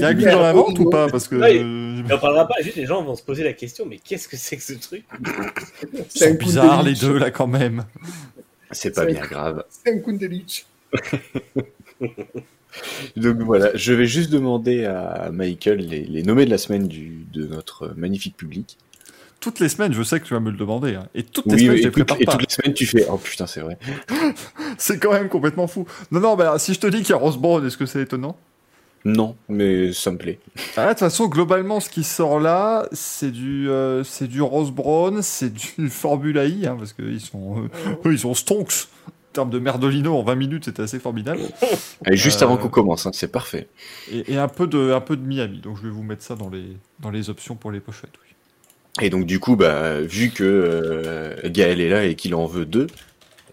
y 0.00 0.04
a 0.04 0.08
inclus 0.08 0.24
dans 0.24 0.40
la 0.40 0.52
vente 0.52 0.78
ou 0.78 0.88
pas? 0.88 1.08
Parce 1.08 1.28
que. 1.28 1.36
Ouais. 1.36 1.60
on 2.12 2.18
parlera 2.18 2.46
pas, 2.46 2.54
juste 2.62 2.76
les 2.76 2.86
gens 2.86 3.02
vont 3.02 3.16
se 3.16 3.22
poser 3.22 3.42
la 3.44 3.52
question, 3.52 3.86
mais 3.86 3.98
qu'est-ce 3.98 4.28
que 4.28 4.36
c'est 4.36 4.56
que 4.56 4.62
ce 4.62 4.74
truc? 4.74 5.04
Ils 5.82 6.04
C'est 6.08 6.38
bizarres 6.38 6.82
les 6.82 6.94
deux 6.94 7.18
là 7.18 7.30
quand 7.30 7.46
même. 7.46 7.84
C'est 8.70 8.94
pas 8.94 9.04
bien 9.04 9.20
grave. 9.20 9.64
C'est 9.68 9.92
un 9.92 9.98
Kundelich. 9.98 10.66
Donc 13.16 13.38
voilà, 13.38 13.70
je 13.74 13.92
vais 13.94 14.06
juste 14.06 14.30
demander 14.30 14.84
à 14.84 15.30
Michael 15.32 15.78
les, 15.78 16.04
les 16.04 16.22
nommés 16.22 16.44
de 16.44 16.50
la 16.50 16.58
semaine 16.58 16.86
du, 16.86 17.24
de 17.32 17.46
notre 17.46 17.94
magnifique 17.96 18.36
public. 18.36 18.76
Toutes 19.46 19.60
les 19.60 19.68
semaines, 19.68 19.92
je 19.92 20.02
sais 20.02 20.18
que 20.18 20.24
tu 20.24 20.34
vas 20.34 20.40
me 20.40 20.50
le 20.50 20.56
demander. 20.56 20.96
hein. 20.96 21.06
Et 21.14 21.22
toutes 21.22 21.46
les 21.46 21.52
Oui, 21.54 21.60
semaines, 21.60 21.74
et, 21.76 21.78
je 21.78 21.84
les 21.84 21.90
prépare 21.92 22.16
et 22.20 22.24
pas. 22.24 22.32
toutes 22.32 22.42
les 22.42 22.52
semaines, 22.52 22.74
tu 22.74 22.84
fais 22.84 23.06
Oh 23.08 23.16
putain, 23.16 23.46
c'est 23.46 23.60
vrai. 23.60 23.78
C'est 24.76 24.98
quand 24.98 25.12
même 25.12 25.28
complètement 25.28 25.68
fou. 25.68 25.86
Non, 26.10 26.18
non, 26.18 26.34
bah, 26.34 26.58
si 26.58 26.74
je 26.74 26.80
te 26.80 26.88
dis 26.88 26.98
qu'il 27.02 27.10
y 27.10 27.12
a 27.12 27.16
Rose 27.16 27.36
Brown, 27.38 27.64
est-ce 27.64 27.76
que 27.76 27.86
c'est 27.86 28.02
étonnant? 28.02 28.36
Non, 29.04 29.36
mais 29.48 29.92
ça 29.92 30.10
me 30.10 30.18
plaît. 30.18 30.40
Ah, 30.76 30.86
De 30.86 30.88
toute 30.90 30.98
façon, 30.98 31.28
globalement, 31.28 31.78
ce 31.78 31.88
qui 31.88 32.02
sort 32.02 32.40
là, 32.40 32.88
c'est 32.90 33.30
du, 33.30 33.70
euh, 33.70 34.02
c'est 34.02 34.26
du 34.26 34.42
Rose 34.42 34.72
Brown, 34.72 35.22
c'est 35.22 35.52
du 35.52 35.88
Formula 35.90 36.44
I, 36.44 36.66
hein, 36.66 36.74
parce 36.76 36.92
qu'ils 36.92 37.20
sont, 37.20 37.62
euh, 37.62 37.68
eux, 38.04 38.12
ils 38.14 38.18
sont 38.18 38.34
stonks. 38.34 38.88
En 39.06 39.32
termes 39.32 39.50
de 39.50 39.58
merdolino 39.60 40.16
en 40.16 40.24
20 40.24 40.34
minutes, 40.34 40.64
c'était 40.64 40.82
assez 40.82 40.98
formidable. 40.98 41.38
Allez, 42.04 42.16
juste 42.16 42.42
Euh, 42.42 42.46
avant 42.46 42.56
qu'on 42.56 42.68
commence, 42.70 43.06
hein, 43.06 43.10
c'est 43.12 43.30
parfait. 43.30 43.68
Et, 44.10 44.32
et 44.32 44.38
un, 44.38 44.48
peu 44.48 44.66
de, 44.66 44.92
un 44.92 45.00
peu 45.00 45.16
de 45.16 45.22
Miami. 45.24 45.60
Donc 45.60 45.76
je 45.76 45.82
vais 45.82 45.90
vous 45.90 46.02
mettre 46.02 46.22
ça 46.24 46.34
dans 46.34 46.48
les, 46.48 46.64
dans 46.98 47.10
les 47.10 47.30
options 47.30 47.54
pour 47.54 47.70
les 47.70 47.78
pochettes. 47.80 48.10
Oui. 48.24 48.25
Et 49.00 49.10
donc 49.10 49.26
du 49.26 49.40
coup, 49.40 49.56
bah, 49.56 50.00
vu 50.00 50.30
que 50.30 50.44
euh, 50.44 51.34
Gaël 51.44 51.80
est 51.80 51.88
là 51.88 52.04
et 52.04 52.14
qu'il 52.14 52.34
en 52.34 52.46
veut 52.46 52.64
deux, 52.64 52.86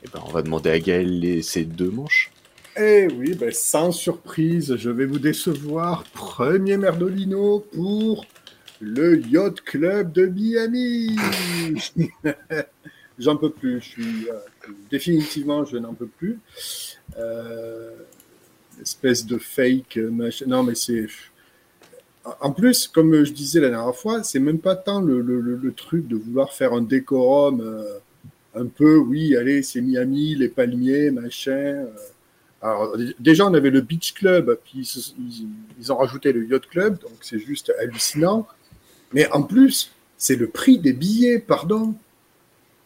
eh 0.03 0.07
ben, 0.14 0.22
on 0.26 0.32
va 0.32 0.41
demander 0.41 0.70
à 0.70 0.80
Gaël 0.80 1.20
les, 1.20 1.41
ses 1.41 1.65
deux 1.65 1.90
manches. 1.90 2.32
Eh 2.78 3.07
oui, 3.18 3.36
ben, 3.36 3.52
sans 3.52 3.91
surprise, 3.91 4.76
je 4.78 4.90
vais 4.90 5.06
vous 5.06 5.20
décevoir. 5.20 6.03
Premier 6.14 6.78
Merdolino 6.78 7.60
pour 7.60 8.26
le 8.80 9.20
Yacht 9.28 9.61
Club 9.61 10.11
de 10.11 10.26
Miami. 10.26 11.15
J'en 13.20 13.38
peux 13.38 13.52
plus. 13.52 13.80
Je 13.82 13.86
suis, 13.86 14.30
euh, 14.30 14.72
définitivement, 14.90 15.65
je 15.65 15.78
n'en 15.78 15.94
peux 15.94 16.07
plus. 16.07 16.40
Euh, 17.18 17.91
espèce 18.82 19.26
de 19.26 19.38
fake 19.38 19.98
machin. 19.98 20.45
Non, 20.48 20.64
mais 20.64 20.76
c'est. 20.76 21.07
En 22.39 22.51
plus, 22.51 22.87
comme 22.87 23.23
je 23.25 23.33
disais 23.33 23.59
la 23.59 23.69
dernière 23.69 23.95
fois, 23.95 24.23
c'est 24.23 24.39
même 24.39 24.59
pas 24.59 24.75
tant 24.77 25.01
le, 25.01 25.19
le- 25.21 25.41
le- 25.41 25.73
truc 25.73 26.07
de 26.07 26.15
vouloir 26.15 26.53
faire 26.53 26.71
un 26.73 26.81
décorum 26.81 27.59
euh, 27.61 27.83
un 28.55 28.65
peu, 28.67 28.95
oui, 28.97 29.35
allez, 29.35 29.61
c'est 29.61 29.81
Miami, 29.81 30.35
les 30.35 30.47
palmiers, 30.47 31.11
machin. 31.11 31.51
euh. 31.51 31.87
Alors, 32.61 32.95
déjà, 33.19 33.45
on 33.45 33.53
avait 33.53 33.71
le 33.71 33.81
Beach 33.81 34.13
Club, 34.13 34.57
puis 34.63 34.89
ils- 35.19 35.47
ils 35.79 35.91
ont 35.91 35.97
rajouté 35.97 36.31
le 36.31 36.45
Yacht 36.47 36.65
Club, 36.67 36.97
donc 37.01 37.11
c'est 37.21 37.39
juste 37.39 37.73
hallucinant. 37.81 38.47
Mais 39.11 39.29
en 39.31 39.43
plus, 39.43 39.91
c'est 40.17 40.37
le 40.37 40.47
prix 40.47 40.79
des 40.79 40.93
billets, 40.93 41.39
pardon. 41.39 41.93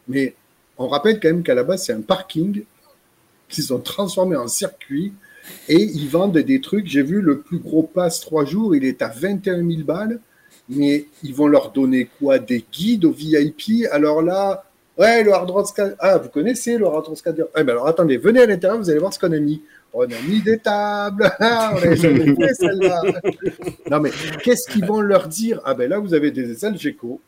Mais 0.08 0.34
on 0.78 0.88
rappelle 0.88 1.20
quand 1.20 1.28
même 1.28 1.44
qu'à 1.44 1.54
la 1.54 1.62
base, 1.62 1.84
c'est 1.84 1.92
un 1.92 2.00
parking 2.00 2.64
qu'ils 3.48 3.72
ont 3.72 3.78
transformé 3.78 4.34
en 4.36 4.48
circuit 4.48 5.12
et 5.68 5.82
ils 5.82 6.08
vendent 6.08 6.38
des 6.38 6.60
trucs. 6.60 6.86
J'ai 6.86 7.02
vu 7.02 7.20
le 7.20 7.40
plus 7.40 7.58
gros 7.58 7.82
pass 7.82 8.20
trois 8.20 8.44
jours, 8.44 8.74
il 8.74 8.84
est 8.84 9.02
à 9.02 9.08
21 9.08 9.56
000 9.56 9.82
balles, 9.84 10.20
mais 10.68 11.06
ils 11.22 11.34
vont 11.34 11.46
leur 11.46 11.72
donner 11.72 12.08
quoi? 12.18 12.38
Des 12.38 12.64
guides 12.72 13.04
aux 13.04 13.12
VIP 13.12 13.86
Alors 13.90 14.22
là, 14.22 14.64
ouais, 14.98 15.24
le 15.24 15.32
Hard 15.32 15.50
Rock 15.50 15.66
Ah, 15.98 16.18
vous 16.18 16.28
connaissez 16.28 16.78
le 16.78 16.86
Hard 16.86 17.06
Rock 17.06 17.18
Scatter 17.18 17.44
Eh 17.56 17.64
ben 17.64 17.72
alors 17.72 17.86
attendez, 17.86 18.16
venez 18.16 18.40
à 18.40 18.46
l'intérieur, 18.46 18.78
vous 18.78 18.90
allez 18.90 18.98
voir 18.98 19.12
ce 19.12 19.18
qu'on 19.18 19.32
a 19.32 19.38
mis. 19.38 19.62
On 19.92 20.02
a 20.02 20.20
mis 20.28 20.42
des 20.42 20.58
tables, 20.58 21.30
Ah, 21.40 21.74
on. 21.74 21.90
Non 23.90 24.00
mais 24.00 24.10
qu'est-ce 24.42 24.70
qu'ils 24.70 24.84
vont 24.84 25.00
leur 25.00 25.28
dire? 25.28 25.60
Ah 25.64 25.74
ben 25.74 25.88
là, 25.88 25.98
vous 25.98 26.14
avez 26.14 26.30
des 26.30 26.64
Algeco. 26.64 27.20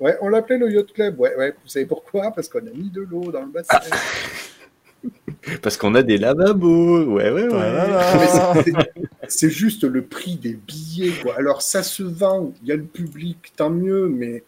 Ouais, 0.00 0.16
on 0.20 0.28
l'appelait 0.28 0.58
le 0.58 0.70
Yacht 0.70 0.92
Club. 0.92 1.18
Ouais, 1.18 1.34
ouais. 1.36 1.50
Vous 1.50 1.68
savez 1.68 1.86
pourquoi? 1.86 2.30
Parce 2.30 2.48
qu'on 2.48 2.60
a 2.60 2.70
mis 2.72 2.88
de 2.88 3.00
l'eau 3.00 3.32
dans 3.32 3.42
le 3.42 3.48
bassin. 3.48 3.78
Parce 5.62 5.76
qu'on 5.76 5.94
a 5.94 6.02
des 6.02 6.18
lavabos. 6.18 7.04
Ouais, 7.04 7.30
ouais, 7.30 7.48
ouais. 7.48 8.84
C'est- 9.28 9.50
juste 9.50 9.84
le 9.84 10.02
prix 10.02 10.36
des 10.36 10.54
billets, 10.54 11.12
quoi. 11.22 11.36
Alors, 11.36 11.62
ça 11.62 11.82
se 11.82 12.02
vend, 12.02 12.52
il 12.62 12.68
y 12.68 12.72
a 12.72 12.76
le 12.76 12.84
public, 12.84 13.52
tant 13.56 13.70
mieux, 13.70 14.08
mais 14.08 14.42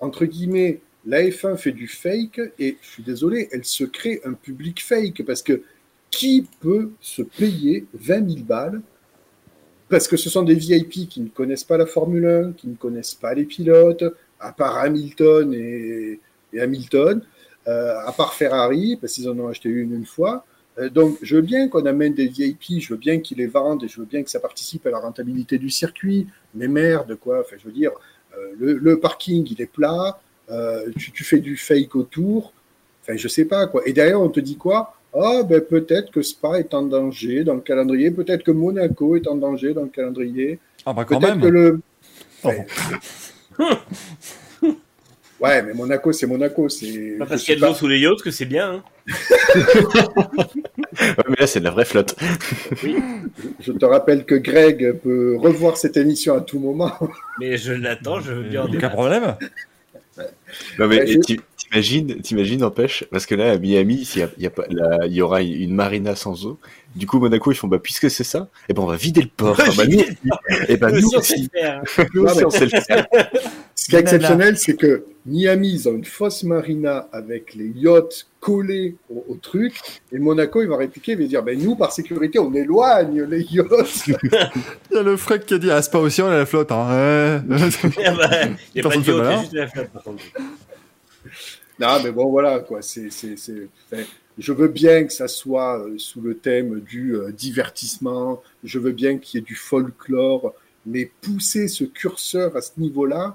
entre 0.00 0.24
guillemets, 0.26 0.80
la 1.06 1.22
F1 1.22 1.56
fait 1.56 1.72
du 1.72 1.88
fake 1.88 2.40
et 2.58 2.76
je 2.80 2.88
suis 2.88 3.02
désolé, 3.02 3.48
elle 3.52 3.64
se 3.64 3.84
crée 3.84 4.20
un 4.24 4.32
public 4.32 4.82
fake 4.82 5.22
parce 5.26 5.42
que 5.42 5.62
qui 6.10 6.46
peut 6.60 6.90
se 7.00 7.22
payer 7.22 7.86
20 7.94 8.30
000 8.30 8.44
balles 8.44 8.80
parce 9.88 10.08
que 10.08 10.16
ce 10.16 10.30
sont 10.30 10.42
des 10.42 10.54
VIP 10.54 11.08
qui 11.08 11.20
ne 11.20 11.28
connaissent 11.28 11.64
pas 11.64 11.76
la 11.76 11.86
Formule 11.86 12.26
1, 12.26 12.52
qui 12.52 12.68
ne 12.68 12.74
connaissent 12.74 13.14
pas 13.14 13.34
les 13.34 13.44
pilotes, 13.44 14.04
à 14.40 14.52
part 14.52 14.78
Hamilton 14.78 15.52
et, 15.54 16.20
et 16.52 16.60
Hamilton, 16.60 17.22
à 17.66 18.12
part 18.12 18.34
Ferrari, 18.34 18.96
parce 19.00 19.14
qu'ils 19.14 19.28
en 19.28 19.38
ont 19.38 19.48
acheté 19.48 19.68
une 19.68 19.94
une 19.94 20.06
fois. 20.06 20.44
Euh, 20.78 20.88
donc, 20.88 21.18
je 21.22 21.36
veux 21.36 21.42
bien 21.42 21.68
qu'on 21.68 21.86
amène 21.86 22.14
des 22.14 22.26
VIP, 22.26 22.80
je 22.80 22.88
veux 22.94 22.98
bien 22.98 23.20
qu'ils 23.20 23.38
les 23.38 23.46
vendent 23.46 23.84
et 23.84 23.88
je 23.88 24.00
veux 24.00 24.06
bien 24.06 24.22
que 24.22 24.30
ça 24.30 24.40
participe 24.40 24.86
à 24.86 24.90
la 24.90 24.98
rentabilité 24.98 25.58
du 25.58 25.70
circuit, 25.70 26.26
mais 26.54 26.68
merde, 26.68 27.14
quoi. 27.16 27.40
Enfin, 27.40 27.56
je 27.58 27.64
veux 27.66 27.72
dire, 27.72 27.92
euh, 28.36 28.52
le, 28.58 28.74
le 28.74 28.98
parking, 29.00 29.46
il 29.50 29.60
est 29.62 29.66
plat, 29.70 30.18
euh, 30.50 30.90
tu, 30.98 31.12
tu 31.12 31.24
fais 31.24 31.38
du 31.38 31.56
fake 31.56 31.94
autour, 31.94 32.52
enfin, 33.02 33.16
je 33.16 33.28
sais 33.28 33.44
pas, 33.44 33.66
quoi. 33.66 33.82
Et 33.86 33.92
derrière, 33.92 34.20
on 34.20 34.28
te 34.28 34.40
dit 34.40 34.56
quoi? 34.56 34.94
Ah, 35.16 35.44
ben 35.44 35.60
peut-être 35.60 36.10
que 36.10 36.22
Spa 36.22 36.58
est 36.58 36.74
en 36.74 36.82
danger 36.82 37.44
dans 37.44 37.54
le 37.54 37.60
calendrier, 37.60 38.10
peut-être 38.10 38.42
que 38.42 38.50
Monaco 38.50 39.14
est 39.14 39.28
en 39.28 39.36
danger 39.36 39.72
dans 39.72 39.82
le 39.82 39.88
calendrier, 39.88 40.58
Ah 40.84 40.92
bah 40.92 41.04
quand 41.04 41.20
peut-être 41.20 41.36
même. 41.36 41.42
que 41.42 41.46
le. 41.46 41.80
Oh. 42.42 42.50
Ouais. 45.40 45.62
Mais 45.62 45.74
Monaco, 45.74 46.12
c'est 46.12 46.26
Monaco. 46.26 46.68
C'est. 46.68 47.16
Pas 47.18 47.26
parce 47.26 47.42
qu'il 47.42 47.54
y 47.54 47.56
a 47.56 47.60
de 47.60 47.66
l'eau 47.66 47.74
sous 47.74 47.88
les 47.88 47.98
yachts 48.00 48.22
que 48.22 48.30
c'est 48.30 48.44
bien. 48.46 48.82
hein. 48.82 48.82
Ouais, 51.00 51.24
mais 51.28 51.36
là, 51.40 51.46
c'est 51.48 51.58
de 51.58 51.64
la 51.64 51.70
vraie 51.72 51.84
flotte. 51.84 52.14
Je 53.60 53.72
te 53.72 53.84
rappelle 53.84 54.24
que 54.24 54.36
Greg 54.36 54.92
peut 55.02 55.36
revoir 55.36 55.76
cette 55.76 55.96
émission 55.96 56.36
à 56.36 56.40
tout 56.40 56.58
moment. 56.60 56.92
Mais 57.40 57.56
je 57.56 57.72
l'attends, 57.72 58.20
je 58.20 58.32
veux 58.32 58.44
bien 58.44 58.62
en 58.62 58.72
Aucun 58.72 58.88
problème. 58.90 59.34
Non, 60.78 60.86
mais 60.86 61.00
Ouais, 61.00 61.18
t'imagines, 61.56 62.20
t'imagines, 62.22 62.60
n'empêche, 62.60 63.02
parce 63.10 63.26
que 63.26 63.34
là, 63.34 63.50
à 63.50 63.58
Miami, 63.58 64.04
s'il 64.04 64.20
y, 64.20 64.24
a- 64.24 64.30
il 64.36 64.44
y 64.44 64.46
a 64.46 64.50
pas, 64.50 64.64
là, 64.70 65.00
il 65.06 65.12
y 65.12 65.20
aura 65.20 65.42
une 65.42 65.74
marina 65.74 66.14
sans 66.14 66.46
eau. 66.46 66.60
Du 66.94 67.08
coup, 67.08 67.18
Monaco, 67.18 67.50
ils 67.50 67.56
font, 67.56 67.66
bah, 67.66 67.80
puisque 67.82 68.08
c'est 68.08 68.22
ça, 68.22 68.48
et 68.68 68.72
ben, 68.72 68.82
on 68.82 68.86
va 68.86 68.94
vider 68.94 69.22
le 69.22 69.30
port. 69.36 69.56
Ah, 69.58 69.64
bah, 69.76 69.84
nous 69.86 69.98
aussi. 69.98 70.06
Et 70.68 70.76
ben, 70.76 70.90
Nous 70.92 71.00
nous 71.00 71.08
aussi, 71.08 71.48
on 72.44 72.50
sait 72.50 72.64
aussi, 72.66 72.74
le 72.76 72.80
faire. 72.80 73.06
Ce 73.84 73.90
qui 73.90 73.96
est 73.96 74.00
exceptionnel, 74.00 74.56
c'est 74.56 74.76
que 74.76 75.04
Miami, 75.26 75.72
ils 75.74 75.88
ont 75.90 75.94
une 75.94 76.06
fausse 76.06 76.42
marina 76.42 77.06
avec 77.12 77.54
les 77.54 77.68
yachts 77.68 78.26
collés 78.40 78.96
au, 79.10 79.24
au 79.28 79.34
truc. 79.34 79.74
Et 80.10 80.18
Monaco, 80.18 80.62
il 80.62 80.68
va 80.68 80.78
répliquer, 80.78 81.12
il 81.12 81.18
va 81.18 81.24
dire 81.26 81.42
ben, 81.42 81.58
Nous, 81.62 81.76
par 81.76 81.92
sécurité, 81.92 82.38
on 82.38 82.52
éloigne 82.54 83.22
les 83.24 83.42
yachts. 83.42 84.06
Il 84.90 84.96
y 84.96 84.96
a 84.98 85.02
le 85.02 85.16
frec 85.18 85.44
qui 85.44 85.54
a 85.54 85.58
dit 85.58 85.70
Ah, 85.70 85.82
c'est 85.82 85.92
pas 85.92 85.98
aussi, 85.98 86.22
on 86.22 86.28
a 86.28 86.36
la 86.38 86.46
flotte. 86.46 86.72
Hein. 86.72 87.40
Ouais. 87.50 87.56
Ah 88.06 88.10
bah, 88.16 88.30
Il 88.74 88.74
n'y 88.74 88.80
a 88.80 88.82
pas 88.82 88.90
Personne 88.90 89.02
de 89.02 89.04
fait 89.04 89.12
yacht, 89.12 89.12
il 89.12 89.12
y 89.12 89.16
malin. 89.18 89.36
a 89.36 89.40
juste 89.42 89.54
la 89.54 89.66
flotte 89.68 89.90
par 89.90 90.02
contre. 90.02 90.22
non, 91.80 92.02
mais 92.02 92.10
bon, 92.12 92.30
voilà, 92.30 92.60
quoi. 92.60 92.80
C'est, 92.82 93.10
c'est, 93.10 93.36
c'est- 93.36 93.68
enfin, 93.92 94.02
je 94.38 94.52
veux 94.52 94.68
bien 94.68 95.04
que 95.04 95.12
ça 95.12 95.28
soit 95.28 95.78
euh, 95.80 95.94
sous 95.98 96.20
le 96.20 96.36
thème 96.36 96.80
du 96.80 97.16
euh, 97.16 97.30
divertissement. 97.32 98.42
Je 98.62 98.78
veux 98.78 98.92
bien 98.92 99.18
qu'il 99.18 99.40
y 99.40 99.42
ait 99.42 99.46
du 99.46 99.54
folklore. 99.56 100.54
Mais 100.86 101.10
pousser 101.22 101.66
ce 101.68 101.84
curseur 101.84 102.54
à 102.56 102.60
ce 102.60 102.72
niveau-là, 102.76 103.24
euh, 103.28 103.30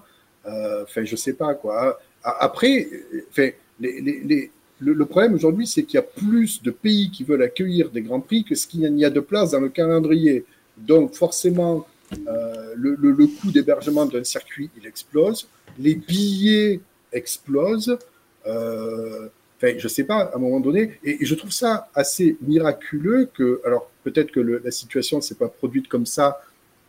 enfin, 0.83 1.03
je 1.05 1.15
sais 1.15 1.33
pas, 1.33 1.53
quoi. 1.53 1.99
Après, 2.23 2.87
euh, 2.91 3.25
enfin, 3.29 3.49
les, 3.79 4.01
les, 4.01 4.19
les- 4.23 4.51
le, 4.81 4.93
le 4.93 5.05
problème 5.05 5.33
aujourd'hui, 5.33 5.67
c'est 5.67 5.83
qu'il 5.83 5.95
y 5.95 5.97
a 5.97 6.03
plus 6.03 6.63
de 6.63 6.71
pays 6.71 7.11
qui 7.11 7.25
veulent 7.25 7.43
accueillir 7.43 7.89
des 7.89 8.01
grands 8.01 8.21
prix 8.21 8.45
que 8.45 8.55
ce 8.55 8.65
qu'il 8.65 8.81
y 8.97 9.05
a 9.05 9.09
de 9.09 9.19
place 9.19 9.51
dans 9.51 9.59
le 9.59 9.67
calendrier. 9.69 10.45
Donc, 10.77 11.15
forcément, 11.15 11.85
euh, 12.27 12.73
le, 12.77 12.95
le, 12.95 13.11
le 13.11 13.27
coût 13.27 13.51
d'hébergement 13.51 14.05
d'un 14.05 14.23
circuit, 14.23 14.69
il 14.79 14.87
explose. 14.87 15.47
Les 15.77 15.95
billets 15.95 16.79
explosent. 17.11 17.97
Euh, 18.47 19.27
Enfin, 19.61 19.73
je 19.77 19.89
sais 19.89 20.05
pas, 20.05 20.19
à 20.31 20.37
un 20.37 20.39
moment 20.39 20.61
donné, 20.61 20.97
et, 21.03 21.21
et 21.21 21.25
je 21.25 21.35
trouve 21.35 21.51
ça 21.51 21.89
assez 21.93 22.37
miraculeux 22.41 23.27
que, 23.33 23.59
alors 23.65 23.91
peut-être 24.05 24.31
que 24.31 24.39
le- 24.39 24.61
la 24.63 24.71
situation 24.71 25.19
s'est 25.19 25.35
pas 25.35 25.49
produite 25.49 25.89
comme 25.89 26.05
ça 26.05 26.39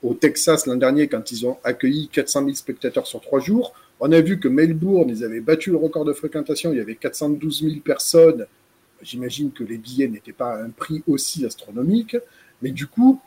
au 0.03 0.15
Texas 0.15 0.67
l'an 0.67 0.77
dernier 0.77 1.09
quand 1.09 1.31
ils 1.33 1.47
ont 1.47 1.59
accueilli 1.65 2.09
400 2.09 2.41
000 2.45 2.55
spectateurs 2.55 3.07
sur 3.07 3.21
trois 3.21 3.41
jours. 3.41 3.75
On 4.01 4.13
a 4.13 4.21
vu 4.21 4.41
que 4.41 4.49
Melbourne, 4.49 5.11
ils 5.11 5.25
avaient 5.25 5.41
battu 5.41 5.71
le 5.71 5.77
record 5.77 6.05
de 6.05 6.13
fréquentation, 6.13 6.73
il 6.73 6.79
y 6.79 6.81
avait 6.81 6.95
412 6.95 7.63
000 7.63 7.75
personnes. 7.85 8.47
J'imagine 9.03 9.53
que 9.53 9.65
les 9.65 9.79
billets 9.79 10.09
n'étaient 10.09 10.33
pas 10.33 10.55
à 10.55 10.63
un 10.63 10.71
prix 10.71 11.03
aussi 11.07 11.45
astronomique, 11.45 12.17
mais 12.63 12.71
du 12.71 12.87
coup, 12.87 13.21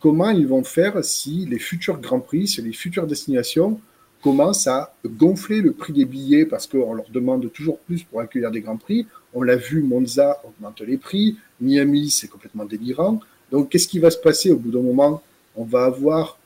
comment 0.00 0.30
ils 0.30 0.46
vont 0.46 0.64
faire 0.64 1.04
si 1.04 1.46
les 1.46 1.58
futurs 1.58 1.98
Grands 2.00 2.20
Prix, 2.20 2.48
si 2.48 2.62
les 2.62 2.72
futures 2.72 3.06
destinations 3.06 3.80
commencent 4.22 4.66
à 4.66 4.94
gonfler 5.04 5.60
le 5.60 5.72
prix 5.72 5.92
des 5.92 6.04
billets 6.04 6.46
parce 6.46 6.66
qu'on 6.66 6.94
leur 6.94 7.10
demande 7.10 7.52
toujours 7.52 7.78
plus 7.78 8.04
pour 8.04 8.20
accueillir 8.20 8.50
des 8.50 8.60
Grands 8.60 8.76
Prix? 8.76 9.06
On 9.34 9.42
l'a 9.42 9.56
vu, 9.56 9.82
Monza 9.82 10.40
augmente 10.44 10.80
les 10.80 10.96
prix, 10.96 11.36
Miami, 11.60 12.10
c'est 12.10 12.28
complètement 12.28 12.64
délirant. 12.64 13.20
Donc, 13.50 13.68
qu'est-ce 13.68 13.88
qui 13.88 13.98
va 13.98 14.10
se 14.10 14.18
passer 14.18 14.50
au 14.50 14.56
bout 14.56 14.70
d'un 14.70 14.82
moment? 14.82 15.22
On 15.56 15.64
va 15.64 15.84
avoir 15.84 16.38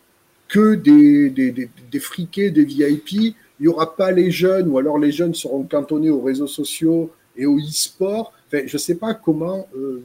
que 0.49 0.75
des, 0.75 1.31
des, 1.31 1.51
des, 1.51 1.69
des 1.91 2.01
friqués, 2.01 2.51
des 2.51 2.65
VIP. 2.65 3.13
Il 3.13 3.35
n'y 3.61 3.69
aura 3.69 3.97
pas 3.97 4.13
les 4.13 4.31
jeunes, 4.31 4.69
ou 4.69 4.79
alors 4.79 4.99
les 4.99 5.11
jeunes 5.13 5.35
seront 5.35 5.65
cantonnés 5.65 6.11
aux 6.11 6.21
réseaux 6.23 6.47
sociaux 6.47 7.11
et 7.37 7.45
au 7.47 7.59
e-sport. 7.59 8.33
Enfin, 8.47 8.63
je 8.67 8.75
ne 8.77 8.79
sais 8.79 8.95
pas 8.95 9.15
comment 9.15 9.69
euh, 9.77 10.03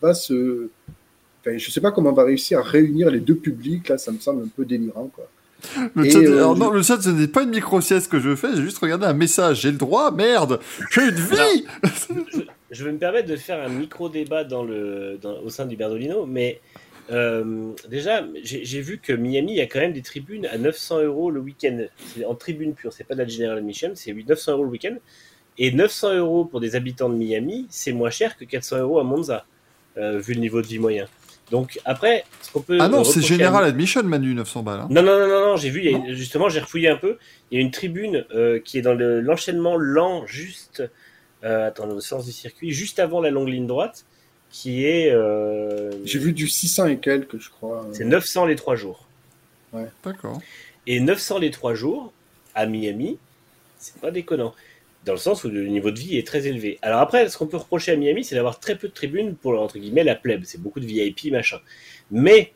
va 0.00 0.14
se. 0.14 0.68
Enfin, 1.40 1.58
je 1.58 1.70
sais 1.70 1.80
pas 1.80 1.90
comment 1.92 2.10
on 2.10 2.14
va 2.14 2.24
réussir 2.24 2.58
à 2.60 2.62
réunir 2.62 3.10
les 3.10 3.20
deux 3.20 3.34
publics. 3.36 3.88
Là, 3.88 3.98
ça 3.98 4.10
me 4.10 4.18
semble 4.18 4.44
un 4.44 4.48
peu 4.48 4.64
délirant, 4.64 5.10
quoi. 5.14 5.28
Le 5.94 6.04
chat, 6.10 6.18
euh, 6.18 6.36
alors 6.38 6.54
je- 6.56 6.60
non, 6.60 6.70
le 6.70 6.82
chat, 6.82 7.00
ce 7.00 7.08
n'est 7.10 7.26
pas 7.28 7.42
une 7.42 7.50
micro-sieste 7.50 8.10
que 8.10 8.18
je 8.20 8.34
fais, 8.36 8.48
j'ai 8.54 8.62
juste 8.62 8.78
regardé 8.78 9.06
un 9.06 9.14
message. 9.14 9.60
J'ai 9.62 9.70
le 9.70 9.78
droit, 9.78 10.10
merde 10.10 10.60
J'ai 10.90 11.02
une 11.08 11.14
vie 11.14 11.64
Je 12.70 12.84
vais 12.84 12.92
me 12.92 12.98
permettre 12.98 13.28
de 13.28 13.36
faire 13.36 13.64
un 13.64 13.68
micro-débat 13.68 14.44
dans 14.44 14.64
le, 14.64 15.18
dans- 15.22 15.38
au 15.40 15.48
sein 15.50 15.64
du 15.66 15.76
Berdolino, 15.76 16.26
mais 16.26 16.60
euh, 17.10 17.72
déjà, 17.88 18.24
j'ai 18.42 18.80
vu 18.80 18.98
que 18.98 19.12
Miami, 19.12 19.52
il 19.52 19.56
y 19.58 19.60
a 19.60 19.66
quand 19.66 19.80
même 19.80 19.92
des 19.92 20.02
tribunes 20.02 20.46
à 20.46 20.56
900 20.58 21.02
euros 21.02 21.30
le 21.30 21.40
week-end. 21.40 21.84
En 22.26 22.34
tribune 22.34 22.74
pure, 22.74 22.92
c'est 22.92 23.04
pas 23.04 23.14
de 23.14 23.22
la 23.22 23.28
General 23.28 23.58
Admission, 23.58 23.92
c'est 23.94 24.12
900 24.12 24.52
euros 24.52 24.64
le 24.64 24.70
week-end. 24.70 24.96
Et 25.58 25.70
900 25.70 26.14
euros 26.16 26.44
pour 26.44 26.60
des 26.60 26.74
habitants 26.76 27.08
de 27.08 27.14
Miami, 27.14 27.66
c'est 27.68 27.92
moins 27.92 28.10
cher 28.10 28.36
que 28.36 28.44
400 28.44 28.78
euros 28.78 28.98
à 28.98 29.04
Monza, 29.04 29.44
euh, 29.98 30.18
vu 30.18 30.34
le 30.34 30.40
niveau 30.40 30.60
de 30.62 30.66
vie 30.66 30.78
moyen. 30.78 31.06
Donc 31.50 31.78
après, 31.84 32.24
ce 32.40 32.50
qu'on 32.50 32.62
peut. 32.62 32.78
Ah 32.80 32.88
non, 32.88 33.04
c'est 33.04 33.20
reprocher 33.20 33.34
à- 33.34 33.36
General 33.46 33.64
Admission, 33.64 34.02
Manu, 34.02 34.34
900 34.34 34.62
balles. 34.62 34.80
hein. 34.80 34.88
non, 34.90 35.02
non, 35.02 35.18
non, 35.18 35.28
non, 35.28 35.40
non, 35.48 35.56
j'ai 35.56 35.68
vu, 35.70 35.80
il 35.84 35.90
y 35.90 35.94
a- 35.94 36.12
justement, 36.14 36.48
j'ai 36.48 36.60
refouillé 36.60 36.88
un 36.88 36.96
peu. 36.96 37.18
Il 37.50 37.58
y 37.58 37.62
a 37.62 37.64
une 37.64 37.70
tribune 37.70 38.24
euh, 38.34 38.58
qui 38.58 38.78
est 38.78 38.82
dans 38.82 38.94
le- 38.94 39.20
l'enchaînement 39.20 39.76
lent, 39.76 40.24
juste, 40.26 40.82
attends, 41.42 41.88
au 41.90 42.00
sens 42.00 42.24
du 42.24 42.32
circuit, 42.32 42.70
juste 42.72 42.98
avant 42.98 43.20
la 43.20 43.30
longue 43.30 43.48
ligne 43.48 43.66
droite, 43.66 44.06
qui 44.54 44.86
est. 44.86 45.10
euh, 45.10 45.90
J'ai 46.04 46.20
vu 46.20 46.32
du 46.32 46.46
600 46.46 46.86
et 46.86 46.98
quelques, 46.98 47.40
je 47.40 47.50
crois. 47.50 47.86
c'est 47.92 48.04
900 48.04 48.46
les 48.46 48.54
trois 48.54 48.76
jours. 48.76 49.06
D'accord. 50.04 50.40
Et 50.86 51.00
900 51.00 51.38
les 51.40 51.50
trois 51.50 51.74
jours 51.74 52.12
à 52.54 52.64
Miami, 52.66 53.18
c'est 53.78 53.96
pas 54.00 54.12
déconnant. 54.12 54.54
Dans 55.04 55.12
le 55.12 55.18
sens 55.18 55.42
où 55.42 55.48
le 55.50 55.66
niveau 55.66 55.90
de 55.90 55.98
vie 55.98 56.16
est 56.16 56.26
très 56.26 56.46
élevé. 56.46 56.78
Alors 56.82 57.00
après, 57.00 57.28
ce 57.28 57.36
qu'on 57.36 57.48
peut 57.48 57.56
reprocher 57.56 57.90
à 57.92 57.96
Miami, 57.96 58.22
c'est 58.24 58.36
d'avoir 58.36 58.60
très 58.60 58.76
peu 58.76 58.86
de 58.88 58.92
tribunes 58.92 59.34
pour, 59.34 59.60
entre 59.60 59.78
guillemets, 59.78 60.04
la 60.04 60.14
plèbe. 60.14 60.42
C'est 60.44 60.62
beaucoup 60.62 60.78
de 60.80 60.86
VIP, 60.86 61.32
machin. 61.32 61.58
Mais, 62.12 62.52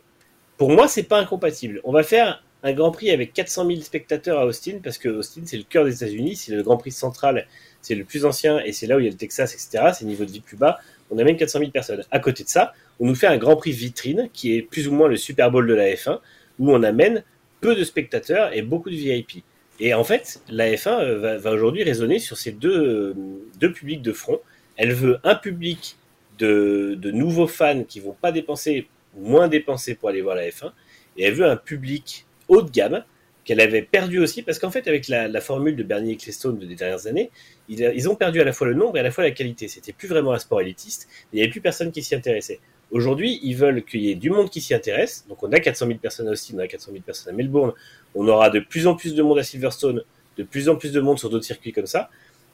pour 0.57 0.70
moi, 0.70 0.87
c'est 0.87 1.03
pas 1.03 1.19
incompatible. 1.19 1.81
On 1.85 1.91
va 1.93 2.05
faire 2.05 2.45
un 2.62 2.73
Grand 2.73 2.93
Prix 2.93 3.11
avec 3.11 3.33
400 3.33 3.66
000 3.66 3.81
spectateurs 3.81 4.39
à 4.39 4.47
Austin, 4.47 4.79
parce 4.83 4.99
que 4.99 5.09
Austin, 5.09 5.43
c'est 5.47 5.57
le 5.59 5.65
cœur 5.65 5.85
des 5.85 5.97
États-Unis, 5.97 6.37
c'est 6.37 6.53
le 6.53 6.62
Grand 6.62 6.77
Prix 6.77 6.93
central, 6.93 7.47
c'est 7.83 7.95
le 7.97 8.05
plus 8.05 8.25
ancien, 8.25 8.61
et 8.61 8.73
c'est 8.73 8.87
là 8.87 8.97
où 8.97 9.01
il 9.01 9.05
y 9.05 9.09
a 9.09 9.11
le 9.11 9.16
Texas, 9.16 9.53
etc. 9.55 9.93
C'est 9.95 10.05
le 10.05 10.11
niveau 10.11 10.25
de 10.25 10.31
vie 10.31 10.41
plus 10.41 10.57
bas. 10.57 10.79
On 11.10 11.18
amène 11.18 11.36
400 11.36 11.59
000 11.60 11.70
personnes. 11.70 12.02
À 12.10 12.18
côté 12.18 12.44
de 12.44 12.48
ça, 12.48 12.72
on 13.01 13.06
nous 13.06 13.14
fait 13.14 13.26
un 13.26 13.39
Grand 13.39 13.56
Prix 13.56 13.72
vitrine, 13.72 14.28
qui 14.32 14.55
est 14.55 14.62
plus 14.62 14.89
ou 14.89 14.93
moins 14.93 15.09
le 15.09 15.16
Super 15.16 15.51
Bowl 15.51 15.66
de 15.66 15.74
la 15.74 15.90
F1, 15.90 16.18
où 16.59 16.72
on 16.72 16.82
amène 16.82 17.24
peu 17.60 17.74
de 17.74 17.85
spectateurs 17.85 18.52
et 18.55 18.62
beaucoup 18.62 18.90
de 18.90 18.97
VIP. 18.97 19.43
Et 19.80 19.94
en 19.94 20.05
fait, 20.05 20.40
la 20.48 20.70
F1 20.72 21.01
euh, 21.01 21.39
va, 21.39 21.52
aujourd'hui 21.52 21.85
raisonner 21.85 22.18
sur 22.18 22.36
ces 22.36 22.52
deux, 22.52 22.86
euh, 22.86 23.14
deux 23.60 23.72
publics 23.72 24.02
de 24.02 24.12
front. 24.12 24.40
Elle 24.76 24.93
veut 24.93 25.18
un 25.24 25.35
public 25.35 25.97
de, 26.39 26.97
de 26.98 27.10
nouveaux 27.10 27.47
fans 27.47 27.85
qui 27.85 28.01
vont 28.01 28.16
pas 28.20 28.32
dépenser, 28.32 28.89
moins 29.16 29.48
dépenser 29.48 29.94
pour 29.94 30.09
aller 30.09 30.20
voir 30.20 30.36
la 30.36 30.48
F1, 30.48 30.72
et 31.16 31.24
elle 31.24 31.35
veut 31.35 31.47
un 31.47 31.56
public 31.56 32.26
haut 32.48 32.62
de 32.62 32.70
gamme 32.70 33.05
qu'elle 33.44 33.60
avait 33.60 33.82
perdu 33.82 34.18
aussi, 34.18 34.43
parce 34.43 34.59
qu'en 34.59 34.70
fait, 34.70 34.86
avec 34.89 35.09
la, 35.09 35.26
la 35.26 35.40
formule 35.40 35.74
de 35.74 35.82
Bernie 35.82 36.12
Ecclestone 36.12 36.59
des 36.59 36.74
dernières 36.74 37.06
années, 37.06 37.30
ils, 37.69 38.09
ont 38.09 38.15
perdu 38.15 38.40
à 38.40 38.45
la 38.45 38.53
fois 38.53 38.66
le 38.66 38.74
nombre 38.74 38.97
et 38.97 39.01
à 39.01 39.03
la 39.03 39.11
fois 39.11 39.24
la 39.24 39.31
qualité. 39.31 39.69
C'était 39.69 39.93
plus 39.93 40.09
vraiment 40.09 40.32
un 40.32 40.39
sport 40.39 40.61
élitiste, 40.61 41.09
il 41.32 41.36
n'y 41.36 41.43
avait 41.43 41.51
plus 41.51 41.61
personne 41.61 41.93
qui 41.93 42.03
s'y 42.03 42.15
intéressait. 42.15 42.61
Aujourd'hui, 42.90 43.39
ils 43.43 43.55
veulent 43.55 43.85
qu'il 43.85 44.01
y 44.01 44.11
ait 44.11 44.15
du 44.15 44.31
monde 44.31 44.49
qui 44.49 44.62
s'y 44.62 44.73
intéresse. 44.73 45.27
Donc, 45.28 45.43
on 45.43 45.53
a 45.53 45.61
400 45.61 45.86
000 45.86 45.99
personnes 45.99 46.28
à 46.28 46.31
Austin, 46.31 46.55
on 46.57 46.61
a 46.61 46.66
400 46.66 46.93
000 46.93 47.03
personnes 47.05 47.35
à 47.35 47.36
Melbourne. 47.36 47.73
On 48.15 48.27
aura 48.28 48.49
de 48.49 48.61
plus 48.61 48.86
en 48.86 48.95
plus 48.95 49.15
de 49.15 49.23
monde 49.23 49.39
à 49.39 49.43
Silverstone, 49.43 50.03
de 50.39 50.43
plus 50.43 50.70
en 50.70 50.77
plus 50.77 50.93
de 50.93 51.01
monde 51.01 51.19
sur 51.19 51.28
d'autres 51.28 51.45
circuits 51.45 51.73
comme 51.73 51.86
ça. 51.86 52.09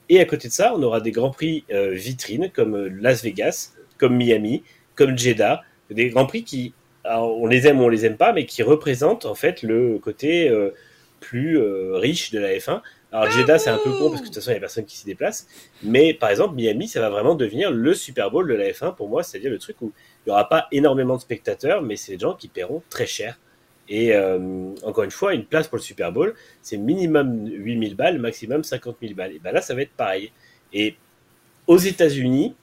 Et 0.08 0.20
à 0.20 0.24
côté 0.24 0.48
de 0.48 0.52
ça, 0.52 0.74
on 0.76 0.82
aura 0.82 1.00
des 1.00 1.12
grands 1.12 1.30
prix 1.30 1.64
euh, 1.70 1.92
vitrines 1.92 2.50
comme 2.50 2.74
euh, 2.74 2.88
Las 3.00 3.22
Vegas, 3.22 3.72
comme 3.96 4.16
Miami, 4.16 4.62
comme 4.96 5.16
Jeddah, 5.16 5.62
des 5.90 6.10
grands 6.10 6.26
prix 6.26 6.44
qui, 6.44 6.74
on 7.04 7.46
les 7.46 7.66
aime 7.66 7.80
ou 7.80 7.84
on 7.84 7.88
les 7.88 8.04
aime 8.04 8.16
pas, 8.16 8.32
mais 8.32 8.44
qui 8.44 8.62
représentent 8.62 9.26
en 9.26 9.34
fait 9.34 9.62
le 9.62 9.98
côté 9.98 10.48
euh, 10.48 10.70
plus 11.20 11.58
riche 11.94 12.32
de 12.32 12.38
la 12.38 12.52
F1. 12.54 12.82
Alors 13.14 13.30
Jeddah, 13.30 13.60
c'est 13.60 13.70
un 13.70 13.78
peu 13.78 13.92
con 13.92 14.10
parce 14.10 14.22
que 14.22 14.26
de 14.26 14.32
toute 14.32 14.34
façon, 14.34 14.50
il 14.50 14.54
y 14.54 14.56
a 14.56 14.60
personne 14.60 14.84
qui 14.84 14.96
s'y 14.96 15.06
déplace. 15.06 15.46
Mais 15.84 16.14
par 16.14 16.30
exemple, 16.30 16.56
Miami, 16.56 16.88
ça 16.88 17.00
va 17.00 17.10
vraiment 17.10 17.36
devenir 17.36 17.70
le 17.70 17.94
Super 17.94 18.28
Bowl 18.28 18.48
de 18.48 18.54
la 18.54 18.68
F1 18.70 18.96
pour 18.96 19.08
moi, 19.08 19.22
c'est-à-dire 19.22 19.52
le 19.52 19.58
truc 19.60 19.80
où 19.82 19.92
il 20.26 20.30
n'y 20.30 20.32
aura 20.32 20.48
pas 20.48 20.66
énormément 20.72 21.14
de 21.14 21.20
spectateurs, 21.20 21.80
mais 21.80 21.94
c'est 21.94 22.14
des 22.14 22.18
gens 22.18 22.34
qui 22.34 22.48
paieront 22.48 22.82
très 22.90 23.06
cher. 23.06 23.38
Et 23.88 24.16
euh, 24.16 24.74
encore 24.82 25.04
une 25.04 25.12
fois, 25.12 25.32
une 25.32 25.44
place 25.44 25.68
pour 25.68 25.78
le 25.78 25.82
Super 25.82 26.10
Bowl, 26.10 26.34
c'est 26.60 26.76
minimum 26.76 27.46
8000 27.46 27.94
balles, 27.94 28.18
maximum 28.18 28.64
50 28.64 28.96
000 29.00 29.14
balles. 29.14 29.30
Et 29.30 29.38
ben 29.38 29.52
là, 29.52 29.62
ça 29.62 29.76
va 29.76 29.82
être 29.82 29.92
pareil. 29.92 30.32
Et 30.72 30.96
aux 31.68 31.78
États-Unis, 31.78 32.56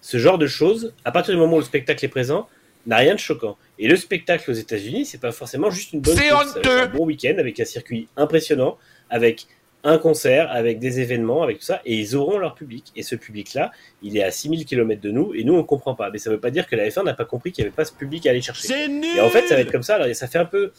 ce 0.00 0.18
genre 0.18 0.38
de 0.38 0.48
choses, 0.48 0.92
à 1.04 1.12
partir 1.12 1.34
du 1.34 1.40
moment 1.40 1.54
où 1.54 1.60
le 1.60 1.64
spectacle 1.64 2.04
est 2.04 2.08
présent, 2.08 2.48
n'a 2.84 2.96
rien 2.96 3.14
de 3.14 3.20
choquant. 3.20 3.56
Et 3.78 3.86
le 3.86 3.94
spectacle 3.94 4.50
aux 4.50 4.54
États-Unis, 4.54 5.06
c'est 5.06 5.20
pas 5.20 5.30
forcément 5.30 5.70
juste 5.70 5.92
une 5.92 6.00
bonne 6.00 6.18
course. 6.18 6.58
Un 6.64 6.86
bon 6.88 7.06
week-end 7.06 7.36
avec 7.38 7.60
un 7.60 7.64
circuit 7.64 8.08
impressionnant, 8.16 8.76
avec 9.08 9.46
un 9.84 9.98
concert, 9.98 10.50
avec 10.50 10.78
des 10.78 11.00
événements, 11.00 11.42
avec 11.42 11.58
tout 11.58 11.64
ça, 11.64 11.82
et 11.84 11.94
ils 11.94 12.16
auront 12.16 12.38
leur 12.38 12.54
public. 12.54 12.90
Et 12.96 13.02
ce 13.02 13.14
public-là, 13.14 13.70
il 14.02 14.16
est 14.16 14.22
à 14.22 14.30
6000 14.30 14.64
km 14.64 15.00
de 15.00 15.10
nous, 15.10 15.34
et 15.34 15.44
nous, 15.44 15.54
on 15.54 15.62
comprend 15.62 15.94
pas. 15.94 16.10
Mais 16.10 16.18
ça 16.18 16.30
veut 16.30 16.40
pas 16.40 16.50
dire 16.50 16.66
que 16.66 16.74
la 16.74 16.88
F1 16.88 17.04
n'a 17.04 17.14
pas 17.14 17.26
compris 17.26 17.52
qu'il 17.52 17.62
n'y 17.62 17.68
avait 17.68 17.76
pas 17.76 17.84
ce 17.84 17.92
public 17.92 18.26
à 18.26 18.30
aller 18.30 18.40
chercher. 18.40 18.74
Et 19.16 19.20
en 19.20 19.28
fait, 19.28 19.46
ça 19.46 19.54
va 19.54 19.60
être 19.60 19.70
comme 19.70 19.82
ça. 19.82 19.96
Alors, 19.96 20.14
ça 20.14 20.26
fait 20.26 20.38
un 20.38 20.46
peu 20.46 20.72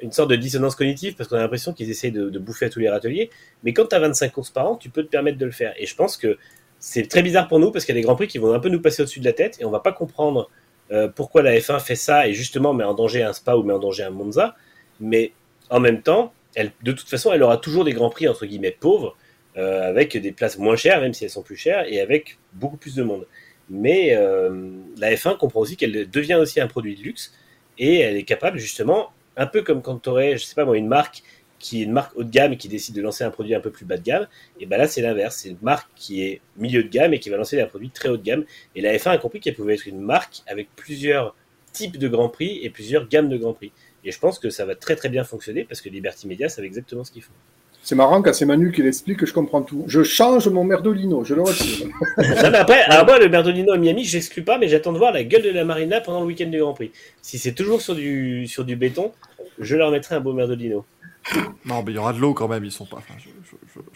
une 0.00 0.12
sorte 0.12 0.30
de 0.30 0.36
dissonance 0.36 0.74
cognitive 0.74 1.14
parce 1.16 1.28
qu'on 1.28 1.36
a 1.36 1.40
l'impression 1.40 1.72
qu'ils 1.72 1.90
essayent 1.90 2.12
de, 2.12 2.30
de 2.30 2.38
bouffer 2.38 2.66
à 2.66 2.70
tous 2.70 2.80
les 2.80 2.88
râteliers. 2.88 3.30
Mais 3.62 3.72
quand 3.72 3.86
tu 3.86 3.94
as 3.96 4.00
25 4.00 4.32
courses 4.32 4.50
par 4.50 4.68
an, 4.68 4.76
tu 4.76 4.90
peux 4.90 5.02
te 5.02 5.08
permettre 5.08 5.38
de 5.38 5.44
le 5.44 5.52
faire. 5.52 5.74
Et 5.76 5.86
je 5.86 5.94
pense 5.94 6.16
que 6.16 6.38
c'est 6.78 7.08
très 7.08 7.22
bizarre 7.22 7.46
pour 7.46 7.60
nous 7.60 7.70
parce 7.70 7.84
qu'il 7.84 7.94
y 7.94 7.98
a 7.98 8.00
des 8.00 8.04
grands 8.04 8.16
prix 8.16 8.26
qui 8.26 8.38
vont 8.38 8.52
un 8.52 8.58
peu 8.58 8.68
nous 8.68 8.80
passer 8.80 9.02
au-dessus 9.02 9.20
de 9.20 9.24
la 9.24 9.32
tête 9.32 9.58
et 9.60 9.64
on 9.64 9.70
va 9.70 9.78
pas 9.78 9.92
comprendre 9.92 10.50
euh, 10.90 11.08
pourquoi 11.08 11.42
la 11.42 11.56
F1 11.56 11.78
fait 11.80 11.94
ça 11.94 12.26
et 12.26 12.34
justement 12.34 12.74
met 12.74 12.84
en 12.84 12.94
danger 12.94 13.22
un 13.22 13.32
Spa 13.32 13.54
ou 13.54 13.62
met 13.62 13.72
en 13.72 13.78
danger 13.78 14.02
un 14.02 14.10
Monza. 14.10 14.56
Mais 14.98 15.32
en 15.70 15.78
même 15.78 16.02
temps, 16.02 16.32
elle, 16.54 16.72
de 16.82 16.92
toute 16.92 17.08
façon, 17.08 17.32
elle 17.32 17.42
aura 17.42 17.56
toujours 17.56 17.84
des 17.84 17.92
grands 17.92 18.10
prix 18.10 18.28
entre 18.28 18.46
guillemets 18.46 18.76
pauvres 18.78 19.16
euh, 19.56 19.88
avec 19.88 20.16
des 20.16 20.32
places 20.32 20.58
moins 20.58 20.76
chères, 20.76 21.00
même 21.00 21.12
si 21.12 21.24
elles 21.24 21.30
sont 21.30 21.42
plus 21.42 21.56
chères, 21.56 21.84
et 21.86 22.00
avec 22.00 22.38
beaucoup 22.54 22.76
plus 22.76 22.94
de 22.94 23.02
monde. 23.02 23.26
Mais 23.68 24.14
euh, 24.14 24.70
la 24.98 25.12
F1 25.14 25.36
comprend 25.36 25.60
aussi 25.60 25.76
qu'elle 25.76 26.08
devient 26.10 26.34
aussi 26.34 26.60
un 26.60 26.66
produit 26.66 26.94
de 26.94 27.02
luxe 27.02 27.32
et 27.78 28.00
elle 28.00 28.16
est 28.16 28.24
capable 28.24 28.58
justement, 28.58 29.10
un 29.36 29.46
peu 29.46 29.62
comme 29.62 29.82
quand 29.82 29.98
tu 29.98 30.08
aurais, 30.08 30.36
je 30.36 30.44
sais 30.44 30.54
pas 30.54 30.64
moi, 30.64 30.76
une 30.76 30.88
marque 30.88 31.22
qui 31.58 31.80
est 31.80 31.84
une 31.84 31.92
marque 31.92 32.16
haut 32.16 32.24
de 32.24 32.30
gamme 32.30 32.52
et 32.52 32.56
qui 32.56 32.68
décide 32.68 32.94
de 32.94 33.02
lancer 33.02 33.24
un 33.24 33.30
produit 33.30 33.54
un 33.54 33.60
peu 33.60 33.70
plus 33.70 33.84
bas 33.84 33.96
de 33.96 34.02
gamme, 34.02 34.26
et 34.58 34.66
ben 34.66 34.78
là 34.78 34.88
c'est 34.88 35.00
l'inverse, 35.00 35.36
c'est 35.36 35.50
une 35.50 35.58
marque 35.62 35.88
qui 35.94 36.22
est 36.22 36.40
milieu 36.56 36.82
de 36.82 36.88
gamme 36.88 37.14
et 37.14 37.20
qui 37.20 37.30
va 37.30 37.36
lancer 37.36 37.60
un 37.60 37.66
produit 37.66 37.90
très 37.90 38.08
haut 38.08 38.16
de 38.16 38.22
gamme. 38.22 38.44
Et 38.74 38.80
la 38.80 38.96
F1 38.96 39.10
a 39.10 39.18
compris 39.18 39.40
qu'elle 39.40 39.54
pouvait 39.54 39.74
être 39.74 39.86
une 39.86 40.00
marque 40.00 40.42
avec 40.48 40.68
plusieurs 40.74 41.36
types 41.72 41.98
de 41.98 42.08
grands 42.08 42.28
prix 42.28 42.60
et 42.62 42.70
plusieurs 42.70 43.08
gammes 43.08 43.28
de 43.28 43.36
grands 43.36 43.54
prix. 43.54 43.72
Et 44.04 44.10
je 44.12 44.18
pense 44.18 44.38
que 44.38 44.50
ça 44.50 44.64
va 44.64 44.74
très 44.74 44.96
très 44.96 45.08
bien 45.08 45.24
fonctionner 45.24 45.64
parce 45.64 45.80
que 45.80 45.88
Liberty 45.88 46.26
Media 46.26 46.48
savent 46.48 46.64
exactement 46.64 47.04
ce 47.04 47.12
qu'ils 47.12 47.22
font. 47.22 47.32
C'est 47.84 47.96
marrant 47.96 48.22
quand 48.22 48.32
c'est 48.32 48.44
Manu 48.46 48.70
qui 48.70 48.80
l'explique 48.82 49.18
que 49.18 49.26
je 49.26 49.32
comprends 49.32 49.62
tout. 49.62 49.82
Je 49.88 50.04
change 50.04 50.46
mon 50.48 50.62
merdolino, 50.62 51.24
je 51.24 51.34
le 51.34 51.42
retire. 51.42 51.86
non, 52.18 52.50
mais 52.52 52.58
après, 52.58 52.80
alors 52.82 53.04
moi, 53.06 53.18
le 53.18 53.26
Berdolino 53.26 53.72
à 53.72 53.76
Miami, 53.78 54.04
je 54.04 54.16
n'exclus 54.16 54.42
pas, 54.42 54.56
mais 54.58 54.68
j'attends 54.68 54.92
de 54.92 54.98
voir 54.98 55.12
la 55.12 55.24
gueule 55.24 55.42
de 55.42 55.50
la 55.50 55.64
Marina 55.64 56.00
pendant 56.00 56.20
le 56.20 56.26
week-end 56.26 56.46
du 56.46 56.60
Grand 56.60 56.74
Prix. 56.74 56.92
Si 57.22 57.38
c'est 57.38 57.54
toujours 57.54 57.80
sur 57.82 57.96
du, 57.96 58.46
sur 58.46 58.64
du 58.64 58.76
béton, 58.76 59.12
je 59.58 59.74
leur 59.74 59.90
mettrai 59.90 60.14
un 60.14 60.20
beau 60.20 60.32
Merdolino. 60.32 60.84
Non, 61.64 61.82
mais 61.82 61.90
il 61.92 61.96
y 61.96 61.98
aura 61.98 62.12
de 62.12 62.18
l'eau 62.20 62.34
quand 62.34 62.46
même, 62.46 62.64
ils 62.64 62.70
sont 62.70 62.86
pas. 62.86 62.98
Enfin, 62.98 63.14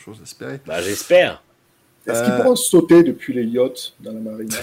j'ose 0.05 0.20
espérer. 0.20 0.58
Bah, 0.66 0.82
j'espère. 0.82 1.42
Est-ce 2.08 2.18
Euh. 2.18 2.24
qu'ils 2.24 2.34
pourront 2.42 2.56
sauter 2.56 3.02
depuis 3.05 3.34
les 3.34 3.44
yachts 3.44 3.94
dans 4.00 4.12
la 4.12 4.20
marina? 4.20 4.56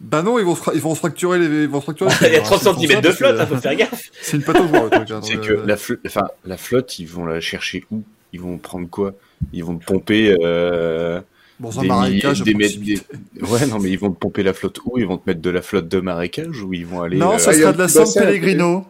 Bah 0.00 0.22
non, 0.22 0.38
ils 0.38 0.44
vont 0.44 0.54
se, 0.54 0.62
ils 0.74 0.80
vont 0.80 0.94
se 0.94 1.00
fracturer 1.00 1.38
les. 1.38 1.62
Ils 1.64 1.68
vont 1.68 1.80
se 1.80 1.84
fracturer 1.84 2.10
Il 2.20 2.24
y 2.24 2.26
a 2.26 2.30
les- 2.30 2.42
30 2.42 2.58
s'ils 2.62 2.72
font 2.72 2.80
cm 2.80 2.90
ça, 2.90 3.00
de 3.00 3.08
que, 3.08 3.12
flotte, 3.14 3.36
euh, 3.38 3.42
il 3.42 3.46
faut 3.54 3.56
faire 3.60 3.74
gaffe. 3.76 4.10
C'est 4.22 4.36
une 4.38 4.42
pataugeoire 4.42 4.84
le 4.84 4.90
truc. 4.90 5.10
hein, 5.10 5.20
C'est 5.22 5.40
que 5.40 5.52
euh, 5.52 5.62
la, 5.66 5.76
flo- 5.76 5.98
enfin, 6.06 6.26
la 6.46 6.56
flotte, 6.56 6.98
ils 6.98 7.06
vont 7.06 7.26
la 7.26 7.40
chercher 7.40 7.84
où? 7.90 8.02
Ils 8.32 8.40
vont 8.40 8.56
prendre 8.58 8.88
quoi? 8.88 9.12
Ils 9.52 9.64
vont 9.64 9.76
pomper 9.76 10.34
euh, 10.42 11.20
un 11.64 11.80
des, 11.82 11.88
marécage. 11.88 12.42
des 12.42 12.54
des- 12.54 13.00
Ouais, 13.42 13.66
non, 13.66 13.78
mais 13.78 13.90
ils 13.90 13.98
vont 13.98 14.10
pomper 14.12 14.42
la 14.42 14.54
flotte 14.54 14.78
où? 14.86 14.98
Ils 14.98 15.06
vont 15.06 15.18
te 15.18 15.28
mettre 15.28 15.42
de 15.42 15.50
la 15.50 15.60
flotte 15.62 15.88
de 15.88 16.00
marécage 16.00 16.62
ou 16.62 16.72
ils 16.72 16.86
vont 16.86 17.02
aller 17.02 17.18
Non, 17.18 17.34
euh, 17.34 17.38
ce 17.38 17.50
il 17.50 17.56
y 17.56 17.56
a 17.56 17.60
sera 17.62 17.72
de 17.72 17.78
la 17.78 17.86
petit 17.86 17.94
San 18.12 18.22
Pellegrino. 18.24 18.86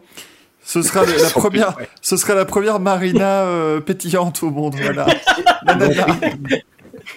Ce 0.63 0.81
sera 0.83 1.03
la 1.05 1.29
première, 1.33 1.75
ce 2.01 2.15
sera 2.17 2.35
la 2.35 2.45
première 2.45 2.79
marina 2.79 3.41
euh, 3.45 3.79
pétillante 3.81 4.43
au 4.43 4.51
monde. 4.51 4.75
Voilà. 4.79 5.07
Nanana. 5.65 6.05
Il 6.45 6.51
y, 6.51 6.53
a- 6.55 6.57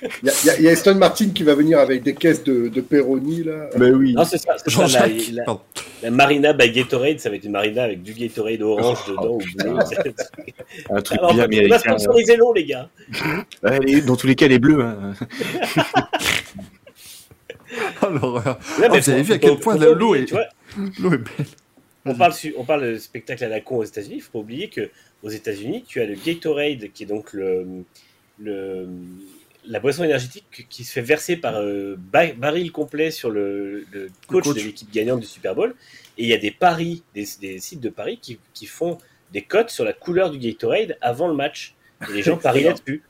il 0.02 0.26
y 0.44 0.50
a- 0.50 0.56
il 0.58 0.62
y 0.64 0.68
a 0.68 0.72
Aston 0.72 0.94
Martin 0.96 1.30
qui 1.30 1.42
va 1.42 1.54
venir 1.54 1.78
avec 1.78 2.02
des 2.02 2.14
caisses 2.14 2.42
de, 2.44 2.68
de 2.68 2.80
Peroni, 2.80 3.42
là. 3.44 3.68
Bah 3.76 3.86
oui. 3.90 4.12
Non, 4.14 4.24
c'est 4.24 4.38
ça. 4.38 4.54
la, 4.88 5.06
la- 5.32 5.60
la 6.02 6.10
Marina 6.10 6.52
by 6.52 6.70
Gatorade, 6.70 7.18
ça 7.20 7.30
va 7.30 7.36
être 7.36 7.44
une 7.44 7.52
Marina 7.52 7.84
avec 7.84 8.02
du 8.02 8.12
Gatorade 8.12 8.60
orange 8.62 8.98
Oh, 9.06 9.10
dedans 9.10 9.34
ou 9.34 9.38
bleu. 9.38 9.78
Un 10.90 11.00
truc 11.02 11.18
Alors, 11.18 11.32
bien 11.32 11.34
on 11.34 11.36
va 11.36 11.44
américain. 11.44 11.78
sponsoriser 11.78 12.36
l'eau, 12.36 12.52
les 12.52 12.64
gars. 12.64 12.88
Ouais, 13.62 13.78
les- 13.80 14.00
dans 14.02 14.16
tous 14.16 14.26
les 14.26 14.34
cas, 14.34 14.48
les 14.48 14.58
bleus. 14.58 14.80
hein. 14.82 15.14
Oh, 18.02 18.06
l'horreur. 18.10 18.58
Oh, 18.78 18.82
vous 18.88 19.10
avez 19.10 19.22
vu 19.22 19.32
à 19.32 19.38
quel 19.38 19.58
point 19.58 19.76
l'eau 19.76 20.14
est- 20.14 20.30
L'eau 21.00 21.12
est 21.12 21.18
belle. 21.18 21.46
On 22.06 22.14
parle, 22.14 22.32
su- 22.34 22.54
on 22.58 22.64
parle 22.64 22.92
de 22.92 22.98
spectacle 22.98 23.42
à 23.44 23.48
la 23.48 23.60
con 23.60 23.78
aux 23.78 23.84
États-Unis. 23.84 24.16
Il 24.16 24.20
faut 24.20 24.32
pas 24.32 24.38
oublier 24.40 24.68
que 24.68 24.90
aux 25.22 25.30
États-Unis, 25.30 25.84
tu 25.86 26.00
as 26.00 26.06
le 26.06 26.14
Gatorade, 26.14 26.90
qui 26.92 27.04
est 27.04 27.06
donc 27.06 27.32
le, 27.32 27.64
le 28.38 28.86
la 29.66 29.80
boisson 29.80 30.04
énergétique 30.04 30.66
qui 30.68 30.84
se 30.84 30.92
fait 30.92 31.00
verser 31.02 31.36
par 31.36 31.56
euh, 31.56 31.96
ba- 31.98 32.32
baril 32.32 32.70
complet 32.72 33.10
sur 33.10 33.30
le, 33.30 33.86
le 33.92 34.08
coach, 34.28 34.44
coach. 34.44 34.56
de 34.56 34.62
l'équipe 34.62 34.90
gagnante 34.92 35.20
du 35.20 35.26
Super 35.26 35.54
Bowl. 35.54 35.74
Et 36.18 36.22
il 36.24 36.28
y 36.28 36.34
a 36.34 36.38
des 36.38 36.50
paris, 36.50 37.02
des, 37.14 37.26
des 37.40 37.58
sites 37.58 37.80
de 37.80 37.88
paris 37.88 38.18
qui, 38.20 38.38
qui 38.52 38.66
font 38.66 38.98
des 39.32 39.42
cotes 39.42 39.70
sur 39.70 39.84
la 39.84 39.92
couleur 39.92 40.30
du 40.30 40.38
Gatorade 40.38 40.96
avant 41.00 41.28
le 41.28 41.34
match. 41.34 41.74
Et 42.08 42.12
les 42.12 42.22
gens 42.22 42.36
parient 42.38 42.64
là-dessus. 42.64 43.02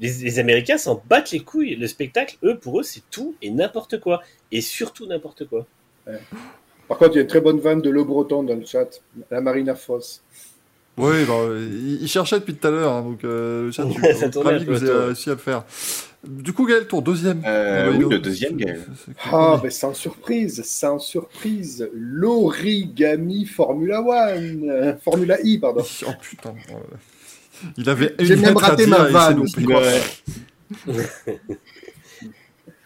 Les, 0.00 0.10
les 0.12 0.38
Américains 0.38 0.78
s'en 0.78 1.02
battent 1.08 1.30
les 1.32 1.40
couilles. 1.40 1.76
Le 1.76 1.86
spectacle, 1.86 2.36
eux, 2.44 2.58
pour 2.58 2.80
eux, 2.80 2.82
c'est 2.82 3.02
tout 3.10 3.34
et 3.42 3.50
n'importe 3.50 3.98
quoi. 4.00 4.22
Et 4.50 4.60
surtout 4.60 5.06
n'importe 5.06 5.46
quoi. 5.46 5.66
Par 6.88 6.98
contre, 6.98 7.12
il 7.12 7.16
y 7.16 7.18
a 7.18 7.22
une 7.22 7.28
très 7.28 7.40
bonne 7.40 7.58
vanne 7.60 7.80
de 7.80 7.90
Le 7.90 8.04
Breton 8.04 8.42
dans 8.42 8.54
le 8.56 8.64
chat. 8.66 9.00
La 9.30 9.40
Marina 9.40 9.74
Fosse. 9.74 10.22
Oui, 10.98 11.24
bah, 11.26 11.34
il, 11.58 12.02
il 12.02 12.08
cherchait 12.08 12.38
depuis 12.38 12.54
tout 12.54 12.66
à 12.66 12.70
l'heure, 12.70 12.92
hein, 12.92 13.02
donc 13.02 13.24
euh, 13.24 13.64
le 13.66 13.70
chat, 13.72 13.84
tu 13.86 14.00
Ouais, 14.00 14.14
ça 14.20 14.28
tournait 14.28 14.64
que 14.64 14.70
vous 14.70 14.84
autour. 14.84 15.04
réussi 15.06 15.30
à 15.30 15.32
le 15.32 15.38
faire. 15.38 15.64
Du 16.24 16.52
coup, 16.52 16.66
Gaël, 16.66 16.86
ton 16.86 17.00
deuxième. 17.00 17.42
Euh, 17.46 17.90
oui, 17.92 18.04
le 18.10 18.18
deuxième, 18.18 18.56
Gaël. 18.56 18.80
Ah, 19.32 19.58
ben 19.60 19.70
sans 19.70 19.94
surprise, 19.94 20.62
sans 20.64 20.98
surprise. 20.98 21.88
L'origami 21.94 23.44
Formula 23.46 24.00
One. 24.02 24.68
Euh, 24.70 24.94
Formula 25.02 25.38
I, 25.42 25.58
pardon. 25.58 25.82
Oh 26.06 26.10
putain. 26.20 26.54
euh, 26.70 26.74
Il 27.76 27.88
avait 27.88 28.14
J'ai 28.20 28.36
même 28.36 28.56
raté 28.56 28.86
ma 28.86 29.04
vanne. 29.04 29.44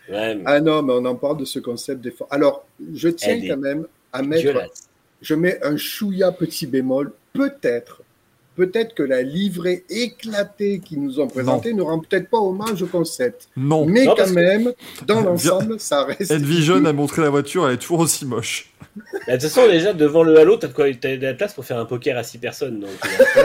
Ouais, 0.09 0.35
mais 0.37 0.43
Ah 0.47 0.61
non, 0.61 0.83
mais 0.83 0.93
on 0.95 1.05
en 1.05 1.17
parle 1.17 1.39
de 1.39 1.45
ce 1.45 1.59
concept 1.59 2.01
des 2.01 2.13
for- 2.13 2.29
Alors, 2.31 2.65
je 2.95 3.09
tiens 3.09 3.31
Elle 3.35 3.45
est 3.45 3.49
quand 3.49 3.57
même 3.57 3.87
à 4.13 4.23
mettre. 4.23 4.53
Je 5.21 5.35
mets 5.35 5.59
un 5.65 5.77
chouïa 5.77 6.31
petit 6.31 6.67
bémol, 6.67 7.13
peut-être, 7.37 8.03
peut-être 8.57 8.95
que 8.95 9.03
la 9.03 9.23
livrée 9.23 9.85
éclatée 9.91 10.81
qu'ils 10.81 11.03
nous 11.03 11.21
ont 11.21 11.27
présentée 11.29 11.75
ne 11.75 11.83
rend 11.83 11.99
peut-être 12.01 12.29
pas 12.31 12.39
hommage 12.39 12.83
au 12.83 12.87
concept. 12.87 13.49
Non. 13.57 13.85
Mais 13.87 14.05
Non, 14.07 14.15
quand 14.17 14.25
que- 14.25 14.31
même, 14.31 14.73
dans 15.07 15.21
l'ensemble, 15.21 15.79
ça 15.79 16.05
reste. 16.05 16.33
Envision 16.33 16.85
a 16.85 16.93
montré 16.93 17.23
la 17.23 17.31
voiture, 17.31 17.67
elle 17.69 17.75
est 17.75 17.79
toujours 17.79 18.01
aussi 18.01 18.25
moche. 18.25 18.73
Bah, 18.97 19.03
De 19.27 19.33
toute 19.33 19.43
façon, 19.51 19.67
déjà, 19.69 19.93
devant 19.93 20.23
le 20.23 20.39
Halo, 20.39 20.57
t'as 20.57 20.69
de 20.69 20.73
quoi 20.73 20.87
t'as 20.95 21.17
de 21.17 21.23
la 21.23 21.35
place 21.35 21.53
pour 21.53 21.65
faire 21.67 21.79
un 21.79 21.85
poker 21.85 22.17
à 22.17 22.23
6 22.23 22.39
personnes. 22.39 22.81
Donc, 22.81 22.91
là. 23.05 23.43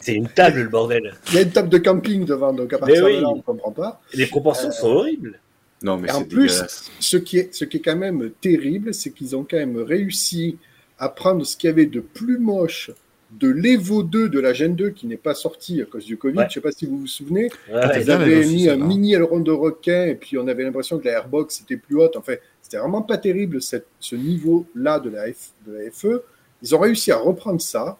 c'est 0.00 0.12
une 0.12 0.28
table, 0.28 0.60
le 0.62 0.68
bordel. 0.68 1.14
Il 1.30 1.34
y 1.36 1.38
a 1.38 1.42
une 1.42 1.50
table 1.50 1.70
de 1.70 1.78
camping 1.78 2.24
devant, 2.26 2.52
donc 2.52 2.72
à 2.74 2.78
partir 2.78 3.04
oui. 3.04 3.16
de 3.16 3.22
là, 3.22 3.28
on 3.30 3.36
ne 3.36 3.42
comprend 3.42 3.70
pas. 3.72 4.02
Les 4.12 4.26
proportions 4.26 4.70
sont 4.70 4.88
horribles. 4.88 5.40
Non, 5.82 5.96
mais 5.98 6.08
Et 6.08 6.12
en 6.12 6.24
plus, 6.24 6.62
ce 7.00 7.16
qui, 7.16 7.38
est, 7.38 7.54
ce 7.54 7.64
qui 7.64 7.78
est 7.78 7.80
quand 7.80 7.96
même 7.96 8.30
terrible, 8.40 8.94
c'est 8.94 9.10
qu'ils 9.10 9.34
ont 9.36 9.46
quand 9.48 9.56
même 9.56 9.76
réussi 9.78 10.56
à 10.98 11.08
prendre 11.08 11.44
ce 11.44 11.56
qu'il 11.56 11.68
y 11.68 11.72
avait 11.72 11.86
de 11.86 12.00
plus 12.00 12.38
moche 12.38 12.90
de 13.32 13.48
l'Evo 13.48 14.02
2 14.04 14.28
de 14.28 14.38
la 14.38 14.52
Gen 14.52 14.76
2 14.76 14.90
qui 14.90 15.06
n'est 15.06 15.16
pas 15.16 15.34
sorti 15.34 15.82
à 15.82 15.86
cause 15.86 16.04
du 16.04 16.16
Covid. 16.16 16.36
Ouais. 16.38 16.44
Je 16.44 16.48
ne 16.48 16.52
sais 16.54 16.60
pas 16.60 16.70
si 16.72 16.86
vous 16.86 16.98
vous 16.98 17.06
souvenez. 17.08 17.44
Ouais, 17.68 17.80
t'as 17.80 17.98
Ils 17.98 18.10
avaient 18.10 18.38
aussi, 18.40 18.54
mis 18.54 18.68
un 18.68 18.72
celle-là. 18.72 18.86
mini 18.86 19.14
aileron 19.14 19.40
de 19.40 19.50
requin 19.50 20.06
et 20.06 20.14
puis 20.14 20.38
on 20.38 20.46
avait 20.46 20.62
l'impression 20.62 20.98
que 20.98 21.06
la 21.06 21.12
airbox 21.14 21.60
était 21.62 21.76
plus 21.76 21.96
haute. 21.96 22.16
Enfin, 22.16 22.34
c'était 22.62 22.76
vraiment 22.78 23.02
pas 23.02 23.18
terrible 23.18 23.60
cette, 23.60 23.86
ce 23.98 24.14
niveau-là 24.14 25.00
de, 25.00 25.10
la 25.10 25.32
F, 25.32 25.50
de 25.66 25.72
la 25.72 25.90
FE. 25.90 26.22
Ils 26.62 26.74
ont 26.76 26.78
réussi 26.78 27.10
à 27.10 27.16
reprendre 27.16 27.60
ça. 27.60 27.98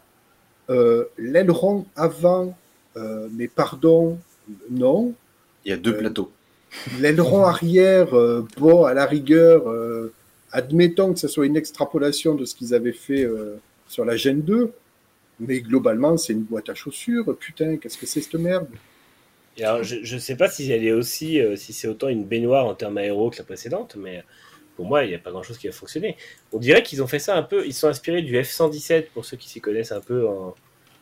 Euh, 0.71 1.05
L'aileron 1.19 1.85
avant, 1.97 2.57
euh, 2.97 3.27
mais 3.33 3.49
pardon, 3.49 4.19
non. 4.71 5.15
Il 5.65 5.71
y 5.71 5.73
a 5.73 5.77
deux 5.77 5.95
Euh, 5.95 5.99
plateaux. 5.99 6.31
L'aileron 7.01 7.45
arrière, 7.45 8.17
euh, 8.17 8.47
bon, 8.59 8.85
à 8.85 8.95
la 8.95 9.05
rigueur, 9.07 9.69
euh, 9.69 10.13
admettons 10.55 11.13
que 11.13 11.19
ce 11.19 11.29
soit 11.29 11.47
une 11.47 11.57
extrapolation 11.57 12.35
de 12.35 12.45
ce 12.45 12.55
qu'ils 12.55 12.75
avaient 12.75 12.93
fait 12.93 13.25
euh, 13.25 13.57
sur 13.89 14.05
la 14.05 14.17
Gen 14.17 14.41
2, 14.41 14.73
mais 15.41 15.61
globalement, 15.61 16.17
c'est 16.17 16.33
une 16.33 16.45
boîte 16.45 16.69
à 16.71 16.75
chaussures. 16.75 17.37
Putain, 17.37 17.77
qu'est-ce 17.77 17.99
que 17.99 18.07
c'est 18.07 18.21
cette 18.21 18.37
merde? 18.37 18.69
Et 19.57 19.65
alors, 19.65 19.83
je, 19.83 19.97
je 20.03 20.17
sais 20.17 20.37
pas 20.37 20.49
si 20.49 20.71
elle 20.71 20.85
est 20.85 20.93
aussi, 20.93 21.41
euh, 21.41 21.57
si 21.57 21.73
c'est 21.73 21.89
autant 21.89 22.09
une 22.09 22.25
baignoire 22.25 22.67
en 22.67 22.75
termes 22.75 22.97
aéro 22.99 23.31
que 23.31 23.39
la 23.39 23.45
précédente, 23.45 23.97
mais 23.97 24.23
pour 24.77 24.87
moi, 24.87 25.05
il 25.05 25.09
n'y 25.09 25.15
a 25.15 25.19
pas 25.19 25.33
grand 25.33 25.43
chose 25.43 25.59
qui 25.59 25.67
va 25.67 25.73
fonctionner. 25.73 26.17
On 26.53 26.59
dirait 26.59 26.85
qu'ils 26.85 27.03
ont 27.03 27.07
fait 27.09 27.19
ça 27.19 27.37
un 27.37 27.43
peu, 27.43 27.67
ils 27.67 27.75
sont 27.75 27.89
inspirés 27.89 28.23
du 28.23 28.35
F-117 28.37 29.07
pour 29.13 29.25
ceux 29.25 29.37
qui 29.37 29.49
s'y 29.49 29.61
connaissent 29.61 29.93
un 29.93 30.01
peu 30.01 30.27
en, 30.27 30.55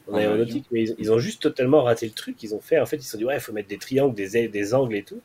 en 0.09 0.13
En 0.13 0.17
aéronautique, 0.17 0.65
mais 0.71 0.85
ils, 0.85 0.95
ils 0.99 1.13
ont 1.13 1.19
juste 1.19 1.43
totalement 1.43 1.83
raté 1.83 2.07
le 2.07 2.13
truc. 2.13 2.43
Ils 2.43 2.55
ont 2.55 2.61
fait, 2.61 2.81
en 2.81 2.87
fait, 2.87 2.97
ils 2.97 3.03
se 3.03 3.13
sont 3.13 3.19
dit, 3.19 3.27
ouais, 3.27 3.37
il 3.37 3.41
faut 3.41 3.53
mettre 3.53 3.69
des 3.69 3.79
triangles, 3.79 4.15
des, 4.15 4.39
ailes, 4.39 4.51
des 4.51 4.73
angles 4.73 4.97
et 4.97 5.03
tout. 5.03 5.21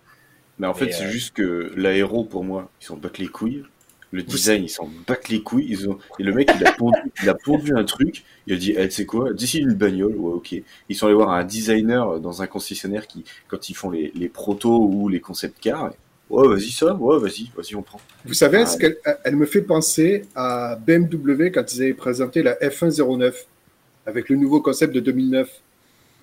Mais 0.59 0.67
en 0.67 0.73
fait, 0.73 0.91
c'est 0.91 1.05
euh, 1.05 1.09
juste 1.09 1.33
que 1.33 1.71
l'aéro, 1.77 2.25
pour 2.25 2.43
moi, 2.43 2.69
ils 2.81 2.85
s'en 2.85 2.97
battent 2.97 3.19
les 3.19 3.27
couilles. 3.27 3.63
Le 4.11 4.23
design, 4.23 4.63
ils 4.63 4.69
s'en 4.69 4.89
battent 5.07 5.29
les 5.29 5.41
couilles. 5.41 5.67
Ils 5.69 5.89
ont... 5.89 5.97
Et 6.19 6.23
le 6.23 6.33
mec, 6.33 6.49
il 6.57 6.65
a 6.65 6.71
pondu, 6.71 6.97
il 7.21 7.29
a 7.29 7.33
pondu 7.33 7.73
un 7.75 7.83
truc. 7.83 8.23
Il 8.45 8.53
a 8.53 8.57
dit, 8.57 8.73
eh, 8.77 8.87
tu 8.87 8.95
sais 8.95 9.05
quoi, 9.05 9.33
d'ici 9.33 9.59
une 9.59 9.73
bagnole, 9.73 10.15
ouais, 10.15 10.33
ok. 10.33 10.55
Ils 10.89 10.95
sont 10.95 11.07
allés 11.07 11.15
voir 11.15 11.31
un 11.31 11.43
designer 11.43 12.19
dans 12.19 12.41
un 12.41 12.47
concessionnaire 12.47 13.05
qui, 13.07 13.25
quand 13.47 13.69
ils 13.69 13.73
font 13.73 13.89
les, 13.89 14.11
les 14.15 14.29
protos 14.29 14.89
ou 14.89 15.09
les 15.09 15.19
concept 15.19 15.59
cars, 15.59 15.91
ouais, 16.29 16.47
vas-y 16.47 16.71
ça, 16.71 16.93
ouais, 16.95 17.19
vas-y, 17.19 17.51
vas-y, 17.55 17.75
on 17.75 17.81
prend. 17.81 17.99
Vous 18.25 18.33
savez, 18.33 18.59
Ah, 18.59 18.65
ce 18.65 18.77
qu'elle 18.77 18.97
elle 19.23 19.35
me 19.35 19.45
fait 19.45 19.61
penser 19.61 20.25
à 20.35 20.77
BMW 20.85 21.51
quand 21.53 21.73
ils 21.73 21.81
avaient 21.81 21.93
présenté 21.93 22.43
la 22.43 22.55
F109 22.55 23.33
avec 24.05 24.29
le 24.29 24.37
nouveau 24.37 24.61
concept 24.61 24.93
de 24.93 24.99
2009. 24.99 25.49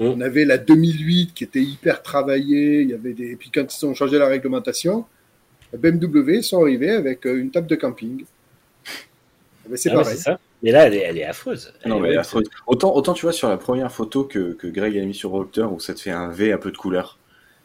Mm. 0.01 0.05
On 0.05 0.21
avait 0.21 0.45
la 0.45 0.59
2008 0.59 1.35
qui 1.35 1.45
était 1.45 1.63
hyper 1.63 2.03
travaillée, 2.03 2.83
il 2.83 2.91
y 2.91 2.95
avait 2.95 3.13
des... 3.13 3.33
et 3.33 3.37
puis 3.37 3.51
quand 3.55 3.65
ils 3.73 3.87
ont 3.87 3.95
changé 3.95 4.19
la 4.19 4.27
réglementation, 4.27 5.05
BMW 5.77 6.41
sont 6.43 6.61
arrivés 6.63 6.91
avec 6.91 7.27
euh, 7.27 7.37
une 7.39 7.51
table 7.51 7.67
de 7.67 7.75
camping. 7.77 8.25
Eh 9.67 9.69
ben, 9.71 9.77
c'est 9.77 9.91
Ah 9.91 9.95
pareil. 9.95 10.17
c'est 10.17 10.23
ça. 10.23 10.39
Mais 10.63 10.71
là, 10.71 10.87
elle 10.87 10.95
est, 10.95 10.99
elle 11.01 11.19
est 11.19 11.25
affreuse. 11.25 11.73
Elle 11.83 11.91
Non, 11.91 12.05
est 12.05 12.11
mais 12.11 12.17
affreuse. 12.17 12.49
autant, 12.67 12.95
autant 12.95 13.13
tu 13.13 13.23
vois 13.27 13.33
sur 13.33 13.49
la 13.49 13.57
première 13.57 13.93
photo 13.93 14.25
que, 14.25 14.53
que 14.53 14.67
Greg 14.67 14.97
a 14.99 15.05
mis 15.05 15.15
sur 15.15 15.31
Rockter 15.31 15.63
où 15.71 15.81
ça 15.81 15.95
te 15.95 16.01
fait 16.01 16.11
un 16.11 16.29
V 16.31 16.53
un 16.53 16.59
peu 16.59 16.71
de 16.71 16.77
couleur. 16.77 17.19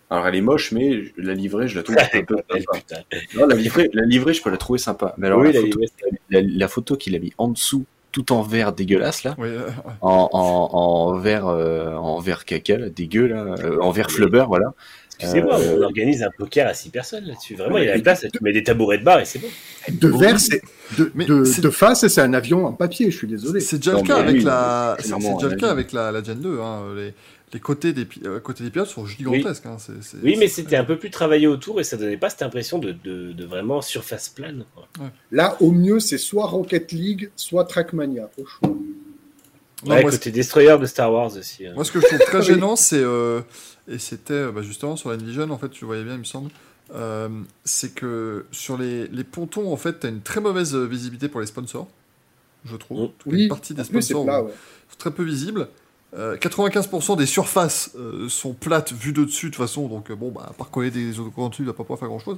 Alors 0.09 0.25
elle 0.27 0.35
est 0.35 0.41
moche, 0.41 0.71
mais 0.71 1.03
la 1.17 1.33
livrée, 1.35 1.67
je 1.67 1.75
la 1.77 1.83
trouve 1.83 1.97
un 1.99 2.23
peu 2.23 2.35
sympa. 2.49 2.73
putain. 2.73 2.95
Non, 3.35 3.45
la 3.45 3.55
livrée, 3.55 3.89
la 3.93 4.05
livrée, 4.05 4.33
je 4.33 4.41
peux 4.41 4.49
la 4.49 4.57
trouver 4.57 4.79
sympa. 4.79 5.13
Mais 5.17 5.27
alors 5.27 5.39
Oui, 5.39 5.53
la, 5.53 5.53
la 5.53 5.61
photo, 5.61 5.79
livrée, 5.79 6.19
la, 6.29 6.41
la 6.41 6.67
photo 6.67 6.97
qu'il 6.97 7.15
a 7.15 7.19
mis 7.19 7.31
en 7.37 7.49
dessous, 7.49 7.85
tout 8.11 8.31
en 8.33 8.41
vert 8.41 8.73
dégueulasse 8.73 9.23
là, 9.23 9.35
Oui, 9.37 9.49
euh, 9.49 9.69
en, 10.01 10.29
en, 10.33 10.69
en 10.73 11.13
vert, 11.19 11.47
euh, 11.47 11.93
en 11.93 12.19
vert 12.19 12.43
caca, 12.45 12.77
là, 12.77 12.89
dégueu 12.89 13.27
là, 13.27 13.55
euh, 13.63 13.77
en 13.81 13.91
vert 13.91 14.09
flubber, 14.09 14.45
voilà. 14.47 14.73
Excusez-moi, 15.19 15.59
Euh, 15.59 15.77
on 15.77 15.81
organise 15.83 16.23
un 16.23 16.29
poker 16.37 16.67
à 16.67 16.73
6 16.73 16.89
personnes 16.89 17.25
là-dessus. 17.25 17.55
Vraiment, 17.55 17.77
il 17.77 17.85
y 17.85 17.89
a 17.89 17.95
la 17.95 18.01
place, 18.01 18.25
tu 18.31 18.43
mets 18.43 18.53
des 18.53 18.63
tabourets 18.63 18.97
de 18.99 19.03
bar 19.03 19.19
et 19.19 19.25
c'est 19.25 19.39
bon. 19.39 19.47
De 19.91 20.07
verre, 20.07 20.39
c'est 20.39 20.61
de, 20.97 21.11
Mais 21.15 21.25
de- 21.25 21.43
c'est- 21.43 21.61
de 21.61 21.69
face, 21.69 22.07
c'est 22.07 22.21
un 22.21 22.33
avion 22.33 22.65
en 22.65 22.73
papier. 22.73 23.11
Je 23.11 23.17
suis 23.17 23.27
désolé. 23.27 23.59
c'est 23.59 23.77
déjà 23.77 23.93
le 23.93 24.01
cas 24.01 24.15
mais 24.17 24.29
avec 24.29 24.35
oui, 24.37 24.43
la, 24.43 24.95
c'est 24.99 25.13
déjà 25.17 25.47
le 25.49 25.55
cas 25.57 25.69
avec 25.71 25.91
la, 25.91 26.11
la 26.11 26.23
Gen 26.23 26.39
2. 26.39 26.59
Hein. 26.61 26.83
Les, 26.95 27.13
les 27.51 27.59
côtés 27.59 27.93
des, 27.93 28.07
euh, 28.25 28.39
côtés 28.39 28.63
des 28.63 28.69
pilotes 28.69 28.87
sont 28.89 29.05
gigantesques. 29.07 29.65
Hein. 29.65 29.77
C'est- 29.79 29.91
c'est- 30.01 30.17
Oui, 30.23 30.35
mais 30.39 30.47
c'est- 30.47 30.61
c'était 30.61 30.75
un 30.77 30.83
peu 30.83 30.97
plus 30.97 31.09
travaillé 31.09 31.47
autour 31.47 31.79
et 31.81 31.83
ça 31.83 31.97
donnait 31.97 32.15
pas 32.17 32.29
cette 32.29 32.43
impression 32.43 32.77
de, 32.79 32.91
de, 33.03 33.31
de 33.33 33.45
vraiment 33.45 33.81
surface 33.81 34.29
plane. 34.29 34.63
quoi. 34.75 34.87
Là, 35.31 35.57
au 35.59 35.71
mieux, 35.71 35.99
c'est 35.99 36.17
soit 36.19 36.45
Rocket 36.45 36.91
League, 36.91 37.31
soit 37.35 37.65
Trackmania. 37.65 38.29
Au 38.37 38.45
choix. 38.45 38.69
Non, 39.85 39.95
ouais, 39.95 40.01
moi, 40.01 40.11
côté 40.11 40.31
Destroyer 40.31 40.77
de 40.77 40.85
Star 40.85 41.11
Wars 41.13 41.35
aussi. 41.37 41.65
hein. 41.65 41.71
Moi, 41.75 41.83
ce 41.85 41.91
que 41.91 42.01
je 42.01 42.05
trouve 42.07 42.19
très 42.19 42.41
gênant, 42.53 42.75
c'est. 42.75 43.01
euh, 43.01 43.41
et 43.87 43.97
c'était 43.97 44.33
euh, 44.33 44.51
bah, 44.51 44.61
justement 44.61 44.95
sur 44.95 45.09
la 45.09 45.15
Vision, 45.17 45.49
en 45.49 45.57
fait, 45.57 45.69
tu 45.69 45.81
le 45.81 45.87
voyais 45.87 46.03
bien, 46.03 46.13
il 46.13 46.19
me 46.19 46.23
semble. 46.25 46.51
euh, 46.93 47.29
c'est 47.63 47.93
que 47.95 48.45
sur 48.51 48.77
les, 48.77 49.07
les 49.07 49.23
pontons, 49.23 49.71
en 49.71 49.77
fait, 49.77 49.99
tu 50.01 50.07
as 50.07 50.09
une 50.09 50.21
très 50.21 50.41
mauvaise 50.41 50.75
visibilité 50.75 51.29
pour 51.29 51.39
les 51.39 51.47
sponsors, 51.47 51.87
je 52.65 52.75
trouve. 52.75 53.09
Toute 53.19 53.31
Oui, 53.33 53.43
une 53.43 53.49
partie 53.49 53.73
des 53.73 53.83
sponsors 53.83 54.25
plat, 54.25 54.39
sont 54.89 54.97
très 54.97 55.11
peu 55.11 55.23
visibles. 55.23 55.69
Euh, 56.15 56.35
95% 56.37 57.17
des 57.17 57.27
surfaces 57.27 57.91
euh, 57.95 58.27
sont 58.29 58.53
plates 58.53 58.91
vues 58.93 59.13
de 59.13 59.23
dessus, 59.23 59.45
de 59.45 59.51
toute 59.51 59.61
façon, 59.63 59.87
donc 59.87 60.11
bon, 60.11 60.31
bah, 60.31 60.47
à 60.49 60.53
part 60.53 60.71
coller 60.71 60.89
des 60.91 61.19
autocollants 61.19 61.49
dessus, 61.49 61.61
il 61.61 61.67
va 61.67 61.73
pas 61.73 61.83
pouvoir 61.83 61.99
faire 61.99 62.07
grand 62.09 62.17
chose. 62.19 62.37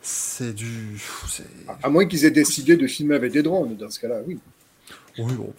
C'est 0.00 0.54
du. 0.54 1.00
À 1.82 1.90
moins 1.90 2.06
qu'ils 2.06 2.24
aient 2.24 2.30
décidé 2.30 2.76
de 2.76 2.86
filmer 2.86 3.16
avec 3.16 3.32
des 3.32 3.42
drones, 3.42 3.76
dans 3.76 3.90
ce 3.90 3.98
cas-là, 4.00 4.20
oui. 4.26 4.38
Oui, 5.18 5.32
bon, 5.34 5.52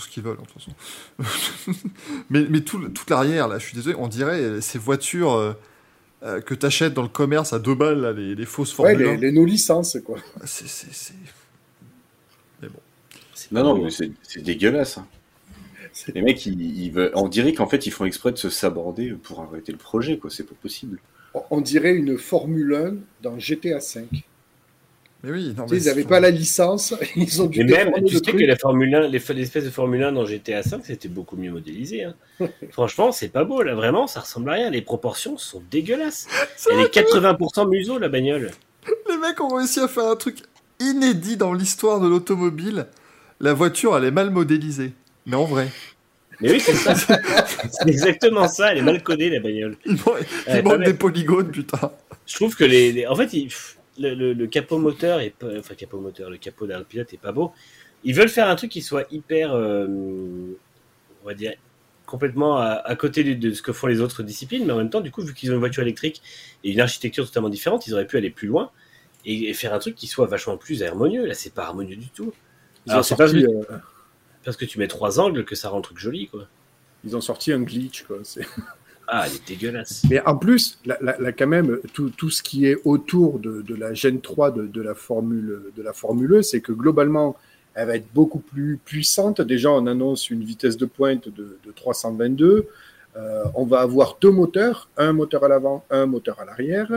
ce 0.00 0.08
qu'ils 0.08 0.22
veulent, 0.22 0.36
de 0.36 0.42
toute 0.42 0.52
façon. 0.52 1.78
mais, 2.30 2.44
mais 2.48 2.60
toute 2.60 3.10
l'arrière, 3.10 3.48
là, 3.48 3.58
je 3.58 3.66
suis 3.66 3.74
désolé, 3.74 3.96
on 3.98 4.08
dirait 4.08 4.60
ces 4.60 4.78
voitures 4.78 5.32
euh, 5.32 5.52
euh 6.22 6.40
que 6.40 6.54
t'achètes 6.54 6.94
dans 6.94 7.02
le 7.02 7.08
commerce 7.08 7.52
à 7.52 7.58
deux 7.58 7.74
balles, 7.74 8.00
là, 8.00 8.12
les, 8.12 8.46
fausses 8.46 8.72
formules. 8.72 8.96
Ouais, 8.96 9.16
les, 9.16 9.28
les 9.28 9.32
no-licences, 9.32 9.98
quoi. 10.04 10.18
C'est. 10.44 10.66
Mais 12.62 12.68
bon. 12.68 12.80
Non, 13.52 13.76
non, 13.76 13.88
c'est 13.90 14.42
dégueulasse. 14.42 14.98
Hein. 14.98 15.06
Les 16.14 16.22
mecs, 16.22 16.44
ils, 16.46 16.90
veulent... 16.90 17.12
on 17.14 17.28
dirait 17.28 17.52
qu'en 17.52 17.66
fait, 17.66 17.86
ils 17.86 17.90
font 17.90 18.04
exprès 18.04 18.32
de 18.32 18.36
se 18.36 18.50
saborder 18.50 19.12
pour 19.12 19.40
arrêter 19.40 19.72
le 19.72 19.78
projet, 19.78 20.18
quoi. 20.18 20.30
C'est 20.30 20.44
pas 20.44 20.54
possible. 20.60 20.98
On 21.50 21.60
dirait 21.60 21.94
une 21.94 22.16
Formule 22.16 22.74
1 22.74 22.94
dans 23.22 23.38
GTA 23.38 23.80
5. 23.80 24.06
Mais 25.24 25.30
oui, 25.32 25.54
non, 25.56 25.66
sais, 25.66 25.74
mais 25.74 25.80
ils 25.82 25.86
n'avaient 25.86 26.04
pas 26.04 26.20
la 26.20 26.30
licence, 26.30 26.94
ils 27.16 27.42
ont 27.42 27.46
dû 27.46 27.64
Mais 27.64 27.84
même, 27.84 28.04
tu 28.06 28.14
sais 28.14 28.20
truc. 28.20 28.36
que 28.38 28.44
la 28.44 28.56
Formule 28.56 28.94
1, 28.94 29.08
les- 29.08 29.18
l'espèce 29.34 29.64
de 29.64 29.70
Formule 29.70 30.02
1 30.04 30.12
dans 30.12 30.24
GTA 30.26 30.62
5, 30.62 30.82
c'était 30.84 31.08
beaucoup 31.08 31.36
mieux 31.36 31.50
modélisé. 31.50 32.04
hein. 32.04 32.14
Franchement, 32.70 33.10
c'est 33.12 33.28
pas 33.28 33.44
beau, 33.44 33.62
là, 33.62 33.74
vraiment, 33.74 34.06
ça 34.06 34.20
ressemble 34.20 34.50
à 34.50 34.52
rien. 34.54 34.70
Les 34.70 34.82
proportions 34.82 35.36
sont 35.38 35.62
dégueulasses. 35.70 36.28
Elle 36.70 36.80
est 36.80 36.94
80% 36.94 37.68
museau, 37.68 37.98
la 37.98 38.08
bagnole. 38.08 38.50
Les 39.08 39.16
mecs 39.16 39.40
ont 39.40 39.54
réussi 39.56 39.80
à 39.80 39.88
faire 39.88 40.06
un 40.06 40.16
truc 40.16 40.36
inédit 40.80 41.36
dans 41.36 41.52
l'histoire 41.54 41.98
de 42.00 42.08
l'automobile. 42.08 42.86
La 43.40 43.52
voiture, 43.54 43.96
elle 43.96 44.04
est 44.04 44.10
mal 44.10 44.30
modélisée. 44.30 44.92
Mais 45.24 45.36
en 45.36 45.44
vrai, 45.44 45.68
Mais 46.40 46.52
oui, 46.52 46.60
c'est 46.60 46.74
ça. 46.74 46.94
c'est 47.70 47.88
exactement 47.88 48.46
ça, 48.46 48.70
elle 48.72 48.78
est 48.78 48.82
mal 48.82 49.02
codée, 49.02 49.30
la 49.30 49.40
bagnole. 49.40 49.76
il, 49.86 49.92
man- 49.94 50.00
il 50.46 50.52
Ouais, 50.52 50.62
pas 50.62 50.68
manque 50.68 50.78
bête. 50.80 50.88
des 50.88 50.94
polygones, 50.94 51.50
putain. 51.50 51.90
Je 52.26 52.34
trouve 52.36 52.54
que 52.54 52.64
les, 52.64 52.92
les- 52.92 53.06
en 53.06 53.16
fait, 53.16 53.32
il- 53.32 53.46
pff, 53.48 53.75
le, 53.98 54.14
le- 54.14 54.32
le 54.32 54.46
capot 54.46 54.78
moteur 54.78 55.20
est 55.20 55.30
pas, 55.30 55.58
enfin 55.58 55.74
capot 55.74 56.00
moteur, 56.00 56.30
le 56.30 56.38
capot 56.38 56.66
d'un 56.66 56.82
pilote 56.84 57.12
est 57.14 57.18
pas 57.20 57.32
beau. 57.32 57.52
Ils 58.04 58.14
veulent 58.14 58.28
faire 58.28 58.48
un 58.48 58.56
truc 58.56 58.70
qui 58.70 58.82
soit 58.82 59.06
hyper, 59.12 59.52
euh, 59.54 59.86
on 61.22 61.26
va 61.26 61.34
dire, 61.34 61.54
complètement 62.06 62.58
à, 62.58 62.66
à 62.84 62.96
côté 62.96 63.24
de, 63.24 63.34
de 63.34 63.52
ce 63.54 63.62
que 63.62 63.72
font 63.72 63.86
les 63.88 64.00
autres 64.00 64.22
disciplines, 64.22 64.64
mais 64.64 64.72
en 64.72 64.76
même 64.78 64.90
temps, 64.90 65.00
du 65.00 65.10
coup, 65.10 65.22
vu 65.22 65.34
qu'ils 65.34 65.50
ont 65.50 65.54
une 65.54 65.60
voiture 65.60 65.82
électrique 65.82 66.22
et 66.64 66.72
une 66.72 66.80
architecture 66.80 67.26
totalement 67.26 67.48
différente, 67.48 67.86
ils 67.86 67.94
auraient 67.94 68.06
pu 68.06 68.16
aller 68.16 68.30
plus 68.30 68.48
loin 68.48 68.70
et, 69.24 69.50
et 69.50 69.54
faire 69.54 69.74
un 69.74 69.78
truc 69.78 69.94
qui 69.96 70.06
soit 70.06 70.26
vachement 70.26 70.56
plus 70.58 70.82
harmonieux. 70.82 71.26
Là, 71.26 71.34
c'est 71.34 71.54
pas 71.54 71.64
harmonieux 71.64 71.96
du 71.96 72.08
tout. 72.10 72.32
Ils, 72.86 72.92
Alors, 72.92 73.04
c'est 73.04 73.16
pas 73.16 73.28
euh, 73.34 73.78
parce 74.44 74.56
que 74.56 74.64
tu 74.64 74.78
mets 74.78 74.88
trois 74.88 75.20
angles 75.20 75.44
que 75.44 75.54
ça 75.56 75.68
rend 75.70 75.78
le 75.78 75.82
truc 75.82 75.98
joli, 75.98 76.28
quoi. 76.28 76.48
ils 77.04 77.16
ont 77.16 77.20
sorti 77.20 77.52
un 77.52 77.62
glitch, 77.62 78.04
quoi. 78.04 78.18
c'est- 78.24 78.46
Ah, 79.08 79.24
elle 79.26 79.34
est 79.36 79.48
dégueulasse. 79.48 80.02
Mais 80.10 80.20
en 80.26 80.36
plus, 80.36 80.78
là, 80.84 81.32
quand 81.32 81.46
même, 81.46 81.78
tout, 81.92 82.10
tout 82.10 82.30
ce 82.30 82.42
qui 82.42 82.66
est 82.66 82.76
autour 82.84 83.38
de, 83.38 83.62
de 83.62 83.74
la 83.74 83.94
Gen 83.94 84.20
3 84.20 84.50
de, 84.50 84.66
de 84.66 84.82
la 84.82 84.94
Formule 84.94 85.60
de 85.76 85.82
la 85.82 85.92
Formule 85.92 86.32
E, 86.34 86.42
c'est 86.42 86.60
que 86.60 86.72
globalement, 86.72 87.36
elle 87.74 87.86
va 87.86 87.96
être 87.96 88.12
beaucoup 88.14 88.40
plus 88.40 88.78
puissante. 88.84 89.40
Déjà, 89.40 89.70
on 89.70 89.86
annonce 89.86 90.28
une 90.30 90.42
vitesse 90.42 90.76
de 90.76 90.86
pointe 90.86 91.28
de, 91.28 91.56
de 91.64 91.72
322. 91.72 92.66
Euh, 93.16 93.44
on 93.54 93.64
va 93.64 93.80
avoir 93.80 94.18
deux 94.20 94.30
moteurs, 94.30 94.88
un 94.96 95.12
moteur 95.12 95.44
à 95.44 95.48
l'avant, 95.48 95.84
un 95.90 96.06
moteur 96.06 96.40
à 96.40 96.44
l'arrière. 96.44 96.90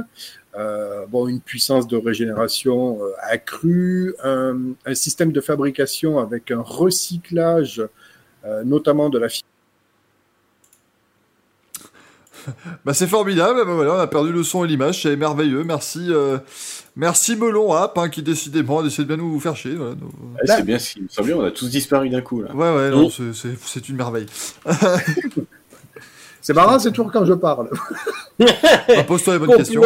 Euh, 0.58 1.06
bon, 1.08 1.28
une 1.28 1.40
puissance 1.42 1.88
de 1.88 1.96
régénération 1.96 3.02
euh, 3.04 3.12
accrue, 3.22 4.16
un, 4.24 4.58
un 4.86 4.96
système 4.96 5.32
de 5.32 5.42
fabrication 5.42 6.18
avec 6.20 6.50
un 6.52 6.62
recyclage 6.62 7.82
notamment 8.64 9.10
de 9.10 9.20
la 9.20 9.28
fi- 9.28 9.44
Bah 12.86 12.94
c'est 12.94 13.08
formidable, 13.08 13.64
bah 13.66 13.74
voilà, 13.74 13.96
on 13.96 14.00
a 14.00 14.08
perdu 14.08 14.32
le 14.32 14.44
son 14.44 14.64
et 14.66 14.68
l'image, 14.68 15.02
c'est 15.04 15.16
merveilleux, 15.16 15.64
merci, 15.64 16.08
euh, 16.10 16.38
merci 16.96 17.36
Melon 17.36 17.74
App, 17.74 17.98
hein, 17.98 18.10
qui 18.10 18.24
décidément 18.24 18.84
essaie 18.86 19.04
de 19.04 19.08
bien 19.08 19.18
nous 19.18 19.40
faire 19.40 19.56
chier. 19.56 19.76
Voilà, 19.76 19.94
Ouais, 19.94 20.40
c'est 20.46 20.64
bien 20.66 20.80
ce 20.80 20.94
qui 20.94 21.02
me 21.02 21.08
semblait, 21.10 21.34
on 21.34 21.44
a 21.44 21.52
tous 21.52 21.70
disparu 21.70 22.10
d'un 22.10 22.22
coup 22.22 22.42
là. 22.42 22.54
Ouais, 22.54 22.76
ouais, 22.76 22.90
non, 22.92 23.10
c'est- 23.10 23.90
une 23.90 23.96
merveille. 23.96 24.26
C'est 26.42 26.54
marrant, 26.54 26.80
c'est 26.80 26.90
toujours 26.92 27.12
quand 27.12 27.26
je 27.26 27.34
parle. 27.34 27.70
Ah, 28.40 29.04
Pose-toi 29.04 29.34
les 29.34 29.40
bonnes 29.40 29.58
questions. 29.58 29.82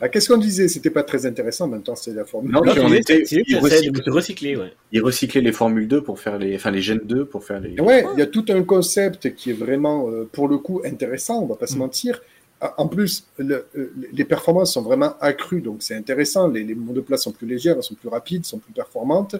Ah, 0.00 0.08
Qu'est-ce 0.08 0.28
qu'on 0.28 0.38
disait? 0.38 0.68
C'était 0.68 0.90
pas 0.90 1.02
très 1.02 1.26
intéressant, 1.26 1.66
maintenant 1.68 1.94
c'est 1.96 2.12
la 2.14 2.24
formule. 2.24 2.52
Non, 2.52 2.62
Non, 2.64 2.72
puis 2.72 2.80
on 2.80 2.92
était- 2.92 3.22
ils 3.30 3.56
ouais. 3.58 5.00
Recyclaient 5.00 5.40
les 5.40 5.52
Formule 5.52 5.88
2 5.88 6.02
pour 6.02 6.20
faire 6.20 6.38
les, 6.38 6.54
enfin 6.56 6.70
les 6.70 6.82
Gen 6.82 7.00
2 7.04 7.24
pour 7.24 7.44
faire 7.44 7.60
les. 7.60 7.78
Ouais, 7.80 8.04
il 8.14 8.18
y 8.18 8.22
a 8.22 8.26
tout 8.26 8.44
un 8.48 8.62
concept 8.62 9.34
qui 9.34 9.50
est 9.50 9.54
vraiment, 9.54 10.08
euh, 10.10 10.28
pour 10.30 10.48
le 10.48 10.58
coup, 10.58 10.80
intéressant, 10.84 11.42
on 11.42 11.46
va 11.46 11.56
pas 11.56 11.66
se 11.66 11.74
Mm. 11.74 11.78
mentir. 11.78 12.22
Ah, 12.60 12.74
En 12.78 12.88
plus, 12.88 13.24
le- 13.38 13.66
euh, 13.76 13.92
les 14.12 14.24
performances 14.24 14.72
sont 14.74 14.82
vraiment 14.82 15.14
accrues, 15.20 15.60
donc 15.60 15.76
c'est 15.82 15.94
intéressant. 15.94 16.48
Les, 16.48 16.64
les 16.64 16.74
monoplaces 16.74 17.22
sont 17.22 17.32
plus 17.32 17.46
légères, 17.46 17.76
elles 17.76 17.82
sont 17.84 17.94
plus 17.94 18.08
rapides, 18.08 18.44
sont 18.44 18.58
plus 18.58 18.72
performantes. 18.72 19.36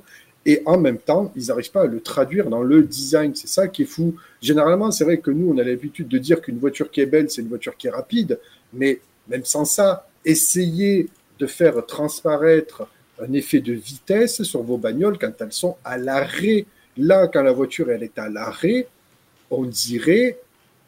Et 0.47 0.63
en 0.67 0.79
même 0.79 0.99
temps, 0.99 1.33
ils 1.37 1.47
n'arrivent 1.47 1.73
pas 1.73 1.83
à 1.83 1.87
le 1.87 2.01
traduire 2.01 2.49
dans 2.49 2.63
le 2.63 2.83
design. 2.83 3.35
C'est 3.35 3.49
ça 3.49 3.67
qui 3.69 3.83
est 3.83 3.87
fou. 3.87 4.15
Généralement, 4.41 4.91
c'est 4.93 5.03
vrai 5.05 5.19
que 5.19 5.33
nous, 5.33 5.53
on 5.53 5.59
a 5.59 5.65
l'habitude 5.65 6.07
de 6.09 6.17
dire 6.19 6.41
qu'une 6.41 6.59
voiture 6.59 6.91
qui 6.93 7.01
est 7.01 7.07
belle, 7.07 7.29
c'est 7.29 7.43
une 7.43 7.49
voiture 7.49 7.77
qui 7.77 7.89
est 7.89 7.91
rapide. 7.91 8.39
Mais 8.73 9.01
même 9.29 9.45
sans 9.45 9.65
ça, 9.65 10.08
essayer 10.25 11.09
de 11.39 11.47
faire 11.47 11.85
transparaître 11.87 12.87
un 13.21 13.33
effet 13.33 13.61
de 13.61 13.73
vitesse 13.73 14.43
sur 14.43 14.63
vos 14.63 14.79
bagnoles 14.79 15.19
quand 15.19 15.33
elles 15.41 15.53
sont 15.53 15.77
à 15.85 15.99
l'arrêt. 15.99 16.67
Là, 16.97 17.29
quand 17.29 17.43
la 17.43 17.53
voiture 17.53 17.91
elle 17.91 18.03
est 18.03 18.19
à 18.19 18.29
l'arrêt, 18.29 18.89
on 19.51 19.65
dirait 19.65 20.39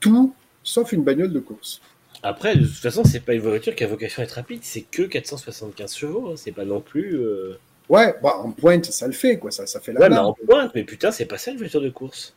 tout 0.01 0.35
sauf 0.63 0.93
une 0.93 1.05
bagnole 1.05 1.33
de 1.33 1.41
course. 1.41 1.81
Après, 2.23 2.57
de 2.57 2.65
toute 2.67 2.77
façon, 2.77 3.05
c'est 3.05 3.21
pas 3.21 3.35
une 3.35 3.41
voiture 3.43 3.75
qui 3.75 3.85
a 3.85 3.87
vocation 3.87 4.23
à 4.23 4.25
être 4.25 4.33
rapide, 4.33 4.61
c'est 4.65 4.83
que 4.83 5.03
475 5.03 5.95
chevaux, 5.95 6.31
hein, 6.31 6.35
c'est 6.37 6.53
pas 6.53 6.65
non 6.65 6.81
plus. 6.81 7.15
euh, 7.17 7.59
Ouais, 7.89 8.15
bah, 8.23 8.37
en 8.39 8.53
pointe, 8.53 8.85
ça 8.87 9.07
le 9.07 9.13
fait, 9.13 9.39
quoi. 9.39 9.51
Ça, 9.51 9.67
ça 9.67 9.81
fait 9.81 9.93
la 9.93 10.01
Ouais, 10.01 10.09
mais 10.09 10.19
en 10.19 10.33
pointe, 10.35 10.73
mais 10.75 10.85
putain, 10.85 11.11
c'est 11.11 11.27
pas 11.27 11.39
ça 11.39 11.51
une 11.51 11.59
voiture 11.59 11.81
de 11.81 11.91
course. 11.91 12.35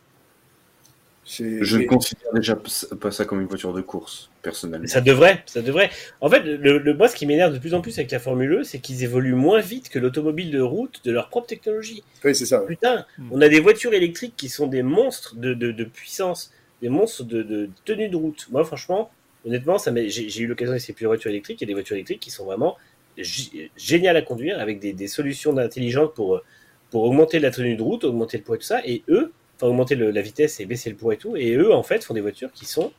Je 1.25 1.77
ne 1.77 1.85
considère 1.85 2.33
déjà 2.33 2.57
pas 2.99 3.11
ça 3.11 3.23
comme 3.25 3.39
une 3.39 3.47
voiture 3.47 3.73
de 3.73 3.81
course, 3.81 4.29
personnellement. 4.41 4.87
Ça 4.87 4.99
devrait, 4.99 5.41
ça 5.45 5.61
devrait. 5.61 5.89
En 6.19 6.29
fait, 6.29 6.41
le, 6.41 6.77
le 6.77 6.93
moi, 6.93 7.07
ce 7.07 7.15
qui 7.15 7.25
m'énerve 7.25 7.53
de 7.53 7.59
plus 7.59 7.73
en 7.73 7.81
plus 7.81 7.97
avec 7.97 8.11
la 8.11 8.19
Formule 8.19 8.51
E, 8.59 8.63
c'est 8.63 8.79
qu'ils 8.79 9.03
évoluent 9.03 9.33
moins 9.35 9.61
vite 9.61 9.89
que 9.89 9.99
l'automobile 9.99 10.51
de 10.51 10.59
route 10.59 11.01
de 11.05 11.11
leur 11.11 11.29
propre 11.29 11.47
technologie. 11.47 12.03
Oui, 12.25 12.35
c'est 12.35 12.45
ça. 12.45 12.59
Putain, 12.67 13.05
Hmm. 13.17 13.29
on 13.31 13.41
a 13.41 13.47
des 13.47 13.59
voitures 13.59 13.93
électriques 13.93 14.33
qui 14.35 14.49
sont 14.49 14.67
des 14.67 14.83
monstres 14.83 15.35
de, 15.37 15.53
de, 15.53 15.71
de 15.71 15.83
puissance, 15.85 16.51
des 16.81 16.89
monstres 16.89 17.23
de, 17.23 17.41
de 17.41 17.69
tenue 17.85 18.09
de 18.09 18.15
route. 18.17 18.47
Moi, 18.51 18.65
franchement, 18.65 19.09
honnêtement, 19.45 19.77
j'ai 19.77 20.39
eu 20.41 20.47
l'occasion 20.47 20.73
d'essayer 20.73 20.93
plusieurs 20.93 21.11
voitures 21.11 21.31
électriques. 21.31 21.61
Il 21.61 21.63
y 21.63 21.67
a 21.67 21.67
des 21.67 21.73
voitures 21.73 21.95
électriques 21.95 22.19
qui 22.19 22.31
sont 22.31 22.43
vraiment 22.45 22.75
gé- 23.17 23.69
géniales 23.77 24.17
à 24.17 24.21
conduire 24.21 24.59
avec 24.59 24.79
des, 24.79 24.91
des 24.91 25.07
solutions 25.07 25.55
intelligentes 25.57 26.13
pour, 26.15 26.41
pour 26.91 27.03
augmenter 27.03 27.39
la 27.39 27.51
tenue 27.51 27.75
de 27.77 27.81
route, 27.81 28.03
augmenter 28.03 28.37
le 28.37 28.43
poids 28.43 28.55
et 28.57 28.59
tout 28.59 28.65
ça. 28.65 28.81
Et 28.85 29.03
eux, 29.07 29.31
augmenter 29.67 29.95
la 29.95 30.21
vitesse 30.21 30.59
et 30.59 30.65
baisser 30.65 30.89
le 30.89 30.95
poids 30.95 31.13
et 31.15 31.17
tout. 31.17 31.35
Et 31.37 31.53
eux, 31.55 31.73
en 31.73 31.83
fait, 31.83 32.03
font 32.03 32.13
des 32.13 32.21
voitures 32.21 32.51
qui 32.53 32.65
sont. 32.65 32.93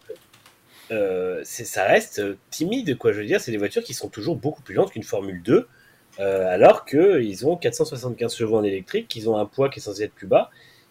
euh, 0.90 1.42
ça 1.44 1.84
reste 1.84 2.18
euh, 2.20 2.36
timide, 2.50 2.96
quoi. 2.98 3.12
Je 3.12 3.20
veux 3.20 3.26
dire, 3.26 3.40
c'est 3.40 3.52
des 3.52 3.58
voitures 3.58 3.82
qui 3.84 3.94
sont 3.94 4.08
toujours 4.08 4.36
beaucoup 4.36 4.62
plus 4.62 4.74
lentes 4.74 4.92
qu'une 4.92 5.02
Formule 5.02 5.42
2. 5.42 5.68
euh, 6.20 6.46
alors 6.48 6.84
qu'ils 6.84 7.46
ont 7.46 7.56
475 7.56 8.34
chevaux 8.36 8.56
en 8.56 8.62
électrique, 8.64 9.08
qu'ils 9.08 9.28
ont 9.28 9.36
un 9.38 9.46
poids 9.46 9.68
qui 9.68 9.80
est 9.80 9.82
censé 9.82 10.04
être 10.04 10.14
plus 10.14 10.26
bas, 10.28 10.50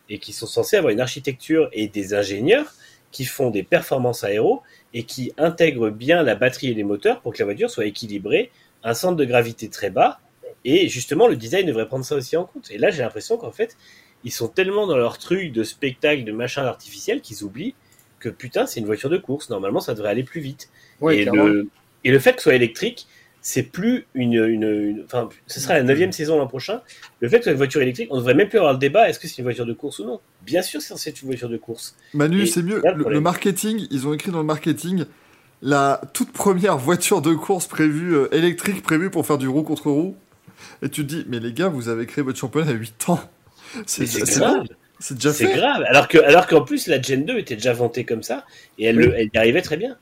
et 0.09 0.19
qui 0.19 0.33
sont 0.33 0.47
censés 0.47 0.77
avoir 0.77 0.91
une 0.91 0.99
architecture 1.01 1.69
et 1.73 1.87
des 1.87 2.13
ingénieurs 2.13 2.73
qui 3.11 3.25
font 3.25 3.49
des 3.51 3.63
performances 3.63 4.23
aéro 4.23 4.63
et 4.93 5.03
qui 5.05 5.33
intègrent 5.37 5.89
bien 5.91 6.23
la 6.23 6.35
batterie 6.35 6.69
et 6.71 6.73
les 6.73 6.83
moteurs 6.83 7.21
pour 7.21 7.33
que 7.33 7.39
la 7.39 7.45
voiture 7.45 7.69
soit 7.69 7.85
équilibrée, 7.85 8.51
un 8.83 8.93
centre 8.93 9.15
de 9.15 9.25
gravité 9.25 9.69
très 9.69 9.89
bas, 9.91 10.19
et 10.65 10.87
justement 10.89 11.27
le 11.27 11.35
design 11.37 11.65
devrait 11.67 11.87
prendre 11.87 12.05
ça 12.05 12.15
aussi 12.15 12.35
en 12.37 12.45
compte. 12.45 12.69
Et 12.71 12.77
là 12.77 12.89
j'ai 12.91 13.01
l'impression 13.03 13.37
qu'en 13.37 13.51
fait 13.51 13.77
ils 14.23 14.31
sont 14.31 14.47
tellement 14.47 14.87
dans 14.87 14.97
leur 14.97 15.17
truc 15.17 15.51
de 15.51 15.63
spectacle, 15.63 16.23
de 16.23 16.31
machin 16.31 16.63
artificiel 16.65 17.21
qu'ils 17.21 17.43
oublient 17.43 17.75
que 18.19 18.29
putain 18.29 18.65
c'est 18.65 18.79
une 18.79 18.85
voiture 18.85 19.09
de 19.09 19.17
course, 19.17 19.49
normalement 19.49 19.79
ça 19.81 19.93
devrait 19.93 20.09
aller 20.09 20.23
plus 20.23 20.41
vite. 20.41 20.69
Ouais, 21.01 21.17
et, 21.19 21.25
le, 21.25 21.69
et 22.03 22.11
le 22.11 22.19
fait 22.19 22.31
que 22.33 22.37
ce 22.39 22.43
soit 22.43 22.55
électrique, 22.55 23.07
c'est 23.41 23.63
plus 23.63 24.07
une, 24.13 24.33
une, 24.35 24.63
une- 24.63 25.01
Enfin, 25.03 25.27
ce 25.47 25.59
sera 25.59 25.73
la 25.73 25.83
neuvième 25.83 26.13
saison 26.13 26.37
l'an 26.37 26.47
prochain. 26.47 26.81
Le 27.19 27.27
fait 27.27 27.39
que 27.39 27.43
ce 27.43 27.49
soit 27.49 27.51
une 27.51 27.57
voiture 27.57 27.81
électrique, 27.81 28.07
on 28.11 28.17
devrait 28.17 28.33
même 28.35 28.47
plus 28.47 28.57
avoir 28.59 28.73
le 28.73 28.79
débat 28.79 29.09
est-ce 29.09 29.19
que 29.19 29.27
c'est 29.27 29.39
une 29.39 29.43
voiture 29.43 29.65
de 29.65 29.73
course 29.73 29.99
ou 29.99 30.05
non? 30.05 30.21
Bien 30.45 30.61
sûr, 30.61 30.81
c'est 30.81 30.89
censé 30.89 31.09
être 31.09 31.21
une 31.21 31.27
voiture 31.27 31.49
de 31.49 31.57
course. 31.57 31.95
Manu, 32.13 32.47
c'est 32.47 32.63
mieux. 32.63 32.81
le 32.95 33.19
marketing, 33.19 33.87
ils 33.91 34.07
ont 34.07 34.13
écrit 34.13 34.31
dans 34.31 34.37
le 34.39 34.45
marketing 34.45 35.03
la 35.61 36.01
toute 36.13 36.31
première 36.31 36.77
voiture 36.77 37.21
de 37.21 37.33
course 37.33 37.67
prévue, 37.67 38.15
euh, 38.15 38.33
électrique 38.33 38.81
prévue 38.83 39.09
pour 39.09 39.25
faire 39.25 39.37
du 39.37 39.47
roue 39.47 39.63
contre 39.63 39.89
roue. 39.89 40.15
Et 40.81 40.89
tu 40.89 41.05
te 41.05 41.13
dis, 41.13 41.25
mais 41.27 41.39
les 41.39 41.53
gars, 41.53 41.67
vous 41.69 41.89
avez 41.89 42.05
créé 42.05 42.23
votre 42.23 42.37
championnat 42.37 42.71
à 42.71 42.73
8 42.73 43.09
ans. 43.09 43.19
C'est 43.85 44.05
grave. 44.05 44.65
c'est 44.99 45.15
déjà 45.15 45.33
C'est 45.33 45.47
fait. 45.47 45.55
grave. 45.55 45.83
Alors 45.87 46.07
que, 46.07 46.17
alors 46.19 46.47
qu'en 46.47 46.61
plus, 46.61 46.87
la 46.87 47.01
Gen 47.01 47.25
2 47.25 47.37
était 47.39 47.55
déjà 47.55 47.73
vantée 47.73 48.03
comme 48.05 48.23
ça 48.23 48.45
et 48.77 48.85
elle, 48.85 48.97
Oui. 48.99 49.09
elle 49.15 49.29
y 49.33 49.37
arrivait 49.37 49.61
très 49.61 49.77
bien. 49.77 49.97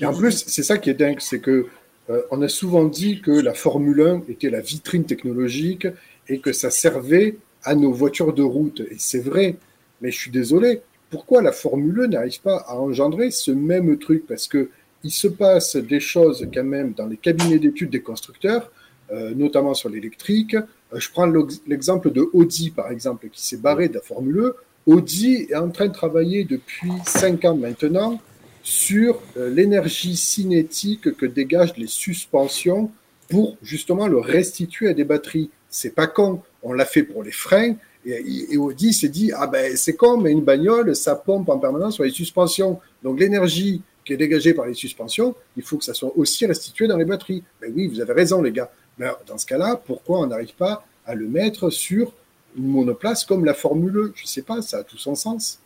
Et 0.00 0.06
en 0.06 0.14
plus, 0.14 0.44
c'est 0.46 0.62
ça 0.62 0.78
qui 0.78 0.90
est 0.90 0.94
dingue, 0.94 1.18
c'est 1.20 1.38
que 1.40 1.66
euh, 2.10 2.22
on 2.30 2.42
a 2.42 2.48
souvent 2.48 2.84
dit 2.84 3.20
que 3.20 3.30
la 3.30 3.54
Formule 3.54 4.00
1 4.00 4.22
était 4.28 4.50
la 4.50 4.60
vitrine 4.60 5.04
technologique 5.04 5.86
et 6.28 6.38
que 6.38 6.52
ça 6.52 6.70
servait 6.70 7.36
à 7.62 7.74
nos 7.74 7.92
voitures 7.92 8.32
de 8.32 8.42
route. 8.42 8.80
Et 8.90 8.96
c'est 8.98 9.20
vrai, 9.20 9.56
mais 10.00 10.10
je 10.10 10.18
suis 10.18 10.30
désolé. 10.30 10.82
Pourquoi 11.10 11.42
la 11.42 11.52
Formule 11.52 12.02
1 12.04 12.08
n'arrive 12.08 12.40
pas 12.40 12.56
à 12.66 12.74
engendrer 12.76 13.30
ce 13.30 13.50
même 13.52 13.96
truc? 13.98 14.26
Parce 14.26 14.48
que 14.48 14.68
il 15.02 15.10
se 15.10 15.28
passe 15.28 15.76
des 15.76 16.00
choses 16.00 16.46
quand 16.52 16.64
même 16.64 16.92
dans 16.94 17.06
les 17.06 17.18
cabinets 17.18 17.58
d'études 17.58 17.90
des 17.90 18.00
constructeurs, 18.00 18.70
euh, 19.12 19.32
notamment 19.34 19.74
sur 19.74 19.90
l'électrique. 19.90 20.56
Euh, 20.94 21.00
je 21.00 21.10
prends 21.10 21.26
l'ex- 21.26 21.60
l'exemple 21.66 22.10
de 22.10 22.28
Audi, 22.32 22.70
par 22.70 22.90
exemple, 22.90 23.28
qui 23.30 23.44
s'est 23.46 23.56
barré 23.56 23.88
de 23.88 23.94
la 23.94 24.00
Formule 24.00 24.52
1. 24.86 24.92
Audi 24.92 25.46
est 25.50 25.54
en 25.56 25.70
train 25.70 25.88
de 25.88 25.92
travailler 25.92 26.44
depuis 26.44 26.90
5 27.06 27.44
ans 27.46 27.56
maintenant 27.56 28.20
sur 28.62 29.20
euh, 29.36 29.50
l'énergie 29.50 30.16
cinétique 30.16 31.14
que 31.16 31.26
dégagent 31.26 31.76
les 31.76 31.86
suspensions 31.86 32.90
pour 33.28 33.56
justement 33.62 34.06
le 34.08 34.18
restituer 34.18 34.88
à 34.88 34.94
des 34.94 35.04
batteries. 35.04 35.50
C'est 35.70 35.94
pas 35.94 36.06
con. 36.06 36.40
On 36.62 36.72
l'a 36.72 36.84
fait 36.84 37.02
pour 37.02 37.22
les 37.22 37.32
freins. 37.32 37.74
Et, 38.06 38.52
et 38.52 38.56
Audi 38.58 38.92
s'est 38.92 39.08
dit, 39.08 39.32
ah 39.34 39.46
ben 39.46 39.74
c'est 39.76 39.96
con, 39.96 40.18
mais 40.18 40.30
une 40.30 40.42
bagnole, 40.44 40.94
ça 40.94 41.14
pompe 41.14 41.48
en 41.48 41.58
permanence 41.58 41.94
sur 41.94 42.04
les 42.04 42.10
suspensions. 42.10 42.78
Donc 43.02 43.18
l'énergie 43.18 43.80
qui 44.04 44.12
est 44.12 44.18
dégagée 44.18 44.52
par 44.52 44.66
les 44.66 44.74
suspensions, 44.74 45.34
il 45.56 45.62
faut 45.62 45.78
que 45.78 45.84
ça 45.84 45.94
soit 45.94 46.12
aussi 46.16 46.44
restitué 46.44 46.86
dans 46.86 46.98
les 46.98 47.06
batteries. 47.06 47.42
Ben 47.62 47.72
oui, 47.74 47.86
vous 47.88 48.00
avez 48.02 48.12
raison 48.12 48.42
les 48.42 48.52
gars. 48.52 48.70
Alors, 49.00 49.20
dans 49.26 49.38
ce 49.38 49.46
cas-là, 49.46 49.80
pourquoi 49.84 50.20
on 50.20 50.26
n'arrive 50.26 50.54
pas 50.54 50.84
à 51.06 51.14
le 51.14 51.26
mettre 51.26 51.70
sur 51.70 52.12
une 52.56 52.66
monoplace 52.66 53.24
comme 53.24 53.44
la 53.44 53.54
Formule 53.54 54.10
1 54.10 54.12
Je 54.14 54.26
sais 54.26 54.42
pas, 54.42 54.62
ça 54.62 54.78
a 54.78 54.82
tout 54.84 54.98
son 54.98 55.14
sens. 55.14 55.60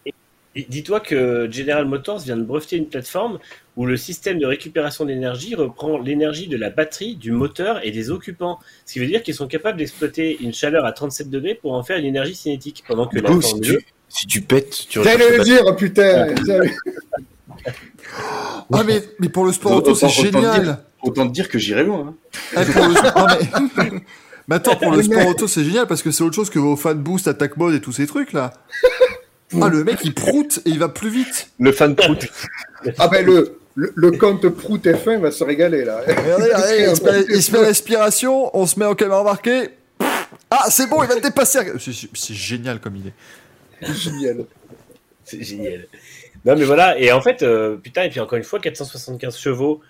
Dis-toi 0.57 1.01
que 1.01 1.49
General 1.51 1.87
Motors 1.87 2.21
vient 2.21 2.37
de 2.37 2.43
breveter 2.43 2.77
une 2.77 2.89
plateforme 2.89 3.39
où 3.77 3.87
le 3.87 3.97
système 3.97 4.39
de 4.39 4.47
récupération 4.47 5.05
d'énergie 5.05 5.55
reprend 5.55 5.99
l'énergie 5.99 6.49
de 6.49 6.57
la 6.57 6.71
batterie, 6.71 7.15
du 7.15 7.31
moteur 7.31 7.85
et 7.85 7.93
des 7.93 8.11
occupants. 8.11 8.59
Ce 8.85 8.95
qui 8.95 8.99
veut 8.99 9.07
dire 9.07 9.23
qu'ils 9.23 9.35
sont 9.35 9.47
capables 9.47 9.79
d'exploiter 9.79 10.37
une 10.41 10.53
chaleur 10.53 10.85
à 10.85 10.93
37 10.93 11.31
degrés 11.31 11.55
pour 11.55 11.75
en 11.75 11.85
faire 11.85 11.99
une 11.99 12.07
énergie 12.07 12.35
cinétique. 12.35 12.83
Pendant 12.89 13.07
que 13.07 13.21
la 13.21 13.29
Du 13.29 13.37
coup, 13.37 13.43
si 13.43 13.51
Formule 13.51 13.71
1, 13.71 13.79
tu, 13.79 13.87
si 14.09 14.27
tu 14.27 14.41
pètes, 14.41 14.87
tu 14.89 15.05
J'allais 15.05 15.37
le 15.37 15.45
dire, 15.45 15.77
putain. 15.77 16.35
Ah, 18.73 18.85
mais, 18.85 19.03
mais 19.19 19.29
pour 19.29 19.45
le 19.45 19.53
sport 19.53 19.73
auto, 19.73 19.95
c'est 19.95 20.09
génial. 20.09 20.85
Autant 21.03 21.27
te 21.29 21.33
dire 21.33 21.49
que 21.49 21.59
j'irai 21.59 21.85
loin. 21.85 22.15
hein. 22.57 22.65
Pour 22.65 22.87
le... 22.87 22.95
non, 22.95 23.27
mais... 23.77 24.01
mais 24.49 24.57
attends, 24.57 24.77
pour 24.77 24.93
le 24.93 25.03
sport 25.03 25.27
auto, 25.29 25.47
c'est 25.47 25.65
génial 25.65 25.87
parce 25.87 26.03
que 26.03 26.11
c'est 26.11 26.25
autre 26.25 26.35
chose 26.35 26.51
que 26.51 26.59
vos 26.59 26.77
fan 26.77 26.99
boost, 26.99 27.29
attack 27.29 27.57
mode 27.57 27.75
et 27.75 27.81
tous 27.81 27.93
ces 27.93 28.07
trucs 28.07 28.33
là. 28.33 28.53
Ah, 29.61 29.69
le 29.69 29.83
mec 29.85 30.01
il 30.05 30.13
proute 30.15 30.61
et 30.67 30.71
il 30.71 30.79
va 30.79 30.89
plus 30.89 31.09
vite. 31.09 31.51
Le 31.59 31.73
fan 31.73 31.95
prout. 31.97 32.29
Ah 32.99 33.09
ben 33.09 33.25
le, 33.25 33.59
le, 33.77 33.93
le 33.95 34.11
compte 34.13 34.47
Prout 34.49 34.85
F1 34.85 35.21
va 35.21 35.31
se 35.31 35.43
régaler 35.45 35.85
là. 35.85 36.01
Regardez, 36.07 36.45
regardez, 36.45 37.27
il, 37.31 37.43
se 37.43 37.53
met, 37.53 37.59
respiration, 37.65 38.51
on 38.55 38.67
se 38.67 38.79
met 38.79 38.85
en 38.85 38.95
caméra 38.95 39.21
embarquée. 39.21 39.71
Ah, 40.51 40.65
c'est 40.69 40.89
bon, 40.89 41.03
il 41.03 41.09
va 41.09 41.15
te 41.17 41.23
dépasser. 41.23 41.61
C'est 41.79 42.35
génial 42.35 42.81
comme 42.81 42.97
idée. 42.97 43.13
Génial. 43.83 44.45
C'est 45.25 45.43
génial. 45.43 45.87
Non, 46.45 46.57
mais 46.57 46.65
voilà. 46.65 46.99
Et 46.99 47.13
en 47.13 47.21
fait, 47.21 47.43
euh, 47.43 47.77
putain, 47.77 48.03
et 48.03 48.11
puis 48.11 48.21
encore 48.21 48.39
une 48.39 48.45
fois, 48.45 48.59
475 48.59 49.37
chevaux 49.39 49.81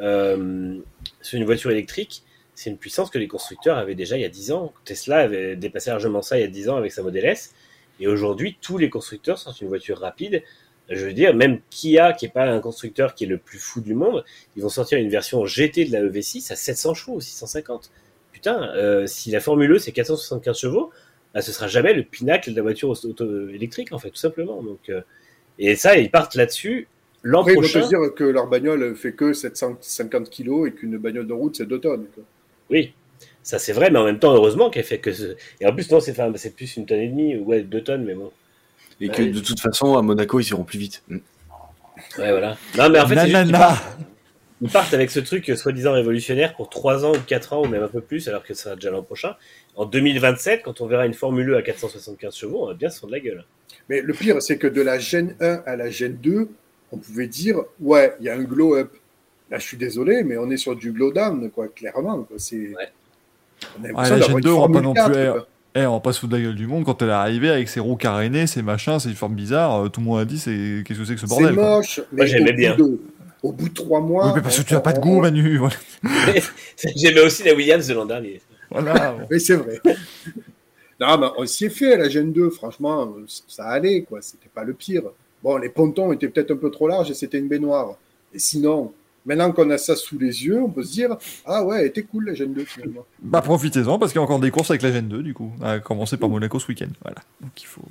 euh, 0.00 0.78
sur 1.22 1.38
une 1.38 1.44
voiture 1.44 1.70
électrique, 1.70 2.22
c'est 2.54 2.70
une 2.70 2.78
puissance 2.78 3.10
que 3.10 3.18
les 3.18 3.28
constructeurs 3.28 3.78
avaient 3.78 3.94
déjà 3.94 4.16
il 4.16 4.22
y 4.22 4.24
a 4.24 4.28
10 4.28 4.52
ans. 4.52 4.72
Tesla 4.84 5.18
avait 5.18 5.56
dépassé 5.56 5.90
largement 5.90 6.22
ça 6.22 6.38
il 6.38 6.40
y 6.40 6.44
a 6.44 6.48
10 6.48 6.68
ans 6.70 6.76
avec 6.76 6.92
sa 6.92 7.02
Model 7.02 7.24
S. 7.24 7.54
Et 8.00 8.06
aujourd'hui, 8.06 8.56
tous 8.60 8.78
les 8.78 8.90
constructeurs 8.90 9.38
sortent 9.38 9.60
une 9.60 9.68
voiture 9.68 9.98
rapide. 9.98 10.42
Je 10.88 11.04
veux 11.04 11.12
dire, 11.12 11.34
même 11.34 11.60
Kia, 11.70 12.12
qui 12.12 12.26
est 12.26 12.30
pas 12.30 12.46
un 12.46 12.60
constructeur 12.60 13.14
qui 13.14 13.24
est 13.24 13.26
le 13.28 13.38
plus 13.38 13.58
fou 13.58 13.80
du 13.80 13.94
monde, 13.94 14.24
ils 14.56 14.62
vont 14.62 14.68
sortir 14.68 14.98
une 14.98 15.10
version 15.10 15.44
GT 15.44 15.84
de 15.84 15.92
la 15.92 16.02
EV6 16.02 16.52
à 16.52 16.56
700 16.56 16.94
chevaux 16.94 17.14
ou 17.16 17.20
650. 17.20 17.90
Putain, 18.32 18.70
euh, 18.74 19.06
si 19.06 19.30
la 19.30 19.40
Formule 19.40 19.72
E 19.72 19.78
c'est 19.78 19.92
475 19.92 20.58
chevaux, 20.58 20.90
bah, 21.34 21.42
ce 21.42 21.52
sera 21.52 21.66
jamais 21.68 21.92
le 21.92 22.04
pinacle 22.04 22.50
de 22.50 22.56
la 22.56 22.62
voiture 22.62 22.88
auto- 22.88 23.48
électrique, 23.48 23.92
en 23.92 23.98
fait, 23.98 24.10
tout 24.10 24.16
simplement. 24.16 24.62
Donc, 24.62 24.88
euh, 24.88 25.02
et 25.58 25.76
ça, 25.76 25.96
ils 25.98 26.10
partent 26.10 26.36
là-dessus. 26.36 26.88
L'an 27.22 27.40
Après, 27.40 27.54
prochain, 27.54 27.86
dire 27.86 28.00
que 28.16 28.24
leur 28.24 28.46
bagnole 28.48 28.94
fait 28.94 29.12
que 29.12 29.32
750 29.32 30.30
kilos 30.30 30.68
et 30.68 30.72
qu'une 30.72 30.98
bagnole 30.98 31.26
de 31.26 31.32
route, 31.32 31.56
c'est 31.56 31.66
2 31.66 31.80
tonnes. 31.80 32.06
quoi. 32.14 32.24
oui, 32.70 32.92
ça 33.42 33.58
c'est 33.58 33.72
vrai, 33.72 33.90
mais 33.90 33.98
en 33.98 34.04
même 34.04 34.18
temps, 34.18 34.32
heureusement 34.34 34.70
qu'elle 34.70 34.84
fait 34.84 34.98
que. 34.98 35.12
ce- 35.12 35.36
Et 35.60 35.66
en 35.66 35.72
plus, 35.72 35.90
non, 35.90 36.00
c'est 36.00 36.12
enfin, 36.12 36.32
c'est 36.36 36.54
plus 36.54 36.76
une 36.76 36.86
tonne 36.86 37.00
et 37.00 37.08
demie, 37.08 37.36
ou 37.36 37.44
ouais, 37.46 37.62
deux 37.62 37.82
tonnes, 37.82 38.04
mais 38.04 38.14
bon. 38.14 38.30
Et 39.00 39.08
Bah 39.08 39.14
que 39.14 39.22
de 39.22 39.40
toute 39.40 39.60
façon, 39.60 39.96
à 39.96 40.02
Monaco, 40.02 40.40
ils 40.40 40.48
iront 40.48 40.64
plus 40.64 40.78
vite. 40.78 41.02
Ouais, 41.10 41.20
voilà. 42.30 42.56
Non, 42.76 42.88
mais 42.90 43.00
en 43.00 43.06
fait, 43.08 43.16
c'est 43.16 43.28
juste 43.30 43.52
ils 44.60 44.68
partent 44.70 44.92
avec 44.92 45.10
ce 45.12 45.20
truc 45.20 45.46
soi-disant 45.56 45.92
révolutionnaire 45.92 46.54
pour 46.56 46.68
3 46.68 47.04
ans 47.04 47.12
ou 47.12 47.20
4 47.26 47.52
ans, 47.52 47.62
ou 47.62 47.68
même 47.68 47.82
un 47.84 47.88
peu 47.88 48.00
plus, 48.00 48.26
alors 48.28 48.42
que 48.42 48.54
ça 48.54 48.64
sera 48.64 48.74
déjà 48.74 48.90
l'an 48.90 49.02
prochain. 49.04 49.36
En 49.76 49.84
2027, 49.86 50.62
quand 50.64 50.80
on 50.80 50.86
verra 50.86 51.06
une 51.06 51.14
Formule 51.14 51.50
E 51.50 51.56
à 51.56 51.62
475 51.62 52.34
chevaux, 52.34 52.64
on 52.64 52.66
va 52.66 52.74
bien 52.74 52.90
se 52.90 52.98
fendre 52.98 53.12
la 53.12 53.20
gueule. 53.20 53.44
Mais 53.88 54.00
le 54.00 54.12
pire, 54.12 54.42
c'est 54.42 54.58
que 54.58 54.66
de 54.66 54.82
la 54.82 54.98
Gen 54.98 55.36
1 55.40 55.62
à 55.64 55.76
la 55.76 55.90
Gen 55.90 56.16
2, 56.20 56.48
on 56.92 56.96
pouvait 56.98 57.26
dire, 57.28 57.58
ouais, 57.80 58.14
il 58.20 58.26
y 58.26 58.28
a 58.28 58.34
un 58.34 58.42
glow 58.42 58.74
up. 58.76 58.92
Là, 59.50 59.58
je 59.58 59.64
suis 59.64 59.76
désolé, 59.76 60.22
mais 60.24 60.36
on 60.36 60.50
est 60.50 60.56
sur 60.58 60.76
du 60.76 60.92
glow 60.92 61.12
down, 61.12 61.50
quoi, 61.50 61.68
clairement. 61.68 62.18
Quoi. 62.24 62.36
C'est... 62.38 62.56
Ouais. 62.74 62.92
On 63.80 63.84
a 63.96 64.08
la 64.10 64.20
Gen 64.20 64.32
une 64.36 64.40
2 64.40 64.50
aura 64.50 64.66
pas 64.68 64.72
Formule 64.74 64.82
non 64.82 64.94
4, 64.94 65.10
plus- 65.12 65.30
quoi. 65.32 65.48
Eh, 65.74 65.86
on 65.86 65.94
va 65.94 66.00
pas 66.00 66.12
se 66.12 66.20
foutre 66.20 66.32
de 66.32 66.36
la 66.38 66.42
gueule 66.44 66.54
du 66.54 66.66
monde 66.66 66.84
quand 66.84 67.00
elle 67.02 67.08
est 67.08 67.12
arrivée 67.12 67.50
avec 67.50 67.68
ses 67.68 67.78
roues 67.80 67.96
carénées, 67.96 68.46
ses 68.46 68.62
machins, 68.62 68.98
ses 68.98 69.12
formes 69.14 69.34
bizarres. 69.34 69.84
euh, 69.84 69.88
Tout 69.88 70.00
le 70.00 70.06
monde 70.06 70.20
a 70.20 70.24
dit 70.24 70.38
c'est 70.38 70.82
qu'est-ce 70.84 70.98
que 70.98 71.04
c'est 71.04 71.14
que 71.14 71.20
ce 71.20 71.26
C'est 71.26 71.34
bordel. 71.34 71.54
quoi. 71.54 71.76
moche, 71.76 72.00
mais 72.12 72.26
j'aimais 72.26 72.52
au, 72.52 72.56
bien. 72.56 72.76
De, 72.76 73.00
au 73.42 73.52
bout 73.52 73.68
de 73.68 73.74
trois 73.74 74.00
mois. 74.00 74.26
Oui, 74.28 74.32
mais 74.36 74.42
parce 74.42 74.56
que 74.56 74.62
on- 74.62 74.64
tu 74.64 74.74
as 74.74 74.80
pas 74.80 74.92
de 74.92 74.98
on- 74.98 75.02
goût, 75.02 75.20
Manu. 75.20 75.56
Voilà. 75.58 75.76
J'aimais 76.96 77.20
aussi 77.20 77.42
la 77.44 77.54
Williams 77.54 77.86
de 77.86 77.94
l'an 77.94 78.06
dernier. 78.06 78.40
Voilà. 78.70 79.16
Mais 79.30 79.38
c'est 79.38 79.54
vrai. 79.56 79.80
non, 81.00 81.16
mais 81.18 81.26
on 81.38 81.46
s'y 81.46 81.66
est 81.66 81.70
fait 81.70 81.94
à 81.94 81.96
la 81.96 82.08
Gen 82.08 82.32
2, 82.32 82.50
franchement, 82.50 83.14
ça 83.46 83.64
allait, 83.68 84.02
quoi. 84.02 84.20
C'était 84.20 84.50
pas 84.52 84.64
le 84.64 84.74
pire. 84.74 85.02
Bon, 85.42 85.56
les 85.56 85.68
pontons 85.68 86.12
étaient 86.12 86.28
peut-être 86.28 86.50
un 86.50 86.56
peu 86.56 86.70
trop 86.70 86.88
larges 86.88 87.10
et 87.10 87.14
c'était 87.14 87.38
une 87.38 87.48
baignoire. 87.48 87.96
Et 88.34 88.38
sinon, 88.38 88.92
maintenant 89.24 89.52
qu'on 89.52 89.70
a 89.70 89.78
ça 89.78 89.94
sous 89.96 90.18
les 90.18 90.44
yeux, 90.44 90.60
on 90.60 90.68
peut 90.68 90.82
se 90.82 90.92
dire, 90.92 91.16
ah 91.46 91.64
ouais, 91.64 91.80
elle 91.80 91.86
était 91.86 92.02
cool 92.02 92.26
la 92.26 92.34
Gen 92.34 92.52
2 92.52 92.64
finalement. 92.64 93.04
Bah 93.22 93.40
profitez-en 93.42 93.98
parce 93.98 94.12
qu'il 94.12 94.18
y 94.18 94.22
a 94.22 94.24
encore 94.24 94.40
des 94.40 94.50
courses 94.50 94.70
avec 94.70 94.82
la 94.82 94.92
Gen 94.92 95.08
2 95.08 95.22
du 95.22 95.34
coup. 95.34 95.52
À 95.62 95.78
commencer 95.78 96.16
par 96.16 96.28
Monaco 96.28 96.58
ce 96.58 96.66
week-end. 96.68 96.88
Voilà. 97.02 97.18
Donc 97.40 97.50
il 97.62 97.66
faut, 97.66 97.82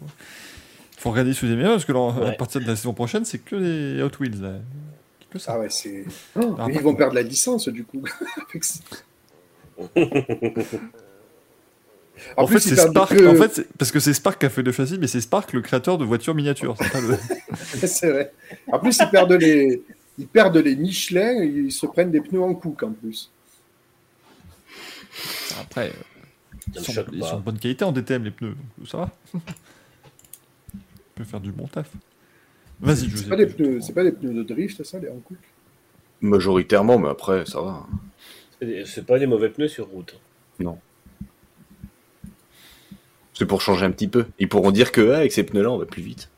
il 0.98 1.00
faut 1.00 1.12
regarder 1.12 1.34
sous 1.34 1.46
les 1.46 1.56
meilleurs 1.56 1.74
parce 1.74 1.86
que 1.86 1.94
là, 1.94 2.14
à 2.28 2.32
partir 2.34 2.60
de 2.62 2.68
la 2.68 2.76
saison 2.76 2.94
prochaine, 2.94 3.24
c'est 3.26 3.40
que 3.40 3.56
les 3.56 4.02
Hot 4.04 4.12
Wheels. 4.20 4.42
Là. 4.42 4.54
Que 5.30 5.40
ça. 5.40 5.54
Ah 5.56 5.60
ouais, 5.60 5.70
c'est. 5.70 6.06
Oh, 6.40 6.56
Ah, 6.60 6.68
ils 6.72 6.80
vont 6.82 6.96
perdre 6.96 7.16
la 7.16 7.22
licence 7.22 7.68
du 7.70 7.84
coup. 7.84 8.02
En, 12.36 12.46
plus, 12.48 12.60
fait, 12.60 12.76
Spark. 12.76 13.16
que- 13.16 13.28
En 13.28 13.36
fait, 13.36 13.54
c'est- 13.54 13.68
parce 13.78 13.92
que 13.92 14.00
c'est 14.00 14.14
Spark 14.14 14.40
qui 14.40 14.46
a 14.46 14.50
fait 14.50 14.64
le 14.64 14.72
châssis, 14.72 14.98
mais 15.00 15.08
c'est 15.08 15.22
Spark 15.22 15.54
le 15.54 15.62
créateur 15.62 15.98
de 15.98 16.06
voitures 16.06 16.34
miniatures. 16.36 16.76
C'est 16.78 18.08
le... 18.08 18.12
vrai. 18.14 18.34
En 18.72 18.80
plus, 18.80 18.98
ils 19.00 19.10
perdent 19.10 19.34
les. 19.34 19.82
Ils 20.20 20.28
perdent 20.28 20.58
les 20.58 20.76
Michelin, 20.76 21.44
et 21.44 21.46
ils 21.46 21.72
se 21.72 21.86
prennent 21.86 22.10
des 22.12 22.22
pneus 22.22 22.42
en 22.42 22.56
couque 22.56 22.82
en 22.84 22.92
plus. 22.92 23.30
Après, 25.62 25.90
euh, 25.90 25.92
ils 26.76 26.82
sont, 26.84 27.06
ils 27.12 27.20
de 27.20 27.42
bonne 27.42 27.60
qualité 27.60 27.86
en 27.86 27.92
DTM 27.92 28.24
les 28.24 28.32
pneus, 28.32 28.56
donc 28.78 28.88
ça 28.88 28.98
va. 28.98 29.12
On 29.34 29.40
peut 31.16 31.24
faire 31.24 31.40
du 31.40 31.52
bon 31.52 31.68
taf. 31.68 31.90
Vas-y, 32.80 33.10
C'est 33.16 33.28
pas, 33.30 33.36
des 33.36 33.48
pneus, 33.48 33.82
c'est 33.82 33.94
pas 33.94 34.04
des 34.04 34.12
pneus 34.12 34.34
de 34.34 34.44
drift, 34.44 34.84
ça, 34.84 35.00
les 35.00 35.10
en 35.10 35.18
couque. 35.18 35.38
Majoritairement, 36.22 37.00
mais 37.00 37.10
après, 37.10 37.46
ça 37.46 37.62
va. 37.62 37.88
C'est 38.86 39.06
pas 39.06 39.18
des 39.20 39.26
mauvais 39.28 39.50
pneus 39.50 39.68
sur 39.68 39.88
route. 39.88 40.20
C'est 43.38 43.46
pour 43.46 43.62
changer 43.62 43.86
un 43.86 43.92
petit 43.92 44.08
peu. 44.08 44.26
Ils 44.40 44.50
pourront 44.50 44.72
dire 44.72 44.92
que 44.92 45.12
ah, 45.12 45.18
avec 45.18 45.32
ces 45.32 45.44
pneus-là, 45.44 45.70
on 45.70 45.78
va 45.78 45.86
plus 45.86 46.02
vite. 46.02 46.30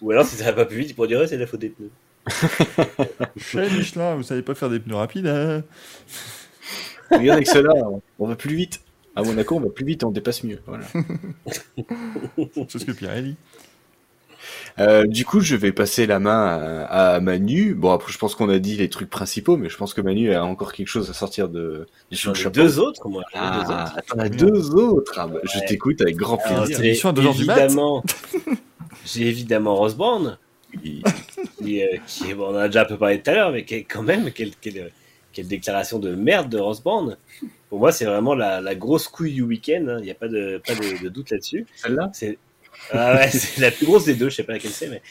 Ou 0.00 0.10
alors, 0.10 0.24
si 0.24 0.36
ça 0.36 0.44
va 0.46 0.52
pas 0.54 0.64
plus 0.64 0.78
vite, 0.78 0.90
ils 0.90 0.94
pourraient 0.94 1.08
dire, 1.08 1.28
c'est 1.28 1.36
la 1.36 1.46
faute 1.46 1.60
des 1.60 1.68
pneus. 1.68 1.90
Chez 3.36 3.68
Michelin, 3.68 4.14
vous 4.14 4.22
savez 4.22 4.40
pas 4.40 4.54
faire 4.54 4.70
des 4.70 4.80
pneus 4.80 4.94
rapides. 4.96 5.26
Hein 5.26 5.62
Regarde 7.10 7.36
avec 7.36 7.48
ceux-là, 7.48 7.74
on- 8.18 8.26
va 8.26 8.34
plus 8.34 8.54
vite. 8.56 8.80
À 9.14 9.22
Monaco, 9.22 9.56
on 9.56 9.60
va 9.60 9.68
plus 9.68 9.84
vite, 9.84 10.04
on 10.04 10.10
dépasse 10.10 10.42
mieux. 10.42 10.58
Voilà. 10.66 10.86
c'est 12.68 12.78
ce 12.78 12.84
que 12.86 12.92
Pirelli. 12.92 13.36
Euh, 14.78 15.06
du 15.06 15.24
coup, 15.24 15.40
je 15.40 15.54
vais 15.56 15.72
passer 15.72 16.06
la 16.06 16.18
main 16.18 16.86
à, 16.88 17.14
à 17.14 17.20
Manu. 17.20 17.74
Bon, 17.74 17.90
après, 17.92 18.12
je 18.12 18.18
pense 18.18 18.34
qu'on 18.34 18.48
a 18.48 18.58
dit 18.58 18.76
les 18.76 18.88
trucs 18.88 19.10
principaux, 19.10 19.56
mais 19.56 19.68
je 19.68 19.76
pense 19.76 19.94
que 19.94 20.00
Manu 20.00 20.32
a 20.34 20.44
encore 20.44 20.72
quelque 20.72 20.88
chose 20.88 21.10
à 21.10 21.12
sortir 21.12 21.48
de, 21.48 21.86
J'en 22.10 22.32
ai 22.32 22.50
deux 22.50 22.78
autres, 22.78 23.08
moi. 23.08 23.22
Ah, 23.34 23.92
t'en 24.08 24.18
as 24.18 24.28
deux 24.28 24.70
autres. 24.74 25.14
Ah, 25.18 25.26
bah, 25.26 25.40
Je 25.44 25.58
t'écoute 25.66 26.00
avec 26.00 26.16
grand 26.16 26.38
plaisir. 26.38 26.80
évidemment, 26.82 28.02
j'ai 29.04 29.26
évidemment 29.28 29.74
Rose 29.76 29.94
Brown, 29.96 30.38
Oui. 30.82 31.02
qui, 31.58 31.82
euh, 31.82 31.86
qui 32.06 32.32
bon, 32.34 32.46
on 32.46 32.54
en 32.54 32.56
a 32.56 32.66
déjà 32.68 32.82
un 32.82 32.86
peu 32.86 32.96
parlé 32.96 33.20
tout 33.20 33.30
à 33.30 33.34
l'heure, 33.34 33.52
mais 33.52 33.64
qui 33.64 33.74
est 33.74 33.84
quand 33.84 34.02
même, 34.02 34.30
quelle, 34.32 34.52
quelle, 34.60 34.90
quelle 35.32 35.48
déclaration 35.48 35.98
de 35.98 36.14
merde 36.14 36.48
de 36.48 36.58
Rose 36.58 36.82
Brown. 36.82 37.16
Pour 37.68 37.78
moi, 37.78 37.92
c'est 37.92 38.04
vraiment 38.04 38.34
la, 38.34 38.60
la 38.60 38.74
grosse 38.74 39.08
couille 39.08 39.32
du 39.32 39.42
week-end, 39.42 39.84
hein. 39.88 39.96
il 39.98 40.04
n'y 40.04 40.10
a 40.10 40.14
pas 40.14 40.28
de, 40.28 40.60
pas 40.66 40.74
de, 40.74 41.02
de 41.02 41.08
doute 41.08 41.30
là-dessus. 41.30 41.66
Celle-là? 41.76 42.10
C'est 42.12 42.38
ah 42.90 43.16
ouais, 43.16 43.30
c'est 43.32 43.60
la 43.60 43.70
plus 43.70 43.86
grosse 43.86 44.04
des 44.04 44.14
deux, 44.14 44.28
je 44.30 44.36
sais 44.36 44.44
pas 44.44 44.52
laquelle 44.54 44.72
c'est, 44.72 44.88
mais 44.88 45.02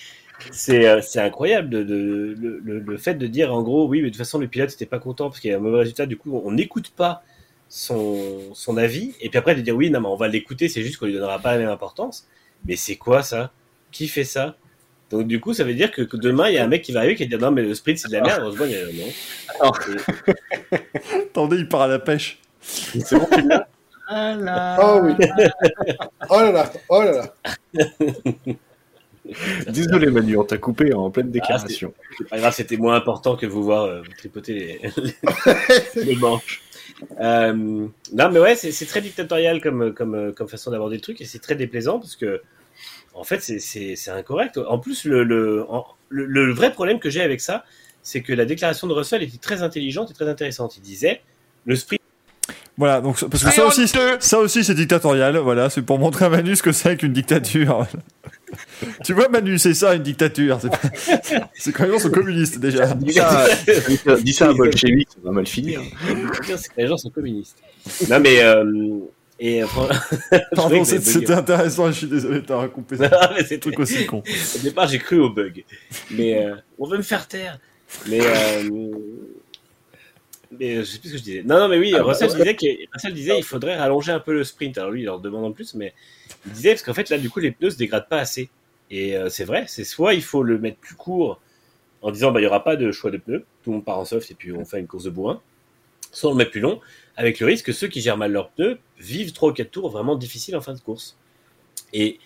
c'est 0.51 0.87
euh, 0.87 1.01
c'est 1.01 1.19
incroyable 1.21 1.69
de, 1.69 1.83
de- 1.83 2.35
le, 2.39 2.59
le- 2.63 2.79
le 2.79 2.97
fait 2.97 3.15
de 3.15 3.27
dire 3.27 3.53
en 3.53 3.63
gros, 3.63 3.87
oui, 3.87 3.99
mais 4.01 4.07
de 4.09 4.13
toute 4.15 4.17
façon, 4.19 4.39
le 4.39 4.47
pilote 4.47 4.69
n'était 4.71 4.85
pas 4.85 4.99
content 4.99 5.29
parce 5.29 5.39
qu'il 5.41 5.51
y 5.51 5.53
a 5.53 5.57
un 5.57 5.61
mauvais 5.61 5.79
résultat, 5.79 6.05
du 6.05 6.17
coup, 6.17 6.41
on 6.45 6.51
n'écoute 6.51 6.91
pas 6.95 7.23
son, 7.69 8.53
son 8.53 8.77
avis, 8.77 9.13
et 9.21 9.29
puis 9.29 9.37
après 9.39 9.55
de 9.55 9.61
dire 9.61 9.75
oui, 9.75 9.89
non, 9.91 10.01
mais 10.01 10.07
on 10.09 10.15
va 10.17 10.27
l'écouter, 10.27 10.69
c'est 10.69 10.83
juste 10.83 10.97
qu'on 10.97 11.05
lui 11.07 11.13
donnera 11.13 11.39
pas 11.39 11.53
la 11.53 11.59
même 11.59 11.69
importance. 11.69 12.27
Mais 12.65 12.75
c'est 12.75 12.97
quoi 12.97 13.23
ça? 13.23 13.51
Qui 13.91 14.07
fait 14.07 14.23
ça? 14.25 14.57
Donc 15.11 15.27
du 15.27 15.39
coup, 15.41 15.53
ça 15.53 15.63
veut 15.65 15.73
dire 15.75 15.91
que, 15.91 16.01
que 16.03 16.17
demain, 16.17 16.49
il 16.49 16.55
y 16.55 16.57
a 16.59 16.63
un 16.63 16.67
mec 16.67 16.83
qui 16.83 16.91
va 16.93 16.99
arriver 17.01 17.15
qui 17.15 17.23
va 17.23 17.29
dire 17.29 17.39
non, 17.39 17.51
mais 17.51 17.63
le 17.63 17.73
sprint 17.75 17.99
c'est 17.99 18.09
de 18.09 18.13
la 18.13 18.21
merde. 18.21 18.41
Heureusement, 18.43 18.65
il 18.65 18.71
y 18.71 18.75
a 18.77 18.85
non. 18.85 19.13
Attendez, 21.31 21.57
il 21.57 21.67
part 21.69 21.81
à 21.81 21.87
la 21.87 21.99
pêche. 21.99 22.39
C'est 22.61 23.17
bon, 23.17 23.27
tu 23.31 23.41
l'as 23.41 23.67
Ah 24.79 25.01
oui. 25.01 25.13
oh 26.29 26.39
là 26.39 26.51
là, 26.51 26.71
oh 26.89 27.01
là 27.03 27.11
là. 27.11 27.33
Désolé 29.69 30.09
Manu, 30.09 30.37
on 30.37 30.43
t'a 30.43 30.57
coupé 30.57 30.93
en 30.93 31.09
pleine 31.11 31.29
déclaration. 31.31 31.93
C'est 32.17 32.27
pas 32.27 32.37
grave, 32.39 32.53
c'était 32.53 32.77
moins 32.77 32.95
important 32.95 33.35
que 33.35 33.45
vous 33.45 33.63
voir 33.63 33.83
euh, 33.85 34.01
tripoter 34.17 34.53
les, 34.53 34.79
les, 34.97 35.13
les 36.05 36.15
manches. 36.15 36.61
Euh, 37.19 37.53
non, 37.53 38.31
mais 38.31 38.39
ouais, 38.39 38.55
c'est 38.55 38.85
très 38.85 39.01
dictatorial 39.01 39.61
comme, 39.61 39.93
comme, 39.93 40.15
euh, 40.15 40.31
comme 40.31 40.47
façon 40.47 40.71
d'aborder 40.71 40.95
le 40.97 41.01
truc 41.01 41.21
et 41.21 41.25
c'est 41.25 41.39
très 41.39 41.55
déplaisant 41.55 41.99
parce 41.99 42.15
que, 42.15 42.41
en 43.13 43.23
fait, 43.23 43.41
c'est- 43.41 44.09
incorrect. 44.09 44.57
En 44.57 44.79
plus, 44.79 45.05
le, 45.05 45.23
le, 45.23 45.65
en- 45.69 45.85
le, 46.09 46.25
le 46.25 46.51
vrai 46.51 46.71
problème 46.73 46.99
que 46.99 47.09
j'ai 47.09 47.21
avec 47.21 47.41
ça, 47.41 47.63
c'est 48.01 48.21
que 48.23 48.33
la 48.33 48.45
déclaration 48.45 48.87
de 48.87 48.93
Russell 48.93 49.21
était 49.23 49.37
très 49.37 49.61
intelligente 49.61 50.09
et 50.11 50.13
très 50.13 50.27
intéressante. 50.27 50.75
Il 50.77 50.81
disait 50.81 51.21
le 51.65 51.75
sprint. 51.75 52.00
Voilà, 52.77 53.01
donc 53.01 53.19
parce 53.29 53.43
que 53.43 53.51
ça 53.51 53.65
aussi, 53.65 53.87
ça 53.87 54.39
aussi 54.39 54.63
c'est 54.63 54.73
dictatorial. 54.73 55.37
Voilà, 55.37 55.69
c'est 55.69 55.81
pour 55.81 55.99
montrer 55.99 56.25
à 56.25 56.29
Manu 56.29 56.55
ce 56.55 56.63
que 56.63 56.71
c'est 56.71 56.97
qu'une 56.97 57.13
dictature. 57.13 57.85
tu 59.03 59.13
vois, 59.13 59.29
Manu, 59.29 59.59
c'est 59.59 59.73
ça 59.73 59.93
une 59.93 60.03
dictature. 60.03 60.59
C'est 61.53 61.71
quand 61.71 61.85
les 61.85 61.91
gens 61.93 61.99
sont 61.99 62.11
communistes 62.11 62.59
déjà. 62.59 62.93
Dis 62.93 63.13
ça, 63.13 63.47
dis 64.21 64.33
ça 64.33 64.49
à 64.49 64.53
bolchevique, 64.53 65.09
ça 65.13 65.19
va 65.23 65.31
mal 65.31 65.47
finir. 65.47 65.81
c'est 66.45 66.69
que 66.69 66.81
les 66.81 66.87
gens 66.87 66.97
sont 66.97 67.09
communistes. 67.09 67.57
Non, 68.09 68.19
mais. 68.19 68.41
Euh, 68.41 68.63
et, 69.43 69.63
euh, 69.63 69.67
Pardon, 70.55 70.83
c'était 70.85 71.31
intéressant. 71.31 71.87
Je 71.87 71.97
suis 71.97 72.07
désolé 72.07 72.41
de 72.41 72.45
t'avoir 72.45 72.71
coupé 72.71 72.95
ça. 72.95 73.09
Non, 73.09 73.35
mais 73.35 73.43
c'est 73.43 73.55
Un 73.55 73.59
truc 73.59 73.79
aussi 73.79 74.05
con. 74.05 74.21
Au 74.55 74.59
départ, 74.59 74.87
j'ai 74.87 74.99
cru 74.99 75.19
au 75.19 75.31
bug. 75.31 75.65
Mais 76.11 76.45
euh, 76.45 76.55
on 76.77 76.87
veut 76.87 76.97
me 76.97 77.03
faire 77.03 77.27
taire. 77.27 77.57
Mais, 78.07 78.19
euh, 78.21 78.69
mais 80.51 80.75
euh, 80.75 80.79
je 80.81 80.85
sais 80.85 80.99
plus 80.99 81.09
ce 81.09 81.13
que 81.13 81.19
je 81.19 81.23
disais. 81.23 81.43
Non, 81.43 81.59
non, 81.59 81.67
mais 81.67 81.77
oui, 81.77 81.93
Ah, 81.95 81.99
bah, 81.99 82.05
Russell, 82.05 82.29
disait 82.29 82.55
qu'il 82.55 82.87
Russell 82.93 83.13
disait 83.13 83.35
qu'il 83.35 83.43
faudrait 83.43 83.77
rallonger 83.77 84.11
un 84.11 84.19
peu 84.19 84.33
le 84.33 84.43
sprint. 84.43 84.77
Alors 84.77 84.91
lui, 84.91 85.01
il 85.01 85.05
leur 85.05 85.19
demande 85.19 85.45
en 85.45 85.51
plus, 85.51 85.73
mais 85.75 85.93
il 86.45 86.51
disait 86.51 86.71
parce 86.71 86.83
qu'en 86.83 86.93
fait, 86.93 87.09
là, 87.09 87.17
du 87.17 87.29
coup, 87.29 87.39
les 87.39 87.51
pneus 87.51 87.71
se 87.71 87.77
dégradent 87.77 88.09
pas 88.09 88.19
assez. 88.19 88.49
Et 88.89 89.15
euh, 89.15 89.29
c'est 89.29 89.45
vrai, 89.45 89.65
c'est 89.67 89.85
soit 89.85 90.13
il 90.13 90.23
faut 90.23 90.43
le 90.43 90.57
mettre 90.57 90.77
plus 90.77 90.95
court 90.95 91.39
en 92.01 92.11
disant, 92.11 92.31
bah, 92.31 92.41
il 92.41 92.43
y 92.43 92.47
aura 92.47 92.63
pas 92.63 92.75
de 92.75 92.91
choix 92.91 93.11
de 93.11 93.17
pneus. 93.17 93.45
Tout 93.63 93.71
le 93.71 93.77
monde 93.77 93.85
part 93.85 93.99
en 93.99 94.05
soft 94.05 94.29
et 94.31 94.35
puis 94.35 94.51
on 94.51 94.65
fait 94.65 94.79
une 94.79 94.87
course 94.87 95.05
de 95.05 95.09
bourrin. 95.09 95.41
Soit 96.11 96.29
on 96.29 96.33
le 96.33 96.39
met 96.39 96.49
plus 96.49 96.59
long, 96.59 96.81
avec 97.15 97.39
le 97.39 97.45
risque 97.45 97.67
que 97.67 97.71
ceux 97.71 97.87
qui 97.87 98.01
gèrent 98.01 98.17
mal 98.17 98.33
leurs 98.33 98.49
pneus 98.49 98.79
vivent 98.99 99.31
trois 99.31 99.51
ou 99.51 99.53
quatre 99.53 99.71
tours 99.71 99.89
vraiment 99.89 100.15
difficiles 100.15 100.57
en 100.57 100.61
fin 100.61 100.73
de 100.73 100.79
course. 100.79 101.17
Et 101.93 102.19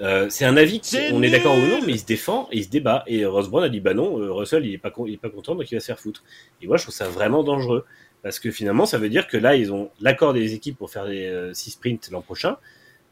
euh, 0.00 0.26
c'est 0.30 0.44
un 0.44 0.56
avis, 0.56 0.80
qui- 0.80 0.90
C'est 0.90 1.12
on 1.12 1.22
est 1.22 1.30
d'accord 1.30 1.54
ou 1.56 1.60
non, 1.66 1.80
mais 1.84 1.92
il 1.92 1.98
se 1.98 2.06
défend 2.06 2.48
et 2.52 2.58
il 2.58 2.64
se 2.64 2.68
débat. 2.68 3.02
Et 3.06 3.24
Ross 3.26 3.48
Brown 3.48 3.64
a 3.64 3.68
dit 3.68 3.80
bah 3.80 3.94
non, 3.94 4.18
euh, 4.20 4.32
Russell 4.32 4.64
il 4.66 4.74
est 4.74 4.78
pas 4.78 4.92
il 5.06 5.14
est 5.14 5.18
pas 5.20 5.30
content 5.30 5.54
donc 5.54 5.70
il 5.70 5.74
va 5.74 5.80
se 5.80 5.86
faire 5.86 5.98
foutre. 5.98 6.22
Et 6.62 6.66
moi 6.66 6.76
je 6.76 6.82
trouve 6.84 6.94
ça 6.94 7.08
vraiment 7.08 7.42
dangereux 7.42 7.84
parce 8.22 8.38
que 8.40 8.50
finalement 8.50 8.86
ça 8.86 8.98
veut 8.98 9.08
dire 9.08 9.26
que 9.26 9.36
là 9.36 9.56
ils 9.56 9.72
ont 9.72 9.90
l'accord 10.00 10.32
des 10.34 10.54
équipes 10.54 10.76
pour 10.78 10.90
faire 10.90 11.04
les 11.04 11.50
6 11.52 11.70
sprints 11.72 12.10
l'an 12.12 12.20
prochain. 12.22 12.56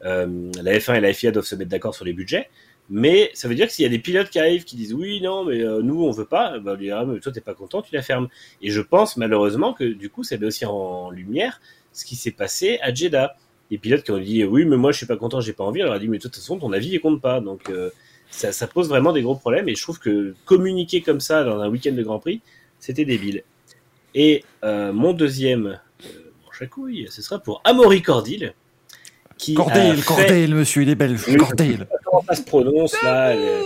Euh, 0.05 0.51
la 0.61 0.77
F1 0.77 0.95
et 0.97 1.01
la 1.01 1.11
FIA 1.13 1.31
doivent 1.31 1.45
se 1.45 1.55
mettre 1.55 1.71
d'accord 1.71 1.95
sur 1.95 2.05
les 2.05 2.13
budgets. 2.13 2.49
Mais 2.89 3.31
ça 3.33 3.49
veut 3.49 3.55
dire 3.55 3.67
que 3.67 3.73
s'il 3.73 3.83
y 3.83 3.85
a 3.85 3.89
des 3.89 3.99
pilotes 3.99 4.29
qui 4.29 4.39
arrivent 4.39 4.63
qui 4.63 4.77
disent 4.77 4.93
oui 4.93 5.19
non 5.21 5.43
mais 5.43 5.59
euh, 5.61 5.81
nous 5.81 6.03
on 6.05 6.11
veut 6.11 6.25
pas, 6.25 6.57
bah, 6.59 6.75
lui 6.75 6.85
dira 6.85 7.05
mais 7.05 7.19
toi 7.19 7.33
t'es 7.33 7.41
pas 7.41 7.53
content 7.53 7.81
tu 7.81 7.93
la 7.93 8.01
fermes. 8.01 8.29
Et 8.61 8.69
je 8.69 8.79
pense 8.81 9.17
malheureusement 9.17 9.73
que 9.73 9.83
du 9.83 10.09
coup 10.09 10.23
ça 10.23 10.37
met 10.37 10.45
aussi 10.45 10.65
en 10.65 11.09
lumière 11.09 11.59
ce 11.91 12.05
qui 12.05 12.15
s'est 12.15 12.31
passé 12.31 12.79
à 12.81 12.93
Jeddah 12.93 13.35
des 13.71 13.77
pilotes 13.77 14.03
qui 14.03 14.11
ont 14.11 14.17
dit 14.19 14.43
oui, 14.45 14.65
mais 14.65 14.77
moi 14.77 14.91
je 14.91 14.97
suis 14.97 15.05
pas 15.05 15.17
content, 15.17 15.41
j'ai 15.41 15.53
pas 15.53 15.63
envie. 15.63 15.81
Alors, 15.81 15.93
elle 15.93 15.97
a 15.97 16.01
dit 16.01 16.07
mais 16.07 16.17
de 16.17 16.23
toute 16.23 16.35
façon 16.35 16.57
ton 16.57 16.71
avis 16.73 16.89
il 16.89 16.99
compte 17.01 17.21
pas. 17.21 17.39
Donc 17.41 17.69
euh, 17.69 17.89
ça, 18.29 18.51
ça 18.51 18.67
pose 18.67 18.89
vraiment 18.89 19.13
des 19.13 19.21
gros 19.21 19.35
problèmes 19.35 19.67
et 19.69 19.75
je 19.75 19.81
trouve 19.81 19.99
que 19.99 20.35
communiquer 20.45 21.01
comme 21.01 21.19
ça 21.19 21.43
dans 21.43 21.59
un 21.59 21.69
week-end 21.69 21.93
de 21.93 22.03
Grand 22.03 22.19
Prix, 22.19 22.41
c'était 22.79 23.05
débile. 23.05 23.43
Et 24.15 24.43
euh, 24.63 24.91
mon 24.93 25.13
deuxième 25.13 25.79
euh, 26.05 26.61
à 26.61 26.65
couilles, 26.65 27.07
ce 27.09 27.21
sera 27.21 27.39
pour 27.39 27.61
Amaury 27.63 28.01
Cordil. 28.01 28.53
Qui 29.37 29.53
a 29.53 29.55
Cordel, 29.57 29.97
fait- 29.97 30.05
Cordel, 30.05 30.55
monsieur, 30.55 30.81
il 30.81 30.89
est 30.89 30.95
belge. 30.95 31.21
Oui. 31.27 31.37
Cordel. 31.37 31.87
comment 32.05 32.23
ça 32.27 32.33
se 32.35 32.41
prononce 32.41 32.95
là 33.03 33.35
le, 33.35 33.61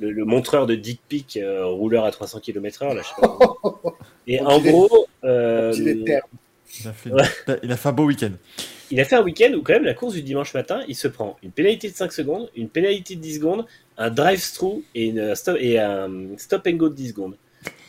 le- 0.00 0.10
le 0.12 0.24
montreur 0.24 0.66
de 0.66 0.74
dick 0.74 1.00
pic 1.06 1.36
euh, 1.36 1.66
rouleur 1.66 2.04
à 2.06 2.10
300 2.10 2.40
km/h 2.40 2.94
là 2.94 3.02
je 3.02 3.08
sais 3.08 3.14
pas 3.20 3.38
et 4.26 4.40
en 4.40 4.58
gros 4.60 5.06
euh, 5.24 5.72
il 5.76 7.70
a 7.72 7.76
fait 7.76 7.88
un 7.88 7.92
beau 7.92 8.04
week-end. 8.06 8.30
Il 8.90 9.00
a 9.00 9.04
fait 9.04 9.16
un 9.16 9.22
week-end 9.22 9.52
où 9.54 9.62
quand 9.62 9.72
même 9.72 9.84
la 9.84 9.94
course 9.94 10.14
du 10.14 10.22
dimanche 10.22 10.54
matin 10.54 10.82
il 10.88 10.94
se 10.94 11.08
prend 11.08 11.36
une 11.42 11.50
pénalité 11.50 11.90
de 11.90 11.94
5 11.94 12.12
secondes 12.12 12.50
une 12.56 12.68
pénalité 12.68 13.16
de 13.16 13.20
10 13.20 13.36
secondes 13.36 13.66
un 13.98 14.10
drive-through 14.10 14.82
stop, 15.34 15.56
et 15.60 15.78
un 15.78 16.36
stop 16.36 16.66
and 16.66 16.76
go 16.76 16.88
de 16.88 16.94
10 16.94 17.08
secondes 17.08 17.36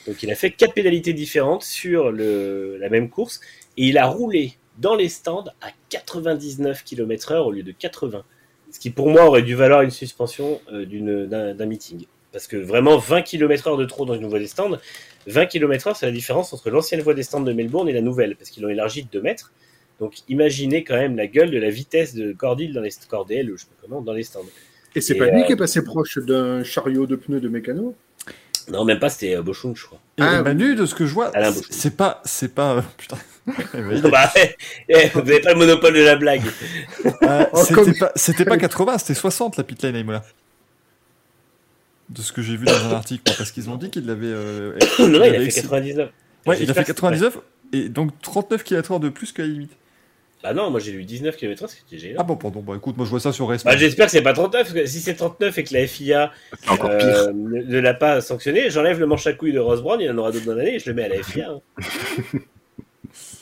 donc 0.07 0.23
il 0.23 0.31
a 0.31 0.35
fait 0.35 0.51
quatre 0.51 0.73
pénalités 0.73 1.13
différentes 1.13 1.63
sur 1.63 2.11
la 2.11 2.89
même 2.89 3.09
course 3.09 3.41
et 3.77 3.87
il 3.87 3.97
a 3.97 4.05
roulé 4.07 4.53
dans 4.77 4.95
les 4.95 5.09
stands 5.09 5.45
à 5.61 5.69
99 5.89 6.83
km/h 6.83 7.37
au 7.37 7.51
lieu 7.51 7.63
de 7.63 7.71
80 7.71 8.23
ce 8.71 8.79
qui 8.79 8.89
pour 8.89 9.09
moi 9.09 9.25
aurait 9.25 9.41
dû 9.41 9.55
valoir 9.55 9.81
une 9.81 9.91
suspension 9.91 10.59
euh, 10.71 11.25
d'un 11.25 11.65
meeting. 11.65 12.05
Parce 12.31 12.47
que 12.47 12.57
vraiment 12.57 12.97
20 12.97 13.21
km/h 13.21 13.77
de 13.77 13.85
trop 13.85 14.05
dans 14.05 14.15
une 14.15 14.27
voie 14.27 14.39
des 14.39 14.47
stands, 14.47 14.77
20 15.27 15.45
km/h 15.47 15.95
c'est 15.95 16.05
la 16.05 16.11
différence 16.11 16.53
entre 16.53 16.69
l'ancienne 16.69 17.01
voie 17.01 17.13
des 17.13 17.23
stands 17.23 17.41
de 17.41 17.53
Melbourne 17.53 17.89
et 17.89 17.93
la 17.93 18.01
nouvelle, 18.01 18.35
parce 18.35 18.49
qu'ils 18.49 18.63
l'ont 18.63 18.69
élargi 18.69 19.03
de 19.03 19.09
2 19.09 19.21
mètres. 19.21 19.51
Donc 19.99 20.13
imaginez 20.29 20.83
quand 20.83 20.95
même 20.95 21.15
la 21.17 21.27
gueule 21.27 21.49
de 21.51 21.57
la 21.57 21.69
vitesse 21.69 22.13
de 22.13 22.31
Cordil 22.33 22.73
dans 22.73 22.81
les 22.81 22.91
Cordel, 23.09 23.51
je 23.55 23.61
sais 23.61 23.67
pas 23.67 23.75
comment, 23.87 24.01
dans 24.01 24.13
les 24.13 24.23
stands. 24.23 24.41
Et 24.95 25.01
c'est 25.01 25.15
pas 25.15 25.25
lui 25.25 25.41
euh, 25.41 25.45
qui 25.45 25.51
est 25.53 25.57
passé 25.57 25.83
proche 25.83 26.17
d'un 26.19 26.63
chariot 26.63 27.05
de 27.07 27.15
pneus 27.15 27.39
de 27.39 27.49
mécano? 27.49 27.95
Non, 28.69 28.83
même 28.83 28.99
pas, 28.99 29.09
c'était 29.09 29.35
euh, 29.35 29.41
Bochum, 29.41 29.75
je 29.75 29.85
crois. 29.85 29.99
Ah, 30.19 30.41
Manu, 30.41 30.75
de 30.75 30.85
ce 30.85 30.93
que 30.93 31.05
je 31.05 31.13
vois, 31.13 31.31
c'est- 31.69 31.95
pas, 31.95 32.21
c'est 32.25 32.53
pas, 32.53 32.77
euh, 32.77 32.81
putain. 32.97 33.17
Bah, 34.11 34.29
eh, 34.89 35.07
vous 35.13 35.21
n'avez 35.21 35.39
pas 35.39 35.53
le 35.53 35.59
monopole 35.59 35.93
de 35.93 36.01
la 36.01 36.15
blague. 36.17 36.41
Euh, 37.05 37.45
Oh, 37.53 37.63
c'était 37.63 37.93
pas, 37.97 38.11
c'était 38.15 38.43
pas 38.45 38.57
80, 38.57 38.97
c'était 38.97 39.13
60 39.13 39.55
la 39.57 39.63
pitlane 39.63 39.95
à 39.95 39.99
Imola. 39.99 40.23
De 42.09 42.21
ce 42.21 42.31
que 42.33 42.41
j'ai 42.41 42.55
vu 42.57 42.65
dans 42.65 42.73
un 42.85 42.91
article, 42.91 43.23
parce 43.37 43.51
qu'ils 43.51 43.69
ont 43.69 43.75
dit 43.77 43.89
qu'il 43.89 44.05
l'avait. 44.05 44.27
euh, 44.27 44.77
non, 44.99 45.23
il 45.23 45.35
a 45.35 45.39
fait 45.39 45.45
excé- 45.47 45.61
99. 45.61 46.09
Ouais, 46.45 46.57
il 46.61 46.69
a 46.69 46.73
fait 46.73 46.81
que 46.81 46.87
c'est 46.87 46.93
99 46.93 47.37
et 47.73 47.89
donc 47.89 48.11
39 48.21 48.63
km/h 48.63 48.99
de 48.99 49.09
plus 49.09 49.31
qu'à 49.33 49.43
la 49.43 49.49
limite. 49.49 49.71
Bah 50.47 50.53
non, 50.53 50.69
moi 50.71 50.79
j'ai 50.79 50.93
lu 50.93 51.03
19 51.03 51.35
km/h, 51.35 51.67
c'était 51.67 51.97
génial. 51.97 52.15
Ah 52.21 52.23
bon, 52.23 52.37
pardon, 52.37 52.61
bon, 52.61 52.73
écoute, 52.73 52.95
moi 52.95 53.05
je 53.05 53.09
vois 53.09 53.19
ça 53.19 53.33
sur 53.33 53.49
Race. 53.49 53.65
Bah, 53.65 53.75
j'espère 53.75 54.05
que 54.05 54.13
c'est 54.13 54.21
pas 54.21 54.31
39, 54.31 54.61
parce 54.61 54.73
que 54.73 54.85
si 54.85 55.01
c'est 55.01 55.15
39 55.15 55.57
et 55.57 55.63
que 55.65 55.73
la 55.73 55.85
FIA 55.85 56.31
encore 56.69 56.89
euh, 56.89 57.33
ne, 57.33 57.63
ne 57.63 57.79
l'a 57.79 57.93
pas 57.93 58.21
sanctionné, 58.21 58.69
j'enlève 58.69 58.97
le 58.97 59.07
manche 59.07 59.27
à 59.27 59.33
couilles 59.33 59.51
de 59.51 59.59
Ross 59.59 59.81
Brown, 59.81 59.99
il 59.99 60.09
en 60.09 60.17
aura 60.17 60.31
d'autres 60.31 60.45
dans 60.45 60.55
l'année 60.55 60.75
et 60.75 60.79
je 60.79 60.89
le 60.89 60.95
mets 60.95 61.03
à 61.03 61.09
la 61.09 61.21
FIA. 61.21 61.49
hein. 61.51 61.61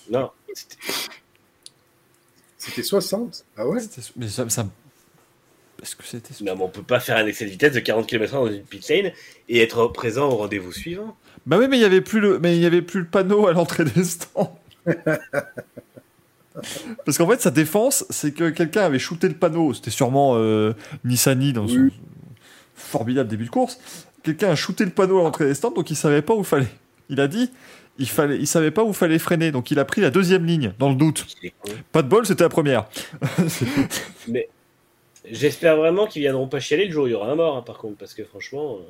non, 0.09 0.31
c'était- 0.51 0.75
C'était 2.57 2.81
60 2.83 3.45
Ah 3.55 3.67
ouais 3.67 3.79
C'était- 3.79 4.01
Mais 4.15 4.27
ça. 4.27 4.49
ça... 4.49 4.65
Est-ce 5.83 5.95
que 5.95 6.03
c'était. 6.05 6.33
non, 6.43 6.55
mais 6.55 6.63
on 6.63 6.69
peut 6.69 6.81
pas 6.81 6.99
faire 6.99 7.17
un 7.17 7.27
excès 7.27 7.45
de 7.45 7.51
vitesse 7.51 7.73
de 7.73 7.79
40 7.81 8.07
km/h 8.07 8.35
dans 8.45 8.47
une 8.51 8.63
pit 8.63 8.89
lane 8.89 9.11
et 9.49 9.61
être 9.61 9.85
présent 9.89 10.27
au 10.29 10.37
rendez-vous 10.37 10.71
suivant. 10.71 11.15
Bah 11.45 11.57
oui, 11.59 11.67
mais 11.69 11.77
il 11.77 11.81
y 11.81 11.85
avait 11.85 12.01
plus 12.01 12.19
le, 12.19 12.39
mais 12.39 12.55
il 12.55 12.63
y 12.63 12.65
avait 12.65 12.81
plus 12.81 13.01
le 13.01 13.05
panneau 13.05 13.45
à 13.45 13.53
l'entrée 13.53 13.83
des 13.85 14.03
stands. 14.03 14.57
Parce 17.05 17.17
qu'en 17.17 17.27
fait, 17.27 17.41
sa 17.41 17.51
défense, 17.51 18.05
c'est 18.09 18.33
que 18.33 18.49
quelqu'un 18.49 18.81
avait 18.83 18.99
shooté 18.99 19.27
le 19.27 19.35
panneau. 19.35 19.73
C'était 19.73 19.91
sûrement 19.91 20.33
euh, 20.35 20.73
Nissani 21.03 21.53
dans 21.53 21.67
son 21.67 21.75
Oui. 21.75 21.93
formidable 22.75 23.29
début 23.29 23.45
de 23.45 23.49
course. 23.49 23.79
Quelqu'un 24.23 24.49
a 24.49 24.55
shooté 24.55 24.85
le 24.85 24.91
panneau 24.91 25.19
à 25.19 25.23
l'entrée 25.23 25.45
des 25.45 25.53
stands, 25.53 25.71
donc 25.71 25.89
il 25.91 25.95
savait 25.95 26.21
pas 26.21 26.33
où 26.33 26.43
fallait. 26.43 26.67
Il 27.09 27.19
a 27.21 27.27
dit, 27.27 27.51
il 27.99 28.09
fallait, 28.09 28.37
il 28.37 28.47
savait 28.47 28.71
pas 28.71 28.83
où 28.83 28.91
fallait 28.93 29.19
freiner, 29.19 29.51
donc 29.51 29.69
il 29.71 29.77
a 29.79 29.85
pris 29.85 30.01
la 30.01 30.09
deuxième 30.09 30.45
ligne 30.45 30.73
dans 30.79 30.89
le 30.89 30.95
doute. 30.95 31.27
Pas 31.91 32.01
de 32.01 32.07
bol, 32.07 32.25
c'était 32.25 32.43
la 32.43 32.49
première. 32.49 32.85
Mais 34.27 34.49
j'espère 35.29 35.77
vraiment 35.77 36.07
qu'ils 36.07 36.21
viendront 36.23 36.47
pas 36.47 36.59
chialer 36.59 36.85
le 36.85 36.91
jour 36.91 37.03
où 37.03 37.07
il 37.07 37.11
y 37.11 37.13
aura 37.13 37.31
un 37.31 37.35
mort, 37.35 37.57
hein, 37.57 37.61
par 37.61 37.77
contre, 37.77 37.97
parce 37.97 38.13
que 38.13 38.23
franchement, 38.23 38.77
euh, 38.77 38.83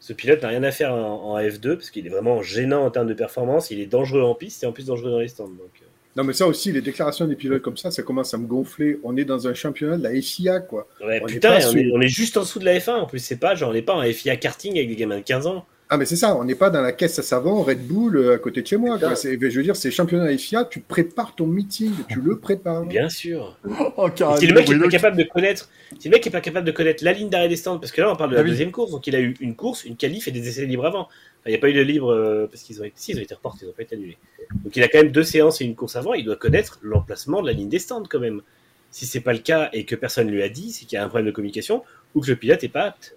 ce 0.00 0.12
pilote 0.12 0.42
n'a 0.42 0.48
rien 0.48 0.62
à 0.62 0.70
faire 0.70 0.92
en, 0.92 1.32
en 1.34 1.38
F2 1.38 1.76
parce 1.76 1.90
qu'il 1.90 2.06
est 2.06 2.10
vraiment 2.10 2.42
gênant 2.42 2.84
en 2.84 2.90
termes 2.90 3.06
de 3.08 3.14
performance. 3.14 3.70
Il 3.70 3.80
est 3.80 3.86
dangereux 3.86 4.22
en 4.22 4.34
piste 4.34 4.62
et 4.62 4.66
en 4.66 4.72
plus 4.72 4.86
dangereux 4.86 5.10
dans 5.10 5.18
les 5.20 5.28
stands. 5.28 5.48
Donc, 5.48 5.80
euh, 5.82 5.86
Non, 6.16 6.24
mais 6.24 6.32
ça 6.32 6.46
aussi, 6.46 6.72
les 6.72 6.80
déclarations 6.80 7.26
des 7.26 7.36
pilotes 7.36 7.62
comme 7.62 7.76
ça, 7.76 7.90
ça 7.90 8.02
commence 8.02 8.34
à 8.34 8.38
me 8.38 8.46
gonfler. 8.46 8.98
On 9.04 9.16
est 9.16 9.24
dans 9.24 9.46
un 9.46 9.54
championnat 9.54 9.96
de 9.96 10.02
la 10.02 10.20
FIA, 10.20 10.60
quoi. 10.60 10.88
Ouais, 11.00 11.20
On 11.22 11.26
est 11.28 11.32
putain, 11.34 11.58
on, 11.68 11.76
est, 11.76 11.90
on 11.94 12.00
est 12.00 12.08
juste 12.08 12.36
en 12.36 12.40
dessous 12.40 12.58
de 12.58 12.64
la 12.64 12.78
F1 12.78 12.90
en 13.02 13.06
plus. 13.06 13.20
C'est 13.20 13.36
pas 13.36 13.54
genre, 13.54 13.70
on 13.70 13.72
n'est 13.72 13.82
pas 13.82 13.94
en 13.94 14.02
FIA 14.02 14.36
karting 14.36 14.76
avec 14.76 14.88
des 14.88 14.96
gamins 14.96 15.18
de 15.18 15.22
15 15.22 15.46
ans. 15.46 15.64
Ah, 15.92 15.96
mais 15.96 16.04
c'est 16.04 16.14
ça, 16.14 16.36
on 16.36 16.44
n'est 16.44 16.54
pas 16.54 16.70
dans 16.70 16.82
la 16.82 16.92
caisse 16.92 17.18
à 17.18 17.22
savon 17.22 17.62
Red 17.64 17.84
Bull 17.84 18.16
euh, 18.16 18.34
à 18.36 18.38
côté 18.38 18.62
de 18.62 18.66
chez 18.66 18.76
moi. 18.76 18.96
Quoi. 18.96 19.14
Je 19.14 19.28
veux 19.56 19.62
dire, 19.64 19.74
c'est 19.74 19.90
championnat 19.90 20.36
FIA, 20.38 20.64
tu 20.64 20.78
prépares 20.78 21.34
ton 21.34 21.48
meeting, 21.48 21.90
tu 22.08 22.20
le 22.20 22.38
prépares. 22.38 22.84
Bien 22.86 23.08
sûr. 23.08 23.56
Oh, 23.96 24.08
Si 24.38 24.46
le 24.46 24.54
mec 24.54 24.70
est 24.70 24.78
pas 24.78 24.88
capable 24.88 25.16
de 25.16 25.24
connaître, 25.24 25.68
si 25.98 26.08
le 26.08 26.12
mec 26.14 26.24
est 26.24 26.30
pas 26.30 26.40
capable 26.40 26.64
de 26.64 26.70
connaître 26.70 27.02
la 27.04 27.12
ligne 27.12 27.28
d'arrêt 27.28 27.48
des 27.48 27.56
stands, 27.56 27.78
parce 27.80 27.90
que 27.90 28.00
là 28.02 28.12
on 28.12 28.14
parle 28.14 28.30
de 28.30 28.34
la 28.36 28.40
Ah 28.42 28.44
oui. 28.44 28.50
deuxième 28.50 28.70
course, 28.70 28.92
donc 28.92 29.04
il 29.08 29.16
a 29.16 29.20
eu 29.20 29.34
une 29.40 29.56
course, 29.56 29.84
une 29.84 29.96
qualif 29.96 30.28
et 30.28 30.30
des 30.30 30.46
essais 30.46 30.64
libres 30.64 30.86
avant. 30.86 31.08
Enfin, 31.40 31.46
il 31.46 31.50
n'y 31.52 31.56
a 31.56 31.60
pas 31.60 31.70
eu 31.70 31.72
de 31.72 31.80
libre 31.80 32.12
euh, 32.12 32.46
parce 32.46 32.62
qu'ils 32.62 32.80
ont 32.80 32.84
été, 32.84 32.94
si, 32.96 33.12
ils 33.12 33.18
ont 33.18 33.22
été 33.22 33.34
reportés, 33.34 33.60
ils 33.64 33.68
n'ont 33.68 33.72
pas 33.74 33.82
été 33.82 33.96
annulés. 33.96 34.18
Donc 34.64 34.76
il 34.76 34.82
a 34.82 34.88
quand 34.88 34.98
même 35.02 35.10
deux 35.12 35.24
séances 35.24 35.60
et 35.60 35.64
une 35.64 35.74
course 35.74 35.96
avant. 35.96 36.12
Il 36.14 36.24
doit 36.24 36.36
connaître 36.36 36.78
l'emplacement 36.82 37.40
de 37.42 37.46
la 37.46 37.52
ligne 37.54 37.68
des 37.68 37.78
stands 37.78 38.04
quand 38.08 38.20
même. 38.20 38.42
Si 38.90 39.06
c'est 39.06 39.20
pas 39.20 39.32
le 39.32 39.38
cas 39.38 39.70
et 39.72 39.84
que 39.84 39.94
personne 39.94 40.28
lui 40.28 40.42
a 40.42 40.48
dit, 40.48 40.72
c'est 40.72 40.84
qu'il 40.84 40.96
y 40.96 40.98
a 40.98 41.04
un 41.04 41.08
problème 41.08 41.26
de 41.26 41.30
communication 41.32 41.82
ou 42.14 42.20
que 42.20 42.26
le 42.28 42.36
pilote 42.36 42.62
est 42.64 42.68
pas 42.68 42.82
apte. 42.84 43.14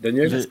Daniel 0.00 0.46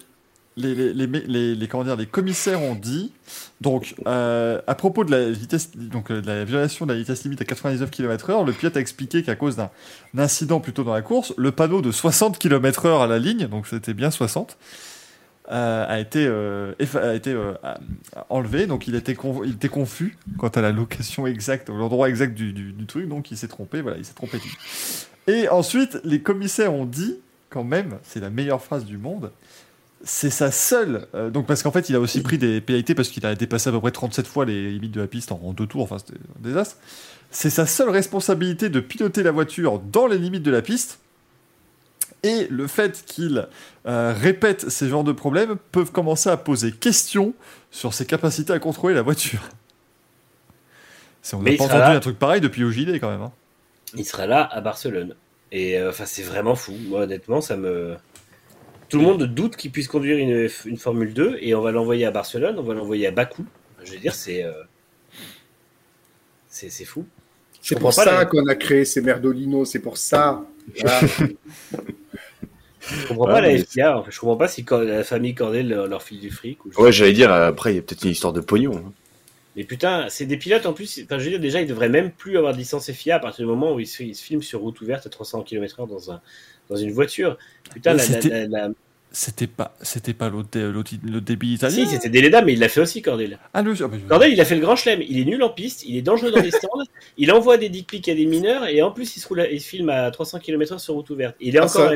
les, 0.58 0.76
les, 0.76 0.94
les, 0.94 1.08
les, 1.08 1.22
les- 1.22 1.56
les- 1.56 1.68
comment 1.70 1.86
dire, 1.86 1.96
les 1.96 2.06
commissaires 2.06 2.62
ont 2.62 2.76
dit, 2.76 3.14
donc, 3.62 3.96
euh, 4.08 4.60
à 4.68 4.76
propos 4.76 5.06
de 5.06 5.12
la, 5.12 5.30
vitesse, 5.30 5.72
donc, 5.76 6.12
euh, 6.12 6.22
de 6.22 6.28
la 6.28 6.44
violation 6.44 6.86
de 6.86 6.92
la 6.92 7.00
vitesse 7.00 7.24
limite 7.24 7.40
à 7.42 7.46
99 7.46 7.90
km/h, 7.90 8.46
le 8.46 8.52
pilote 8.52 8.76
a 8.76 8.82
expliqué 8.82 9.24
qu'à 9.24 9.36
cause 9.36 9.56
d'un 9.56 9.70
incident 10.18 10.60
plutôt 10.60 10.84
dans 10.84 10.94
la 10.94 11.02
course, 11.02 11.34
le 11.38 11.52
panneau 11.54 11.82
de 11.82 11.92
60 11.92 12.38
km/h 12.40 13.02
à 13.04 13.08
la 13.08 13.20
ligne, 13.20 13.48
donc 13.48 13.68
c'était 13.68 13.94
bien 13.94 14.12
60, 14.12 14.58
euh, 15.52 15.86
a 15.88 16.00
été, 16.00 16.26
euh, 16.28 16.74
euh, 16.80 17.54
enlevé, 18.30 18.68
donc 18.68 18.88
il 18.88 18.94
était, 18.94 19.16
confus 19.16 20.16
quant 20.38 20.50
à 20.50 20.62
la 20.62 20.72
location 20.72 21.26
exacte, 21.26 21.70
l'endroit 21.70 22.08
exact 22.08 22.36
du, 22.36 22.86
truc, 22.86 23.08
donc 23.08 23.32
il 23.32 23.38
s'est 23.38 23.48
trompé, 23.48 23.82
voilà, 23.82 23.98
il 23.98 24.06
s'est 24.06 24.14
trompé. 24.14 24.40
Et 25.26 25.50
ensuite, 25.50 26.00
les 26.04 26.22
commissaires 26.22 26.72
ont 26.72 26.86
dit, 26.86 27.18
quand 27.50 27.64
même, 27.64 27.98
c'est 28.04 28.20
la 28.20 28.30
meilleure 28.30 28.62
phrase 28.62 28.86
du 28.86 29.00
monde, 29.00 29.32
c'est 30.04 30.30
sa 30.30 30.52
seule. 30.52 31.08
donc, 31.34 31.48
parce 31.48 31.64
qu'en 31.64 31.72
fait, 31.72 31.90
il 31.90 31.96
a 31.96 32.00
aussi 32.00 32.22
pris 32.22 32.38
des 32.38 32.62
pénalités 32.62 32.94
parce 32.94 33.10
qu'il 33.10 33.26
a 33.26 33.34
dépassé 33.34 33.70
à 33.70 33.72
peu 33.74 33.80
près 33.80 33.92
37 33.92 34.28
fois 34.28 34.46
les 34.46 34.72
limites 34.72 34.92
de 34.92 35.02
la 35.02 35.08
piste 35.08 35.32
en, 35.32 35.42
en 35.44 35.54
deux 35.54 35.66
tours. 35.66 35.82
Enfin, 35.82 35.98
c'était 35.98 36.20
un 36.20 36.42
désastre. 36.42 36.78
C'est 37.32 37.50
sa 37.50 37.66
seule 37.66 37.90
responsabilité 37.90 38.70
de 38.70 38.80
piloter 38.80 39.24
la 39.24 39.32
voiture 39.32 39.80
dans 39.80 40.06
les 40.06 40.20
limites 40.20 40.44
de 40.44 40.52
la 40.52 40.62
piste. 40.62 41.00
Et 42.24 42.48
le 42.50 42.68
fait 42.68 43.04
qu'il 43.06 43.48
euh, 43.86 44.14
répète 44.16 44.70
ces 44.70 44.90
genres 44.90 45.04
de 45.06 45.12
problèmes 45.14 45.56
peuvent 45.72 45.92
commencer 45.92 46.30
à 46.30 46.36
poser 46.38 46.72
question 46.72 47.34
sur 47.72 47.94
ses 47.94 48.06
capacités 48.06 48.52
à 48.54 48.60
contrôler 48.60 48.94
la 48.96 49.02
voiture. 49.02 49.40
C'est- 51.22 51.36
On 51.36 51.42
n'a 51.42 51.52
pas 51.58 51.64
entendu 51.64 51.80
là. 51.80 51.92
un 51.92 52.00
truc 52.00 52.20
pareil 52.20 52.42
depuis 52.42 52.64
au 52.64 52.72
gilet 52.72 53.00
quand 53.00 53.10
même. 53.10 53.22
hein. 53.22 53.32
Il 53.96 54.06
sera 54.06 54.26
là 54.28 54.48
à 54.52 54.62
Barcelone. 54.62 55.16
Et 55.52 55.80
euh, 55.80 55.90
enfin, 55.90 56.06
c'est 56.06 56.22
vraiment 56.24 56.56
fou. 56.56 56.74
Moi, 56.88 57.02
honnêtement, 57.02 57.42
ça 57.42 57.56
me. 57.58 57.96
Tout 58.90 58.98
le 58.98 59.04
monde 59.04 59.24
doute 59.24 59.56
qu'il 59.56 59.72
puisse 59.72 59.88
conduire 59.88 60.18
une, 60.18 60.78
Formule 60.78 61.14
2 61.14 61.38
et 61.42 61.54
on 61.56 61.62
va 61.62 61.72
l'envoyer 61.72 62.06
à 62.06 62.12
Barcelone, 62.12 62.56
on 62.58 62.64
va 62.64 62.74
l'envoyer 62.74 63.08
à 63.08 63.12
Bakou. 63.12 63.46
Je 63.84 63.92
veux 63.94 63.98
dire, 64.00 64.14
c'est. 64.16 64.44
euh, 64.44 64.52
C'est 66.50 66.70
c'est 66.70 66.86
fou. 66.86 67.06
C'est 67.62 67.80
pour 67.80 67.94
ça 67.94 68.26
qu'on 68.26 68.48
a 68.48 68.56
créé 68.56 68.86
ces 68.86 69.02
merdolinos, 69.02 69.66
c'est 69.66 69.80
pour 69.80 69.98
ça. 69.98 70.44
Voilà. 70.82 71.00
Je 72.82 73.08
comprends 73.08 73.28
Ouais, 73.28 73.34
pas 73.34 73.42
la 73.42 73.48
mais- 73.50 73.64
FIA. 73.66 73.98
en 74.00 74.04
fait. 74.04 74.12
Je 74.12 74.20
comprends 74.20 74.38
pas 74.38 74.48
si 74.48 74.66
la 74.70 75.04
famille 75.04 75.36
Cordel 75.36 75.68
leur, 75.70 75.88
leur 75.88 76.02
file 76.02 76.20
du 76.20 76.32
fric. 76.32 76.64
Ou 76.66 76.72
Ouais, 76.82 76.92
j'allais 76.92 77.14
dire, 77.14 77.32
après, 77.32 77.74
il 77.74 77.76
y 77.76 77.80
a 77.80 77.82
peut-être 77.82 78.04
une 78.04 78.12
histoire 78.12 78.34
de 78.34 78.40
pognon. 78.42 78.76
hein. 78.78 78.94
Mais 79.56 79.64
putain, 79.64 80.06
c'est 80.10 80.26
des 80.26 80.38
pilotes 80.38 80.66
en 80.66 80.74
plus. 80.74 81.02
Enfin, 81.04 81.20
je 81.20 81.26
veux 81.26 81.30
dire, 81.32 81.40
déjà, 81.40 81.60
ils 81.62 81.68
devraient 81.68 81.90
même 81.90 82.12
plus 82.12 82.38
avoir 82.38 82.54
de 82.54 82.58
licence 82.58 82.90
FIA 82.92 83.16
à 83.18 83.20
partir 83.20 83.46
du 83.46 83.52
moment 83.52 83.74
où 83.74 83.80
ils 83.80 83.88
se, 83.88 84.04
ils 84.04 84.16
se 84.16 84.24
filment 84.24 84.42
sur 84.42 84.62
route 84.62 84.80
ouverte 84.82 85.06
à 85.06 85.10
300 85.10 85.44
km/h 85.44 85.88
dans, 85.88 86.12
un, 86.12 86.22
dans 86.70 86.78
une 86.78 86.92
voiture. 86.92 87.38
Putain, 87.74 87.94
la, 87.94 88.06
la- 88.08 88.20
la- 88.22 88.48
la- 88.48 88.70
C'était 89.12 89.48
pas, 89.48 89.76
c'était 89.82 90.14
pas 90.14 90.30
l'autre, 90.30 90.60
l'autre- 90.60 90.92
le 91.04 91.20
débit 91.20 91.54
italien. 91.56 91.76
Si, 91.76 91.88
c'était 91.88 92.10
Deleda, 92.10 92.44
mais 92.44 92.54
il 92.54 92.60
l'a 92.60 92.70
fait 92.70 92.82
aussi, 92.82 93.02
Cordel. 93.02 93.40
Ah, 93.56 93.64
le- 93.64 93.74
ah, 93.82 93.90
Cordel, 94.08 94.32
il 94.32 94.40
a 94.40 94.46
fait 94.46 94.54
le 94.54 94.62
grand 94.62 94.76
chelem. 94.76 95.02
Il 95.02 95.20
est 95.20 95.26
nul 95.26 95.42
en 95.42 95.50
piste, 95.50 95.84
il 95.84 95.98
est 95.98 96.04
dangereux 96.04 96.30
dans 96.32 96.42
les 96.42 96.52
stands, 96.52 96.70
il 97.18 97.32
envoie 97.32 97.58
des 97.58 97.70
dick 97.70 97.88
pics 97.90 98.08
à 98.08 98.14
des 98.14 98.28
mineurs 98.28 98.68
et 98.68 98.84
en 98.84 98.92
plus, 98.92 99.18
il 99.18 99.20
se, 99.20 99.28
roule 99.28 99.40
à- 99.42 99.50
il 99.50 99.60
se 99.60 99.68
filme 99.68 99.90
à 99.90 100.12
300 100.12 100.38
km/h 100.40 100.78
sur 100.78 100.94
route 100.94 101.10
ouverte. 101.10 101.36
Il 101.40 101.56
est 101.56 101.60
Ah, 101.60 101.66
encore 101.66 101.92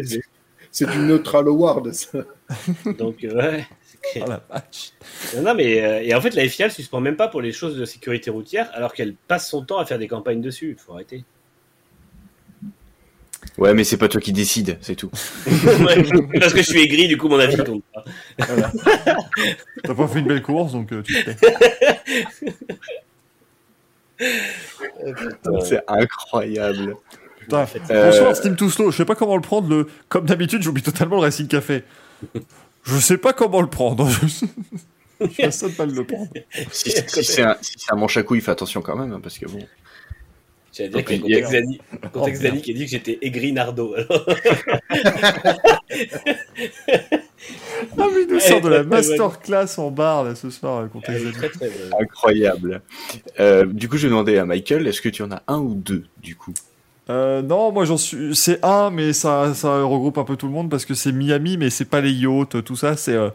c'est 0.71 0.89
du 0.89 0.97
neutral 0.97 1.47
award. 1.47 1.91
ça. 1.93 2.19
Donc, 2.97 3.23
euh, 3.23 3.35
ouais. 3.35 3.65
Oh 4.17 4.25
la 4.27 4.43
vache. 4.49 4.89
Non, 5.35 5.43
non, 5.43 5.53
mais 5.55 5.81
euh, 5.81 6.01
et 6.03 6.13
en 6.13 6.19
fait, 6.19 6.35
la 6.35 6.45
FIA 6.49 6.65
elle 6.65 6.71
suspend 6.73 6.99
même 6.99 7.15
pas 7.15 7.29
pour 7.29 7.41
les 7.41 7.53
choses 7.53 7.77
de 7.77 7.85
sécurité 7.85 8.31
routière, 8.31 8.69
alors 8.73 8.93
qu'elle 8.93 9.13
passe 9.15 9.49
son 9.49 9.63
temps 9.63 9.77
à 9.77 9.85
faire 9.85 9.97
des 9.97 10.09
campagnes 10.09 10.41
dessus. 10.41 10.75
Faut 10.77 10.91
arrêter. 10.93 11.23
Ouais, 13.57 13.73
mais 13.73 13.83
c'est 13.83 13.97
pas 13.97 14.07
toi 14.07 14.19
qui 14.19 14.33
décide, 14.33 14.77
c'est 14.81 14.95
tout. 14.95 15.11
Ouais, 15.47 16.03
Parce 16.39 16.53
que 16.53 16.61
je 16.61 16.69
suis 16.69 16.81
aigri, 16.81 17.07
du 17.07 17.17
coup, 17.17 17.27
mon 17.29 17.39
avis 17.39 17.57
compte 17.57 17.83
pas. 17.93 18.03
T'as 19.83 19.93
pas 19.93 20.07
fait 20.07 20.19
une 20.19 20.27
belle 20.27 20.41
course, 20.41 20.73
donc 20.73 20.91
euh, 20.91 21.01
tu. 21.03 21.15
C'est 25.61 25.81
incroyable. 25.87 26.95
Putain. 27.39 27.65
Euh, 27.91 28.11
Bonsoir, 28.11 28.35
Steam 28.35 28.55
Too 28.55 28.69
Slow. 28.69 28.91
Je 28.91 28.97
sais 28.97 29.05
pas 29.05 29.15
comment 29.15 29.35
le 29.35 29.41
prendre. 29.41 29.69
Le... 29.69 29.87
Comme 30.09 30.25
d'habitude, 30.25 30.61
j'oublie 30.61 30.83
totalement 30.83 31.15
le 31.15 31.21
Racing 31.21 31.47
Café. 31.47 31.83
Je 32.83 32.97
sais 32.97 33.17
pas 33.17 33.33
comment 33.33 33.61
le 33.61 33.67
prendre. 33.67 34.09
Je 35.21 35.27
suis 35.27 35.43
à 35.43 35.51
ça 35.51 35.69
de 35.69 35.73
pas 35.73 35.85
le 35.85 36.03
prendre. 36.03 36.29
Si, 36.71 36.91
si 36.91 37.23
c'est 37.23 37.43
un, 37.43 37.55
si 37.61 37.77
un 37.89 37.95
manche 37.95 38.17
à 38.17 38.23
couilles, 38.23 38.41
fais 38.41 38.51
attention 38.51 38.81
quand 38.81 38.95
même, 38.97 39.13
hein, 39.13 39.19
parce 39.21 39.37
que 39.37 39.45
bon. 39.45 39.59
J'allais 40.75 40.89
dire 40.89 40.97
Donc, 40.99 41.05
que 41.07 41.13
il 41.13 41.19
y 41.27 41.35
a- 41.35 41.41
contexte 41.41 41.51
Zani, 41.51 41.81
contexte 42.11 42.43
Oh, 42.45 42.57
qui 42.61 42.71
a 42.71 42.73
dit 42.73 42.85
que 42.85 42.89
j'étais 42.91 43.19
aigri 43.21 43.53
Nardo. 43.53 43.93
Alors, 43.93 44.25
Ah 47.97 48.07
oui, 48.13 48.25
il 48.27 48.33
nous 48.33 48.39
sort 48.39 48.61
de 48.61 48.69
la 48.69 48.83
masterclass 48.83 49.77
en 49.77 49.91
bar 49.91 50.23
là, 50.23 50.33
ce 50.35 50.49
soir, 50.49 50.89
contexte 50.89 51.31
très 51.33 51.49
très 51.49 51.67
bonne. 51.69 51.93
Incroyable. 52.01 52.81
Euh, 53.39 53.65
du 53.65 53.89
coup, 53.89 53.97
je 53.97 54.07
demandais 54.07 54.37
à 54.37 54.45
Michael, 54.45 54.87
est-ce 54.87 55.01
que 55.01 55.09
tu 55.09 55.21
en 55.23 55.31
as 55.31 55.43
un 55.47 55.59
ou 55.59 55.73
deux, 55.75 56.05
du 56.21 56.35
coup? 56.35 56.53
Euh, 57.09 57.41
non, 57.41 57.71
moi 57.73 57.83
j'en 57.83 57.97
suis. 57.97 58.33
C'est 58.33 58.63
un, 58.63 58.89
mais 58.89 59.11
ça, 59.11 59.53
ça 59.53 59.83
regroupe 59.83 60.17
un 60.17 60.23
peu 60.23 60.37
tout 60.37 60.47
le 60.47 60.53
monde 60.53 60.69
parce 60.69 60.85
que 60.85 60.93
c'est 60.93 61.11
Miami, 61.11 61.57
mais 61.57 61.69
c'est 61.69 61.85
pas 61.85 61.99
les 61.99 62.11
yachts, 62.13 62.63
tout 62.63 62.77
ça. 62.77 62.95
C'est, 62.95 63.13
euh, 63.13 63.29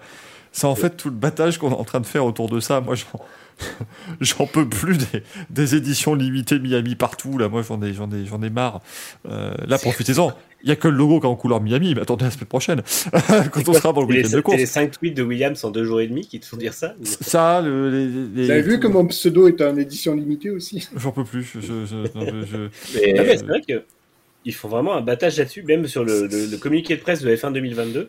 c'est 0.52 0.66
en 0.66 0.74
fait 0.74 0.96
tout 0.96 1.10
le 1.10 1.14
battage 1.14 1.58
qu'on 1.58 1.70
est 1.70 1.74
en 1.74 1.84
train 1.84 2.00
de 2.00 2.06
faire 2.06 2.24
autour 2.24 2.48
de 2.48 2.60
ça. 2.60 2.80
Moi, 2.80 2.94
j'en, 2.94 3.20
j'en 4.20 4.46
peux 4.46 4.68
plus 4.68 4.98
des, 4.98 5.22
des 5.50 5.74
éditions 5.74 6.14
limitées 6.14 6.58
Miami 6.58 6.94
partout. 6.94 7.38
Là, 7.38 7.48
moi, 7.48 7.62
j'en 7.62 7.80
ai, 7.82 7.92
j'en 7.92 8.10
ai, 8.10 8.24
j'en 8.26 8.42
ai 8.42 8.50
marre. 8.50 8.80
Euh, 9.28 9.52
là, 9.66 9.78
profitez-en. 9.78 10.32
Il 10.64 10.68
y 10.68 10.72
a 10.72 10.76
que 10.76 10.88
le 10.88 10.96
logo 10.96 11.20
qui 11.20 11.26
est 11.26 11.28
en 11.30 11.36
couleur 11.36 11.60
Miami, 11.60 11.94
mais 11.94 12.00
attendez 12.00 12.24
la 12.24 12.32
semaine 12.32 12.46
prochaine, 12.46 12.82
quand 13.52 13.68
on 13.68 13.72
sera 13.74 13.92
dans 13.92 14.00
le 14.00 14.08
week-end 14.08 14.22
de 14.22 14.28
c'est 14.28 14.36
les 14.36 14.42
course. 14.42 14.64
5 14.64 14.90
tweets 14.98 15.16
de 15.16 15.22
Williams 15.22 15.64
en 15.64 15.70
deux 15.70 15.84
jours 15.84 16.00
et 16.00 16.08
demi 16.08 16.26
qui 16.26 16.40
te 16.40 16.46
font 16.46 16.56
dire 16.56 16.74
ça 16.74 16.94
Ça, 17.04 17.60
le, 17.60 17.90
les, 17.90 18.06
les- 18.08 18.44
Vous 18.46 18.50
avez 18.50 18.62
vu 18.62 18.80
que 18.80 18.88
mon 18.88 19.06
pseudo 19.06 19.46
est 19.46 19.60
en 19.62 19.76
édition 19.76 20.16
limitée 20.16 20.50
aussi? 20.50 20.88
J'en 20.96 21.12
peux 21.12 21.22
plus. 21.22 21.44
Je, 21.54 21.60
je, 21.60 21.86
je- 21.86 22.18
non, 22.18 22.26
je- 22.26 22.46
je- 22.46 22.98
Mais, 23.00 23.12
Non, 23.12 23.22
mais 23.24 23.36
c'est 23.36 23.46
vrai 23.46 23.60
que 23.60 23.84
ils 24.44 24.52
font 24.54 24.68
vraiment 24.68 24.96
un 24.96 25.00
battage 25.00 25.38
là-dessus, 25.38 25.62
même 25.62 25.86
sur 25.86 26.04
le, 26.04 26.26
le- 26.26 26.46
le 26.50 26.56
communiqué 26.56 26.96
de 26.96 27.02
presse 27.02 27.20
de 27.22 27.30
F1 27.34 27.52
2022. 27.52 28.08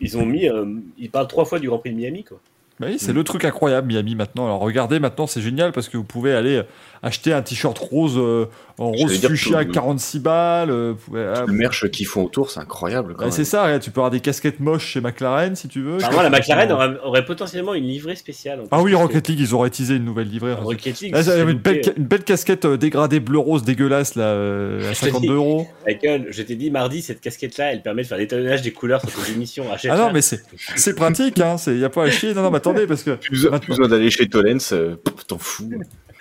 Ils 0.00 0.18
ont 0.18 0.26
mis, 0.26 0.48
euh, 0.48 0.64
ils 0.98 1.10
parlent 1.10 1.28
trois 1.28 1.44
fois 1.44 1.60
du 1.60 1.68
Grand 1.68 1.78
Prix 1.78 1.90
de 1.92 1.96
Miami, 1.96 2.24
quoi. 2.24 2.40
Bah 2.80 2.86
oui, 2.90 2.96
c'est 2.98 3.12
le 3.12 3.22
truc 3.22 3.44
incroyable 3.44 3.86
Miami 3.86 4.16
maintenant. 4.16 4.46
Alors 4.46 4.58
regardez, 4.60 4.98
maintenant 4.98 5.26
c'est 5.26 5.40
génial 5.40 5.70
parce 5.70 5.88
que 5.88 5.96
vous 5.96 6.04
pouvez 6.04 6.34
aller 6.34 6.62
acheter 7.04 7.32
un 7.32 7.42
t-shirt 7.42 7.78
rose 7.78 8.14
euh, 8.16 8.46
en 8.78 8.90
rose 8.90 9.20
fuchsia 9.20 9.58
à 9.58 9.64
tout- 9.64 9.72
46 9.72 10.18
balles. 10.20 10.70
euh, 10.70 10.94
ah, 11.14 11.44
le 11.46 11.52
merch 11.52 11.88
qu'ils 11.90 12.06
font 12.06 12.24
autour, 12.24 12.50
c'est 12.50 12.60
incroyable. 12.60 13.14
Bah, 13.18 13.30
c'est 13.30 13.44
ça, 13.44 13.64
regarde, 13.64 13.82
tu 13.82 13.90
peux 13.90 14.00
avoir 14.00 14.10
des 14.10 14.20
casquettes 14.20 14.58
moches 14.58 14.86
chez 14.86 15.00
McLaren 15.00 15.54
si 15.54 15.68
tu 15.68 15.82
veux. 15.82 15.96
Apparemment, 15.96 16.22
la 16.22 16.30
McLaren 16.30 16.72
aurait, 16.72 16.96
aurait 17.04 17.24
potentiellement 17.24 17.74
une 17.74 17.84
livrée 17.84 18.16
spéciale. 18.16 18.60
en 18.60 18.64
Ah 18.70 18.82
oui, 18.82 18.94
Rocket 18.94 19.28
League, 19.28 19.38
ils 19.40 19.54
auraient 19.54 19.70
teasé 19.70 19.96
une 19.96 20.04
nouvelle 20.04 20.28
livrée. 20.28 20.54
Rocket 20.54 21.00
League, 21.00 21.12
Là, 21.14 21.22
c'est 21.22 21.30
avait 21.32 21.52
une 21.52 21.58
belle, 21.58 21.82
une 21.96 22.08
casquette 22.08 22.64
euh, 22.64 22.76
dégradée 22.76 23.20
bleu-rose 23.20 23.62
dégueulasse 23.64 24.14
là, 24.14 24.24
euh, 24.24 24.90
à 24.90 24.92
Je 24.94 25.00
te 25.00 25.04
dis. 25.06 25.10
52 25.12 25.34
euros. 25.34 25.66
Michael, 25.86 26.26
je 26.30 26.42
t'ai 26.42 26.56
dit 26.56 26.70
mardi, 26.70 27.02
cette 27.02 27.20
casquette-là, 27.20 27.72
elle 27.72 27.82
permet 27.82 28.02
de 28.02 28.06
faire 28.08 28.18
l'étalonnage 28.18 28.62
des 28.62 28.72
couleurs 28.72 29.02
sur 29.02 29.10
tes 29.22 29.32
émissions. 29.32 29.66
Ah 29.88 29.96
non, 29.96 30.10
mais 30.12 30.22
c'est 30.22 30.40
c'est 30.76 30.94
pratique, 30.94 31.38
hein, 31.40 31.56
il 31.66 31.74
n'y 31.76 31.84
a 31.84 31.90
pas 31.90 32.04
à 32.04 32.10
chier. 32.10 32.32
Non, 32.34 32.42
non, 32.42 32.50
mais 32.50 32.56
attendez, 32.56 32.86
parce 32.86 33.02
que 33.02 33.12
Plus, 33.16 33.46
besoin 33.68 33.88
d'aller 33.88 34.10
chez 34.10 34.28
Tollens, 34.28 34.72
euh, 34.72 34.96
t'en 35.28 35.38
fous. 35.38 35.70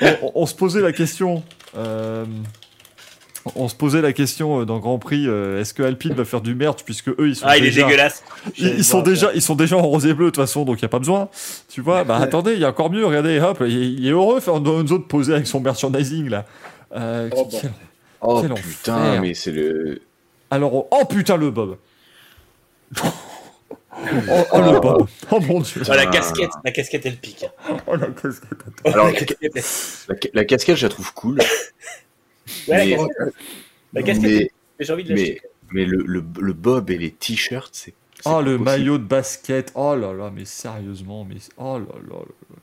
On, 0.01 0.31
on 0.35 0.45
se 0.45 0.55
posait 0.55 0.81
la 0.81 0.91
question. 0.91 1.43
euh, 1.77 2.25
on 3.55 3.67
se 3.67 3.75
posait 3.75 4.01
la 4.01 4.13
question 4.13 4.61
euh, 4.61 4.65
dans 4.65 4.79
Grand 4.79 4.97
Prix, 4.99 5.25
euh, 5.27 5.59
est-ce 5.59 5.73
que 5.73 5.83
Alpine 5.83 6.13
va 6.13 6.23
faire 6.23 6.39
du 6.39 6.55
merch 6.55 6.83
puisque 6.85 7.09
eux 7.09 7.27
ils 7.27 7.35
sont 7.35 7.45
Ah, 7.45 7.57
il 7.57 7.65
est 7.65 7.71
déjà, 7.71 7.83
dégueulasse. 7.85 8.23
ils, 8.57 8.67
ils 8.77 8.83
sont 8.85 9.01
déjà 9.01 9.31
ils 9.35 9.41
sont 9.41 9.55
déjà 9.55 9.75
en 9.77 9.81
rose 9.81 10.05
et 10.05 10.13
bleu 10.13 10.27
de 10.27 10.29
toute 10.29 10.37
façon 10.37 10.63
donc 10.63 10.79
il 10.79 10.83
y 10.83 10.85
a 10.85 10.89
pas 10.89 10.99
besoin. 10.99 11.27
Tu 11.67 11.81
vois, 11.81 12.05
bah 12.05 12.17
attendez, 12.17 12.53
il 12.53 12.59
y 12.59 12.63
a 12.65 12.69
encore 12.69 12.89
mieux, 12.89 13.05
regardez, 13.05 13.39
hop, 13.41 13.61
il, 13.67 14.07
est- 14.07 14.11
heureux 14.11 14.39
faire 14.39 14.55
une 14.55 14.87
zone 14.87 15.03
posée 15.03 15.33
avec 15.33 15.45
son 15.47 15.59
merchandising 15.59 16.29
là. 16.29 16.45
Euh, 16.95 17.29
Oh, 17.35 17.43
bon. 17.51 17.59
quel- 17.59 17.71
Oh 18.21 18.39
Quel 18.41 18.53
putain, 18.53 18.95
enfer. 19.09 19.21
mais 19.21 19.33
c'est 19.33 19.51
le. 19.51 20.01
Alors 20.49 20.73
oh, 20.89 21.05
putain 21.09 21.35
le 21.35 21.51
Bob. 21.51 21.75
Oh, 24.29 24.43
oh, 24.51 24.61
le 24.61 24.79
Bob. 24.79 25.07
Oh 25.31 25.39
mon 25.41 25.59
dieu. 25.61 25.81
Ah, 25.89 25.95
la 25.95 26.05
casquette, 26.07 26.51
la 26.63 26.71
casquette, 26.71 27.05
elle 27.05 27.17
pique. 27.17 27.45
Oh, 27.87 27.95
la 27.95 28.07
casquette. 28.07 28.59
Alors, 28.85 29.05
la 29.11 29.13
casquette, 29.13 29.53
La, 30.09 30.15
ca- 30.21 30.29
la 30.33 30.45
casquette, 30.45 30.77
je 30.77 30.85
la 30.85 30.89
trouve 30.89 31.13
cool. 31.13 31.39
Ouais, 32.67 32.85
mais, 32.85 32.97
la 33.93 34.03
casquette, 34.03 34.31
mais, 34.31 34.51
mais 34.79 34.85
j'ai 34.85 34.93
envie 34.93 35.03
de 35.03 35.13
mais, 35.13 35.19
l'acheter. 35.19 35.41
mais 35.71 35.85
le, 35.85 36.03
le, 36.05 36.23
le 36.41 36.53
bob 36.53 36.89
et 36.89 36.97
les 36.97 37.11
t-shirts, 37.11 37.73
c'est. 37.73 37.93
Oh 38.25 38.41
pas 38.41 38.41
le 38.41 38.51
possible. 38.57 38.63
maillot 38.63 38.97
de 38.97 39.03
basket. 39.03 39.71
Oh 39.75 39.95
là 39.95 40.13
là, 40.13 40.31
mais 40.33 40.45
sérieusement, 40.45 41.25
mais 41.25 41.35
oh 41.57 41.77
là 41.79 41.85
là 42.09 42.15
là 42.19 42.25
là. 42.49 42.55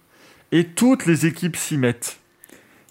Et 0.52 0.64
toutes 0.66 1.06
les 1.06 1.26
équipes 1.26 1.56
s'y 1.56 1.76
mettent. 1.76 2.18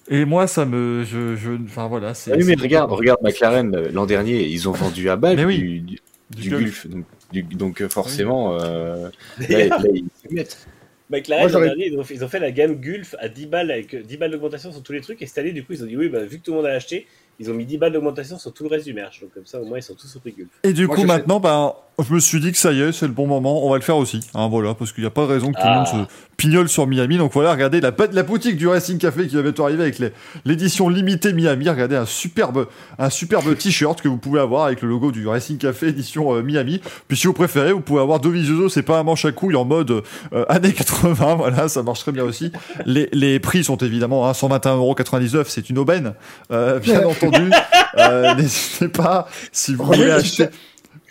Et 0.09 0.25
moi, 0.25 0.47
ça 0.47 0.65
me, 0.65 1.03
je, 1.03 1.35
je, 1.35 1.51
enfin 1.65 1.87
voilà, 1.87 2.13
c'est. 2.13 2.31
Ah 2.31 2.35
oui, 2.37 2.43
mais 2.45 2.55
regarde, 2.55 2.91
regarde 2.91 3.19
McLaren 3.23 3.75
euh, 3.75 3.89
l'an 3.91 4.05
dernier, 4.05 4.43
ils 4.45 4.67
ont 4.69 4.71
vendu 4.71 5.09
à 5.09 5.15
balle 5.15 5.37
Mais 5.37 5.45
oui. 5.45 5.59
du, 5.59 5.81
du, 5.81 5.99
du. 6.31 6.49
Gulf. 6.49 6.87
Donc, 6.87 7.05
du- 7.31 7.43
donc, 7.43 7.81
euh, 7.81 7.89
forcément, 7.89 8.59
euh, 8.59 9.09
là, 9.49 9.67
là, 9.67 9.77
ils 9.93 10.05
mettent. 10.31 10.67
McLaren, 11.11 11.51
Moi, 11.51 11.73
ils 11.77 11.97
ont, 11.97 12.03
fait, 12.03 12.13
ils 12.13 12.23
ont 12.23 12.27
fait 12.27 12.39
la 12.39 12.51
gamme 12.51 12.75
Gulf 12.75 13.15
à 13.17 13.29
10 13.29 13.47
balles 13.47 13.71
avec 13.71 13.95
euh, 13.95 14.03
10 14.03 14.17
balles 14.17 14.29
d'augmentation 14.29 14.71
sur 14.71 14.83
tous 14.83 14.91
les 14.91 15.01
trucs. 15.01 15.19
Et 15.23 15.25
cette 15.25 15.39
année, 15.39 15.53
du 15.53 15.63
coup, 15.63 15.73
ils 15.73 15.83
ont 15.83 15.87
dit 15.87 15.97
oui, 15.97 16.07
bah, 16.07 16.23
vu 16.23 16.37
que 16.39 16.43
tout 16.45 16.51
le 16.51 16.57
monde 16.57 16.67
a 16.67 16.73
acheté, 16.73 17.07
ils 17.39 17.49
ont 17.49 17.55
mis 17.55 17.65
10 17.65 17.79
balles 17.79 17.93
d'augmentation 17.93 18.37
sur 18.37 18.53
tout 18.53 18.63
le 18.63 18.69
reste 18.69 18.85
du 18.85 18.93
merch. 18.93 19.21
Donc 19.21 19.33
comme 19.33 19.45
ça, 19.47 19.59
au 19.59 19.65
moins, 19.65 19.79
ils 19.79 19.83
sont 19.83 19.95
tous 19.95 20.15
au 20.15 20.19
prix 20.19 20.33
Gulf. 20.33 20.49
Et 20.63 20.71
du 20.71 20.85
Moi, 20.85 20.95
coup, 20.95 21.05
maintenant, 21.05 21.39
ben, 21.39 21.73
je 22.07 22.13
me 22.13 22.19
suis 22.19 22.39
dit 22.39 22.51
que 22.51 22.57
ça 22.57 22.71
y 22.71 22.81
est, 22.81 22.91
c'est 22.91 23.07
le 23.07 23.13
bon 23.13 23.27
moment. 23.27 23.65
On 23.65 23.69
va 23.71 23.77
le 23.77 23.81
faire 23.83 23.97
aussi. 23.97 24.19
Hein, 24.33 24.47
voilà, 24.49 24.73
parce 24.73 24.91
qu'il 24.91 25.03
n'y 25.03 25.07
a 25.07 25.11
pas 25.11 25.21
de 25.23 25.27
raison 25.31 25.51
que 25.51 25.59
tout 25.59 25.65
le 25.67 25.71
Ah. 25.71 25.75
monde 25.77 25.87
se 25.87 26.13
pignole 26.37 26.69
sur 26.69 26.87
Miami. 26.87 27.17
Donc 27.17 27.33
voilà, 27.33 27.51
regardez 27.51 27.81
la, 27.81 27.91
la 28.13 28.23
boutique 28.23 28.55
du 28.55 28.67
Racing 28.67 28.97
Café 28.97 29.27
qui 29.27 29.35
va 29.35 29.41
bientôt 29.41 29.63
arriver 29.65 29.83
avec 29.83 30.01
l'édition 30.45 30.87
limitée 30.89 31.33
Miami. 31.33 31.67
Regardez 31.69 31.97
un 31.97 32.05
superbe, 32.05 32.67
un 32.97 33.09
superbe 33.09 33.55
t-shirt 33.57 34.01
que 34.01 34.07
vous 34.07 34.17
pouvez 34.17 34.39
avoir 34.39 34.65
avec 34.65 34.81
le 34.81 34.87
logo 34.89 35.11
du 35.11 35.27
Racing 35.27 35.57
Café 35.57 35.87
édition 35.89 36.33
euh, 36.35 36.41
Miami. 36.41 36.79
Puis 37.07 37.17
si 37.17 37.27
vous 37.27 37.33
préférez, 37.33 37.73
vous 37.73 37.81
pouvez 37.81 38.01
avoir 38.01 38.19
Dovizioso, 38.19 38.69
c'est 38.69 38.83
pas 38.83 38.99
un 38.99 39.03
manche 39.03 39.25
à 39.25 39.31
couilles 39.33 39.55
en 39.57 39.65
mode 39.65 39.91
euh, 40.33 40.45
années 40.49 40.73
80. 40.73 41.35
Voilà, 41.37 41.67
ça 41.67 41.83
marche 41.83 41.99
très 41.99 42.11
bien 42.13 42.23
aussi. 42.23 42.51
Les, 42.85 43.09
les 43.11 43.39
prix 43.39 43.63
sont 43.63 43.77
évidemment 43.77 44.27
hein, 44.27 44.31
121,99€, 44.31 45.43
c'est 45.47 45.69
une 45.69 45.77
aubaine, 45.77 46.13
euh, 46.51 46.79
bien 46.79 47.05
entendu. 47.07 47.51
Euh, 47.97 48.33
N'hésitez 48.35 48.87
pas 48.87 49.27
si 49.51 49.75
vous 49.75 49.83
voulez 49.85 50.05
le 50.05 50.13
acheter. 50.13 50.45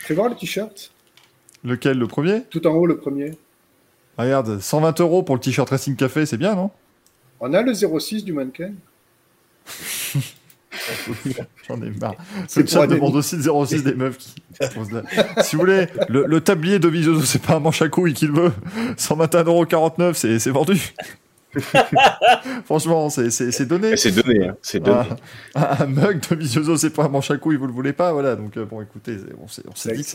Fais 0.09 0.15
voir 0.15 0.31
le 0.31 0.37
t-shirt. 0.37 0.91
Lequel, 1.65 1.99
le 1.99 2.07
premier? 2.07 2.41
Tout 2.49 2.67
en 2.67 2.71
haut, 2.71 2.87
le 2.87 2.97
premier. 2.97 3.33
Regarde, 4.17 4.59
120 4.59 4.99
euros 5.03 5.23
pour 5.23 5.35
le 5.35 5.41
t-shirt 5.43 5.69
Racing 5.69 5.97
Café, 5.97 6.25
c'est 6.25 6.39
bien, 6.39 6.55
non? 6.55 6.71
On 7.41 7.53
a 7.53 7.61
le 7.61 7.75
06 7.75 8.25
du 8.25 8.33
mannequin. 8.33 8.73
J'en 11.69 11.83
ai 11.83 11.91
marre. 11.91 12.15
C'est 12.47 12.63
Le 12.63 12.67
chat 12.69 12.87
demande 12.87 13.17
aussi 13.17 13.37
le 13.37 13.43
06 13.67 13.85
des 13.85 13.95
meufs 13.95 14.17
qui 14.17 14.35
la- 14.59 15.43
Si 15.43 15.57
vous 15.57 15.61
voulez, 15.61 15.89
le, 16.09 16.25
le 16.25 16.41
tablier 16.41 16.79
de 16.79 16.89
Vizoso, 16.89 17.21
c'est 17.27 17.43
pas 17.43 17.57
un 17.57 17.61
manche 17.61 17.83
à 17.83 17.91
couilles 17.91 18.15
qu'il 18.15 18.33
veut. 18.33 18.53
121,49€, 18.97 20.15
c'est 20.15 20.39
c'est 20.39 20.51
vendu. 20.51 20.81
Franchement, 22.65 23.11
c'est- 23.11 23.31
donné. 23.67 23.97
C'est 23.97 24.11
donné, 24.13 24.49
hein, 24.49 24.57
c'est 24.63 24.81
donné. 24.81 25.09
Un, 25.55 25.63
un- 25.81 25.87
mug 25.87 26.21
de 26.29 26.37
Vizoso, 26.37 26.77
c'est 26.77 26.91
pas 26.91 27.05
un 27.05 27.09
manche 27.09 27.31
à 27.31 27.37
couilles, 27.37 27.57
vous 27.57 27.67
le 27.67 27.73
voulez 27.73 27.93
pas, 27.93 28.13
voilà. 28.13 28.37
Donc 28.37 28.57
euh, 28.57 28.65
bon, 28.65 28.81
écoutez, 28.83 29.17
c'est- 29.19 29.35
on 29.43 29.47
s'est 29.49 29.63
C'est 29.75 29.95
dit 29.95 30.03
que 30.05 30.09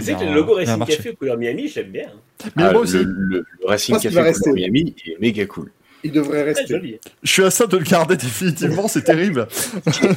c'est 0.00 0.14
que 0.14 0.24
le 0.24 0.34
logo 0.34 0.54
Racing. 0.54 0.84
Café 0.86 1.14
couleur 1.14 1.36
Miami, 1.36 1.68
j'aime 1.68 1.88
bien. 1.90 2.08
Mais 2.56 2.62
Ah, 2.64 2.72
moi 2.72 2.80
aussi, 2.82 2.96
le, 2.98 3.04
le- 3.04 3.38
le 3.60 3.66
Racing 3.66 3.98
Café 3.98 4.20
rester. 4.20 4.52
Miami 4.52 4.94
est 5.06 5.20
méga 5.20 5.44
cool. 5.46 5.70
Il 6.04 6.12
devrait 6.12 6.44
rester. 6.44 6.66
joli. 6.68 6.98
je 7.22 7.30
suis 7.32 7.42
à 7.42 7.50
ça 7.50 7.66
de 7.66 7.76
le 7.76 7.82
garder 7.84 8.16
définitivement, 8.16 8.86
c'est 8.88 9.02
terrible. 9.02 9.48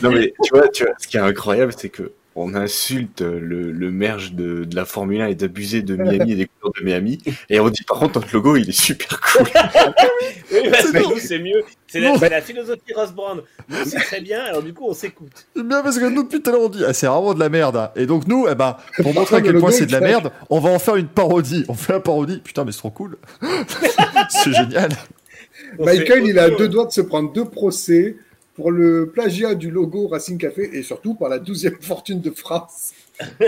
non 0.03 0.11
mais 0.11 0.33
tu 0.43 0.49
vois, 0.53 0.67
tu 0.69 0.83
vois, 0.83 0.93
ce 0.99 1.07
qui 1.07 1.17
est 1.17 1.21
incroyable, 1.21 1.73
c'est 1.75 1.89
que 1.89 2.11
on 2.39 2.55
insulte 2.55 3.21
le, 3.21 3.71
le 3.71 3.91
merge 3.91 4.33
de, 4.33 4.63
de 4.63 4.75
la 4.75 4.85
Formule 4.85 5.21
1 5.21 5.27
et 5.27 5.35
d'abuser 5.35 5.81
de 5.81 5.95
Miami 5.95 6.33
et 6.33 6.35
des 6.35 6.45
couleurs 6.47 6.73
de 6.79 6.83
Miami, 6.83 7.19
et 7.49 7.59
on 7.59 7.69
dit 7.69 7.83
par 7.83 7.99
contre 7.99 8.19
notre 8.19 8.33
logo 8.33 8.55
il 8.55 8.69
est 8.69 8.71
super 8.71 9.19
cool. 9.21 9.47
Oui, 10.51 10.69
parce 10.71 10.91
que 10.91 10.97
nous, 10.97 11.19
c'est 11.19 11.39
mieux. 11.39 11.63
C'est 11.87 11.99
la, 11.99 12.41
philosophie 12.41 12.93
Ross 12.95 13.11
Brand. 13.11 13.43
Nous, 13.69 13.75
c'est 13.85 13.99
très 13.99 14.21
bien. 14.21 14.41
Alors, 14.41 14.63
du 14.63 14.73
coup, 14.73 14.85
on 14.87 14.93
s'écoute. 14.93 15.47
C'est 15.55 15.65
bien 15.65 15.81
parce 15.81 15.97
que 15.97 16.05
nous, 16.05 16.23
depuis 16.23 16.41
tout 16.41 16.49
à 16.49 16.53
l'heure, 16.53 16.63
on 16.63 16.69
dit 16.69 16.83
ah, 16.85 16.93
c'est 16.93 17.07
vraiment 17.07 17.33
de 17.33 17.39
la 17.39 17.49
merde. 17.49 17.77
hein. 17.77 17.91
Et 17.95 18.05
donc, 18.05 18.27
nous, 18.27 18.47
eh 18.49 18.55
ben, 18.55 18.77
pour 18.97 19.13
montrer 19.13 19.37
à 19.37 19.41
quel 19.41 19.59
point 19.59 19.71
c'est 19.71 19.85
de 19.85 19.91
la 19.91 20.01
merde, 20.01 20.31
on 20.49 20.59
va 20.59 20.69
en 20.71 20.79
faire 20.79 20.95
une 20.95 21.07
parodie. 21.07 21.65
On 21.67 21.73
fait 21.73 21.93
la 21.93 21.99
parodie. 21.99 22.41
Putain, 22.43 22.65
mais 22.65 22.71
c'est 22.71 22.79
trop 22.79 22.89
cool. 22.91 23.17
c'est 24.29 24.53
génial. 24.53 24.89
On 25.77 25.85
Michael, 25.85 26.25
il 26.25 26.39
a 26.39 26.49
deux 26.49 26.67
doigts 26.67 26.85
de 26.85 26.91
se 26.91 27.01
prendre 27.01 27.31
deux 27.31 27.45
procès 27.45 28.15
pour 28.59 28.71
le 28.71 29.09
plagiat 29.09 29.55
du 29.55 29.71
logo 29.71 30.09
Racing 30.09 30.37
Café 30.37 30.69
et 30.73 30.83
surtout 30.83 31.15
par 31.15 31.29
la 31.29 31.39
12e 31.39 31.81
fortune 31.81 32.19
de 32.19 32.29
France. 32.29 32.91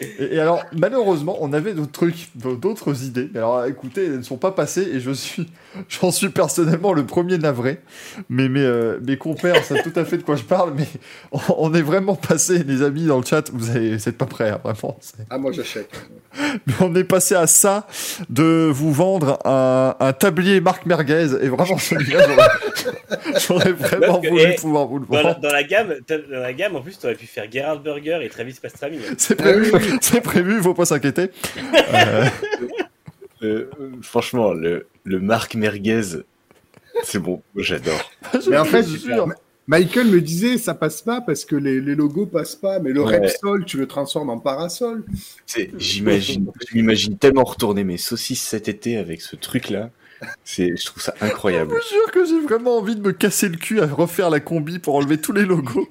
Et, 0.00 0.34
et 0.36 0.40
alors, 0.40 0.62
malheureusement, 0.72 1.36
on 1.40 1.52
avait 1.52 1.74
d'autres 1.74 1.92
trucs, 1.92 2.28
d'autres 2.36 3.04
idées. 3.04 3.28
Mais 3.32 3.38
alors, 3.40 3.64
écoutez, 3.66 4.06
elles 4.06 4.18
ne 4.18 4.22
sont 4.22 4.36
pas 4.36 4.52
passées 4.52 4.88
et 4.92 5.00
je 5.00 5.10
suis, 5.10 5.48
j'en 5.88 6.10
suis 6.10 6.28
personnellement 6.28 6.92
le 6.92 7.04
premier 7.06 7.38
navré. 7.38 7.80
Mais 8.28 8.48
mes, 8.48 8.60
euh, 8.60 8.98
mes 9.06 9.16
compères 9.16 9.64
savent 9.64 9.82
tout 9.82 9.98
à 9.98 10.04
fait 10.04 10.18
de 10.18 10.22
quoi 10.22 10.36
je 10.36 10.42
parle. 10.42 10.72
Mais 10.76 10.86
on, 11.32 11.40
on 11.58 11.74
est 11.74 11.82
vraiment 11.82 12.14
passé, 12.16 12.62
les 12.64 12.82
amis, 12.82 13.06
dans 13.06 13.18
le 13.18 13.24
chat. 13.26 13.50
Vous 13.52 13.70
avez, 13.70 13.96
vous 13.96 14.08
êtes 14.08 14.18
pas 14.18 14.26
prêts, 14.26 14.50
hein, 14.50 14.60
vraiment. 14.62 14.98
Ah, 15.30 15.38
moi 15.38 15.52
j'achète. 15.52 15.90
Mais 16.66 16.74
on 16.80 16.94
est 16.96 17.04
passé 17.04 17.34
à 17.36 17.46
ça 17.46 17.86
de 18.28 18.68
vous 18.72 18.92
vendre 18.92 19.38
un, 19.44 19.94
un 20.00 20.12
tablier 20.12 20.60
Marc 20.60 20.84
Merguez. 20.86 21.28
Et 21.40 21.48
vraiment, 21.48 21.78
celui-là, 21.78 22.26
j'aurais- 22.28 23.40
j'aurais 23.46 23.72
vraiment 23.72 24.20
voulu 24.20 24.42
eh, 24.52 24.54
pouvoir 24.56 24.86
vous 24.86 24.98
le 24.98 25.06
Dans 25.06 25.14
la, 25.16 25.22
vendre. 25.22 25.40
dans 25.40 25.52
la 25.52 25.62
gamme, 25.62 25.94
dans 26.08 26.20
la 26.40 26.52
gamme, 26.52 26.76
en 26.76 26.80
plus, 26.80 26.98
t'aurais 26.98 27.14
pu 27.14 27.26
faire 27.26 27.44
Gerhard 27.50 27.80
Burger 27.82 28.18
et 28.22 28.28
Travis 28.28 28.54
Pastrami. 28.60 28.96
hein. 28.98 29.14
C'est 29.18 29.36
prévu. 29.36 29.53
c'est 30.00 30.20
prévu, 30.20 30.62
faut 30.62 30.74
pas 30.74 30.84
s'inquiéter. 30.86 31.30
Euh, 31.94 32.26
Euh, 33.42 33.68
franchement, 34.00 34.54
le, 34.54 34.86
le 35.04 35.20
Marc 35.20 35.54
Merguez, 35.54 36.22
c'est 37.02 37.18
bon, 37.18 37.42
j'adore. 37.56 38.10
Mais 38.48 38.56
en 38.56 38.64
fait. 38.64 38.86
Michael 39.66 40.06
me 40.08 40.20
disait 40.20 40.56
ça 40.58 40.74
passe 40.74 41.00
pas 41.02 41.20
parce 41.22 41.44
que 41.44 41.56
les, 41.56 41.80
les 41.80 41.94
logos 41.94 42.26
passent 42.26 42.54
pas, 42.56 42.78
mais 42.80 42.92
le 42.92 43.02
Ouais. 43.02 43.18
Repsol, 43.18 43.64
tu 43.64 43.78
le 43.78 43.86
transformes 43.86 44.28
en 44.28 44.38
parasol. 44.38 45.04
C'est- 45.46 45.70
J'imagine, 45.78 46.50
je 46.70 46.74
m'imagine 46.76 47.16
tellement 47.16 47.44
retourner 47.44 47.82
mes 47.82 47.96
saucisses 47.96 48.42
cet 48.42 48.68
été 48.68 48.98
avec 48.98 49.22
ce 49.22 49.36
truc-là. 49.36 49.88
C'est, 50.44 50.76
je 50.76 50.84
trouve 50.84 51.02
ça 51.02 51.14
incroyable. 51.22 51.70
Je 51.70 51.76
vous 51.76 51.82
jure 52.02 52.12
que 52.12 52.24
j'ai 52.26 52.40
vraiment 52.40 52.76
envie 52.78 52.94
de 52.94 53.00
me 53.00 53.12
casser 53.12 53.48
le 53.48 53.56
cul 53.56 53.80
à 53.80 53.86
refaire 53.86 54.28
la 54.28 54.40
combi 54.40 54.78
pour 54.78 54.96
enlever 54.96 55.16
tous 55.18 55.32
les 55.32 55.44
logos, 55.46 55.88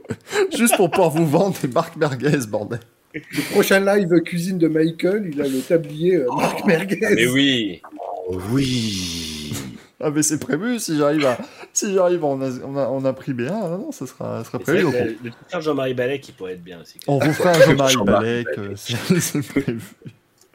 juste 0.56 0.75
pour 0.77 0.90
pouvoir 0.92 1.09
vous 1.09 1.27
vendre 1.27 1.56
des 1.59 1.67
marques 1.67 1.95
merguez, 1.98 2.45
bordel. 2.48 2.80
Le 3.14 3.51
prochain 3.51 3.80
live 3.80 4.09
cuisine 4.22 4.58
de 4.58 4.67
Michael, 4.67 5.30
il 5.32 5.42
a 5.42 5.48
le 5.48 5.59
tablier 5.61 6.16
euh, 6.16 6.27
Marc 6.35 6.66
Merguez. 6.66 7.00
Mais 7.16 7.27
oui 7.27 7.82
Oh 8.27 8.38
oui. 8.51 9.53
Ah 10.00 10.09
mais 10.09 10.24
c'est 10.24 10.40
prévu, 10.40 10.80
si 10.80 10.98
j'arrive 10.98 11.25
à, 11.25 11.38
si 11.72 11.93
j'arrive 11.93 12.24
à 12.24 12.27
en, 12.27 12.42
a- 12.42 12.64
en, 12.66 12.75
a- 12.75 12.88
en 12.88 13.06
imprimer 13.06 13.48
un, 13.48 13.69
non, 13.69 13.77
non, 13.77 13.92
ça 13.92 14.06
sera, 14.08 14.43
ça 14.43 14.50
sera 14.50 14.59
prévu. 14.59 14.82
Le 14.92 15.30
le 15.56 15.61
Jean-Marie 15.61 15.93
Ballet 15.93 16.19
qui 16.19 16.32
pourrait 16.33 16.53
être 16.53 16.64
bien 16.64 16.82
aussi. 16.82 17.00
on, 17.08 17.16
on 17.16 17.19
vous 17.19 17.33
fera 17.33 17.51
un 17.51 17.61
Jean-Marie 17.66 17.95
Balek, 18.06 18.48
euh, 18.58 18.74
c'est 18.75 19.42
prévu. 19.48 19.82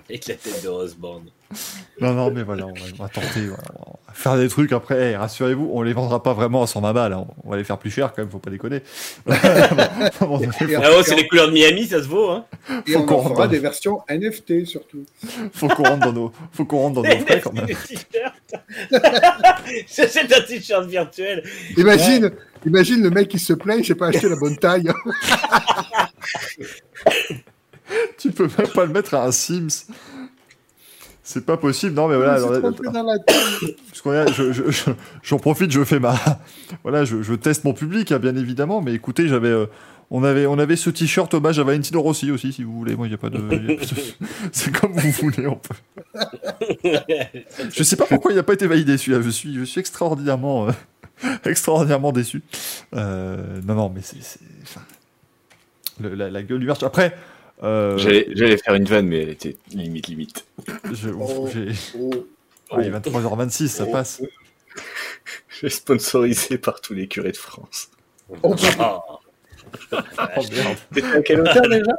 Avec 0.09 0.27
la 0.27 0.35
tête 0.35 0.63
de 0.63 0.69
Rose 0.69 0.97
Band. 0.97 1.23
Non, 2.01 2.15
non, 2.15 2.31
mais 2.31 2.45
voilà, 2.45 2.65
on 2.65 2.73
va, 2.73 2.81
on 2.97 3.03
va 3.03 3.09
tenter, 3.09 3.41
voilà, 3.49 3.65
on 3.85 3.99
va 4.07 4.13
faire 4.15 4.37
des 4.37 4.49
trucs 4.49 4.71
après, 4.73 5.01
hey, 5.01 5.17
rassurez-vous, 5.17 5.69
on 5.73 5.83
les 5.83 5.93
vendra 5.93 6.23
pas 6.23 6.33
vraiment 6.33 6.63
à 6.63 6.69
120 6.69 6.93
balles, 6.93 7.13
hein. 7.13 7.27
on 7.43 7.51
va 7.51 7.57
les 7.57 7.65
faire 7.65 7.77
plus 7.77 7.91
cher 7.91 8.13
quand 8.15 8.23
même, 8.23 8.31
faut 8.31 8.39
pas 8.39 8.51
déconner. 8.53 8.77
Et 9.31 9.33
Ah 9.33 10.91
oh, 10.97 11.03
c'est 11.05 11.17
les 11.17 11.27
couleurs 11.27 11.49
de 11.49 11.53
Miami, 11.55 11.89
ça 11.89 12.01
se 12.01 12.07
vaut, 12.07 12.31
hein 12.31 12.45
Et 12.87 12.93
Faut 12.93 13.01
on 13.01 13.07
qu'on 13.07 13.15
en 13.17 13.23
fera 13.25 13.35
rentre. 13.35 13.49
des 13.49 13.59
versions 13.59 13.99
NFT 14.09 14.65
surtout. 14.65 15.05
faut 15.53 15.67
qu'on 15.67 15.83
rentre 15.83 16.07
dans 16.07 16.13
nos, 16.13 16.33
faut 16.53 16.65
qu'on 16.67 16.79
rentre 16.79 17.03
dans 17.03 17.09
nos 17.09 17.19
frais 17.19 17.41
quand 17.41 17.53
même. 17.53 17.67
J'achète 19.93 20.33
un 20.33 20.41
t-shirt 20.43 20.87
virtuel. 20.87 21.43
Imagine, 21.77 22.31
imagine 22.65 23.03
le 23.03 23.11
mec 23.11 23.27
qui 23.27 23.41
se 23.41 23.55
plaint, 23.55 23.83
j'ai 23.83 23.97
pas 23.97 24.07
acheté 24.09 24.29
la 24.29 24.37
bonne 24.37 24.57
taille. 24.57 24.89
Tu 28.19 28.31
peux 28.31 28.49
même 28.59 28.69
pas 28.69 28.85
le 28.85 28.93
mettre 28.93 29.15
à 29.15 29.25
un 29.25 29.33
Sims. 29.33 29.87
C'est 31.29 31.45
pas 31.45 31.59
possible, 31.59 31.95
non 31.95 32.09
mais 32.09 32.17
voilà. 32.17 32.39
J'en 35.23 35.39
profite, 35.39 35.71
je 35.71 35.85
fais 35.85 36.01
ma, 36.01 36.15
voilà, 36.83 37.05
je, 37.05 37.21
je 37.21 37.35
teste 37.35 37.65
mon 37.65 37.75
public, 37.75 38.13
hein, 38.13 38.19
bien 38.19 38.35
évidemment. 38.35 38.81
Mais 38.81 38.95
écoutez, 38.95 39.29
j'avais, 39.29 39.51
euh, 39.51 39.67
on 40.11 40.25
avait, 40.25 40.47
on 40.47 40.59
avait 40.59 40.77
ce 40.77 40.89
t-shirt 40.89 41.35
hommage 41.35 41.59
à 41.59 41.65
Valentino 41.65 42.01
Rossi 42.01 42.31
aussi, 42.31 42.55
si 42.55 42.65
vous 42.65 42.73
voulez. 42.73 42.97
Moi, 42.97 43.09
il 43.09 43.11
y 43.11 43.15
a 43.15 43.19
pas 43.19 43.29
de, 43.29 43.39
c'est 44.53 44.73
comme 44.73 44.93
vous 44.93 45.11
voulez. 45.11 45.47
On 45.47 45.57
peut. 45.57 45.75
Je 47.75 47.83
sais 47.83 47.97
pas 47.97 48.07
pourquoi 48.07 48.33
il 48.33 48.37
n'a 48.37 48.43
pas 48.43 48.55
été 48.55 48.67
validé 48.67 48.97
celui-là. 48.97 49.21
Je 49.21 49.29
suis, 49.29 49.55
je 49.55 49.65
suis 49.65 49.81
extraordinairement, 49.81 50.69
euh, 50.69 50.73
extraordinairement 51.45 52.13
déçu. 52.13 52.43
Euh, 52.95 53.61
non, 53.67 53.75
non, 53.75 53.93
mais 53.95 54.01
c'est, 54.01 54.17
enfin, 54.63 54.81
la, 56.01 56.31
la 56.31 56.43
gueule 56.43 56.61
du 56.61 56.65
merch. 56.65 56.83
Après. 56.83 57.15
Euh, 57.63 57.99
J'allais, 57.99 58.27
j'allais 58.35 58.57
faire 58.57 58.75
une 58.75 58.85
vanne, 58.85 59.07
mais 59.09 59.23
elle 59.23 59.31
était 59.31 59.57
limite, 59.73 60.07
limite. 60.09 60.45
je- 60.93 61.11
Oh. 61.11 61.49
Oh. 61.99 62.11
Ah, 62.71 62.77
il 62.81 62.87
est 62.87 62.91
23h26, 62.91 63.69
ça 63.69 63.87
passe. 63.87 64.23
Je 65.49 65.57
suis 65.67 65.71
sponsorisé 65.71 66.57
par 66.59 66.81
tous 66.81 66.95
les 66.95 67.09
curés 67.09 67.33
de 67.33 67.37
France. 67.37 67.91
Oh, 68.43 68.55
Oh. 68.81 69.01
Oh 69.93 69.97
merde. 70.53 70.77
C'était 70.95 71.07
à 71.07 71.21
quelle 71.23 71.41
hauteur 71.41 71.63
déjà 71.69 71.93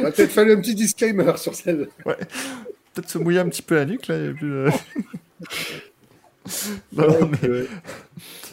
Il 0.00 0.06
a 0.06 0.10
peut-être 0.12 0.30
fallu 0.30 0.52
un 0.52 0.60
petit 0.60 0.74
disclaimer 0.74 1.36
sur 1.36 1.54
celle. 1.54 1.88
Peut-être 2.04 3.08
se 3.10 3.18
mouiller 3.18 3.40
un 3.40 3.48
petit 3.48 3.62
peu 3.62 3.74
la 3.74 3.84
nuque 3.84 4.06
là. 4.08 4.14
euh. 4.14 4.70
non, 6.92 7.08
non, 7.20 7.30
mais 7.42 7.48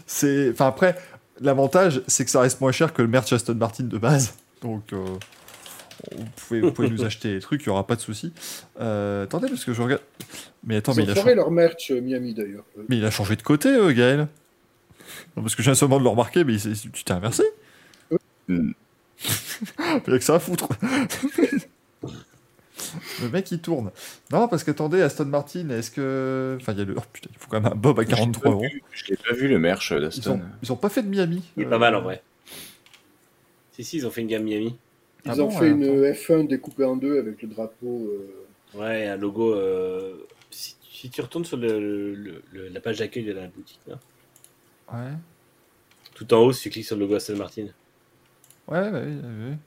c'est. 0.05 0.49
Enfin 0.51 0.67
après, 0.67 0.95
l'avantage 1.39 2.01
c'est 2.07 2.25
que 2.25 2.31
ça 2.31 2.41
reste 2.41 2.61
moins 2.61 2.71
cher 2.71 2.93
que 2.93 3.01
le 3.01 3.07
merch 3.07 3.31
Aston 3.33 3.55
Martin 3.55 3.83
de 3.83 3.97
base. 3.97 4.33
Donc. 4.61 4.91
euh, 4.93 5.05
Vous 6.15 6.25
pouvez, 6.35 6.61
vous 6.61 6.71
pouvez 6.71 6.89
nous 6.89 7.03
acheter 7.03 7.33
des 7.33 7.39
trucs, 7.41 7.61
il 7.65 7.69
n'y 7.69 7.71
aura 7.71 7.85
pas 7.85 7.95
de 7.95 8.01
souci. 8.01 8.31
Euh, 8.79 9.23
attendez, 9.25 9.47
parce 9.49 9.65
que 9.65 9.73
je 9.73 9.81
regarde. 9.81 10.01
Mais 10.63 10.77
attends, 10.77 10.93
mais 10.95 11.03
Ils 11.03 11.05
il, 11.05 11.09
ont 11.09 11.11
a 11.11 11.15
foiré 11.15 11.29
changé... 11.31 11.35
leur 11.35 11.51
merch 11.51 11.91
euh, 11.91 12.01
Miami 12.01 12.33
d'ailleurs. 12.33 12.63
Euh, 12.77 12.83
mais 12.87 12.97
il 12.97 13.05
a 13.05 13.11
changé 13.11 13.35
de 13.35 13.41
côté, 13.41 13.69
euh, 13.69 13.91
Gaël. 13.93 14.27
Non, 15.35 15.43
parce 15.43 15.55
que 15.55 15.61
je 15.63 15.67
viens 15.69 15.75
seulement 15.75 15.97
de 15.99 16.03
le 16.03 16.09
remarquer, 16.09 16.43
mais 16.43 16.53
il 16.55 16.91
tu 16.91 17.03
t'es 17.03 17.11
inversé. 17.13 17.43
Il 18.47 18.73
y 20.07 20.13
a 20.13 20.17
que 20.17 20.19
ça 20.23 20.35
à 20.35 20.39
foutre. 20.39 20.69
le 23.21 23.29
mec 23.29 23.51
il 23.51 23.59
tourne. 23.59 23.91
Non, 24.31 24.47
parce 24.47 24.63
qu'attendez, 24.63 25.01
Aston 25.01 25.25
Martin, 25.25 25.69
est-ce 25.69 25.91
que. 25.91 26.57
Enfin, 26.61 26.71
il 26.73 26.79
y 26.79 26.81
a 26.81 26.85
le. 26.85 26.95
Oh, 26.97 27.01
putain, 27.11 27.29
il 27.33 27.37
faut 27.37 27.47
quand 27.49 27.59
même 27.61 27.71
un 27.73 27.75
Bob 27.75 27.99
à 27.99 28.05
43 28.05 28.51
euros. 28.51 28.65
Je 28.93 29.05
l'ai 29.09 29.17
pas 29.17 29.33
vu 29.33 29.47
le 29.47 29.59
merch 29.59 29.91
Ils 29.95 30.01
d'Aston. 30.01 30.35
ont, 30.35 30.41
ils 30.63 30.71
ont 30.71 30.77
pas 30.77 30.89
fait 30.89 31.03
de 31.03 31.09
Miami. 31.09 31.43
Il 31.57 31.63
est 31.63 31.65
Euh, 31.65 31.69
pas 31.69 31.77
mal 31.79 31.95
en 31.95 32.01
vrai. 32.01 32.21
Si, 33.73 33.83
si, 33.83 33.97
ils 33.97 34.07
ont 34.07 34.11
fait 34.11 34.21
une 34.21 34.27
gamme 34.27 34.43
Miami. 34.43 34.77
Ils 35.25 35.31
Ah 35.31 35.33
ont 35.35 35.47
bon, 35.47 35.51
fait 35.51 35.69
une 35.69 35.85
F1 36.13 36.47
découpée 36.47 36.85
en 36.85 36.95
deux 36.95 37.19
avec 37.19 37.41
le 37.41 37.47
drapeau. 37.49 38.07
euh, 38.09 38.45
Ouais, 38.79 39.07
un 39.07 39.17
logo. 39.17 39.53
euh, 39.53 40.15
Si, 40.51 40.75
si 40.91 41.09
tu 41.09 41.21
retournes 41.21 41.45
sur 41.45 41.57
le, 41.57 41.79
le- 42.15 42.41
le- 42.51 42.67
la 42.69 42.79
page 42.79 42.97
d'accueil 42.99 43.23
de 43.23 43.33
la 43.33 43.47
boutique, 43.47 43.79
là, 43.87 43.99
Ouais. 44.93 45.11
tout 46.15 46.33
en 46.33 46.39
haut, 46.39 46.51
si 46.51 46.63
tu 46.63 46.69
cliques 46.71 46.85
sur 46.85 46.95
le 46.95 47.01
logo 47.01 47.15
Aston 47.15 47.35
Martin. 47.37 47.67
Ouais, 48.67 48.79
ouais, 48.79 48.89
ouais, 48.91 48.99
ouais. 49.01 49.57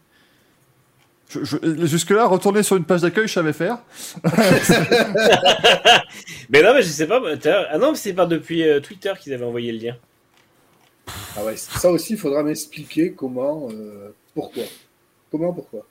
Je- 1.31 1.45
je- 1.45 1.87
Jusque-là, 1.87 2.27
retourner 2.27 2.63
sur 2.63 2.77
une 2.77 2.85
page 2.85 3.01
d'accueil, 3.03 3.27
je 3.29 3.33
savais 3.33 3.53
faire. 3.53 3.79
mais 6.51 6.63
non, 6.63 6.75
mais 6.75 6.83
je 6.83 6.89
sais 6.89 7.07
pas. 7.07 7.21
bah, 7.21 7.37
Ah 7.71 7.79
non, 7.79 7.93
mais 7.93 7.97
c'est 7.97 8.13
par 8.13 8.29
depuis 8.29 8.63
euh, 8.69 8.81
Twitter 8.81 9.13
qu'ils 9.21 9.33
avaient 9.33 9.45
envoyé 9.45 9.73
le 9.73 9.79
lien. 9.79 9.97
Ah 11.37 11.45
ouais, 11.45 11.57
ça 11.57 11.91
aussi, 11.91 12.13
il 12.15 12.19
faudra 12.19 12.43
m'expliquer 12.43 13.13
comment, 13.13 13.69
euh, 13.71 14.11
pourquoi. 14.35 14.65
Comment, 15.33 15.53
pourquoi. 15.53 15.85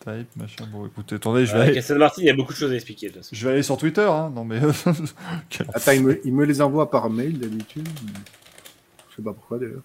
Type, 0.00 0.34
machin. 0.36 0.66
Bon, 0.72 0.86
écoutez, 0.86 1.14
attendez, 1.16 1.46
je 1.46 1.52
vais, 1.52 1.58
Avec 1.58 1.70
aller, 1.70 1.78
Aston 1.78 1.96
Martin, 1.98 2.22
il 2.22 2.26
y 2.26 2.30
a 2.30 2.34
beaucoup 2.34 2.52
de 2.52 2.58
choses 2.58 2.72
à 2.72 2.74
expliquer. 2.74 3.08
de 3.08 3.12
toute 3.14 3.22
façon. 3.22 3.36
je 3.36 3.46
vais 3.46 3.52
aller 3.54 3.62
sur 3.62 3.76
Twitter, 3.78 4.02
hein. 4.10 4.30
Non, 4.34 4.44
mais. 4.44 4.60
Quel 5.50 5.66
Attends, 5.74 5.92
il 5.92 6.02
me, 6.04 6.20
il 6.26 6.34
me 6.34 6.44
les 6.44 6.60
envoie 6.60 6.90
par 6.90 7.08
mail 7.10 7.38
d'habitude. 7.38 7.88
Je 9.10 9.16
sais 9.16 9.22
pas 9.22 9.32
pourquoi 9.32 9.58
d'ailleurs. 9.58 9.82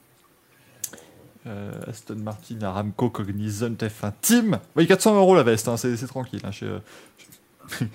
Euh, 1.47 1.71
Aston 1.87 2.15
Martin, 2.15 2.59
Aramco, 2.63 3.09
Cognizant, 3.11 3.69
F1 3.75 4.13
Team. 4.21 4.59
Oui, 4.75 4.87
400 4.87 5.15
euros 5.17 5.35
la 5.35 5.43
veste, 5.43 5.67
hein, 5.67 5.77
c'est 5.77 5.95
tranquille. 6.07 6.41
Hein, 6.43 6.51
chez, 6.51 6.65
euh, 6.65 6.79
que- 7.79 7.85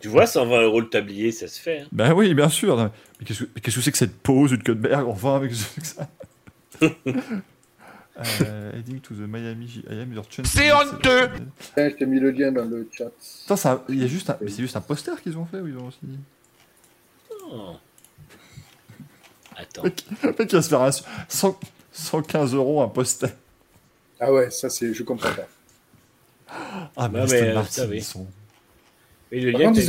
Tu 0.00 0.08
vois, 0.08 0.26
120 0.26 0.60
euros 0.62 0.80
le 0.80 0.88
tablier, 0.88 1.32
ça 1.32 1.46
se 1.48 1.58
fait. 1.60 1.80
hein. 1.80 1.86
Ben 1.92 2.12
oui, 2.12 2.34
bien 2.34 2.48
sûr. 2.50 2.76
non, 2.76 2.90
Mais 3.20 3.24
qu'est-ce 3.26 3.44
que 3.44 3.80
c'est 3.80 3.92
que 3.92 3.96
cette 3.98 4.18
pause, 4.18 4.52
une 4.52 4.62
Cutberg, 4.62 5.06
enfin, 5.08 5.36
avec 5.36 5.54
ce 5.54 5.80
que 5.80 5.86
ça? 5.86 6.08
euh, 8.18 8.72
Heading 8.76 9.00
to 9.00 9.14
the 9.14 9.20
Miami 9.26 9.82
am 9.88 10.12
your 10.12 10.24
chance. 10.30 10.48
C'est 10.48 10.70
honteux. 10.72 11.30
Tiens, 11.74 11.88
je 11.88 11.94
t'ai 11.94 12.06
mis 12.06 12.20
le 12.20 12.30
lien 12.30 12.52
dans 12.52 12.64
le 12.64 12.88
chat. 12.92 13.10
Il 13.88 14.00
y 14.00 14.04
a 14.04 14.06
juste 14.06 14.28
un... 14.30 14.36
mais 14.40 14.50
c'est 14.50 14.62
juste 14.62 14.76
un 14.76 14.80
poster 14.82 15.20
qu'ils 15.22 15.36
ont 15.38 15.46
fait 15.46 15.60
ou 15.60 15.68
ils 15.68 15.76
ont 15.78 15.86
aussi. 15.88 15.98
Oh. 17.50 17.76
Attends. 19.56 19.82
Mec, 19.84 20.04
le 20.22 20.28
mec, 20.30 20.38
il 20.40 20.52
va 20.56 20.62
se 20.62 20.68
faire 20.68 20.80
un 20.82 20.90
100 21.28 21.58
115 21.92 22.54
euros 22.54 22.82
un 22.82 22.88
poster. 22.88 23.28
Ah 24.20 24.32
ouais, 24.32 24.50
ça 24.50 24.70
c'est, 24.70 24.94
je 24.94 25.02
comprends 25.02 25.30
pas. 25.32 25.48
Ah, 26.96 27.08
mais 27.08 27.18
Non, 27.18 27.24
Aston 27.24 27.36
mais, 27.36 27.48
euh, 27.48 27.54
Martin, 27.54 27.70
ça, 27.82 27.86
oui. 27.86 27.96
ils 27.98 28.04
sont. 28.04 28.26
Le 29.30 29.50
lien, 29.50 29.68
ont- 29.68 29.72
mis- 29.72 29.86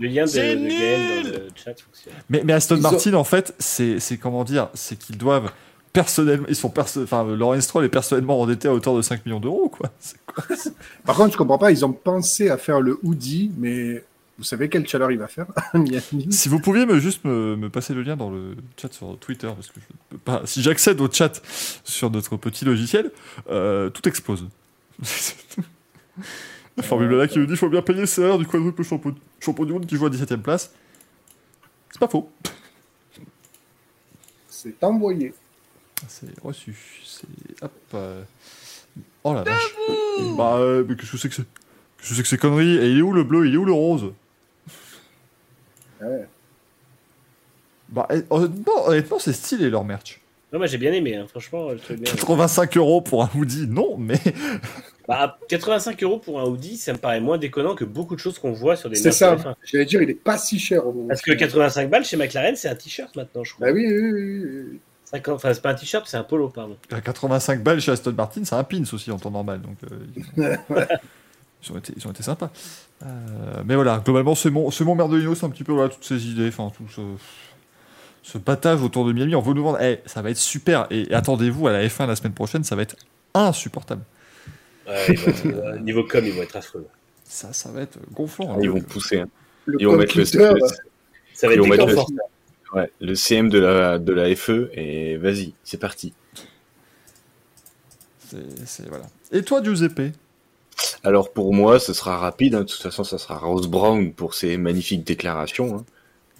le 0.00 0.08
lien 0.08 0.24
de, 0.24 0.28
C'est 0.30 0.56
de 0.56 0.68
Gaël 0.68 1.22
dans 1.32 1.38
le 1.38 1.48
chat 1.54 1.74
fonctionne. 1.80 2.14
Mais, 2.28 2.42
mais 2.44 2.52
Aston 2.52 2.76
Ils 2.76 2.86
ont- 2.86 2.90
Martin, 2.90 3.14
en 3.14 3.24
fait, 3.24 3.54
c'est 3.58 3.98
comment 4.20 4.44
dire 4.44 4.68
C'est 4.74 4.96
qu'ils 4.96 5.16
doivent 5.18 5.52
personnellement. 5.92 6.46
Ils 6.48 6.56
sont 6.56 6.70
perso... 6.70 7.02
Enfin, 7.02 7.24
Lawrence 7.36 7.64
Stroll 7.64 7.84
est 7.84 7.88
personnellement 7.88 8.40
endetté 8.40 8.68
à 8.68 8.74
hauteur 8.74 8.96
de 8.96 9.02
5 9.02 9.26
millions 9.26 9.40
d'euros, 9.40 9.68
quoi. 9.68 9.90
Quoi 10.26 10.44
Par 11.04 11.16
contre, 11.16 11.32
je 11.32 11.36
comprends 11.38 11.58
pas, 11.58 11.70
ils 11.70 11.84
ont 11.84 11.92
pensé 11.92 12.48
à 12.48 12.56
faire 12.56 12.80
le 12.80 12.98
hoodie, 13.02 13.52
mais 13.58 14.02
vous 14.38 14.44
savez 14.44 14.68
quelle 14.68 14.86
chaleur 14.88 15.12
il 15.12 15.18
va 15.18 15.28
faire 15.28 15.46
Si 16.30 16.48
vous 16.48 16.58
pouviez 16.58 16.86
me 16.86 16.98
juste 16.98 17.24
me, 17.24 17.54
me 17.56 17.68
passer 17.68 17.92
le 17.94 18.02
lien 18.02 18.16
dans 18.16 18.30
le 18.30 18.56
chat 18.80 18.92
sur 18.92 19.18
Twitter, 19.18 19.48
parce 19.54 19.68
que 19.68 19.80
je 19.80 19.86
peux 20.10 20.18
pas. 20.18 20.42
Si 20.46 20.62
j'accède 20.62 21.00
au 21.00 21.10
chat 21.10 21.42
sur 21.84 22.10
notre 22.10 22.36
petit 22.36 22.64
logiciel, 22.64 23.10
euh, 23.50 23.90
tout 23.90 24.08
explose. 24.08 24.48
Formule 26.80 27.20
1 27.20 27.26
qui 27.26 27.38
nous 27.38 27.44
dit 27.44 27.50
qu'il 27.50 27.58
faut 27.58 27.68
bien 27.68 27.82
payer 27.82 28.00
le 28.00 28.06
salaire 28.06 28.38
du 28.38 28.46
quadruple 28.46 28.82
champion, 28.82 29.14
champion 29.40 29.64
du 29.66 29.72
monde 29.74 29.86
qui 29.86 29.96
joue 29.96 30.06
à 30.06 30.10
17ème 30.10 30.40
place. 30.40 30.72
C'est 31.90 32.00
pas 32.00 32.08
faux. 32.08 32.30
C'est 34.48 34.82
envoyé. 34.82 35.34
C'est 36.08 36.40
reçu. 36.40 36.76
C'est. 37.04 37.62
Hop. 37.62 37.72
euh, 37.94 38.22
Oh 39.24 39.34
la 39.34 39.42
vache. 39.42 39.74
Bah, 40.36 40.56
euh, 40.56 40.84
mais 40.88 40.96
qu'est-ce 40.96 41.12
que 41.12 41.16
c'est 41.18 41.28
que 41.28 41.34
c'est 41.34 41.44
Qu'est-ce 41.98 42.10
que 42.10 42.14
c'est 42.16 42.22
que 42.22 42.28
ces 42.28 42.38
conneries? 42.38 42.76
Et 42.78 42.90
il 42.90 42.98
est 42.98 43.02
où 43.02 43.12
le 43.12 43.22
bleu? 43.24 43.46
Il 43.46 43.54
est 43.54 43.56
où 43.56 43.64
le 43.64 43.72
rose? 43.72 44.12
Ouais. 46.00 46.26
Bah, 47.88 48.08
honnêtement, 48.30 48.86
honnêtement, 48.88 49.18
c'est 49.18 49.32
stylé 49.32 49.70
leur 49.70 49.84
merch. 49.84 50.20
Non, 50.52 50.58
moi 50.58 50.66
j'ai 50.66 50.76
bien 50.78 50.92
aimé, 50.92 51.16
hein. 51.16 51.26
franchement, 51.28 51.70
je 51.70 51.76
trouve 51.76 51.96
bien. 51.96 52.12
85 52.12 52.76
euros 52.76 53.00
pour 53.00 53.22
un 53.22 53.30
hoodie, 53.34 53.66
non, 53.68 53.96
mais. 53.98 54.18
Bah, 55.08 55.36
85 55.48 56.00
euros 56.04 56.18
pour 56.20 56.40
un 56.40 56.44
hoodie, 56.44 56.76
ça 56.76 56.92
me 56.92 56.98
paraît 56.98 57.20
moins 57.20 57.36
déconnant 57.36 57.74
que 57.74 57.84
beaucoup 57.84 58.14
de 58.14 58.20
choses 58.20 58.38
qu'on 58.38 58.52
voit 58.52 58.76
sur 58.76 58.88
des 58.88 58.94
C'est 58.94 59.10
ça. 59.10 59.34
F1. 59.34 59.56
J'allais 59.64 59.84
dire, 59.84 60.00
il 60.00 60.08
est 60.08 60.14
pas 60.14 60.38
si 60.38 60.60
cher 60.60 60.86
au 60.86 60.92
moment. 60.92 61.08
Parce 61.08 61.22
que 61.22 61.32
85 61.32 61.90
balles 61.90 62.04
chez 62.04 62.16
McLaren, 62.16 62.54
c'est 62.54 62.68
un 62.68 62.76
t-shirt 62.76 63.14
maintenant, 63.16 63.42
je 63.42 63.52
crois. 63.52 63.66
Bah 63.66 63.72
oui, 63.72 63.84
oui, 63.84 64.12
oui, 64.12 64.44
oui. 64.70 64.80
50... 65.12 65.34
Enfin, 65.34 65.52
c'est 65.54 65.60
pas 65.62 65.70
un 65.70 65.74
t-shirt, 65.74 66.06
c'est 66.06 66.16
un 66.16 66.24
polo, 66.24 66.48
pardon. 66.48 66.76
À 66.90 67.00
85 67.00 67.62
balles 67.62 67.80
chez 67.80 67.92
Aston 67.92 68.12
Martin, 68.12 68.42
c'est 68.44 68.54
un 68.54 68.64
pins 68.64 68.82
aussi 68.92 69.10
en 69.10 69.18
temps 69.18 69.30
normal. 69.30 69.60
Donc, 69.60 69.76
euh, 69.90 69.96
ils, 70.16 70.58
ils 71.64 71.72
ont 71.72 71.78
été, 71.78 71.92
ils 71.96 72.06
ont 72.06 72.10
été 72.10 72.22
sympas. 72.22 72.50
Euh, 73.04 73.06
mais 73.64 73.74
voilà, 73.74 74.00
globalement, 74.04 74.34
c'est 74.34 74.50
mon, 74.50 74.70
c'est 74.70 74.84
mon 74.84 74.94
Merdolino, 74.94 75.34
c'est 75.34 75.44
un 75.46 75.50
petit 75.50 75.64
peu 75.64 75.72
voilà, 75.72 75.88
toutes 75.90 76.04
ces 76.04 76.26
idées, 76.28 76.48
enfin, 76.48 76.70
tout 76.76 76.84
ce, 76.88 77.00
ce 78.22 78.38
battage 78.38 78.82
autour 78.82 79.04
de 79.06 79.12
Miami. 79.12 79.34
On 79.34 79.40
veut 79.40 79.54
nous 79.54 79.64
vendre, 79.64 79.80
eh, 79.82 80.00
ça 80.06 80.22
va 80.22 80.30
être 80.30 80.36
super. 80.38 80.86
Et, 80.90 81.10
et 81.10 81.14
attendez-vous 81.14 81.66
à 81.68 81.72
la 81.72 81.86
F1 81.86 82.06
la 82.06 82.16
semaine 82.16 82.32
prochaine, 82.34 82.64
ça 82.64 82.76
va 82.76 82.82
être 82.82 82.96
insupportable. 83.34 84.02
Ouais, 84.88 85.14
niveau 85.82 86.04
com, 86.04 86.24
ils 86.24 86.32
vont 86.32 86.42
être 86.42 86.56
affreux. 86.56 86.86
Ça, 87.24 87.52
ça 87.52 87.70
va 87.70 87.82
être 87.82 87.98
gonflant. 88.12 88.52
hein. 88.54 88.58
Ils 88.62 88.70
vont 88.70 88.80
pousser. 88.80 89.20
hein. 89.20 89.28
Ils 89.78 89.86
vont 89.86 89.96
mettre 89.96 90.16
le, 90.16 90.22
le- 90.22 90.26
Ça 90.26 91.46
va 91.46 91.54
Ils 91.54 91.58
être 91.58 91.60
vont 91.60 91.66
mettre 91.68 91.86
le- 91.86 91.90
déconfortant. 91.92 92.14
Ouais, 92.74 92.90
le 93.00 93.14
CM 93.14 93.48
de 93.48 93.58
la, 93.58 93.98
de 93.98 94.12
la 94.12 94.34
FE 94.36 94.70
et 94.74 95.16
vas-y, 95.16 95.54
c'est 95.64 95.78
parti. 95.78 96.12
C'est- 98.28 98.66
c'est- 98.66 98.88
voilà. 98.88 99.06
Et 99.30 99.42
toi, 99.42 99.62
Giuseppe? 99.62 100.12
Alors 101.04 101.32
pour 101.32 101.52
moi, 101.54 101.78
ce 101.78 101.92
sera 101.92 102.16
rapide. 102.18 102.54
hein. 102.54 102.60
De 102.60 102.64
toute 102.66 102.80
façon, 102.82 103.04
ça 103.04 103.18
sera 103.18 103.36
Rose 103.38 103.68
Brown 103.68 104.12
pour 104.12 104.34
ses 104.34 104.56
magnifiques 104.56 105.04
déclarations. 105.04 105.76
hein. 105.78 105.84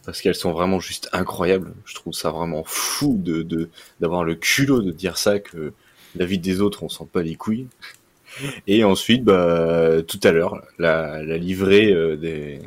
Parce 0.04 0.20
qu'elles 0.22 0.34
sont 0.36 0.52
vraiment 0.52 0.80
juste 0.80 1.08
incroyables. 1.12 1.74
Je 1.86 1.94
trouve 1.94 2.12
ça 2.14 2.30
vraiment 2.30 2.64
fou 2.66 3.16
de 3.22 3.42
de- 3.42 3.70
d'avoir 4.00 4.24
le 4.24 4.34
culot 4.36 4.82
de 4.82 4.92
dire 4.92 5.18
ça 5.18 5.38
que 5.40 5.72
la 6.16 6.26
vie 6.26 6.38
des 6.38 6.60
autres, 6.60 6.82
on 6.84 6.88
sent 6.88 7.06
pas 7.12 7.22
les 7.22 7.36
couilles. 7.36 7.68
Et 8.66 8.84
ensuite, 8.84 9.24
bah, 9.24 10.02
tout 10.06 10.20
à 10.22 10.32
l'heure, 10.32 10.62
la, 10.78 11.22
la 11.22 11.36
livrée 11.38 11.92
euh, 11.92 12.16
des 12.16 12.60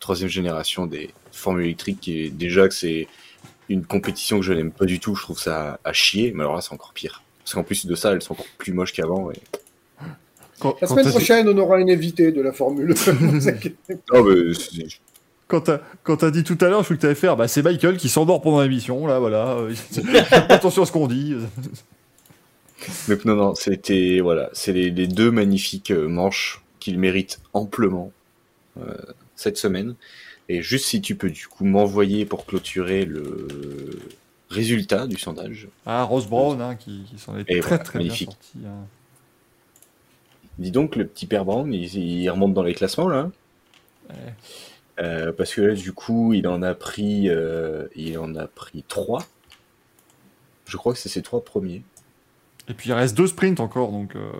troisième 0.00 0.28
génération 0.28 0.86
des 0.86 1.10
formules 1.32 1.64
électriques, 1.64 2.00
qui 2.00 2.24
est 2.24 2.30
déjà 2.30 2.68
que 2.68 2.74
c'est 2.74 3.08
une 3.68 3.84
compétition 3.84 4.38
que 4.38 4.44
je 4.44 4.52
n'aime 4.52 4.72
pas 4.72 4.84
du 4.84 5.00
tout. 5.00 5.14
Je 5.14 5.22
trouve 5.22 5.38
ça 5.38 5.80
à 5.84 5.92
chier. 5.92 6.32
Mais 6.34 6.42
alors 6.42 6.54
là, 6.54 6.60
c'est 6.60 6.72
encore 6.72 6.92
pire. 6.92 7.22
Parce 7.42 7.54
qu'en 7.54 7.64
plus 7.64 7.86
de 7.86 7.94
ça, 7.94 8.12
elles 8.12 8.22
sont 8.22 8.34
encore 8.34 8.46
plus 8.58 8.72
moches 8.72 8.92
qu'avant. 8.92 9.30
Et... 9.30 9.36
quand, 10.58 10.76
La 10.80 10.88
semaine 10.88 11.08
prochaine, 11.08 11.48
on 11.48 11.58
aura 11.58 11.80
une 11.80 11.90
invitée 11.90 12.32
de 12.32 12.40
la 12.40 12.52
Formule. 12.52 12.94
Oh, 14.12 14.24
mais 14.24 14.86
Quand 15.48 15.62
t'as, 15.62 15.80
quand 16.04 16.18
t'as 16.18 16.30
dit 16.30 16.44
tout 16.44 16.58
à 16.60 16.68
l'heure, 16.68 16.80
je 16.80 16.84
crois 16.84 16.96
que 16.96 17.02
t'allais 17.02 17.14
faire, 17.14 17.36
bah, 17.36 17.48
c'est 17.48 17.62
Michael 17.62 17.96
qui 17.96 18.08
s'endort 18.08 18.42
pendant 18.42 18.62
l'émission, 18.62 19.06
là, 19.06 19.18
voilà. 19.18 19.58
attention 20.48 20.82
à 20.82 20.86
ce 20.86 20.92
qu'on 20.92 21.08
dit. 21.08 21.34
Mais 23.08 23.16
non, 23.24 23.36
non, 23.36 23.54
c'était 23.54 24.20
voilà, 24.20 24.50
c'est 24.52 24.72
les, 24.72 24.90
les 24.90 25.06
deux 25.06 25.30
magnifiques 25.30 25.90
euh, 25.90 26.08
manches 26.08 26.62
qu'il 26.80 26.98
mérite 26.98 27.40
amplement 27.52 28.12
euh, 28.80 28.94
cette 29.36 29.56
semaine. 29.56 29.94
Et 30.52 30.62
juste 30.62 30.84
si 30.86 31.00
tu 31.00 31.14
peux 31.16 31.30
du 31.30 31.46
coup 31.46 31.64
m'envoyer 31.64 32.26
pour 32.26 32.44
clôturer 32.46 33.04
le 33.04 33.48
résultat 34.50 35.06
du 35.06 35.16
sondage. 35.18 35.68
Ah, 35.86 36.02
Rose 36.04 36.26
Brown, 36.26 36.60
hein, 36.60 36.74
qui, 36.76 37.04
qui 37.08 37.18
s'en 37.18 37.38
est 37.38 37.44
Et 37.48 37.60
très 37.60 37.68
voilà, 37.70 37.84
très 37.84 37.98
magnifique. 38.00 38.28
bien 38.28 38.34
sorti. 38.34 38.58
hein. 38.66 38.86
Dis 40.58 40.70
donc, 40.70 40.96
le 40.96 41.06
petit 41.06 41.26
père 41.26 41.44
Brown, 41.46 41.72
il, 41.72 41.94
il 41.96 42.28
remonte 42.30 42.52
dans 42.52 42.62
les 42.62 42.74
classements 42.74 43.08
là. 43.08 43.30
Ouais. 44.10 44.34
Euh, 45.00 45.32
parce 45.32 45.54
que 45.54 45.62
là, 45.62 45.74
du 45.74 45.92
coup, 45.92 46.34
il 46.34 46.46
en 46.46 46.62
a 46.62 46.74
pris, 46.74 47.30
euh, 47.30 47.86
il 47.96 48.18
en 48.18 48.34
a 48.36 48.46
pris 48.46 48.84
trois. 48.86 49.24
Je 50.66 50.76
crois 50.76 50.92
que 50.92 50.98
c'est 50.98 51.08
ses 51.08 51.22
trois 51.22 51.42
premiers. 51.42 51.82
Et 52.68 52.74
puis 52.74 52.90
il 52.90 52.92
reste 52.92 53.16
deux 53.16 53.26
sprints 53.26 53.58
encore, 53.60 53.90
donc 53.90 54.14
euh, 54.16 54.30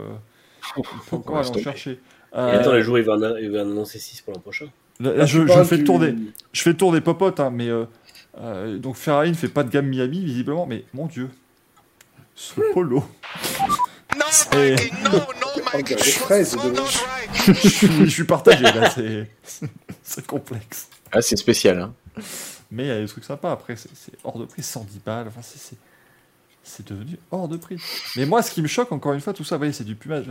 il 0.76 0.84
faut 0.84 1.16
encore 1.16 1.38
aller 1.38 1.48
en 1.48 1.58
chercher. 1.58 1.92
Et 1.92 1.98
Euh, 2.38 2.60
attends, 2.60 2.72
le 2.72 2.82
jour, 2.82 2.98
il 2.98 3.04
va, 3.04 3.14
en, 3.14 3.36
il 3.36 3.50
va 3.50 3.60
en 3.60 3.70
annoncer 3.70 3.98
6 3.98 4.20
pour 4.22 4.32
l'an 4.34 4.40
prochain. 4.40 4.66
Là, 5.02 5.14
là, 5.16 5.26
je, 5.26 5.44
fais 5.64 5.76
le 5.76 5.78
du- 5.78 5.84
tour 5.84 5.98
des, 5.98 6.14
je 6.52 6.62
fais 6.62 6.70
le 6.70 6.76
tour 6.76 6.92
des 6.92 7.00
popotes, 7.00 7.40
hein, 7.40 7.50
mais 7.50 7.68
euh, 7.68 7.84
euh, 8.38 8.78
donc 8.78 8.96
Ferrari 8.96 9.30
ne 9.30 9.34
fait 9.34 9.48
pas 9.48 9.62
de 9.64 9.70
gamme 9.70 9.86
Miami 9.88 10.24
visiblement, 10.24 10.66
mais 10.66 10.84
mon 10.94 11.06
dieu, 11.06 11.28
ce 12.34 12.54
polo. 12.72 13.04
No, 14.16 14.58
Et- 14.58 14.70
Mikey, 14.72 14.90
no, 15.04 15.10
no, 15.10 15.18
On 15.72 15.76
Mikey. 15.76 15.94
dirait 15.94 16.04
des 16.04 16.10
fraises 16.10 16.52
That's 16.52 16.64
de- 16.64 16.70
not 16.70 16.82
right. 16.82 17.30
je, 17.62 17.68
suis, 17.68 17.88
je 18.04 18.10
suis 18.10 18.24
partagé 18.24 18.62
là, 18.64 18.90
c'est, 18.90 19.30
c'est 20.02 20.26
complexe. 20.26 20.88
Ah, 21.12 21.22
c'est 21.22 21.36
spécial. 21.36 21.80
Hein. 21.80 21.94
Mais 22.70 22.84
il 22.84 22.88
y 22.88 22.90
a 22.90 23.00
des 23.00 23.06
trucs 23.06 23.24
sympas. 23.24 23.52
Après, 23.52 23.76
c'est 23.76 23.90
hors 24.24 24.38
de 24.38 24.44
prix, 24.46 24.62
110 24.62 25.00
balles. 25.04 25.26
Enfin, 25.28 25.40
c'est- 25.42 25.76
devenu 26.86 27.18
hors 27.30 27.48
de 27.48 27.56
prix. 27.58 27.76
Mais 28.16 28.24
moi, 28.24 28.40
ce 28.42 28.50
qui 28.50 28.62
me 28.62 28.68
choque, 28.68 28.92
encore 28.92 29.12
une 29.12 29.20
fois, 29.20 29.32
tout 29.34 29.44
ça, 29.44 29.56
vous 29.56 29.60
voyez, 29.60 29.72
c'est 29.74 29.84
du 29.84 29.94
plumage. 29.94 30.26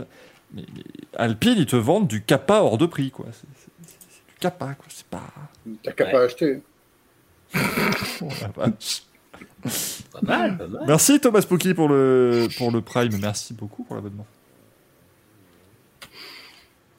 Mais, 0.52 0.64
mais 0.74 0.82
Alpine, 1.16 1.54
ils 1.56 1.66
te 1.66 1.76
vendent 1.76 2.08
du 2.08 2.22
Kappa 2.22 2.54
hors 2.62 2.78
de 2.78 2.86
prix, 2.86 3.10
quoi. 3.10 3.26
Kappa, 4.42 4.74
quoi. 4.74 4.86
C'est 4.88 5.06
pas. 5.06 5.22
T'as 5.82 5.92
qu'à 5.92 6.04
Ouais. 6.06 6.12
pas 6.12 6.22
acheter. 6.24 6.60
Oh, 8.22 8.28
la 8.40 8.48
vache. 8.48 9.02
Pas 10.12 10.20
mal, 10.22 10.58
pas 10.58 10.66
mal. 10.66 10.84
Merci 10.86 11.20
Thomas 11.20 11.40
Spooky 11.42 11.74
pour 11.74 11.88
le, 11.88 12.48
pour 12.58 12.70
le 12.70 12.80
Prime. 12.80 13.16
Merci 13.20 13.54
beaucoup 13.54 13.84
pour 13.84 13.94
l'abonnement. 13.96 14.26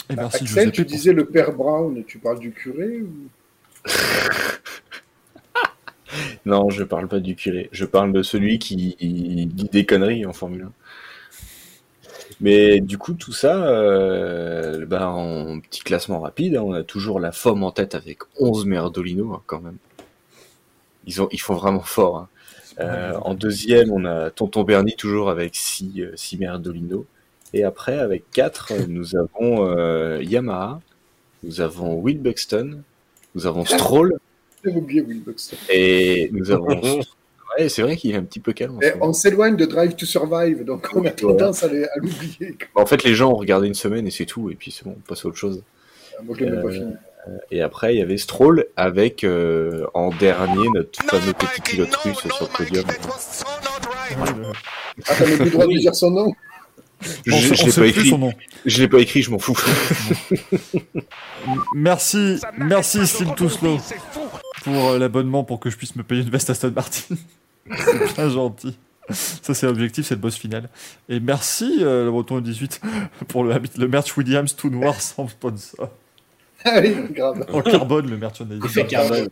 Et 0.10 0.16
merci 0.16 0.44
Axel, 0.44 0.48
Giuseppe 0.48 0.72
tu 0.74 0.84
pour- 0.84 0.92
disais 0.92 1.14
le 1.14 1.26
père 1.26 1.54
Brown, 1.54 2.04
tu 2.06 2.20
parles 2.20 2.40
du 2.40 2.52
curé 2.52 3.02
ou... 3.02 3.30
Non, 6.46 6.70
je 6.70 6.84
parle 6.84 7.08
pas 7.08 7.20
du 7.20 7.36
curé. 7.36 7.70
Je 7.72 7.86
parle 7.86 8.12
de 8.14 8.22
celui 8.22 8.60
qui 8.60 8.96
dit 9.00 9.70
des 9.72 9.86
conneries 9.86 10.26
en 10.26 10.34
Formule 10.34 10.64
1. 10.64 10.72
Mais 12.42 12.80
du 12.80 12.98
coup, 12.98 13.14
tout 13.14 13.32
ça, 13.34 13.66
euh, 13.68 14.86
bah, 14.86 15.08
en 15.10 15.60
petit 15.60 15.82
classement 15.82 16.20
rapide, 16.20 16.56
hein, 16.58 16.62
on 16.64 16.74
a 16.74 16.84
toujours 16.84 17.20
la 17.20 17.32
FOM 17.32 17.64
en 17.64 17.72
tête 17.72 17.95
avec 17.95 18.20
11 18.40 18.66
Merdolino, 18.66 19.34
hein, 19.34 19.42
quand 19.45 19.62
même. 19.62 19.78
Ils, 21.06 21.22
ont, 21.22 21.28
ils 21.32 21.40
font 21.42 21.56
vraiment 21.56 21.82
fort. 21.82 22.18
hein. 22.18 22.28
Euh, 22.80 23.14
en 23.22 23.34
deuxième, 23.36 23.92
on 23.92 24.03
a 24.06 24.32
Tonton 24.32 24.64
Bernie 24.64 24.95
toujours 24.95 25.30
avec 25.30 25.56
6 25.56 26.02
euh, 26.02 26.12
six 26.16 26.38
Merdolino. 26.38 27.06
Et 27.53 27.64
après, 27.64 28.00
avec 28.00 28.24
4, 28.32 28.74
nous 28.88 29.16
avons 29.16 29.68
euh, 29.70 30.24
Yamaha, 30.24 30.82
nous 31.44 31.62
avons 31.62 31.94
Will 31.95 32.20
Buxton, 32.20 32.82
nous 33.36 33.45
avons 33.48 33.64
Stroll, 33.66 34.18
J'avais 34.66 34.78
oublié 34.78 35.02
Will 35.02 35.22
Buxton. 35.24 35.58
et 35.70 36.30
nous 36.34 36.52
avons... 36.52 36.82
Ouais, 37.57 37.69
c'est 37.69 37.82
vrai 37.82 37.98
qu'il 37.98 38.14
est 38.14 38.17
un 38.17 38.23
petit 38.23 38.40
peu 38.40 38.53
calme. 38.53 38.80
on 39.01 39.14
s'éloigne 39.14 39.56
de 39.56 39.65
Drive 39.65 39.95
to 39.95 40.06
Survive, 40.06 40.64
donc 40.64 40.88
on 40.95 41.06
a 41.06 41.11
tendance 41.11 41.64
à 41.64 41.67
l'oublier. 41.98 42.57
En 42.75 42.85
fait, 42.85 43.03
les 43.03 43.14
gens 43.14 43.32
ont 43.32 43.35
regardé 43.38 43.67
une 43.67 43.73
semaine 43.73 44.07
et 44.07 44.11
c'est 44.11 44.25
tout, 44.25 44.49
et 44.49 44.56
puis 44.56 44.72
c'est 44.72 44.85
bon, 44.85 44.95
on 44.98 45.01
passe 45.07 45.25
à 45.25 45.27
autre 45.27 45.38
chose. 45.38 45.64
Moi, 46.23 46.35
je 46.40 46.45
l'ai 46.45 46.51
même 46.51 46.61
pas 46.61 46.69
Euh, 46.69 46.72
fini. 46.72 46.93
Et 47.51 47.61
après, 47.61 47.95
il 47.95 47.99
y 47.99 48.01
avait 48.01 48.17
Stroll 48.17 48.65
avec 48.75 49.23
euh, 49.23 49.85
en 49.93 50.09
dernier 50.09 50.67
notre 50.73 51.01
No, 51.03 51.09
fameux 51.09 51.33
petit 51.33 51.61
pilote 51.61 51.95
russe 51.95 52.17
sur 52.19 52.49
le 52.51 52.57
podium. 52.65 52.85
Ah, 55.07 55.14
t'as 55.17 55.25
même 55.25 55.35
plus 55.38 55.45
le 55.45 55.51
droit 55.51 55.67
de 55.67 55.77
dire 55.77 55.95
son 55.95 56.11
nom 56.11 56.33
Je, 57.25 57.65
l'ai 57.65 57.72
pas 57.72 57.85
écrit. 57.88 58.09
son 58.09 58.17
nom. 58.17 58.33
Je 58.65 58.82
l'ai 58.82 58.88
pas 58.90 58.99
écrit, 58.99 59.22
je 59.22 59.32
m'en 59.32 59.40
fous. 59.40 59.57
Merci, 61.75 62.38
merci 62.57 63.06
Steve 63.06 63.35
fou. 63.38 63.77
pour 64.64 64.90
euh, 64.91 64.98
l'abonnement 64.98 65.43
pour 65.43 65.59
que 65.59 65.69
je 65.69 65.77
puisse 65.77 65.95
me 65.95 66.03
payer 66.03 66.22
une 66.22 66.30
veste 66.30 66.49
Aston 66.49 66.72
Martin. 66.73 67.15
C'est 67.72 68.16
bien 68.16 68.30
gentil. 68.30 68.77
Ça, 69.09 69.53
c'est 69.53 69.66
l'objectif, 69.66 70.06
c'est 70.08 70.16
le 70.16 70.22
boss 70.22 70.35
final. 70.38 70.69
Et 71.09 71.19
merci, 71.19 71.80
euh, 71.82 72.06
le 72.06 72.11
Breton 72.11 72.40
18, 72.40 72.82
pour 73.27 73.43
le, 73.43 73.53
le 73.77 73.88
merch 73.88 74.16
Williams 74.17 74.56
tout 74.56 74.69
noir 74.69 75.00
sans 75.01 75.27
sponsor. 75.27 75.90
Ah 76.66 76.80
oui, 76.82 76.95
grave. 77.11 77.45
En 77.51 77.61
carbone, 77.61 78.09
le 78.09 78.16
merchandising. 78.16 78.64
Effet 78.66 78.88
carbone. 78.88 79.27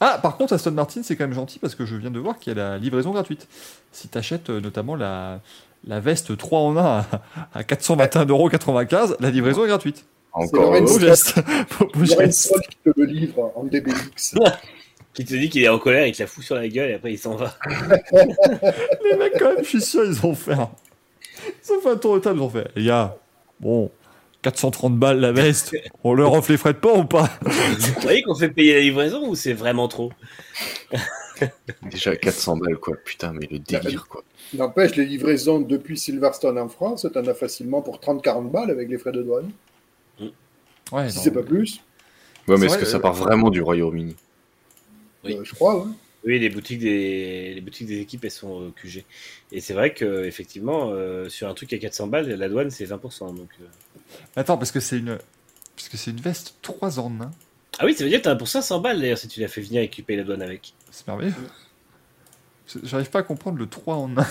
Ah, 0.00 0.18
par 0.22 0.36
contre, 0.36 0.52
Aston 0.52 0.72
Martin, 0.72 1.02
c'est 1.02 1.16
quand 1.16 1.24
même 1.24 1.32
gentil 1.34 1.58
parce 1.58 1.74
que 1.74 1.86
je 1.86 1.96
viens 1.96 2.10
de 2.10 2.18
voir 2.18 2.38
qu'il 2.38 2.54
y 2.54 2.60
a 2.60 2.62
la 2.72 2.76
livraison 2.78 3.10
gratuite. 3.12 3.48
Si 3.90 4.08
tu 4.08 4.18
achètes 4.18 4.50
notamment 4.50 4.96
la, 4.96 5.40
la 5.86 6.00
veste 6.00 6.36
3 6.36 6.58
en 6.60 6.76
1 6.76 6.84
à, 6.84 7.06
à 7.54 7.62
421,95€, 7.62 9.16
la 9.18 9.30
livraison 9.30 9.64
est 9.64 9.68
gratuite. 9.68 10.04
Encore 10.32 10.72
Lorenz. 10.72 10.92
Beau 10.92 10.98
geste. 10.98 11.36
Beau 11.78 11.88
Il 12.02 12.10
y 12.10 12.12
aura 12.12 12.24
une 12.24 12.30
geste. 12.30 12.48
seule 12.50 12.60
qui 12.68 12.76
te 12.84 12.90
le 13.00 13.04
livre 13.06 13.52
en 13.56 13.64
DBX. 13.64 14.34
Qui 15.14 15.24
te 15.24 15.34
dit 15.34 15.48
qu'il 15.48 15.62
est 15.62 15.68
en 15.68 15.78
colère, 15.78 16.06
il 16.06 16.12
te 16.14 16.22
la 16.22 16.26
fout 16.26 16.44
sur 16.44 16.56
la 16.56 16.68
gueule 16.68 16.90
et 16.90 16.94
après 16.94 17.12
il 17.12 17.18
s'en 17.18 17.36
va. 17.36 17.56
Les 18.12 19.16
mecs, 19.16 19.34
quand 19.38 19.54
même, 19.54 19.64
je 19.64 19.68
suis 19.68 19.80
sûr, 19.80 20.04
ils 20.04 20.26
ont 20.26 20.34
fait 20.34 20.54
un, 20.54 20.70
ils 21.64 21.72
ont 21.72 21.80
fait 21.80 21.90
un 21.90 21.96
tour 21.96 22.14
de 22.16 22.20
table, 22.20 22.40
ils 22.40 22.42
ont 22.42 22.50
fait, 22.50 22.68
les 22.74 22.84
gars, 22.86 23.16
Bon, 23.60 23.90
430 24.42 24.98
balles 24.98 25.20
la 25.20 25.32
veste, 25.32 25.74
on 26.02 26.12
leur 26.14 26.32
offre 26.32 26.50
les 26.50 26.58
frais 26.58 26.72
de 26.72 26.78
port 26.78 26.98
ou 26.98 27.04
pas? 27.04 27.30
Vous 27.42 28.00
voyez 28.02 28.22
qu'on 28.22 28.34
fait 28.34 28.50
payer 28.50 28.74
la 28.74 28.80
livraison 28.80 29.28
ou 29.28 29.34
c'est 29.34 29.52
vraiment 29.52 29.88
trop? 29.88 30.12
Déjà 31.82 32.14
400 32.16 32.56
balles, 32.58 32.76
quoi. 32.76 32.96
Putain, 33.04 33.32
mais 33.32 33.46
le 33.50 33.58
délire, 33.58 34.06
quoi. 34.08 34.22
N'empêche, 34.52 34.96
les 34.96 35.06
livraisons 35.06 35.60
depuis 35.60 35.96
Silverstone 35.96 36.58
en 36.58 36.68
France, 36.68 37.06
t'en 37.12 37.26
as 37.26 37.34
facilement 37.34 37.82
pour 37.82 37.98
30-40 37.98 38.50
balles 38.50 38.70
avec 38.70 38.88
les 38.88 38.98
frais 38.98 39.12
de 39.12 39.22
douane. 39.22 39.50
Ouais, 40.92 41.08
Si 41.08 41.18
c'est 41.18 41.30
pas 41.30 41.42
plus, 41.42 41.80
Ouais, 42.46 42.58
mais 42.58 42.66
est-ce 42.66 42.76
que 42.76 42.84
ça 42.84 42.98
euh, 42.98 43.00
part 43.00 43.14
vraiment 43.14 43.48
du 43.48 43.62
Royaume-Uni? 43.62 44.16
Oui. 45.24 45.34
euh, 45.36 45.44
je 45.44 45.54
crois. 45.54 45.84
ouais. 45.84 45.90
Oui, 46.26 46.38
les 46.38 46.48
boutiques 46.48 46.78
des 46.78 47.52
les 47.54 47.60
boutiques 47.60 47.86
des 47.86 48.00
équipes 48.00 48.24
elles 48.24 48.30
sont 48.30 48.62
euh, 48.62 48.70
QG. 48.74 49.04
Et 49.52 49.60
c'est 49.60 49.74
vrai 49.74 49.92
que 49.92 50.24
effectivement 50.24 50.90
euh, 50.92 51.28
sur 51.28 51.48
un 51.48 51.54
truc 51.54 51.72
à 51.74 51.78
400 51.78 52.06
balles, 52.06 52.28
la 52.30 52.48
douane 52.48 52.70
c'est 52.70 52.86
20%. 52.86 53.34
Donc 53.36 53.50
euh. 53.60 53.64
Attends, 54.36 54.56
parce 54.56 54.72
que 54.72 54.80
c'est 54.80 54.98
une, 54.98 55.18
parce 55.76 55.88
que 55.90 55.96
c'est 55.98 56.12
une 56.12 56.20
veste 56.20 56.54
3 56.62 56.98
en 56.98 57.20
1. 57.20 57.30
ah 57.78 57.84
oui, 57.84 57.94
ça 57.94 58.04
veut 58.04 58.10
dire 58.10 58.20
que 58.20 58.24
t'as 58.24 58.36
pour 58.36 58.48
500 58.48 58.80
balles 58.80 59.00
d'ailleurs 59.00 59.18
si 59.18 59.28
tu 59.28 59.40
l'as 59.40 59.48
fait 59.48 59.60
venir 59.60 59.82
et 59.82 59.90
que 59.90 59.94
tu 59.96 60.02
payes 60.02 60.16
la 60.16 60.24
douane 60.24 60.40
avec. 60.42 60.72
C'est 60.90 61.06
merveilleux. 61.06 61.34
J'arrive 62.84 63.10
pas 63.10 63.18
à 63.18 63.22
comprendre 63.22 63.58
le 63.58 63.66
3 63.66 63.94
en 63.96 64.16
1. 64.16 64.24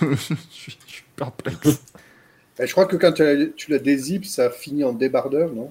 je, 0.00 0.14
suis, 0.16 0.78
je 0.86 0.92
suis 0.92 1.04
perplexe. 1.14 1.82
Et 2.60 2.66
je 2.66 2.72
crois 2.72 2.86
que 2.86 2.96
quand 2.96 3.12
tu 3.12 3.22
la, 3.22 3.46
tu 3.54 3.70
la 3.70 3.78
dézippes, 3.78 4.24
ça 4.24 4.50
finit 4.50 4.82
en 4.82 4.92
débardeur, 4.92 5.52
non? 5.52 5.70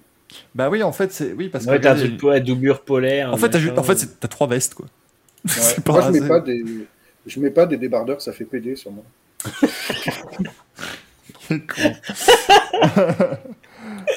Bah 0.55 0.69
oui, 0.69 0.83
en 0.83 0.91
fait, 0.91 1.11
c'est 1.11 1.33
oui 1.33 1.49
parce 1.49 1.65
Ouais, 1.65 1.77
que 1.77 1.83
t'as 1.83 1.93
un 1.93 1.95
truc 1.95 2.21
la 2.23 2.39
doublure 2.39 2.81
polaire. 2.81 3.33
en 3.33 3.37
fait, 3.37 3.49
t'as 3.49 3.79
en 3.79 3.83
fait, 3.83 4.19
trois 4.29 4.47
vestes 4.47 4.73
quoi. 4.73 4.87
C'est 5.45 5.83
pas 5.83 5.93
Moi, 5.93 6.01
je 6.01 6.19
mets 6.19 6.27
pas 6.27 6.39
des, 6.39 6.63
je 7.25 7.39
mets 7.39 7.51
pas 7.51 7.65
des 7.65 7.77
débardeurs, 7.77 8.21
ça 8.21 8.33
fait 8.33 8.45
PD 8.45 8.75
sur 8.75 8.91
moi. 8.91 9.03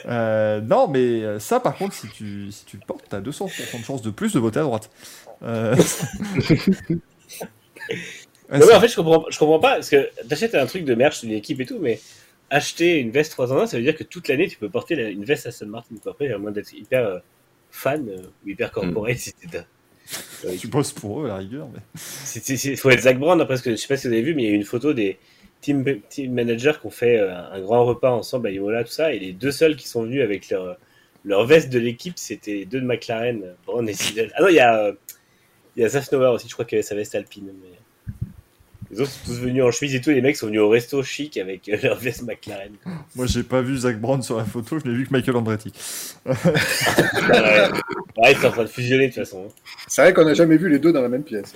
Euh, 0.07 0.61
non, 0.61 0.89
mais 0.89 1.23
euh, 1.23 1.39
ça, 1.39 1.61
par 1.61 1.77
contre, 1.77 1.95
si 1.95 2.09
tu, 2.09 2.51
si 2.51 2.65
tu 2.65 2.77
le 2.77 2.83
portes, 2.87 3.05
t'as 3.09 3.21
200% 3.21 3.81
de 3.81 3.85
chance 3.85 4.03
de 4.03 4.11
plus 4.11 4.33
de 4.33 4.39
voter 4.39 4.61
à 4.61 4.63
droite. 4.63 4.91
Euh... 5.43 5.77
Ouais, 8.51 8.65
ouais, 8.65 8.75
en 8.75 8.81
fait, 8.81 8.89
je 8.89 8.97
comprends, 8.97 9.25
je 9.31 9.39
comprends 9.39 9.61
pas 9.61 9.75
parce 9.77 9.91
que 9.91 10.11
t'achètes 10.29 10.55
un 10.57 10.67
truc 10.67 10.85
de 10.85 10.95
merch 10.95 11.21
d'une 11.21 11.33
équipe 11.33 11.61
et 11.61 11.67
tout, 11.67 11.79
mais 11.81 12.01
acheter 12.51 12.99
une 12.99 13.11
veste 13.11 13.33
3 13.33 13.53
en 13.53 13.59
1, 13.61 13.67
ça 13.69 13.77
veut 13.77 13.83
dire 13.83 13.97
que 13.97 14.05
toute 14.05 14.29
l'année 14.29 14.49
tu 14.49 14.59
peux 14.59 14.69
porter 14.69 14.95
la- 14.97 15.09
une 15.11 15.25
veste 15.25 15.47
Aston 15.47 15.67
Martin. 15.67 15.95
Quoi. 16.03 16.13
Après, 16.13 16.31
à 16.33 16.39
moins 16.39 16.51
d'être 16.51 16.73
hyper 16.73 17.07
euh, 17.07 17.19
fan 17.71 18.09
euh, 18.09 18.23
ou 18.45 18.49
hyper 18.51 18.73
corporate, 18.73 19.17
si 19.19 19.33
t'es 19.33 19.47
tu 20.59 20.67
bosses 20.69 20.93
pour 20.93 21.23
eux 21.23 21.27
à 21.27 21.29
la 21.29 21.37
rigueur. 21.37 21.69
Mais... 21.73 21.81
C'est- 21.95 22.77
faut 22.77 22.91
être 22.91 23.03
Zach 23.03 23.19
Brown, 23.19 23.41
hein, 23.41 23.47
parce 23.47 23.63
que 23.63 23.71
je 23.71 23.77
sais 23.77 23.87
pas 23.89 23.97
si 23.97 24.09
vous 24.09 24.13
avez 24.13 24.23
vu, 24.23 24.35
mais 24.35 24.43
il 24.45 24.49
y 24.49 24.53
a 24.53 24.55
une 24.57 24.65
photo 24.65 24.93
des 24.93 25.19
team, 25.61 25.85
team 26.09 26.33
managers 26.33 26.73
qui 26.81 26.87
ont 26.87 26.91
fait 26.91 27.19
euh, 27.19 27.33
un 27.37 27.61
grand 27.61 27.85
repas 27.85 28.11
ensemble 28.11 28.49
à 28.49 28.51
Imola, 28.51 28.83
tout 28.83 28.91
ça, 28.91 29.13
et 29.13 29.19
les 29.19 29.33
deux 29.33 29.53
seuls 29.53 29.77
qui 29.77 29.87
sont 29.87 30.03
venus 30.03 30.23
avec 30.23 30.49
leur, 30.51 30.79
leur 31.25 31.47
veste 31.47 31.69
de 31.71 31.79
l'équipe, 31.79 32.15
c'était 32.17 32.55
les 32.55 32.65
deux 32.65 32.81
de 32.81 32.87
McLaren, 32.87 33.55
Brown 33.67 33.89
et 33.89 33.93
Seidel. 33.93 34.33
Ah 34.35 34.43
non, 34.43 34.49
il 34.49 34.55
y 34.55 34.61
a, 34.61 34.87
euh, 34.87 34.93
il 35.77 35.83
y 35.83 35.85
a 35.85 35.89
Zafnauer 35.89 36.33
aussi, 36.35 36.49
je 36.49 36.55
crois 36.55 36.65
qu'il 36.65 36.77
avait 36.77 36.83
sa 36.83 36.95
veste 36.97 37.15
alpine. 37.15 37.53
Mais... 37.63 37.79
Les 38.91 39.01
autres 39.01 39.11
sont 39.11 39.27
tous 39.27 39.39
venus 39.41 39.63
en 39.63 39.71
chemise 39.71 39.95
et 39.95 40.01
tout, 40.01 40.11
et 40.11 40.15
les 40.15 40.21
mecs 40.21 40.37
sont 40.37 40.47
venus 40.47 40.61
au 40.61 40.69
resto 40.69 41.03
chic 41.03 41.37
avec 41.37 41.69
euh, 41.69 41.77
leur 41.83 41.97
veste 41.99 42.23
McLaren. 42.23 42.73
Moi, 43.15 43.27
j'ai 43.27 43.43
pas 43.43 43.63
vu 43.63 43.79
Zach 43.79 44.01
Brown 44.01 44.23
sur 44.23 44.37
la 44.37 44.45
photo, 44.45 44.79
je 44.79 44.89
n'ai 44.89 44.95
vu 44.95 45.07
que 45.07 45.13
Michael 45.13 45.37
Andretti. 45.37 45.73
ouais, 46.27 46.35
ouais 48.17 48.35
c'est 48.35 48.47
en 48.47 48.51
train 48.51 48.65
de 48.65 48.69
fusionner 48.69 49.09
de 49.09 49.15
toute 49.15 49.25
façon. 49.25 49.49
C'est 49.87 50.03
vrai 50.03 50.13
qu'on 50.13 50.25
n'a 50.25 50.35
jamais 50.35 50.57
vu 50.57 50.69
les 50.69 50.79
deux 50.79 50.93
dans 50.93 51.03
la 51.03 51.09
même 51.09 51.23
pièce. 51.23 51.55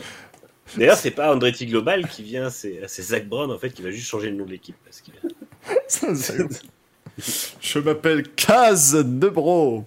D'ailleurs, 0.77 0.97
c'est 0.97 1.11
pas 1.11 1.35
Andretti 1.35 1.67
Global 1.67 2.09
qui 2.09 2.23
vient, 2.23 2.51
c'est 2.51 2.87
Zach 2.87 3.27
Brown 3.27 3.51
en 3.51 3.59
fait 3.59 3.71
qui 3.71 3.83
va 3.83 3.91
juste 3.91 4.09
changer 4.09 4.31
le 4.31 4.37
nom 4.37 4.45
de 4.45 4.51
l'équipe. 4.51 4.77
Parce 4.85 5.03
que... 5.03 5.11
Je 7.61 7.79
m'appelle 7.79 8.23
Kaz 8.35 8.95
Nebro. 8.95 9.85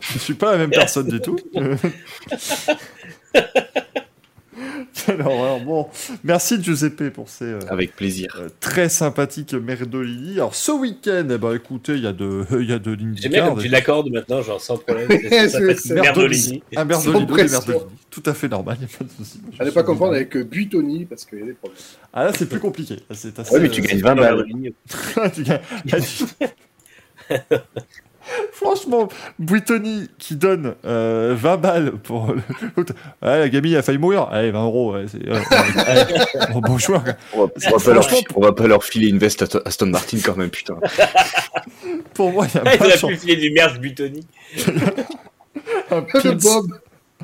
Je 0.00 0.18
suis 0.18 0.34
pas 0.34 0.52
la 0.52 0.58
même 0.58 0.70
personne 0.74 1.08
du 1.08 1.20
tout. 1.20 1.38
Quelle 5.08 5.22
horreur. 5.22 5.60
Bon, 5.60 5.88
merci 6.22 6.62
Giuseppe 6.62 7.10
pour 7.10 7.28
ces 7.28 7.44
euh, 7.46 7.58
Avec 7.68 7.96
plaisir. 7.96 8.36
euh, 8.40 8.48
très 8.60 8.88
sympathiques 8.88 9.54
merdolini. 9.54 10.34
Alors 10.34 10.54
ce 10.54 10.70
week-end, 10.72 11.26
eh 11.30 11.38
ben, 11.38 11.54
écoutez, 11.54 11.94
il 11.94 12.02
y 12.02 12.06
a 12.06 12.12
de, 12.12 12.44
il 12.60 12.68
y 12.68 12.72
a 12.72 12.78
de 12.78 12.96
J'aime 13.16 13.32
bien 13.32 13.48
comme 13.48 13.58
tu 13.62 13.68
l'accordes 13.68 14.10
maintenant, 14.10 14.42
genre 14.42 14.60
sans 14.60 14.76
problème. 14.76 15.08
C'est- 15.30 15.94
Merdolini. 15.94 16.62
Un 16.76 16.84
merdolini. 16.84 17.26
Tout 18.10 18.22
à 18.26 18.34
fait 18.34 18.48
normal, 18.48 18.76
il 18.80 18.86
n'y 18.86 18.92
a 18.94 18.98
pas 18.98 19.04
de 19.04 19.10
souci. 19.10 19.40
Suis 19.62 19.72
pas 19.72 19.82
confondre 19.82 20.12
désolé. 20.12 20.16
avec 20.20 20.36
euh, 20.36 20.44
Buitoni, 20.44 21.04
parce 21.04 21.24
qu'il 21.24 21.38
y 21.38 21.42
a 21.42 21.46
des 21.46 21.52
problèmes. 21.52 21.80
Ah 22.12 22.24
là, 22.24 22.32
c'est 22.36 22.48
plus 22.48 22.60
compliqué. 22.60 22.96
C'est 23.12 23.38
assez, 23.38 23.54
Ouais, 23.54 23.60
mais 23.60 23.68
tu 23.70 23.80
gagnes 23.80 24.00
20 24.00 24.14
balles. 24.14 24.44
Tu 25.34 25.42
gagnes- 25.42 26.02
Franchement, 28.52 29.08
Brittany 29.38 30.08
qui 30.18 30.36
donne 30.36 30.74
euh, 30.84 31.34
20 31.36 31.56
balles 31.58 31.92
pour 31.92 32.32
le-. 32.32 32.42
Ouais, 33.22 33.38
la 33.38 33.48
gamine 33.48 33.76
a 33.76 33.82
failli 33.82 33.98
mourir. 33.98 34.28
Allez, 34.30 34.50
20 34.50 34.64
euros. 34.64 34.94
Ouais, 34.94 35.04
c'est. 35.08 35.18
Bon, 36.52 36.60
bon 36.60 36.78
choix. 36.78 37.00
quoi. 37.00 37.14
On 37.34 37.38
va, 37.44 37.52
on 37.66 37.76
va 37.76 37.84
pas 37.84 37.92
leur, 37.94 38.04
Franchement, 38.04 38.28
on 38.36 38.40
va 38.40 38.52
pas 38.52 38.66
leur 38.66 38.84
filer 38.84 39.08
une 39.08 39.18
veste 39.18 39.42
Aston- 39.42 39.62
Aston 39.64 39.86
Martin 39.86 40.18
quand 40.24 40.36
même, 40.36 40.50
putain. 40.50 40.74
Pour 42.14 42.32
moi, 42.32 42.46
il 42.52 42.54
y 42.56 42.68
a 42.68 42.72
il 42.74 42.78
pas 42.78 42.86
de 42.86 42.90
chance. 42.92 43.10
pu 43.10 43.16
filer 43.16 43.36
du 43.36 43.50
merch 43.50 43.78
Butoni. 43.78 44.26
Un 45.90 46.00
Le 46.00 46.20
pins. 46.20 46.32
Bob 46.34 46.66
Il 46.66 46.74
a- 46.74 46.78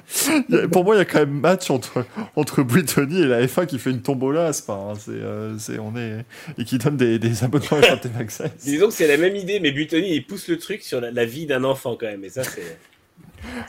Pour 0.72 0.84
moi, 0.84 0.94
il 0.94 0.98
y 0.98 1.00
a 1.00 1.04
quand 1.04 1.20
même 1.20 1.40
match 1.40 1.70
entre, 1.70 2.04
entre 2.36 2.62
Brittany 2.62 3.22
et 3.22 3.26
la 3.26 3.46
F1 3.46 3.66
qui 3.66 3.78
fait 3.78 3.90
une 3.90 4.02
tombola. 4.02 4.52
C'est 4.52 4.66
pas, 4.66 4.74
hein, 4.74 4.94
c'est, 4.98 5.10
euh, 5.12 5.58
c'est, 5.58 5.78
on 5.78 5.96
est, 5.96 6.24
et 6.58 6.64
qui 6.64 6.78
donne 6.78 6.96
des, 6.96 7.18
des 7.18 7.44
abonnements 7.44 7.78
à 7.78 7.82
FAT 7.96 8.08
Access. 8.18 8.50
Disons 8.62 8.88
que 8.88 8.94
c'est 8.94 9.08
la 9.08 9.16
même 9.16 9.36
idée, 9.36 9.60
mais 9.60 9.72
Butoni 9.72 10.14
il 10.14 10.26
pousse 10.26 10.48
le 10.48 10.58
truc 10.58 10.82
sur 10.82 11.00
la, 11.00 11.10
la 11.10 11.24
vie 11.24 11.46
d'un 11.46 11.64
enfant 11.64 11.96
quand 11.98 12.06
même. 12.06 12.24
Et 12.24 12.30
ça, 12.30 12.44
c'est. 12.44 12.78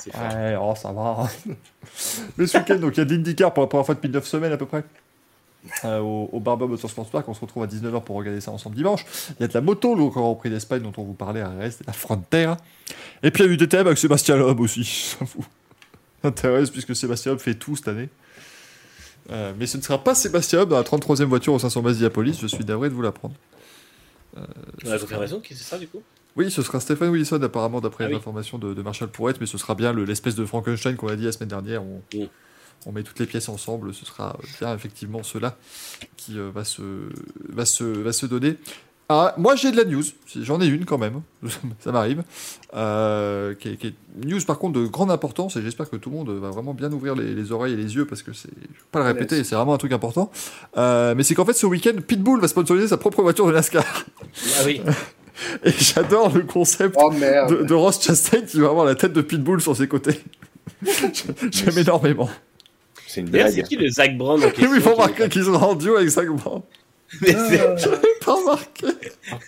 Ouais, 0.08 0.56
oh, 0.60 0.74
ça 0.76 0.92
va. 0.92 1.30
Mais 2.38 2.48
ce 2.48 2.58
week-end, 2.58 2.76
donc 2.76 2.96
il 2.96 3.00
y 3.00 3.02
a 3.02 3.06
de 3.06 3.14
l'IndyCar 3.14 3.54
pour 3.54 3.64
la 3.64 3.68
première 3.68 3.86
fois 3.86 3.96
depuis 3.96 4.10
9 4.10 4.26
semaines 4.26 4.54
à 4.54 4.58
peu 4.58 4.66
près. 4.66 4.84
Euh, 5.84 6.00
au, 6.00 6.30
au 6.32 6.40
Barber 6.40 6.68
Motorsports 6.68 7.10
Park, 7.10 7.28
on 7.28 7.34
se 7.34 7.42
retrouve 7.42 7.64
à 7.64 7.68
19h 7.68 8.04
pour 8.04 8.16
regarder 8.16 8.40
ça 8.40 8.52
ensemble 8.52 8.76
dimanche. 8.76 9.04
Il 9.32 9.42
y 9.42 9.46
a 9.46 9.48
de 9.48 9.54
la 9.54 9.62
moto, 9.62 9.96
le 9.96 10.06
Grand 10.10 10.36
Prix 10.36 10.50
d'Espagne 10.50 10.82
dont 10.82 10.94
on 10.98 11.04
vous 11.04 11.14
parlait 11.14 11.42
à 11.42 11.50
RS, 11.50 11.86
la 11.88 11.94
Frontera. 11.94 12.58
Et 13.24 13.32
puis 13.32 13.44
il 13.44 13.48
y 13.48 13.50
a 13.50 13.54
eu 13.54 13.58
des 13.58 13.68
thèmes 13.68 13.88
avec 13.88 13.98
Sébastien 13.98 14.38
Loeb 14.38 14.60
aussi, 14.60 14.84
ça 14.86 15.26
vous 15.26 15.44
intéresse 16.26 16.70
puisque 16.70 16.96
Sébastien 16.96 17.32
Loeb 17.32 17.42
fait 17.42 17.56
tout 17.56 17.76
cette 17.76 17.88
année. 17.88 18.10
Euh, 19.32 19.54
mais 19.58 19.66
ce 19.66 19.78
ne 19.78 19.82
sera 19.82 20.04
pas 20.04 20.14
Sébastien 20.16 20.60
Loeb 20.60 20.70
dans 20.70 20.78
la 20.78 20.84
33e 20.84 21.24
voiture 21.26 21.54
au 21.54 21.60
500 21.60 21.82
base 21.82 21.98
Diapolis, 21.98 22.38
je 22.42 22.48
suis 22.48 22.64
navré 22.66 22.90
de 22.90 22.94
vous 22.94 23.02
l'apprendre. 23.02 23.36
On 24.86 24.92
a 24.92 25.00
confirmation 25.00 25.40
qui 25.40 25.56
c'est 25.56 25.64
ça 25.64 25.78
du 25.78 25.88
coup? 25.88 26.02
Oui, 26.36 26.52
ce 26.52 26.62
sera 26.62 26.82
Stephen 26.82 27.10
Wilson 27.10 27.42
apparemment 27.42 27.80
d'après 27.80 28.04
Ah 28.04 28.08
les 28.08 28.16
oui. 28.16 28.20
informations 28.20 28.58
de, 28.58 28.74
de 28.74 28.82
Marshall 28.82 29.08
Pourrette, 29.10 29.40
mais 29.40 29.46
ce 29.48 29.58
sera 29.58 29.74
bien 29.74 29.94
le- 29.94 30.04
l'espèce 30.04 30.36
de 30.36 30.44
Frankenstein 30.46 30.98
qu'on 30.98 31.08
a 31.08 31.16
dit 31.16 31.24
la 31.24 31.32
semaine 31.32 31.48
dernière. 31.50 31.82
On, 31.84 32.02
Mm. 32.14 32.26
on 32.86 32.92
met 32.92 33.04
toutes 33.04 33.20
les 33.20 33.26
pièces 33.26 33.48
ensemble, 33.48 33.94
ce 33.94 34.06
sera 34.06 34.38
bien 34.60 34.76
effectivement 34.76 35.24
cela 35.24 35.58
qui 36.18 36.38
euh, 36.38 36.52
va, 36.54 36.66
se, 36.66 36.82
va, 37.48 37.66
se, 37.66 37.86
va 37.86 38.12
se 38.12 38.26
donner. 38.26 38.58
Ah, 39.08 39.36
moi 39.38 39.56
j'ai 39.56 39.72
de 39.72 39.78
la 39.78 39.84
news, 39.86 40.02
j'en 40.42 40.60
ai 40.60 40.66
une 40.66 40.84
quand 40.86 40.98
même, 40.98 41.22
ça 41.80 41.92
m'arrive. 41.92 42.24
Euh, 42.74 43.54
qui, 43.54 43.70
est, 43.70 43.76
qui 43.78 43.88
est 43.88 43.94
une 44.24 44.30
news 44.32 44.42
par 44.48 44.58
contre 44.58 44.80
de 44.80 44.88
grande 44.88 45.12
importance 45.12 45.56
et 45.58 45.62
j'espère 45.62 45.88
que 45.90 45.96
tout 45.96 46.10
le 46.10 46.16
monde 46.16 46.30
va 46.32 46.50
vraiment 46.50 46.74
bien 46.74 46.92
ouvrir 46.92 47.14
les, 47.16 47.36
les 47.36 47.52
oreilles 47.52 47.74
et 47.74 47.78
les 47.78 47.96
yeux 47.96 48.06
parce 48.06 48.24
que 48.24 48.34
c'est, 48.34 48.50
je 48.50 48.68
vais 48.68 48.86
pas 48.92 49.00
le 49.00 49.06
répéter, 49.06 49.44
c'est 49.44 49.54
vraiment 49.56 49.76
un 49.76 49.78
truc 49.78 49.92
important. 49.92 50.32
Euh, 50.78 51.14
mais 51.16 51.22
c'est 51.24 51.36
qu'en 51.36 51.46
fait 51.46 51.54
ce 51.54 51.68
week-end, 51.68 51.94
Pitbull 52.08 52.40
va 52.42 52.48
sponsoriser 52.48 52.88
sa 52.88 52.98
propre 52.98 53.22
voiture 53.22 53.46
de 53.46 53.52
NASCAR. 53.54 53.84
Ah 53.86 54.62
oui. 54.66 54.82
Et 55.66 55.72
j'adore 55.72 56.34
le 56.34 56.42
concept 56.44 56.96
Oh 56.98 57.12
merde 57.12 57.60
de, 57.60 57.64
de 57.64 57.74
Ross 57.76 58.02
Chastain 58.02 58.42
qui 58.42 58.60
va 58.60 58.70
avoir 58.70 58.86
la 58.86 58.96
tête 58.96 59.14
de 59.14 59.22
Pitbull 59.22 59.62
sur 59.62 59.76
ses 59.76 59.88
côtés. 59.88 60.20
J'aime 61.52 61.78
énormément. 61.78 62.30
C'est 63.08 63.22
une 63.22 63.28
D'ailleurs, 63.30 63.50
c'est 63.50 63.56
blague. 63.56 63.68
qui 63.68 63.76
le 63.78 63.90
Zach 63.90 64.18
Brown 64.18 64.44
en 64.44 64.50
question 64.50 64.72
oui, 64.72 64.80
faut 64.82 64.90
qui- 64.92 64.96
remarquer 64.96 65.30
qu'ils 65.30 65.44
sont 65.44 65.54
en 65.54 65.76
duo 65.76 65.96
avec 65.98 66.08
Zach 66.10 66.28
Brown. 66.28 66.62
Mais 67.22 67.34
c'est 67.50 67.60
Ah, 67.62 67.76
Pas 68.26 68.34
remarqué. 68.34 68.88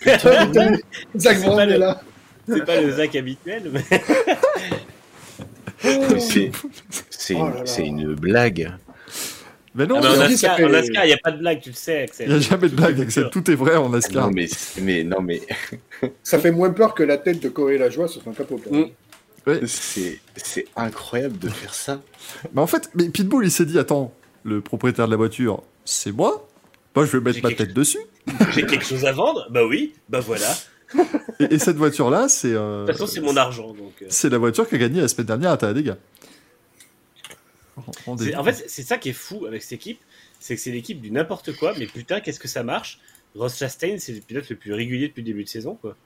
putain, 0.00 0.72
Zach 1.16 1.40
Brown 1.42 1.60
est 1.60 1.66
le- 1.66 1.78
là. 1.78 2.00
c'est 2.48 2.64
pas 2.64 2.80
le 2.80 2.90
Zach 2.92 3.14
habituel, 3.16 3.70
mais. 3.72 3.82
C'est 6.18 6.50
c'est 7.10 7.34
Oh 7.34 7.46
une, 7.46 7.54
là. 7.54 7.66
c'est 7.66 7.86
une 7.86 8.14
blague. 8.14 8.72
Mais 9.74 9.86
non, 9.86 9.96
Ah, 9.98 10.00
mais 10.00 10.06
il 10.06 10.10
en 10.12 10.16
n'y 10.16 10.22
a, 10.24 10.28
dit, 10.28 10.38
ça 10.38 10.48
NASCAR, 10.48 10.56
fait- 10.56 10.64
en 10.98 11.02
il 11.04 11.06
n'y 11.06 11.12
a 11.12 11.18
pas 11.22 11.30
de 11.30 11.38
blague, 11.38 11.60
tu 11.60 11.68
le 11.68 11.74
sais, 11.74 12.02
Axel. 12.02 12.26
il 12.28 12.32
y 12.32 12.36
a 12.36 12.40
jamais 12.40 12.68
de 12.68 12.74
blague, 12.74 13.00
Axel. 13.00 13.28
Tout 13.30 13.48
est 13.50 13.54
vrai 13.54 13.76
en 13.76 13.88
NASCAR. 13.90 14.26
Non 14.26 14.32
mais, 14.34 14.48
mais 14.82 15.04
non 15.04 15.20
mais 15.20 15.40
Ça 16.24 16.38
fait 16.40 16.50
moins 16.50 16.70
peur 16.70 16.94
que 16.94 17.02
la 17.04 17.16
tête 17.16 17.40
de 17.40 17.48
Corée 17.48 17.78
la 17.78 17.90
joie 17.90 18.08
sur 18.08 18.22
son 18.22 18.32
capot. 18.32 18.60
Mm. 18.70 18.84
Ouais. 19.46 19.60
c'est 19.66 20.18
c'est 20.36 20.66
incroyable 20.74 21.38
de 21.38 21.48
faire 21.48 21.72
ça. 21.74 22.00
Mais 22.52 22.60
en 22.60 22.66
fait, 22.66 22.90
mais 22.94 23.08
Pitbull, 23.08 23.44
il 23.44 23.50
s'est 23.52 23.64
dit 23.66 23.78
attends, 23.78 24.12
le 24.42 24.60
propriétaire 24.60 25.06
de 25.06 25.10
la 25.12 25.16
voiture, 25.16 25.62
c'est 25.84 26.12
moi. 26.12 26.47
Moi, 26.98 27.06
je 27.06 27.16
vais 27.16 27.20
mettre 27.22 27.40
ma 27.42 27.52
tête 27.54 27.72
dessus. 27.72 27.98
J'ai 28.54 28.66
quelque 28.66 28.84
chose 28.84 29.04
à 29.04 29.12
vendre 29.12 29.46
Bah 29.50 29.64
oui, 29.66 29.94
bah 30.08 30.20
voilà. 30.20 30.54
Et, 31.40 31.54
et 31.54 31.58
cette 31.58 31.76
voiture-là, 31.76 32.28
c'est. 32.28 32.52
euh, 32.52 32.82
De 32.84 32.86
toute 32.92 32.98
façon, 32.98 33.12
c'est 33.12 33.20
mon 33.20 33.36
argent. 33.36 33.68
Donc, 33.74 33.92
euh, 34.02 34.06
C'est 34.08 34.30
la 34.30 34.38
voiture 34.38 34.68
qui 34.68 34.74
a 34.74 34.78
gagné 34.78 35.00
la 35.00 35.08
semaine 35.08 35.26
dernière 35.26 35.50
à 35.50 35.56
Talladega. 35.56 35.96
Rendez-vous. 38.06 38.36
En 38.38 38.44
fait, 38.44 38.64
c'est 38.66 38.82
ça 38.82 38.98
qui 38.98 39.10
est 39.10 39.14
fou 39.14 39.46
avec 39.46 39.62
cette 39.62 39.72
équipe, 39.74 40.00
c'est 40.40 40.56
que 40.56 40.60
c'est 40.60 40.70
l'équipe 40.72 41.00
du 41.00 41.10
n'importe 41.10 41.54
quoi, 41.56 41.74
mais 41.78 41.86
putain, 41.86 42.20
qu'est-ce 42.20 42.40
que 42.40 42.48
ça 42.48 42.62
marche? 42.62 42.98
Ross 43.36 43.56
Chastain, 43.56 43.96
c'est 43.98 44.12
le 44.12 44.20
pilote 44.20 44.48
le 44.48 44.56
plus 44.56 44.72
régulier 44.72 45.08
depuis 45.08 45.20
le 45.20 45.26
début 45.26 45.44
de 45.44 45.48
saison, 45.48 45.74
quoi. 45.80 45.96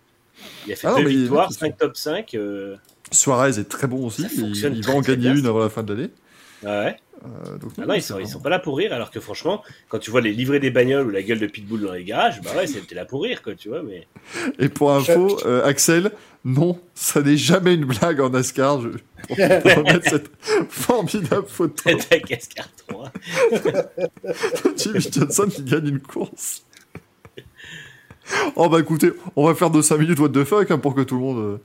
Il 0.67 0.73
a 0.73 0.77
fait 0.77 0.89
Ah 0.89 0.95
deux 0.97 1.07
victoires, 1.09 1.49
là, 1.51 1.57
5 1.57 1.77
top 1.79 1.97
5. 1.97 2.35
euh, 2.35 2.77
Suarez 3.11 3.59
est 3.59 3.65
très 3.69 3.87
bon 3.87 4.07
aussi. 4.07 4.27
Il, 4.37 4.57
il 4.57 4.85
va 4.85 4.93
en 4.95 5.01
gagner 5.01 5.31
bien, 5.31 5.37
une 5.37 5.47
avant 5.47 5.61
la 5.61 5.69
fin 5.71 5.83
de 5.83 5.95
l'année. 5.95 6.11
Ouais. 6.65 6.97
Euh, 7.25 7.57
donc, 7.59 7.71
Ah 7.79 7.87
non, 7.87 7.95
ils 7.95 8.03
c'est 8.03 8.13
sont, 8.15 8.19
ils 8.19 8.27
sont 8.29 8.41
pas 8.41 8.49
là 8.51 8.59
pour 8.59 8.77
rire, 8.77 8.93
alors 8.93 9.13
que 9.13 9.21
franchement, 9.21 9.63
quand 9.89 9.99
tu 10.01 10.11
vois 10.11 10.21
les 10.21 10.33
livrets 10.33 10.59
des 10.59 10.71
bagnoles 10.71 11.07
ou 11.07 11.11
la 11.11 11.23
gueule 11.23 11.39
de 11.39 11.47
Pitbull 11.47 11.81
dans 11.83 11.93
les 11.93 12.03
garages, 12.03 12.41
bah 12.43 12.51
ouais, 12.57 12.67
c'était 12.67 12.97
là 12.97 13.05
pour 13.05 13.23
rire, 13.23 13.43
quoi, 13.43 13.55
tu 13.55 13.69
vois, 13.69 13.83
mais. 13.83 14.09
Et 14.59 14.69
pour 14.69 14.93
info, 14.93 15.39
euh, 15.47 15.65
Axel, 15.65 16.11
non, 16.45 16.81
ça 16.95 17.23
n'est 17.23 17.37
jamais 17.37 17.75
une 17.75 17.85
blague 17.85 18.21
en 18.21 18.31
NASCAR. 18.31 18.81
Je 18.81 18.89
on 19.31 19.35
peut 19.37 19.73
remettre 19.77 20.09
cette 20.11 20.31
formidable 20.69 21.47
photo 21.47 21.75
T'as 22.11 22.19
Cascar 22.19 22.69
3. 22.89 23.13
de 23.53 24.77
Jimmy 24.77 25.01
Johnson 25.13 25.47
qui 25.49 25.63
gagne 25.63 25.87
une 25.89 26.01
course. 26.01 26.65
Oh 28.57 28.69
bah 28.69 28.81
écoutez, 28.81 29.13
on 29.37 29.47
va 29.47 29.55
faire 29.55 29.71
de 29.71 29.81
5 29.83 29.97
minutes 29.99 30.19
what 30.19 30.31
the 30.31 30.43
fuck 30.45 30.71
hein, 30.71 30.79
pour 30.79 30.95
que 30.95 31.03
tout 31.03 31.15
le 31.17 31.21
monde... 31.21 31.39
euh, 31.39 31.59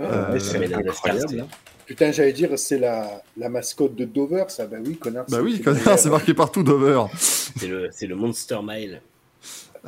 Euh, 0.00 0.38
c'est 0.38 0.58
NASCAR, 0.58 0.80
incroyable. 0.80 1.46
Putain, 1.90 2.12
j'allais 2.12 2.32
dire, 2.32 2.56
c'est 2.56 2.78
la, 2.78 3.20
la 3.36 3.48
mascotte 3.48 3.96
de 3.96 4.04
Dover, 4.04 4.44
ça. 4.46 4.64
Bah 4.66 4.76
oui, 4.86 4.96
connard. 4.96 5.24
Bah 5.28 5.40
oui, 5.42 5.60
connard, 5.60 5.98
c'est 5.98 6.08
marqué 6.08 6.34
partout 6.34 6.62
Dover. 6.62 7.02
C'est 7.18 7.66
le, 7.66 7.88
c'est 7.90 8.06
le 8.06 8.14
Monster 8.14 8.58
Mile. 8.62 9.02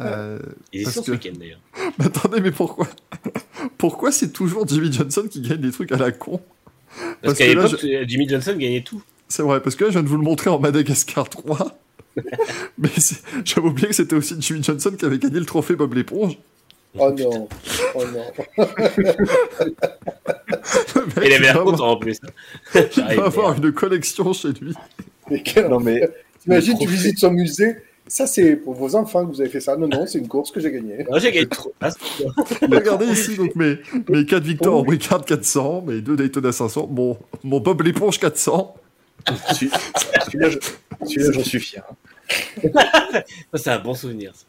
Euh, 0.01 0.41
Ils 0.73 0.81
y 0.81 0.83
Parce 0.83 0.97
sont 0.97 1.03
ce 1.05 1.07
que- 1.13 1.17
week-end 1.17 1.39
d'ailleurs. 1.39 1.61
mais 2.01 2.07
attendez, 2.07 2.41
mais 2.41 2.51
pourquoi 2.51 2.89
Pourquoi 3.79 4.11
c'est 4.11 4.33
toujours 4.33 4.67
Jimmy 4.67 4.93
Johnson 4.93 5.27
qui 5.31 5.43
gagne 5.43 5.61
des 5.61 5.71
trucs 5.71 5.93
à 5.93 5.97
la 5.97 6.11
con? 6.11 6.41
Parce, 6.97 7.17
Parce 7.23 7.39
qu'à 7.39 7.47
que 7.47 7.53
là, 7.53 7.65
l'époque, 7.67 8.09
Jimmy 8.09 8.29
Johnson 8.29 8.57
gagnait 8.59 8.83
tout. 8.83 9.01
C'est 9.29 9.43
vrai, 9.45 9.61
parce 9.63 9.77
que 9.77 9.85
là, 9.85 9.91
je 9.91 9.95
viens 9.95 10.03
de 10.03 10.09
vous 10.09 10.17
le 10.17 10.25
montrer 10.25 10.51
en 10.51 10.59
Madagascar 10.59 11.29
3. 11.29 11.79
Mais 12.79 12.89
c'est- 12.99 13.23
j'avais 13.45 13.69
oublié 13.69 13.87
que 13.87 13.95
c'était 13.95 14.17
aussi 14.17 14.35
Jimmy 14.41 14.61
Johnson 14.61 14.91
qui 14.99 15.05
avait 15.05 15.19
gagné 15.21 15.39
le 15.39 15.47
trophée 15.47 15.77
Bob 15.77 15.95
l'éponge. 15.95 16.37
Oh 16.99 17.11
non, 17.17 17.49
oh 17.95 18.03
non. 18.13 18.67
Mec, 21.07 21.17
Et 21.25 21.27
il 21.29 21.33
avait 21.35 21.39
l'air 21.45 21.63
content 21.63 21.91
en 21.93 21.97
plus. 21.97 22.19
Il 22.75 23.03
va 23.17 23.25
avoir 23.27 23.51
merde. 23.53 23.65
une 23.65 23.73
collection 23.73 24.33
chez 24.33 24.53
lui. 24.53 24.75
Mais 25.31 25.43
quel 25.43 25.69
Non, 25.69 25.81
mais 25.81 26.09
T'imagines, 26.41 26.77
tu 26.79 26.89
visites 26.89 27.19
son 27.19 27.31
musée. 27.33 27.77
Ça, 28.09 28.27
c'est 28.27 28.57
pour 28.57 28.75
vos 28.75 28.97
enfants 28.97 29.25
que 29.25 29.31
vous 29.33 29.41
avez 29.41 29.49
fait 29.49 29.61
ça. 29.61 29.77
Non, 29.77 29.87
non, 29.89 30.07
c'est 30.07 30.19
une 30.19 30.27
course 30.29 30.51
que 30.51 30.59
j'ai 30.61 30.73
gagnée. 30.73 31.07
J'ai 31.19 31.31
gagné 31.33 31.47
trop. 31.49 31.73
Ah, 31.81 31.91
Regardez 32.63 33.07
ici, 33.07 33.37
donc 33.37 33.55
mes, 33.55 33.79
mes 34.09 34.27
4 34.27 34.43
victoires 34.43 34.75
en 34.77 34.83
Bricard 34.83 35.25
400, 35.25 35.85
mes 35.87 36.01
2 36.01 36.17
Daytona 36.17 36.51
500, 36.51 36.89
mon, 36.91 37.17
mon 37.45 37.61
Bob 37.61 37.81
l'éponge 37.83 38.19
400. 38.19 38.75
celui- 39.55 39.71
celui-là, 40.27 40.49
je- 41.09 41.33
j'en 41.33 41.45
suis 41.45 41.61
fier. 41.61 41.85
C'est 43.55 43.71
un 43.71 43.79
bon 43.79 43.95
souvenir. 43.95 44.33
ça. 44.35 44.45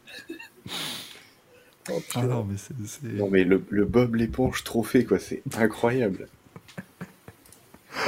Oh, 1.90 1.92
Ah 1.96 2.00
putain. 2.08 2.22
non, 2.26 2.44
mais 2.48 2.56
c'est. 2.56 2.74
c'est- 2.86 3.06
Non, 3.12 3.28
mais 3.30 3.44
le, 3.44 3.62
le 3.68 3.84
Bob 3.84 4.14
l'éponge 4.16 4.64
trophée, 4.64 5.04
quoi, 5.04 5.18
c'est 5.18 5.42
incroyable. 5.56 6.28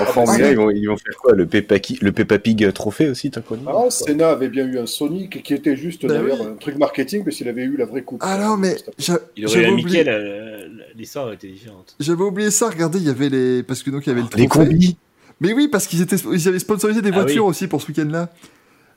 En 0.01 0.05
Formule 0.05 0.43
1, 0.45 0.51
ils 0.51 0.57
vont, 0.57 0.71
ils 0.71 0.87
vont 0.87 0.97
faire 0.97 1.17
quoi 1.17 1.33
Le 1.35 1.47
Peppa, 1.47 1.79
Ki- 1.79 1.99
le 2.03 2.13
Peppa 2.13 2.39
Pig 2.39 2.73
trophée 2.73 3.09
aussi, 3.09 3.31
t'as 3.31 3.41
connu? 3.41 3.63
Ah, 3.67 3.89
Senna 3.89 4.31
avait 4.31 4.49
bien 4.49 4.67
eu 4.67 4.79
un 4.79 4.87
Sonic 4.87 5.43
qui 5.43 5.55
était 5.55 5.77
juste 5.77 6.05
Bah 6.07 6.15
d'ailleurs 6.15 6.41
oui. 6.41 6.47
un 6.51 6.55
truc 6.57 6.77
marketing 6.77 7.25
parce 7.25 7.37
qu'il 7.37 7.49
avait 7.49 7.63
eu 7.63 7.77
la 7.77 7.87
vraie 7.87 8.03
coupe. 8.03 8.21
Ah 8.23 8.37
non, 8.39 8.57
mais 8.57 8.77
Il 9.37 9.47
aurait 9.47 9.71
oublié, 9.71 10.05
l'histoire 10.97 11.27
aurait 11.27 11.35
été 11.37 11.49
différente. 11.49 11.95
j'avais 12.01 12.23
oublié 12.23 12.51
ça. 12.51 12.69
Regardez, 12.69 12.99
il 12.99 13.07
y 13.07 13.11
avait 13.11 13.29
les. 13.29 13.63
Parce 13.63 13.83
que 13.83 13.91
donc 13.91 14.07
il 14.07 14.11
y 14.11 14.13
avait 14.13 14.23
le 14.23 14.27
Les 14.37 14.47
trophée. 14.49 14.69
combis 14.69 14.97
Mais 15.41 15.53
oui, 15.53 15.69
parce 15.69 15.87
qu'ils 15.87 16.03
étaient, 16.03 16.17
ils 16.33 16.49
avaient 16.49 16.59
sponsorisé 16.59 17.01
des 17.01 17.11
Ah 17.11 17.21
voitures 17.23 17.45
oui. 17.45 17.51
aussi 17.51 17.67
pour 17.69 17.81
ce 17.81 17.89
week-end-là. 17.89 18.29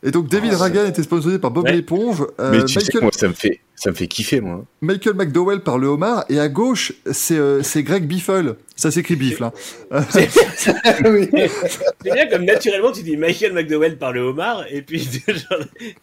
Et 0.01 0.11
donc 0.11 0.29
David 0.29 0.51
Ah, 0.53 0.57
Ragan 0.59 0.85
était 0.85 1.03
sponsorisé 1.03 1.39
par 1.39 1.51
Bob 1.51 1.65
Ouais. 1.65 1.73
l'éponge, 1.73 2.25
euh, 2.39 2.51
Mais 2.51 2.63
tu 2.63 2.79
sais 2.79 2.89
que 2.89 2.99
moi, 2.99 3.11
ça 3.13 3.27
me 3.27 3.33
fait, 3.33 3.59
ça 3.75 3.89
me 3.89 3.95
fait 3.95 4.07
kiffer, 4.07 4.39
moi. 4.39 4.63
Michael 4.79 5.15
McDowell 5.15 5.59
par 5.61 5.77
le 5.77 5.87
homard, 5.87 6.23
et 6.29 6.39
à 6.39 6.47
gauche, 6.47 6.93
c'est 7.11 7.37
euh, 7.37 7.63
c'est 7.63 7.83
Greg 7.83 8.05
Biffle. 8.07 8.55
Ça 8.77 8.91
s'écrit 8.91 9.17
Biffle. 9.17 9.43
Hein. 9.43 9.51
oui. 11.05 11.29
C'est 12.01 12.13
bien 12.13 12.27
comme 12.29 12.45
naturellement 12.45 12.93
tu 12.93 13.03
dis 13.03 13.17
Michael 13.17 13.51
McDowell 13.51 13.97
par 13.97 14.13
le 14.13 14.21
homard 14.21 14.63
et 14.69 14.81
puis 14.83 14.99
genre, 15.27 15.59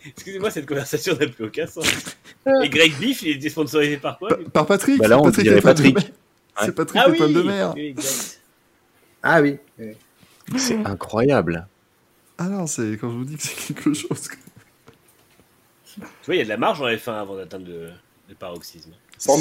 excusez-moi 0.06 0.50
cette 0.50 0.66
conversation 0.66 1.14
n'a 1.18 1.26
plus 1.26 1.46
aucun 1.46 1.66
sens. 1.66 1.86
Et 2.64 2.68
Greg 2.68 2.92
Biff 3.00 3.22
il 3.22 3.36
était 3.36 3.48
sponsorisé 3.48 3.96
par 3.96 4.18
quoi 4.18 4.28
par 4.52 4.66
Patrick. 4.66 4.98
Bah 4.98 5.08
là, 5.08 5.18
on 5.18 5.22
Patrick 5.22 5.48
de 5.48 5.60
Patrick. 5.60 5.98
C'est 6.62 6.74
Patrick 6.74 7.02
Ah 7.02 7.08
oui, 7.10 7.32
de 7.32 7.42
mer. 7.42 7.72
oui. 7.74 7.94
Ah 9.22 9.40
oui. 9.40 9.56
C'est 10.58 10.76
incroyable. 10.84 11.66
Ah 12.38 12.48
non, 12.48 12.66
c'est 12.66 12.92
quand 13.00 13.10
je 13.10 13.16
vous 13.16 13.24
dis 13.24 13.36
que 13.36 13.42
c'est 13.42 13.74
quelque 13.74 13.94
chose. 13.94 14.28
que- 14.28 14.36
Tu 15.94 16.00
vois 16.26 16.34
il 16.34 16.38
y 16.38 16.40
a 16.40 16.44
de 16.44 16.48
la 16.50 16.56
marge 16.58 16.80
en 16.82 16.86
F1 16.86 17.12
avant 17.14 17.36
d'atteindre 17.36 17.66
le, 17.68 17.88
le 18.28 18.34
paroxysme. 18.34 18.90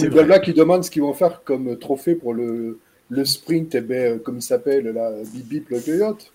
Le 0.05 0.09
blabla 0.13 0.39
qui 0.39 0.53
demande 0.53 0.83
ce 0.85 0.89
qu'ils 0.91 1.01
vont 1.01 1.13
faire 1.13 1.43
comme 1.43 1.77
trophée 1.77 2.15
pour 2.15 2.33
le, 2.33 2.79
le 3.09 3.25
sprint, 3.25 3.75
eh 3.75 3.81
ben, 3.81 4.13
euh, 4.15 4.19
comme 4.19 4.37
il 4.37 4.41
s'appelle 4.41 4.85
là, 4.87 5.11
Bip 5.33 5.45
Bip 5.47 5.69
le 5.69 5.79
coyote. 5.81 6.31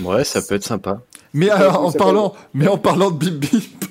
Ouais, 0.00 0.24
ça 0.24 0.40
peut 0.42 0.54
être 0.54 0.64
sympa. 0.64 1.02
Mais 1.34 1.50
alors, 1.50 1.74
pas- 1.74 1.78
en 1.80 1.92
parlant, 1.92 2.34
mais 2.54 2.66
en 2.66 2.78
parlant 2.78 3.10
de 3.10 3.18
bip 3.18 3.34
bip, 3.38 3.84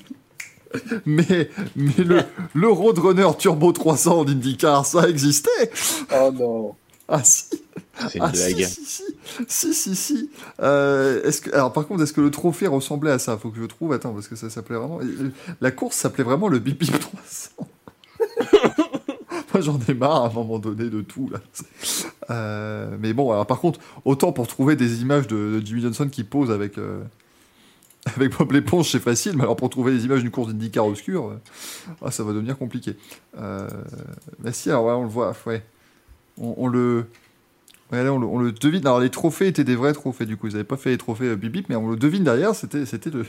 mais, 1.05 1.49
mais 1.75 1.93
le, 2.03 2.21
le 2.53 2.67
Roadrunner 2.69 3.29
Turbo 3.37 3.71
300 3.71 4.19
en 4.21 4.27
IndyCar, 4.27 4.85
ça 4.85 5.07
existait? 5.07 5.71
Oh 6.13 6.31
non. 6.33 6.75
Ah 7.11 7.23
si 7.23 7.45
C'est 8.09 8.15
une 8.19 8.23
Ah 8.23 8.31
si, 8.33 8.53
blague. 8.53 8.65
si, 8.65 8.85
si, 8.85 9.03
si, 9.47 9.73
si, 9.73 9.95
si. 9.95 10.29
Euh, 10.61 11.23
est-ce 11.23 11.41
que, 11.41 11.53
alors 11.53 11.73
par 11.73 11.87
contre, 11.87 12.03
est-ce 12.03 12.13
que 12.13 12.21
le 12.21 12.31
trophée 12.31 12.67
ressemblait 12.67 13.11
à 13.11 13.19
ça? 13.19 13.37
Faut 13.37 13.49
que 13.49 13.59
je 13.59 13.65
trouve, 13.65 13.93
attends, 13.93 14.13
parce 14.13 14.27
que 14.27 14.35
ça 14.35 14.49
s'appelait 14.49 14.77
vraiment... 14.77 14.99
La 15.59 15.71
course 15.71 15.95
s'appelait 15.95 16.23
vraiment 16.23 16.47
le 16.47 16.59
bip 16.59 16.79
bip 16.79 16.99
300. 16.99 17.51
Moi 19.53 19.61
j'en 19.61 19.79
ai 19.87 19.93
marre 19.95 20.23
à 20.25 20.27
un 20.29 20.33
moment 20.33 20.59
donné 20.59 20.89
de 20.89 21.01
tout 21.01 21.29
là. 21.31 21.39
Euh, 22.29 22.95
mais 22.99 23.13
bon, 23.13 23.31
alors 23.31 23.47
par 23.47 23.59
contre, 23.59 23.79
autant 24.05 24.31
pour 24.31 24.47
trouver 24.47 24.75
des 24.75 25.01
images 25.01 25.27
de, 25.27 25.59
de 25.59 25.65
Jimmy 25.65 25.81
Johnson 25.81 26.07
qui 26.09 26.23
pose 26.23 26.51
avec, 26.51 26.77
euh, 26.77 27.01
avec 28.15 28.37
Bob 28.37 28.51
l'éponge, 28.51 28.91
c'est 28.91 28.99
facile, 28.99 29.35
mais 29.35 29.41
alors 29.43 29.55
pour 29.55 29.69
trouver 29.71 29.91
des 29.91 30.05
images 30.05 30.21
d'une 30.21 30.29
course 30.29 30.49
d'IndyCar 30.49 30.85
obscure, 30.85 31.29
euh, 31.29 31.39
ah, 32.03 32.11
ça 32.11 32.23
va 32.23 32.33
devenir 32.33 32.57
compliqué. 32.57 32.95
Euh, 33.39 33.67
mais 34.43 34.53
si, 34.53 34.69
alors 34.69 34.85
ouais, 34.85 34.93
on 34.93 35.03
le 35.03 35.09
voit, 35.09 35.33
ouais. 35.47 35.63
On, 36.39 36.55
on 36.57 36.67
le. 36.67 37.05
Ouais, 37.91 38.03
là, 38.03 38.13
on 38.13 38.19
le, 38.19 38.27
on 38.27 38.37
le 38.39 38.51
devine. 38.51 38.85
Alors, 38.85 38.99
les 38.99 39.09
trophées 39.09 39.47
étaient 39.47 39.63
des 39.63 39.75
vrais 39.75 39.93
trophées, 39.93 40.25
du 40.25 40.37
coup. 40.37 40.47
Ils 40.47 40.53
n'avaient 40.53 40.63
pas 40.63 40.77
fait 40.77 40.91
les 40.91 40.97
trophées 40.97 41.25
euh, 41.25 41.35
bip 41.35 41.51
bip, 41.51 41.69
mais 41.69 41.75
on 41.75 41.89
le 41.89 41.95
devine 41.97 42.23
derrière, 42.23 42.55
c'était 42.55 42.85
c'était 42.85 43.09
le, 43.09 43.25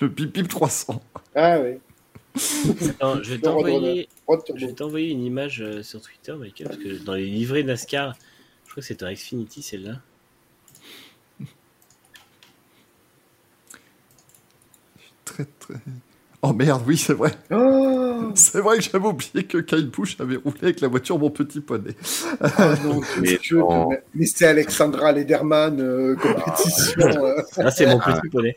le 0.00 0.08
bip 0.08 0.32
bip 0.34 0.48
300. 0.48 1.02
Ah 1.34 1.58
oui. 1.60 1.78
Attends, 2.88 3.22
je 3.22 3.30
vais 3.30 3.38
t'envoyer 3.38 4.08
je 4.54 4.66
vais 4.66 4.72
t'envoyer 4.72 5.10
une 5.10 5.24
image 5.24 5.60
euh, 5.62 5.82
sur 5.82 6.00
Twitter 6.00 6.32
Michael 6.34 6.68
parce 6.68 6.78
que 6.78 7.02
dans 7.04 7.14
les 7.14 7.26
livrets 7.26 7.64
NASCAR 7.64 8.14
je 8.66 8.70
crois 8.70 8.82
que 8.82 8.86
c'est 8.86 9.02
un 9.02 9.12
Xfinity 9.12 9.62
celle-là. 9.62 10.00
Très, 15.24 15.44
très. 15.58 15.74
Oh 16.42 16.52
merde, 16.54 16.82
oui, 16.86 16.96
c'est 16.96 17.12
vrai. 17.12 17.32
Oh, 17.50 18.30
C'est 18.34 18.60
vrai 18.60 18.78
que 18.78 18.82
j'avais 18.84 19.06
oublié 19.06 19.44
que 19.44 19.58
Kyle 19.58 19.90
Busch 19.90 20.16
avait 20.20 20.36
roulé 20.36 20.58
avec 20.62 20.80
la 20.80 20.88
voiture 20.88 21.18
Mon 21.18 21.28
Petit 21.28 21.60
Poney. 21.60 21.94
Ah 22.40 22.74
non, 22.82 23.00
Mais 23.20 23.38
non. 23.52 23.90
c'est 24.24 24.46
Alexandra 24.46 25.12
Lederman 25.12 25.78
euh, 25.80 26.16
compétition. 26.16 27.02
euh. 27.02 27.42
Ah 27.58 27.70
c'est 27.70 27.86
mon 27.86 28.00
Ah. 28.02 28.18
petit 28.20 28.28
poney. 28.30 28.56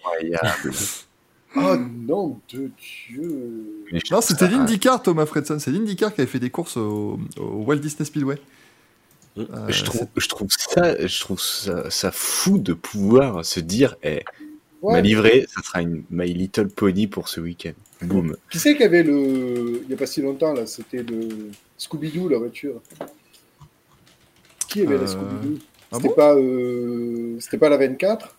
Oh 1.56 1.76
nom 1.78 2.40
de 2.54 2.72
Dieu. 3.10 3.86
Non, 4.12 4.22
c'était 4.22 4.48
l'IndyCar, 4.48 5.02
Thomas 5.04 5.26
Fredson. 5.26 5.60
C'est 5.60 5.70
l'IndyCar 5.72 6.14
qui 6.14 6.22
avait 6.22 6.30
fait 6.32 6.40
des 6.40 6.50
courses 6.50 6.78
au, 6.78 7.20
au 7.38 7.64
Walt 7.66 7.76
Disney 7.78 8.06
Speedway. 8.06 8.38
Mm. 9.36 9.42
Euh, 9.42 9.66
Je 9.70 9.84
trouve, 9.84 10.08
je 10.16 10.28
trouve 10.30 10.48
ça, 10.50 11.06
je 11.06 11.20
trouve 11.20 11.40
ça, 11.40 11.90
ça 11.92 12.12
fou 12.12 12.58
de 12.60 12.74
pouvoir 12.74 13.44
se 13.46 13.60
dire, 13.60 13.96
eh, 14.04 14.24
Ouais. 14.84 14.94
ma 14.94 15.02
livrée, 15.02 15.46
ça 15.48 15.62
sera 15.64 15.82
une 15.82 16.04
My 16.12 16.32
Little 16.34 16.68
Pony 16.68 17.08
pour 17.08 17.30
ce 17.30 17.40
week-end. 17.42 17.72
Boum. 18.02 18.36
Qui 18.52 18.60
c'est 18.60 18.76
qui 18.76 18.84
avait 18.84 19.02
le. 19.04 19.80
Il 19.84 19.88
n'y 19.88 19.94
a 19.94 19.98
pas 19.98 20.06
si 20.06 20.22
longtemps, 20.22 20.54
là, 20.54 20.66
c'était 20.66 21.02
le 21.04 21.50
Scooby-Doo, 21.78 22.28
la 22.30 22.38
voiture. 22.38 22.82
Qui 24.68 24.82
avait 24.82 24.96
Euh, 24.96 25.02
la 25.02 25.08
Scooby-Doo? 25.08 25.58
ah 25.92 25.96
C'était 25.96 26.08
bon 26.10 26.14
pas, 26.16 26.36
euh, 26.36 27.40
c'était 27.40 27.58
pas 27.58 27.70
la 27.70 27.78
24 27.78 28.36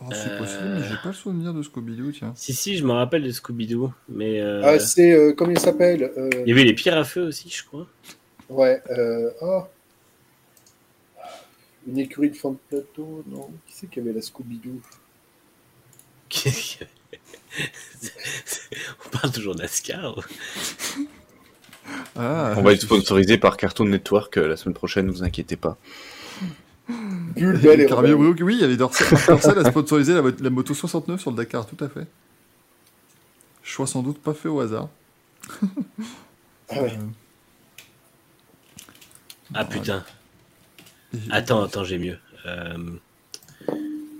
Oh, 0.00 0.04
c'est 0.12 0.30
Euh. 0.32 0.38
possible, 0.38 0.64
mais 0.74 0.82
j'ai 0.88 0.96
pas 0.96 1.08
le 1.08 1.14
souvenir 1.14 1.54
de 1.54 1.62
Scooby-Doo, 1.62 2.10
tiens. 2.12 2.32
Si 2.34 2.52
si 2.52 2.76
je 2.76 2.84
me 2.84 2.90
rappelle 2.92 3.22
de 3.22 3.30
Scooby-Doo 3.30 3.92
mais 4.08 4.40
euh, 4.40 4.60
ah, 4.64 4.78
C'est. 4.80 5.12
euh, 5.12 5.32
comment 5.32 5.52
il 5.52 5.58
s'appelle 5.60 6.12
euh, 6.18 6.28
il 6.44 6.48
y 6.48 6.52
avait 6.52 6.64
les 6.64 6.74
pierres 6.74 6.98
à 6.98 7.04
feu 7.04 7.22
aussi 7.28 7.48
je 7.48 7.64
crois. 7.64 7.86
Ouais. 8.50 8.82
Euh, 8.90 9.30
ah. 9.40 9.68
Une 11.86 11.98
écurie 11.98 12.30
de 12.30 12.36
fond 12.36 12.50
de 12.52 12.58
plateau 12.68 13.22
Non. 13.28 13.48
Qui 13.66 13.74
c'est 13.74 13.86
qui 13.88 14.00
avait 14.00 14.12
la 14.12 14.20
Scooby-Doo 14.20 14.42
Qu'est-ce 14.42 14.62
qu'il 14.62 14.72
y 14.72 14.72
avait 14.72 16.12
On 19.06 19.08
parle 19.10 19.32
toujours 19.32 19.54
NASCAR. 19.56 20.16
Ah, 22.16 22.54
On 22.56 22.62
va 22.62 22.72
être 22.72 22.82
sponsorisé 22.82 23.38
par 23.38 23.56
Cartoon 23.56 23.86
Network 23.86 24.36
euh, 24.38 24.48
la 24.48 24.56
semaine 24.56 24.74
prochaine, 24.74 25.10
vous 25.10 25.22
inquiétez 25.22 25.56
pas. 25.56 25.76
Rebelle. 26.88 28.14
Brooke, 28.16 28.38
oui, 28.42 28.54
il 28.56 28.60
y 28.60 28.64
avait 28.64 28.76
Dorcel 28.76 29.58
a 29.58 29.70
sponsorisé 29.70 30.14
la, 30.14 30.22
mo- 30.22 30.30
la 30.38 30.50
moto 30.50 30.74
69 30.74 31.20
sur 31.20 31.30
le 31.30 31.36
Dakar, 31.36 31.66
tout 31.66 31.82
à 31.84 31.88
fait. 31.88 32.06
Choix 33.62 33.86
sans 33.86 34.02
doute 34.02 34.18
pas 34.18 34.34
fait 34.34 34.48
au 34.48 34.60
hasard. 34.60 34.88
Ah 36.70 36.82
ouais. 36.82 36.98
Ah 39.54 39.64
putain. 39.64 40.04
Attends, 41.30 41.62
attends, 41.62 41.84
j'ai 41.84 41.98
mieux. 41.98 42.18
Euh, 42.46 42.76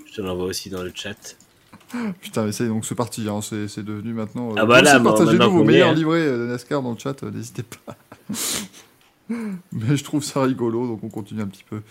Je 0.07 0.15
te 0.15 0.20
l'envoie 0.23 0.47
aussi 0.47 0.70
dans 0.70 0.83
le 0.83 0.92
chat. 0.94 1.36
Putain, 2.21 2.45
mais 2.47 2.53
c'est 2.53 2.67
donc 2.67 2.85
c'est 2.85 2.95
parti, 2.95 3.29
hein, 3.29 3.41
c'est 3.43 3.69
c'est 3.69 3.83
devenu 3.85 4.13
maintenant. 4.15 4.51
euh, 4.51 4.55
Ah 4.59 4.67
bah 4.67 4.83
là, 4.83 4.99
partagez-nous 5.01 5.51
vos 5.51 5.65
meilleurs 5.65 5.91
hein. 5.91 5.95
livrets 5.95 6.21
euh, 6.27 6.47
de 6.47 6.53
NASCAR 6.53 6.83
dans 6.83 6.93
le 6.93 6.99
chat, 6.99 7.23
euh, 7.23 7.31
n'hésitez 7.31 7.63
pas. 7.63 7.97
mais 9.73 9.97
je 9.97 10.05
trouve 10.05 10.23
ça 10.25 10.43
rigolo, 10.43 10.87
donc 10.87 11.05
on 11.05 11.09
continue 11.09 11.43
un 11.43 11.47
petit 11.47 11.65
peu. 11.69 11.83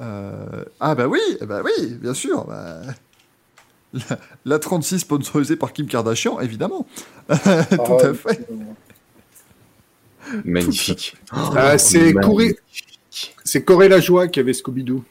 Euh, 0.00 0.64
Ah 0.80 0.94
bah 0.94 1.06
oui, 1.06 1.20
bah 1.42 1.62
oui, 1.64 1.94
bien 2.00 2.14
sûr. 2.14 2.44
bah, 2.44 2.80
La, 3.92 4.18
la 4.46 4.58
36 4.58 5.00
sponsorisée 5.00 5.56
par 5.56 5.72
Kim 5.72 5.86
Kardashian, 5.86 6.40
évidemment. 6.40 6.86
Tout 7.28 7.34
Ah, 7.38 8.06
à 8.06 8.14
fait. 8.14 8.46
Magnifique. 10.44 11.16
Ah, 11.30 11.78
c'est 11.78 12.12
magnifique. 12.12 12.20
Corée, 12.22 12.56
c'est 13.44 13.64
Corée 13.64 13.88
la 13.88 14.00
joie 14.00 14.28
qui 14.28 14.40
avait 14.40 14.52
Scooby-Doo. 14.52 15.02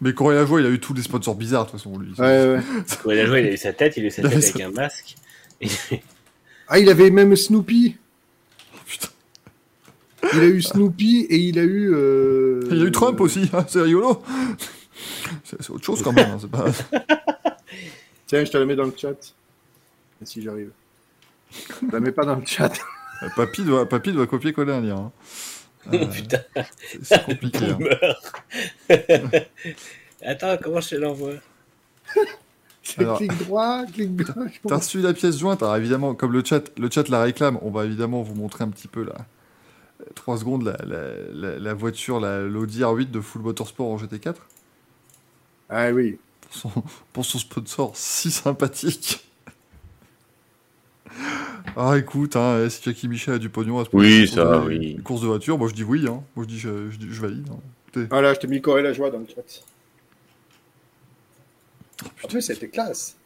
Mais 0.00 0.14
Corée 0.14 0.34
la 0.34 0.46
joie, 0.46 0.60
il 0.60 0.66
a 0.66 0.70
eu 0.70 0.80
tous 0.80 0.94
les 0.94 1.02
sponsors 1.02 1.34
bizarres, 1.34 1.66
de 1.66 1.70
toute 1.72 1.78
façon, 1.80 1.98
lui. 1.98 2.12
Ouais, 2.18 2.60
il 3.14 3.20
a 3.20 3.26
joué, 3.26 3.40
il 3.40 3.46
a 3.48 3.52
eu 3.52 3.56
sa 3.56 3.72
tête, 3.72 3.96
il 3.96 4.04
a 4.04 4.06
eu 4.06 4.10
sa 4.10 4.22
tête 4.22 4.32
avec 4.32 4.44
sa- 4.44 4.64
un 4.66 4.70
masque. 4.70 5.16
Et- 5.60 5.68
Ah, 6.68 6.78
il 6.78 6.88
avait 6.88 7.10
même 7.10 7.36
Snoopy. 7.36 7.96
Putain. 8.86 9.08
Il 10.34 10.40
a 10.40 10.44
eu 10.46 10.62
Snoopy 10.62 11.26
et 11.28 11.36
il 11.36 11.58
a 11.58 11.64
eu. 11.64 11.92
euh, 11.94 12.60
Il 12.70 12.80
a 12.82 12.84
eu 12.86 12.90
Trump 12.92 13.20
aussi, 13.20 13.50
hein, 13.52 13.64
c'est 13.68 13.80
rigolo. 13.82 14.22
C'est 15.44 15.70
autre 15.70 15.84
chose 15.84 16.02
quand 16.02 16.12
même. 16.12 16.30
hein, 16.30 16.38
c'est 16.40 16.50
pas... 16.50 16.64
Tiens, 18.26 18.44
je 18.44 18.50
te 18.50 18.56
la 18.58 18.64
mets 18.64 18.76
dans 18.76 18.84
le 18.84 18.94
chat. 18.96 19.14
Si 20.24 20.42
j'arrive. 20.42 20.70
Je 21.82 21.92
la 21.92 22.00
mets 22.00 22.12
pas 22.12 22.24
dans 22.24 22.36
le 22.36 22.46
chat. 22.46 22.72
Papy 23.36 23.64
doit, 23.64 23.88
Papy 23.88 24.12
doit 24.12 24.26
copier-coller 24.26 24.72
un 24.72 24.80
lien. 24.80 24.96
hein. 24.96 25.12
Euh, 25.92 26.06
Putain, 26.12 26.40
c'est- 27.02 27.24
compliqué. 27.24 27.64
hein. 28.90 28.96
Attends, 30.22 30.56
comment 30.62 30.80
je 30.80 30.90
te 30.90 30.94
l'envoie 30.96 31.32
Alors- 32.98 33.18
clic 33.18 33.32
droit, 33.38 33.84
clic 33.86 34.14
gauche. 34.16 34.60
T'as 34.66 34.76
reçu 34.76 35.00
la 35.00 35.12
pièce 35.14 35.38
jointe, 35.38 35.62
alors 35.62 35.76
évidemment, 35.76 36.14
comme 36.14 36.32
le 36.32 36.44
chat, 36.44 36.70
le 36.78 36.90
chat 36.90 37.08
la 37.08 37.22
réclame, 37.22 37.58
on 37.62 37.70
va 37.70 37.84
évidemment 37.84 38.22
vous 38.22 38.34
montrer 38.34 38.64
un 38.64 38.68
petit 38.68 38.88
peu 38.88 39.04
là. 39.04 39.14
3 40.14 40.38
secondes, 40.38 40.62
la, 40.64 40.76
la, 40.86 41.12
la, 41.32 41.58
la 41.58 41.74
voiture, 41.74 42.20
la- 42.20 42.40
l'Audi 42.42 42.80
R8 42.80 43.10
de 43.10 43.20
Full 43.20 43.42
Motorsport 43.42 43.86
en 43.90 43.96
GT4, 43.98 44.34
Ah 45.68 45.90
oui. 45.92 46.18
pour 46.40 46.54
son, 46.54 46.72
pour 47.12 47.24
son 47.24 47.38
sponsor 47.38 47.92
si 47.94 48.30
sympathique. 48.30 49.29
Ah 51.76 51.96
écoute, 51.96 52.36
hein, 52.36 52.68
si 52.68 52.82
Jackie 52.82 53.08
Michel 53.08 53.34
a 53.34 53.38
du 53.38 53.48
pognon 53.48 53.78
à 53.78 53.84
se 53.84 53.90
Oui, 53.92 54.26
ça, 54.28 54.60
oui. 54.64 54.96
des 54.96 55.02
courses 55.02 55.22
de 55.22 55.26
voiture, 55.26 55.56
moi 55.56 55.68
je 55.68 55.74
dis 55.74 55.84
oui, 55.84 56.06
hein. 56.08 56.22
moi 56.36 56.44
je 56.44 56.52
dis 56.52 56.58
je, 56.58 56.90
je, 56.90 56.98
dis- 56.98 57.08
je 57.10 57.20
valide. 57.20 57.46
hein. 57.50 57.58
Écoutez, 57.88 58.06
Voilà, 58.10 58.34
je 58.34 58.40
t'ai 58.40 58.46
mis 58.48 58.60
Corée 58.60 58.82
la 58.82 58.92
joie 58.92 59.10
dans 59.10 59.18
le 59.18 59.26
chat. 59.26 59.62
En 62.24 62.28
plus, 62.28 62.42
c'était 62.42 62.68
classe. 62.68 63.16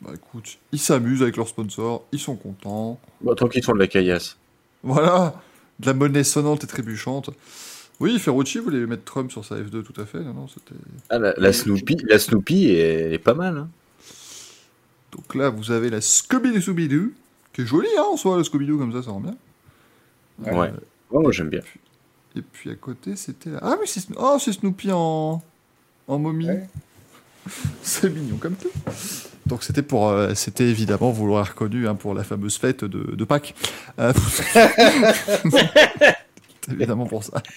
bah 0.00 0.10
écoute, 0.14 0.58
ils 0.72 0.78
s'amusent 0.78 1.22
avec 1.22 1.36
leurs 1.36 1.48
sponsors, 1.48 2.04
ils 2.12 2.18
sont 2.18 2.36
contents. 2.36 3.00
Bon, 3.22 3.34
tant 3.34 3.48
qu'ils 3.48 3.64
font 3.64 3.72
de 3.74 3.78
la 3.78 3.86
caillasse. 3.86 4.36
Voilà, 4.82 5.40
de 5.80 5.86
la 5.86 5.94
monnaie 5.94 6.24
sonnante 6.24 6.64
et 6.64 6.66
trébuchante. 6.66 7.30
Oui, 8.00 8.18
Ferrucci 8.18 8.58
voulait 8.58 8.84
mettre 8.86 9.04
Trump 9.04 9.30
sur 9.30 9.44
sa 9.44 9.56
F2, 9.56 9.82
tout 9.82 9.98
à 10.00 10.04
fait. 10.04 10.20
Non, 10.20 10.34
non, 10.34 10.48
c'était... 10.48 10.74
Ah, 11.10 11.18
la, 11.18 11.32
la 11.36 11.52
Snoopy, 11.52 11.96
la 12.08 12.18
Snoopy 12.18 12.70
est, 12.70 13.12
est 13.14 13.18
pas 13.18 13.34
mal. 13.34 13.56
Hein. 13.56 13.68
Donc 15.14 15.34
là, 15.34 15.48
vous 15.50 15.70
avez 15.70 15.90
la 15.90 16.00
Scooby-Doo, 16.00 17.12
qui 17.52 17.60
est 17.62 17.66
jolie, 17.66 17.86
hein, 17.98 18.04
en 18.12 18.16
soi, 18.16 18.36
la 18.36 18.42
Scooby-Doo, 18.42 18.78
comme 18.78 18.92
ça, 18.92 19.02
ça 19.02 19.10
rend 19.10 19.20
bien. 19.20 19.36
Ouais. 20.40 20.72
Oh, 21.10 21.20
moi, 21.20 21.30
j'aime 21.30 21.48
bien. 21.50 21.60
Et 22.36 22.42
puis 22.42 22.70
à 22.70 22.74
côté, 22.74 23.14
c'était... 23.14 23.50
la- 23.50 23.60
Ah 23.62 23.76
oui, 23.80 23.86
c'est, 23.86 24.00
Sno- 24.00 24.16
oh, 24.18 24.36
c'est 24.40 24.52
Snoopy 24.52 24.90
en, 24.92 25.40
en 26.08 26.18
momie. 26.18 26.48
Ouais. 26.48 26.66
c'est 27.82 28.10
mignon 28.10 28.36
comme 28.38 28.56
tout. 28.56 28.70
Donc 29.46 29.62
c'était 29.62 29.82
pour... 29.82 30.08
euh, 30.08 30.34
c'était 30.34 30.64
évidemment, 30.68 31.10
vous 31.12 31.26
l'aurez 31.26 31.50
reconnu, 31.50 31.86
hein, 31.86 31.94
pour 31.94 32.14
la 32.14 32.24
fameuse 32.24 32.56
fête 32.56 32.84
de, 32.84 33.14
de 33.14 33.24
Pâques. 33.24 33.54
Euh, 34.00 34.12
c'est 36.64 36.72
évidemment 36.72 37.06
pour 37.06 37.22
ça. 37.22 37.40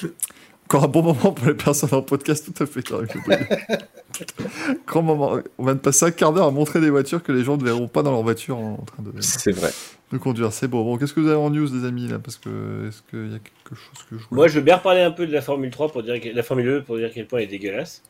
Encore 0.70 0.84
un 0.84 0.88
bon 0.88 1.02
moment 1.02 1.32
pour 1.32 1.48
les 1.48 1.54
personnes 1.54 1.92
en 1.92 2.00
podcast, 2.00 2.46
tout 2.46 2.62
à 2.62 2.64
fait. 2.64 2.88
Grand 4.86 5.02
moment. 5.02 5.38
On 5.58 5.64
va 5.64 5.74
de 5.74 5.80
passer 5.80 6.04
un 6.04 6.12
quart 6.12 6.32
d'heure 6.32 6.46
à 6.46 6.52
montrer 6.52 6.80
des 6.80 6.90
voitures 6.90 7.24
que 7.24 7.32
les 7.32 7.42
gens 7.42 7.56
ne 7.56 7.64
verront 7.64 7.88
pas 7.88 8.04
dans 8.04 8.12
leur 8.12 8.22
voiture 8.22 8.56
en, 8.56 8.74
en 8.74 8.84
train 8.84 9.02
de, 9.02 9.10
C'est 9.20 9.50
vrai. 9.50 9.72
de 10.12 10.18
conduire. 10.18 10.52
C'est 10.52 10.68
beau. 10.68 10.84
Bon, 10.84 10.96
qu'est-ce 10.96 11.12
que 11.12 11.18
vous 11.18 11.26
avez 11.26 11.34
en 11.38 11.50
news, 11.50 11.66
les 11.74 11.84
amis, 11.84 12.06
là? 12.06 12.20
Parce 12.20 12.36
que 12.36 12.86
est-ce 12.86 13.02
qu'il 13.10 13.32
y 13.32 13.34
a 13.34 13.40
quelque 13.40 13.74
chose 13.74 14.04
que 14.08 14.16
je 14.16 14.22
voulais 14.28 14.36
Moi, 14.36 14.46
je 14.46 14.54
veux 14.54 14.60
bien 14.60 14.76
reparler 14.76 15.00
un 15.00 15.10
peu 15.10 15.26
de 15.26 15.32
la 15.32 15.42
Formule 15.42 15.72
3 15.72 15.90
pour 15.90 16.04
dire 16.04 16.20
que 16.20 16.28
la 16.28 16.42
Formule 16.44 16.66
2 16.66 16.82
pour 16.84 16.98
dire 16.98 17.06
à 17.08 17.10
quel 17.10 17.26
point 17.26 17.40
elle 17.40 17.46
est 17.46 17.48
dégueulasse. 17.48 18.02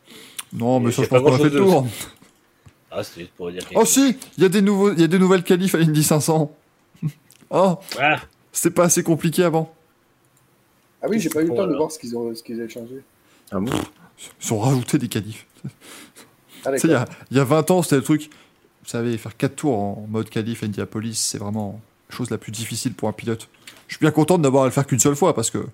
Non, 0.53 0.81
mais 0.81 0.91
Et 0.91 0.93
ça, 0.93 1.03
je 1.05 1.09
pense 1.09 1.23
pas 1.23 1.31
qu'on 1.31 1.35
a 1.37 1.39
fait 1.39 1.45
le 1.45 1.51
tour. 1.57 1.87
Ah, 2.91 3.03
c'était 3.03 3.21
juste 3.23 3.33
pour 3.39 3.51
dire. 3.51 3.63
Oh 3.75 3.87
si, 3.87 4.19
il 4.37 4.43
y 4.43 4.45
a 4.45 4.51
des 4.51 4.61
nouveaux, 4.61 4.93
il 4.93 5.01
y 5.01 5.05
a 5.05 5.07
des 5.07 5.19
nouvelles 5.19 5.45
qualifs 5.45 5.75
à 5.75 5.79
l'Indy 5.79 6.03
500. 6.05 6.55
Oh, 7.53 7.79
Ah, 7.99 8.21
c'était 8.53 8.75
pas 8.75 8.85
assez 8.85 9.03
compliqué 9.03 9.45
avant. 9.45 9.75
Ah 11.03 11.07
oui, 11.09 11.19
j'ai 11.19 11.31
pas 11.31 11.43
eu 11.43 11.47
le 11.49 11.55
temps 11.55 11.67
de 11.67 11.77
voir 11.77 11.91
ce 11.91 11.99
qu'ils 11.99 12.17
ont, 12.17 12.35
ce 12.35 12.43
qu'ils 12.43 12.61
avaient 12.61 12.69
changé. 12.69 13.03
Ah 13.51 13.59
bon? 13.59 13.73
Ils 14.45 14.53
ont 14.53 14.59
rajouté 14.59 14.99
des 14.99 15.09
qualifs. 15.09 15.47
Ah 16.63 16.73
Tu 16.73 16.81
sais, 16.81 16.89
il 16.89 16.91
y 16.91 16.95
a, 16.95 17.07
il 17.31 17.39
y 17.39 17.41
a 17.41 17.45
20 17.45 17.71
ans, 17.71 17.81
c'était 17.83 17.97
le 17.97 18.03
truc. 18.03 18.29
Vous 18.83 18.91
savez, 18.91 19.17
faire 19.17 19.35
4 19.35 19.57
tours 19.57 19.79
en 19.79 20.07
mode 20.11 20.29
qualif 20.29 20.63
à 20.63 20.67
Indianapolis, 20.67 21.15
c'est 21.15 21.39
vraiment 21.39 21.81
la 22.11 22.15
chose 22.15 22.29
la 22.29 22.37
plus 22.37 22.53
difficile 22.53 22.93
pour 22.93 23.09
un 23.09 23.13
pilote. 23.13 23.49
Je 23.89 23.95
suis 23.95 24.01
bien 24.03 24.11
content 24.11 24.37
de 24.37 24.43
n'avoir 24.43 24.65
à 24.65 24.67
le 24.67 24.71
faire 24.71 24.87
qu'une 24.87 24.99
seule 24.99 25.17
fois 25.17 25.35
parce 25.35 25.51
que 25.51 25.65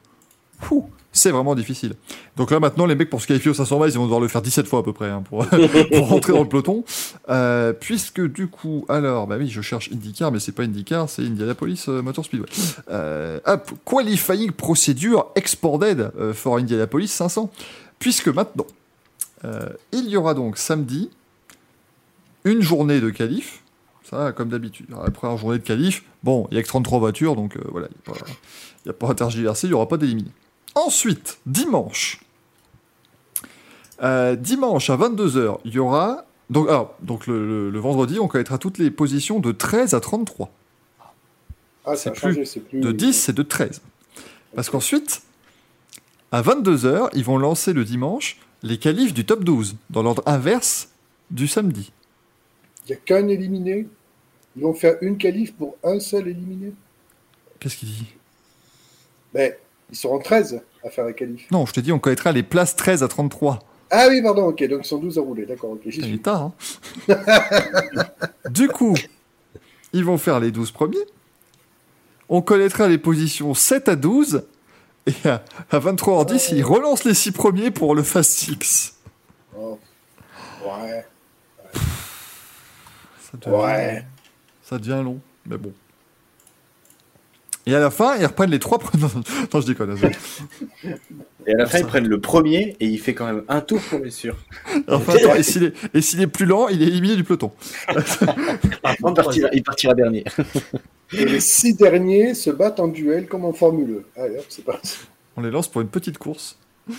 c'est 1.17 1.31
vraiment 1.31 1.55
difficile. 1.55 1.94
Donc 2.36 2.51
là, 2.51 2.60
maintenant, 2.60 2.85
les 2.85 2.94
mecs, 2.94 3.09
pour 3.09 3.23
se 3.23 3.26
qualifier 3.26 3.51
au 3.51 3.55
500 3.55 3.81
miles, 3.81 3.89
ils 3.91 3.97
vont 3.97 4.05
devoir 4.05 4.20
le 4.20 4.28
faire 4.28 4.43
17 4.43 4.67
fois 4.67 4.81
à 4.81 4.83
peu 4.83 4.93
près 4.93 5.09
hein, 5.09 5.23
pour, 5.28 5.44
rentrer 6.09 6.33
dans 6.35 6.43
le 6.43 6.49
peloton. 6.49 6.85
Euh, 7.31 7.73
puisque 7.73 8.20
du 8.20 8.49
coup, 8.49 8.85
alors, 8.89 9.26
bah 9.26 9.36
oui, 9.39 9.49
je 9.49 9.62
cherche 9.62 9.91
IndyCar, 9.91 10.31
mais 10.31 10.41
c'est 10.41 10.52
pas 10.52 10.65
IndyCar, 10.65 11.09
c'est 11.09 11.23
Indianapolis 11.23 11.85
euh, 11.89 12.02
Motor 12.02 12.25
Speedway. 12.25 12.49
Euh, 12.91 13.41
qualifying 13.85 14.52
procedure 14.52 15.33
expanded 15.35 16.10
for 16.35 16.59
Indianapolis 16.59 17.09
500. 17.09 17.51
Puisque 17.99 18.28
maintenant, 18.28 18.67
il 19.93 20.09
y 20.09 20.17
aura 20.17 20.35
donc 20.35 20.59
samedi 20.59 21.09
une 22.44 22.60
journée 22.60 23.01
de 23.01 23.10
qualif. 23.10 23.62
Ça, 24.05 24.33
comme 24.33 24.51
d'habitude. 24.51 24.86
La 24.91 25.10
première 25.10 25.36
journée 25.36 25.59
de 25.59 25.65
qualif, 25.65 26.05
bon, 26.23 26.47
il 26.51 26.55
n'y 26.55 26.60
a 26.60 26.62
que 26.62 26.68
33 26.68 26.99
voitures, 27.01 27.35
donc 27.35 27.59
voilà, 27.73 27.89
il 27.91 28.12
n'y 28.85 28.91
a, 28.91 28.93
pas 28.93 29.10
à 29.10 29.15
tergiverser, 29.15 29.67
il 29.67 29.70
n'y 29.70 29.75
aura 29.75 29.89
pas 29.89 29.97
d'éliminé. 29.97 30.31
Ensuite, 30.77 31.39
dimanche. 31.47 32.21
Euh, 34.03 34.37
dimanche 34.37 34.91
à 34.91 34.97
22h, 34.97 35.59
il 35.65 35.73
y 35.75 35.79
aura. 35.79 36.27
Donc, 36.51 36.69
alors, 36.69 36.95
donc 37.01 37.27
le, 37.27 37.47
le- 37.47 37.71
le 37.71 37.79
vendredi, 37.81 38.21
on 38.21 38.29
connaîtra 38.29 38.59
toutes 38.59 38.79
les 38.79 38.91
positions 38.91 39.41
de 39.41 39.51
13 39.53 39.95
à 39.95 40.01
33. 40.01 40.51
Ah, 41.87 41.97
c'est 41.97 42.13
plus 42.13 42.45
c'est 42.45 42.61
plus. 42.61 42.81
De 42.81 42.93
10 42.93 43.31
et 43.31 43.33
de 43.33 43.43
13. 43.43 43.81
Parce 44.55 44.69
qu'ensuite, 44.71 45.23
à 46.31 46.43
22h, 46.43 47.09
ils 47.15 47.25
vont 47.25 47.39
lancer 47.39 47.73
le 47.73 47.85
dimanche 47.85 48.39
les 48.63 48.79
qualifs 48.79 49.15
du 49.15 49.25
top 49.25 49.45
12, 49.45 49.77
dans 49.91 50.03
l'ordre 50.03 50.23
inverse 50.27 50.89
du 51.31 51.47
samedi. 51.49 51.93
Il 52.85 52.93
n'y 52.93 52.97
a 52.97 53.01
qu'un 53.01 53.29
éliminé. 53.29 53.87
Ils 54.57 54.63
vont 54.63 54.75
faire 54.75 54.97
une 55.03 55.19
qualif 55.19 55.55
pour 55.55 55.77
un 55.85 56.01
seul 56.01 56.29
éliminé. 56.29 56.73
Qu'est-ce 57.61 57.77
qu'il 57.77 57.89
dit? 57.89 58.07
Ben, 59.35 59.53
ils 59.91 59.97
seront 59.97 60.19
13 60.19 60.61
à 60.85 60.91
faire 60.91 61.05
la 61.05 61.13
qualif. 61.13 61.51
Non, 61.51 61.67
je 61.67 61.73
te 61.73 61.81
dis, 61.81 61.93
on 61.93 61.99
connaîtra 61.99 62.33
les 62.33 62.43
places 62.43 62.77
13 62.77 63.03
à 63.03 63.09
33. 63.09 63.61
Ah 63.91 64.07
oui, 64.09 64.21
pardon, 64.23 64.47
ok, 64.47 64.65
donc 64.69 64.81
ils 64.85 64.89
sont 64.89 64.99
12 64.99 65.19
à 65.19 65.21
rouler, 65.21 65.47
d'accord, 65.47 65.71
ok. 65.71 65.81
j'y 65.87 66.03
suis. 66.03 66.19
tard, 66.21 66.43
hein 66.43 66.53
Du 68.51 68.69
coup, 68.69 68.97
ils 69.93 70.05
vont 70.05 70.19
faire 70.19 70.41
les 70.41 70.51
12 70.51 70.73
premiers. 70.73 70.99
On 72.29 72.43
connaîtra 72.43 72.89
les 72.89 72.99
positions 72.99 73.55
7 73.55 73.89
à 73.89 73.97
12. 73.97 74.45
Et 75.07 75.29
à, 75.29 75.45
à 75.71 75.79
23h10, 75.79 76.49
ils 76.57 76.65
relancent 76.65 77.05
les 77.05 77.15
6 77.15 77.31
premiers 77.31 77.71
pour 77.71 77.95
le 77.95 78.03
Fast 78.03 78.33
6. 78.33 78.97
Oh. 79.57 79.79
Ouais, 80.65 81.07
Ça 83.21 83.39
devient, 83.39 83.57
ouais. 83.57 84.05
ça 84.65 84.79
devient 84.79 85.01
long, 85.05 85.21
mais 85.47 85.57
bon. 85.59 85.73
Et 87.67 87.75
à 87.75 87.81
la 87.81 87.91
fin, 87.91 88.17
ils 88.17 88.25
reprennent 88.25 88.51
les 88.51 88.61
3 88.61 88.78
premiers. 88.78 89.03
Non, 89.03 89.11
non, 89.55 89.61
je 89.61 89.67
déconne. 89.67 89.99
Et 91.47 91.53
à 91.53 91.57
la 91.57 91.67
fin, 91.67 91.78
ils 91.78 91.86
prennent 91.86 92.09
le 92.09 92.20
premier 92.20 92.77
et 92.78 92.86
il 92.86 92.99
fait 92.99 93.15
quand 93.15 93.27
même 93.27 93.43
un 93.49 93.61
tour 93.61 93.81
pour 93.91 93.99
être 93.99 94.12
sûr. 94.12 94.36
Enfin, 94.89 95.15
attends, 95.15 95.35
et 95.35 95.43
s'il 95.43 96.20
est, 96.20 96.27
plus 96.27 96.47
lent, 96.47 96.69
il 96.69 96.83
est 96.83 96.86
éliminé 96.86 97.17
du 97.17 97.25
peloton. 97.25 97.53
Il 98.99 99.15
partira, 99.15 99.49
il 99.53 99.62
partira 99.62 99.95
dernier. 99.95 100.25
Et 101.12 101.25
les 101.25 101.41
six 101.41 101.75
derniers 101.75 102.35
se 102.35 102.51
battent 102.51 102.81
en 102.81 102.89
duel 102.89 103.27
comme 103.27 103.45
en 103.45 103.53
Formule 103.53 104.05
1. 104.17 104.23
Allez, 104.23 104.39
hop, 104.39 104.47
c'est 104.49 104.65
parti. 104.65 104.99
On 105.36 105.43
les 105.43 105.51
lance 105.51 105.69
pour 105.69 105.81
une 105.81 105.89
petite 105.89 106.19
course. 106.19 106.59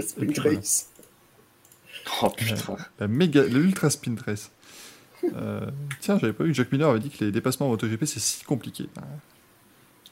Sprint 0.00 0.38
race. 0.38 0.88
Oh 2.22 2.30
putain. 2.30 2.76
La 2.98 3.08
méga, 3.08 3.44
l'ultra 3.44 3.90
sprint 3.90 4.20
race. 4.22 4.50
Euh, 5.36 5.60
tiens, 6.00 6.18
j'avais 6.18 6.32
pas 6.32 6.44
vu 6.44 6.50
que 6.50 6.56
Jacques 6.56 6.72
Miller 6.72 6.88
avait 6.88 7.00
dit 7.00 7.10
que 7.10 7.24
les 7.24 7.30
dépassements 7.32 7.66
en 7.66 7.70
MotoGP 7.70 8.04
c'est 8.04 8.20
si 8.20 8.44
compliqué. 8.44 8.88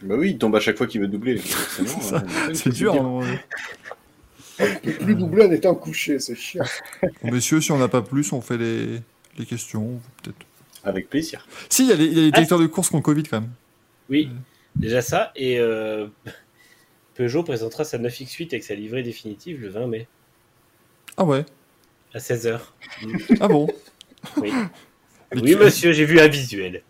Bah 0.03 0.15
oui, 0.19 0.31
il 0.31 0.39
tombe 0.39 0.55
à 0.57 0.61
chaque 0.61 0.77
fois 0.77 0.87
qu'il 0.87 1.01
veut 1.01 1.09
doubler. 1.09 1.39
C'est 1.41 2.15
hein. 2.15 2.23
C'est 2.53 2.71
dur. 2.71 3.23
Il 4.61 4.67
peut 4.83 4.93
plus 5.05 5.15
doubler 5.15 5.45
en 5.47 5.51
étant 5.53 5.75
couché, 5.75 6.19
c'est 6.19 6.35
chiant. 6.35 6.65
Bon, 7.23 7.31
messieurs, 7.33 7.61
si 7.61 7.73
on 7.73 7.79
n'a 7.79 7.89
pas 7.89 8.03
plus, 8.03 8.33
on 8.33 8.41
fait 8.41 8.57
les, 8.59 9.01
les 9.39 9.47
questions. 9.47 10.01
Peut-être. 10.23 10.37
Avec 10.85 11.11
plaisir. 11.11 11.47
Si, 11.69 11.83
il 11.85 11.89
y 11.89 11.93
a 11.93 11.97
les, 11.97 12.05
il 12.07 12.17
y 12.17 12.21
a 12.21 12.23
les 12.25 12.31
directeurs 12.31 12.59
de 12.59 12.67
course 12.67 12.89
qui 12.89 12.95
ont 12.95 12.99
le 12.99 13.03
Covid 13.03 13.25
quand 13.25 13.41
même. 13.41 13.51
Oui, 14.09 14.31
déjà 14.77 15.03
ça. 15.03 15.33
Et 15.35 15.59
euh, 15.59 16.07
Peugeot 17.15 17.43
présentera 17.43 17.85
sa 17.85 17.99
9X8 17.99 18.49
avec 18.49 18.65
sa 18.65 18.75
livrée 18.75 19.03
définitive 19.03 19.61
le 19.61 19.69
20 19.69 19.87
mai 19.89 20.09
Ah 21.17 21.25
ouais. 21.25 21.45
à 22.15 22.19
16h. 22.19 22.61
Ah 23.41 23.49
bon. 23.49 23.67
Oui, 24.39 24.53
oui 25.35 25.43
tu- 25.53 25.57
monsieur, 25.57 25.93
j'ai 25.93 26.05
vu 26.05 26.21
un 26.21 26.29
visuel. 26.29 26.83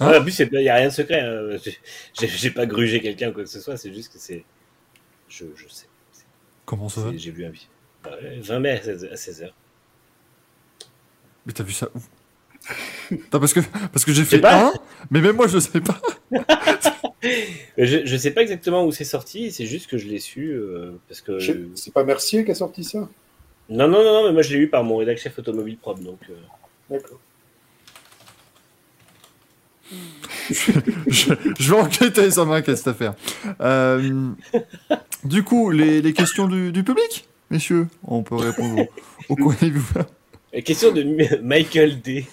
Hein 0.00 0.10
Ah, 0.14 0.18
en 0.18 0.22
plus, 0.22 0.38
il 0.38 0.50
n'y 0.58 0.68
a 0.68 0.74
rien 0.76 0.88
de 0.88 0.92
secret. 0.92 1.20
hein. 1.20 1.56
J'ai- 2.20 2.50
pas 2.50 2.66
grugé 2.66 3.00
quelqu'un 3.00 3.30
ou 3.30 3.32
quoi 3.32 3.44
que 3.44 3.48
ce 3.48 3.60
soit, 3.60 3.76
c'est 3.76 3.92
juste 3.92 4.12
que 4.12 4.18
c'est. 4.18 4.44
Je, 5.28 5.44
je 5.56 5.68
sais. 5.68 5.86
Comment 6.64 6.88
ça 6.88 7.00
va 7.02 7.12
J'ai 7.16 7.30
vu 7.30 7.44
un 7.44 7.50
visuel. 7.50 7.70
Bah 8.02 8.10
ouais, 8.22 8.38
20 8.40 8.58
mai 8.60 8.70
à 8.70 9.14
16h. 9.14 9.50
Mais 11.46 11.52
t'as 11.52 11.62
vu 11.64 11.72
ça 11.72 11.88
où? 11.94 11.98
Non, 13.10 13.38
parce 13.40 13.52
que, 13.52 13.60
parce 13.92 14.04
que 14.04 14.12
j'ai 14.12 14.24
fait 14.24 14.38
pas. 14.38 14.68
un, 14.68 14.72
mais 15.10 15.20
même 15.20 15.36
moi 15.36 15.46
je 15.46 15.58
sais 15.58 15.80
pas. 15.80 16.00
Je, 17.78 18.04
je 18.04 18.16
sais 18.18 18.32
pas 18.32 18.42
exactement 18.42 18.84
où 18.84 18.92
c'est 18.92 19.04
sorti, 19.04 19.50
c'est 19.50 19.64
juste 19.64 19.88
que 19.88 19.96
je 19.96 20.06
l'ai 20.08 20.18
su 20.18 20.50
euh, 20.52 20.92
parce 21.08 21.22
que. 21.22 21.38
Je- 21.38 21.52
C'est 21.74 21.92
pas 21.92 22.04
Mercier 22.04 22.44
qui 22.44 22.50
a 22.50 22.54
sorti 22.54 22.84
ça? 22.84 22.98
Non, 23.70 23.88
non, 23.88 24.04
non, 24.04 24.12
non, 24.12 24.26
mais 24.26 24.32
moi 24.34 24.42
je 24.42 24.52
l'ai 24.54 24.60
eu 24.60 24.68
par 24.68 24.84
mon 24.84 24.98
rédac 24.98 25.16
chef 25.16 25.38
automobile 25.38 25.78
propre, 25.78 26.02
donc. 26.02 26.18
euh, 26.28 26.34
D'accord. 26.90 27.18
Je, 30.50 31.32
je 31.58 31.74
vais 31.74 31.80
enquêter, 31.80 32.30
ça 32.30 32.44
m'inquiète 32.44 32.76
cette 32.76 32.88
affaire. 32.88 33.14
Euh, 33.60 34.30
du 35.24 35.42
coup, 35.42 35.70
les, 35.70 36.02
les 36.02 36.12
questions 36.12 36.48
du, 36.48 36.72
du 36.72 36.84
public, 36.84 37.26
messieurs, 37.50 37.88
on 38.06 38.22
peut 38.22 38.36
répondre 38.36 38.84
au, 39.28 39.36
coin 39.36 39.54
des 39.60 39.70
viewers. 39.70 40.06
La 40.52 40.62
question 40.62 40.92
de 40.92 41.04
Michael 41.42 42.00
D. 42.00 42.26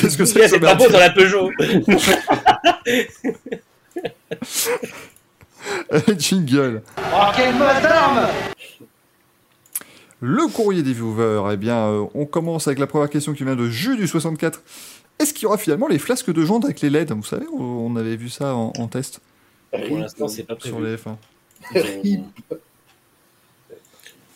Qu'est-ce 0.00 0.18
que 0.18 0.24
c'est 0.24 0.34
Il 0.34 0.40
y 0.40 0.42
a 0.42 0.44
que 0.44 0.48
ce 0.48 0.54
cette 0.54 0.62
drapeau 0.62 0.80
merde 0.80 0.92
dans 0.92 0.98
la 0.98 1.10
Peugeot 1.10 1.50
Jingle. 6.18 6.82
Le 10.20 10.52
courrier 10.52 10.82
des 10.82 10.92
viewers, 10.92 11.50
eh 11.52 11.56
bien, 11.56 11.86
euh, 11.86 12.04
on 12.14 12.26
commence 12.26 12.66
avec 12.66 12.78
la 12.78 12.86
première 12.86 13.10
question 13.10 13.34
qui 13.34 13.44
vient 13.44 13.56
de 13.56 13.68
Jus 13.68 13.96
du 13.96 14.06
64. 14.06 14.62
Est-ce 15.18 15.32
qu'il 15.32 15.44
y 15.44 15.46
aura 15.46 15.58
finalement 15.58 15.88
les 15.88 15.98
flasques 15.98 16.32
de 16.32 16.44
jante 16.44 16.64
avec 16.64 16.80
les 16.80 16.90
LED 16.90 17.12
Vous 17.12 17.22
savez, 17.24 17.46
on 17.52 17.62
on 17.62 17.96
avait 17.96 18.16
vu 18.16 18.28
ça 18.28 18.54
en, 18.54 18.72
en 18.76 18.88
test 18.88 19.20
Pour 19.86 19.98
l'instant, 19.98 20.28
c'est 20.28 20.44
pas 20.44 20.56
sur 20.60 20.78
prévu. 20.78 20.90
les 20.90 20.96
F1. 20.96 21.16
Rip. 21.74 22.54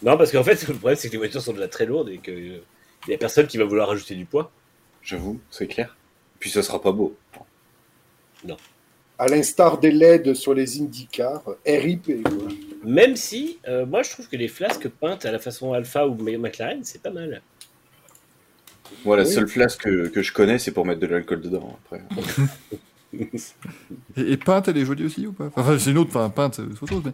Non, 0.02 0.16
parce 0.16 0.31
qu'en 0.31 0.44
fait, 0.44 0.66
le 0.68 0.74
problème, 0.74 0.97
c'est 0.97 1.08
que 1.08 1.12
les 1.12 1.18
voitures 1.18 1.42
sont 1.42 1.52
déjà 1.52 1.68
très 1.68 1.84
lourdes 1.86 2.08
et 2.08 2.18
qu'il 2.18 2.60
y 3.08 3.15
a 3.15 3.18
personne 3.18 3.47
qui 3.47 3.58
va 3.58 3.65
vouloir 3.65 3.89
rajouter 3.89 4.15
du 4.15 4.24
poids. 4.24 4.50
J'avoue, 5.02 5.40
c'est 5.50 5.66
clair. 5.66 5.97
Puis 6.39 6.50
ça 6.50 6.62
sera 6.62 6.81
pas 6.81 6.92
beau. 6.92 7.16
À 9.18 9.26
l'instar 9.26 9.78
des 9.78 9.90
LED 9.90 10.34
sur 10.34 10.55
les 10.55 10.81
IndyCars, 10.81 11.42
RIP. 11.66 12.23
quoi. 12.23 12.48
Même 12.84 13.16
si, 13.16 13.58
euh, 13.66 13.84
moi, 13.84 14.05
je 14.05 14.10
trouve 14.10 14.28
que 14.28 14.36
les 14.36 14.47
flasques 14.47 14.89
peintes 14.89 15.24
à 15.26 15.32
la 15.32 15.40
façon 15.40 15.73
Alpha 15.73 16.07
ou 16.07 16.15
McLaren, 16.15 16.84
c'est 16.84 17.02
pas 17.02 17.10
mal. 17.10 17.42
Moi, 19.05 19.17
la 19.17 19.23
Oui. 19.25 19.33
seule 19.33 19.49
flasque 19.49 19.83
que, 19.83 20.08
que 20.08 20.23
je 20.23 20.33
connais, 20.33 20.58
c'est 20.58 20.70
pour 20.73 20.84
mettre 20.86 21.00
de 21.00 21.07
l'alcool 21.07 21.41
dedans. 21.41 21.78
Après. 21.84 22.02
Et, 24.18 24.33
et 24.33 24.36
peinte, 24.36 24.68
elle 24.68 24.76
est 24.76 24.84
jolie 24.84 25.07
aussi 25.07 25.26
ou 25.26 25.33
pas? 25.33 25.49
Enfin, 25.57 25.78
c'est 25.78 25.92
une 25.92 25.97
autre, 25.99 26.10
enfin, 26.15 26.28
peinte, 26.28 26.57
c'est 26.57 26.62
autre 26.62 26.86
chose, 26.86 27.02
mais. 27.07 27.12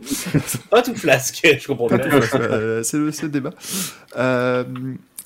Pas 0.70 0.82
toute 0.82 0.98
flasque, 0.98 1.40
je 1.60 1.66
comprends 1.68 1.86
pas. 1.86 1.94
Euh, 1.98 2.82
c'est 2.82 2.98
le, 2.98 3.12
c'est 3.12 3.22
le 3.22 3.28
débat. 3.28 3.50
Euh, 4.16 4.64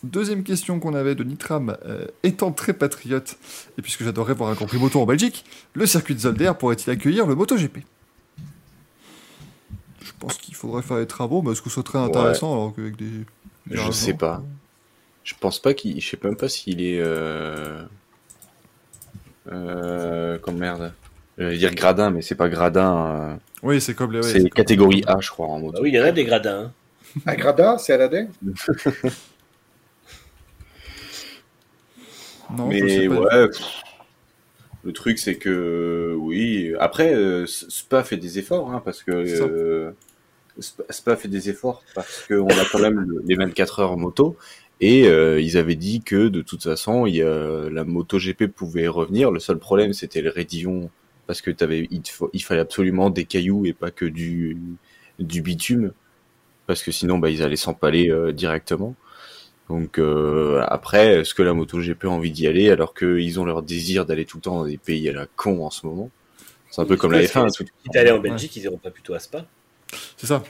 deuxième 0.02 0.42
question 0.42 0.78
qu'on 0.78 0.92
avait 0.92 1.14
de 1.14 1.24
Nitram. 1.24 1.74
euh, 1.86 2.04
étant 2.22 2.52
très 2.52 2.74
patriote, 2.74 3.38
et 3.78 3.82
puisque 3.82 4.04
j'adorerais 4.04 4.34
voir 4.34 4.50
un 4.50 4.54
Grand 4.54 4.66
Prix 4.66 4.76
moto 4.78 5.00
en 5.00 5.06
Belgique, 5.06 5.46
le 5.72 5.86
circuit 5.86 6.14
de 6.14 6.20
Zolder 6.20 6.52
pourrait-il 6.58 6.90
accueillir 6.90 7.26
le 7.26 7.34
MotoGP 7.34 7.78
Je 10.02 10.12
pense 10.18 10.34
qu'il 10.36 10.54
faudrait 10.54 10.82
faire 10.82 10.98
des 10.98 11.06
travaux, 11.06 11.40
mais 11.40 11.52
est-ce 11.52 11.62
que 11.62 11.70
ce 11.70 11.80
serait 11.80 11.98
intéressant 11.98 12.52
alors 12.52 12.74
qu'avec 12.76 12.96
des. 12.96 13.06
des 13.68 13.76
Je 13.76 13.90
sais 13.90 14.12
pas. 14.12 14.42
Je 15.28 15.34
pense 15.38 15.58
pas 15.60 15.74
qu'il. 15.74 16.00
Je 16.00 16.08
sais 16.08 16.18
même 16.24 16.36
pas 16.38 16.48
s'il 16.48 16.80
est. 16.80 17.00
Euh... 17.02 17.82
Euh... 19.52 20.38
Comme 20.38 20.56
merde. 20.56 20.94
J'allais 21.36 21.58
dire 21.58 21.74
gradin, 21.74 22.08
mais 22.10 22.22
c'est 22.22 22.34
pas 22.34 22.48
gradin. 22.48 23.06
euh, 23.06 23.36
Oui, 23.62 23.78
c'est 23.80 23.92
comme 23.94 24.12
les. 24.12 24.20
ouais, 24.20 24.24
c'est 24.24 24.40
comme- 24.40 24.48
catégorie 24.50 25.04
A, 25.06 25.18
je 25.20 25.28
crois, 25.30 25.48
en 25.48 25.58
Bah 25.60 25.66
moto. 25.66 25.82
oui, 25.82 25.90
il 25.90 25.96
y 25.96 26.00
en 26.00 26.04
a 26.04 26.12
des 26.12 26.24
gradins. 26.24 26.72
hein. 27.16 27.20
Agrada, 27.26 27.76
c'est 27.78 27.92
Aladin 27.92 28.28
Non, 32.50 32.70
je 32.70 32.78
sais 32.88 33.08
mais 33.08 33.16
pas. 33.16 33.20
ouais. 33.42 33.48
pff, 33.48 33.60
Le 34.84 34.92
truc, 34.92 35.18
c'est 35.18 35.36
que 35.36 36.14
oui. 36.18 36.72
Après, 36.80 37.14
euh, 37.14 37.44
Spa 37.46 38.02
fait 38.04 38.16
des 38.16 38.38
efforts, 38.38 38.70
hein, 38.72 38.80
parce 38.84 39.02
que 39.02 39.26
C'est 39.26 39.36
ça. 39.36 39.44
euh, 39.44 39.90
Spa 40.58 40.82
Spa 40.90 41.16
fait 41.16 41.28
des 41.28 41.50
efforts 41.50 41.82
parce 41.94 42.24
qu'on 42.26 42.48
a 42.48 42.64
quand 42.72 42.78
même 42.80 43.00
le- 43.00 43.22
les 43.26 43.34
24 43.36 43.80
heures 43.80 43.96
moto. 43.98 44.36
Et 44.80 45.06
euh, 45.08 45.40
ils 45.40 45.56
avaient 45.56 45.76
dit 45.76 46.02
que 46.02 46.28
de 46.28 46.40
toute 46.42 46.62
façon, 46.62 47.06
il 47.06 47.16
y 47.16 47.22
a, 47.22 47.68
la 47.70 47.84
MotoGP 47.84 48.46
pouvait 48.46 48.86
revenir. 48.88 49.30
Le 49.30 49.40
seul 49.40 49.58
problème, 49.58 49.92
c'était 49.92 50.20
le 50.20 50.30
raidillon, 50.30 50.90
parce 51.26 51.42
que 51.42 51.50
t'avais, 51.50 51.88
il, 51.90 52.42
fallait 52.42 52.60
absolument 52.60 53.10
des 53.10 53.24
cailloux 53.24 53.66
et 53.66 53.72
pas 53.72 53.90
que 53.90 54.04
du, 54.04 54.56
du 55.18 55.42
bitume, 55.42 55.92
parce 56.66 56.82
que 56.82 56.92
sinon, 56.92 57.18
bah, 57.18 57.30
ils 57.30 57.42
allaient 57.42 57.56
s'empaler 57.56 58.10
euh, 58.10 58.32
directement. 58.32 58.94
Donc 59.68 59.98
euh, 59.98 60.64
après, 60.68 61.20
est-ce 61.20 61.34
que 61.34 61.42
la 61.42 61.52
MotoGP 61.52 62.04
a 62.04 62.08
envie 62.08 62.30
d'y 62.30 62.46
aller 62.46 62.70
alors 62.70 62.94
qu'ils 62.94 63.38
ont 63.38 63.44
leur 63.44 63.62
désir 63.62 64.06
d'aller 64.06 64.24
tout 64.24 64.38
le 64.38 64.42
temps 64.42 64.56
dans 64.60 64.66
des 64.66 64.78
pays 64.78 65.08
à 65.10 65.12
la 65.12 65.26
con 65.26 65.64
en 65.66 65.70
ce 65.70 65.86
moment 65.86 66.10
C'est 66.70 66.80
un 66.80 66.86
peu 66.86 66.96
comme 66.96 67.12
la 67.12 67.20
Est-ce 67.22 67.34
que 67.34 67.38
F1. 67.40 67.48
c'est- 67.50 67.64
tout- 67.64 67.70
Quitte 67.84 67.96
à 67.96 68.00
aller 68.00 68.10
en 68.10 68.18
Belgique, 68.18 68.56
ils 68.56 68.62
iront 68.62 68.78
pas 68.78 68.90
plutôt 68.90 69.12
à 69.12 69.18
Spa. 69.18 69.44
C'est 70.16 70.26
ça. 70.26 70.42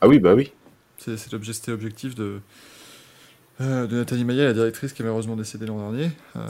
Ah 0.00 0.06
oui, 0.06 0.20
bah 0.20 0.34
oui. 0.34 0.52
C'est 0.98 1.16
c'était 1.16 1.36
l'objectif 1.72 2.14
de, 2.14 2.40
euh, 3.60 3.86
de 3.86 3.96
Nathalie 3.96 4.24
Maillet, 4.24 4.44
la 4.44 4.52
directrice 4.52 4.92
qui 4.92 5.02
est 5.02 5.04
malheureusement 5.04 5.36
décédée 5.36 5.66
l'an 5.66 5.78
dernier. 5.90 6.10
Euh, 6.36 6.40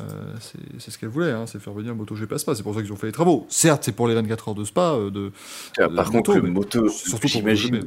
c'est 0.40 0.58
c'est 0.78 0.90
ce 0.90 0.98
qu'elle 0.98 1.08
voulait, 1.08 1.30
hein, 1.30 1.46
c'est 1.46 1.60
faire 1.60 1.72
venir 1.72 1.94
MotoGP 1.94 2.32
à 2.32 2.38
Spa. 2.38 2.54
C'est 2.54 2.62
pour 2.62 2.74
ça 2.74 2.82
qu'ils 2.82 2.92
ont 2.92 2.96
fait 2.96 3.06
les 3.06 3.12
travaux. 3.12 3.46
Certes, 3.48 3.84
c'est 3.84 3.92
pour 3.92 4.08
les 4.08 4.14
24 4.14 4.48
heures 4.48 4.54
de 4.54 4.64
Spa. 4.64 4.92
euh, 4.94 5.10
de... 5.10 5.30
Ah, 5.78 5.88
de 5.88 5.94
Par 5.94 6.12
moto, 6.12 6.32
contre, 6.32 6.44
le 6.44 6.50
moto, 6.50 6.88
surtout 6.88 7.20
pour 7.20 7.28
j'imagine, 7.30 7.80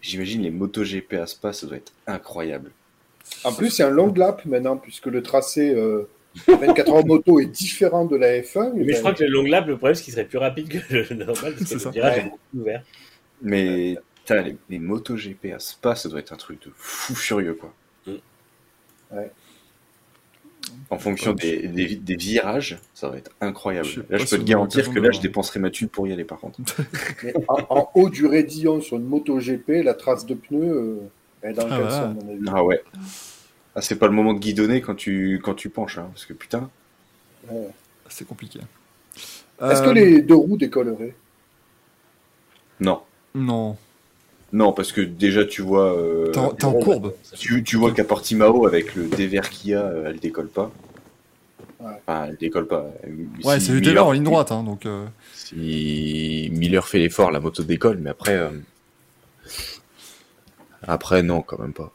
j'imagine 0.00 0.42
les 0.42 0.50
MotoGP 0.50 1.14
à 1.14 1.26
Spa, 1.26 1.52
ça 1.52 1.66
doit 1.66 1.76
être 1.76 1.92
incroyable. 2.06 2.70
En 3.42 3.52
plus, 3.52 3.70
c'est 3.70 3.82
un 3.82 3.90
long 3.90 4.12
lap 4.12 4.44
maintenant, 4.46 4.76
puisque 4.76 5.06
le 5.06 5.22
tracé 5.22 5.74
euh, 5.74 6.08
24 6.46 6.92
heures 6.92 7.06
moto 7.06 7.40
est 7.40 7.46
différent 7.46 8.04
de 8.04 8.16
la 8.16 8.40
F1. 8.40 8.72
Mais 8.74 8.92
je 8.92 8.98
crois 9.00 9.14
que 9.14 9.24
le 9.24 9.30
long 9.30 9.44
lap, 9.44 9.66
le 9.66 9.76
problème, 9.76 9.94
c'est 9.94 10.04
qu'il 10.04 10.12
serait 10.12 10.26
plus 10.26 10.38
rapide 10.38 10.68
que 10.68 10.78
le 10.94 11.24
normal, 11.24 11.54
parce 11.58 11.70
que 11.70 11.84
le 11.84 11.90
virage 11.90 12.12
Ouais. 12.12 12.20
est 12.20 12.24
beaucoup 12.24 12.38
plus 12.50 12.60
ouvert. 12.60 12.82
Mais 13.42 13.96
les, 14.30 14.56
les 14.70 14.78
MotoGP 14.78 15.46
à 15.54 15.58
Spa, 15.58 15.94
ça 15.96 16.08
doit 16.08 16.20
être 16.20 16.32
un 16.32 16.36
truc 16.36 16.62
de 16.64 16.70
fou 16.76 17.14
furieux, 17.14 17.54
quoi. 17.54 17.72
Ouais. 19.14 19.30
En 20.90 20.98
fonction 20.98 21.32
des, 21.32 21.68
des, 21.68 21.96
des 21.96 22.16
virages, 22.16 22.78
ça 22.94 23.08
va 23.08 23.16
être 23.18 23.30
incroyable. 23.40 23.86
Je 23.86 24.00
Là, 24.08 24.18
je 24.18 24.24
peux 24.24 24.38
te 24.38 24.42
garantir 24.44 24.88
que 24.90 24.94
de 24.94 25.00
là, 25.00 25.10
je 25.10 25.20
dépenserai 25.20 25.60
ma 25.60 25.70
thune 25.70 25.88
pour 25.88 26.06
y 26.06 26.12
aller, 26.12 26.24
par 26.24 26.38
contre. 26.40 26.74
Mais 27.22 27.34
en, 27.48 27.58
en 27.70 27.90
haut 27.94 28.08
du 28.08 28.26
raidillon 28.26 28.80
sur 28.80 28.96
une 28.96 29.04
moto 29.04 29.38
GP, 29.38 29.82
la 29.84 29.94
trace 29.94 30.26
de 30.26 30.34
pneu 30.34 30.62
euh, 31.42 31.48
est 31.48 31.52
dans 31.52 31.66
le 31.66 31.72
Ah, 31.72 31.76
caleçon, 31.78 31.96
voilà. 31.96 32.04
à 32.04 32.08
mon 32.08 32.32
avis. 32.32 32.44
Ah 32.48 32.64
ouais. 32.64 32.82
Ah, 33.76 33.80
c'est 33.82 33.96
pas 33.96 34.06
le 34.06 34.12
moment 34.12 34.34
de 34.34 34.38
guidonner 34.38 34.80
quand 34.80 34.94
tu, 34.94 35.40
quand 35.42 35.54
tu 35.54 35.68
penches, 35.68 35.98
hein, 35.98 36.08
parce 36.12 36.26
que 36.26 36.32
putain. 36.32 36.70
C'est 38.08 38.26
compliqué. 38.26 38.60
Est-ce 39.60 39.82
Euh, 39.82 39.86
que 39.86 39.90
les 39.90 40.22
deux 40.22 40.34
roues 40.34 40.56
décolleraient? 40.56 41.14
Non. 42.80 43.02
Non. 43.34 43.76
Non, 44.54 44.72
parce 44.72 44.92
que 44.92 45.00
déjà, 45.00 45.44
tu 45.44 45.62
vois. 45.62 45.98
euh, 45.98 46.30
T'es 46.30 46.64
en, 46.64 46.72
courbe. 46.74 47.12
tu, 47.36 47.62
tu 47.64 47.76
vois 47.76 47.90
qu'à 47.92 48.04
Portimao, 48.04 48.66
avec 48.66 48.94
le 48.94 49.06
dévers 49.08 49.50
qu'il 49.50 49.70
y 49.70 49.74
a, 49.74 49.82
euh, 49.82 50.04
elle 50.06 50.20
décolle 50.20 50.46
pas. 50.48 50.70
Ouais. 51.80 51.90
Enfin, 52.06 52.26
elle 52.28 52.36
décolle 52.36 52.68
pas. 52.68 52.86
Ouais, 53.44 53.58
Si 53.58 53.66
c'est 53.66 53.72
du 53.72 53.78
Miller- 53.80 53.90
dévers 53.90 54.06
en 54.06 54.12
ligne 54.12 54.22
droite. 54.24 54.52
Hein, 54.52 54.62
donc, 54.62 54.86
euh, 54.86 55.04
Si 55.34 56.48
Miller 56.52 56.86
fait 56.86 56.98
l'effort, 56.98 57.30
la 57.32 57.40
moto 57.40 57.62
décolle, 57.64 57.98
mais 58.00 58.10
après. 58.10 58.34
euh, 58.36 58.50
Après, 60.86 61.22
non, 61.22 61.42
quand 61.42 61.58
même 61.58 61.72
pas. 61.72 61.92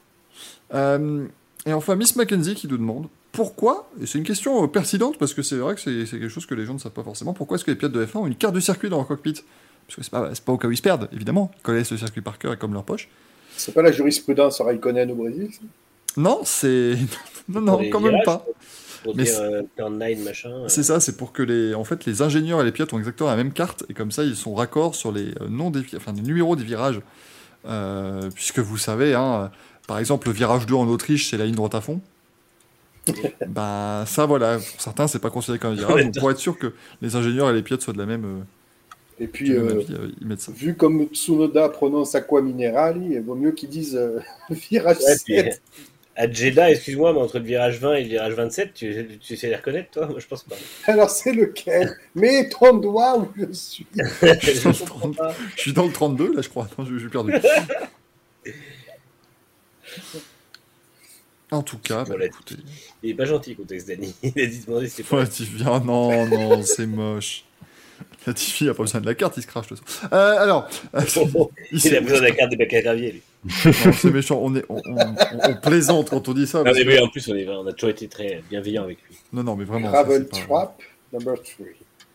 Euh, 0.73 1.25
et 1.65 1.73
enfin, 1.73 1.95
Miss 1.95 2.15
Mackenzie 2.15 2.55
qui 2.55 2.67
nous 2.67 2.77
demande 2.77 3.07
pourquoi, 3.31 3.89
et 4.01 4.05
c'est 4.05 4.17
une 4.17 4.23
question 4.23 4.67
pertinente 4.67 5.17
parce 5.17 5.33
que 5.33 5.41
c'est 5.43 5.57
vrai 5.57 5.75
que 5.75 5.81
c'est 5.81 6.05
quelque 6.05 6.29
chose 6.29 6.45
que 6.45 6.55
les 6.55 6.65
gens 6.65 6.73
ne 6.73 6.79
savent 6.79 6.91
pas 6.91 7.03
forcément, 7.03 7.33
pourquoi 7.33 7.55
est-ce 7.55 7.65
que 7.65 7.71
les 7.71 7.77
pilotes 7.77 7.91
de 7.93 8.05
F1 8.05 8.17
ont 8.19 8.27
une 8.27 8.35
carte 8.35 8.55
du 8.55 8.61
circuit 8.61 8.89
dans 8.89 8.97
leur 8.97 9.07
cockpit? 9.07 9.35
Parce 9.89 9.95
que 9.95 10.03
c'est 10.03 10.11
pas, 10.11 10.29
pas 10.45 10.51
au 10.53 10.57
cas 10.57 10.67
où 10.67 10.71
ils 10.71 10.77
se 10.77 10.83
perdent, 10.83 11.09
évidemment, 11.11 11.49
ils 11.57 11.61
connaissent 11.63 11.89
le 11.91 11.97
circuit 11.97 12.21
par 12.21 12.37
cœur 12.37 12.53
et 12.53 12.57
comme 12.57 12.73
leur 12.73 12.83
poche. 12.83 13.09
C'est 13.57 13.73
pas 13.73 13.81
la 13.81 13.91
jurisprudence 13.91 14.61
Raikkonen 14.61 15.09
au 15.11 15.15
Brésil 15.15 15.49
ça? 15.51 15.59
Non, 16.15 16.41
c'est. 16.43 16.95
non, 17.49 17.61
non, 17.61 17.77
quand 17.89 17.99
même 17.99 18.11
virages, 18.11 18.25
pas. 18.25 18.45
pour 19.03 19.15
Mais 19.15 19.23
dire 19.23 19.33
c'est- 19.33 19.41
euh, 19.41 19.61
turn 19.75 19.97
9 19.97 20.19
machin. 20.23 20.49
euh. 20.51 20.67
C'est 20.67 20.83
ça, 20.83 20.99
c'est 20.99 21.17
pour 21.17 21.31
que 21.33 21.41
les, 21.41 21.73
en 21.73 21.83
fait, 21.83 22.05
les 22.05 22.21
ingénieurs 22.21 22.61
et 22.61 22.65
les 22.65 22.71
pilotes 22.71 22.93
ont 22.93 22.99
exactement 22.99 23.29
la 23.29 23.35
même 23.35 23.51
carte 23.51 23.83
et 23.89 23.93
comme 23.95 24.11
ça 24.11 24.23
ils 24.23 24.35
sont 24.35 24.53
raccords 24.53 24.93
sur 24.95 25.11
les 25.11 25.29
euh, 25.41 25.47
noms 25.49 25.71
des, 25.71 25.81
enfin, 25.95 26.13
les 26.13 26.21
numéros 26.21 26.55
des 26.55 26.63
virages, 26.63 27.01
Euh, 27.65 28.29
puisque 28.33 28.59
vous 28.59 28.77
savez, 28.77 29.15
hein, 29.15 29.51
par 29.87 29.97
exemple 29.99 30.27
le 30.27 30.33
virage 30.33 30.65
2 30.67 30.75
en 30.75 30.87
Autriche 30.87 31.29
c'est 31.29 31.37
la 31.37 31.45
ligne 31.45 31.55
droite 31.55 31.75
à 31.75 31.81
fond. 31.81 31.99
ben 33.47 34.03
ça 34.05 34.25
voilà, 34.25 34.57
pour 34.57 34.81
certains 34.81 35.07
c'est 35.07 35.19
pas 35.19 35.29
considéré 35.29 35.59
comme 35.59 35.71
un 35.71 35.75
virage, 35.75 36.05
donc 36.05 36.17
pour 36.19 36.31
être 36.31 36.37
sûr 36.37 36.57
que 36.57 36.73
les 37.01 37.15
ingénieurs 37.15 37.49
et 37.49 37.53
les 37.53 37.61
pilotes 37.63 37.81
soient 37.81 37.93
de 37.93 37.97
la 37.97 38.05
même, 38.05 38.23
euh, 38.25 38.39
Et 39.19 39.27
puis, 39.27 39.51
euh, 39.51 39.81
avis, 39.81 39.93
euh, 39.93 40.35
vu 40.53 40.75
comme 40.75 41.07
Tsunoda 41.07 41.67
prononce 41.69 42.15
Aqua 42.15 42.41
Minerali, 42.41 43.15
il 43.15 43.21
vaut 43.21 43.35
mieux 43.35 43.51
qu'ils 43.51 43.69
disent 43.69 43.97
euh, 43.97 44.19
virage 44.49 44.97
Ouais, 45.05 45.15
puis, 45.25 45.35
7. 45.35 45.61
à 46.15 46.31
Jeddah, 46.31 46.71
excuse-moi, 46.71 47.11
mais 47.11 47.19
entre 47.19 47.39
le 47.39 47.45
virage 47.45 47.79
20 47.79 47.95
et 47.95 48.03
le 48.03 48.09
virage 48.09 48.33
27, 48.33 48.73
tu, 48.73 49.19
tu 49.19 49.35
sais 49.35 49.49
les 49.49 49.57
reconnaître, 49.57 49.91
toi? 49.91 50.07
Moi, 50.07 50.19
je 50.19 50.27
pense 50.27 50.43
pas. 50.43 50.55
Alors, 50.91 51.09
c'est 51.09 51.33
lequel? 51.33 51.97
Mets 52.15 52.47
ton 52.47 52.77
doigt 52.77 53.17
où 53.19 53.27
je 53.37 53.51
suis. 53.51 53.85
je 53.95 54.79
comprends 54.85 55.11
pas. 55.11 55.35
Je 55.55 55.61
suis 55.61 55.73
dans 55.73 55.85
le 55.85 55.91
32 55.91 56.35
là 56.35 56.41
je 56.41 56.49
crois, 56.49 56.65
Attends, 56.65 56.85
je, 56.85 56.93
je 56.93 56.99
suis 56.99 57.09
perdu. 57.09 57.33
En 61.51 61.63
tout 61.63 61.79
cas, 61.79 62.05
bah, 62.05 62.15
écoutez, 62.23 62.55
Il 63.01 63.09
est 63.09 63.15
pas 63.15 63.25
gentil, 63.25 63.55
contexte 63.55 63.87
Dani. 63.87 64.13
Il 64.21 64.39
a 64.39 64.45
dit 64.45 64.63
demander 64.65 64.87
si 64.87 64.97
c'est 64.97 65.03
pas. 65.03 65.17
Ouais, 65.17 65.27
Tiffy, 65.27 65.63
ah 65.65 65.81
non, 65.83 66.27
non, 66.27 66.61
c'est 66.61 66.85
moche. 66.85 67.43
La 68.27 68.33
Tiffy 68.33 68.67
a 68.69 68.73
pas 68.73 68.83
besoin 68.83 69.01
de 69.01 69.05
la 69.05 69.15
carte, 69.15 69.37
il 69.37 69.43
se 69.43 69.47
crache 69.47 69.69
le 69.69 69.77
sang. 69.77 69.83
Euh, 70.11 70.37
alors, 70.39 70.67
il 70.93 70.99
Il 71.85 71.95
a 71.95 72.01
besoin 72.01 72.17
de 72.19 72.23
la 72.23 72.31
carte 72.31 72.51
des 72.51 72.57
bacs 72.57 72.73
à 72.73 72.81
gravier, 72.81 73.11
lui. 73.13 73.21
C'est 73.93 74.11
méchant, 74.11 74.39
on, 74.43 74.53
est, 74.55 74.65
on, 74.69 74.75
on- 74.85 75.15
on 75.49 75.55
plaisante 75.55 76.09
quand 76.09 76.27
on 76.27 76.33
dit 76.33 76.45
ça. 76.45 76.61
Non, 76.63 76.71
mais 76.85 76.99
en 76.99 77.07
plus, 77.07 77.27
on, 77.29 77.35
est, 77.35 77.47
on 77.47 77.65
a 77.65 77.71
toujours 77.73 77.91
été 77.91 78.07
très 78.09 78.43
bienveillant 78.49 78.83
avec 78.83 78.97
lui. 79.09 79.15
Non, 79.31 79.43
non, 79.43 79.55
mais 79.55 79.63
vraiment. 79.63 79.91
ça, 79.91 80.03
pas- 80.03 80.19
Trap, 80.19 80.81
number 81.13 81.35
3. 81.41 81.65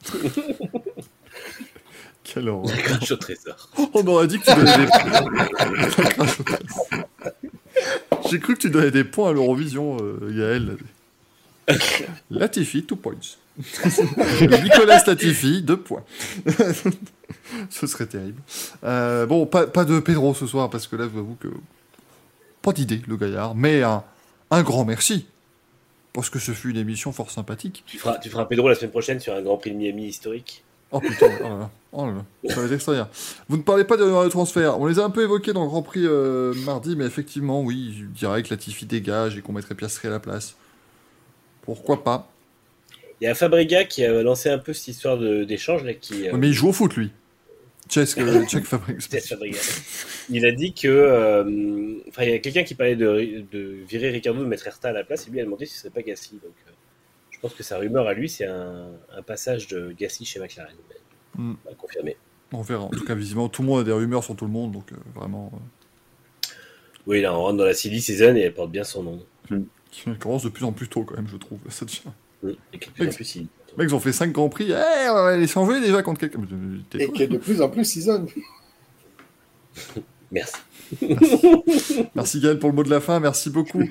Quelle 2.24 2.48
horreur. 2.48 2.74
Crash 2.76 3.10
au 3.12 3.16
trésor. 3.16 3.70
On 3.94 4.06
aurait 4.06 4.26
dit 4.26 4.38
que 4.38 4.44
tu 4.44 4.54
donnais 4.56 4.76
des 4.78 4.86
trésor. 4.86 5.28
J'ai 8.30 8.38
cru 8.40 8.54
que 8.54 8.60
tu 8.60 8.70
donnais 8.70 8.90
des 8.90 9.04
points 9.04 9.30
à 9.30 9.32
l'Eurovision, 9.32 9.96
euh, 10.00 10.18
Gaël. 10.36 10.76
Latifi, 12.30 12.82
2 12.82 12.96
points. 12.96 13.14
Nicolas 14.40 15.02
Latifi, 15.06 15.62
2 15.62 15.76
points. 15.76 16.04
ce 17.70 17.86
serait 17.86 18.06
terrible. 18.06 18.42
Euh, 18.82 19.26
bon, 19.26 19.46
pas, 19.46 19.66
pas 19.66 19.84
de 19.84 20.00
Pedro 20.00 20.34
ce 20.34 20.46
soir, 20.46 20.70
parce 20.70 20.86
que 20.86 20.96
là, 20.96 21.04
je 21.04 21.10
vous 21.10 21.20
avoue 21.20 21.36
que. 21.38 21.48
Pas 22.62 22.72
d'idée, 22.72 23.02
le 23.06 23.16
gaillard, 23.16 23.54
mais 23.54 23.82
un, 23.82 24.02
un 24.50 24.62
grand 24.62 24.84
merci. 24.84 25.26
Parce 26.12 26.30
que 26.30 26.38
ce 26.38 26.52
fut 26.52 26.70
une 26.70 26.76
émission 26.76 27.12
fort 27.12 27.30
sympathique. 27.30 27.82
Tu 27.86 27.98
feras, 27.98 28.18
tu 28.18 28.30
feras 28.30 28.44
Pedro 28.46 28.68
la 28.68 28.74
semaine 28.74 28.90
prochaine 28.90 29.20
sur 29.20 29.34
un 29.34 29.42
Grand 29.42 29.56
Prix 29.56 29.72
de 29.72 29.76
Miami 29.76 30.06
historique. 30.06 30.64
Oh 30.92 31.00
putain, 31.00 31.26
oh 31.40 31.42
là 31.42 31.48
là, 31.48 31.70
oh 31.92 32.06
là 32.06 32.12
là, 32.12 32.24
ça 32.54 32.60
va 32.60 32.66
être 32.66 32.72
extraordinaire. 32.72 33.08
Vous 33.48 33.56
ne 33.56 33.62
parlez 33.62 33.82
pas 33.82 33.96
de, 33.96 34.04
de 34.04 34.28
transfert. 34.28 34.78
On 34.80 34.86
les 34.86 35.00
a 35.00 35.04
un 35.04 35.10
peu 35.10 35.24
évoqués 35.24 35.52
dans 35.52 35.62
le 35.62 35.68
Grand 35.68 35.82
Prix 35.82 36.06
euh, 36.06 36.54
mardi, 36.64 36.94
mais 36.94 37.04
effectivement, 37.04 37.62
oui, 37.62 37.96
je 37.98 38.04
dirais 38.04 38.42
que 38.44 38.50
Latifi 38.50 38.86
dégage 38.86 39.36
et 39.36 39.42
qu'on 39.42 39.52
mettrait 39.52 39.74
Piastri 39.74 40.06
à 40.06 40.12
la 40.12 40.20
place. 40.20 40.54
Pourquoi 41.62 42.04
pas? 42.04 42.30
Il 43.24 43.28
y 43.28 43.30
a 43.30 43.34
Fabriga 43.34 43.84
qui 43.84 44.04
a 44.04 44.22
lancé 44.22 44.50
un 44.50 44.58
peu 44.58 44.74
cette 44.74 44.88
histoire 44.88 45.16
d'échange, 45.18 45.80
qui. 46.02 46.28
euh, 46.28 46.36
Mais 46.36 46.48
il 46.48 46.52
joue 46.52 46.68
au 46.68 46.72
foot, 46.74 46.94
lui. 46.94 47.10
Check, 47.88 48.18
euh, 48.18 48.44
check 48.48 48.64
Fabregas. 48.66 49.80
Il 50.28 50.44
a 50.44 50.52
dit 50.52 50.74
que. 50.74 50.88
euh, 50.88 51.94
Enfin, 52.10 52.24
il 52.24 52.30
y 52.30 52.34
a 52.34 52.38
quelqu'un 52.38 52.64
qui 52.64 52.74
parlait 52.74 52.96
de, 52.96 53.42
de 53.50 53.76
virer 53.88 54.10
Ricardo, 54.10 54.40
de 54.40 54.44
mettre 54.46 54.66
Herta 54.66 54.90
à 54.90 54.92
la 54.92 55.04
place, 55.04 55.26
et 55.26 55.30
lui 55.30 55.40
a 55.40 55.44
demandé 55.44 55.64
si 55.64 55.72
ce 55.72 55.80
serait 55.80 55.90
pas 55.90 56.02
Gasly. 56.02 56.38
Donc, 56.42 56.52
je 57.30 57.38
pense 57.40 57.54
que 57.54 57.62
sa 57.62 57.78
rumeur 57.78 58.06
à 58.06 58.12
lui, 58.12 58.28
c'est 58.28 58.44
un, 58.44 58.88
un 59.16 59.22
passage 59.22 59.68
de 59.68 59.94
Gasly 59.98 60.26
chez 60.26 60.38
McLaren. 60.38 60.74
Mais, 60.90 60.96
Mm. 61.42 61.54
on 61.64 61.68
va 61.70 61.74
confirmer. 61.76 62.16
On 62.52 62.60
verra. 62.60 62.84
En 62.84 62.90
tout 62.90 63.04
cas, 63.06 63.14
visiblement, 63.14 63.48
tout 63.48 63.62
le 63.62 63.68
monde 63.68 63.80
a 63.80 63.84
des 63.84 63.92
rumeurs 63.92 64.22
sur 64.22 64.36
tout 64.36 64.44
le 64.44 64.50
monde, 64.52 64.72
donc 64.72 64.90
vraiment. 65.14 65.50
Oui, 67.06 67.22
là, 67.22 67.34
on 67.34 67.40
rentre 67.42 67.56
dans 67.56 67.64
la 67.64 67.74
silly 67.74 68.00
season 68.02 68.36
et 68.36 68.40
elle 68.40 68.54
porte 68.54 68.70
bien 68.70 68.84
son 68.84 69.02
nom. 69.02 69.26
qui 69.90 70.04
commence 70.18 70.42
de 70.44 70.48
plus 70.50 70.64
en 70.64 70.72
plus 70.72 70.88
tôt, 70.88 71.04
quand 71.04 71.16
même, 71.16 71.26
je 71.28 71.36
trouve. 71.38 71.58
Ça 71.70 71.84
devient- 71.86 72.00
Mm. 72.44 72.50
Et 72.72 72.78
qui 72.78 72.88
est 72.88 72.90
de 72.90 72.94
plus 72.94 73.08
en 73.08 73.12
plus 73.12 73.24
silly. 73.24 73.48
Les 73.68 73.74
mecs, 73.78 73.90
ils 73.90 73.94
ont 73.94 74.00
fait 74.00 74.12
5 74.12 74.32
grands 74.32 74.48
prix. 74.48 74.70
Eh, 74.70 75.08
on 75.10 75.14
va 75.14 75.36
les 75.36 75.46
s'envoyer 75.46 75.80
déjà 75.80 76.02
contre 76.02 76.20
quelqu'un. 76.20 76.40
Et 76.98 77.10
qui 77.10 77.22
est 77.22 77.26
de 77.26 77.38
plus 77.38 77.60
en 77.62 77.68
plus 77.68 77.84
season. 77.84 78.26
Merci. 80.30 80.54
Merci 82.14 82.40
Gaël 82.40 82.58
pour 82.58 82.68
le 82.70 82.74
mot 82.76 82.82
de 82.82 82.90
la 82.90 83.00
fin, 83.00 83.18
merci 83.18 83.50
beaucoup 83.50 83.82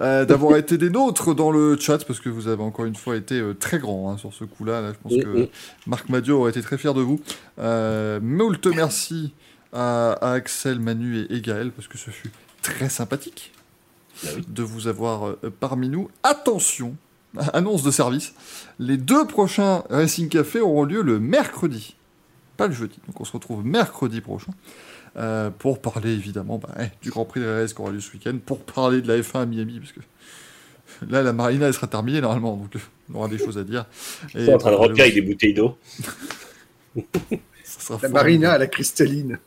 euh, 0.00 0.24
d'avoir 0.24 0.56
été 0.56 0.76
des 0.78 0.90
nôtres 0.90 1.34
dans 1.34 1.50
le 1.50 1.76
chat 1.78 2.04
parce 2.04 2.18
que 2.20 2.28
vous 2.28 2.48
avez 2.48 2.62
encore 2.62 2.84
une 2.86 2.96
fois 2.96 3.16
été 3.16 3.38
euh, 3.38 3.54
très 3.54 3.78
grand 3.78 4.10
hein, 4.10 4.18
sur 4.18 4.32
ce 4.34 4.44
coup-là. 4.44 4.80
Là, 4.80 4.92
je 4.92 4.98
pense 4.98 5.12
Mm, 5.12 5.22
que 5.22 5.42
mm. 5.44 5.48
Marc 5.86 6.08
Madio 6.08 6.38
aurait 6.40 6.50
été 6.50 6.60
très 6.62 6.76
fier 6.78 6.92
de 6.94 7.00
vous. 7.02 7.20
Euh, 7.58 8.18
moult 8.20 8.66
merci 8.74 9.32
à, 9.72 10.12
à 10.12 10.32
Axel, 10.32 10.80
Manu 10.80 11.20
et, 11.20 11.34
et 11.36 11.40
Gaël 11.40 11.70
parce 11.70 11.86
que 11.88 11.98
ce 11.98 12.10
fut 12.10 12.30
très 12.62 12.88
sympathique 12.88 13.52
Bah 14.24 14.30
oui. 14.36 14.44
de 14.48 14.62
vous 14.62 14.88
avoir 14.88 15.28
euh, 15.28 15.36
parmi 15.60 15.88
nous. 15.88 16.10
Attention, 16.22 16.96
annonce 17.52 17.82
de 17.82 17.90
service, 17.90 18.34
les 18.78 18.96
deux 18.96 19.26
prochains 19.26 19.84
Racing 19.90 20.28
Café 20.28 20.60
auront 20.60 20.84
lieu 20.84 21.02
le 21.02 21.20
mercredi, 21.20 21.96
pas 22.56 22.66
le 22.66 22.72
jeudi. 22.72 22.98
Donc 23.06 23.20
on 23.20 23.24
se 23.24 23.32
retrouve 23.32 23.64
mercredi 23.64 24.20
prochain. 24.20 24.52
Euh, 25.16 25.50
pour 25.50 25.80
parler 25.80 26.12
évidemment 26.12 26.58
bah, 26.58 26.68
eh, 26.78 26.84
du 27.02 27.10
Grand 27.10 27.24
Prix 27.24 27.40
de 27.40 27.64
RS 27.64 27.74
qui 27.74 27.80
aura 27.80 27.90
lieu 27.90 27.98
ce 27.98 28.12
week-end, 28.12 28.38
pour 28.46 28.60
parler 28.60 29.02
de 29.02 29.08
la 29.08 29.18
F1 29.18 29.40
à 29.40 29.46
Miami, 29.46 29.80
parce 29.80 29.90
que 29.90 30.00
là 31.10 31.24
la 31.24 31.32
Marina 31.32 31.66
elle 31.66 31.74
sera 31.74 31.88
terminée 31.88 32.20
normalement, 32.20 32.56
donc 32.56 32.76
euh, 32.76 32.78
on 33.12 33.16
aura 33.16 33.28
des 33.28 33.38
choses 33.38 33.58
à 33.58 33.64
dire. 33.64 33.86
Ils 34.34 34.46
sont 34.46 34.52
en 34.52 34.58
train 34.58 34.70
de 34.70 34.76
pour 34.76 34.86
remplir 34.86 35.02
avec 35.02 35.14
des 35.14 35.22
bouteilles 35.22 35.54
d'eau. 35.54 35.76
La 37.90 37.98
fort. 37.98 38.10
Marina 38.10 38.52
à 38.52 38.58
la 38.58 38.66
cristalline. 38.66 39.38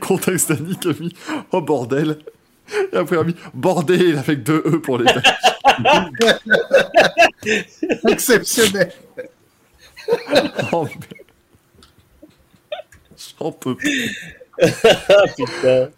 Contexte 0.00 0.52
Dani 0.52 0.76
qui 0.78 0.88
a 0.88 0.92
mis 0.92 1.14
oh 1.52 1.60
bordel, 1.60 2.18
et 2.92 2.96
après 2.96 3.16
il 3.16 3.18
a 3.18 3.24
mis 3.24 3.36
bordel 3.52 4.18
avec 4.18 4.42
deux 4.42 4.62
E 4.66 4.80
pour 4.80 4.98
les 4.98 5.06
Exceptionnel. 8.08 8.92
Oh. 10.72 10.86
J'en 13.40 13.52
peux 13.52 13.74
plus. 13.74 14.14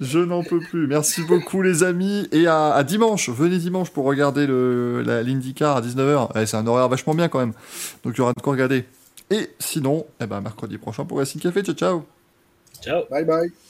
Je 0.01 0.19
n'en 0.19 0.43
peux 0.43 0.61
plus. 0.61 0.87
Merci 0.87 1.23
beaucoup 1.23 1.63
les 1.63 1.83
amis. 1.83 2.29
Et 2.33 2.47
à, 2.47 2.73
à 2.73 2.85
dimanche, 2.85 3.29
venez 3.29 3.59
dimanche 3.59 3.91
pour 3.91 4.05
regarder 4.05 4.47
le, 4.47 5.03
la 5.03 5.23
l'IndyCar 5.23 5.77
à 5.77 5.81
19h. 5.81 6.31
Eh, 6.37 6.47
c'est 6.47 6.57
un 6.57 6.67
horaire 6.67 6.89
vachement 6.89 7.15
bien 7.15 7.29
quand 7.29 7.41
même. 7.41 7.53
Donc 8.05 8.15
il 8.15 8.19
y 8.19 8.21
aura 8.21 8.33
de 8.33 8.41
quoi 8.41 8.53
regarder. 8.53 8.85
Et 9.31 9.51
sinon, 9.59 10.07
eh 10.21 10.27
ben, 10.27 10.41
mercredi 10.41 10.79
prochain 10.79 11.05
pour 11.05 11.19
Racing 11.19 11.41
Café. 11.41 11.63
Ciao 11.63 11.75
ciao 11.75 12.05
Ciao. 12.81 13.03
Bye 13.11 13.25
bye. 13.25 13.66